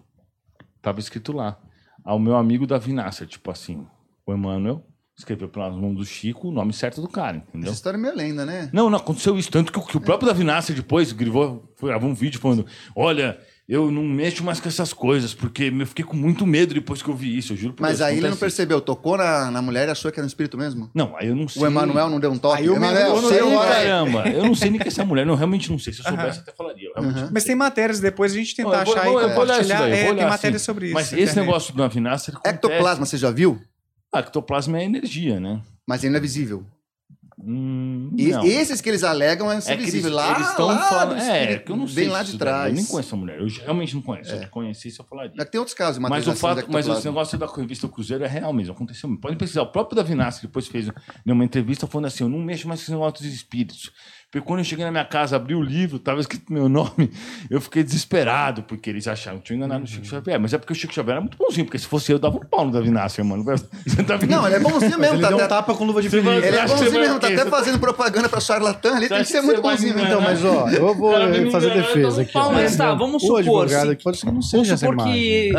tava 0.81 1.01
escrito 1.01 1.33
lá. 1.33 1.59
Ao 2.05 2.19
meu 2.19 2.37
amigo 2.37 2.67
Davi 2.67 2.93
Nasser, 2.93 3.27
tipo 3.27 3.51
assim, 3.51 3.87
o 4.27 4.33
Emmanuel 4.33 4.85
escreveu 5.17 5.49
pelas 5.49 5.75
mãos 5.75 5.95
do 5.95 6.05
Chico 6.05 6.49
o 6.49 6.53
nome 6.53 6.73
certo 6.73 7.01
do 7.01 7.09
cara, 7.09 7.37
entendeu? 7.37 7.69
Essa 7.69 7.77
história 7.77 7.97
é 7.97 8.01
meio 8.01 8.17
lenda, 8.17 8.45
né? 8.45 8.69
Não, 8.73 8.91
não, 8.91 8.99
aconteceu 8.99 9.39
isso. 9.39 9.51
Tanto 9.51 9.73
que, 9.73 9.79
o- 9.79 9.83
que 9.87 9.97
o 9.97 10.01
próprio 10.01 10.27
Davi 10.27 10.43
Nasser 10.45 10.75
depois 10.75 11.13
gravou, 11.13 11.73
gravou 11.81 12.11
um 12.11 12.15
vídeo 12.15 12.41
falando: 12.41 12.67
Olha, 12.97 13.39
eu 13.69 13.91
não 13.91 14.03
mexo 14.03 14.45
mais 14.45 14.61
com 14.61 14.69
essas 14.69 14.93
coisas, 14.93 15.33
porque 15.33 15.73
eu 15.75 15.87
fiquei 15.87 16.05
com 16.05 16.17
muito 16.17 16.47
medo 16.47 16.75
depois 16.75 17.03
que 17.03 17.09
eu 17.09 17.15
vi 17.15 17.37
isso, 17.39 17.53
eu 17.55 17.57
juro 17.57 17.73
por 17.75 17.83
Mas 17.83 17.99
Deus, 17.99 18.11
aí 18.11 18.19
ele 18.19 18.29
não 18.29 18.37
percebeu, 18.37 18.81
tocou 18.81 19.17
na, 19.17 19.51
na 19.51 19.63
mulher 19.63 19.89
e 19.89 19.91
achou 19.91 20.13
que 20.13 20.21
era 20.21 20.25
um 20.25 20.29
espírito 20.29 20.59
mesmo? 20.59 20.91
Não, 20.95 21.17
aí 21.17 21.29
eu 21.29 21.35
não 21.35 21.49
sei. 21.49 21.63
O 21.63 21.67
Emanuel 21.67 22.11
não 22.11 22.21
deu 22.21 22.31
um 22.31 22.37
toque? 22.39 22.63
Aí 22.63 22.69
o 22.69 22.77
Emanuel, 22.77 23.17
Emanuel 23.17 23.47
não 23.51 23.57
toque. 23.57 23.67
Caramba, 23.73 24.29
eu 24.29 24.45
não 24.45 24.55
sei 24.55 24.71
nem 24.71 24.79
que 24.81 24.89
essa 24.89 25.05
mulher, 25.05 25.25
não, 25.25 25.35
realmente 25.35 25.71
não 25.71 25.79
sei. 25.79 25.93
Se 25.93 26.01
eu 26.01 26.05
soubesse, 26.05 26.41
até 26.41 26.53
falaria. 26.53 26.91
eu 26.95 27.03
Mas 27.33 27.45
tem 27.45 27.55
matérias 27.55 28.01
depois, 28.01 28.33
a 28.33 28.37
gente 28.37 28.55
tentar 28.55 28.71
eu 28.87 28.93
achar 28.93 29.05
vou- 29.05 29.21
e 29.21 29.25
eu 29.25 29.31
compartilhar. 29.31 29.79
daí, 29.81 29.91
eu 29.91 29.97
É, 29.97 30.05
vou 30.05 30.15
tem 30.15 30.19
olhar, 30.25 30.29
matéria 30.31 30.59
sim. 30.59 30.65
sobre 30.65 30.87
isso. 30.87 30.95
Mas 30.95 31.13
esse 31.13 31.37
negócio 31.37 31.75
do 31.75 31.83
acontece. 31.83 32.33
Ectoplasma, 32.45 33.07
você 33.07 33.17
já 33.17 33.31
viu? 33.31 33.59
Ah, 34.13 34.21
ectoplasma 34.21 34.79
é 34.79 34.85
energia, 34.85 35.41
né? 35.41 35.61
Mas 35.89 36.05
ele 36.05 36.13
não 36.13 36.19
é 36.19 36.21
visível. 36.21 36.65
Hum, 37.47 38.11
E 38.17 38.31
esses 38.49 38.81
que 38.81 38.89
eles 38.89 39.05
alegam 39.05 39.51
é 39.53 39.59
É 39.59 39.73
eles, 39.75 40.05
lá, 40.05 40.35
eles 40.37 40.49
estão 40.49 40.67
lá 40.67 40.79
falando. 40.89 41.17
do 41.17 41.23
É, 41.23 41.59
que 41.59 41.71
eu 41.71 41.77
não 41.77 41.87
sei. 41.87 42.05
Vem 42.05 42.09
lá 42.13 42.23
de 42.23 42.39
trás. 42.39 42.69
Eu 42.71 42.75
nem 42.77 42.85
conheço 42.87 43.15
a 43.15 43.19
mulher. 43.19 43.41
Eu 43.41 43.47
realmente 43.49 43.95
não 43.95 44.03
conheço. 44.03 44.31
Se 44.37 44.45
eu 44.45 44.49
conhecesse, 44.49 44.99
eu 44.99 45.05
falaria. 45.05 45.33
Mas 45.37 45.49
tem 45.49 45.59
outros 45.59 45.75
casos 45.77 45.99
Mas 45.99 46.09
o 46.09 46.11
materialização 46.11 46.49
fato, 46.49 46.57
mas 46.73 46.87
esse 46.87 46.91
ectoplasma. 46.91 47.11
negócio 47.11 47.39
da 47.39 47.47
revista 47.47 47.89
Cruzeiro 47.89 48.25
é 48.25 48.29
real 48.29 48.53
mesmo, 48.53 48.73
aconteceu 48.73 49.09
mesmo. 49.09 49.21
Podem 49.21 49.37
pesquisar. 49.37 49.63
O 49.63 49.67
próprio 49.73 49.97
Davi 49.97 50.15
Nassi 50.15 50.43
depois 50.43 50.67
fez 50.67 50.89
uma 51.27 51.45
entrevista 51.45 51.87
falando 51.87 52.07
assim: 52.07 52.25
eu 52.25 52.29
não 52.31 52.39
mexo 52.39 52.67
mais 52.67 52.81
com 52.81 52.85
esse 52.85 52.91
negócio 52.93 53.23
dos 53.25 53.35
espíritos. 53.35 53.91
Porque 54.35 54.45
quando 54.45 54.59
eu 54.59 54.65
cheguei 54.65 54.85
na 54.85 54.91
minha 54.91 55.05
casa, 55.05 55.37
abri 55.37 55.55
o 55.55 55.63
livro, 55.63 55.97
tava 55.97 56.19
escrito 56.21 56.53
meu 56.53 56.69
nome, 56.69 57.09
eu 57.49 57.61
fiquei 57.61 57.85
desesperado, 57.85 58.65
porque 58.65 58.91
eles 58.91 59.07
acharam 59.07 59.39
que 59.39 59.45
tinha 59.45 59.57
enganado 59.57 59.85
o 59.85 59.87
Chico 59.87 60.05
Xavier. 60.05 60.41
Mas 60.41 60.53
é 60.53 60.59
porque 60.59 60.73
o 60.73 60.75
Chico 60.77 60.93
Xavier 60.93 61.13
era 61.13 61.21
muito 61.21 61.39
bonzinho, 61.39 61.65
porque 61.65 61.79
se 61.79 61.87
fosse 61.87 62.11
eu, 62.11 62.19
dava 62.19 62.37
um 62.37 62.41
pau 62.41 62.65
no 62.65 62.73
Davi 62.73 62.91
Nassi, 62.91 63.23
mano. 63.23 63.45
Tá? 64.05 64.19
Não, 64.27 64.45
ele 64.45 64.57
é 64.57 64.59
bonzinho 64.59 64.99
mesmo. 64.99 65.15
Ele 65.15 65.23
Tá 65.23 65.29
deu 65.29 65.37
um 65.37 65.41
até... 65.41 65.49
tapa 65.49 65.73
com 65.73 65.85
luva 65.85 66.03
de 66.03 66.11
pelica. 66.11 66.31
Ele 66.33 66.57
é 66.57 66.63
que 66.63 66.69
bonzinho 66.69 66.91
mesmo, 66.91 67.21
tá 67.21 67.29
até 67.29 67.47
fazendo 67.47 67.79
propaganda 67.79 68.29
pra 68.29 68.41
charlatã 68.41 68.97
ali, 68.97 69.09
tem 69.09 69.19
que 69.19 69.25
ser 69.27 69.39
que 69.39 69.47
muito 69.47 69.63
bonzinho. 69.63 69.97
Então, 70.01 70.21
mas 70.21 70.45
ó, 70.45 70.69
eu 70.69 70.95
vou 70.97 71.17
me 71.29 71.51
fazer 71.53 71.73
defesa 71.73 72.23
aqui. 72.23 72.33
Mas 72.35 72.77
tá, 72.77 72.93
vamos 72.93 73.23
o 73.23 73.27
supor, 73.27 73.39
advogado 73.39 73.93
aqui 73.93 74.03
pode 74.03 74.17
ser 74.17 74.27
que 74.27 74.33
não 74.33 74.41
Vamos 74.41 74.51
seja 74.51 74.75
essa 74.75 74.87
supor 74.87 75.05
que... 75.05 75.53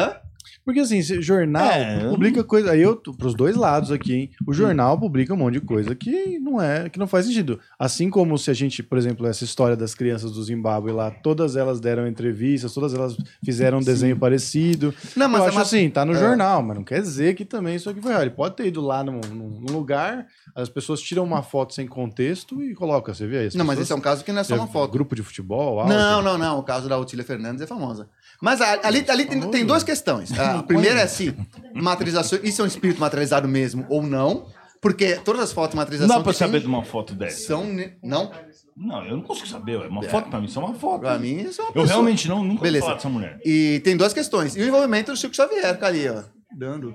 Porque 0.66 0.80
assim, 0.80 1.00
jornal 1.02 1.64
É, 1.70 2.10
publica 2.10 2.44
coisa. 2.44 2.72
Aí 2.72 2.82
eu, 2.82 2.96
pros 2.98 3.36
dois 3.36 3.56
lados 3.56 3.92
aqui, 3.92 4.14
hein? 4.16 4.30
O 4.48 4.52
jornal 4.52 5.00
publica 5.00 5.32
um 5.34 5.38
monte 5.38 5.54
de 5.54 5.62
coisa 5.62 5.94
que 5.94 6.40
não 6.40 6.60
é, 6.60 6.90
que 6.90 6.98
não 6.98 7.06
faz 7.06 7.28
sentido. 7.28 7.60
Assim 7.78 8.10
como 8.10 8.36
se 8.38 8.50
a 8.50 8.54
gente, 8.54 8.82
por 8.82 8.98
exemplo, 8.98 9.28
essa 9.28 9.44
história 9.44 9.76
das 9.76 9.94
crianças 9.94 10.32
do 10.32 10.44
Zimbábue 10.44 10.92
lá, 10.92 11.12
todas 11.12 11.56
elas 11.56 11.80
deram 11.80 12.08
entrevistas, 12.08 12.74
todas 12.74 12.94
elas 12.96 13.16
fizeram 13.44 13.78
um 13.78 13.84
desenho 13.84 14.18
parecido. 14.18 14.92
Não, 15.16 15.30
mas 15.30 15.42
eu 15.42 15.46
é 15.46 15.48
acho 15.50 15.58
uma- 15.58 15.62
assim, 15.64 15.90
tá 15.90 16.04
no 16.04 16.14
é. 16.14 16.20
jornal, 16.20 16.64
mas 16.64 16.76
não 16.76 16.84
quer 16.84 17.02
dizer 17.02 17.36
que 17.36 17.46
também 17.46 17.76
isso 17.76 17.90
aqui 17.90 18.02
foi. 18.02 18.16
Ele 18.16 18.32
pode 18.32 18.56
ter 18.56 18.66
ido 18.66 18.82
lá 18.82 19.04
num, 19.04 19.22
num- 19.22 19.66
lugar, 19.72 20.26
as 20.56 20.68
pessoas 20.70 21.00
tiram 21.02 21.24
uma 21.24 21.44
foto 21.44 21.74
sem 21.76 21.86
contexto 21.86 22.62
e 22.64 22.74
colocam, 22.74 23.14
você 23.14 23.28
vê 23.28 23.46
as 23.46 23.54
Não, 23.56 23.66
mas 23.66 23.80
esse 23.80 23.92
é 23.92 23.96
um 23.96 24.00
caso 24.02 24.24
que 24.24 24.32
não 24.32 24.40
é 24.42 24.44
só 24.44 24.56
uma 24.56 24.68
foto. 24.68 24.92
Grupo 24.92 25.16
de 25.16 25.22
futebol, 25.22 25.80
áudio. 25.80 25.96
Não, 25.96 26.22
não, 26.24 26.38
não. 26.38 26.58
O 26.60 26.64
caso 26.64 26.88
da 26.90 26.98
Otília 26.98 27.24
Fernandes 27.26 27.62
é 27.62 27.68
famosa. 27.68 28.08
Mas 28.42 28.60
ali, 28.62 29.06
ali 29.08 29.26
tem, 29.26 29.40
tem 29.52 29.66
duas 29.66 29.84
questões. 29.84 30.32
A 30.38 30.55
primeira 30.64 31.02
é 31.02 31.08
se 31.08 31.36
materialização, 31.74 32.40
isso 32.44 32.62
é 32.62 32.66
um 32.66 32.68
espírito 32.68 33.00
materializado 33.00 33.48
mesmo 33.48 33.86
ou 33.90 34.02
não. 34.04 34.48
Porque 34.82 35.16
todas 35.16 35.42
as 35.42 35.52
fotos 35.52 35.72
de 35.72 35.76
Não 35.78 35.82
materialização 35.82 36.18
dá 36.18 36.24
pra 36.24 36.32
que 36.34 36.38
tem 36.38 36.48
saber 36.48 36.60
de 36.60 36.68
uma 36.68 36.84
foto 36.84 37.16
dessa. 37.16 37.48
são... 37.48 37.66
ne- 37.66 37.98
Não, 38.04 38.32
Não, 38.78 39.04
eu 39.06 39.18
não 39.18 39.24
consigo 39.24 39.48
saber. 39.48 39.82
É 39.82 39.88
uma 39.88 40.04
foto 40.04 40.30
pra 40.30 40.40
mim, 40.40 40.46
isso 40.46 40.60
é 40.60 40.64
uma 40.64 40.76
foto. 40.76 41.00
pra 41.00 41.18
mim 41.18 41.38
isso 41.42 41.60
é 41.60 41.64
uma 41.64 41.70
Eu 41.70 41.74
pessoa. 41.74 41.88
realmente 41.88 42.28
não, 42.28 42.44
nunca 42.44 42.62
Beleza. 42.62 42.86
falar 42.86 42.96
dessa 42.98 43.10
mulher. 43.10 43.40
E 43.44 43.82
tem 43.84 43.98
duas 43.98 44.14
questões. 44.14 44.56
E 44.56 44.62
o 44.62 44.68
envolvimento 44.68 45.12
do 45.12 45.18
Chico 45.18 45.36
Xavier, 45.36 45.76
tá 45.80 45.88
ali, 45.88 46.08
ó. 46.08 46.22
Dando. 46.56 46.94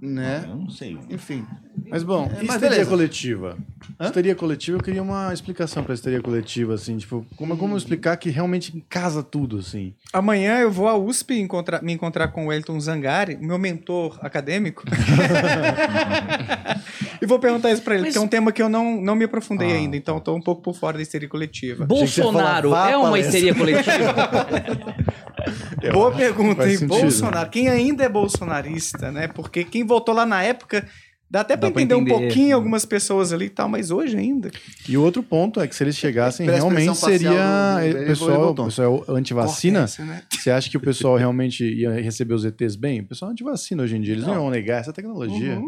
Né? 0.00 0.44
Eu 0.48 0.56
não 0.56 0.70
sei. 0.70 0.96
Enfim. 1.10 1.44
Mas 1.90 2.02
bom, 2.02 2.24
É, 2.26 2.34
mas 2.34 2.42
histeria 2.42 2.70
beleza. 2.70 2.90
coletiva? 2.90 3.58
Hã? 3.98 4.06
Histeria 4.06 4.34
coletiva, 4.34 4.78
eu 4.78 4.82
queria 4.82 5.02
uma 5.02 5.32
explicação 5.32 5.82
pra 5.82 5.94
histeria 5.94 6.20
coletiva, 6.20 6.74
assim, 6.74 6.96
tipo, 6.98 7.24
como, 7.36 7.56
como 7.56 7.76
explicar 7.76 8.16
que 8.16 8.30
realmente 8.30 8.84
casa 8.88 9.22
tudo, 9.22 9.58
assim. 9.58 9.94
Amanhã 10.12 10.58
eu 10.58 10.70
vou 10.70 10.88
à 10.88 10.96
USP 10.96 11.38
encontrar- 11.40 11.82
me 11.82 11.92
encontrar 11.92 12.28
com 12.28 12.46
o 12.46 12.52
Elton 12.52 12.78
Zangari, 12.80 13.36
meu 13.40 13.58
mentor 13.58 14.18
acadêmico. 14.22 14.84
e 17.22 17.26
vou 17.26 17.38
perguntar 17.38 17.70
isso 17.72 17.82
pra 17.82 17.94
ele, 17.94 18.04
Mas- 18.04 18.14
porque 18.14 18.22
é 18.22 18.26
um 18.26 18.28
tema 18.28 18.52
que 18.52 18.62
eu 18.62 18.68
não, 18.68 19.00
não 19.00 19.14
me 19.16 19.24
aprofundei 19.24 19.72
Ah, 19.72 19.76
ainda, 19.76 19.96
então 19.96 20.20
tô 20.20 20.34
um 20.34 20.42
pouco 20.42 20.62
por 20.62 20.74
fora 20.74 20.96
da 20.96 21.02
histeria 21.02 21.28
coletiva. 21.28 21.86
Bolsonaro 21.86 22.74
é 22.74 22.96
uma 22.96 23.10
palestra. 23.10 23.38
histeria 23.38 23.54
coletiva? 23.54 24.14
Boa 25.92 26.12
pergunta, 26.12 26.68
hein? 26.68 26.86
Bolsonaro. 26.86 27.50
Quem 27.50 27.68
ainda 27.68 28.04
é 28.04 28.08
bolsonarista, 28.08 29.10
né? 29.12 29.28
Porque 29.28 29.64
quem 29.64 29.84
votou 29.84 30.14
lá 30.14 30.26
na 30.26 30.42
época, 30.42 30.86
dá 31.30 31.40
até 31.40 31.56
pra 31.56 31.68
Dá 31.68 31.72
pra 31.72 31.82
entender, 31.82 31.94
um 31.94 32.02
entender. 32.02 32.20
pouquinho 32.26 32.56
algumas 32.56 32.84
pessoas 32.84 33.32
ali 33.32 33.46
e 33.46 33.50
tal, 33.50 33.68
mas 33.68 33.90
hoje 33.90 34.16
ainda. 34.16 34.50
E 34.88 34.96
o 34.96 35.02
outro 35.02 35.22
ponto 35.22 35.60
é 35.60 35.66
que 35.68 35.74
se 35.76 35.84
eles 35.84 35.96
chegassem, 35.96 36.46
Pela 36.46 36.58
realmente 36.58 36.96
seria. 36.96 37.30
o 37.30 37.80
ele 37.80 38.06
pessoal, 38.06 38.54
pessoal 38.54 39.04
antivacina. 39.08 39.86
Né? 39.98 40.22
Você 40.32 40.50
acha 40.50 40.70
que 40.70 40.76
o 40.76 40.80
pessoal 40.80 41.16
realmente 41.16 41.64
ia 41.64 42.00
receber 42.00 42.34
os 42.34 42.44
ETs 42.44 42.76
bem? 42.76 43.00
O 43.00 43.04
pessoal 43.06 43.30
antivacina 43.30 43.82
hoje 43.82 43.96
em 43.96 44.00
dia, 44.00 44.14
eles 44.14 44.26
não, 44.26 44.34
iam 44.34 44.50
negar 44.50 44.80
essa 44.80 44.92
tecnologia. 44.92 45.60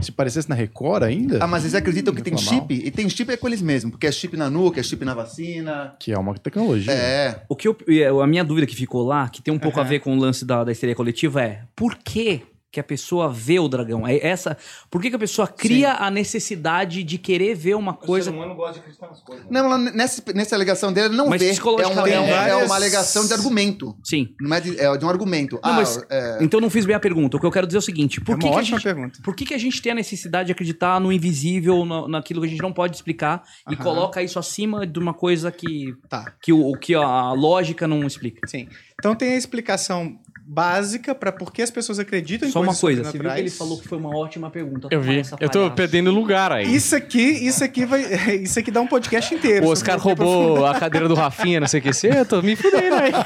Se 0.00 0.12
parecesse 0.12 0.48
na 0.48 0.54
Record 0.54 1.02
ainda, 1.02 1.38
Ah, 1.42 1.46
mas 1.46 1.64
eles 1.64 1.74
acreditam 1.74 2.14
que 2.14 2.22
tem 2.22 2.36
chip, 2.36 2.72
e 2.74 2.90
tem 2.90 3.08
chip 3.08 3.30
é 3.32 3.36
com 3.36 3.46
eles 3.48 3.60
mesmos, 3.62 3.90
porque 3.92 4.06
é 4.06 4.12
chip 4.12 4.36
na 4.36 4.48
nuca, 4.48 4.80
é 4.80 4.82
chip 4.82 5.04
na 5.04 5.14
vacina. 5.14 5.94
que 5.98 6.12
é 6.12 6.18
uma 6.18 6.34
tecnologia. 6.34 6.92
É. 6.92 7.42
O 7.48 7.56
que 7.56 7.66
eu- 7.68 8.20
a 8.22 8.26
minha 8.26 8.44
dúvida 8.44 8.66
que 8.66 8.74
ficou 8.76 9.04
lá, 9.04 9.28
que 9.28 9.42
tem 9.42 9.52
um 9.52 9.58
pouco 9.58 9.80
a 9.80 9.82
ver 9.82 10.00
com 10.00 10.16
o 10.16 10.18
lance 10.18 10.44
da, 10.44 10.64
da 10.64 10.72
histeria 10.72 10.94
coletiva, 10.94 11.42
é 11.42 11.62
por 11.74 11.96
que, 11.96 12.42
que 12.70 12.78
a 12.78 12.84
pessoa 12.84 13.32
vê 13.32 13.58
o 13.58 13.66
dragão? 13.68 14.06
É 14.06 14.18
essa. 14.26 14.56
Por 14.90 15.00
que, 15.00 15.08
que 15.10 15.16
a 15.16 15.18
pessoa 15.18 15.48
cria 15.48 15.94
a 15.94 16.10
necessidade 16.10 17.02
de 17.02 17.16
querer 17.18 17.54
ver 17.54 17.74
uma 17.74 17.94
coisa? 17.94 18.30
humano 18.30 18.54
gosta 18.54 18.74
de 18.74 18.78
acreditar 18.80 19.08
nas 19.08 19.22
coisas. 19.22 19.46
Não, 19.50 19.64
ela- 19.64 19.78
nessa, 19.78 20.22
nessa 20.34 20.54
alegação 20.54 20.92
dele, 20.92 21.08
ele 21.08 21.16
não 21.16 21.28
Mas 21.28 21.40
vê. 21.40 21.48
É 21.50 21.86
uma, 21.86 22.08
é, 22.08 22.18
uma- 22.20 22.48
é 22.48 22.56
uma 22.64 22.74
alegação 22.74 23.26
de 23.26 23.32
argumento. 23.32 23.96
Sim. 24.04 24.28
Não 24.40 24.54
é 24.56 24.60
de, 24.60 24.78
é 24.78 24.96
de 24.96 25.04
um 25.04 25.08
argumento. 25.08 25.54
Não, 25.62 25.70
ah, 25.70 25.72
mas- 25.72 26.04
é, 26.10 26.38
Então 26.42 26.58
eu 26.58 26.62
não 26.62 26.70
fiz 26.70 26.84
bem 26.84 26.94
a 26.94 27.00
pergunta. 27.00 27.36
O 27.36 27.40
que 27.40 27.46
eu 27.46 27.50
quero 27.50 27.66
dizer 27.66 27.78
é 27.78 27.80
o 27.80 27.82
seguinte: 27.82 28.20
por 28.20 28.36
é 28.36 28.38
que, 28.38 28.44
uma 28.46 28.50
que 28.52 28.56
a 28.56 28.60
ótima 28.60 28.78
gente, 28.78 28.84
pergunta. 28.84 29.18
por 29.24 29.34
que, 29.34 29.44
que 29.46 29.54
a 29.54 29.58
gente 29.58 29.80
tem 29.80 29.92
a 29.92 29.94
necessidade 29.94 30.46
de 30.46 30.52
acreditar 30.52 31.00
no 31.00 31.10
invisível, 31.10 31.84
na- 31.86 32.06
naquilo 32.08 32.40
que 32.42 32.46
a 32.46 32.50
gente 32.50 32.62
não 32.62 32.72
pode 32.72 32.94
explicar, 32.96 33.42
e 33.70 33.76
coloca 33.76 34.22
isso 34.22 34.38
acima 34.38 34.86
de 34.86 34.98
uma 34.98 35.14
coisa 35.14 35.50
que, 35.50 35.94
Tá. 36.08 36.32
que, 36.42 36.52
o, 36.52 36.72
que 36.74 36.94
a 36.94 37.32
lógica 37.32 37.88
não 37.88 38.06
explica? 38.06 38.46
Sim. 38.46 38.68
Então 38.98 39.14
tem 39.14 39.32
a 39.32 39.36
explicação 39.36 40.18
básica 40.50 41.14
para 41.14 41.30
por 41.30 41.52
que 41.52 41.60
as 41.60 41.70
pessoas 41.70 41.98
acreditam 41.98 42.48
em 42.48 42.52
Só 42.52 42.60
uma 42.60 42.74
coisas 42.74 42.80
coisa, 42.80 43.04
você 43.04 43.18
viu 43.18 43.30
que 43.30 43.38
ele 43.38 43.50
falou 43.50 43.78
que 43.78 43.86
foi 43.86 43.98
uma 43.98 44.16
ótima 44.16 44.50
pergunta. 44.50 44.88
Eu 44.90 45.02
vi. 45.02 45.18
Eu 45.38 45.50
tô 45.50 45.58
palhaço. 45.58 45.76
perdendo 45.76 46.10
lugar 46.10 46.50
aí. 46.50 46.74
Isso 46.74 46.96
aqui, 46.96 47.20
isso 47.20 47.62
aqui 47.62 47.84
vai, 47.84 48.00
isso 48.40 48.58
aqui 48.58 48.70
dá 48.70 48.80
um 48.80 48.86
podcast 48.86 49.34
inteiro. 49.34 49.66
O 49.66 49.68
Oscar 49.68 49.98
roubou 49.98 50.64
a 50.64 50.80
cadeira 50.80 51.06
do 51.06 51.14
Rafinha, 51.14 51.60
não 51.60 51.66
sei 51.66 51.80
o 51.80 51.82
que 51.82 51.92
ser. 51.92 52.16
Eu 52.16 52.24
tô 52.24 52.40
me 52.40 52.56
fudendo 52.56 52.96
aí. 52.96 53.12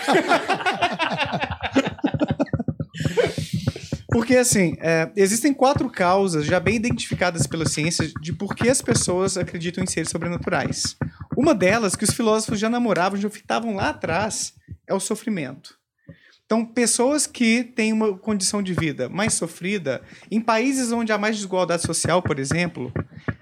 Porque, 4.11 4.37
assim, 4.37 4.77
é, 4.81 5.11
existem 5.17 5.55
quatro 5.55 5.89
causas 5.89 6.45
já 6.45 6.61
bem 6.61 6.77
identificadas 6.77 7.47
pela 7.47 7.67
ciência 7.67 8.11
de 8.21 8.33
por 8.33 8.55
que 8.55 8.69
as 8.69 8.83
pessoas 8.83 9.39
acreditam 9.39 9.83
em 9.83 9.87
seres 9.87 10.11
sobrenaturais. 10.11 10.97
Uma 11.35 11.55
delas, 11.55 11.97
que 11.97 12.05
os 12.05 12.13
filósofos 12.13 12.59
já 12.61 12.69
namoravam, 12.69 13.19
já 13.19 13.31
fitavam 13.31 13.77
lá 13.77 13.89
atrás, 13.89 14.53
é 14.87 14.93
o 14.93 15.01
sofrimento. 15.01 15.81
Então, 16.53 16.67
pessoas 16.67 17.27
que 17.27 17.65
têm 17.65 17.95
uma 17.95 18.15
condição 18.15 18.63
de 18.63 18.75
vida 18.75 19.09
mais 19.09 19.33
sofrida, 19.33 20.03
em 20.31 20.39
países 20.39 20.93
onde 20.93 21.11
há 21.11 21.17
mais 21.17 21.37
desigualdade 21.37 21.81
social, 21.81 22.21
por 22.21 22.39
exemplo, 22.39 22.93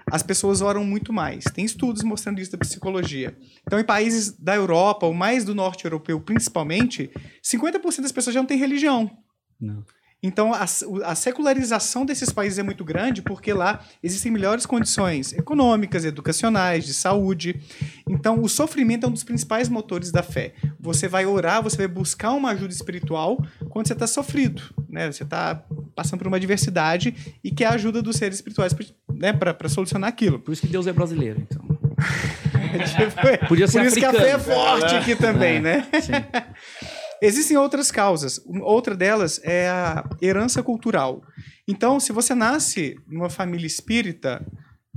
as 0.09 0.23
pessoas 0.23 0.61
oram 0.61 0.85
muito 0.85 1.11
mais. 1.11 1.43
Tem 1.43 1.65
estudos 1.65 2.03
mostrando 2.03 2.39
isso 2.39 2.53
da 2.53 2.57
psicologia. 2.57 3.37
Então, 3.67 3.77
em 3.77 3.83
países 3.83 4.31
da 4.39 4.55
Europa, 4.55 5.05
ou 5.05 5.13
mais 5.13 5.43
do 5.43 5.53
norte 5.53 5.83
europeu 5.83 6.21
principalmente, 6.21 7.11
50% 7.43 8.01
das 8.01 8.13
pessoas 8.13 8.33
já 8.33 8.39
não 8.39 8.47
têm 8.47 8.57
religião. 8.57 9.11
Não. 9.59 9.83
Então, 10.23 10.53
a, 10.53 10.65
a 11.05 11.15
secularização 11.15 12.05
desses 12.05 12.29
países 12.29 12.59
é 12.59 12.63
muito 12.63 12.85
grande 12.85 13.21
porque 13.23 13.51
lá 13.53 13.79
existem 14.03 14.31
melhores 14.31 14.65
condições 14.67 15.33
econômicas, 15.33 16.05
educacionais, 16.05 16.85
de 16.85 16.93
saúde. 16.93 17.59
Então, 18.07 18.39
o 18.41 18.47
sofrimento 18.47 19.05
é 19.05 19.09
um 19.09 19.11
dos 19.11 19.23
principais 19.23 19.67
motores 19.67 20.11
da 20.11 20.21
fé. 20.21 20.53
Você 20.79 21.07
vai 21.07 21.25
orar, 21.25 21.63
você 21.63 21.77
vai 21.77 21.87
buscar 21.87 22.31
uma 22.33 22.51
ajuda 22.51 22.71
espiritual 22.73 23.43
quando 23.69 23.87
você 23.87 23.93
está 23.93 24.05
sofrido, 24.05 24.61
né? 24.87 25.11
Você 25.11 25.23
está 25.23 25.63
passando 25.95 26.19
por 26.19 26.27
uma 26.27 26.37
adversidade 26.37 27.15
e 27.43 27.49
quer 27.49 27.65
a 27.65 27.71
ajuda 27.71 28.01
dos 28.01 28.17
seres 28.17 28.35
espirituais 28.37 28.75
né? 29.13 29.33
para 29.33 29.69
solucionar 29.69 30.09
aquilo. 30.09 30.37
Por 30.39 30.51
isso 30.51 30.61
que 30.61 30.67
Deus 30.67 30.85
é 30.85 30.93
brasileiro, 30.93 31.41
então. 31.41 31.61
Podia 33.47 33.67
ser 33.67 33.79
Por 33.79 33.87
isso 33.87 33.95
que 33.95 34.05
a 34.05 34.11
fé 34.13 34.29
é 34.29 34.33
africano. 34.33 34.59
forte 34.79 34.95
aqui 34.95 35.15
também, 35.15 35.57
É, 35.57 35.59
né? 35.59 35.87
Sim. 36.01 36.11
Existem 37.21 37.55
outras 37.55 37.91
causas. 37.91 38.41
Outra 38.61 38.95
delas 38.95 39.39
é 39.43 39.69
a 39.69 40.03
herança 40.21 40.63
cultural. 40.63 41.21
Então, 41.67 41.99
se 41.99 42.11
você 42.11 42.33
nasce 42.33 42.95
numa 43.07 43.29
família 43.29 43.67
espírita, 43.67 44.43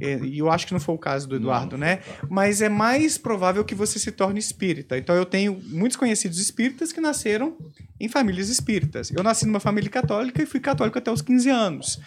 é, 0.01 0.19
e 0.25 0.39
eu 0.39 0.51
acho 0.51 0.67
que 0.67 0.73
não 0.73 0.81
foi 0.81 0.95
o 0.95 0.99
caso 0.99 1.29
do 1.29 1.37
Eduardo, 1.37 1.79
né? 1.79 2.01
Mas 2.29 2.61
é 2.61 2.69
mais 2.69 3.17
provável 3.17 3.65
que 3.65 3.75
você 3.75 3.99
se 3.99 4.11
torne 4.11 4.41
espírita. 4.41 4.99
Então, 4.99 5.15
eu 5.15 5.25
tenho 5.25 5.61
muitos 5.67 5.97
conhecidos 5.97 6.41
espíritas 6.41 6.93
que 6.93 7.01
nasceram 7.01 7.57
em 8.01 8.09
famílias 8.09 8.49
espíritas. 8.49 9.11
Eu 9.11 9.23
nasci 9.23 9.47
numa 9.47 9.61
família 9.61 9.91
católica 9.91 10.43
e 10.43 10.47
fui 10.47 10.61
católico 10.61 10.99
até 10.99 11.13
os 11.13 11.23
15 11.23 11.49
anos. 11.49 12.01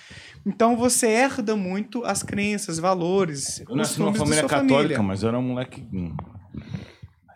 Então, 0.46 0.76
você 0.76 1.08
herda 1.08 1.56
muito 1.56 2.04
as 2.04 2.24
crenças, 2.24 2.78
valores, 2.80 3.64
Eu 3.70 3.76
nasci 3.76 4.00
numa 4.00 4.14
família 4.14 4.44
católica, 4.44 4.68
família. 4.68 5.04
mas 5.04 5.24
eu 5.24 5.30
era 5.30 5.40
um 5.40 5.44
moleque 5.44 5.88
hum, 5.94 6.16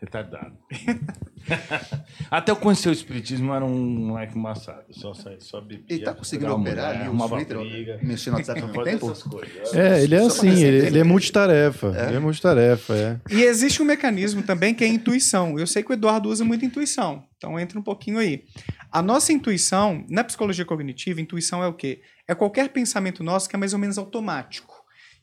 retardado. 0.02 0.58
Até 2.30 2.52
eu 2.52 2.56
conhecer 2.56 2.90
o 2.90 2.92
espiritismo, 2.92 3.54
era 3.54 3.66
um 3.66 3.78
moleque 3.78 4.38
embaçado. 4.38 4.84
Só, 4.92 5.14
saía, 5.14 5.40
só 5.40 5.60
bebia. 5.62 5.84
Ele 5.90 6.04
tá 6.04 6.14
conseguindo 6.14 6.54
operar 6.54 6.96
mulher, 6.96 7.10
ali 7.10 7.30
Twitter, 7.30 7.58
briga. 7.58 8.00
mexer 8.02 8.30
no 8.32 8.38
WhatsApp 8.38 8.62
ao 8.62 8.70
tempo? 8.84 9.12
essas 9.12 9.24
coisas. 9.24 9.74
É, 9.74 10.04
ele 10.04 10.16
é 10.16 10.20
assim, 10.20 10.64
ele, 10.64 10.88
ele 10.88 11.00
é 11.00 11.04
multitarefa. 11.04 11.88
Ele 12.08 12.18
é 12.18 12.20
multitarefa, 12.20 12.96
é. 12.96 13.20
E 13.30 13.44
existe 13.44 13.82
um 13.82 13.86
mecanismo 13.86 14.44
também 14.44 14.74
que 14.74 14.84
é 14.84 14.88
a 14.88 14.90
intuição. 14.90 15.58
Eu 15.58 15.68
sei 15.68 15.84
que 15.84 15.92
o 15.92 15.94
Eduardo 15.94 16.30
usa 16.30 16.44
muito 16.44 16.66
intuição, 16.66 17.24
então 17.38 17.60
entra 17.60 17.78
um 17.80 17.84
pouquinho 17.84 18.18
aí. 18.18 18.44
A 18.92 19.02
nossa 19.02 19.32
intuição, 19.32 20.06
na 20.10 20.24
psicologia 20.24 20.66
cognitiva, 20.66 21.22
intuição 21.22 21.64
é 21.64 21.68
o 21.68 21.74
quê? 21.74 22.02
É 22.28 22.36
qualquer 22.36 22.70
pensamento 22.70 23.24
nosso 23.24 23.50
que 23.50 23.56
é 23.56 23.60
mais 23.60 23.74
ou 23.74 23.80
menos 23.80 23.98
automático, 23.98 24.71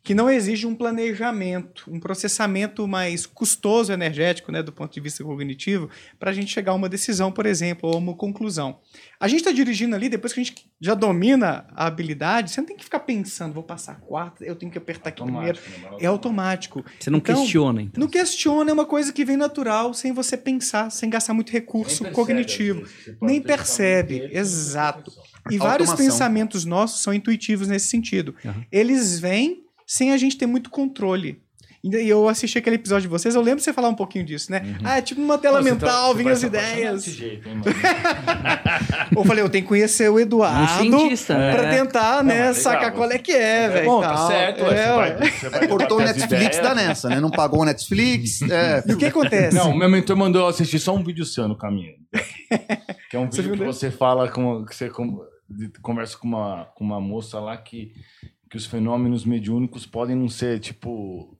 que 0.08 0.14
não 0.14 0.30
exige 0.30 0.66
um 0.66 0.74
planejamento, 0.74 1.84
um 1.86 2.00
processamento 2.00 2.88
mais 2.88 3.26
custoso 3.26 3.92
energético, 3.92 4.50
né, 4.50 4.62
do 4.62 4.72
ponto 4.72 4.90
de 4.90 5.00
vista 5.00 5.22
cognitivo, 5.22 5.90
para 6.18 6.30
a 6.30 6.32
gente 6.32 6.50
chegar 6.50 6.72
a 6.72 6.74
uma 6.74 6.88
decisão, 6.88 7.30
por 7.30 7.44
exemplo, 7.44 7.90
ou 7.90 7.98
uma 7.98 8.14
conclusão. 8.14 8.78
A 9.20 9.28
gente 9.28 9.40
está 9.40 9.52
dirigindo 9.52 9.94
ali, 9.94 10.08
depois 10.08 10.32
que 10.32 10.40
a 10.40 10.42
gente 10.42 10.66
já 10.80 10.94
domina 10.94 11.66
a 11.74 11.86
habilidade, 11.86 12.50
você 12.50 12.58
não 12.62 12.66
tem 12.66 12.74
que 12.78 12.84
ficar 12.84 13.00
pensando, 13.00 13.52
vou 13.52 13.62
passar 13.62 13.92
a 13.92 13.94
quarta, 13.96 14.42
eu 14.46 14.56
tenho 14.56 14.72
que 14.72 14.78
apertar 14.78 15.10
aqui 15.10 15.22
primeiro. 15.22 15.58
Automático, 15.58 15.90
né? 15.90 15.96
É 16.00 16.06
automático. 16.06 16.84
Você 16.98 17.10
não 17.10 17.18
Então, 17.18 17.42
questiona, 17.42 17.82
então. 17.82 18.00
não 18.00 18.08
questiona, 18.08 18.70
é 18.70 18.72
uma 18.72 18.86
coisa 18.86 19.12
que 19.12 19.26
vem 19.26 19.36
natural, 19.36 19.92
sem 19.92 20.10
você 20.12 20.38
pensar, 20.38 20.90
sem 20.90 21.10
gastar 21.10 21.34
muito 21.34 21.52
recurso 21.52 22.02
Nem 22.02 22.14
percebe, 22.14 22.14
cognitivo. 22.14 22.80
pode 22.80 23.30
Nem 23.32 23.42
percebe, 23.42 24.30
exato. 24.32 25.12
E 25.50 25.58
vários 25.58 25.92
pensamentos 25.92 26.64
nossos 26.64 27.02
são 27.02 27.12
intuitivos 27.12 27.68
nesse 27.68 27.88
sentido. 27.88 28.34
Aham. 28.42 28.64
Eles 28.72 29.18
vêm 29.20 29.67
sem 29.88 30.12
a 30.12 30.16
gente 30.18 30.36
ter 30.36 30.46
muito 30.46 30.68
controle. 30.70 31.40
E 31.82 31.94
eu 32.08 32.28
assisti 32.28 32.58
aquele 32.58 32.74
episódio 32.74 33.02
de 33.02 33.08
vocês, 33.08 33.36
eu 33.36 33.40
lembro 33.40 33.58
de 33.58 33.62
você 33.62 33.72
falar 33.72 33.88
um 33.88 33.94
pouquinho 33.94 34.24
disso, 34.24 34.50
né? 34.50 34.76
Ah, 34.82 34.98
é 34.98 35.00
tipo 35.02 35.20
uma 35.22 35.38
tela 35.38 35.62
Você 35.62 35.68
tá- 35.68 35.74
mental, 35.76 36.08
você 36.08 36.14
vinham 36.14 36.24
vai 36.24 36.32
as 36.34 36.42
ideias. 36.42 37.04
desse 37.04 37.16
jeito, 37.16 37.48
hein, 37.48 37.54
mano? 37.54 37.64
Eu 39.16 39.24
falei, 39.24 39.42
eu 39.44 39.48
tenho 39.48 39.62
que 39.64 39.68
conhecer 39.68 40.08
o 40.10 40.18
Eduardo 40.18 40.62
Um 40.64 40.98
cientista, 40.98 41.34
pra 41.34 41.64
é. 41.72 41.78
tentar, 41.78 42.22
né, 42.24 42.52
sacar 42.52 42.92
qual 42.92 43.10
é 43.10 43.18
que 43.18 43.32
é, 43.32 43.68
velho. 43.68 43.86
Bom, 43.86 44.00
tá 44.00 44.14
tal. 44.14 44.26
certo. 44.28 44.64
É, 44.66 44.86
você 44.86 44.94
vai- 44.96 45.30
você 45.30 45.48
vai 45.48 45.68
Cortou 45.68 45.98
o 45.98 46.00
Netflix, 46.00 46.26
ideias. 46.56 46.58
dá 46.60 46.74
nessa, 46.74 47.08
né? 47.08 47.20
Não 47.20 47.30
pagou 47.30 47.60
o 47.62 47.64
Netflix. 47.64 48.40
É, 48.50 48.82
E 48.86 48.92
o 48.92 48.96
que 48.98 49.06
acontece? 49.06 49.56
Não, 49.56 49.74
meu 49.76 49.88
mentor 49.88 50.16
mandou 50.16 50.42
eu 50.42 50.48
assistir 50.48 50.78
só 50.78 50.94
um 50.94 51.02
vídeo 51.04 51.24
seu 51.24 51.46
no 51.48 51.56
caminho. 51.56 51.92
Que 53.10 53.16
é 53.16 53.20
um 53.20 53.26
Você 53.30 53.40
vídeo 53.42 53.54
viu 53.54 53.60
que 53.60 53.64
desse? 53.66 53.78
você 53.80 53.90
fala, 53.90 54.28
com, 54.30 54.64
que 54.64 54.74
você 54.74 54.90
com- 54.90 55.20
conversa 55.82 56.16
com 56.18 56.26
uma, 56.28 56.66
com 56.74 56.84
uma 56.84 57.00
moça 57.00 57.38
lá 57.40 57.56
que, 57.56 57.92
que 58.50 58.56
os 58.56 58.66
fenômenos 58.66 59.24
mediúnicos 59.24 59.84
podem 59.86 60.16
não 60.16 60.28
ser, 60.28 60.58
tipo, 60.60 61.36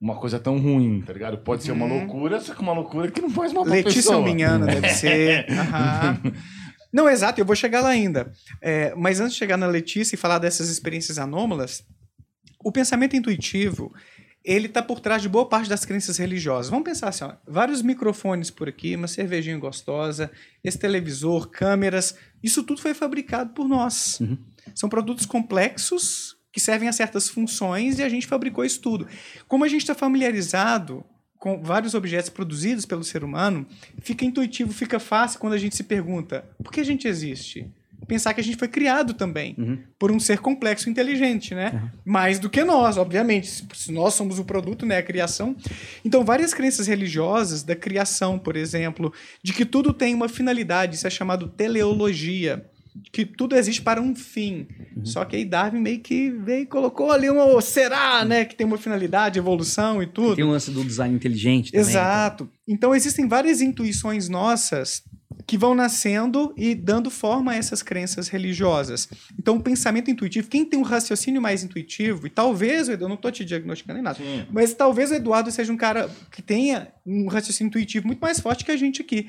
uma 0.00 0.16
coisa 0.16 0.38
tão 0.38 0.58
ruim, 0.58 1.00
tá 1.02 1.12
ligado? 1.12 1.38
Pode 1.38 1.62
ser 1.62 1.72
uma 1.72 1.86
Uhum. 1.86 1.98
loucura, 2.00 2.40
só 2.40 2.54
que 2.54 2.60
uma 2.60 2.72
loucura 2.72 3.10
que 3.10 3.20
não 3.20 3.30
faz 3.30 3.52
mal 3.52 3.64
pra 3.64 3.72
Letícia 3.74 4.00
pessoa. 4.02 4.16
Alminhana 4.16 4.66
deve 4.66 4.88
ser. 4.94 5.46
Aham. 5.50 6.20
Não, 6.92 7.08
exato, 7.08 7.40
eu 7.40 7.44
vou 7.44 7.56
chegar 7.56 7.80
lá 7.80 7.88
ainda. 7.88 8.32
É, 8.60 8.94
mas 8.96 9.18
antes 9.20 9.32
de 9.34 9.38
chegar 9.38 9.56
na 9.56 9.66
Letícia 9.66 10.14
e 10.14 10.18
falar 10.18 10.38
dessas 10.38 10.68
experiências 10.68 11.18
anômalas, 11.18 11.82
o 12.64 12.70
pensamento 12.70 13.16
intuitivo, 13.16 13.92
ele 14.44 14.68
tá 14.68 14.82
por 14.82 15.00
trás 15.00 15.20
de 15.22 15.28
boa 15.28 15.48
parte 15.48 15.68
das 15.68 15.84
crenças 15.84 16.18
religiosas. 16.18 16.70
Vamos 16.70 16.84
pensar 16.84 17.08
assim, 17.08 17.24
ó, 17.24 17.32
vários 17.48 17.82
microfones 17.82 18.50
por 18.50 18.68
aqui, 18.68 18.94
uma 18.94 19.08
cervejinha 19.08 19.58
gostosa, 19.58 20.30
esse 20.62 20.78
televisor, 20.78 21.48
câmeras, 21.50 22.14
isso 22.42 22.62
tudo 22.62 22.80
foi 22.80 22.94
fabricado 22.94 23.52
por 23.54 23.66
nós. 23.66 24.20
São 24.74 24.88
produtos 24.88 25.26
complexos 25.26 26.36
que 26.52 26.60
servem 26.60 26.88
a 26.88 26.92
certas 26.92 27.28
funções 27.28 27.98
e 27.98 28.02
a 28.02 28.08
gente 28.08 28.26
fabricou 28.26 28.64
isso 28.64 28.80
tudo. 28.80 29.06
Como 29.48 29.64
a 29.64 29.68
gente 29.68 29.80
está 29.80 29.94
familiarizado 29.94 31.04
com 31.38 31.60
vários 31.62 31.94
objetos 31.94 32.30
produzidos 32.30 32.86
pelo 32.86 33.02
ser 33.04 33.24
humano, 33.24 33.66
fica 34.00 34.24
intuitivo, 34.24 34.72
fica 34.72 34.98
fácil 35.00 35.38
quando 35.40 35.52
a 35.54 35.58
gente 35.58 35.76
se 35.76 35.82
pergunta 35.84 36.44
por 36.62 36.72
que 36.72 36.80
a 36.80 36.84
gente 36.84 37.06
existe? 37.08 37.68
Pensar 38.06 38.34
que 38.34 38.40
a 38.40 38.44
gente 38.44 38.58
foi 38.58 38.68
criado 38.68 39.14
também 39.14 39.56
por 39.98 40.12
um 40.12 40.20
ser 40.20 40.38
complexo 40.38 40.88
e 40.88 40.92
inteligente, 40.92 41.54
né? 41.54 41.90
Mais 42.04 42.38
do 42.38 42.50
que 42.50 42.62
nós, 42.62 42.98
obviamente. 42.98 43.46
Se- 43.46 43.64
Se 43.74 43.90
nós 43.92 44.12
somos 44.12 44.38
o 44.38 44.44
produto, 44.44 44.84
né? 44.84 44.98
A 44.98 45.02
criação. 45.02 45.56
Então, 46.04 46.22
várias 46.22 46.52
crenças 46.52 46.86
religiosas 46.86 47.62
da 47.62 47.74
criação, 47.74 48.38
por 48.38 48.56
exemplo, 48.56 49.10
de 49.42 49.54
que 49.54 49.64
tudo 49.64 49.90
tem 49.94 50.14
uma 50.14 50.28
finalidade, 50.28 50.96
isso 50.96 51.06
é 51.06 51.10
chamado 51.10 51.48
teleologia. 51.48 52.70
Que 53.12 53.24
tudo 53.24 53.56
existe 53.56 53.82
para 53.82 54.00
um 54.00 54.14
fim. 54.14 54.66
Só 55.02 55.24
que 55.24 55.36
aí 55.36 55.44
Darwin 55.44 55.80
meio 55.80 56.00
que 56.00 56.30
veio 56.30 56.62
e 56.62 56.66
colocou 56.66 57.10
ali 57.10 57.28
uma. 57.28 57.60
Será, 57.60 58.24
né? 58.24 58.44
Que 58.44 58.54
tem 58.54 58.66
uma 58.66 58.78
finalidade, 58.78 59.38
evolução 59.38 60.02
e 60.02 60.06
tudo. 60.06 60.36
Tem 60.36 60.44
o 60.44 60.50
lance 60.50 60.70
do 60.70 60.84
design 60.84 61.14
inteligente 61.14 61.72
também. 61.72 61.88
Exato. 61.88 62.48
Então 62.66 62.94
existem 62.94 63.26
várias 63.26 63.60
intuições 63.60 64.28
nossas 64.28 65.02
que 65.46 65.58
vão 65.58 65.74
nascendo 65.74 66.54
e 66.56 66.74
dando 66.74 67.10
forma 67.10 67.52
a 67.52 67.56
essas 67.56 67.82
crenças 67.82 68.28
religiosas. 68.28 69.08
Então, 69.38 69.56
o 69.56 69.62
pensamento 69.62 70.10
intuitivo, 70.10 70.48
quem 70.48 70.64
tem 70.64 70.78
um 70.78 70.82
raciocínio 70.82 71.40
mais 71.40 71.62
intuitivo, 71.62 72.26
e 72.26 72.30
talvez, 72.30 72.88
eu 72.88 72.96
não 73.08 73.14
estou 73.14 73.30
te 73.30 73.44
diagnosticando 73.44 73.94
nem 73.94 74.02
nada, 74.02 74.18
Sim. 74.18 74.46
mas 74.50 74.74
talvez 74.74 75.10
o 75.10 75.14
Eduardo 75.14 75.50
seja 75.50 75.72
um 75.72 75.76
cara 75.76 76.08
que 76.30 76.40
tenha 76.40 76.88
um 77.06 77.28
raciocínio 77.28 77.68
intuitivo 77.68 78.06
muito 78.06 78.20
mais 78.20 78.40
forte 78.40 78.64
que 78.64 78.70
a 78.70 78.76
gente 78.76 79.02
aqui. 79.02 79.28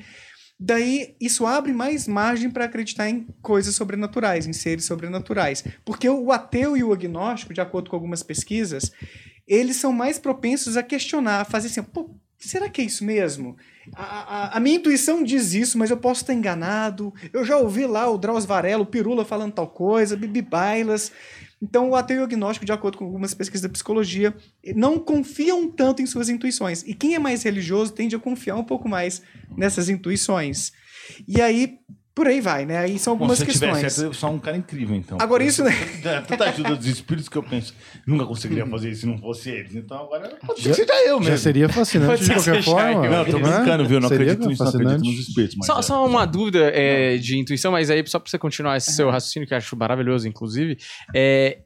Daí, 0.58 1.14
isso 1.20 1.44
abre 1.46 1.72
mais 1.72 2.08
margem 2.08 2.48
para 2.50 2.64
acreditar 2.64 3.08
em 3.10 3.26
coisas 3.42 3.74
sobrenaturais, 3.74 4.46
em 4.46 4.52
seres 4.54 4.86
sobrenaturais. 4.86 5.62
Porque 5.84 6.08
o 6.08 6.32
ateu 6.32 6.76
e 6.76 6.82
o 6.82 6.92
agnóstico, 6.92 7.52
de 7.52 7.60
acordo 7.60 7.90
com 7.90 7.96
algumas 7.96 8.22
pesquisas, 8.22 8.90
eles 9.46 9.76
são 9.76 9.92
mais 9.92 10.18
propensos 10.18 10.76
a 10.76 10.82
questionar, 10.82 11.42
a 11.42 11.44
fazer 11.44 11.68
assim, 11.68 11.82
pô, 11.82 12.10
será 12.38 12.70
que 12.70 12.80
é 12.80 12.84
isso 12.84 13.04
mesmo? 13.04 13.56
A, 13.94 14.02
a- 14.04 14.56
a 14.56 14.60
minha 14.60 14.76
intuição 14.76 15.22
diz 15.22 15.52
isso, 15.52 15.76
mas 15.78 15.90
eu 15.90 15.98
posso 15.98 16.22
estar 16.22 16.32
enganado. 16.34 17.12
Eu 17.34 17.44
já 17.44 17.58
ouvi 17.58 17.86
lá 17.86 18.08
o 18.10 18.16
Drauzio 18.18 18.48
Varela, 18.48 18.82
o 18.82 18.86
Pirula 18.86 19.24
falando 19.26 19.52
tal 19.52 19.68
coisa, 19.68 20.16
Bibi 20.16 20.40
Bailas. 20.40 21.12
Então, 21.60 21.90
o 21.90 21.94
ateu 21.96 22.18
e 22.18 22.20
o 22.20 22.24
agnóstico, 22.24 22.66
de 22.66 22.72
acordo 22.72 22.98
com 22.98 23.04
algumas 23.04 23.32
pesquisas 23.32 23.62
da 23.62 23.68
psicologia, 23.68 24.34
não 24.74 24.98
confiam 24.98 25.70
tanto 25.70 26.02
em 26.02 26.06
suas 26.06 26.28
intuições. 26.28 26.82
E 26.86 26.94
quem 26.94 27.14
é 27.14 27.18
mais 27.18 27.42
religioso 27.42 27.92
tende 27.92 28.14
a 28.14 28.18
confiar 28.18 28.56
um 28.56 28.64
pouco 28.64 28.88
mais 28.88 29.22
nessas 29.56 29.88
intuições. 29.88 30.72
E 31.26 31.40
aí, 31.40 31.78
por 32.16 32.26
aí 32.26 32.40
vai, 32.40 32.64
né? 32.64 32.78
Aí 32.78 32.98
são 32.98 33.12
Bom, 33.14 33.24
algumas 33.24 33.36
se 33.38 33.44
eu 33.44 33.48
tivesse 33.52 33.72
questões. 33.72 33.92
certo, 33.92 34.08
eu 34.08 34.14
sou 34.14 34.30
um 34.30 34.38
cara 34.38 34.56
incrível, 34.56 34.96
então. 34.96 35.18
Agora, 35.20 35.44
isso, 35.44 35.62
né? 35.62 35.70
É 36.02 36.20
tanta 36.22 36.44
ajuda 36.44 36.74
dos 36.74 36.86
espíritos 36.86 37.28
que 37.28 37.36
eu 37.36 37.42
penso, 37.42 37.74
nunca 38.06 38.24
conseguiria 38.24 38.66
fazer 38.66 38.90
isso 38.90 39.02
se 39.02 39.06
não 39.06 39.18
fosse 39.18 39.50
eles. 39.50 39.74
Então 39.74 39.98
agora 39.98 40.34
pode 40.46 40.62
ser 40.62 40.70
que 40.70 40.74
seja 40.76 40.94
eu 41.06 41.18
Já 41.22 41.30
mesmo. 41.30 41.38
seria 41.38 41.68
fascinante 41.68 42.08
Pode 42.08 42.24
de 42.24 42.32
qualquer 42.32 42.62
forma. 42.62 43.04
eu. 43.06 43.10
Não, 43.12 43.18
eu 43.18 43.30
tô 43.30 43.38
né? 43.38 43.56
brincando, 43.58 43.86
viu? 43.86 43.96
Eu 43.98 44.00
não 44.00 44.08
Seria 44.08 44.32
acredito 44.32 44.48
nisso, 44.48 44.62
não 44.64 44.70
acredito 44.70 44.90
fascinante. 44.94 45.16
nos 45.16 45.28
espíritos. 45.28 45.56
Mas 45.58 45.66
Só, 45.66 45.78
é. 45.78 45.82
só 45.82 46.06
uma 46.06 46.24
dúvida 46.24 46.70
é, 46.74 47.18
de 47.18 47.38
intuição, 47.38 47.70
mas 47.72 47.90
aí 47.90 48.02
só 48.06 48.18
pra 48.18 48.30
você 48.30 48.38
continuar 48.38 48.78
esse 48.78 48.94
seu 48.94 49.10
raciocínio, 49.10 49.46
que 49.46 49.52
eu 49.52 49.58
acho 49.58 49.76
maravilhoso, 49.76 50.26
inclusive. 50.26 50.78
é, 51.14 51.58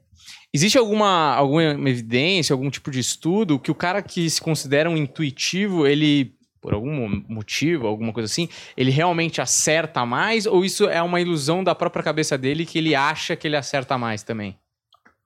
existe 0.53 0.77
alguma, 0.77 1.33
alguma 1.33 1.63
evidência, 1.89 2.53
algum 2.53 2.69
tipo 2.69 2.91
de 2.91 2.99
estudo 2.99 3.57
que 3.57 3.71
o 3.71 3.75
cara 3.75 4.01
que 4.01 4.29
se 4.29 4.41
considera 4.41 4.89
um 4.89 4.97
intuitivo, 4.97 5.87
ele, 5.87 6.33
por 6.61 6.73
algum 6.73 7.09
mo- 7.09 7.25
motivo, 7.27 7.87
alguma 7.87 8.13
coisa 8.13 8.31
assim, 8.31 8.47
ele 8.77 8.91
realmente 8.91 9.41
acerta 9.41 10.05
mais? 10.05 10.45
Ou 10.45 10.63
isso 10.63 10.87
é 10.87 11.01
uma 11.01 11.19
ilusão 11.19 11.63
da 11.63 11.73
própria 11.73 12.03
cabeça 12.03 12.37
dele 12.37 12.65
que 12.65 12.77
ele 12.77 12.93
acha 12.95 13.35
que 13.35 13.47
ele 13.47 13.57
acerta 13.57 13.97
mais 13.97 14.21
também? 14.23 14.57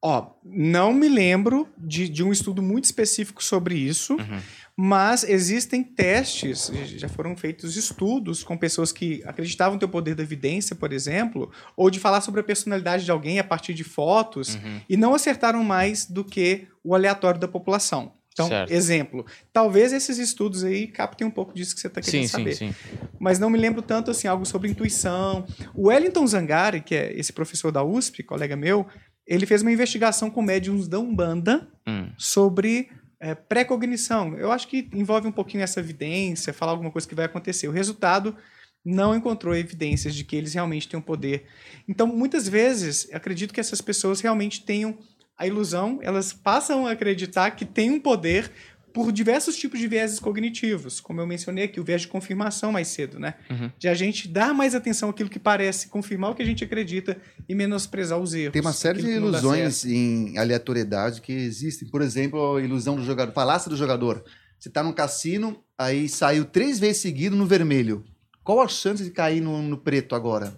Ó, 0.02 0.28
não 0.44 0.94
me 0.94 1.10
lembro 1.10 1.68
de, 1.78 2.08
de 2.08 2.24
um 2.24 2.32
estudo 2.32 2.62
muito 2.62 2.86
específico 2.86 3.44
sobre 3.44 3.76
isso, 3.76 4.14
Uhum. 4.14 4.40
mas 4.78 5.24
existem 5.24 5.84
testes, 5.84 6.72
já 6.98 7.10
foram 7.10 7.36
feitos 7.36 7.76
estudos 7.76 8.44
com 8.44 8.56
pessoas 8.56 8.92
que 8.92 9.24
acreditavam 9.26 9.80
ter 9.80 9.86
o 9.86 9.90
poder 9.90 10.14
da 10.14 10.22
evidência, 10.22 10.76
por 10.76 10.94
exemplo, 10.94 11.50
ou 11.76 11.90
de 11.90 12.00
falar 12.00 12.22
sobre 12.22 12.42
a 12.42 12.44
personalidade 12.44 13.04
de 13.04 13.10
alguém 13.10 13.40
a 13.40 13.44
partir 13.44 13.74
de 13.74 13.84
fotos, 13.84 14.56
Uhum. 14.56 14.80
e 14.88 14.96
não 14.96 15.16
acertaram 15.16 15.64
mais 15.64 16.06
do 16.06 16.24
que 16.24 16.68
o 16.84 16.94
aleatório 16.94 17.40
da 17.40 17.48
população. 17.48 18.14
Então, 18.36 18.50
Certo. 18.50 18.70
exemplo, 18.70 19.26
talvez 19.54 19.94
esses 19.94 20.18
estudos 20.18 20.66
aí 20.66 20.88
captem 20.88 21.26
um 21.26 21.32
pouco 21.32 21.54
disso 21.56 21.74
que 21.74 21.80
você 21.80 21.88
está 21.88 22.02
querendo 22.02 22.24
Sim, 22.24 22.28
saber 22.28 22.54
sim, 22.54 22.74
sim. 22.74 22.98
mas 23.18 23.40
não 23.40 23.50
me 23.50 23.58
lembro 23.58 23.82
tanto 23.82 24.12
assim, 24.12 24.28
algo 24.28 24.46
sobre 24.46 24.70
intuição. 24.70 25.46
O 25.74 25.88
Wellington 25.88 26.28
Zangari, 26.28 26.82
que 26.82 26.94
é 26.94 27.18
esse 27.18 27.32
professor 27.32 27.72
da 27.72 27.82
USP, 27.82 28.24
colega 28.24 28.58
meu, 28.58 28.86
ele 29.26 29.46
fez 29.46 29.62
uma 29.62 29.72
investigação 29.72 30.30
com 30.30 30.42
médiums 30.42 30.88
da 30.90 31.00
Umbanda 31.00 31.66
Hum. 31.88 32.10
sobre 32.18 32.90
é, 33.22 33.34
pré-cognição. 33.34 34.36
Eu 34.38 34.52
acho 34.52 34.68
que 34.68 34.90
envolve 34.94 35.28
um 35.28 35.32
pouquinho 35.32 35.64
essa 35.64 35.80
evidência, 35.80 36.52
falar 36.52 36.74
alguma 36.74 36.92
coisa 36.92 37.08
que 37.08 37.16
vai 37.16 37.26
acontecer. 37.26 37.70
O 37.70 37.72
resultado 37.72 38.36
não 38.84 39.16
encontrou 39.16 39.56
evidências 39.56 40.14
de 40.14 40.26
que 40.26 40.36
eles 40.36 40.54
realmente 40.54 40.90
têm 40.90 41.00
um 41.00 41.02
poder. 41.02 41.46
Então, 41.88 42.06
muitas 42.06 42.48
vezes, 42.50 43.08
acredito 43.14 43.54
que 43.54 43.60
essas 43.62 43.80
pessoas 43.82 44.20
realmente 44.20 44.64
tenham 44.66 44.98
a 45.38 45.46
ilusão, 45.46 46.00
elas 46.02 46.32
passam 46.34 46.88
a 46.88 46.92
acreditar 46.92 47.52
que 47.52 47.66
têm 47.66 47.92
um 47.92 48.00
poder 48.00 48.52
por 48.96 49.12
diversos 49.12 49.58
tipos 49.58 49.78
de 49.78 49.90
vieses 49.90 50.20
cognitivos, 50.20 51.02
como 51.02 51.20
eu 51.20 51.28
mencionei 51.28 51.66
aqui, 51.66 51.82
o 51.82 51.84
viés 51.84 52.04
de 52.04 52.08
confirmação 52.08 52.72
mais 52.72 52.88
cedo, 52.88 53.20
né? 53.20 53.34
Uhum. 53.50 53.70
De 53.78 53.90
a 53.90 53.94
gente 53.94 54.26
dar 54.26 54.54
mais 54.54 54.74
atenção 54.74 55.10
àquilo 55.10 55.30
que 55.30 55.38
parece, 55.38 55.90
confirmar 55.90 56.32
o 56.32 56.36
que 56.36 56.42
a 56.42 56.46
gente 56.46 56.64
acredita 56.64 57.18
e 57.50 57.54
menosprezar 57.54 58.18
os 58.18 58.34
erros. 58.34 58.54
Tem 58.54 58.62
uma 58.62 58.72
série 58.72 59.02
de 59.02 59.10
ilusões 59.10 59.84
em 59.84 60.38
aleatoriedade 60.38 61.20
que 61.20 61.34
existem. 61.34 61.90
Por 61.90 62.02
exemplo, 62.02 62.56
a 62.56 62.62
ilusão 62.62 62.96
do 62.96 63.04
jogador, 63.04 63.34
falácia 63.34 63.70
do 63.70 63.76
jogador. 63.76 64.24
Você 64.58 64.70
tá 64.70 64.82
num 64.82 64.94
cassino, 64.94 65.62
aí 65.78 66.08
saiu 66.08 66.46
três 66.46 66.80
vezes 66.80 67.02
seguido 67.02 67.36
no 67.36 67.46
vermelho. 67.46 68.06
Qual 68.46 68.62
a 68.62 68.68
chance 68.70 69.04
de 69.04 69.10
cair 69.10 69.42
no, 69.42 69.62
no 69.62 69.78
preto 69.78 70.16
agora? 70.16 70.56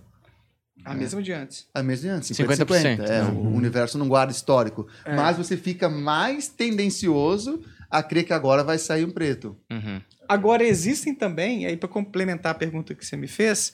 A 0.91 0.95
mesma 0.95 1.21
de 1.21 1.31
antes. 1.31 1.67
A 1.73 1.83
mesma 1.83 2.09
de 2.09 2.15
antes, 2.15 2.37
50%, 2.37 2.65
50-50. 2.65 2.99
É, 3.01 3.21
né? 3.21 3.23
o 3.23 3.49
universo 3.49 3.97
não 3.97 4.07
guarda 4.07 4.31
histórico. 4.31 4.87
É. 5.05 5.15
Mas 5.15 5.37
você 5.37 5.57
fica 5.57 5.89
mais 5.89 6.47
tendencioso 6.47 7.61
a 7.89 8.03
crer 8.03 8.23
que 8.23 8.33
agora 8.33 8.63
vai 8.63 8.77
sair 8.77 9.05
um 9.05 9.11
preto. 9.11 9.55
Uhum. 9.71 10.01
Agora, 10.27 10.63
existem 10.63 11.15
também, 11.15 11.65
aí 11.65 11.77
para 11.77 11.87
complementar 11.87 12.51
a 12.51 12.55
pergunta 12.55 12.93
que 12.93 13.05
você 13.05 13.15
me 13.15 13.27
fez, 13.27 13.73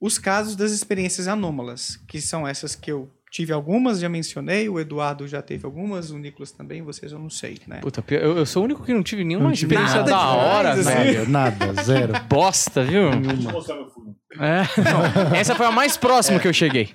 os 0.00 0.18
casos 0.18 0.56
das 0.56 0.72
experiências 0.72 1.28
anômalas, 1.28 1.98
que 2.06 2.20
são 2.20 2.46
essas 2.46 2.74
que 2.74 2.90
eu 2.90 3.10
tive 3.30 3.52
algumas, 3.52 4.00
já 4.00 4.08
mencionei, 4.08 4.68
o 4.68 4.80
Eduardo 4.80 5.26
já 5.28 5.40
teve 5.40 5.64
algumas, 5.64 6.10
o 6.10 6.18
Nicolas 6.18 6.50
também, 6.50 6.82
vocês 6.82 7.12
eu 7.12 7.18
não 7.18 7.30
sei, 7.30 7.58
né? 7.66 7.78
Puta, 7.80 8.02
eu, 8.08 8.38
eu 8.38 8.46
sou 8.46 8.62
o 8.62 8.64
único 8.64 8.82
que 8.82 8.92
não 8.92 9.04
tive 9.04 9.22
nenhuma 9.22 9.46
Não 9.46 9.52
tive 9.52 9.72
experiência 9.72 10.00
nada 10.00 10.10
da 10.10 10.18
demais, 10.18 10.48
hora, 10.48 10.72
assim. 10.72 10.82
velho. 10.82 11.28
Nada, 11.28 11.82
zero. 11.82 12.12
Bosta, 12.28 12.84
viu? 12.84 13.10
Deixa 13.10 13.48
eu 13.48 13.52
mostrar 13.52 13.76
meu 13.76 13.88
fundo. 13.88 13.99
É, 14.34 14.62
não. 14.80 15.34
Essa 15.34 15.54
foi 15.54 15.66
a 15.66 15.72
mais 15.72 15.96
próxima 15.96 16.38
que 16.38 16.48
eu 16.48 16.52
cheguei. 16.52 16.94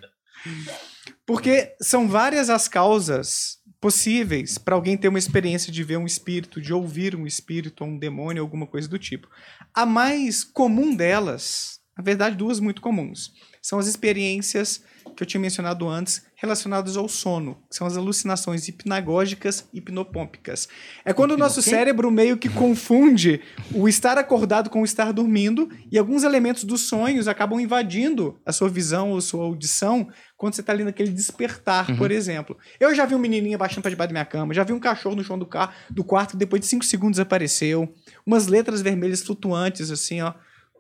Porque 1.26 1.76
são 1.82 2.08
várias 2.08 2.50
as 2.50 2.68
causas 2.68 3.58
possíveis 3.82 4.58
para 4.58 4.76
alguém 4.76 4.98
ter 4.98 5.08
uma 5.08 5.20
experiência 5.20 5.72
de 5.72 5.84
ver 5.84 5.98
um 5.98 6.06
espírito, 6.06 6.62
de 6.62 6.74
ouvir 6.74 7.16
um 7.16 7.28
espírito, 7.28 7.84
ou 7.84 7.90
um 7.90 7.98
demônio, 7.98 8.42
alguma 8.42 8.66
coisa 8.66 8.88
do 8.88 8.98
tipo. 8.98 9.28
A 9.74 9.86
mais 9.86 10.44
comum 10.44 10.96
delas, 10.96 11.80
na 11.98 12.04
verdade, 12.04 12.36
duas 12.36 12.60
muito 12.60 12.82
comuns, 12.82 13.32
são 13.62 13.80
as 13.80 13.88
experiências 13.88 14.84
que 15.16 15.24
eu 15.24 15.28
tinha 15.28 15.40
mencionado 15.40 15.88
antes, 15.88 16.26
relacionadas 16.36 16.98
ao 16.98 17.08
sono, 17.08 17.58
que 17.70 17.76
são 17.76 17.88
as 17.88 17.96
alucinações 17.96 18.68
hipnagógicas 18.68 19.68
e 19.74 19.78
hipnopômpicas. 19.78 20.68
É 21.06 21.14
quando 21.14 21.32
o 21.32 21.38
nosso 21.38 21.62
cérebro 21.62 22.12
meio 22.12 22.38
que 22.38 22.50
confunde 22.50 23.42
o 23.74 23.88
estar 23.88 24.18
acordado 24.18 24.70
com 24.70 24.82
o 24.82 24.86
estar 24.86 25.14
dormindo, 25.14 25.70
e 25.92 25.98
alguns 25.98 26.24
elementos 26.24 26.64
dos 26.64 26.82
sonhos 26.82 27.28
acabam 27.28 27.60
invadindo 27.60 28.40
a 28.46 28.52
sua 28.52 28.68
visão 28.68 29.12
ou 29.12 29.22
sua 29.22 29.46
audição 29.46 30.08
quando 30.36 30.56
você 30.56 30.62
está 30.62 30.74
ali 30.74 30.84
naquele 30.84 31.12
despertar, 31.12 31.96
por 31.98 32.12
exemplo. 32.12 32.58
Eu 32.80 32.94
já 32.94 33.06
vi 33.06 33.16
um 33.16 33.20
menininho 33.20 33.56
abaixando 33.56 33.84
para 33.84 33.92
debaixo 33.92 34.10
da 34.10 34.14
minha 34.14 34.26
cama, 34.26 34.54
já 34.54 34.64
vi 34.64 34.74
um 34.74 34.80
cachorro 34.80 35.16
no 35.16 35.24
chão 35.24 35.40
do, 35.40 35.46
carro, 35.46 35.72
do 35.90 36.04
quarto 36.04 36.32
que 36.32 36.38
depois 36.38 36.60
de 36.60 36.68
cinco 36.68 36.84
segundos 36.84 37.20
apareceu, 37.20 37.94
umas 38.26 38.48
letras 38.48 38.82
vermelhas 38.82 39.22
flutuantes, 39.22 39.90
assim, 39.92 40.22
ó. 40.22 40.34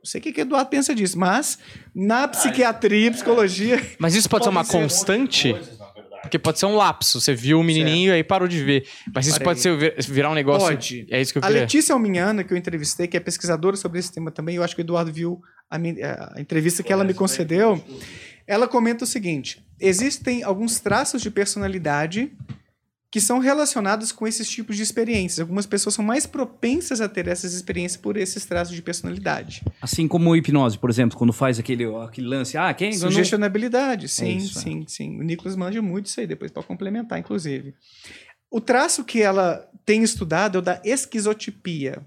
Não 0.05 0.09
sei 0.11 0.19
o 0.19 0.23
que, 0.23 0.31
que 0.31 0.39
o 0.41 0.43
Eduardo 0.43 0.69
pensa 0.69 0.93
disso, 0.93 1.17
mas 1.17 1.57
na 1.95 2.27
psiquiatria, 2.27 3.09
psicologia, 3.11 3.81
Mas 3.97 4.13
isso 4.13 4.29
pode 4.29 4.43
ser 4.43 4.51
uma 4.51 4.63
ser 4.63 4.73
constante? 4.73 5.55
Porque 6.21 6.37
pode 6.37 6.59
ser 6.59 6.67
um 6.67 6.75
lapso. 6.75 7.19
Você 7.19 7.33
viu 7.33 7.59
o 7.59 7.63
menininho 7.63 8.09
e 8.11 8.13
aí 8.13 8.23
parou 8.23 8.47
de 8.47 8.63
ver. 8.63 8.87
Mas 9.11 9.25
isso 9.25 9.35
Parei. 9.39 9.45
pode 9.45 9.59
ser 9.61 9.75
vir- 9.75 9.95
virar 10.07 10.29
um 10.29 10.35
negócio. 10.35 10.67
Pode. 10.67 11.07
É 11.09 11.19
isso 11.19 11.31
que 11.33 11.39
eu 11.39 11.43
A 11.43 11.47
queria. 11.47 11.61
Letícia 11.63 11.93
Alminhana, 11.93 12.43
que 12.43 12.53
eu 12.53 12.57
entrevistei, 12.57 13.07
que 13.07 13.17
é 13.17 13.19
pesquisadora 13.19 13.75
sobre 13.75 13.97
esse 13.99 14.11
tema 14.11 14.29
também, 14.29 14.55
eu 14.57 14.63
acho 14.63 14.75
que 14.75 14.81
o 14.81 14.83
Eduardo 14.83 15.11
viu 15.11 15.41
a, 15.69 15.79
minha- 15.79 16.31
a 16.35 16.39
entrevista 16.39 16.83
que 16.83 16.93
ela 16.93 17.03
me 17.03 17.13
concedeu. 17.15 17.83
Ela 18.45 18.67
comenta 18.67 19.03
o 19.05 19.07
seguinte: 19.07 19.65
existem 19.79 20.43
alguns 20.43 20.79
traços 20.79 21.19
de 21.21 21.31
personalidade 21.31 22.31
que 23.15 23.21
são 23.21 23.39
relacionados 23.39 24.11
com 24.11 24.27
esses 24.27 24.45
tipos 24.49 24.75
de 24.75 24.83
experiências. 24.83 25.39
Algumas 25.39 25.65
pessoas 25.65 25.95
são 25.95 26.03
mais 26.03 26.25
propensas 26.25 26.99
a 26.99 27.07
ter 27.07 27.29
essas 27.29 27.53
experiências 27.53 27.95
por 27.95 28.17
esses 28.17 28.43
traços 28.43 28.75
de 28.75 28.81
personalidade. 28.81 29.63
Assim 29.81 30.05
como 30.05 30.35
hipnose, 30.35 30.77
por 30.77 30.89
exemplo, 30.89 31.17
quando 31.17 31.31
faz 31.31 31.57
aquele, 31.57 31.85
aquele 32.03 32.27
lance. 32.27 32.57
Ah, 32.57 32.73
quem? 32.73 32.93
eu 32.93 32.99
não- 32.99 33.07
Sugestionabilidade, 33.09 34.09
sim, 34.09 34.35
isso, 34.35 34.59
é. 34.59 34.61
sim, 34.63 34.83
sim. 34.85 35.17
O 35.17 35.23
Nicolas 35.23 35.55
manja 35.55 35.81
muito 35.81 36.07
isso 36.07 36.19
aí, 36.19 36.27
depois 36.27 36.51
pode 36.51 36.67
complementar, 36.67 37.17
inclusive. 37.17 37.73
O 38.51 38.59
traço 38.59 39.01
que 39.05 39.21
ela 39.21 39.65
tem 39.85 40.03
estudado 40.03 40.57
é 40.57 40.59
o 40.59 40.61
da 40.61 40.81
esquizotipia. 40.83 42.05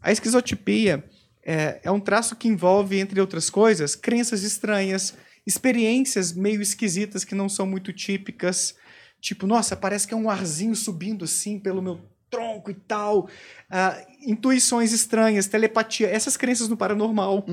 A 0.00 0.10
esquizotipia 0.10 1.04
é, 1.44 1.80
é 1.84 1.90
um 1.90 2.00
traço 2.00 2.34
que 2.34 2.48
envolve, 2.48 2.98
entre 2.98 3.20
outras 3.20 3.50
coisas, 3.50 3.94
crenças 3.94 4.42
estranhas, 4.42 5.12
experiências 5.46 6.32
meio 6.32 6.62
esquisitas 6.62 7.24
que 7.24 7.34
não 7.34 7.46
são 7.46 7.66
muito 7.66 7.92
típicas. 7.92 8.74
Tipo, 9.20 9.46
nossa, 9.46 9.76
parece 9.76 10.06
que 10.06 10.14
é 10.14 10.16
um 10.16 10.30
arzinho 10.30 10.74
subindo 10.74 11.24
assim 11.24 11.58
pelo 11.58 11.82
meu 11.82 12.00
tronco 12.30 12.70
e 12.70 12.74
tal. 12.74 13.28
Ah, 13.70 14.00
intuições 14.20 14.92
estranhas, 14.92 15.46
telepatia, 15.46 16.08
essas 16.08 16.36
crenças 16.36 16.68
no 16.68 16.76
paranormal 16.76 17.44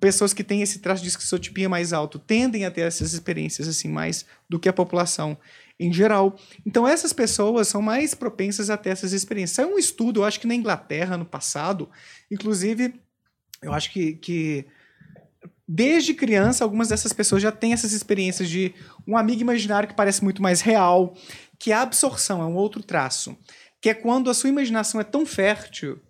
pessoas 0.00 0.32
que 0.32 0.44
têm 0.44 0.62
esse 0.62 0.78
traço 0.78 1.02
de 1.02 1.08
esquizotipia 1.08 1.68
mais 1.68 1.92
alto 1.92 2.18
tendem 2.18 2.64
a 2.64 2.70
ter 2.70 2.82
essas 2.82 3.12
experiências 3.12 3.66
assim 3.66 3.88
mais 3.88 4.26
do 4.48 4.58
que 4.58 4.68
a 4.68 4.72
população 4.72 5.36
em 5.78 5.92
geral. 5.92 6.38
Então 6.64 6.86
essas 6.86 7.12
pessoas 7.12 7.68
são 7.68 7.82
mais 7.82 8.14
propensas 8.14 8.70
a 8.70 8.76
ter 8.76 8.90
essas 8.90 9.12
experiências. 9.12 9.56
Saiu 9.56 9.74
um 9.74 9.78
estudo, 9.78 10.20
eu 10.20 10.24
acho 10.24 10.38
que 10.38 10.46
na 10.46 10.54
Inglaterra 10.54 11.16
no 11.16 11.24
passado, 11.24 11.88
inclusive, 12.30 12.94
eu 13.62 13.72
acho 13.72 13.92
que, 13.92 14.14
que 14.14 14.66
desde 15.66 16.14
criança 16.14 16.64
algumas 16.64 16.88
dessas 16.88 17.12
pessoas 17.12 17.42
já 17.42 17.52
têm 17.52 17.72
essas 17.72 17.92
experiências 17.92 18.48
de 18.48 18.74
um 19.06 19.16
amigo 19.16 19.40
imaginário 19.40 19.88
que 19.88 19.94
parece 19.94 20.22
muito 20.22 20.42
mais 20.42 20.60
real, 20.60 21.14
que 21.58 21.72
a 21.72 21.82
absorção 21.82 22.42
é 22.42 22.46
um 22.46 22.54
outro 22.54 22.82
traço, 22.82 23.36
que 23.80 23.88
é 23.88 23.94
quando 23.94 24.28
a 24.30 24.34
sua 24.34 24.50
imaginação 24.50 25.00
é 25.00 25.04
tão 25.04 25.24
fértil 25.24 26.00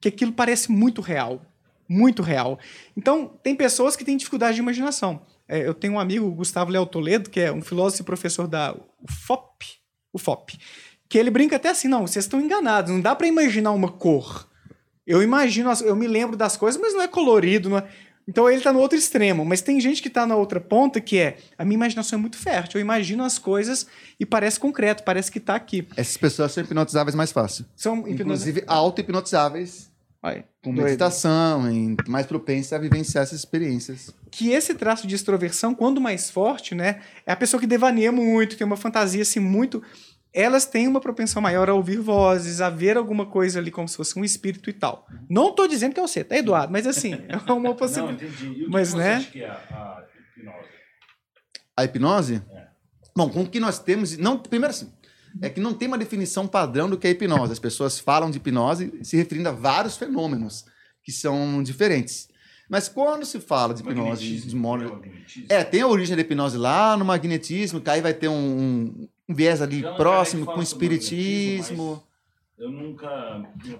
que 0.00 0.08
aquilo 0.08 0.32
parece 0.32 0.70
muito 0.70 1.00
real. 1.00 1.40
muito 1.88 2.22
real. 2.22 2.58
Então, 2.96 3.38
tem 3.42 3.54
pessoas 3.54 3.94
que 3.94 4.04
têm 4.04 4.16
dificuldade 4.16 4.54
de 4.54 4.60
imaginação. 4.60 5.20
É, 5.46 5.66
eu 5.66 5.74
tenho 5.74 5.94
um 5.94 6.00
amigo, 6.00 6.30
Gustavo 6.30 6.70
Léo 6.70 6.86
Toledo, 6.86 7.28
que 7.28 7.38
é 7.38 7.52
um 7.52 7.60
filósofo 7.60 8.02
e 8.02 8.06
professor 8.06 8.48
da 8.48 8.74
UFOP, 9.02 9.66
UFOP, 10.14 10.58
que 11.08 11.18
ele 11.18 11.30
brinca 11.30 11.56
até 11.56 11.68
assim, 11.68 11.88
não, 11.88 12.06
vocês 12.06 12.24
estão 12.24 12.40
enganados, 12.40 12.90
não 12.90 13.00
dá 13.00 13.14
para 13.14 13.26
imaginar 13.26 13.72
uma 13.72 13.90
cor. 13.90 14.48
Eu 15.06 15.22
imagino, 15.22 15.70
eu 15.84 15.94
me 15.94 16.06
lembro 16.06 16.36
das 16.36 16.56
coisas, 16.56 16.80
mas 16.80 16.94
não 16.94 17.02
é 17.02 17.08
colorido, 17.08 17.68
não 17.68 17.78
é... 17.78 17.88
Então 18.26 18.48
ele 18.48 18.60
tá 18.60 18.72
no 18.72 18.78
outro 18.78 18.96
extremo, 18.96 19.44
mas 19.44 19.60
tem 19.60 19.80
gente 19.80 20.00
que 20.00 20.08
tá 20.08 20.26
na 20.26 20.36
outra 20.36 20.60
ponta 20.60 21.00
que 21.00 21.18
é, 21.18 21.38
a 21.58 21.64
minha 21.64 21.74
imaginação 21.74 22.18
é 22.18 22.22
muito 22.22 22.36
fértil, 22.36 22.78
eu 22.78 22.82
imagino 22.82 23.24
as 23.24 23.38
coisas 23.38 23.86
e 24.18 24.24
parece 24.24 24.60
concreto, 24.60 25.02
parece 25.02 25.30
que 25.30 25.40
tá 25.40 25.54
aqui. 25.54 25.86
Essas 25.96 26.16
pessoas 26.16 26.52
são 26.52 26.62
hipnotizáveis 26.62 27.14
mais 27.14 27.32
fácil. 27.32 27.64
São 27.74 28.06
Inclusive 28.08 28.62
auto-hipnotizáveis, 28.66 29.90
com 30.62 30.72
doido. 30.72 30.84
meditação, 30.84 31.70
e 31.70 31.96
mais 32.08 32.26
propensas 32.26 32.72
a 32.72 32.78
vivenciar 32.78 33.24
essas 33.24 33.40
experiências. 33.40 34.14
que 34.30 34.50
esse 34.50 34.72
traço 34.74 35.06
de 35.06 35.14
extroversão, 35.16 35.74
quando 35.74 36.00
mais 36.00 36.30
forte, 36.30 36.74
né, 36.74 37.00
é 37.26 37.32
a 37.32 37.36
pessoa 37.36 37.60
que 37.60 37.66
devaneia 37.66 38.12
muito, 38.12 38.56
tem 38.56 38.64
uma 38.66 38.76
fantasia 38.76 39.22
assim 39.22 39.40
muito. 39.40 39.82
Elas 40.34 40.64
têm 40.64 40.88
uma 40.88 41.00
propensão 41.00 41.42
maior 41.42 41.68
a 41.68 41.74
ouvir 41.74 41.98
vozes, 41.98 42.60
a 42.60 42.70
ver 42.70 42.96
alguma 42.96 43.26
coisa 43.26 43.58
ali 43.58 43.70
como 43.70 43.86
se 43.86 43.96
fosse 43.96 44.18
um 44.18 44.24
espírito 44.24 44.70
e 44.70 44.72
tal. 44.72 45.06
Não 45.28 45.52
tô 45.52 45.66
dizendo 45.66 45.92
que 45.92 46.00
é 46.00 46.02
você, 46.02 46.24
tá, 46.24 46.36
Eduardo? 46.36 46.72
Mas 46.72 46.86
assim, 46.86 47.12
é 47.28 47.52
uma 47.52 47.74
possibilidade. 47.74 48.24
entendi. 48.24 48.66
Mas, 48.68 48.94
né? 48.94 49.26
que 49.30 49.42
é 49.42 49.50
a, 49.50 50.04
hipnose? 50.36 50.68
A 51.76 51.84
hipnose? 51.84 52.42
Bom, 53.14 53.28
com 53.28 53.42
o 53.42 53.48
que 53.48 53.60
nós 53.60 53.78
temos. 53.78 54.16
Não, 54.16 54.38
primeiro 54.38 54.70
assim, 54.70 54.90
é 55.40 55.50
que 55.50 55.60
não 55.60 55.74
tem 55.74 55.86
uma 55.86 55.98
definição 55.98 56.46
padrão 56.46 56.88
do 56.88 56.96
que 56.96 57.06
é 57.06 57.10
hipnose. 57.10 57.52
As 57.52 57.58
pessoas 57.58 57.98
falam 57.98 58.30
de 58.30 58.38
hipnose 58.38 58.92
se 59.02 59.16
referindo 59.16 59.50
a 59.50 59.52
vários 59.52 59.96
fenômenos 59.96 60.64
que 61.04 61.12
são 61.12 61.62
diferentes. 61.62 62.28
Mas 62.68 62.88
quando 62.88 63.24
se 63.24 63.40
fala 63.40 63.74
de 63.74 63.82
hipnose 63.82 64.46
de 64.46 64.56
modo. 64.56 65.02
É, 65.48 65.62
tem 65.62 65.82
a 65.82 65.86
origem 65.86 66.16
da 66.16 66.22
hipnose 66.22 66.56
lá 66.56 66.96
no 66.96 67.04
magnetismo, 67.04 67.80
que 67.80 67.90
aí 67.90 68.00
vai 68.00 68.14
ter 68.14 68.28
um, 68.28 69.08
um 69.28 69.34
viés 69.34 69.60
ali 69.60 69.82
próximo 69.96 70.46
com 70.46 70.62
espiritismo. 70.62 72.02
Eu 72.62 72.70
nunca. 72.70 73.08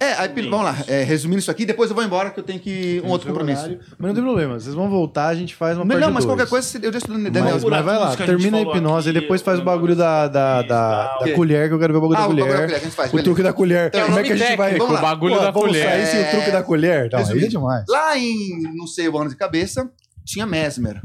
É, 0.00 0.14
a 0.14 0.24
hipi- 0.26 0.48
vamos 0.50 0.64
lá, 0.64 0.76
é, 0.88 1.04
resumindo 1.04 1.38
isso 1.38 1.52
aqui, 1.52 1.64
depois 1.64 1.88
eu 1.88 1.94
vou 1.94 2.04
embora 2.04 2.30
que 2.32 2.40
eu 2.40 2.42
tenho 2.42 2.59
que 2.59 3.00
um 3.04 3.10
outro 3.10 3.28
compromisso. 3.28 3.62
horário. 3.62 3.78
Mas 3.96 4.09
não 4.09 4.14
tem 4.14 4.24
problema, 4.24 4.59
vocês 4.59 4.74
vão 4.74 4.90
voltar, 4.90 5.28
a 5.28 5.34
gente 5.36 5.54
faz 5.54 5.76
uma 5.78 5.84
Não, 5.84 5.88
parte 5.90 6.00
não, 6.04 6.12
mas 6.12 6.24
dois. 6.24 6.34
qualquer 6.36 6.50
coisa 6.50 6.78
eu 6.84 6.90
já 6.92 6.98
estou 6.98 7.16
no 7.16 7.30
Daniel. 7.30 7.54
Mas, 7.54 7.62
mas 7.64 7.84
vai 7.84 7.96
lá, 7.96 8.16
termina 8.16 8.59
a 8.59 8.60
hipnose 8.62 9.09
aqui, 9.10 9.18
e 9.18 9.20
depois 9.20 9.40
faz 9.40 9.60
o 9.60 9.62
o 9.62 9.64
bagulho 9.64 9.94
da, 9.94 10.26
da, 10.26 10.62
da, 10.62 11.18
da 11.18 11.32
colher, 11.32 11.68
que 11.68 11.74
eu 11.74 11.78
quero 11.78 11.92
ver 11.92 11.98
o 11.98 12.02
bagulho 12.02 12.18
Ah, 12.18 12.22
da 12.22 12.26
o 12.26 12.30
bagulho 12.30 12.44
colher. 12.44 12.56
da 12.56 12.62
colher 12.64 12.68
que 12.70 12.74
a 12.74 12.84
gente 12.84 12.96
faz, 12.96 13.14
O 13.14 13.22
truque 13.22 13.42
da 13.44 13.52
colher. 13.52 13.90
É 13.94 14.02
o 14.02 14.06
Como 14.06 14.18
é 14.18 14.22
que 14.24 14.32
a 14.32 14.36
gente 14.36 14.56
vai. 14.56 14.76
o 14.76 15.00
bagulho 15.00 15.34
Pô, 15.36 15.40
da 15.42 15.50
vamos 15.52 15.68
colher. 15.68 15.84
sair 15.88 16.06
sem 16.06 16.20
o 16.26 16.30
truque 16.32 16.50
da 16.50 16.62
colher? 16.64 17.09
Não, 17.12 17.18
aí 17.20 17.44
é 17.44 17.46
demais. 17.46 17.84
Lá 17.88 18.18
em 18.18 18.62
não 18.74 18.88
sei 18.88 19.09
o 19.09 19.16
ano 19.16 19.30
de 19.30 19.36
cabeça, 19.36 19.88
tinha 20.24 20.44
Mesmer. 20.44 21.00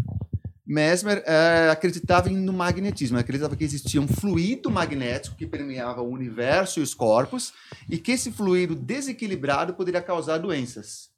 Mesmer 0.68 1.24
é, 1.26 1.70
acreditava 1.70 2.30
no 2.30 2.52
magnetismo, 2.52 3.18
acreditava 3.18 3.56
que 3.56 3.64
existia 3.64 4.02
um 4.02 4.08
fluido 4.08 4.70
magnético 4.70 5.38
que 5.38 5.48
permeava 5.48 6.02
o 6.02 6.12
universo 6.12 6.82
e 6.82 6.84
os 6.84 6.94
corpos 6.94 7.54
e 7.90 7.98
que 7.98 8.12
esse 8.12 8.34
fluido 8.34 8.76
desequilibrado 8.76 9.74
poderia 9.76 10.02
causar 10.02 10.40
doenças. 10.40 11.10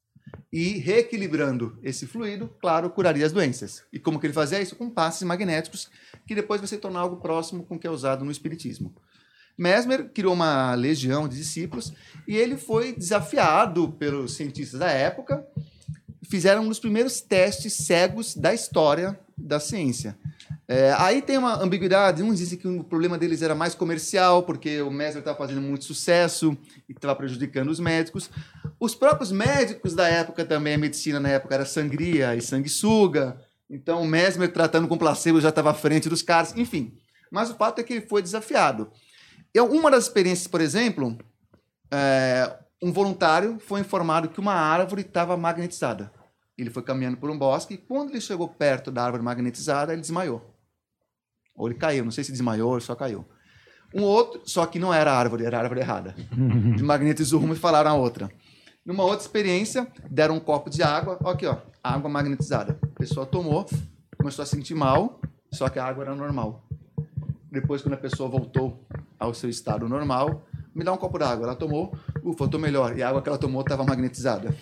E 0.54 0.78
reequilibrando 0.78 1.80
esse 1.82 2.06
fluido, 2.06 2.48
claro, 2.62 2.92
curaria 2.92 3.26
as 3.26 3.32
doenças. 3.32 3.84
E 3.92 3.98
como 3.98 4.20
que 4.20 4.28
ele 4.28 4.34
fazia 4.34 4.62
isso? 4.62 4.76
Com 4.76 4.88
passes 4.88 5.24
magnéticos, 5.24 5.90
que 6.28 6.36
depois 6.36 6.62
vai 6.62 6.68
se 6.68 6.78
tornar 6.78 7.00
algo 7.00 7.18
próximo 7.18 7.64
com 7.64 7.76
o 7.76 7.80
que 7.80 7.88
é 7.88 7.90
usado 7.90 8.24
no 8.24 8.32
espiritismo. 8.32 8.94
Mesmer 9.58 10.10
criou 10.14 10.34
uma 10.34 10.76
legião 10.76 11.28
de 11.28 11.36
discípulos 11.36 11.92
e 12.28 12.38
ele 12.38 12.56
foi 12.56 12.94
desafiado 12.94 13.92
pelos 13.94 14.36
cientistas 14.36 14.80
da 14.80 14.92
época. 14.92 15.44
Fizeram 16.24 16.64
um 16.64 16.68
dos 16.68 16.80
primeiros 16.80 17.22
testes 17.22 17.74
cegos 17.74 18.36
da 18.36 18.54
história 18.54 19.20
da 19.38 19.60
ciência. 19.60 20.18
É, 20.68 20.94
aí 20.98 21.22
tem 21.22 21.38
uma 21.38 21.62
ambiguidade. 21.64 22.22
Uns 22.22 22.38
dizem 22.38 22.58
que 22.58 22.68
o 22.68 22.84
problema 22.84 23.18
deles 23.18 23.42
era 23.42 23.56
mais 23.56 23.74
comercial, 23.74 24.44
porque 24.44 24.82
o 24.82 24.92
Mesmer 24.92 25.20
estava 25.20 25.38
fazendo 25.38 25.62
muito 25.62 25.86
sucesso 25.86 26.56
e 26.88 26.92
estava 26.92 27.16
prejudicando 27.16 27.70
os 27.70 27.80
médicos. 27.80 28.30
Os 28.80 28.94
próprios 28.94 29.32
médicos 29.32 29.96
da 29.96 30.08
época 30.08 30.46
também, 30.46 30.76
a 30.76 30.78
medicina 30.78 31.20
na 31.20 31.30
época 31.30 31.56
era 31.56 31.66
sangria 31.66 32.36
e 32.36 32.42
sanguessuga. 32.42 33.42
Então 33.70 34.02
o 34.02 34.08
Mesmer 34.08 34.52
tratando 34.52 34.88
com 34.88 34.98
placebo 34.98 35.42
já 35.42 35.50
estava 35.50 35.72
à 35.72 35.74
frente 35.74 36.10
dos 36.10 36.22
caras. 36.22 36.56
Enfim. 36.56 36.94
Mas 37.32 37.50
o 37.50 37.56
fato 37.56 37.80
é 37.80 37.84
que 37.84 37.94
ele 37.94 38.08
foi 38.08 38.22
desafiado. 38.22 38.92
Eu, 39.54 39.66
uma 39.72 39.90
das 39.90 40.04
experiências, 40.04 40.48
por 40.48 40.62
exemplo, 40.62 41.18
é, 41.92 42.56
um 42.82 42.92
voluntário 42.92 43.60
foi 43.60 43.82
informado 43.82 44.30
que 44.30 44.40
uma 44.40 44.54
árvore 44.54 45.02
estava 45.02 45.36
magnetizada. 45.36 46.12
Ele 46.58 46.70
foi 46.70 46.84
caminhando 46.84 47.18
por 47.18 47.30
um 47.30 47.38
bosque 47.38 47.74
e 47.76 47.78
quando 47.78 48.12
ele 48.12 48.22
chegou 48.22 48.48
perto 48.48 48.92
da 48.92 49.04
árvore 49.04 49.24
magnetizada, 49.24 49.94
ele 49.94 50.02
desmaiou. 50.02 50.54
Ou 51.56 51.68
ele 51.68 51.78
caiu, 51.78 52.06
não 52.06 52.12
sei 52.12 52.24
se 52.24 52.32
desmaiou 52.32 52.74
ou 52.74 52.82
só 52.82 52.96
caiu. 52.96 53.26
Um 53.94 54.04
outro, 54.04 54.42
só 54.46 54.66
que 54.66 54.78
não 54.78 54.94
era 54.94 55.12
árvore, 55.12 55.46
era 55.46 55.60
árvore 55.60 55.82
errada. 55.82 56.16
Magnetizou 56.82 57.42
uma 57.42 57.54
e 57.54 57.58
falaram 57.58 57.92
a 57.92 57.96
outra. 57.96 58.30
Numa 58.86 59.04
outra 59.04 59.22
experiência, 59.26 59.88
deram 60.10 60.36
um 60.36 60.40
copo 60.40 60.70
de 60.70 60.82
água, 60.82 61.18
ó 61.24 61.32
aqui 61.32 61.46
ó, 61.46 61.58
água 61.84 62.10
magnetizada. 62.10 62.80
A 62.82 63.00
pessoa 63.00 63.26
tomou, 63.26 63.66
começou 64.18 64.44
a 64.44 64.46
sentir 64.46 64.74
mal, 64.74 65.20
só 65.52 65.70
que 65.70 65.80
a 65.80 65.86
água 65.86 66.06
era 66.06 66.16
normal. 66.16 66.66
Depois, 67.52 67.82
quando 67.82 67.96
a 67.96 67.98
pessoa 67.98 68.30
voltou 68.30 68.86
ao 69.20 69.34
seu 69.34 69.50
estado 69.50 69.88
normal, 69.90 70.46
me 70.80 70.86
dá 70.86 70.92
um 70.94 70.98
copo 70.98 71.18
d'água. 71.20 71.46
Ela 71.46 71.56
tomou, 71.56 71.94
ufa, 72.24 72.46
eu 72.46 72.48
tô 72.48 72.58
melhor. 72.58 72.98
E 72.98 73.04
a 73.04 73.10
água 73.10 73.22
que 73.22 73.30
ela 73.30 73.38
tomou 73.38 73.62
estava 73.62 73.84
magnetizada. 73.84 74.56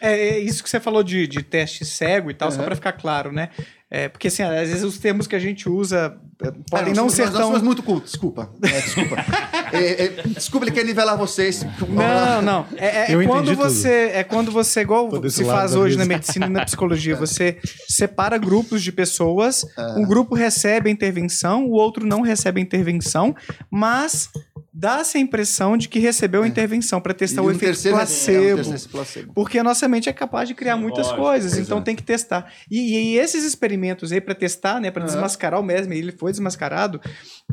É, 0.00 0.12
é 0.12 0.38
isso 0.38 0.62
que 0.62 0.70
você 0.70 0.80
falou 0.80 1.02
de, 1.02 1.26
de 1.26 1.42
teste 1.42 1.84
cego 1.84 2.30
e 2.30 2.34
tal, 2.34 2.50
só 2.50 2.58
Uhum. 2.60 2.64
para 2.66 2.74
ficar 2.76 2.92
claro, 2.92 3.32
né? 3.32 3.50
É, 3.88 4.08
porque 4.08 4.26
assim, 4.28 4.42
às 4.42 4.68
vezes 4.68 4.82
os 4.82 4.98
termos 4.98 5.28
que 5.28 5.36
a 5.36 5.38
gente 5.38 5.68
usa 5.68 6.18
é, 6.42 6.50
podem 6.68 6.92
É, 6.92 6.96
não 6.96 7.04
nós 7.04 7.14
ser 7.14 7.26
nós 7.26 7.34
tão. 7.34 7.42
somos 7.46 7.62
muito 7.62 7.82
cultos, 7.84 8.10
desculpa. 8.12 8.50
É, 8.62 8.80
desculpa. 8.80 9.16
É, 9.72 10.04
é, 10.04 10.08
desculpa, 10.28 10.64
ele 10.64 10.72
quer 10.74 10.84
nivelar 10.84 11.18
vocês. 11.18 11.66
Não, 11.88 12.40
não. 12.40 12.66
É, 12.76 13.12
é 13.12 13.14
Eu 13.14 13.26
quando 13.26 13.46
entendi 13.50 13.56
tudo. 13.56 13.68
você 13.68 14.10
é 14.14 14.22
quando 14.22 14.52
você 14.52 14.80
igual 14.82 15.10
se 15.28 15.44
faz 15.44 15.74
hoje 15.74 15.98
na 15.98 16.04
medicina 16.04 16.46
e 16.46 16.48
na 16.48 16.64
psicologia, 16.64 17.16
você 17.18 17.58
separa 17.88 18.38
grupos 18.38 18.80
de 18.80 18.92
pessoas, 18.92 19.66
um 19.96 20.06
grupo 20.06 20.36
recebe 20.36 20.88
a 20.88 20.92
intervenção, 20.92 21.66
o 21.66 21.72
outro 21.72 22.06
não 22.06 22.20
recebe 22.20 22.60
a 22.60 22.62
intervenção, 22.62 23.34
mas 23.68 24.30
dá-se 24.78 25.16
a 25.16 25.20
impressão 25.20 25.74
de 25.74 25.88
que 25.88 25.98
recebeu 25.98 26.42
a 26.42 26.46
intervenção 26.48 27.00
para 27.00 27.14
testar 27.14 27.40
E 27.40 27.44
o 27.44 27.48
um 27.48 27.50
efeito 27.50 27.64
terceiro- 27.64 27.96
é, 27.96 28.00
um 28.02 28.04
placebo. 28.04 28.56
terceiro 28.56 28.88
placebo. 28.90 29.32
Porque 29.32 29.58
a 29.58 29.64
nossa 29.64 29.88
mente 29.88 30.08
é 30.10 30.12
capaz 30.12 30.46
de 30.48 30.54
criar 30.54 30.74
Sim, 30.76 30.82
muitas 30.82 31.06
lógico, 31.06 31.22
coisas, 31.22 31.52
exato. 31.54 31.64
então 31.66 31.82
tem 31.82 31.96
que 31.96 32.02
testar. 32.02 32.52
E, 32.70 32.94
e 33.14 33.18
esses 33.18 33.42
experimentos 33.42 34.12
aí 34.12 34.20
para 34.20 34.34
testar, 34.34 34.78
né, 34.78 34.90
para 34.90 35.02
Aham. 35.04 35.12
desmascarar 35.12 35.58
o 35.58 35.62
Mesmer, 35.62 35.96
ele 35.96 36.12
foi 36.12 36.30
desmascarado, 36.30 37.00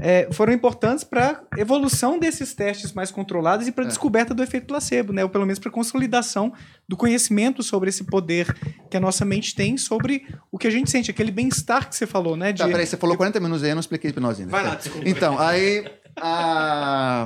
é, 0.02 0.28
foram 0.34 0.52
importantes 0.52 1.06
para 1.06 1.42
evolução 1.58 2.20
desses 2.20 2.54
testes 2.54 2.92
mais 2.92 3.10
controlados 3.10 3.68
e 3.68 3.72
para 3.72 3.86
É. 3.86 3.88
descoberta 3.88 4.34
do 4.34 4.44
efeito 4.44 4.68
placebo, 4.68 5.14
né, 5.14 5.24
ou 5.24 5.30
pelo 5.30 5.46
menos 5.46 5.60
para 5.60 5.72
consolidação 5.72 6.52
do 6.90 6.98
conhecimento 6.98 7.64
sobre 7.64 7.88
esse 7.90 8.04
poder 8.04 8.54
que 8.92 8.98
a 8.98 9.00
nossa 9.00 9.24
mente 9.24 9.56
tem 9.56 9.78
sobre 9.78 10.26
o 10.52 10.58
que 10.58 10.68
a 10.68 10.72
gente 10.72 10.92
sente, 10.92 11.10
aquele 11.10 11.32
bem-estar 11.32 11.88
que 11.90 11.96
você 11.96 12.06
falou, 12.06 12.36
né, 12.36 12.52
de 12.52 12.60
Tá, 12.62 12.68
peraí, 12.68 12.86
você 12.86 12.98
falou 12.98 13.16
40 13.16 13.40
minutos 13.40 13.64
aí, 13.64 13.70
eu 13.70 13.76
não 13.76 13.80
expliquei 13.80 14.10
hipnose 14.10 14.42
ainda. 14.42 14.52
Vai 14.52 14.64
lá, 14.64 14.72
Tá. 14.72 14.76
desculpa. 14.76 15.08
Então, 15.08 15.40
aí. 15.40 15.86
Ah, 16.18 17.26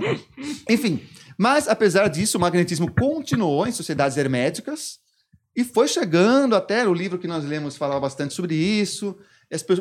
enfim. 0.70 1.02
Mas, 1.38 1.68
apesar 1.68 2.08
disso, 2.08 2.38
o 2.38 2.42
magnetismo 2.42 2.92
continuou 2.92 3.68
em 3.68 3.72
sociedades 3.72 4.18
herméticas 4.18 5.00
e 5.56 5.64
foi 5.64 5.88
chegando 5.88 6.56
até 6.56 6.88
o 6.88 6.94
livro 6.94 7.20
que 7.20 7.28
nós 7.28 7.44
lemos 7.46 7.78
falava 7.78 8.00
bastante 8.00 8.34
sobre 8.34 8.56
isso. 8.56 9.16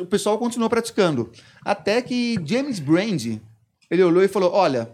O 0.01 0.05
pessoal 0.05 0.37
continuou 0.37 0.69
praticando. 0.69 1.31
Até 1.63 2.01
que 2.01 2.37
James 2.45 2.79
Brand 2.79 3.39
ele 3.89 4.03
olhou 4.03 4.23
e 4.23 4.27
falou: 4.27 4.53
Olha, 4.53 4.91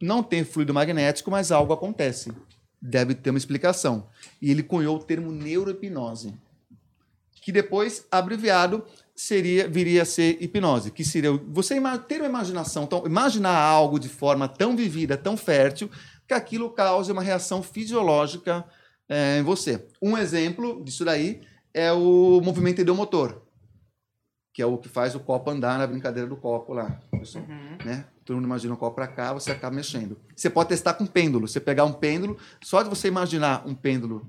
não 0.00 0.22
tem 0.22 0.44
fluido 0.44 0.74
magnético, 0.74 1.30
mas 1.30 1.52
algo 1.52 1.72
acontece. 1.72 2.32
Deve 2.80 3.14
ter 3.14 3.30
uma 3.30 3.38
explicação. 3.38 4.06
E 4.40 4.50
ele 4.50 4.62
cunhou 4.62 4.96
o 4.96 5.02
termo 5.02 5.30
neurohipnose 5.30 6.34
que 7.40 7.50
depois, 7.50 8.06
abreviado, 8.10 8.84
seria 9.20 9.68
viria 9.68 10.02
a 10.02 10.04
ser 10.06 10.38
hipnose, 10.42 10.90
que 10.90 11.04
seria 11.04 11.32
o- 11.32 11.44
você 11.48 11.78
ter 12.08 12.20
uma 12.20 12.28
imaginação, 12.28 12.86
tão, 12.86 13.04
imaginar 13.06 13.54
algo 13.56 13.98
de 13.98 14.08
forma 14.08 14.48
tão 14.48 14.74
vivida, 14.74 15.16
tão 15.16 15.36
fértil, 15.36 15.90
que 16.26 16.32
aquilo 16.32 16.70
cause 16.70 17.12
uma 17.12 17.22
reação 17.22 17.62
fisiológica 17.62 18.64
eh, 19.08 19.38
em 19.40 19.42
você. 19.42 19.86
Um 20.00 20.16
exemplo 20.16 20.82
disso 20.84 21.04
daí 21.04 21.42
é 21.74 21.92
o 21.92 22.40
movimento 22.42 22.80
ideomotor, 22.80 23.42
que 24.54 24.62
é 24.62 24.66
o 24.66 24.78
que 24.78 24.88
faz 24.88 25.14
o 25.14 25.20
copo 25.20 25.50
andar 25.50 25.78
na 25.78 25.86
brincadeira 25.86 26.28
do 26.28 26.36
copo 26.36 26.72
lá. 26.72 26.98
pessoal, 27.10 27.44
né? 27.84 28.04
Todo 28.24 28.36
mundo 28.36 28.46
imagina 28.46 28.72
um 28.72 28.76
copo 28.76 28.94
para 28.94 29.06
cá, 29.08 29.32
você 29.34 29.50
acaba 29.50 29.74
mexendo. 29.76 30.16
Você 30.34 30.48
pode 30.48 30.68
testar 30.70 30.94
com 30.94 31.04
pêndulo. 31.04 31.46
Você 31.46 31.60
pegar 31.60 31.84
um 31.84 31.92
pêndulo, 31.92 32.38
só 32.62 32.82
de 32.82 32.88
você 32.88 33.08
imaginar 33.08 33.66
um 33.66 33.74
pêndulo 33.74 34.26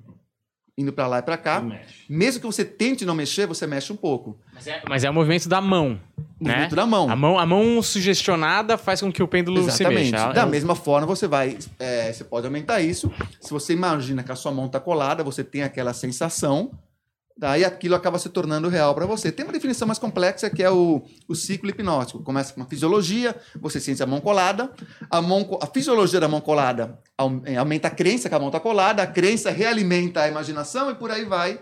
indo 0.81 0.91
para 0.91 1.07
lá 1.07 1.19
e 1.19 1.21
para 1.21 1.37
cá, 1.37 1.63
mesmo 2.09 2.41
que 2.41 2.45
você 2.45 2.65
tente 2.65 3.05
não 3.05 3.15
mexer, 3.15 3.45
você 3.47 3.65
mexe 3.67 3.93
um 3.93 3.95
pouco. 3.95 4.37
Mas 4.53 4.67
é, 4.67 4.81
mas 4.89 5.03
é 5.03 5.09
o 5.09 5.13
movimento 5.13 5.47
da 5.47 5.61
mão. 5.61 5.99
movimento 6.39 6.75
da 6.75 6.85
mão. 6.85 7.09
A 7.09 7.15
mão, 7.15 7.39
a 7.39 7.45
mão 7.45 7.81
sugestionada 7.81 8.77
faz 8.77 8.99
com 9.01 9.11
que 9.11 9.21
o 9.23 9.27
pêndulo 9.27 9.61
se 9.63 9.69
Exatamente. 9.83 10.11
mexa. 10.11 10.33
Da 10.33 10.41
É- 10.41 10.45
mesma 10.45 10.75
forma, 10.75 11.07
você 11.07 11.27
vai. 11.27 11.57
é, 11.79 12.11
você 12.11 12.23
pode 12.23 12.45
aumentar 12.45 12.81
isso. 12.81 13.11
Se 13.39 13.51
você 13.51 13.73
imagina 13.73 14.23
que 14.23 14.31
a 14.31 14.35
sua 14.35 14.51
mão 14.51 14.65
está 14.65 14.79
colada, 14.79 15.23
você 15.23 15.43
tem 15.43 15.63
aquela 15.63 15.93
sensação. 15.93 16.71
Daí 17.41 17.65
aquilo 17.65 17.95
acaba 17.95 18.19
se 18.19 18.29
tornando 18.29 18.69
real 18.69 18.93
para 18.93 19.07
você. 19.07 19.31
Tem 19.31 19.43
uma 19.43 19.51
definição 19.51 19.87
mais 19.87 19.97
complexa 19.97 20.47
que 20.47 20.61
é 20.61 20.69
o, 20.69 21.01
o 21.27 21.33
ciclo 21.33 21.71
hipnótico. 21.71 22.21
Começa 22.21 22.53
com 22.53 22.61
uma 22.61 22.67
fisiologia, 22.67 23.35
você 23.59 23.79
sente 23.79 24.03
a 24.03 24.05
mão 24.05 24.21
colada, 24.21 24.69
a, 25.09 25.19
mão, 25.23 25.57
a 25.59 25.65
fisiologia 25.65 26.19
da 26.19 26.27
mão 26.27 26.39
colada 26.39 26.99
eh, 27.45 27.55
aumenta 27.55 27.87
a 27.87 27.91
crença 27.91 28.29
que 28.29 28.35
a 28.35 28.37
mão 28.37 28.49
está 28.49 28.59
colada, 28.59 29.01
a 29.01 29.07
crença 29.07 29.49
realimenta 29.49 30.21
a 30.21 30.27
imaginação 30.27 30.91
e 30.91 30.93
por 30.93 31.09
aí 31.09 31.25
vai. 31.25 31.59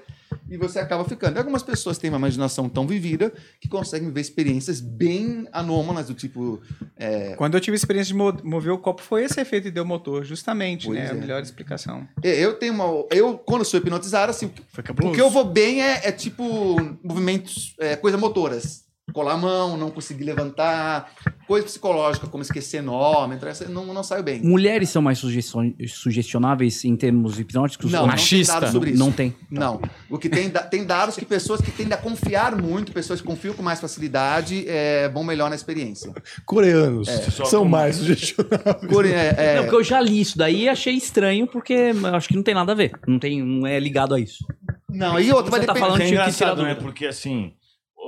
E 0.49 0.57
você 0.57 0.79
acaba 0.79 1.03
ficando. 1.05 1.35
E 1.35 1.39
algumas 1.39 1.61
pessoas 1.63 1.97
têm 1.97 2.09
uma 2.09 2.17
imaginação 2.17 2.67
tão 2.67 2.85
vivida 2.87 3.31
que 3.59 3.67
conseguem 3.67 4.11
ver 4.11 4.21
experiências 4.21 4.79
bem 4.81 5.47
anômalas, 5.51 6.07
do 6.07 6.13
tipo. 6.13 6.61
é, 6.97 7.35
Quando 7.35 7.53
eu 7.55 7.61
tive 7.61 7.75
a 7.75 7.77
experiência 7.77 8.13
de 8.13 8.17
mo- 8.17 8.37
mover 8.43 8.71
o 8.71 8.77
copo, 8.77 9.01
foi 9.01 9.23
esse 9.23 9.39
efeito 9.39 9.67
ideomotor, 9.67 10.23
justamente, 10.23 10.87
Pois 10.87 10.97
né? 10.99 11.05
é. 11.05 11.11
A 11.11 11.13
melhor 11.13 11.41
explicação. 11.41 12.07
Eu 12.23 12.53
tenho 12.57 12.73
uma. 12.73 13.05
Eu, 13.11 13.37
quando 13.37 13.63
sou 13.65 13.79
hipnotizado, 13.79 14.29
assim, 14.31 14.51
Foi 14.71 14.81
o 14.81 14.85
cabuloso. 14.87 15.15
que 15.15 15.21
eu 15.21 15.29
vou 15.29 15.45
bem 15.45 15.81
é, 15.83 16.07
é 16.07 16.11
tipo 16.11 16.75
movimentos, 17.03 17.75
é, 17.79 17.95
coisas 17.95 18.19
motoras. 18.19 18.88
Colar 19.13 19.33
a 19.33 19.37
mão, 19.37 19.77
não 19.77 19.89
conseguir 19.91 20.23
levantar, 20.23 21.11
coisa 21.47 21.65
psicológica, 21.65 22.27
como 22.27 22.43
esquecer 22.43 22.81
nome, 22.81 23.35
então 23.35 23.47
essa 23.49 23.67
não, 23.67 23.85
não 23.93 24.03
saio 24.03 24.23
bem. 24.23 24.41
Mulheres 24.43 24.89
são 24.89 25.01
mais 25.01 25.17
sugestion- 25.17 25.73
sugestionáveis 25.87 26.83
em 26.85 26.95
termos 26.95 27.39
hipnóticos? 27.39 27.91
Não, 27.91 28.01
Ou 28.01 28.07
não 28.07 28.15
tem 28.15 28.21
Machista. 28.23 28.53
dados 28.53 28.71
sobre 28.71 28.91
isso. 28.91 28.99
Não 28.99 29.11
tem. 29.11 29.35
Não. 29.49 29.81
O 30.09 30.17
que 30.17 30.29
tem, 30.29 30.49
tem 30.49 30.85
dados 30.85 31.15
que 31.15 31.25
pessoas 31.25 31.61
que 31.61 31.71
tendem 31.71 31.93
a 31.93 31.97
confiar 31.97 32.55
muito, 32.55 32.91
pessoas 32.91 33.21
que 33.21 33.27
confiam 33.27 33.53
com 33.53 33.63
mais 33.63 33.79
facilidade, 33.79 34.65
é, 34.67 35.09
vão 35.09 35.23
melhor 35.23 35.49
na 35.49 35.55
experiência. 35.55 36.11
Coreanos 36.45 37.07
Só 37.31 37.45
são 37.45 37.63
com- 37.63 37.69
mais 37.69 37.95
sugestionáveis. 37.97 38.87
Core- 38.91 39.11
é, 39.11 39.35
é, 39.37 39.55
Não, 39.55 39.63
porque 39.63 39.75
eu 39.77 39.83
já 39.83 39.99
li 40.01 40.19
isso 40.21 40.37
daí 40.37 40.63
e 40.63 40.69
achei 40.69 40.93
estranho, 40.93 41.47
porque 41.47 41.91
acho 42.13 42.27
que 42.27 42.35
não 42.35 42.43
tem 42.43 42.53
nada 42.53 42.71
a 42.71 42.75
ver. 42.75 42.91
Não, 43.07 43.19
tem, 43.19 43.41
não 43.43 43.65
é 43.67 43.79
ligado 43.79 44.13
a 44.15 44.19
isso. 44.19 44.45
não, 44.89 45.19
e 45.19 45.31
outra, 45.31 45.51
vai 45.51 45.59
tá 45.61 45.67
depender. 45.73 45.79
falando 45.85 46.01
é 46.01 46.09
engraçado, 46.09 46.63
né? 46.63 46.75
Porque 46.75 47.05
assim, 47.05 47.53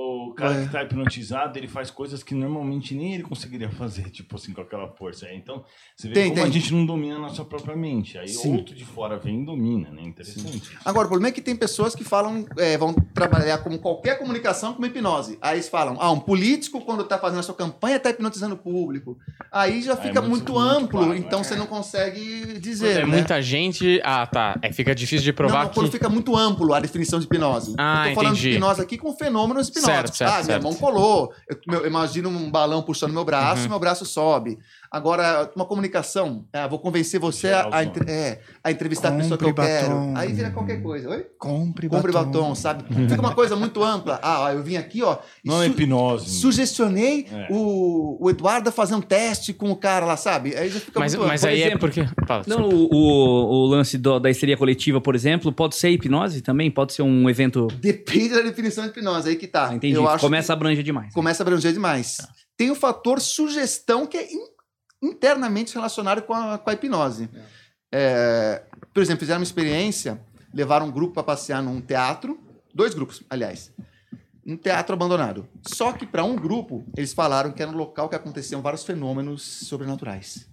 o 0.02 0.34
cara 0.34 0.54
É. 0.54 0.64
que 0.66 0.72
tá 0.72 0.82
hipnotizado, 0.82 1.58
ele 1.58 1.68
faz 1.68 1.90
coisas 1.90 2.22
que 2.22 2.34
normalmente 2.34 2.94
nem 2.94 3.14
ele 3.14 3.22
conseguiria 3.22 3.70
fazer, 3.70 4.08
tipo 4.10 4.36
assim, 4.36 4.52
com 4.52 4.60
aquela 4.60 4.88
força. 4.88 5.26
Então, 5.32 5.64
você 5.96 6.08
vê 6.08 6.14
Tem, 6.14 6.24
como 6.30 6.36
tem. 6.42 6.44
a 6.44 6.50
gente 6.52 6.72
não 6.72 6.84
domina 6.86 7.16
a 7.16 7.18
nossa 7.18 7.44
própria 7.44 7.76
mente. 7.76 8.18
Aí 8.18 8.28
Sim. 8.28 8.56
outro 8.56 8.74
de 8.74 8.84
fora 8.84 9.16
vem 9.18 9.42
e 9.42 9.44
domina, 9.44 9.90
né? 9.90 10.02
Interessante. 10.02 10.62
Agora, 10.84 11.06
o 11.06 11.08
problema 11.10 11.28
é 11.28 11.32
que 11.32 11.40
tem 11.40 11.54
pessoas 11.56 11.94
que 11.94 12.04
falam, 12.04 12.46
é, 12.58 12.76
vão 12.76 12.92
trabalhar 13.14 13.58
como 13.58 13.78
qualquer 13.78 14.18
comunicação 14.18 14.74
como 14.74 14.86
hipnose. 14.86 15.38
Aí 15.40 15.56
eles 15.56 15.68
falam, 15.68 15.96
ah, 16.00 16.10
um 16.10 16.20
político, 16.20 16.80
quando 16.80 17.02
está 17.02 17.18
fazendo 17.18 17.40
a 17.40 17.42
sua 17.42 17.54
campanha, 17.54 17.96
está 17.96 18.10
hipnotizando 18.10 18.54
o 18.54 18.58
público. 18.58 19.18
Aí 19.50 19.82
já 19.82 19.92
é 19.92 19.96
fica 19.96 20.20
muito- 20.20 20.32
muito, 20.32 20.52
muito 20.52 20.58
amplo, 20.58 20.98
claro, 21.00 21.14
então 21.16 21.40
é. 21.40 21.44
você 21.44 21.54
não 21.56 21.66
consegue 21.66 22.58
dizer. 22.58 22.92
É 22.92 22.98
né? 23.00 23.04
muita 23.04 23.40
gente. 23.42 24.00
Ah, 24.02 24.26
tá. 24.26 24.58
É, 24.62 24.72
fica 24.72 24.94
difícil 24.94 25.24
de 25.24 25.30
Não, 25.30 25.36
provar 25.36 25.62
não, 25.64 25.68
que. 25.68 25.74
quando 25.74 25.90
fica 25.90 26.08
muito 26.08 26.36
amplo 26.36 26.72
a 26.74 26.80
definição 26.80 27.18
de 27.18 27.26
hipnose. 27.26 27.74
Ah, 27.78 28.04
eu 28.08 28.14
tô 28.14 28.20
falando 28.20 28.32
entendi. 28.32 28.50
de 28.50 28.56
hipnose 28.56 28.80
aqui 28.80 28.96
com 28.98 29.12
fenômenos 29.14 29.68
hipnóticos. 29.68 29.91
Certo, 29.94 30.16
certo, 30.16 30.30
ah, 30.30 30.34
minha 30.34 30.44
certo. 30.44 30.62
mão 30.62 30.74
colou. 30.74 31.32
Eu, 31.48 31.56
meu- 31.66 31.80
eu 31.80 31.86
imagino 31.86 32.28
um 32.28 32.50
balão 32.50 32.82
puxando 32.82 33.12
meu 33.12 33.24
braço, 33.24 33.62
Uhum. 33.62 33.68
meu 33.70 33.78
braço 33.78 34.04
sobe. 34.04 34.58
Agora, 34.92 35.50
uma 35.56 35.64
comunicação. 35.64 36.44
Ah, 36.52 36.66
vou 36.66 36.78
convencer 36.78 37.18
você 37.18 37.48
a, 37.48 37.82
entre- 37.82 38.10
é, 38.10 38.40
a 38.62 38.70
entrevistar 38.70 39.08
a 39.08 39.12
pessoa 39.16 39.38
que 39.38 39.44
eu 39.44 39.48
Compre 39.48 39.64
quero. 39.64 39.88
batom. 39.88 40.14
Aí 40.16 40.32
vira 40.34 40.50
qualquer 40.50 40.82
coisa. 40.82 41.08
Oi? 41.08 41.26
Compre, 41.38 41.88
Compre 41.88 42.12
batom, 42.12 42.54
sabe? 42.54 42.84
Fica 43.08 43.18
uma 43.20 43.34
coisa 43.34 43.56
muito 43.56 43.82
ampla. 43.82 44.20
Ah, 44.22 44.40
ó, 44.42 44.50
eu 44.50 44.62
vim 44.62 44.76
aqui, 44.76 45.02
ó. 45.02 45.16
Não 45.42 45.62
é 45.62 45.66
hipnose. 45.68 46.28
Sugestionei 46.38 47.26
É. 47.32 47.46
o, 47.50 48.18
o 48.20 48.28
Eduardo 48.28 48.68
a 48.68 48.72
fazer 48.72 48.94
um 48.94 49.00
teste 49.00 49.54
com 49.54 49.70
o 49.70 49.76
cara 49.76 50.04
lá, 50.04 50.16
sabe? 50.18 50.54
Aí 50.54 50.68
já 50.68 50.78
fica 50.80 51.00
Mas, 51.00 51.14
muito 51.14 51.26
mas 51.26 51.40
Por 51.40 51.48
aí 51.48 51.62
é 51.62 51.66
exemplo- 51.68 51.80
porque. 51.80 52.04
Fala, 52.26 52.44
Não, 52.46 52.68
o, 52.68 52.88
o, 52.92 53.64
o 53.64 53.66
lance 53.66 53.96
do- 53.96 54.18
da 54.20 54.28
histeria 54.30 54.58
coletiva, 54.58 55.00
por 55.00 55.14
exemplo, 55.14 55.50
pode 55.52 55.74
ser 55.74 55.88
hipnose 55.88 56.42
também? 56.42 56.70
Pode 56.70 56.92
ser 56.92 57.00
um 57.02 57.30
evento. 57.30 57.66
Depende 57.80 58.28
da 58.28 58.42
definição 58.42 58.84
de 58.84 58.90
hipnose, 58.90 59.30
aí 59.30 59.36
que 59.36 59.46
tá. 59.46 59.68
Ah, 59.70 59.74
entendi. 59.74 59.94
Eu 59.94 60.06
acho 60.06 60.20
Começa 60.22 60.52
a 60.52 60.54
abranger 60.54 60.84
demais. 60.84 61.14
começa 61.14 61.42
a 61.42 61.44
abranger 61.44 61.72
demais. 61.72 62.18
Tem 62.56 62.70
o 62.70 62.74
fator 62.74 63.20
sugestão 63.20 64.06
que 64.06 64.16
é 64.16 64.26
in- 65.02 65.08
internamente 65.08 65.74
relacionado 65.74 66.22
com 66.22 66.32
a, 66.34 66.58
com 66.58 66.70
a 66.70 66.72
hipnose. 66.72 67.28
É, 67.92 68.62
por 68.94 69.02
exemplo, 69.02 69.20
fizeram 69.20 69.40
uma 69.40 69.44
experiência, 69.44 70.20
levaram 70.54 70.86
um 70.86 70.90
grupo 70.90 71.14
para 71.14 71.22
passear 71.22 71.62
num 71.62 71.80
teatro, 71.80 72.38
dois 72.74 72.94
grupos, 72.94 73.22
aliás, 73.28 73.70
um 74.46 74.56
teatro 74.56 74.94
abandonado. 74.94 75.46
Só 75.66 75.92
que 75.92 76.06
para 76.06 76.24
um 76.24 76.34
grupo, 76.36 76.84
eles 76.96 77.12
falaram 77.12 77.52
que 77.52 77.62
era 77.62 77.70
um 77.70 77.76
local 77.76 78.08
que 78.08 78.16
aconteciam 78.16 78.62
vários 78.62 78.84
fenômenos 78.84 79.42
sobrenaturais. 79.42 80.46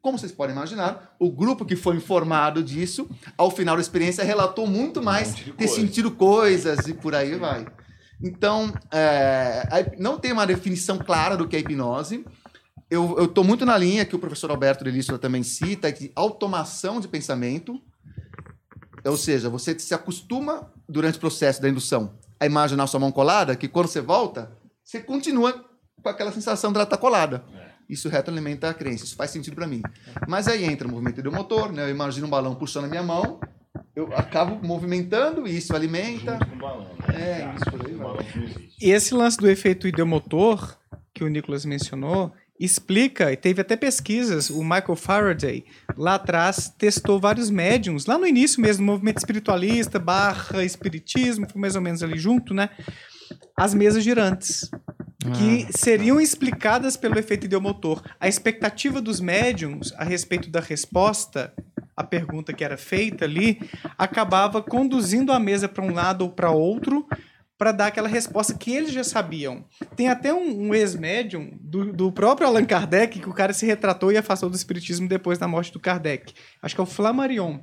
Como 0.00 0.16
vocês 0.16 0.30
podem 0.30 0.54
imaginar, 0.54 1.16
o 1.18 1.30
grupo 1.30 1.64
que 1.64 1.74
foi 1.74 1.96
informado 1.96 2.62
disso, 2.62 3.10
ao 3.36 3.50
final 3.50 3.74
da 3.74 3.82
experiência, 3.82 4.22
relatou 4.22 4.66
muito 4.66 5.02
mais 5.02 5.34
de 5.34 5.44
ter 5.46 5.52
coisa. 5.52 5.74
sentido 5.74 6.10
coisas 6.12 6.86
e 6.86 6.94
por 6.94 7.14
aí 7.14 7.34
vai. 7.34 7.66
Então, 8.22 8.72
é, 8.92 9.94
não 9.98 10.18
tem 10.18 10.32
uma 10.32 10.46
definição 10.46 10.98
clara 10.98 11.36
do 11.36 11.46
que 11.48 11.56
é 11.56 11.60
hipnose. 11.60 12.24
Eu 12.90 13.24
estou 13.24 13.44
muito 13.44 13.66
na 13.66 13.76
linha 13.76 14.04
que 14.04 14.16
o 14.16 14.18
professor 14.18 14.50
Alberto 14.50 14.82
Delício 14.82 15.18
também 15.18 15.42
cita, 15.42 15.92
de 15.92 16.10
automação 16.14 17.00
de 17.00 17.08
pensamento. 17.08 17.80
Ou 19.04 19.16
seja, 19.16 19.50
você 19.50 19.78
se 19.78 19.94
acostuma, 19.94 20.72
durante 20.88 21.18
o 21.18 21.20
processo 21.20 21.60
da 21.60 21.68
indução, 21.68 22.18
a 22.40 22.46
imaginar 22.46 22.86
sua 22.86 23.00
mão 23.00 23.12
colada, 23.12 23.54
que 23.56 23.68
quando 23.68 23.88
você 23.88 24.00
volta, 24.00 24.50
você 24.82 25.00
continua 25.00 25.64
com 26.02 26.08
aquela 26.08 26.32
sensação 26.32 26.72
dela 26.72 26.84
estar 26.84 26.96
colada. 26.96 27.44
Isso 27.88 28.08
retroalimenta 28.08 28.68
a 28.68 28.74
crença, 28.74 29.04
isso 29.04 29.16
faz 29.16 29.30
sentido 29.30 29.54
para 29.54 29.66
mim. 29.66 29.82
Mas 30.26 30.46
aí 30.48 30.64
entra 30.64 30.86
o 30.86 30.90
movimento 30.90 31.20
ideomotor, 31.20 31.72
né? 31.72 31.84
Eu 31.84 31.90
imagino 31.90 32.26
um 32.26 32.30
balão 32.30 32.54
puxando 32.54 32.84
a 32.84 32.88
minha 32.88 33.02
mão, 33.02 33.40
eu 33.94 34.14
acabo 34.14 34.66
movimentando 34.66 35.46
e 35.46 35.56
isso 35.56 35.74
alimenta. 35.74 36.32
Junto 36.32 36.46
com 36.46 36.56
o 36.56 36.58
balão, 36.58 36.90
né? 37.08 37.14
É, 37.14 37.54
isso 37.54 37.70
por 37.70 37.86
aí 37.86 37.94
balão. 37.94 38.18
E 38.80 38.90
esse 38.90 39.14
lance 39.14 39.36
do 39.38 39.48
efeito 39.48 39.88
ideomotor, 39.88 40.76
que 41.14 41.24
o 41.24 41.28
Nicolas 41.28 41.64
mencionou, 41.64 42.32
explica, 42.58 43.32
e 43.32 43.36
teve 43.36 43.60
até 43.60 43.76
pesquisas, 43.76 44.50
o 44.50 44.62
Michael 44.62 44.96
Faraday, 44.96 45.64
lá 45.96 46.14
atrás, 46.14 46.72
testou 46.76 47.20
vários 47.20 47.50
médiums, 47.50 48.06
lá 48.06 48.18
no 48.18 48.26
início 48.26 48.60
mesmo, 48.60 48.84
movimento 48.84 49.18
espiritualista, 49.18 49.98
barra 49.98 50.64
espiritismo, 50.64 51.46
foi 51.50 51.60
mais 51.60 51.76
ou 51.76 51.82
menos 51.82 52.02
ali 52.02 52.18
junto, 52.18 52.52
né? 52.52 52.70
As 53.56 53.74
mesas 53.74 54.02
girantes, 54.02 54.70
que 55.34 55.66
seriam 55.76 56.20
explicadas 56.20 56.96
pelo 56.96 57.18
efeito 57.18 57.44
ideomotor. 57.44 58.02
A 58.20 58.28
expectativa 58.28 59.00
dos 59.00 59.20
médiums 59.20 59.92
a 59.96 60.04
respeito 60.04 60.48
da 60.48 60.60
resposta 60.60 61.52
à 61.96 62.04
pergunta 62.04 62.52
que 62.52 62.62
era 62.62 62.76
feita 62.76 63.24
ali 63.24 63.60
acabava 63.98 64.62
conduzindo 64.62 65.32
a 65.32 65.40
mesa 65.40 65.68
para 65.68 65.84
um 65.84 65.92
lado 65.92 66.22
ou 66.22 66.30
para 66.30 66.50
outro 66.50 67.06
para 67.58 67.72
dar 67.72 67.88
aquela 67.88 68.08
resposta 68.08 68.54
que 68.54 68.72
eles 68.72 68.92
já 68.92 69.02
sabiam. 69.02 69.64
Tem 69.96 70.08
até 70.08 70.32
um, 70.32 70.68
um 70.68 70.74
ex-médium 70.74 71.50
do, 71.60 71.92
do 71.92 72.12
próprio 72.12 72.46
Allan 72.46 72.64
Kardec 72.64 73.18
que 73.18 73.28
o 73.28 73.34
cara 73.34 73.52
se 73.52 73.66
retratou 73.66 74.12
e 74.12 74.16
afastou 74.16 74.48
do 74.48 74.56
espiritismo 74.56 75.08
depois 75.08 75.38
da 75.38 75.48
morte 75.48 75.72
do 75.72 75.80
Kardec. 75.80 76.32
Acho 76.62 76.74
que 76.76 76.80
é 76.80 76.84
o 76.84 76.86
Flammarion. 76.86 77.58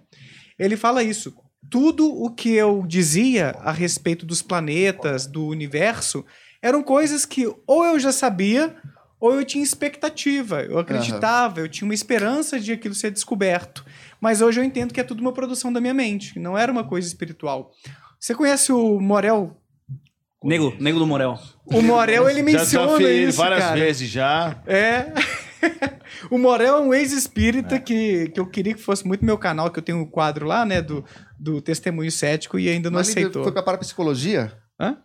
Ele 0.59 0.75
fala 0.75 1.01
isso. 1.01 1.33
Tudo 1.71 2.07
o 2.07 2.29
que 2.29 2.49
eu 2.53 2.83
dizia 2.85 3.55
a 3.61 3.71
respeito 3.71 4.25
dos 4.25 4.41
planetas, 4.41 5.25
do 5.25 5.47
universo, 5.47 6.25
eram 6.61 6.83
coisas 6.83 7.25
que 7.25 7.47
ou 7.65 7.85
eu 7.85 7.97
já 7.97 8.11
sabia 8.11 8.75
ou 9.19 9.33
eu 9.33 9.45
tinha 9.45 9.63
expectativa, 9.63 10.61
eu 10.61 10.77
acreditava, 10.77 11.61
eu 11.61 11.69
tinha 11.69 11.87
uma 11.87 11.93
esperança 11.93 12.59
de 12.59 12.73
aquilo 12.73 12.93
ser 12.93 13.11
descoberto. 13.11 13.83
Mas 14.19 14.41
hoje 14.41 14.59
eu 14.59 14.63
entendo 14.63 14.93
que 14.93 14.99
é 14.99 15.03
tudo 15.03 15.21
uma 15.21 15.31
produção 15.31 15.71
da 15.71 15.81
minha 15.81 15.93
mente, 15.93 16.37
não 16.37 16.57
era 16.57 16.71
uma 16.71 16.83
coisa 16.83 17.07
espiritual. 17.07 17.71
Você 18.19 18.35
conhece 18.35 18.71
o 18.71 18.99
Morel? 18.99 19.55
Nego, 20.45 20.75
nego 20.79 20.99
do 20.99 21.07
Morel. 21.07 21.39
O 21.65 21.81
Morel, 21.81 22.29
ele 22.29 22.39
Já 22.39 22.43
menciona 22.45 22.85
desafiei 22.87 23.17
ele 23.17 23.29
isso, 23.29 23.37
várias 23.39 23.63
cara. 23.63 23.75
vezes 23.75 24.07
já. 24.09 24.61
É. 24.67 25.05
o 26.29 26.37
Morel 26.37 26.77
é 26.77 26.81
um 26.81 26.93
ex-espírita 26.93 27.79
que, 27.79 28.29
que 28.29 28.39
eu 28.39 28.45
queria 28.45 28.75
que 28.75 28.81
fosse 28.81 29.07
muito 29.07 29.25
meu 29.25 29.37
canal, 29.37 29.71
que 29.71 29.79
eu 29.79 29.83
tenho 29.83 29.97
um 29.97 30.05
quadro 30.05 30.45
lá, 30.45 30.63
né, 30.63 30.81
do, 30.81 31.03
do 31.39 31.59
Testemunho 31.61 32.11
Cético 32.11 32.59
e 32.59 32.69
ainda 32.69 32.91
não 32.91 32.99
Mas 32.99 33.09
ele 33.09 33.21
aceitou. 33.21 33.43
Foi 33.43 33.51
pra 33.51 33.63
parapsicologia? 33.63 34.53
Hã? 34.79 34.97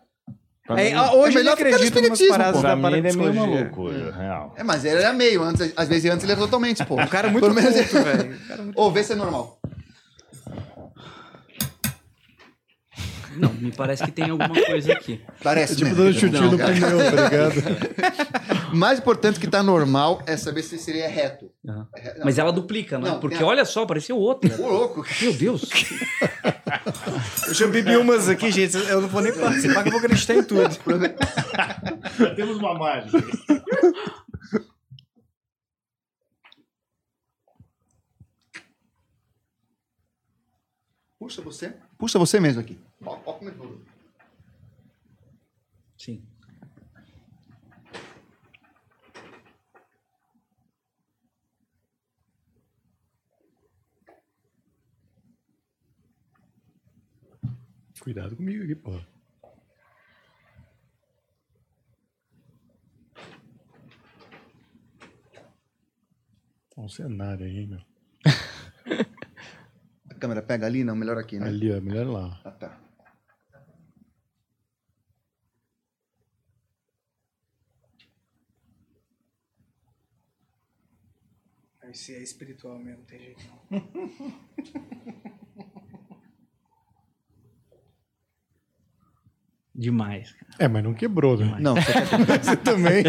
É, 0.77 0.91
mim- 0.91 0.93
ah, 0.95 1.13
hoje 1.15 1.39
É 1.39 1.41
ele 1.41 1.49
acredita 1.49 1.99
em 1.99 2.29
paradas 2.29 2.63
da 2.63 2.77
mim 2.77 2.87
ele 2.93 3.09
é 3.09 3.13
meio 3.13 3.35
maluco, 3.35 3.91
é 3.91 4.11
real. 4.11 4.55
É, 4.57 4.63
mas 4.63 4.85
ele 4.85 5.01
era 5.01 5.13
meio 5.13 5.43
antes, 5.43 5.73
às 5.75 5.89
vezes 5.89 6.11
antes 6.11 6.23
ele 6.23 6.33
era 6.33 6.41
totalmente, 6.41 6.85
pô. 6.85 7.01
Um 7.01 7.07
cara 7.07 7.29
muito 7.29 7.45
culto, 7.47 8.05
velho. 8.05 8.39
Um 8.61 8.73
Ou 8.77 8.93
vê 8.93 9.03
se 9.03 9.13
é 9.15 9.17
normal. 9.17 9.60
Não, 13.37 13.53
me 13.53 13.71
parece 13.73 14.03
que 14.05 14.11
tem 14.11 14.31
alguma 14.31 14.49
coisa 14.65 14.93
aqui. 14.93 15.21
Parece, 15.43 15.73
É 15.75 15.77
tipo 15.77 15.91
né? 15.91 15.95
dando 15.97 16.13
chutinho 16.13 16.43
Não, 16.43 16.51
no 16.53 16.59
pneu, 16.59 16.99
tá 16.99 17.29
ligado? 17.29 18.71
Mais 18.77 18.99
importante 18.99 19.39
que 19.41 19.47
tá 19.47 19.63
normal 19.63 20.23
é 20.27 20.37
saber 20.37 20.63
se 20.63 20.79
seria 20.79 21.09
reto. 21.09 21.51
Aham. 21.67 21.89
É 21.97 22.01
re- 22.01 22.15
não. 22.19 22.25
Mas 22.25 22.39
ela 22.39 22.53
duplica, 22.53 22.99
né? 22.99 23.11
Não, 23.11 23.21
Porque 23.21 23.43
a- 23.43 23.47
olha 23.47 23.65
só, 23.65 23.85
parecia 23.87 24.15
outra. 24.15 24.55
Ô, 24.61 24.69
louco. 24.69 25.05
Meu 25.21 25.33
Deus. 25.33 25.63
Eu 27.49 27.55
já 27.55 27.67
bebi 27.67 27.97
umas 27.97 28.29
aqui, 28.29 28.51
gente. 28.53 28.77
Eu 28.77 29.01
não 29.01 29.09
vou 29.09 29.21
nem 29.21 29.33
participar, 29.33 29.83
que 29.83 29.89
eu 29.89 29.93
vou 29.93 30.01
acreditar 30.01 30.35
em 30.35 30.43
tudo. 30.45 30.63
Já 32.19 32.31
temos 32.35 32.57
uma 32.59 32.75
mágica. 32.79 33.19
Puxa 41.19 41.43
você. 41.43 41.75
Puxa 41.99 42.19
você 42.19 42.41
mesmo 42.41 42.61
aqui. 42.61 42.79
Como 43.03 43.49
é 43.49 43.53
tudo. 43.53 43.85
Sim. 45.97 46.23
Cuidado 58.01 58.37
comigo 58.37 58.65
aqui, 58.65 58.75
pô. 58.75 58.93
Olha 66.77 66.87
um 66.87 66.89
cenário 66.89 67.45
aí, 67.45 67.67
meu. 67.67 67.81
A 70.09 70.15
câmera 70.15 70.43
pega 70.43 70.67
ali, 70.67 70.83
não, 70.83 70.97
melhor 70.97 71.19
aqui, 71.19 71.39
né? 71.39 71.47
Ali, 71.47 71.71
ó, 71.71 71.81
melhor 71.81 72.07
lá. 72.07 72.41
Ah, 72.43 72.51
tá. 72.51 72.80
Esse 81.91 82.15
é 82.15 82.23
espiritual 82.23 82.79
mesmo, 82.79 82.99
não 83.01 83.05
tem 83.07 83.19
jeito 83.19 83.43
não. 83.71 83.81
Demais, 89.73 90.33
cara. 90.33 90.47
É, 90.59 90.69
mas 90.69 90.83
não 90.83 90.93
quebrou, 90.93 91.37
né? 91.39 91.57
Não, 91.61 91.75
você 91.77 91.93
Você 92.43 92.57
também. 92.57 93.05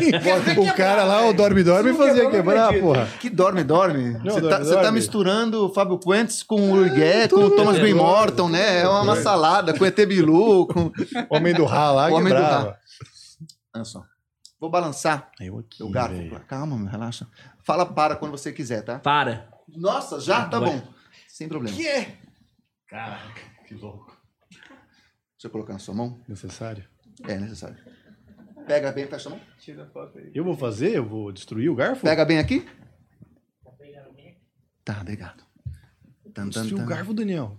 o 0.58 0.74
cara 0.76 1.04
lá, 1.04 1.28
o 1.28 1.34
Dorme 1.34 1.64
Dorme, 1.64 1.92
fazia 1.94 2.30
quebrar, 2.30 2.72
porra. 2.80 3.08
Que 3.20 3.30
dorme, 3.30 3.64
dorme. 3.64 4.12
Não, 4.14 4.22
Você 4.36 4.42
dorme, 4.42 4.50
tá, 4.50 4.58
você 4.60 4.70
dorme. 4.72 4.86
tá 4.86 4.92
misturando 4.92 5.66
o 5.66 5.74
Fábio 5.74 5.98
Puentes 5.98 6.44
com 6.44 6.56
o 6.72 6.74
Urgué, 6.76 7.28
com 7.28 7.38
o 7.38 7.56
Thomas 7.56 7.78
Green 7.80 7.96
Morton, 7.96 8.48
né? 8.48 8.82
É 8.82 8.88
uma 8.88 9.16
salada 9.18 9.74
com 9.78 9.84
o 9.84 9.88
ET 9.88 9.96
Bilu, 10.06 10.68
com 10.68 10.92
Homem 11.30 11.54
do 11.54 11.66
Rá 11.66 11.92
lá, 11.92 12.10
O 12.10 12.14
Homem 12.14 12.32
do 12.32 12.40
quebrava. 12.40 12.78
Olha 13.76 13.84
só. 13.86 14.04
Vou 14.60 14.70
balançar 14.70 15.32
Eu 15.40 15.58
aqui, 15.58 15.82
o 15.82 15.90
garfo. 15.90 16.16
velho. 16.16 16.40
Calma, 16.48 16.78
meu, 16.78 16.86
relaxa. 16.88 17.28
Fala 17.64 17.86
para 17.86 18.16
quando 18.16 18.32
você 18.32 18.52
quiser, 18.52 18.82
tá? 18.84 19.00
Para. 19.00 19.52
Nossa, 19.68 20.20
já? 20.20 20.48
Tá 20.48 20.60
Vai. 20.60 20.72
bom. 20.80 20.94
Sem 21.28 21.48
problema. 21.48 21.76
Que 21.76 21.88
é? 21.88 22.18
Caraca, 22.88 23.42
que 23.68 23.74
louco. 23.76 24.18
Deixa 24.50 25.48
eu 25.48 25.50
colocar 25.52 25.74
na 25.74 25.80
sua 25.80 25.94
mão. 25.96 26.22
Necessário. 26.28 26.88
É 27.28 27.38
necessário. 27.38 27.78
Pega 28.68 28.92
bem, 28.92 29.08
fecha 29.08 29.30
a 29.30 29.32
mão. 29.32 29.42
Tira 29.60 29.84
a 29.84 29.88
foto 29.88 30.18
aí. 30.20 30.32
Eu 30.36 30.44
vou 30.44 30.56
fazer? 30.56 30.96
Eu 30.96 31.06
vou 31.06 31.32
destruir 31.32 31.70
o 31.70 31.76
garfo? 31.76 32.04
Pega 32.04 32.26
bem 32.26 32.40
aqui. 32.40 32.68
Tá, 34.84 35.00
obrigado. 35.02 35.44
Tan, 36.34 36.50
tan, 36.50 36.62
Destruir 36.62 36.76
tan. 36.76 36.84
o 36.84 36.88
garfo, 36.88 37.14
Daniel. 37.14 37.58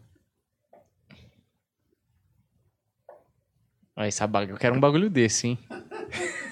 Aí, 3.94 4.10
Sabaga, 4.10 4.52
eu 4.52 4.56
quero 4.58 4.74
um 4.74 4.80
bagulho 4.80 5.08
desse, 5.10 5.48
hein? 5.48 5.58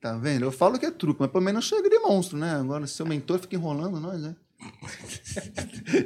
Tá 0.00 0.16
vendo? 0.16 0.44
Eu 0.44 0.52
falo 0.52 0.78
que 0.78 0.86
é 0.86 0.90
truque, 0.90 1.20
mas 1.20 1.30
pelo 1.30 1.42
menos 1.44 1.64
chega 1.64 1.88
de 1.90 1.98
monstro, 1.98 2.38
né? 2.38 2.54
Agora, 2.54 2.86
seu 2.86 3.04
mentor 3.04 3.38
fica 3.40 3.56
enrolando 3.56 3.98
nós, 4.00 4.20
né? 4.22 4.34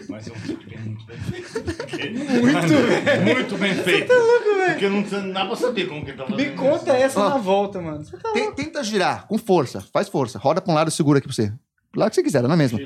Mas 0.09 0.29
é 0.29 0.33
um 0.33 0.41
truque 0.41 0.79
muito 0.79 1.07
bem 1.07 1.21
feito. 1.21 2.19
Muito, 2.43 3.35
muito 3.35 3.59
bem 3.59 3.75
feito. 3.75 4.07
Você 4.09 4.15
tá 4.19 4.23
louco, 4.23 4.45
velho? 4.57 4.73
Porque 4.73 4.89
não 4.89 5.23
não 5.23 5.33
dá 5.33 5.47
pra 5.47 5.57
saber 5.57 5.89
como 5.89 6.05
que 6.05 6.11
ele 6.11 6.19
tá 6.19 6.27
fazendo 6.27 6.39
Me 6.51 6.57
conta 6.57 6.93
isso. 6.95 7.05
essa 7.05 7.21
Ó. 7.21 7.29
na 7.31 7.39
volta, 7.39 7.81
mano. 7.81 8.05
Você 8.05 8.17
tá 8.17 8.33
Te- 8.33 8.53
Tenta 8.53 8.85
girar 8.85 9.27
com 9.27 9.39
força, 9.39 9.81
faz 9.93 10.09
força. 10.09 10.39
Roda 10.39 10.61
pra 10.61 10.71
um 10.73 10.75
lado 10.75 10.89
e 10.89 10.93
segura 10.93 11.19
aqui 11.19 11.27
pra 11.29 11.35
você. 11.35 11.53
Pro 11.91 12.01
lado 12.01 12.11
que 12.11 12.17
você 12.17 12.23
quiser, 12.23 12.43
não 12.43 12.53
é 12.53 12.57
mesmo? 12.57 12.79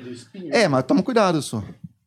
É, 0.53 0.69
mas 0.69 0.85
toma 0.85 1.03
cuidado, 1.03 1.41
só. 1.43 1.63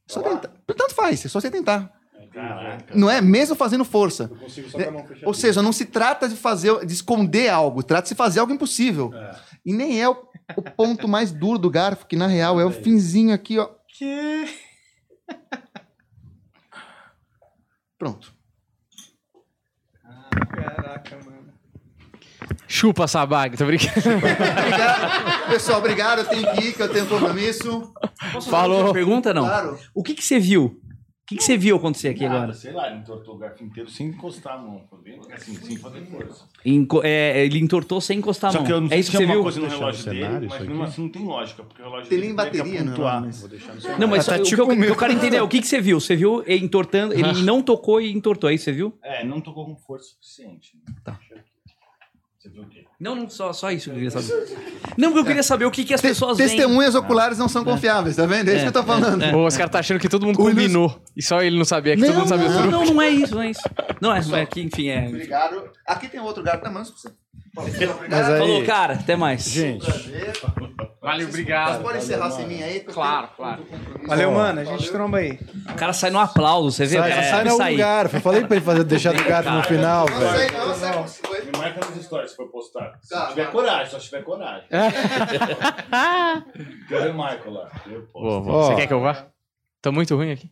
Só 0.07 0.21
tentar. 0.21 0.49
Tanto 0.65 0.95
faz, 0.95 1.23
é 1.25 1.27
só 1.29 1.39
você 1.39 1.51
tentar. 1.51 1.91
Caraca. 2.31 2.93
Não 2.95 3.09
é? 3.09 3.21
Mesmo 3.21 3.55
fazendo 3.55 3.83
força. 3.83 4.29
Eu 4.31 4.37
consigo 4.37 4.69
só 4.69 4.77
com 4.77 4.87
a 4.87 4.91
mão 4.91 5.05
fechada. 5.05 5.27
Ou 5.27 5.33
seja, 5.33 5.61
não 5.61 5.73
se 5.73 5.85
trata 5.85 6.29
de 6.29 6.35
fazer, 6.35 6.85
de 6.85 6.93
esconder 6.93 7.49
algo, 7.49 7.83
trata 7.83 8.09
de 8.09 8.15
fazer 8.15 8.39
algo 8.39 8.53
impossível. 8.53 9.11
E 9.65 9.73
nem 9.73 10.01
é 10.01 10.07
o, 10.07 10.15
o 10.55 10.61
ponto 10.61 11.07
mais 11.07 11.31
duro 11.31 11.57
do 11.59 11.69
garfo, 11.69 12.05
que 12.05 12.15
na 12.15 12.27
real 12.27 12.59
é 12.59 12.65
o 12.65 12.71
finzinho 12.71 13.33
aqui, 13.33 13.57
ó. 13.57 13.69
Que? 13.97 14.47
Pronto. 17.97 18.33
Caraca, 20.55 21.19
mano. 21.25 21.39
Chupa, 22.67 23.07
Sabaga, 23.07 23.57
tô 23.57 23.65
brincando. 23.65 23.91
Obrigado. 24.15 25.49
Pessoal, 25.49 25.79
obrigado. 25.79 26.19
Eu 26.19 26.25
tenho 26.25 26.51
que 26.53 26.61
ir, 26.61 26.73
que 26.73 26.81
eu 26.81 26.89
tenho 26.89 27.07
compromisso. 27.07 27.91
Posso 28.31 28.49
Falou. 28.49 28.77
fazer 28.77 28.87
uma 28.87 28.93
pergunta, 28.93 29.33
não? 29.33 29.45
Claro. 29.45 29.79
O 29.93 30.03
que, 30.03 30.13
que 30.13 30.23
você 30.23 30.39
viu? 30.39 30.79
O 31.29 31.31
que, 31.31 31.35
que 31.37 31.43
você 31.43 31.55
viu 31.57 31.75
acontecer 31.77 32.07
aqui 32.07 32.23
Nada, 32.23 32.37
agora? 32.37 32.53
sei 32.55 32.71
lá, 32.73 32.87
ele 32.89 33.01
entortou 33.01 33.35
o 33.35 33.37
garfo 33.37 33.63
inteiro 33.63 33.87
sem 33.87 34.07
encostar 34.07 34.55
a 34.55 34.57
mão. 34.57 34.89
Assim, 35.31 35.53
sem 35.53 35.77
fazer 35.77 36.01
força. 36.07 36.45
Enco- 36.65 37.01
é, 37.03 37.45
ele 37.45 37.59
entortou 37.59 38.01
sem 38.01 38.17
encostar 38.17 38.49
a 38.49 38.53
Só 38.53 38.57
mão. 38.57 38.65
que 38.65 38.73
eu 38.73 38.79
não 38.81 38.87
é 38.87 38.89
sei 38.89 38.99
isso 38.99 39.11
se 39.11 39.17
que 39.17 39.17
você 39.17 39.25
uma 39.25 39.33
viu? 39.35 39.43
coisa 39.43 39.59
no 39.61 39.67
relógio 39.67 40.05
dele, 40.05 40.25
isso 40.25 40.55
mas 40.57 40.67
mesmo 40.67 40.83
assim 40.83 41.01
não 41.03 41.09
tem 41.09 41.23
lógica, 41.23 41.63
porque 41.63 41.81
o 41.83 41.85
relógio 41.85 42.09
Tem 42.09 42.17
dele 42.19 42.33
nem 42.33 42.35
tem 42.35 42.51
que 42.51 42.57
bateria, 42.57 42.83
não, 42.83 42.91
pontuar. 42.93 43.21
mas- 43.21 43.39
Vou 43.41 43.49
deixar 43.49 43.75
no 43.75 43.99
Não, 43.99 44.07
mas 44.07 44.25
Tá 44.25 44.35
o, 44.37 44.43
tipo 44.43 44.55
que 44.65 44.71
eu, 44.71 44.75
meu. 44.75 44.89
eu 44.89 44.97
quero 44.97 45.13
entender 45.13 45.37
é 45.37 45.41
o 45.43 45.47
que, 45.47 45.61
que 45.61 45.67
você 45.67 45.79
viu. 45.79 45.99
Você 45.99 46.15
viu 46.15 46.43
ele 46.47 46.65
entortando, 46.65 47.13
ele 47.13 47.43
não 47.43 47.61
tocou 47.61 48.01
e 48.01 48.11
entortou, 48.11 48.49
é 48.49 48.55
isso 48.55 48.65
que 48.65 48.71
você 48.71 48.75
viu? 48.75 48.97
É, 49.03 49.23
não 49.23 49.39
tocou 49.39 49.65
com 49.67 49.75
força 49.75 50.05
suficiente. 50.15 50.71
Tá. 51.05 51.19
Você 52.39 52.49
viu 52.49 52.63
o 52.63 52.67
quê? 52.67 52.85
Não, 52.99 53.15
não, 53.15 53.29
só, 53.29 53.53
só 53.53 53.71
isso 53.71 53.85
que 53.85 53.89
eu 53.91 53.93
queria 53.95 54.11
saber. 54.11 54.57
Não, 54.97 55.15
eu 55.15 55.23
queria 55.23 55.41
saber 55.43 55.63
o 55.63 55.71
que, 55.71 55.85
que 55.85 55.93
as 55.93 56.01
Te- 56.01 56.09
pessoas 56.09 56.37
veem. 56.37 56.49
Testemunhas 56.49 56.93
oculares 56.95 57.37
não 57.37 57.47
são 57.47 57.63
confiáveis, 57.63 58.17
tá 58.17 58.25
vendo? 58.25 58.49
É 58.49 58.53
isso 58.55 58.63
que 58.63 58.67
eu 58.67 58.73
tô 58.73 58.83
falando. 58.83 59.23
O 59.33 59.45
Oscar 59.45 59.69
tá 59.69 59.79
achando 59.79 59.97
que 60.01 60.09
todo 60.09 60.25
mundo 60.25 60.35
O 60.41 60.43
combinou. 60.43 61.01
E 61.15 61.23
só 61.23 61.41
ele 61.41 61.57
não 61.57 61.63
sabia 61.63 61.95
que 61.95 62.03
todo 62.05 62.15
mundo 62.15 62.27
sabia 62.27 62.47
o 62.47 62.51
Não, 62.51 62.61
truque. 62.63 62.73
não, 62.87 62.93
não 62.95 63.01
é 63.01 63.09
isso, 63.09 63.33
não 63.35 63.41
é 63.41 63.49
isso. 63.51 63.61
Não, 64.01 64.13
é, 64.13 64.41
é 64.41 64.45
que, 64.45 64.61
enfim, 64.61 64.89
é. 64.89 65.07
Obrigado. 65.07 65.69
Aqui 65.87 66.09
tem 66.09 66.19
outro 66.19 66.43
gato 66.43 66.61
da 66.61 66.69
manso 66.69 66.91
pra 66.91 66.99
você. 67.01 67.15
Mas 67.55 68.29
aí, 68.29 68.39
Falou, 68.39 68.65
cara, 68.65 68.93
até 68.93 69.15
mais. 69.15 69.43
gente, 69.49 69.85
Valeu, 71.01 71.21
Vocês 71.21 71.29
obrigado. 71.29 71.81
podem 71.81 71.97
encerrar 72.01 72.29
sem 72.29 72.45
mim 72.45 72.61
aí? 72.61 72.83
eu 72.85 72.93
Claro, 72.93 73.29
claro. 73.35 73.63
Valeu, 74.05 74.31
mano. 74.33 74.59
A 74.59 74.63
gente 74.65 74.91
tromba 74.91 75.17
aí. 75.19 75.39
O 75.71 75.73
cara 75.75 75.93
sai 75.93 76.09
no 76.11 76.19
aplauso, 76.19 76.71
você 76.71 76.85
vê? 76.85 76.97
sai, 76.97 77.09
o 77.09 77.15
cara 77.15 77.23
sai 77.29 77.43
no 77.45 77.57
sair. 77.57 77.77
garfo. 77.77 78.17
Eu 78.17 78.21
falei 78.21 78.43
pra 78.45 78.57
ele 78.57 78.65
fazer, 78.65 78.83
deixar 78.83 79.13
do 79.13 79.23
garfo 79.23 79.49
no 79.49 79.63
final, 79.63 80.05
Não 80.09 80.17
velho. 80.19 80.37
sei, 80.49 80.51
não 80.59 80.75
sei 80.75 81.07
se 81.07 81.21
foi. 81.27 81.41
Me 81.45 81.51
marca 81.57 81.79
nas 81.79 81.95
histórias 81.95 82.31
se 82.31 82.35
for 82.37 82.47
postar. 82.51 82.99
Se 83.01 83.09
Tá, 83.09 83.27
tiver 83.27 83.45
tá. 83.45 83.51
coragem, 83.51 83.89
só 83.89 83.97
se 83.99 84.05
tiver 84.09 84.23
coragem. 84.23 84.67
Quero 86.87 87.01
ver 87.03 87.11
o 87.11 87.13
Michael 87.13 87.51
lá. 87.53 87.69
Eu 87.89 88.01
posto. 88.13 88.49
Ó. 88.49 88.63
Você 88.67 88.75
quer 88.75 88.87
que 88.87 88.93
eu 88.93 89.01
vá? 89.01 89.25
Tô 89.81 89.91
muito 89.91 90.15
ruim 90.15 90.31
aqui. 90.31 90.51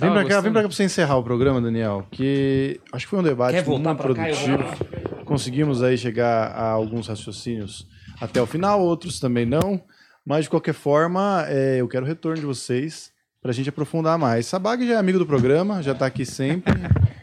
Vem 0.00 0.12
pra 0.12 0.24
cá, 0.24 0.40
vem 0.40 0.52
pra 0.52 0.62
cá 0.62 0.68
pra 0.68 0.76
você 0.76 0.84
encerrar 0.84 1.16
o 1.16 1.24
programa, 1.24 1.60
Daniel, 1.60 2.06
que 2.12 2.80
acho 2.92 3.04
que 3.04 3.10
foi 3.10 3.18
um 3.18 3.22
debate 3.22 3.54
Quer 3.54 3.62
voltar 3.64 3.94
muito 3.94 4.02
pra 4.02 4.14
cá? 4.14 4.28
Eu 4.30 4.34
vou 4.36 4.58
produtivo. 4.58 4.97
Conseguimos 5.28 5.82
aí 5.82 5.98
chegar 5.98 6.52
a 6.52 6.70
alguns 6.70 7.06
raciocínios 7.06 7.86
até 8.18 8.40
o 8.40 8.46
final, 8.46 8.80
outros 8.80 9.20
também 9.20 9.44
não. 9.44 9.78
Mas 10.24 10.44
de 10.44 10.50
qualquer 10.50 10.72
forma, 10.72 11.44
é, 11.46 11.76
eu 11.76 11.86
quero 11.86 12.06
o 12.06 12.08
retorno 12.08 12.40
de 12.40 12.46
vocês 12.46 13.12
pra 13.42 13.52
gente 13.52 13.68
aprofundar 13.68 14.16
mais. 14.18 14.46
Sabag 14.46 14.86
já 14.86 14.94
é 14.94 14.96
amigo 14.96 15.18
do 15.18 15.26
programa, 15.26 15.82
já 15.82 15.94
tá 15.94 16.06
aqui 16.06 16.24
sempre. 16.24 16.72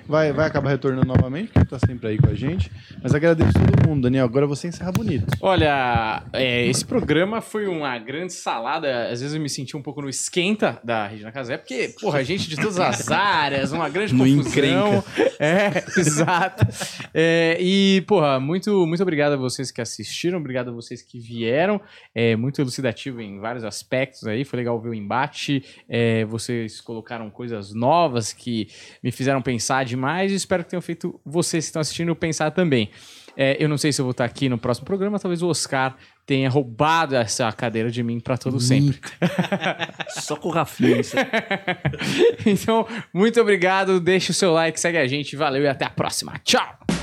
Vai, 0.07 0.31
vai 0.31 0.45
acabar 0.45 0.69
retornando 0.69 1.07
novamente, 1.07 1.51
porque 1.51 1.67
tá 1.67 1.79
sempre 1.79 2.09
aí 2.09 2.17
com 2.17 2.27
a 2.27 2.35
gente. 2.35 2.71
Mas 3.01 3.15
agradeço 3.15 3.53
todo 3.53 3.89
mundo, 3.89 4.03
Daniel. 4.03 4.25
Agora 4.25 4.45
você 4.45 4.67
encerra 4.67 4.91
bonito. 4.91 5.25
Olha, 5.41 6.23
é, 6.31 6.65
esse 6.67 6.85
programa 6.85 7.41
foi 7.41 7.67
uma 7.67 7.97
grande 7.97 8.33
salada. 8.33 9.09
Às 9.09 9.21
vezes 9.21 9.33
eu 9.33 9.41
me 9.41 9.49
senti 9.49 9.75
um 9.75 9.81
pouco 9.81 10.01
no 10.01 10.09
esquenta 10.09 10.79
da 10.83 11.07
Regina 11.07 11.31
Casé, 11.31 11.57
porque, 11.57 11.95
porra, 11.99 12.23
gente 12.23 12.47
de 12.47 12.55
todas 12.55 12.79
as 12.79 13.09
áreas, 13.09 13.71
uma 13.71 13.89
grande 13.89 14.13
No 14.13 14.25
confusão. 14.25 15.03
É, 15.39 15.83
exato. 15.99 16.67
É, 17.13 17.57
e, 17.59 18.03
porra, 18.07 18.39
muito, 18.39 18.85
muito 18.85 19.01
obrigado 19.01 19.33
a 19.33 19.37
vocês 19.37 19.71
que 19.71 19.81
assistiram, 19.81 20.37
obrigado 20.37 20.69
a 20.69 20.71
vocês 20.71 21.01
que 21.01 21.19
vieram. 21.19 21.81
É 22.13 22.35
muito 22.35 22.61
elucidativo 22.61 23.21
em 23.21 23.39
vários 23.39 23.63
aspectos 23.63 24.25
aí. 24.27 24.45
Foi 24.45 24.57
legal 24.57 24.79
ver 24.79 24.89
o 24.89 24.93
embate. 24.93 25.63
É, 25.89 26.25
vocês 26.25 26.79
colocaram 26.79 27.29
coisas 27.29 27.73
novas 27.73 28.31
que 28.31 28.67
me 29.03 29.11
fizeram 29.11 29.41
pensar 29.41 29.83
demais 29.95 30.31
e 30.31 30.35
espero 30.35 30.63
que 30.63 30.69
tenham 30.69 30.81
feito 30.81 31.19
vocês 31.25 31.65
que 31.65 31.69
estão 31.69 31.81
assistindo 31.81 32.15
pensar 32.15 32.51
também. 32.51 32.89
É, 33.37 33.57
eu 33.61 33.67
não 33.67 33.77
sei 33.77 33.91
se 33.91 33.99
eu 33.99 34.05
vou 34.05 34.11
estar 34.11 34.23
aqui 34.23 34.47
no 34.47 34.57
próximo 34.57 34.85
programa, 34.85 35.19
talvez 35.19 35.41
o 35.41 35.47
Oscar 35.47 35.95
tenha 36.25 36.49
roubado 36.49 37.15
essa 37.15 37.51
cadeira 37.51 37.91
de 37.91 38.01
mim 38.01 38.19
para 38.19 38.37
todo 38.37 38.59
sempre. 38.59 38.99
Só 40.21 40.35
com 40.35 40.49
o 40.49 40.51
Rafinha. 40.51 41.01
Isso. 41.01 41.15
então, 42.45 42.87
muito 43.13 43.39
obrigado, 43.41 43.99
deixa 43.99 44.31
o 44.31 44.35
seu 44.35 44.53
like, 44.53 44.79
segue 44.79 44.97
a 44.97 45.07
gente, 45.07 45.35
valeu 45.35 45.63
e 45.63 45.67
até 45.67 45.85
a 45.85 45.89
próxima. 45.89 46.39
Tchau! 46.43 46.94